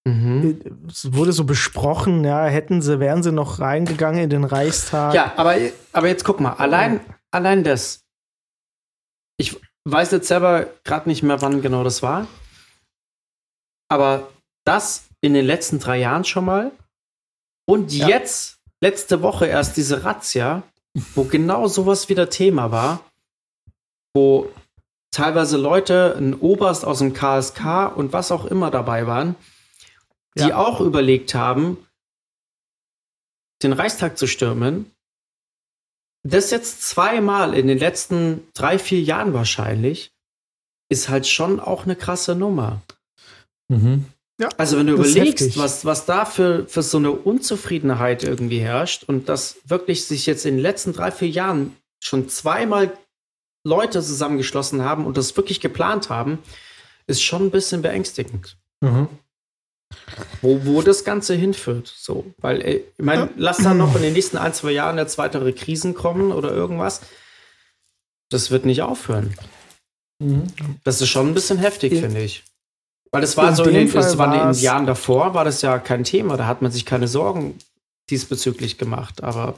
Mhm. 0.07 0.61
Es 0.89 1.13
wurde 1.15 1.33
so 1.33 1.45
besprochen, 1.45 2.25
ja, 2.25 2.45
hätten 2.47 2.81
sie, 2.81 3.01
wären 3.01 3.23
sie 3.25 3.33
noch 3.33 3.59
reingegangen 3.59 4.23
in 4.23 4.31
den 4.31 4.45
Reichstag. 4.45 5.15
Ja, 5.15 5.33
aber, 5.37 5.57
aber 5.93 6.09
jetzt 6.09 6.25
guck 6.25 6.41
mal, 6.41 6.53
allein, 6.53 7.01
allein 7.33 7.65
das. 7.65 8.01
Ich 9.37 9.61
weiß 9.85 10.13
jetzt 10.13 10.29
selber 10.29 10.67
gerade 10.85 11.09
nicht 11.09 11.23
mehr, 11.25 11.43
wann 11.43 11.61
genau 11.61 11.83
das 11.83 12.03
war. 12.03 12.27
Aber 13.89 14.29
das 14.65 15.09
in 15.21 15.35
den 15.35 15.45
letzten 15.45 15.79
drei 15.79 15.99
Jahren 15.99 16.25
schon 16.25 16.45
mal. 16.45 16.71
Und 17.69 17.93
Ja. 17.93 18.09
jetzt, 18.09 18.59
letzte 18.81 19.23
Woche 19.23 19.47
erst 19.47 19.77
diese 19.77 20.05
Razzia, 20.05 20.63
wo 21.15 21.25
genau 21.25 21.67
sowas 21.69 22.09
wieder 22.09 22.31
Thema 22.31 22.71
war, 22.71 23.05
wo 24.15 24.51
teilweise 25.11 25.57
Leute, 25.57 26.15
ein 26.17 26.35
Oberst 26.35 26.85
aus 26.85 26.99
dem 26.99 27.13
KSK 27.13 27.87
und 27.95 28.13
was 28.13 28.33
auch 28.33 28.45
immer 28.47 28.71
dabei 28.71 29.07
waren, 29.07 29.35
die 30.37 30.49
Ja. 30.49 30.57
auch 30.57 30.81
überlegt 30.81 31.35
haben, 31.35 31.79
den 33.63 33.73
Reichstag 33.73 34.19
zu 34.19 34.27
stürmen, 34.27 34.91
das 36.23 36.51
jetzt 36.51 36.83
zweimal 36.83 37.55
in 37.55 37.69
den 37.69 37.79
letzten 37.79 38.47
drei, 38.53 38.79
vier 38.79 39.01
Jahren 39.01 39.33
wahrscheinlich, 39.33 40.13
ist 40.89 41.09
halt 41.09 41.27
schon 41.27 41.61
auch 41.61 41.85
eine 41.85 41.97
krasse 41.97 42.35
Nummer. 42.35 42.83
Mhm. 43.69 44.07
Also 44.59 44.77
wenn 44.79 44.87
du 44.87 44.95
überlegst, 44.95 45.57
was, 45.57 45.85
was 45.85 46.05
da 46.05 46.25
für, 46.27 46.67
für 46.69 46.83
so 46.83 46.99
eine 46.99 47.11
Unzufriedenheit 47.11 48.23
irgendwie 48.23 48.59
herrscht 48.59 49.05
und 49.05 49.29
dass 49.29 49.57
wirklich 49.65 50.05
sich 50.05 50.27
jetzt 50.27 50.45
in 50.45 50.57
den 50.57 50.63
letzten 50.63 50.93
drei, 50.93 51.11
vier 51.11 51.29
Jahren 51.29 51.75
schon 52.01 52.29
zweimal 52.29 52.93
Leute 53.65 54.03
zusammengeschlossen 54.03 54.83
haben 54.83 55.07
und 55.07 55.17
das 55.17 55.37
wirklich 55.37 55.61
geplant 55.61 56.11
haben, 56.11 56.39
ist 57.07 57.23
schon 57.23 57.47
ein 57.47 57.51
bisschen 57.51 57.83
beängstigend. 57.83 58.59
Mhm. 58.81 59.09
Wo, 60.43 60.61
wo 60.65 60.83
das 60.83 61.05
Ganze 61.05 61.35
hinführt. 61.35 61.93
So, 61.97 62.33
weil, 62.39 62.61
ey, 62.61 62.85
ich 62.99 63.05
meine, 63.05 63.31
lass 63.37 63.59
dann 63.59 63.79
noch 63.79 63.97
in 63.97 64.03
den 64.03 64.13
nächsten 64.13 64.37
ein, 64.37 64.53
zwei 64.53 64.73
Jahren 64.73 64.99
jetzt 64.99 65.17
weitere 65.17 65.53
Krisen 65.53 65.95
kommen 65.95 66.33
oder 66.33 66.51
irgendwas. 66.51 67.01
Das 68.29 68.51
wird 68.51 68.67
nicht 68.67 68.83
aufhören. 68.83 69.35
Mhm. 70.19 70.45
Das 70.85 71.01
ist 71.01 71.09
schon 71.09 71.29
ein 71.29 71.35
bisschen 71.35 71.59
heftig, 71.59 71.93
In- 71.93 72.01
finde 72.01 72.23
ich. 72.23 72.45
Weil 73.17 73.23
das 73.23 73.37
war 73.37 73.49
in 73.49 73.55
so 73.55 73.65
in 73.65 73.75
den, 73.75 73.93
das 73.93 74.19
war 74.19 74.35
in 74.35 74.53
den 74.53 74.63
Jahren 74.63 74.87
davor, 74.87 75.35
war 75.35 75.45
das 75.45 75.63
ja 75.63 75.79
kein 75.79 76.05
Thema. 76.05 76.37
Da 76.37 76.47
hat 76.47 76.63
man 76.63 76.71
sich 76.71 76.87
keine 76.87 77.09
Sorgen 77.09 77.59
diesbezüglich 78.11 78.79
gemacht. 78.79 79.23
Aber 79.23 79.55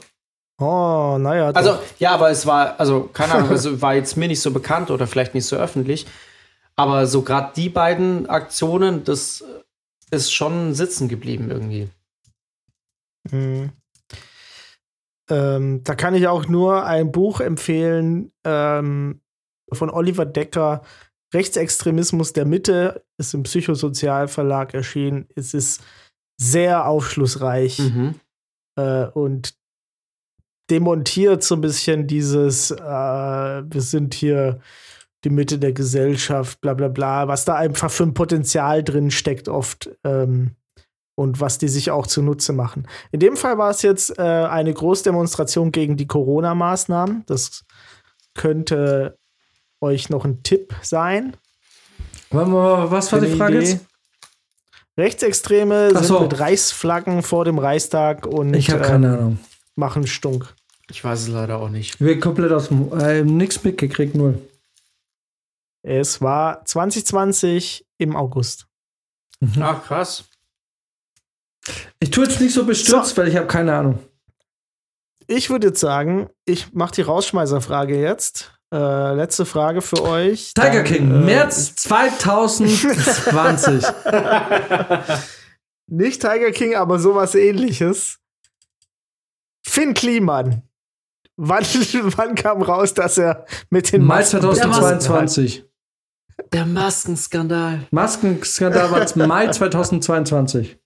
Oh, 0.59 1.17
naja. 1.17 1.51
also, 1.51 1.79
ja, 1.99 2.11
aber 2.11 2.29
es 2.31 2.45
war, 2.45 2.77
also, 2.79 3.09
keine 3.13 3.33
Ahnung, 3.35 3.49
also 3.49 3.81
war 3.81 3.95
jetzt 3.95 4.17
mir 4.17 4.27
nicht 4.27 4.41
so 4.41 4.51
bekannt 4.51 4.91
oder 4.91 5.07
vielleicht 5.07 5.33
nicht 5.33 5.45
so 5.45 5.55
öffentlich. 5.55 6.05
Aber 6.75 7.07
so 7.07 7.21
gerade 7.21 7.53
die 7.55 7.69
beiden 7.69 8.29
Aktionen, 8.29 9.05
das 9.05 9.43
ist 10.11 10.33
schon 10.33 10.73
sitzen 10.73 11.07
geblieben 11.07 11.49
irgendwie. 11.49 11.89
Mhm. 13.31 13.71
Ähm, 15.29 15.83
da 15.83 15.95
kann 15.95 16.15
ich 16.15 16.27
auch 16.27 16.47
nur 16.47 16.85
ein 16.85 17.11
Buch 17.11 17.39
empfehlen 17.39 18.31
ähm, 18.43 19.21
von 19.71 19.89
Oliver 19.89 20.25
Decker. 20.25 20.81
Rechtsextremismus 21.33 22.33
der 22.33 22.45
Mitte 22.45 23.03
ist 23.17 23.33
im 23.33 23.43
Psychosozialverlag 23.43 24.73
erschienen. 24.73 25.27
Es 25.35 25.53
ist 25.53 25.81
sehr 26.39 26.87
aufschlussreich 26.87 27.79
Mhm. 27.79 28.15
äh, 28.77 29.05
und 29.07 29.53
demontiert 30.69 31.43
so 31.43 31.55
ein 31.55 31.61
bisschen 31.61 32.07
dieses, 32.07 32.71
äh, 32.71 32.77
wir 32.79 33.81
sind 33.81 34.13
hier 34.13 34.59
die 35.23 35.29
Mitte 35.29 35.59
der 35.59 35.73
Gesellschaft, 35.73 36.61
bla 36.61 36.73
bla 36.73 36.87
bla, 36.87 37.27
was 37.27 37.43
da 37.45 37.55
einfach 37.55 37.91
für 37.91 38.03
ein 38.03 38.13
Potenzial 38.13 38.83
drin 38.83 39.11
steckt 39.11 39.49
oft 39.49 39.89
ähm, 40.05 40.55
und 41.15 41.41
was 41.41 41.57
die 41.57 41.67
sich 41.67 41.91
auch 41.91 42.07
zunutze 42.07 42.53
machen. 42.53 42.87
In 43.11 43.19
dem 43.19 43.35
Fall 43.35 43.57
war 43.57 43.69
es 43.69 43.81
jetzt 43.81 44.17
äh, 44.17 44.21
eine 44.21 44.73
Großdemonstration 44.73 45.71
gegen 45.73 45.97
die 45.97 46.07
Corona-Maßnahmen. 46.07 47.23
Das 47.25 47.65
könnte 48.33 49.18
euch 49.81 50.09
noch 50.09 50.25
ein 50.25 50.43
Tipp 50.43 50.75
sein. 50.81 51.35
Was 52.31 53.11
war 53.11 53.19
die 53.21 53.35
Frage 53.35 53.57
Idee? 53.59 53.71
jetzt? 53.71 53.85
Rechtsextreme 54.97 55.89
Ach 55.93 55.97
sind 55.99 56.05
so. 56.07 56.19
mit 56.19 56.39
Reichsflaggen 56.39 57.23
vor 57.23 57.45
dem 57.45 57.57
Reichstag 57.57 58.25
und 58.25 58.53
Ich 58.53 58.69
habe 58.69 58.81
ähm, 58.83 58.87
keine 58.89 59.13
Ahnung. 59.17 59.39
machen 59.75 60.05
Stunk. 60.05 60.53
Ich 60.89 61.03
weiß 61.03 61.21
es 61.21 61.27
leider 61.29 61.57
auch 61.59 61.69
nicht. 61.69 62.01
Wir 62.01 62.19
komplett 62.19 62.51
aus 62.51 62.67
dem 62.67 62.91
äh, 62.99 63.23
nix 63.23 63.63
mitgekriegt, 63.63 64.15
null. 64.15 64.41
Es 65.83 66.21
war 66.21 66.65
2020 66.65 67.85
im 67.97 68.15
August. 68.15 68.67
Ach, 69.59 69.85
krass. 69.85 70.25
Ich 71.99 72.09
tue 72.11 72.25
jetzt 72.25 72.41
nicht 72.41 72.53
so 72.53 72.65
bestürzt, 72.65 73.15
weil 73.17 73.27
ich 73.29 73.37
habe 73.37 73.47
keine 73.47 73.73
Ahnung. 73.75 73.99
Ich 75.27 75.49
würde 75.49 75.67
jetzt 75.67 75.79
sagen, 75.79 76.29
ich 76.45 76.73
mache 76.73 76.95
die 76.95 77.01
Rausschmeißerfrage 77.03 77.99
jetzt. 78.01 78.51
Äh, 78.71 79.15
letzte 79.15 79.45
Frage 79.45 79.81
für 79.81 80.03
euch. 80.03 80.53
Tiger 80.53 80.71
Dann, 80.71 80.83
King, 80.83 81.09
äh, 81.09 81.25
März 81.25 81.75
2020. 81.75 83.81
Nicht 85.87 86.21
Tiger 86.21 86.51
King, 86.51 86.75
aber 86.75 86.99
sowas 86.99 87.33
ähnliches. 87.33 88.19
Finn 89.65 89.95
Kliman. 89.95 90.61
Wann, 91.35 91.63
wann 91.63 92.35
kam 92.35 92.61
raus, 92.61 92.93
dass 92.93 93.17
er 93.17 93.45
mit 93.71 93.91
den 93.91 94.03
Mai 94.03 94.19
Masken 94.19 94.41
2022. 94.41 95.65
Der 96.53 96.65
Maskenskandal. 96.65 97.87
Maskenskandal 97.91 98.91
war 98.91 99.27
Mai 99.27 99.47
2022. 99.47 100.79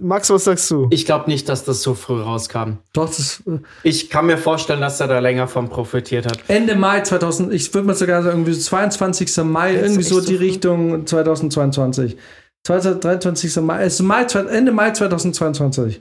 Max, 0.00 0.30
was 0.30 0.44
sagst 0.44 0.70
du? 0.70 0.88
Ich 0.90 1.06
glaube 1.06 1.30
nicht, 1.30 1.48
dass 1.48 1.64
das 1.64 1.82
so 1.82 1.94
früh 1.94 2.20
rauskam. 2.20 2.78
Doch, 2.92 3.06
das 3.06 3.42
äh, 3.46 3.58
Ich 3.82 4.10
kann 4.10 4.26
mir 4.26 4.38
vorstellen, 4.38 4.80
dass 4.80 5.00
er 5.00 5.08
da 5.08 5.18
länger 5.18 5.48
von 5.48 5.68
profitiert 5.68 6.26
hat. 6.26 6.38
Ende 6.48 6.74
Mai 6.76 7.00
2000, 7.02 7.52
ich 7.52 7.72
würde 7.74 7.86
mal 7.86 7.94
sogar 7.94 8.22
sagen, 8.22 8.38
irgendwie 8.38 8.54
so 8.54 8.60
22. 8.62 9.36
Mai, 9.44 9.74
irgendwie 9.74 10.00
echt 10.00 10.08
so 10.08 10.20
so 10.20 10.26
die 10.26 10.36
früh? 10.36 10.44
Richtung 10.46 11.06
2022. 11.06 12.16
23. 12.64 13.56
Mai, 13.56 13.82
es 13.84 13.94
ist 13.94 14.00
Mai, 14.02 14.24
zwei- 14.24 14.40
Ende 14.46 14.72
Mai 14.72 14.90
2022. 14.92 16.00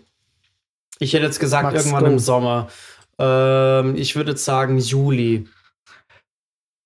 Ich 1.00 1.14
hätte 1.14 1.26
jetzt 1.26 1.40
gesagt, 1.40 1.64
Max, 1.64 1.86
irgendwann 1.86 2.06
im 2.14 2.20
Sommer. 2.20 2.68
Ähm, 3.20 3.96
ich 3.96 4.16
würde 4.16 4.32
jetzt 4.32 4.46
sagen 4.46 4.78
Juli 4.78 5.48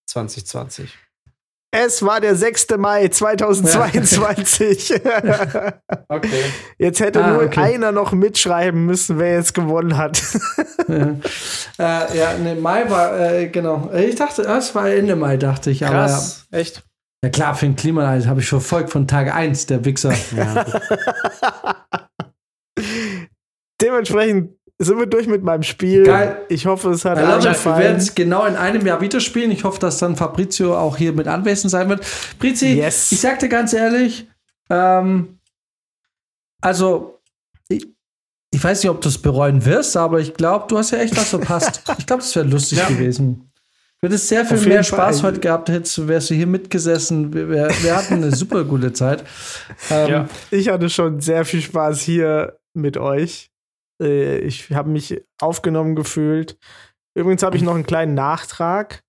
2020. 0.08 0.90
Es 1.71 2.01
war 2.03 2.21
der 2.21 2.35
6. 2.35 2.67
Mai 2.77 3.07
2022. 3.09 4.93
Okay. 6.09 6.43
jetzt 6.77 7.01
hätte 7.01 7.21
Ah, 7.23 7.33
nur 7.33 7.43
okay. 7.43 7.59
einer 7.59 7.91
noch 7.91 8.13
mitschreiben 8.13 8.85
müssen, 8.85 9.19
wer 9.19 9.33
jetzt 9.33 9.53
gewonnen 9.53 9.97
hat. 9.97 10.21
ja. 10.87 11.17
Äh, 11.77 12.17
ja, 12.17 12.37
ne, 12.37 12.55
Mai 12.55 12.89
war, 12.89 13.19
äh, 13.19 13.47
genau. 13.49 13.91
Ich 13.93 14.15
dachte, 14.15 14.47
ah, 14.49 14.57
es 14.57 14.73
war 14.73 14.89
Ende 14.89 15.17
Mai, 15.17 15.35
dachte 15.35 15.69
ich. 15.69 15.85
Aber 15.85 15.95
ja. 15.95 16.05
Krass. 16.07 16.47
Echt? 16.51 16.83
ja, 17.23 17.29
klar, 17.29 17.55
für 17.55 17.65
den 17.65 17.75
Klimaanlage 17.75 18.27
habe 18.29 18.39
ich 18.39 18.47
verfolgt 18.47 18.89
von 18.89 19.05
Tag 19.07 19.33
1, 19.35 19.65
der 19.65 19.83
Wichser. 19.83 20.13
Ja. 20.35 20.65
Dementsprechend 23.81 24.56
sind 24.80 24.99
wir 24.99 25.06
durch 25.07 25.27
mit 25.27 25.43
meinem 25.43 25.64
Spiel. 25.64 26.03
Geil. 26.03 26.45
Ich 26.49 26.65
hoffe, 26.67 26.91
es 26.91 27.03
hat 27.03 27.17
love 27.19 27.38
it. 27.39 27.43
Wir 27.43 27.49
gefallen. 27.51 27.80
werden 27.83 27.97
es 27.97 28.14
genau 28.14 28.45
in 28.45 28.56
einem 28.56 28.85
Jahr 28.85 29.01
wieder 29.01 29.19
spielen. 29.19 29.49
Ich 29.51 29.64
hoffe, 29.64 29.80
dass 29.80 29.97
dann 29.97 30.15
Fabrizio 30.15 30.77
auch 30.77 30.97
hier 30.97 31.14
mit 31.14 31.27
anwesend 31.27 31.72
sein 31.72 31.89
wird. 31.89 32.06
Brizi, 32.39 32.73
Yes. 32.75 33.11
ich 33.11 33.19
sag 33.19 33.39
dir 33.39 33.49
ganz 33.49 33.73
ehrlich, 33.73 34.27
ähm, 34.69 35.39
also, 36.61 37.19
ich, 37.69 37.88
ich 38.51 38.64
weiß 38.64 38.83
nicht, 38.83 38.89
ob 38.89 39.01
du 39.01 39.09
es 39.09 39.17
bereuen 39.22 39.65
wirst, 39.65 39.95
aber 39.97 40.19
ich 40.19 40.33
glaube, 40.33 40.65
du 40.67 40.77
hast 40.77 40.91
ja 40.91 40.99
echt 40.99 41.15
was 41.17 41.30
verpasst. 41.30 41.83
ich 41.97 42.06
glaube, 42.06 42.22
das 42.22 42.35
wäre 42.35 42.45
lustig 42.47 42.85
gewesen. 42.88 43.51
Du 43.99 44.07
hättest 44.07 44.27
sehr 44.27 44.45
viel 44.45 44.59
mehr 44.67 44.83
Spaß 44.83 45.22
Fall. 45.22 45.31
heute 45.31 45.39
gehabt, 45.39 45.69
hättest, 45.69 46.07
wärst 46.07 46.30
du 46.30 46.35
hier 46.35 46.45
mitgesessen. 46.45 47.33
Wir, 47.33 47.49
wir, 47.49 47.69
wir 47.81 47.95
hatten 47.97 48.15
eine 48.15 48.35
super 48.35 48.64
gute 48.64 48.93
Zeit. 48.93 49.23
Ähm, 49.89 50.09
Ja. 50.09 50.30
Ich 50.51 50.69
hatte 50.69 50.89
schon 50.89 51.19
sehr 51.19 51.45
viel 51.45 51.61
Spaß 51.61 52.01
hier 52.01 52.57
mit 52.73 52.97
euch. 52.97 53.49
Äh, 54.01 54.40
Ich 54.40 54.72
habe 54.72 54.90
mich 54.90 55.22
aufgenommen 55.40 55.95
gefühlt. 55.95 56.58
Übrigens 57.16 57.43
habe 57.43 57.58
ich 57.58 57.64
noch 57.64 57.76
einen 57.76 57.85
kleinen 57.85 58.14
Nachtrag. 58.14 59.03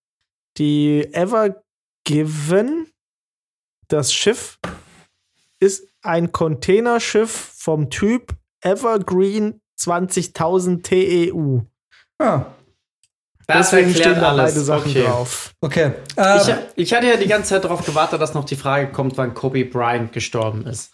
Die 0.56 1.12
Ever 1.12 1.62
Given, 2.04 2.86
das 3.88 4.12
Schiff, 4.12 4.58
ist 5.60 5.88
ein 6.02 6.32
Containerschiff 6.32 7.30
vom 7.30 7.90
Typ 7.90 8.34
Evergreen 8.62 9.60
20.000 9.78 10.82
TEU. 10.82 11.60
ah, 12.18 12.46
Das 13.46 13.70
Deswegen 13.70 13.90
stehen 13.90 14.02
erklärt 14.14 14.22
da 14.22 14.28
alles. 14.30 14.54
beide 14.54 14.64
Sachen 14.64 14.90
okay. 14.90 15.04
drauf. 15.04 15.54
okay. 15.60 15.92
Ähm, 16.16 16.40
Ich, 16.76 16.84
ich 16.84 16.92
hatte 16.94 17.06
ja 17.08 17.16
die 17.16 17.28
ganze 17.28 17.50
Zeit 17.50 17.64
darauf 17.64 17.84
gewartet, 17.84 18.20
dass 18.20 18.34
noch 18.34 18.44
die 18.44 18.56
Frage 18.56 18.90
kommt, 18.90 19.16
wann 19.16 19.34
Kobe 19.34 19.64
Bryant 19.64 20.12
gestorben 20.12 20.66
ist. 20.66 20.92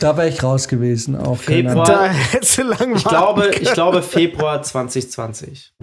Da 0.00 0.16
wäre 0.16 0.28
ich 0.28 0.42
raus 0.42 0.68
gewesen. 0.68 1.16
Auch 1.16 1.36
Februar. 1.38 2.10
Ich 2.40 3.04
glaube, 3.04 3.50
ich 3.50 3.72
glaube 3.72 4.02
Februar 4.02 4.62
2020. 4.62 5.74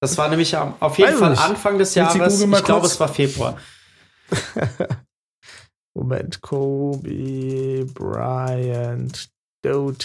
Das 0.00 0.18
war 0.18 0.28
nämlich 0.28 0.56
am- 0.56 0.74
auf 0.80 0.98
jeden 0.98 1.12
Weiß 1.12 1.18
Fall 1.18 1.30
nicht. 1.30 1.42
Anfang 1.42 1.78
des 1.78 1.94
Jahres. 1.94 2.40
Ich 2.40 2.64
glaube, 2.64 2.80
kurz? 2.80 2.92
es 2.92 3.00
war 3.00 3.08
Februar. 3.08 3.56
Moment, 5.96 6.40
Kobe 6.42 7.86
Bryant, 7.94 9.28
Dude. 9.64 10.04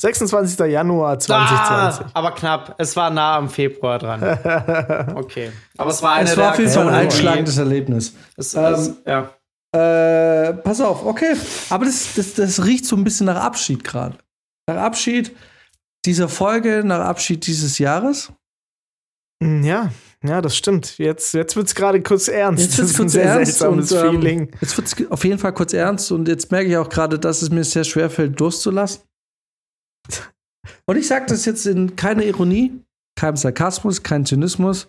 26. 0.00 0.58
Januar 0.72 1.18
2020. 1.20 2.06
Ah, 2.06 2.10
aber 2.14 2.32
knapp. 2.32 2.74
Es 2.78 2.96
war 2.96 3.10
nah 3.10 3.36
am 3.36 3.48
Februar 3.48 3.98
dran. 3.98 4.22
Okay. 5.16 5.52
Aber 5.78 5.90
es 5.90 6.02
war 6.02 6.14
eine 6.14 6.28
Es 6.30 6.36
war 6.36 6.50
auf 6.50 6.58
jeden 6.58 6.70
Fall 6.70 6.88
ein 6.88 6.94
einschlagendes 6.94 7.58
Erlebnis. 7.58 8.14
Es, 8.36 8.54
Ähm, 8.54 8.64
es, 8.74 8.92
ja. 9.06 9.30
Äh, 9.74 10.54
pass 10.54 10.80
auf, 10.80 11.04
okay. 11.04 11.34
Aber 11.70 11.84
das, 11.84 12.14
das, 12.14 12.34
das 12.34 12.64
riecht 12.64 12.86
so 12.86 12.94
ein 12.94 13.02
bisschen 13.02 13.26
nach 13.26 13.42
Abschied 13.42 13.82
gerade. 13.82 14.16
Nach 14.68 14.76
Abschied 14.76 15.34
dieser 16.04 16.28
Folge, 16.28 16.82
nach 16.84 17.00
Abschied 17.00 17.44
dieses 17.44 17.78
Jahres. 17.78 18.32
Mm, 19.42 19.64
Ja, 19.64 19.90
Ja, 20.22 20.40
das 20.40 20.56
stimmt. 20.56 20.96
Jetzt, 20.98 21.34
jetzt 21.34 21.56
wird 21.56 21.66
es 21.66 21.74
gerade 21.74 22.00
kurz 22.02 22.28
ernst. 22.28 22.62
Jetzt 22.62 22.78
ist 22.78 22.94
ein 22.94 22.96
kurz 22.98 23.12
sehr 23.12 23.24
ernst 23.24 23.58
seltsames 23.58 23.90
und, 23.90 23.98
ähm, 23.98 24.10
Feeling. 24.12 24.56
Jetzt 24.60 24.76
wird 24.76 24.86
es 24.86 25.10
auf 25.10 25.24
jeden 25.24 25.40
Fall 25.40 25.52
kurz 25.52 25.72
ernst 25.72 26.12
und 26.12 26.28
jetzt 26.28 26.52
merke 26.52 26.70
ich 26.70 26.76
auch 26.76 26.88
gerade, 26.88 27.18
dass 27.18 27.42
es 27.42 27.50
mir 27.50 27.64
sehr 27.64 27.84
schwer 27.84 28.10
fällt, 28.10 28.38
loszulassen. 28.38 29.02
Und 30.86 30.96
ich 30.96 31.08
sage 31.08 31.26
das 31.26 31.44
jetzt 31.46 31.66
in 31.66 31.96
keiner 31.96 32.24
Ironie, 32.24 32.80
keinem 33.18 33.36
Sarkasmus, 33.36 34.02
kein 34.04 34.24
Zynismus, 34.24 34.88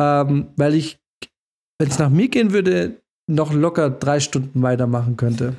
ähm, 0.00 0.52
weil 0.56 0.74
ich, 0.74 0.98
wenn 1.78 1.90
es 1.90 1.98
nach 1.98 2.10
mir 2.10 2.28
gehen 2.28 2.52
würde, 2.52 3.02
noch 3.26 3.52
locker 3.52 3.90
drei 3.90 4.20
Stunden 4.20 4.62
weitermachen 4.62 5.16
könnte. 5.16 5.54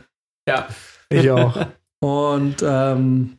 Ja. 0.48 0.68
Ich 1.10 1.30
auch. 1.32 1.68
Und 2.00 2.64
ähm, 2.64 3.38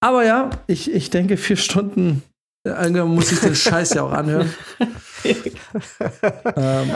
aber 0.00 0.24
ja, 0.24 0.50
ich, 0.66 0.92
ich 0.92 1.10
denke, 1.10 1.36
vier 1.36 1.56
Stunden 1.56 2.22
äh, 2.66 2.70
irgendwann 2.70 3.08
muss 3.08 3.32
ich 3.32 3.40
den 3.40 3.54
Scheiß 3.54 3.94
ja 3.94 4.02
auch 4.02 4.12
anhören. 4.12 4.52
ähm, 5.24 6.90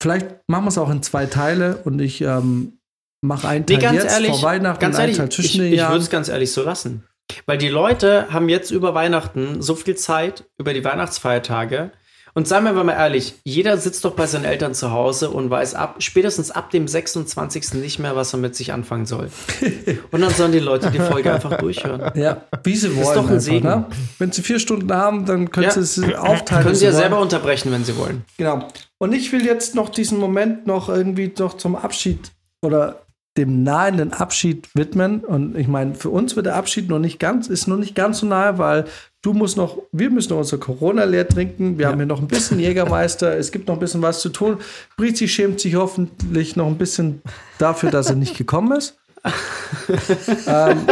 vielleicht 0.00 0.36
machen 0.48 0.64
wir 0.64 0.68
es 0.68 0.78
auch 0.78 0.90
in 0.90 1.02
zwei 1.02 1.26
Teile 1.26 1.78
und 1.84 2.00
ich 2.00 2.20
ähm, 2.20 2.78
mache 3.20 3.48
einen 3.48 3.64
Nee, 3.68 3.74
Teil 3.76 3.82
ganz 3.82 4.02
jetzt 4.02 4.12
ehrlich, 4.12 4.30
vor 4.30 4.42
Weihnachten 4.42 4.80
ganz 4.80 4.96
und 4.96 5.00
einen 5.02 5.14
ehrlich, 5.14 5.16
Teil 5.18 5.28
ich, 5.28 5.34
zwischen 5.34 5.60
den 5.62 5.72
ich 5.72 5.78
Jahren. 5.78 5.92
würde 5.92 6.02
es 6.02 6.10
ganz 6.10 6.28
ehrlich 6.28 6.52
so 6.52 6.62
lassen. 6.62 7.04
Weil 7.46 7.58
die 7.58 7.68
Leute 7.68 8.32
haben 8.32 8.48
jetzt 8.48 8.70
über 8.70 8.94
Weihnachten 8.94 9.60
so 9.60 9.74
viel 9.74 9.96
Zeit, 9.96 10.44
über 10.58 10.72
die 10.72 10.84
Weihnachtsfeiertage. 10.84 11.90
Und 12.34 12.46
seien 12.46 12.64
wir 12.64 12.72
mal 12.72 12.92
ehrlich, 12.92 13.34
jeder 13.44 13.76
sitzt 13.78 14.04
doch 14.04 14.14
bei 14.14 14.26
seinen 14.26 14.44
Eltern 14.44 14.74
zu 14.74 14.92
Hause 14.92 15.30
und 15.30 15.50
weiß 15.50 15.74
ab, 15.74 15.96
spätestens 15.98 16.50
ab 16.50 16.70
dem 16.70 16.86
26. 16.86 17.74
nicht 17.74 17.98
mehr, 17.98 18.14
was 18.16 18.32
er 18.32 18.38
mit 18.38 18.54
sich 18.54 18.72
anfangen 18.72 19.06
soll. 19.06 19.30
Und 20.10 20.20
dann 20.20 20.30
sollen 20.32 20.52
die 20.52 20.58
Leute 20.58 20.90
die 20.90 20.98
Folge 20.98 21.32
einfach 21.32 21.56
durchhören. 21.58 22.12
Ja, 22.18 22.42
wie 22.62 22.76
sie 22.76 22.90
wollen. 22.94 23.02
Ist 23.02 23.14
doch 23.14 23.24
ein 23.24 23.28
einfach, 23.30 23.40
Segen. 23.40 23.66
Ne? 23.68 23.86
Wenn 24.18 24.32
sie 24.32 24.42
vier 24.42 24.58
Stunden 24.58 24.92
haben, 24.92 25.24
dann 25.26 25.50
können 25.50 25.64
Ja. 25.66 25.70
sie 25.72 25.80
es 25.80 26.14
aufteilen. 26.16 26.62
Können 26.64 26.74
sie 26.74 26.84
ja 26.84 26.92
wollen. 26.92 27.00
selber 27.00 27.20
unterbrechen, 27.20 27.72
wenn 27.72 27.84
sie 27.84 27.96
wollen. 27.96 28.24
Genau. 28.36 28.68
Und 28.98 29.12
ich 29.12 29.32
will 29.32 29.44
jetzt 29.44 29.74
noch 29.74 29.88
diesen 29.88 30.18
Moment 30.18 30.66
noch 30.66 30.88
irgendwie 30.88 31.32
noch 31.38 31.56
zum 31.56 31.76
Abschied 31.76 32.30
oder 32.62 33.02
dem 33.38 33.62
nahenden 33.62 34.12
Abschied 34.12 34.68
widmen. 34.74 35.20
Und 35.20 35.56
ich 35.56 35.68
meine, 35.68 35.94
für 35.94 36.10
uns 36.10 36.36
wird 36.36 36.46
der 36.46 36.56
Abschied 36.56 36.88
noch 36.88 36.98
nicht 36.98 37.18
ganz, 37.18 37.48
ist 37.48 37.68
noch 37.68 37.78
nicht 37.78 37.94
ganz 37.94 38.18
so 38.18 38.26
nahe, 38.26 38.58
weil 38.58 38.84
du 39.22 39.32
musst 39.32 39.56
noch, 39.56 39.78
wir 39.92 40.10
müssen 40.10 40.30
noch 40.30 40.38
unser 40.38 40.58
Corona 40.58 41.04
leer 41.04 41.26
trinken. 41.26 41.78
Wir 41.78 41.88
haben 41.88 41.96
hier 41.96 42.06
noch 42.06 42.20
ein 42.20 42.28
bisschen 42.28 42.58
Jägermeister. 42.58 43.36
es 43.38 43.52
gibt 43.52 43.68
noch 43.68 43.76
ein 43.76 43.80
bisschen 43.80 44.02
was 44.02 44.20
zu 44.20 44.28
tun. 44.28 44.58
Brizi 44.96 45.28
schämt 45.28 45.60
sich 45.60 45.76
hoffentlich 45.76 46.56
noch 46.56 46.66
ein 46.66 46.76
bisschen 46.76 47.22
dafür, 47.58 47.90
dass 47.90 48.10
er 48.10 48.16
nicht 48.16 48.36
gekommen 48.36 48.76
ist. 48.76 48.98
ähm, 50.46 50.86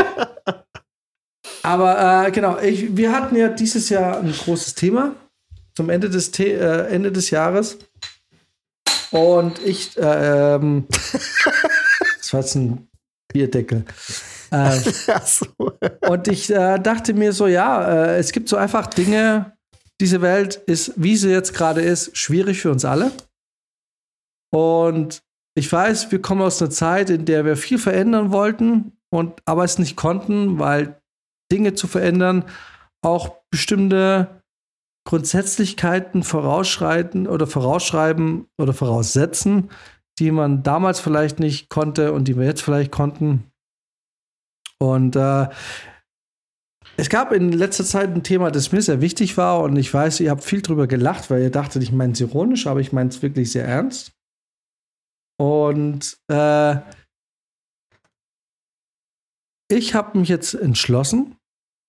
aber 1.62 2.26
äh, 2.26 2.30
genau, 2.30 2.58
ich, 2.58 2.96
wir 2.96 3.12
hatten 3.12 3.36
ja 3.36 3.48
dieses 3.48 3.88
Jahr 3.88 4.20
ein 4.20 4.32
großes 4.32 4.74
Thema 4.74 5.14
zum 5.74 5.90
Ende 5.90 6.08
des, 6.08 6.30
The 6.34 6.52
äh, 6.52 6.86
Ende 6.88 7.12
des 7.12 7.30
Jahres. 7.30 7.78
Und 9.10 9.58
ich, 9.64 9.96
äh, 9.96 10.54
ähm, 10.54 10.86
das 12.26 12.32
war 12.32 12.40
jetzt 12.40 12.56
ein 12.56 12.88
Bierdeckel. 13.32 13.84
Äh, 14.52 14.78
und 16.08 16.28
ich 16.28 16.50
äh, 16.50 16.78
dachte 16.78 17.14
mir 17.14 17.32
so, 17.32 17.48
ja, 17.48 17.82
äh, 17.82 18.18
es 18.18 18.30
gibt 18.30 18.48
so 18.48 18.56
einfach 18.56 18.86
Dinge, 18.86 19.56
diese 20.00 20.22
Welt 20.22 20.54
ist, 20.54 20.92
wie 20.94 21.16
sie 21.16 21.30
jetzt 21.30 21.52
gerade 21.52 21.82
ist, 21.82 22.16
schwierig 22.16 22.60
für 22.60 22.70
uns 22.70 22.84
alle. 22.84 23.10
Und 24.54 25.24
ich 25.56 25.70
weiß, 25.70 26.12
wir 26.12 26.22
kommen 26.22 26.42
aus 26.42 26.62
einer 26.62 26.70
Zeit, 26.70 27.10
in 27.10 27.24
der 27.24 27.44
wir 27.44 27.56
viel 27.56 27.78
verändern 27.78 28.30
wollten 28.30 28.92
und 29.10 29.42
aber 29.46 29.64
es 29.64 29.80
nicht 29.80 29.96
konnten, 29.96 30.60
weil 30.60 31.00
Dinge 31.50 31.74
zu 31.74 31.88
verändern 31.88 32.44
auch 33.02 33.40
bestimmte 33.50 34.42
Grundsätzlichkeiten 35.08 36.22
vorausschreiten 36.22 37.26
oder 37.26 37.48
vorausschreiben 37.48 38.46
oder 38.58 38.72
voraussetzen, 38.72 39.70
die 40.18 40.30
man 40.30 40.62
damals 40.62 41.00
vielleicht 41.00 41.40
nicht 41.40 41.68
konnte 41.68 42.12
und 42.12 42.28
die 42.28 42.36
wir 42.36 42.44
jetzt 42.44 42.62
vielleicht 42.62 42.90
konnten. 42.90 43.50
Und 44.78 45.16
äh, 45.16 45.48
es 46.96 47.10
gab 47.10 47.32
in 47.32 47.52
letzter 47.52 47.84
Zeit 47.84 48.10
ein 48.10 48.22
Thema, 48.22 48.50
das 48.50 48.72
mir 48.72 48.80
sehr 48.80 49.00
wichtig 49.00 49.36
war 49.36 49.62
und 49.62 49.76
ich 49.76 49.92
weiß, 49.92 50.20
ihr 50.20 50.30
habt 50.30 50.44
viel 50.44 50.62
drüber 50.62 50.86
gelacht, 50.86 51.30
weil 51.30 51.42
ihr 51.42 51.50
dachtet, 51.50 51.82
ich 51.82 51.92
meine 51.92 52.14
es 52.14 52.20
ironisch, 52.20 52.66
aber 52.66 52.80
ich 52.80 52.92
meine 52.92 53.10
es 53.10 53.20
wirklich 53.22 53.52
sehr 53.52 53.66
ernst. 53.66 54.12
Und 55.38 56.18
äh, 56.28 56.76
ich 59.68 59.94
habe 59.94 60.18
mich 60.18 60.28
jetzt 60.28 60.54
entschlossen, 60.54 61.36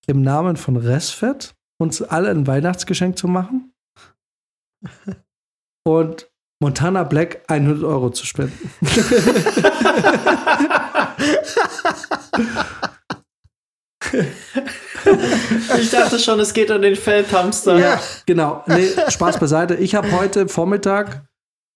im 0.08 0.22
Namen 0.22 0.58
von 0.58 0.76
Resfet 0.76 1.56
uns 1.80 2.02
alle 2.02 2.30
ein 2.30 2.48
Weihnachtsgeschenk 2.48 3.18
zu 3.18 3.28
machen 3.28 3.74
und 5.86 6.30
Montana 6.60 7.04
Black 7.04 7.42
100 7.48 7.84
Euro 7.84 8.10
zu 8.10 8.26
spenden. 8.26 8.72
Ich 15.80 15.92
dachte 15.92 16.20
schon, 16.20 16.40
es 16.40 16.54
geht 16.54 16.72
um 16.72 16.82
den 16.82 16.96
Feldhamster. 16.96 17.78
Ja, 17.78 18.00
genau. 18.26 18.64
Nee, 18.68 18.88
Spaß 19.08 19.38
beiseite. 19.40 19.76
Ich 19.76 19.94
habe 19.96 20.12
heute 20.12 20.48
Vormittag 20.48 21.28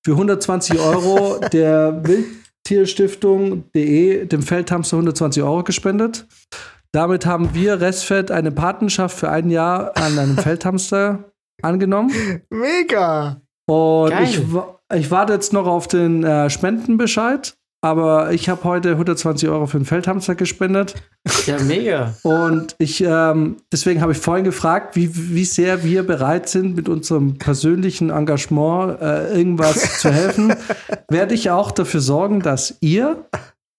für 0.03 0.13
120 0.13 0.79
Euro 0.79 1.39
der 1.51 2.01
Wildtierstiftung.de 2.05 4.25
dem 4.25 4.43
Feldhamster 4.43 4.97
120 4.97 5.43
Euro 5.43 5.63
gespendet. 5.63 6.25
Damit 6.91 7.25
haben 7.25 7.53
wir 7.53 7.79
Restfett 7.79 8.31
eine 8.31 8.51
Patenschaft 8.51 9.17
für 9.17 9.29
ein 9.29 9.49
Jahr 9.49 9.95
an 9.95 10.19
einem 10.19 10.37
Feldhamster 10.37 11.31
angenommen. 11.61 12.11
Mega. 12.49 13.41
Und 13.67 14.09
Geil. 14.09 14.23
ich, 14.25 14.41
ich 14.95 15.11
warte 15.11 15.33
jetzt 15.33 15.53
noch 15.53 15.67
auf 15.67 15.87
den 15.87 16.23
äh, 16.23 16.49
Spendenbescheid. 16.49 17.53
Aber 17.83 18.31
ich 18.31 18.47
habe 18.47 18.63
heute 18.63 18.91
120 18.91 19.49
Euro 19.49 19.65
für 19.65 19.79
den 19.79 19.85
Feldhamster 19.85 20.35
gespendet. 20.35 20.93
Ja, 21.47 21.57
mega. 21.57 22.13
Und 22.23 22.75
ich, 22.77 23.03
ähm, 23.03 23.57
deswegen 23.73 24.01
habe 24.01 24.11
ich 24.11 24.19
vorhin 24.19 24.45
gefragt, 24.45 24.95
wie, 24.95 25.09
wie 25.33 25.45
sehr 25.45 25.83
wir 25.83 26.03
bereit 26.05 26.47
sind, 26.47 26.75
mit 26.75 26.87
unserem 26.87 27.39
persönlichen 27.39 28.11
Engagement 28.11 29.01
äh, 29.01 29.33
irgendwas 29.35 29.99
zu 29.99 30.11
helfen. 30.11 30.53
Werde 31.09 31.33
ich 31.33 31.49
auch 31.49 31.71
dafür 31.71 32.01
sorgen, 32.01 32.41
dass 32.41 32.77
ihr, 32.81 33.25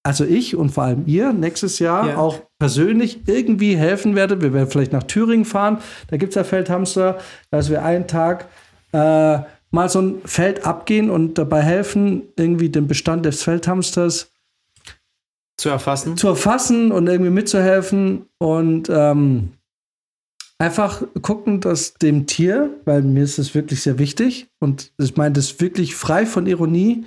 also 0.02 0.24
ich 0.24 0.56
und 0.56 0.70
vor 0.70 0.82
allem 0.82 1.04
ihr, 1.06 1.32
nächstes 1.32 1.78
Jahr 1.78 2.08
Ja. 2.08 2.16
auch 2.16 2.40
persönlich 2.58 3.20
irgendwie 3.28 3.76
helfen 3.76 4.16
werdet. 4.16 4.42
Wir 4.42 4.52
werden 4.52 4.68
vielleicht 4.68 4.92
nach 4.92 5.04
Thüringen 5.04 5.44
fahren, 5.44 5.78
da 6.08 6.16
gibt 6.16 6.30
es 6.30 6.34
ja 6.34 6.42
Feldhamster, 6.42 7.18
dass 7.52 7.70
wir 7.70 7.84
einen 7.84 8.08
Tag 8.08 8.46
äh, 8.90 9.38
mal 9.72 9.88
so 9.88 10.00
ein 10.00 10.22
Feld 10.24 10.64
abgehen 10.64 11.10
und 11.10 11.38
dabei 11.38 11.62
helfen, 11.62 12.28
irgendwie 12.36 12.68
den 12.68 12.86
Bestand 12.86 13.26
des 13.26 13.42
Feldhamsters 13.42 14.30
Zu 15.56 15.70
erfassen. 15.70 16.16
zu 16.16 16.28
erfassen 16.28 16.92
und 16.92 17.08
irgendwie 17.08 17.30
mitzuhelfen 17.30 18.26
und 18.38 18.88
ähm, 18.90 19.54
einfach 20.58 21.02
gucken, 21.22 21.60
dass 21.60 21.94
dem 21.94 22.26
Tier, 22.26 22.70
weil 22.84 23.02
mir 23.02 23.24
ist 23.24 23.38
es 23.38 23.54
wirklich 23.54 23.82
sehr 23.82 23.98
wichtig 23.98 24.48
und 24.60 24.92
ich 24.98 25.16
meine 25.16 25.32
das 25.32 25.60
wirklich 25.60 25.96
frei 25.96 26.26
von 26.26 26.46
Ironie, 26.46 27.04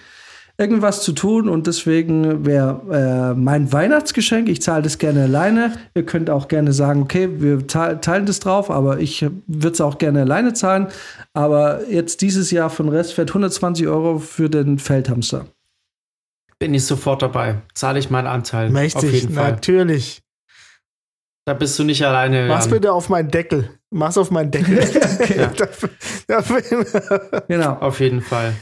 irgendwas 0.58 1.02
zu 1.04 1.12
tun 1.12 1.50
und 1.50 1.68
deswegen 1.68 2.46
wäre 2.46 3.34
äh, 3.34 3.38
mein 3.38 3.72
Weihnachtsgeschenk, 3.74 4.48
ich 4.48 4.62
zahle 4.62 4.84
das 4.84 4.98
gerne 4.98 5.24
alleine. 5.24 5.78
Ihr 5.96 6.06
könnt 6.06 6.30
auch 6.30 6.48
gerne 6.48 6.72
sagen, 6.72 7.02
okay, 7.02 7.30
wir 7.42 7.68
te- 7.68 8.00
teilen 8.02 8.26
das 8.26 8.40
drauf, 8.40 8.72
aber 8.72 9.00
ich 9.00 9.22
würde 9.48 9.74
es 9.74 9.82
auch 9.82 9.98
gerne 9.98 10.22
alleine 10.22 10.54
zahlen. 10.54 10.88
Aber 11.34 11.88
jetzt 11.90 12.22
dieses 12.22 12.52
Jahr 12.52 12.70
von 12.70 12.88
Restfett 12.90 13.30
120 13.32 13.88
Euro 13.88 14.20
für 14.20 14.50
den 14.50 14.80
Feldhamster. 14.80 15.46
Bin 16.58 16.74
ich 16.74 16.86
sofort 16.86 17.22
dabei. 17.22 17.56
Zahle 17.74 18.00
ich 18.00 18.10
meinen 18.10 18.28
Anteil. 18.28 18.68
Auf 18.68 18.74
Mächtig, 18.74 19.12
jeden 19.12 19.34
Fall. 19.34 19.52
natürlich. 19.52 20.22
Da 21.48 21.54
bist 21.54 21.78
du 21.78 21.84
nicht 21.84 22.04
alleine. 22.04 22.48
Mach's 22.48 22.68
bitte 22.70 22.92
auf 22.94 23.10
meinen 23.10 23.30
Deckel. 23.30 23.70
Mach's 23.92 24.18
auf 24.18 24.32
meinen 24.32 24.52
Deckel. 24.52 24.80
Ja. 26.28 26.40
Genau. 27.48 27.74
Auf 27.82 28.00
jeden 28.00 28.22
Fall. 28.22 28.54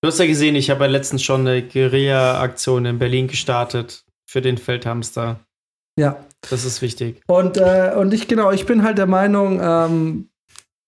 Du 0.00 0.06
hast 0.08 0.18
ja 0.18 0.26
gesehen, 0.26 0.54
ich 0.54 0.70
habe 0.70 0.84
ja 0.84 0.90
letztens 0.90 1.22
schon 1.22 1.40
eine 1.46 1.62
Guerilla-Aktion 1.62 2.84
in 2.86 2.98
Berlin 2.98 3.26
gestartet 3.26 4.04
für 4.28 4.40
den 4.40 4.56
Feldhamster. 4.56 5.40
Ja. 5.98 6.24
Das 6.48 6.64
ist 6.64 6.82
wichtig. 6.82 7.20
Und, 7.26 7.56
äh, 7.56 7.94
und 7.96 8.14
ich, 8.14 8.28
genau, 8.28 8.52
ich 8.52 8.64
bin 8.64 8.84
halt 8.84 8.98
der 8.98 9.06
Meinung, 9.06 9.60
ähm, 9.60 10.28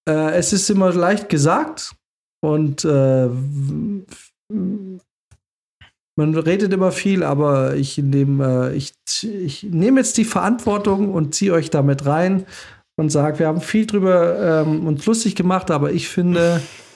äh, 0.09 0.33
es 0.37 0.53
ist 0.53 0.71
immer 0.71 0.93
leicht 0.93 1.29
gesagt 1.29 1.97
und 2.41 2.85
äh, 2.85 3.29
man 6.17 6.35
redet 6.35 6.73
immer 6.73 6.93
viel, 6.93 7.25
aber 7.25 7.75
ich 7.75 7.99
nehme 7.99 8.71
äh, 8.71 8.77
ich, 8.77 8.93
ich 9.23 9.65
nehm 9.65 9.97
jetzt 9.97 10.19
die 10.19 10.25
Verantwortung 10.25 11.13
und 11.13 11.35
ziehe 11.35 11.53
euch 11.53 11.71
damit 11.71 12.07
rein 12.07 12.47
und 12.97 13.11
sage, 13.11 13.41
wir 13.41 13.49
haben 13.49 13.61
viel 13.61 13.87
drüber 13.87 14.63
ähm, 14.63 14.87
uns 14.87 15.05
lustig 15.07 15.35
gemacht, 15.35 15.71
aber 15.71 15.93
ich 15.93 16.09
finde, 16.09 16.63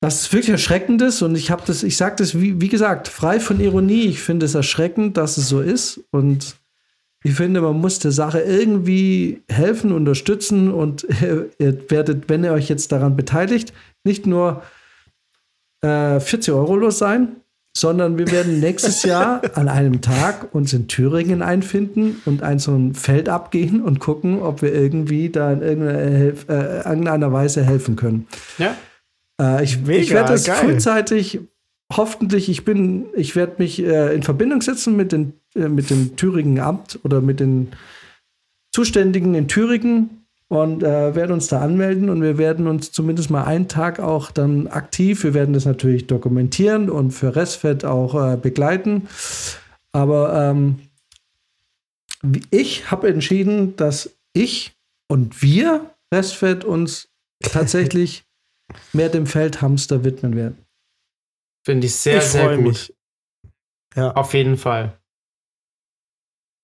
dass 0.00 0.20
es 0.22 0.32
wirklich 0.32 0.50
erschreckend 0.50 1.02
ist 1.02 1.22
und 1.22 1.34
ich 1.36 1.50
habe 1.50 1.62
das, 1.66 1.82
ich 1.82 1.96
sage 1.96 2.16
das, 2.18 2.40
wie, 2.40 2.60
wie 2.60 2.68
gesagt, 2.68 3.08
frei 3.08 3.40
von 3.40 3.58
Ironie. 3.60 4.06
Ich 4.06 4.20
finde 4.20 4.46
es 4.46 4.54
erschreckend, 4.54 5.16
dass 5.16 5.36
es 5.38 5.48
so 5.48 5.60
ist 5.60 6.00
und 6.12 6.56
Ich 7.24 7.34
finde, 7.34 7.60
man 7.60 7.80
muss 7.80 7.98
der 7.98 8.12
Sache 8.12 8.38
irgendwie 8.40 9.42
helfen, 9.50 9.90
unterstützen 9.90 10.70
und 10.72 11.04
ihr 11.58 11.90
werdet, 11.90 12.28
wenn 12.28 12.44
ihr 12.44 12.52
euch 12.52 12.68
jetzt 12.68 12.92
daran 12.92 13.16
beteiligt, 13.16 13.72
nicht 14.04 14.24
nur 14.24 14.62
äh, 15.82 16.20
40 16.20 16.54
Euro 16.54 16.76
los 16.76 16.98
sein, 16.98 17.36
sondern 17.76 18.18
wir 18.18 18.30
werden 18.30 18.60
nächstes 18.60 19.02
Jahr 19.12 19.42
an 19.54 19.68
einem 19.68 20.00
Tag 20.00 20.54
uns 20.54 20.72
in 20.72 20.86
Thüringen 20.86 21.42
einfinden 21.42 22.22
und 22.24 22.42
ein 22.44 22.60
so 22.60 22.72
ein 22.74 22.94
Feld 22.94 23.28
abgehen 23.28 23.82
und 23.82 23.98
gucken, 23.98 24.40
ob 24.42 24.62
wir 24.62 24.72
irgendwie 24.72 25.28
da 25.28 25.52
in 25.52 25.62
irgendeiner, 25.62 25.98
Helf- 26.18 26.48
äh, 26.48 26.88
irgendeiner 26.88 27.32
Weise 27.32 27.64
helfen 27.64 27.96
können. 27.96 28.28
Ja. 28.58 28.76
Äh, 29.40 29.64
ich 29.64 29.86
ich 29.88 30.10
werde 30.10 30.32
das 30.32 30.44
geil. 30.44 30.56
frühzeitig, 30.56 31.40
hoffentlich, 31.92 32.48
ich 32.48 32.64
bin, 32.64 33.06
ich 33.14 33.36
werde 33.36 33.54
mich 33.58 33.82
äh, 33.82 34.14
in 34.14 34.22
Verbindung 34.22 34.62
setzen 34.62 34.96
mit, 34.96 35.12
den, 35.12 35.34
äh, 35.54 35.68
mit 35.68 35.90
dem 35.90 36.16
Thüringen 36.16 36.60
Amt 36.60 36.98
oder 37.04 37.20
mit 37.20 37.40
den 37.40 37.68
Zuständigen 38.72 39.34
in 39.34 39.48
Thüringen 39.48 40.26
und 40.48 40.82
äh, 40.82 41.14
werden 41.14 41.32
uns 41.32 41.48
da 41.48 41.60
anmelden 41.60 42.08
und 42.08 42.22
wir 42.22 42.38
werden 42.38 42.66
uns 42.66 42.90
zumindest 42.90 43.30
mal 43.30 43.44
einen 43.44 43.68
Tag 43.68 44.00
auch 44.00 44.30
dann 44.30 44.66
aktiv, 44.66 45.22
wir 45.24 45.34
werden 45.34 45.52
das 45.52 45.66
natürlich 45.66 46.06
dokumentieren 46.06 46.90
und 46.90 47.10
für 47.10 47.36
Restfett 47.36 47.84
auch 47.84 48.32
äh, 48.32 48.36
begleiten. 48.36 49.08
Aber 49.92 50.34
ähm, 50.34 50.80
ich 52.50 52.90
habe 52.90 53.08
entschieden, 53.08 53.76
dass 53.76 54.10
ich 54.32 54.72
und 55.08 55.42
wir 55.42 55.90
Restfett 56.12 56.64
uns 56.64 57.08
tatsächlich 57.40 58.24
mehr 58.92 59.08
dem 59.08 59.26
Feldhamster 59.26 60.04
widmen 60.04 60.36
werden. 60.36 60.64
Finde 61.64 61.86
ich 61.86 61.94
sehr, 61.94 62.18
ich 62.18 62.24
sehr 62.24 62.44
freue 62.44 62.56
gut. 62.56 62.66
mich. 62.66 62.94
Ja. 63.96 64.12
Auf 64.12 64.34
jeden 64.34 64.56
Fall. 64.56 64.98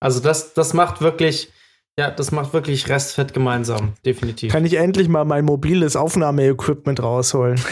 Also 0.01 0.21
das, 0.21 0.55
das 0.55 0.75
macht 0.75 1.01
wirklich, 1.01 1.51
ja, 1.99 2.11
das 2.11 2.31
macht 2.31 2.53
wirklich 2.53 2.89
Restfett 2.89 3.33
gemeinsam, 3.33 3.95
definitiv. 4.05 4.53
Kann 4.53 4.65
ich 4.65 4.75
endlich 4.75 5.09
mal 5.09 5.25
mein 5.25 5.45
mobiles 5.45 5.97
Aufnahmeequipment 5.97 7.03
rausholen? 7.03 7.59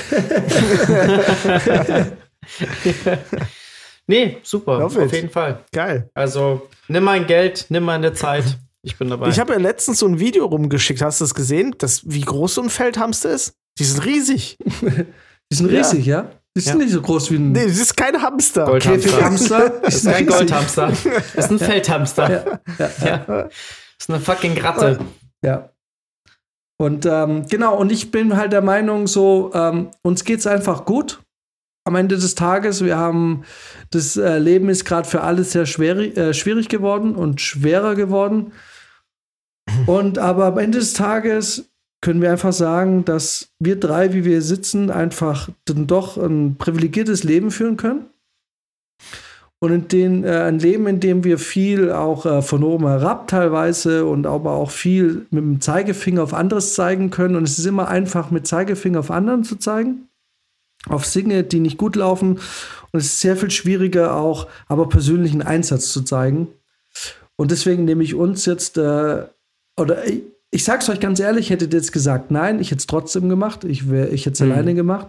nee, 4.06 4.38
super, 4.42 4.78
Love 4.78 5.00
it. 5.00 5.06
auf 5.06 5.12
jeden 5.12 5.30
Fall. 5.30 5.64
Geil. 5.72 6.10
Also 6.14 6.68
nimm 6.88 7.04
mein 7.04 7.26
Geld, 7.26 7.66
nimm 7.68 7.84
meine 7.84 8.12
Zeit. 8.12 8.58
Ich 8.82 8.98
bin 8.98 9.10
dabei. 9.10 9.28
Ich 9.28 9.38
habe 9.38 9.52
ja 9.52 9.58
letztens 9.58 10.00
so 10.00 10.06
ein 10.06 10.18
Video 10.18 10.46
rumgeschickt. 10.46 11.02
Hast 11.02 11.20
du 11.20 11.24
das 11.24 11.34
gesehen? 11.34 11.74
Das, 11.78 12.08
wie 12.10 12.22
groß 12.22 12.54
so 12.54 12.62
ein 12.62 12.70
Feldhamster 12.70 13.30
ist? 13.30 13.54
Die 13.78 13.84
sind 13.84 14.04
riesig. 14.04 14.58
Die 15.52 15.56
sind 15.56 15.70
Ja. 15.70 15.78
riesig, 15.78 16.06
ja? 16.06 16.30
Die 16.56 16.60
sind 16.60 16.78
Ja. 16.78 16.84
nicht 16.84 16.92
so 16.92 17.00
groß 17.02 17.30
wie 17.30 17.36
ein 17.36 17.52
Nee, 17.52 17.66
das 17.66 17.78
ist 17.78 17.96
kein 17.96 18.20
Hamster. 18.20 18.66
Goldhamster. 18.66 19.70
Das 19.82 19.94
ist 19.96 20.04
kein. 20.06 20.26
Goldhamster. 20.26 20.88
Das 20.88 21.44
ist 21.46 21.50
ein 21.50 21.58
Feldhamster. 21.58 22.30
Ja, 22.30 22.60
ja, 22.78 22.90
ja. 23.00 23.06
Ja. 23.06 23.42
Das 23.44 23.50
ist 24.00 24.10
eine 24.10 24.20
fucking 24.20 24.58
Ratte. 24.58 24.98
Ja. 25.44 25.70
Und 26.80 27.06
ähm, 27.06 27.46
genau, 27.48 27.76
und 27.78 27.92
ich 27.92 28.10
bin 28.10 28.36
halt 28.36 28.52
der 28.52 28.60
Meinung, 28.62 29.06
so, 29.06 29.50
ähm, 29.54 29.90
uns 30.02 30.24
geht's 30.24 30.46
einfach 30.46 30.84
gut. 30.84 31.22
Am 31.84 31.94
Ende 31.96 32.16
des 32.16 32.34
Tages, 32.34 32.84
wir 32.84 32.96
haben, 32.96 33.44
das 33.90 34.16
äh, 34.16 34.38
Leben 34.38 34.68
ist 34.68 34.84
gerade 34.84 35.08
für 35.08 35.22
alle 35.22 35.44
sehr 35.44 35.66
schwer, 35.66 35.96
äh, 35.96 36.34
schwierig 36.34 36.68
geworden 36.68 37.14
und 37.16 37.40
schwerer 37.40 37.94
geworden. 37.94 38.52
Und 39.86 40.18
aber 40.18 40.46
am 40.46 40.58
Ende 40.58 40.78
des 40.78 40.92
Tages 40.92 41.71
können 42.02 42.20
wir 42.20 42.32
einfach 42.32 42.52
sagen, 42.52 43.04
dass 43.04 43.48
wir 43.60 43.78
drei, 43.78 44.12
wie 44.12 44.24
wir 44.24 44.42
sitzen, 44.42 44.90
einfach 44.90 45.48
dann 45.64 45.86
doch 45.86 46.18
ein 46.18 46.56
privilegiertes 46.56 47.22
Leben 47.22 47.50
führen 47.50 47.78
können. 47.78 48.06
Und 49.60 49.70
in 49.70 49.86
den, 49.86 50.24
äh, 50.24 50.40
ein 50.40 50.58
Leben, 50.58 50.88
in 50.88 50.98
dem 50.98 51.22
wir 51.22 51.38
viel 51.38 51.92
auch 51.92 52.26
äh, 52.26 52.42
von 52.42 52.64
oben 52.64 52.88
herab 52.88 53.28
teilweise 53.28 54.04
und 54.04 54.26
aber 54.26 54.50
auch 54.50 54.72
viel 54.72 55.26
mit 55.30 55.44
dem 55.44 55.60
Zeigefinger 55.60 56.24
auf 56.24 56.34
anderes 56.34 56.74
zeigen 56.74 57.10
können. 57.10 57.36
Und 57.36 57.44
es 57.44 57.60
ist 57.60 57.66
immer 57.66 57.86
einfach, 57.86 58.32
mit 58.32 58.48
Zeigefinger 58.48 58.98
auf 58.98 59.12
anderen 59.12 59.44
zu 59.44 59.54
zeigen. 59.54 60.08
Auf 60.88 61.08
Dinge, 61.08 61.44
die 61.44 61.60
nicht 61.60 61.78
gut 61.78 61.94
laufen. 61.94 62.40
Und 62.90 62.98
es 62.98 63.04
ist 63.04 63.20
sehr 63.20 63.36
viel 63.36 63.52
schwieriger, 63.52 64.16
auch 64.16 64.48
aber 64.66 64.88
persönlichen 64.88 65.42
Einsatz 65.42 65.92
zu 65.92 66.02
zeigen. 66.02 66.48
Und 67.36 67.52
deswegen 67.52 67.84
nehme 67.84 68.02
ich 68.02 68.16
uns 68.16 68.44
jetzt, 68.46 68.76
äh, 68.78 69.22
oder 69.76 70.02
ich, 70.54 70.64
sag's 70.64 70.88
euch 70.90 71.00
ganz 71.00 71.18
ehrlich, 71.18 71.48
hättet 71.48 71.72
ihr 71.72 71.78
jetzt 71.78 71.92
gesagt, 71.92 72.30
nein, 72.30 72.60
ich 72.60 72.70
hätte 72.70 72.80
es 72.80 72.86
trotzdem 72.86 73.28
gemacht. 73.30 73.64
Ich, 73.64 73.90
wär, 73.90 74.12
ich 74.12 74.26
hätte 74.26 74.34
es 74.34 74.40
Mhm. 74.40 74.52
alleine 74.52 74.74
gemacht. 74.74 75.08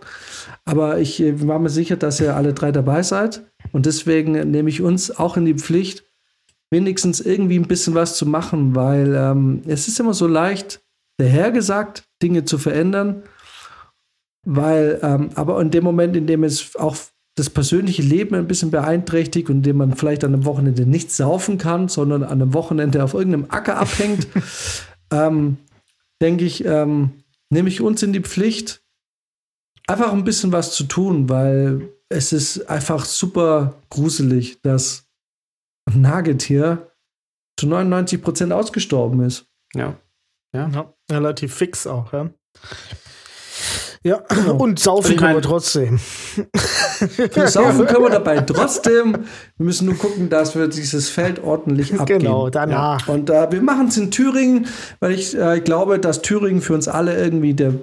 Aber 0.64 1.00
ich 1.00 1.22
äh, 1.22 1.46
war 1.48 1.60
mir 1.60 1.70
sicher, 1.70 1.98
dass 1.98 2.20
ihr 2.22 2.36
alle 2.36 2.54
drei 2.54 2.72
dabei 2.72 3.04
seid. 3.04 3.44
Und 3.74 3.86
deswegen 3.86 4.32
nehme 4.52 4.70
ich 4.70 4.82
uns 4.82 5.12
auch 5.12 5.36
in 5.36 5.44
die 5.46 5.56
Pflicht, 5.56 6.06
wenigstens 6.72 7.20
irgendwie 7.20 7.60
ein 7.60 7.68
bisschen 7.68 7.94
was 7.94 8.16
zu 8.16 8.26
machen, 8.26 8.74
weil 8.74 9.14
ähm, 9.16 9.62
es 9.68 9.88
ist 9.88 10.00
immer 10.00 10.14
so 10.14 10.28
leicht, 10.28 10.82
dahergesagt, 11.18 12.06
Dinge 12.24 12.46
zu 12.46 12.58
verändern. 12.58 13.24
Weil, 14.46 15.00
ähm, 15.04 15.30
aber 15.36 15.62
in 15.62 15.72
dem 15.72 15.84
Moment, 15.84 16.16
in 16.16 16.26
dem 16.26 16.44
es 16.44 16.76
auch 16.78 16.96
das 17.36 17.50
persönliche 17.50 18.02
Leben 18.02 18.36
ein 18.36 18.48
bisschen 18.48 18.72
beeinträchtigt 18.72 19.50
und 19.50 19.58
in 19.58 19.64
dem 19.64 19.78
man 19.78 19.96
vielleicht 19.96 20.24
an 20.24 20.34
einem 20.34 20.46
Wochenende 20.46 20.86
nicht 20.86 21.12
saufen 21.12 21.58
kann, 21.58 21.88
sondern 21.88 22.24
an 22.24 22.42
einem 22.42 22.54
Wochenende 22.54 23.04
auf 23.04 23.14
irgendeinem 23.14 23.46
Acker 23.50 23.78
abhängt, 23.78 24.28
ähm, 25.12 25.58
denke 26.22 26.46
ich, 26.46 26.66
ähm, 26.66 27.24
nehme 27.50 27.70
ich 27.70 27.82
uns 27.82 28.04
in 28.04 28.14
die 28.14 28.22
Pflicht, 28.22 28.84
einfach 29.88 30.14
ein 30.14 30.24
bisschen 30.24 30.52
was 30.52 30.76
zu 30.76 30.86
tun, 30.86 31.30
weil 31.30 31.90
es 32.10 32.32
ist 32.34 32.70
einfach 32.70 33.06
super 33.06 33.82
gruselig, 33.90 34.62
dass 34.62 35.08
ein 35.86 36.02
Nagetier 36.02 36.92
zu 37.60 37.68
99 37.68 38.22
Prozent 38.22 38.54
ausgestorben 38.54 39.22
ist. 39.22 39.48
Ja. 39.74 40.00
Ja, 40.54 40.94
relativ 41.12 41.56
fix 41.56 41.88
auch, 41.88 42.14
ja. 42.14 42.30
Ja, 44.04 44.18
Genau. 44.30 44.56
und 44.58 44.80
saufen 44.80 45.12
Ich 45.12 45.18
können 45.18 45.34
mein- 45.34 45.44
wir 45.44 45.50
trotzdem. 45.50 45.98
Für 47.32 47.48
Saufen 47.48 47.86
können 47.86 48.04
wir 48.04 48.10
dabei 48.10 48.40
trotzdem. 48.42 49.14
Wir 49.58 49.66
müssen 49.66 49.86
nur 49.86 49.96
gucken, 49.98 50.30
dass 50.30 50.56
wir 50.56 50.68
dieses 50.68 51.10
Feld 51.10 51.44
ordentlich 51.44 51.98
abgeben. 52.00 52.20
Genau, 52.20 52.50
danach. 52.50 53.08
Und 53.08 53.30
äh, 53.30 53.52
wir 53.52 53.62
machen 53.62 53.88
es 53.88 53.98
in 53.98 54.12
Thüringen, 54.12 54.68
weil 55.00 55.12
ich 55.14 55.38
äh, 55.38 55.60
glaube, 55.62 56.00
dass 56.00 56.22
Thüringen 56.22 56.62
für 56.62 56.74
uns 56.74 56.88
alle 56.88 57.16
irgendwie 57.18 57.54
der 57.54 57.74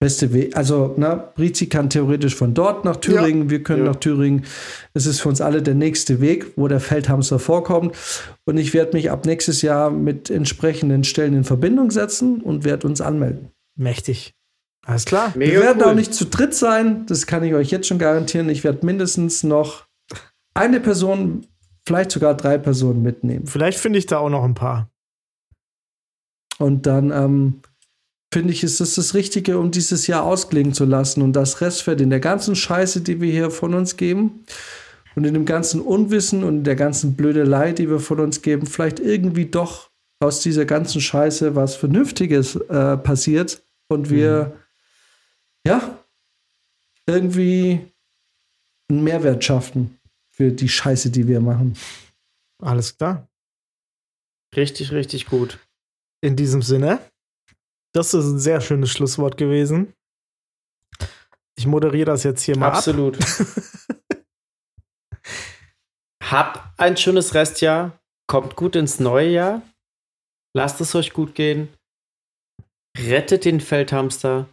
beste 0.00 0.32
Weg. 0.32 0.56
Also, 0.56 0.94
ne, 0.96 1.24
Brizi 1.34 1.66
kann 1.66 1.90
theoretisch 1.90 2.34
von 2.36 2.54
dort 2.54 2.84
nach 2.84 2.96
Thüringen, 2.96 3.50
wir 3.50 3.62
können 3.64 3.84
Ja. 3.84 3.90
nach 3.92 3.96
Thüringen. 3.96 4.44
Es 4.94 5.06
ist 5.06 5.20
für 5.20 5.28
uns 5.28 5.40
alle 5.40 5.60
der 5.60 5.74
nächste 5.74 6.20
Weg, 6.20 6.52
wo 6.56 6.68
der 6.68 6.78
Feldhamster 6.80 7.38
vorkommt. 7.38 7.96
Und 8.44 8.58
ich 8.58 8.74
werde 8.74 8.92
mich 8.96 9.10
ab 9.10 9.26
nächstes 9.26 9.62
Jahr 9.62 9.90
mit 9.90 10.30
entsprechenden 10.30 11.02
Stellen 11.04 11.34
in 11.34 11.44
Verbindung 11.44 11.90
setzen 11.90 12.40
und 12.42 12.64
werde 12.64 12.86
uns 12.86 13.00
anmelden. 13.00 13.48
Mächtig. 13.76 14.34
Alles 14.88 15.04
klar. 15.04 15.32
Mega 15.36 15.52
wir 15.52 15.60
werden 15.60 15.82
cool. 15.82 15.90
auch 15.90 15.94
nicht 15.94 16.14
zu 16.14 16.24
dritt 16.24 16.54
sein, 16.54 17.04
das 17.04 17.26
kann 17.26 17.44
ich 17.44 17.52
euch 17.52 17.70
jetzt 17.70 17.86
schon 17.86 17.98
garantieren. 17.98 18.48
Ich 18.48 18.64
werde 18.64 18.86
mindestens 18.86 19.42
noch 19.42 19.86
eine 20.54 20.80
Person, 20.80 21.46
vielleicht 21.86 22.10
sogar 22.10 22.34
drei 22.34 22.56
Personen 22.56 23.02
mitnehmen. 23.02 23.46
Vielleicht 23.46 23.78
finde 23.78 23.98
ich 23.98 24.06
da 24.06 24.18
auch 24.18 24.30
noch 24.30 24.44
ein 24.44 24.54
paar. 24.54 24.90
Und 26.58 26.86
dann 26.86 27.10
ähm, 27.10 27.60
finde 28.32 28.50
ich, 28.54 28.64
ist 28.64 28.80
das 28.80 28.94
das 28.94 29.12
Richtige, 29.12 29.58
um 29.58 29.70
dieses 29.70 30.06
Jahr 30.06 30.24
ausklingen 30.24 30.72
zu 30.72 30.86
lassen 30.86 31.20
und 31.20 31.34
das 31.34 31.60
Restfett 31.60 32.00
in 32.00 32.08
der 32.08 32.20
ganzen 32.20 32.56
Scheiße, 32.56 33.02
die 33.02 33.20
wir 33.20 33.30
hier 33.30 33.50
von 33.50 33.74
uns 33.74 33.98
geben 33.98 34.46
und 35.16 35.24
in 35.24 35.34
dem 35.34 35.44
ganzen 35.44 35.82
Unwissen 35.82 36.44
und 36.44 36.56
in 36.56 36.64
der 36.64 36.76
ganzen 36.76 37.14
Blödelei, 37.14 37.72
die 37.72 37.90
wir 37.90 38.00
von 38.00 38.20
uns 38.20 38.40
geben, 38.40 38.64
vielleicht 38.64 39.00
irgendwie 39.00 39.46
doch 39.46 39.90
aus 40.20 40.40
dieser 40.40 40.64
ganzen 40.64 41.02
Scheiße 41.02 41.54
was 41.54 41.76
Vernünftiges 41.76 42.56
äh, 42.56 42.96
passiert 42.96 43.62
und 43.88 44.08
wir 44.08 44.54
ja 45.68 46.04
irgendwie 47.06 47.92
einen 48.90 49.04
Mehrwert 49.04 49.44
schaffen 49.44 49.98
für 50.34 50.50
die 50.50 50.68
Scheiße, 50.68 51.10
die 51.10 51.26
wir 51.28 51.40
machen. 51.40 51.76
Alles 52.62 52.96
klar. 52.96 53.28
Richtig, 54.56 54.92
richtig 54.92 55.26
gut. 55.26 55.58
In 56.22 56.36
diesem 56.36 56.62
Sinne, 56.62 57.00
das 57.94 58.14
ist 58.14 58.24
ein 58.24 58.38
sehr 58.38 58.60
schönes 58.60 58.90
Schlusswort 58.90 59.36
gewesen. 59.36 59.92
Ich 61.56 61.66
moderiere 61.66 62.06
das 62.06 62.22
jetzt 62.22 62.42
hier 62.42 62.56
mal 62.56 62.68
ab. 62.68 62.74
Absolut. 62.76 63.18
Habt 66.22 66.80
ein 66.80 66.96
schönes 66.96 67.34
Restjahr. 67.34 67.98
Kommt 68.26 68.56
gut 68.56 68.76
ins 68.76 69.00
neue 69.00 69.30
Jahr. 69.30 69.62
Lasst 70.54 70.80
es 70.80 70.94
euch 70.94 71.12
gut 71.12 71.34
gehen. 71.34 71.68
Rettet 72.96 73.44
den 73.44 73.60
Feldhamster. 73.60 74.48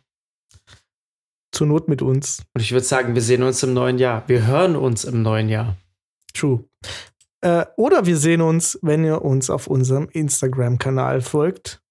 Zur 1.55 1.67
Not 1.67 1.87
mit 1.87 2.01
uns. 2.01 2.43
Und 2.53 2.61
ich 2.61 2.71
würde 2.71 2.85
sagen, 2.85 3.15
wir 3.15 3.21
sehen 3.21 3.41
uns 3.43 3.63
im 3.63 3.73
neuen 3.73 3.97
Jahr. 3.97 4.23
Wir 4.27 4.45
hören 4.45 4.75
uns 4.75 5.03
im 5.05 5.21
neuen 5.21 5.47
Jahr. 5.49 5.77
True. 6.33 6.65
Äh, 7.41 7.65
oder 7.77 8.05
wir 8.05 8.17
sehen 8.17 8.41
uns, 8.41 8.77
wenn 8.81 9.03
ihr 9.05 9.21
uns 9.21 9.49
auf 9.49 9.67
unserem 9.67 10.09
Instagram-Kanal 10.11 11.21
folgt. 11.21 11.81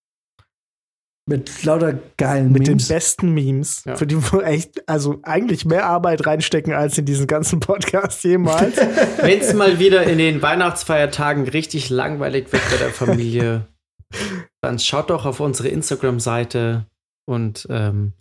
Mit 1.26 1.64
lauter 1.64 1.98
geilen 2.18 2.52
mit 2.52 2.66
Memes. 2.66 2.86
den 2.88 2.94
besten 2.94 3.32
Memes, 3.32 3.82
Ja. 3.86 3.96
für 3.96 4.06
die 4.06 4.16
wir 4.16 4.44
echt, 4.44 4.86
also 4.86 5.20
eigentlich 5.22 5.64
mehr 5.64 5.86
Arbeit 5.86 6.26
reinstecken 6.26 6.74
als 6.74 6.98
in 6.98 7.06
diesen 7.06 7.26
ganzen 7.26 7.60
Podcast 7.60 8.22
jemals. 8.24 8.76
Wenn 9.22 9.40
es 9.40 9.54
mal 9.54 9.78
wieder 9.78 10.02
in 10.04 10.18
den 10.18 10.42
Weihnachtsfeiertagen 10.42 11.48
richtig 11.48 11.88
langweilig 11.88 12.52
wird 12.52 12.62
bei 12.70 12.76
der 12.76 12.90
Familie, 12.90 13.66
dann 14.60 14.78
schaut 14.78 15.08
doch 15.08 15.24
auf 15.24 15.40
unsere 15.40 15.68
Instagram-Seite 15.68 16.84
und 17.26 17.66
ähm, 17.70 18.12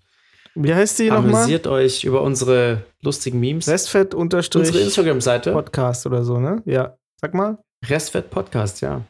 Wie 0.55 0.73
heißt 0.73 0.99
die 0.99 1.09
nochmal? 1.09 1.33
amüsiert 1.35 1.65
euch 1.67 2.03
über 2.03 2.21
unsere 2.21 2.83
lustigen 3.01 3.39
Memes. 3.39 3.67
Restfett 3.67 4.13
unsere 4.13 4.21
unterstrich 4.21 4.75
Instagram-Seite. 4.75 5.51
Podcast 5.51 6.05
oder 6.05 6.23
so, 6.23 6.39
ne? 6.39 6.61
Ja. 6.65 6.95
Sag 7.19 7.33
mal. 7.33 7.57
Restfett 7.85 8.29
Podcast, 8.29 8.81
ja. 8.81 9.01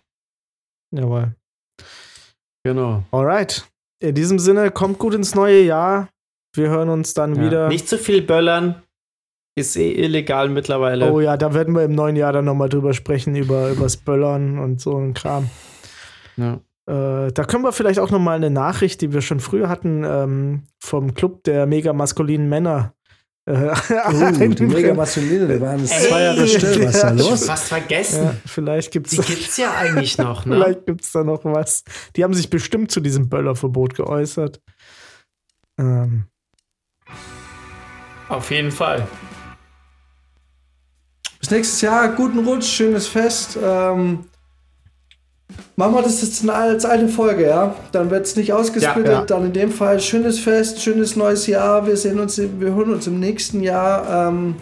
Jawohl. 0.92 1.36
Genau. 2.64 3.04
Alright. 3.12 3.68
In 4.02 4.16
diesem 4.16 4.40
Sinne, 4.40 4.72
kommt 4.72 5.00
gut 5.00 5.14
ins 5.14 5.36
neue 5.36 5.62
Jahr. 5.64 6.10
Wir 6.56 6.70
hören 6.70 6.90
uns 6.90 7.14
dann 7.14 7.36
Ja. 7.36 7.42
wieder. 7.46 7.68
Nicht 7.68 7.90
zu 7.90 7.98
viel 7.98 8.22
böllern. 8.22 8.82
Ist 9.56 9.76
eh 9.76 9.92
illegal 9.92 10.50
mittlerweile. 10.50 11.12
Oh 11.12 11.20
ja, 11.20 11.38
da 11.38 11.54
werden 11.54 11.76
wir 11.76 11.84
im 11.84 11.94
neuen 11.94 12.16
Jahr 12.16 12.34
dann 12.34 12.46
nochmal 12.46 12.70
drüber 12.70 12.94
sprechen, 12.94 13.36
über 13.36 13.70
übers 13.70 13.98
Böllern 13.98 14.58
und 14.60 14.82
so 14.82 14.98
ein 14.98 15.14
Kram. 15.14 15.50
Ja. 16.38 16.60
Äh, 16.86 17.32
da 17.32 17.44
können 17.46 17.64
wir 17.64 17.72
vielleicht 17.72 18.00
auch 18.00 18.12
nochmal 18.12 18.36
eine 18.36 18.50
Nachricht, 18.50 19.02
die 19.02 19.14
wir 19.14 19.22
schon 19.22 19.40
früher 19.40 19.70
hatten, 19.70 20.04
ähm, 20.06 20.64
vom 20.80 21.14
Club 21.14 21.44
der 21.44 21.66
mega 21.66 21.94
maskulinen 21.94 22.50
Männer. 22.50 22.94
Äh, 23.46 23.74
Oh, 24.06 24.32
die 24.48 24.64
mega 24.66 24.94
maskuline, 24.94 25.48
die 25.48 25.62
waren 25.62 25.80
Ey, 25.80 25.86
zwei 25.88 26.22
Jahre 26.24 26.48
still. 26.48 26.86
Was 26.86 26.96
ist 26.96 27.04
da 27.04 27.10
los? 27.12 27.46
Fast 27.46 27.68
vergessen. 27.68 28.24
ja, 28.26 28.36
vielleicht 28.46 28.92
gibt 28.92 29.12
Die 29.12 29.20
es 29.20 29.26
gibt's 29.26 29.58
ja 29.58 29.74
eigentlich 29.74 30.18
noch, 30.18 30.46
ne? 30.46 30.56
vielleicht 30.56 30.86
gibt's 30.86 31.12
da 31.12 31.24
noch 31.24 31.44
was. 31.46 31.84
Die 32.16 32.24
haben 32.24 32.34
sich 32.34 32.50
bestimmt 32.50 32.92
zu 32.92 33.00
diesem 33.00 33.30
Böllerverbot 33.30 33.96
geäußert. 33.96 34.62
Ähm, 35.78 36.26
Auf 38.30 38.52
jeden 38.52 38.72
Fall. 38.72 39.08
Bis 41.40 41.52
nächstes 41.52 41.82
Jahr, 41.82 42.10
guten 42.16 42.40
Rutsch, 42.46 42.68
schönes 42.68 43.08
Fest. 43.08 43.58
Ähm, 43.62 44.26
machen 45.76 45.96
wir 45.96 46.02
das 46.02 46.22
jetzt 46.22 46.48
als 46.50 46.86
eine 46.86 47.08
Folge, 47.08 47.48
ja? 47.48 47.76
Dann 47.92 48.10
wird 48.12 48.26
es 48.26 48.36
nicht 48.36 48.54
ausgesplittet. 48.54 49.06
Ja, 49.12 49.20
ja. 49.20 49.26
Dann 49.26 49.46
in 49.46 49.54
dem 49.54 49.72
Fall 49.72 50.00
schönes 50.00 50.40
Fest, 50.40 50.82
schönes 50.82 51.16
neues 51.16 51.48
Jahr. 51.48 51.86
Wir 51.88 51.98
sehen 51.98 52.20
uns, 52.20 52.38
im- 52.38 52.60
wir 52.60 52.74
hören 52.76 52.92
uns 52.94 53.08
im 53.08 53.20
nächsten 53.20 53.62
Jahr. 53.64 54.30
Ähm, 54.30 54.56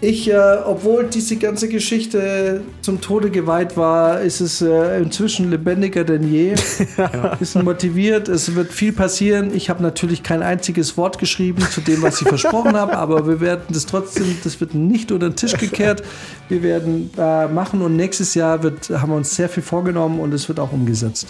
ich, 0.00 0.30
äh, 0.30 0.36
obwohl 0.64 1.06
diese 1.06 1.36
ganze 1.36 1.68
Geschichte 1.68 2.62
zum 2.82 3.00
Tode 3.00 3.30
geweiht 3.30 3.76
war, 3.76 4.20
ist 4.20 4.40
es 4.40 4.62
äh, 4.62 4.98
inzwischen 4.98 5.50
lebendiger 5.50 6.04
denn 6.04 6.32
je. 6.32 6.54
Bisschen 7.40 7.64
motiviert, 7.64 8.28
es 8.28 8.54
wird 8.54 8.72
viel 8.72 8.92
passieren. 8.92 9.52
Ich 9.54 9.68
habe 9.68 9.82
natürlich 9.82 10.22
kein 10.22 10.42
einziges 10.42 10.96
Wort 10.96 11.18
geschrieben 11.18 11.62
zu 11.72 11.80
dem, 11.80 12.00
was 12.02 12.22
ich 12.22 12.28
versprochen 12.28 12.76
habe, 12.76 12.96
aber 12.98 13.26
wir 13.26 13.40
werden 13.40 13.64
das 13.70 13.86
trotzdem, 13.86 14.38
das 14.44 14.60
wird 14.60 14.74
nicht 14.74 15.10
unter 15.10 15.30
den 15.30 15.36
Tisch 15.36 15.54
gekehrt. 15.54 16.04
Wir 16.48 16.62
werden 16.62 17.10
äh, 17.18 17.48
machen 17.48 17.82
und 17.82 17.96
nächstes 17.96 18.34
Jahr 18.34 18.62
wird, 18.62 18.90
haben 18.90 19.10
wir 19.10 19.16
uns 19.16 19.34
sehr 19.34 19.48
viel 19.48 19.64
vorgenommen 19.64 20.20
und 20.20 20.32
es 20.32 20.48
wird 20.48 20.60
auch 20.60 20.72
umgesetzt. 20.72 21.26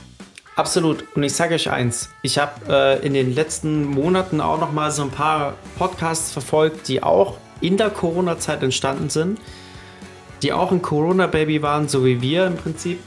Absolut. 0.56 1.04
Und 1.14 1.22
ich 1.22 1.32
sage 1.32 1.54
euch 1.54 1.70
eins: 1.70 2.10
Ich 2.22 2.36
habe 2.36 2.52
äh, 2.68 3.06
in 3.06 3.14
den 3.14 3.34
letzten 3.34 3.84
Monaten 3.84 4.40
auch 4.40 4.60
noch 4.60 4.72
mal 4.72 4.90
so 4.90 5.02
ein 5.02 5.10
paar 5.10 5.54
Podcasts 5.78 6.32
verfolgt, 6.32 6.88
die 6.88 7.02
auch 7.02 7.38
in 7.60 7.76
der 7.76 7.90
Corona-Zeit 7.90 8.62
entstanden 8.62 9.10
sind, 9.10 9.40
die 10.42 10.52
auch 10.52 10.72
ein 10.72 10.82
Corona-Baby 10.82 11.62
waren, 11.62 11.88
so 11.88 12.04
wie 12.04 12.20
wir 12.20 12.46
im 12.46 12.56
Prinzip. 12.56 13.00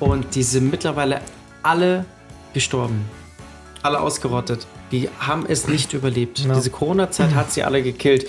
Und 0.00 0.34
die 0.34 0.42
sind 0.42 0.70
mittlerweile 0.70 1.20
alle 1.62 2.04
gestorben. 2.52 3.04
Alle 3.82 4.00
ausgerottet. 4.00 4.66
Die 4.92 5.08
haben 5.18 5.46
es 5.48 5.68
nicht 5.68 5.92
überlebt. 5.92 6.40
Ja. 6.40 6.54
Diese 6.54 6.70
Corona-Zeit 6.70 7.34
hat 7.34 7.52
sie 7.52 7.62
alle 7.62 7.82
gekillt. 7.82 8.28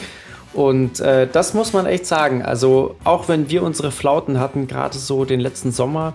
Und 0.54 1.00
äh, 1.00 1.28
das 1.32 1.54
muss 1.54 1.74
man 1.74 1.86
echt 1.86 2.06
sagen. 2.06 2.42
Also, 2.42 2.96
auch 3.04 3.28
wenn 3.28 3.50
wir 3.50 3.64
unsere 3.64 3.92
Flauten 3.92 4.40
hatten, 4.40 4.68
gerade 4.68 4.98
so 4.98 5.26
den 5.26 5.40
letzten 5.40 5.72
Sommer, 5.72 6.14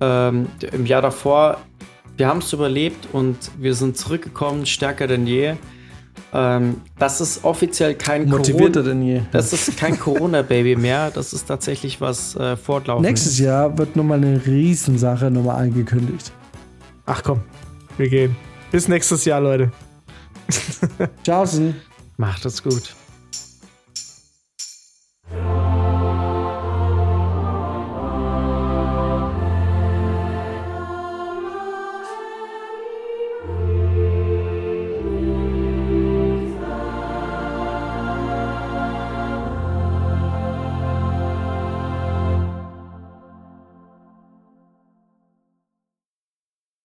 ähm, 0.00 0.48
im 0.72 0.86
Jahr 0.86 1.02
davor, 1.02 1.58
wir 2.16 2.28
haben 2.28 2.38
es 2.38 2.52
überlebt 2.52 3.08
und 3.12 3.36
wir 3.58 3.74
sind 3.74 3.96
zurückgekommen, 3.96 4.66
stärker 4.66 5.06
denn 5.06 5.26
je. 5.26 5.54
Ähm, 6.32 6.80
das 6.98 7.20
ist 7.20 7.44
offiziell 7.44 7.94
kein 7.94 8.28
Motivierter 8.28 8.82
Corona, 8.82 9.00
denn 9.00 9.02
je. 9.02 9.20
das 9.30 9.52
ist 9.52 9.76
kein 9.76 9.98
Corona-Baby 9.98 10.76
mehr. 10.76 11.10
Das 11.10 11.32
ist 11.32 11.46
tatsächlich 11.46 12.00
was 12.00 12.34
äh, 12.36 12.56
fortlaufendes. 12.56 13.10
Nächstes 13.10 13.38
Jahr 13.38 13.78
wird 13.78 13.94
nochmal 13.96 14.18
eine 14.18 14.44
Riesensache 14.44 15.30
nochmal 15.30 15.62
angekündigt. 15.62 16.32
ach 17.06 17.22
komm, 17.22 17.40
wir 17.96 18.08
gehen. 18.08 18.36
Bis 18.72 18.88
nächstes 18.88 19.24
Jahr, 19.24 19.40
Leute. 19.40 19.70
Tschaußen. 21.24 21.76
Macht 22.16 22.44
es 22.44 22.62
gut. 22.62 22.94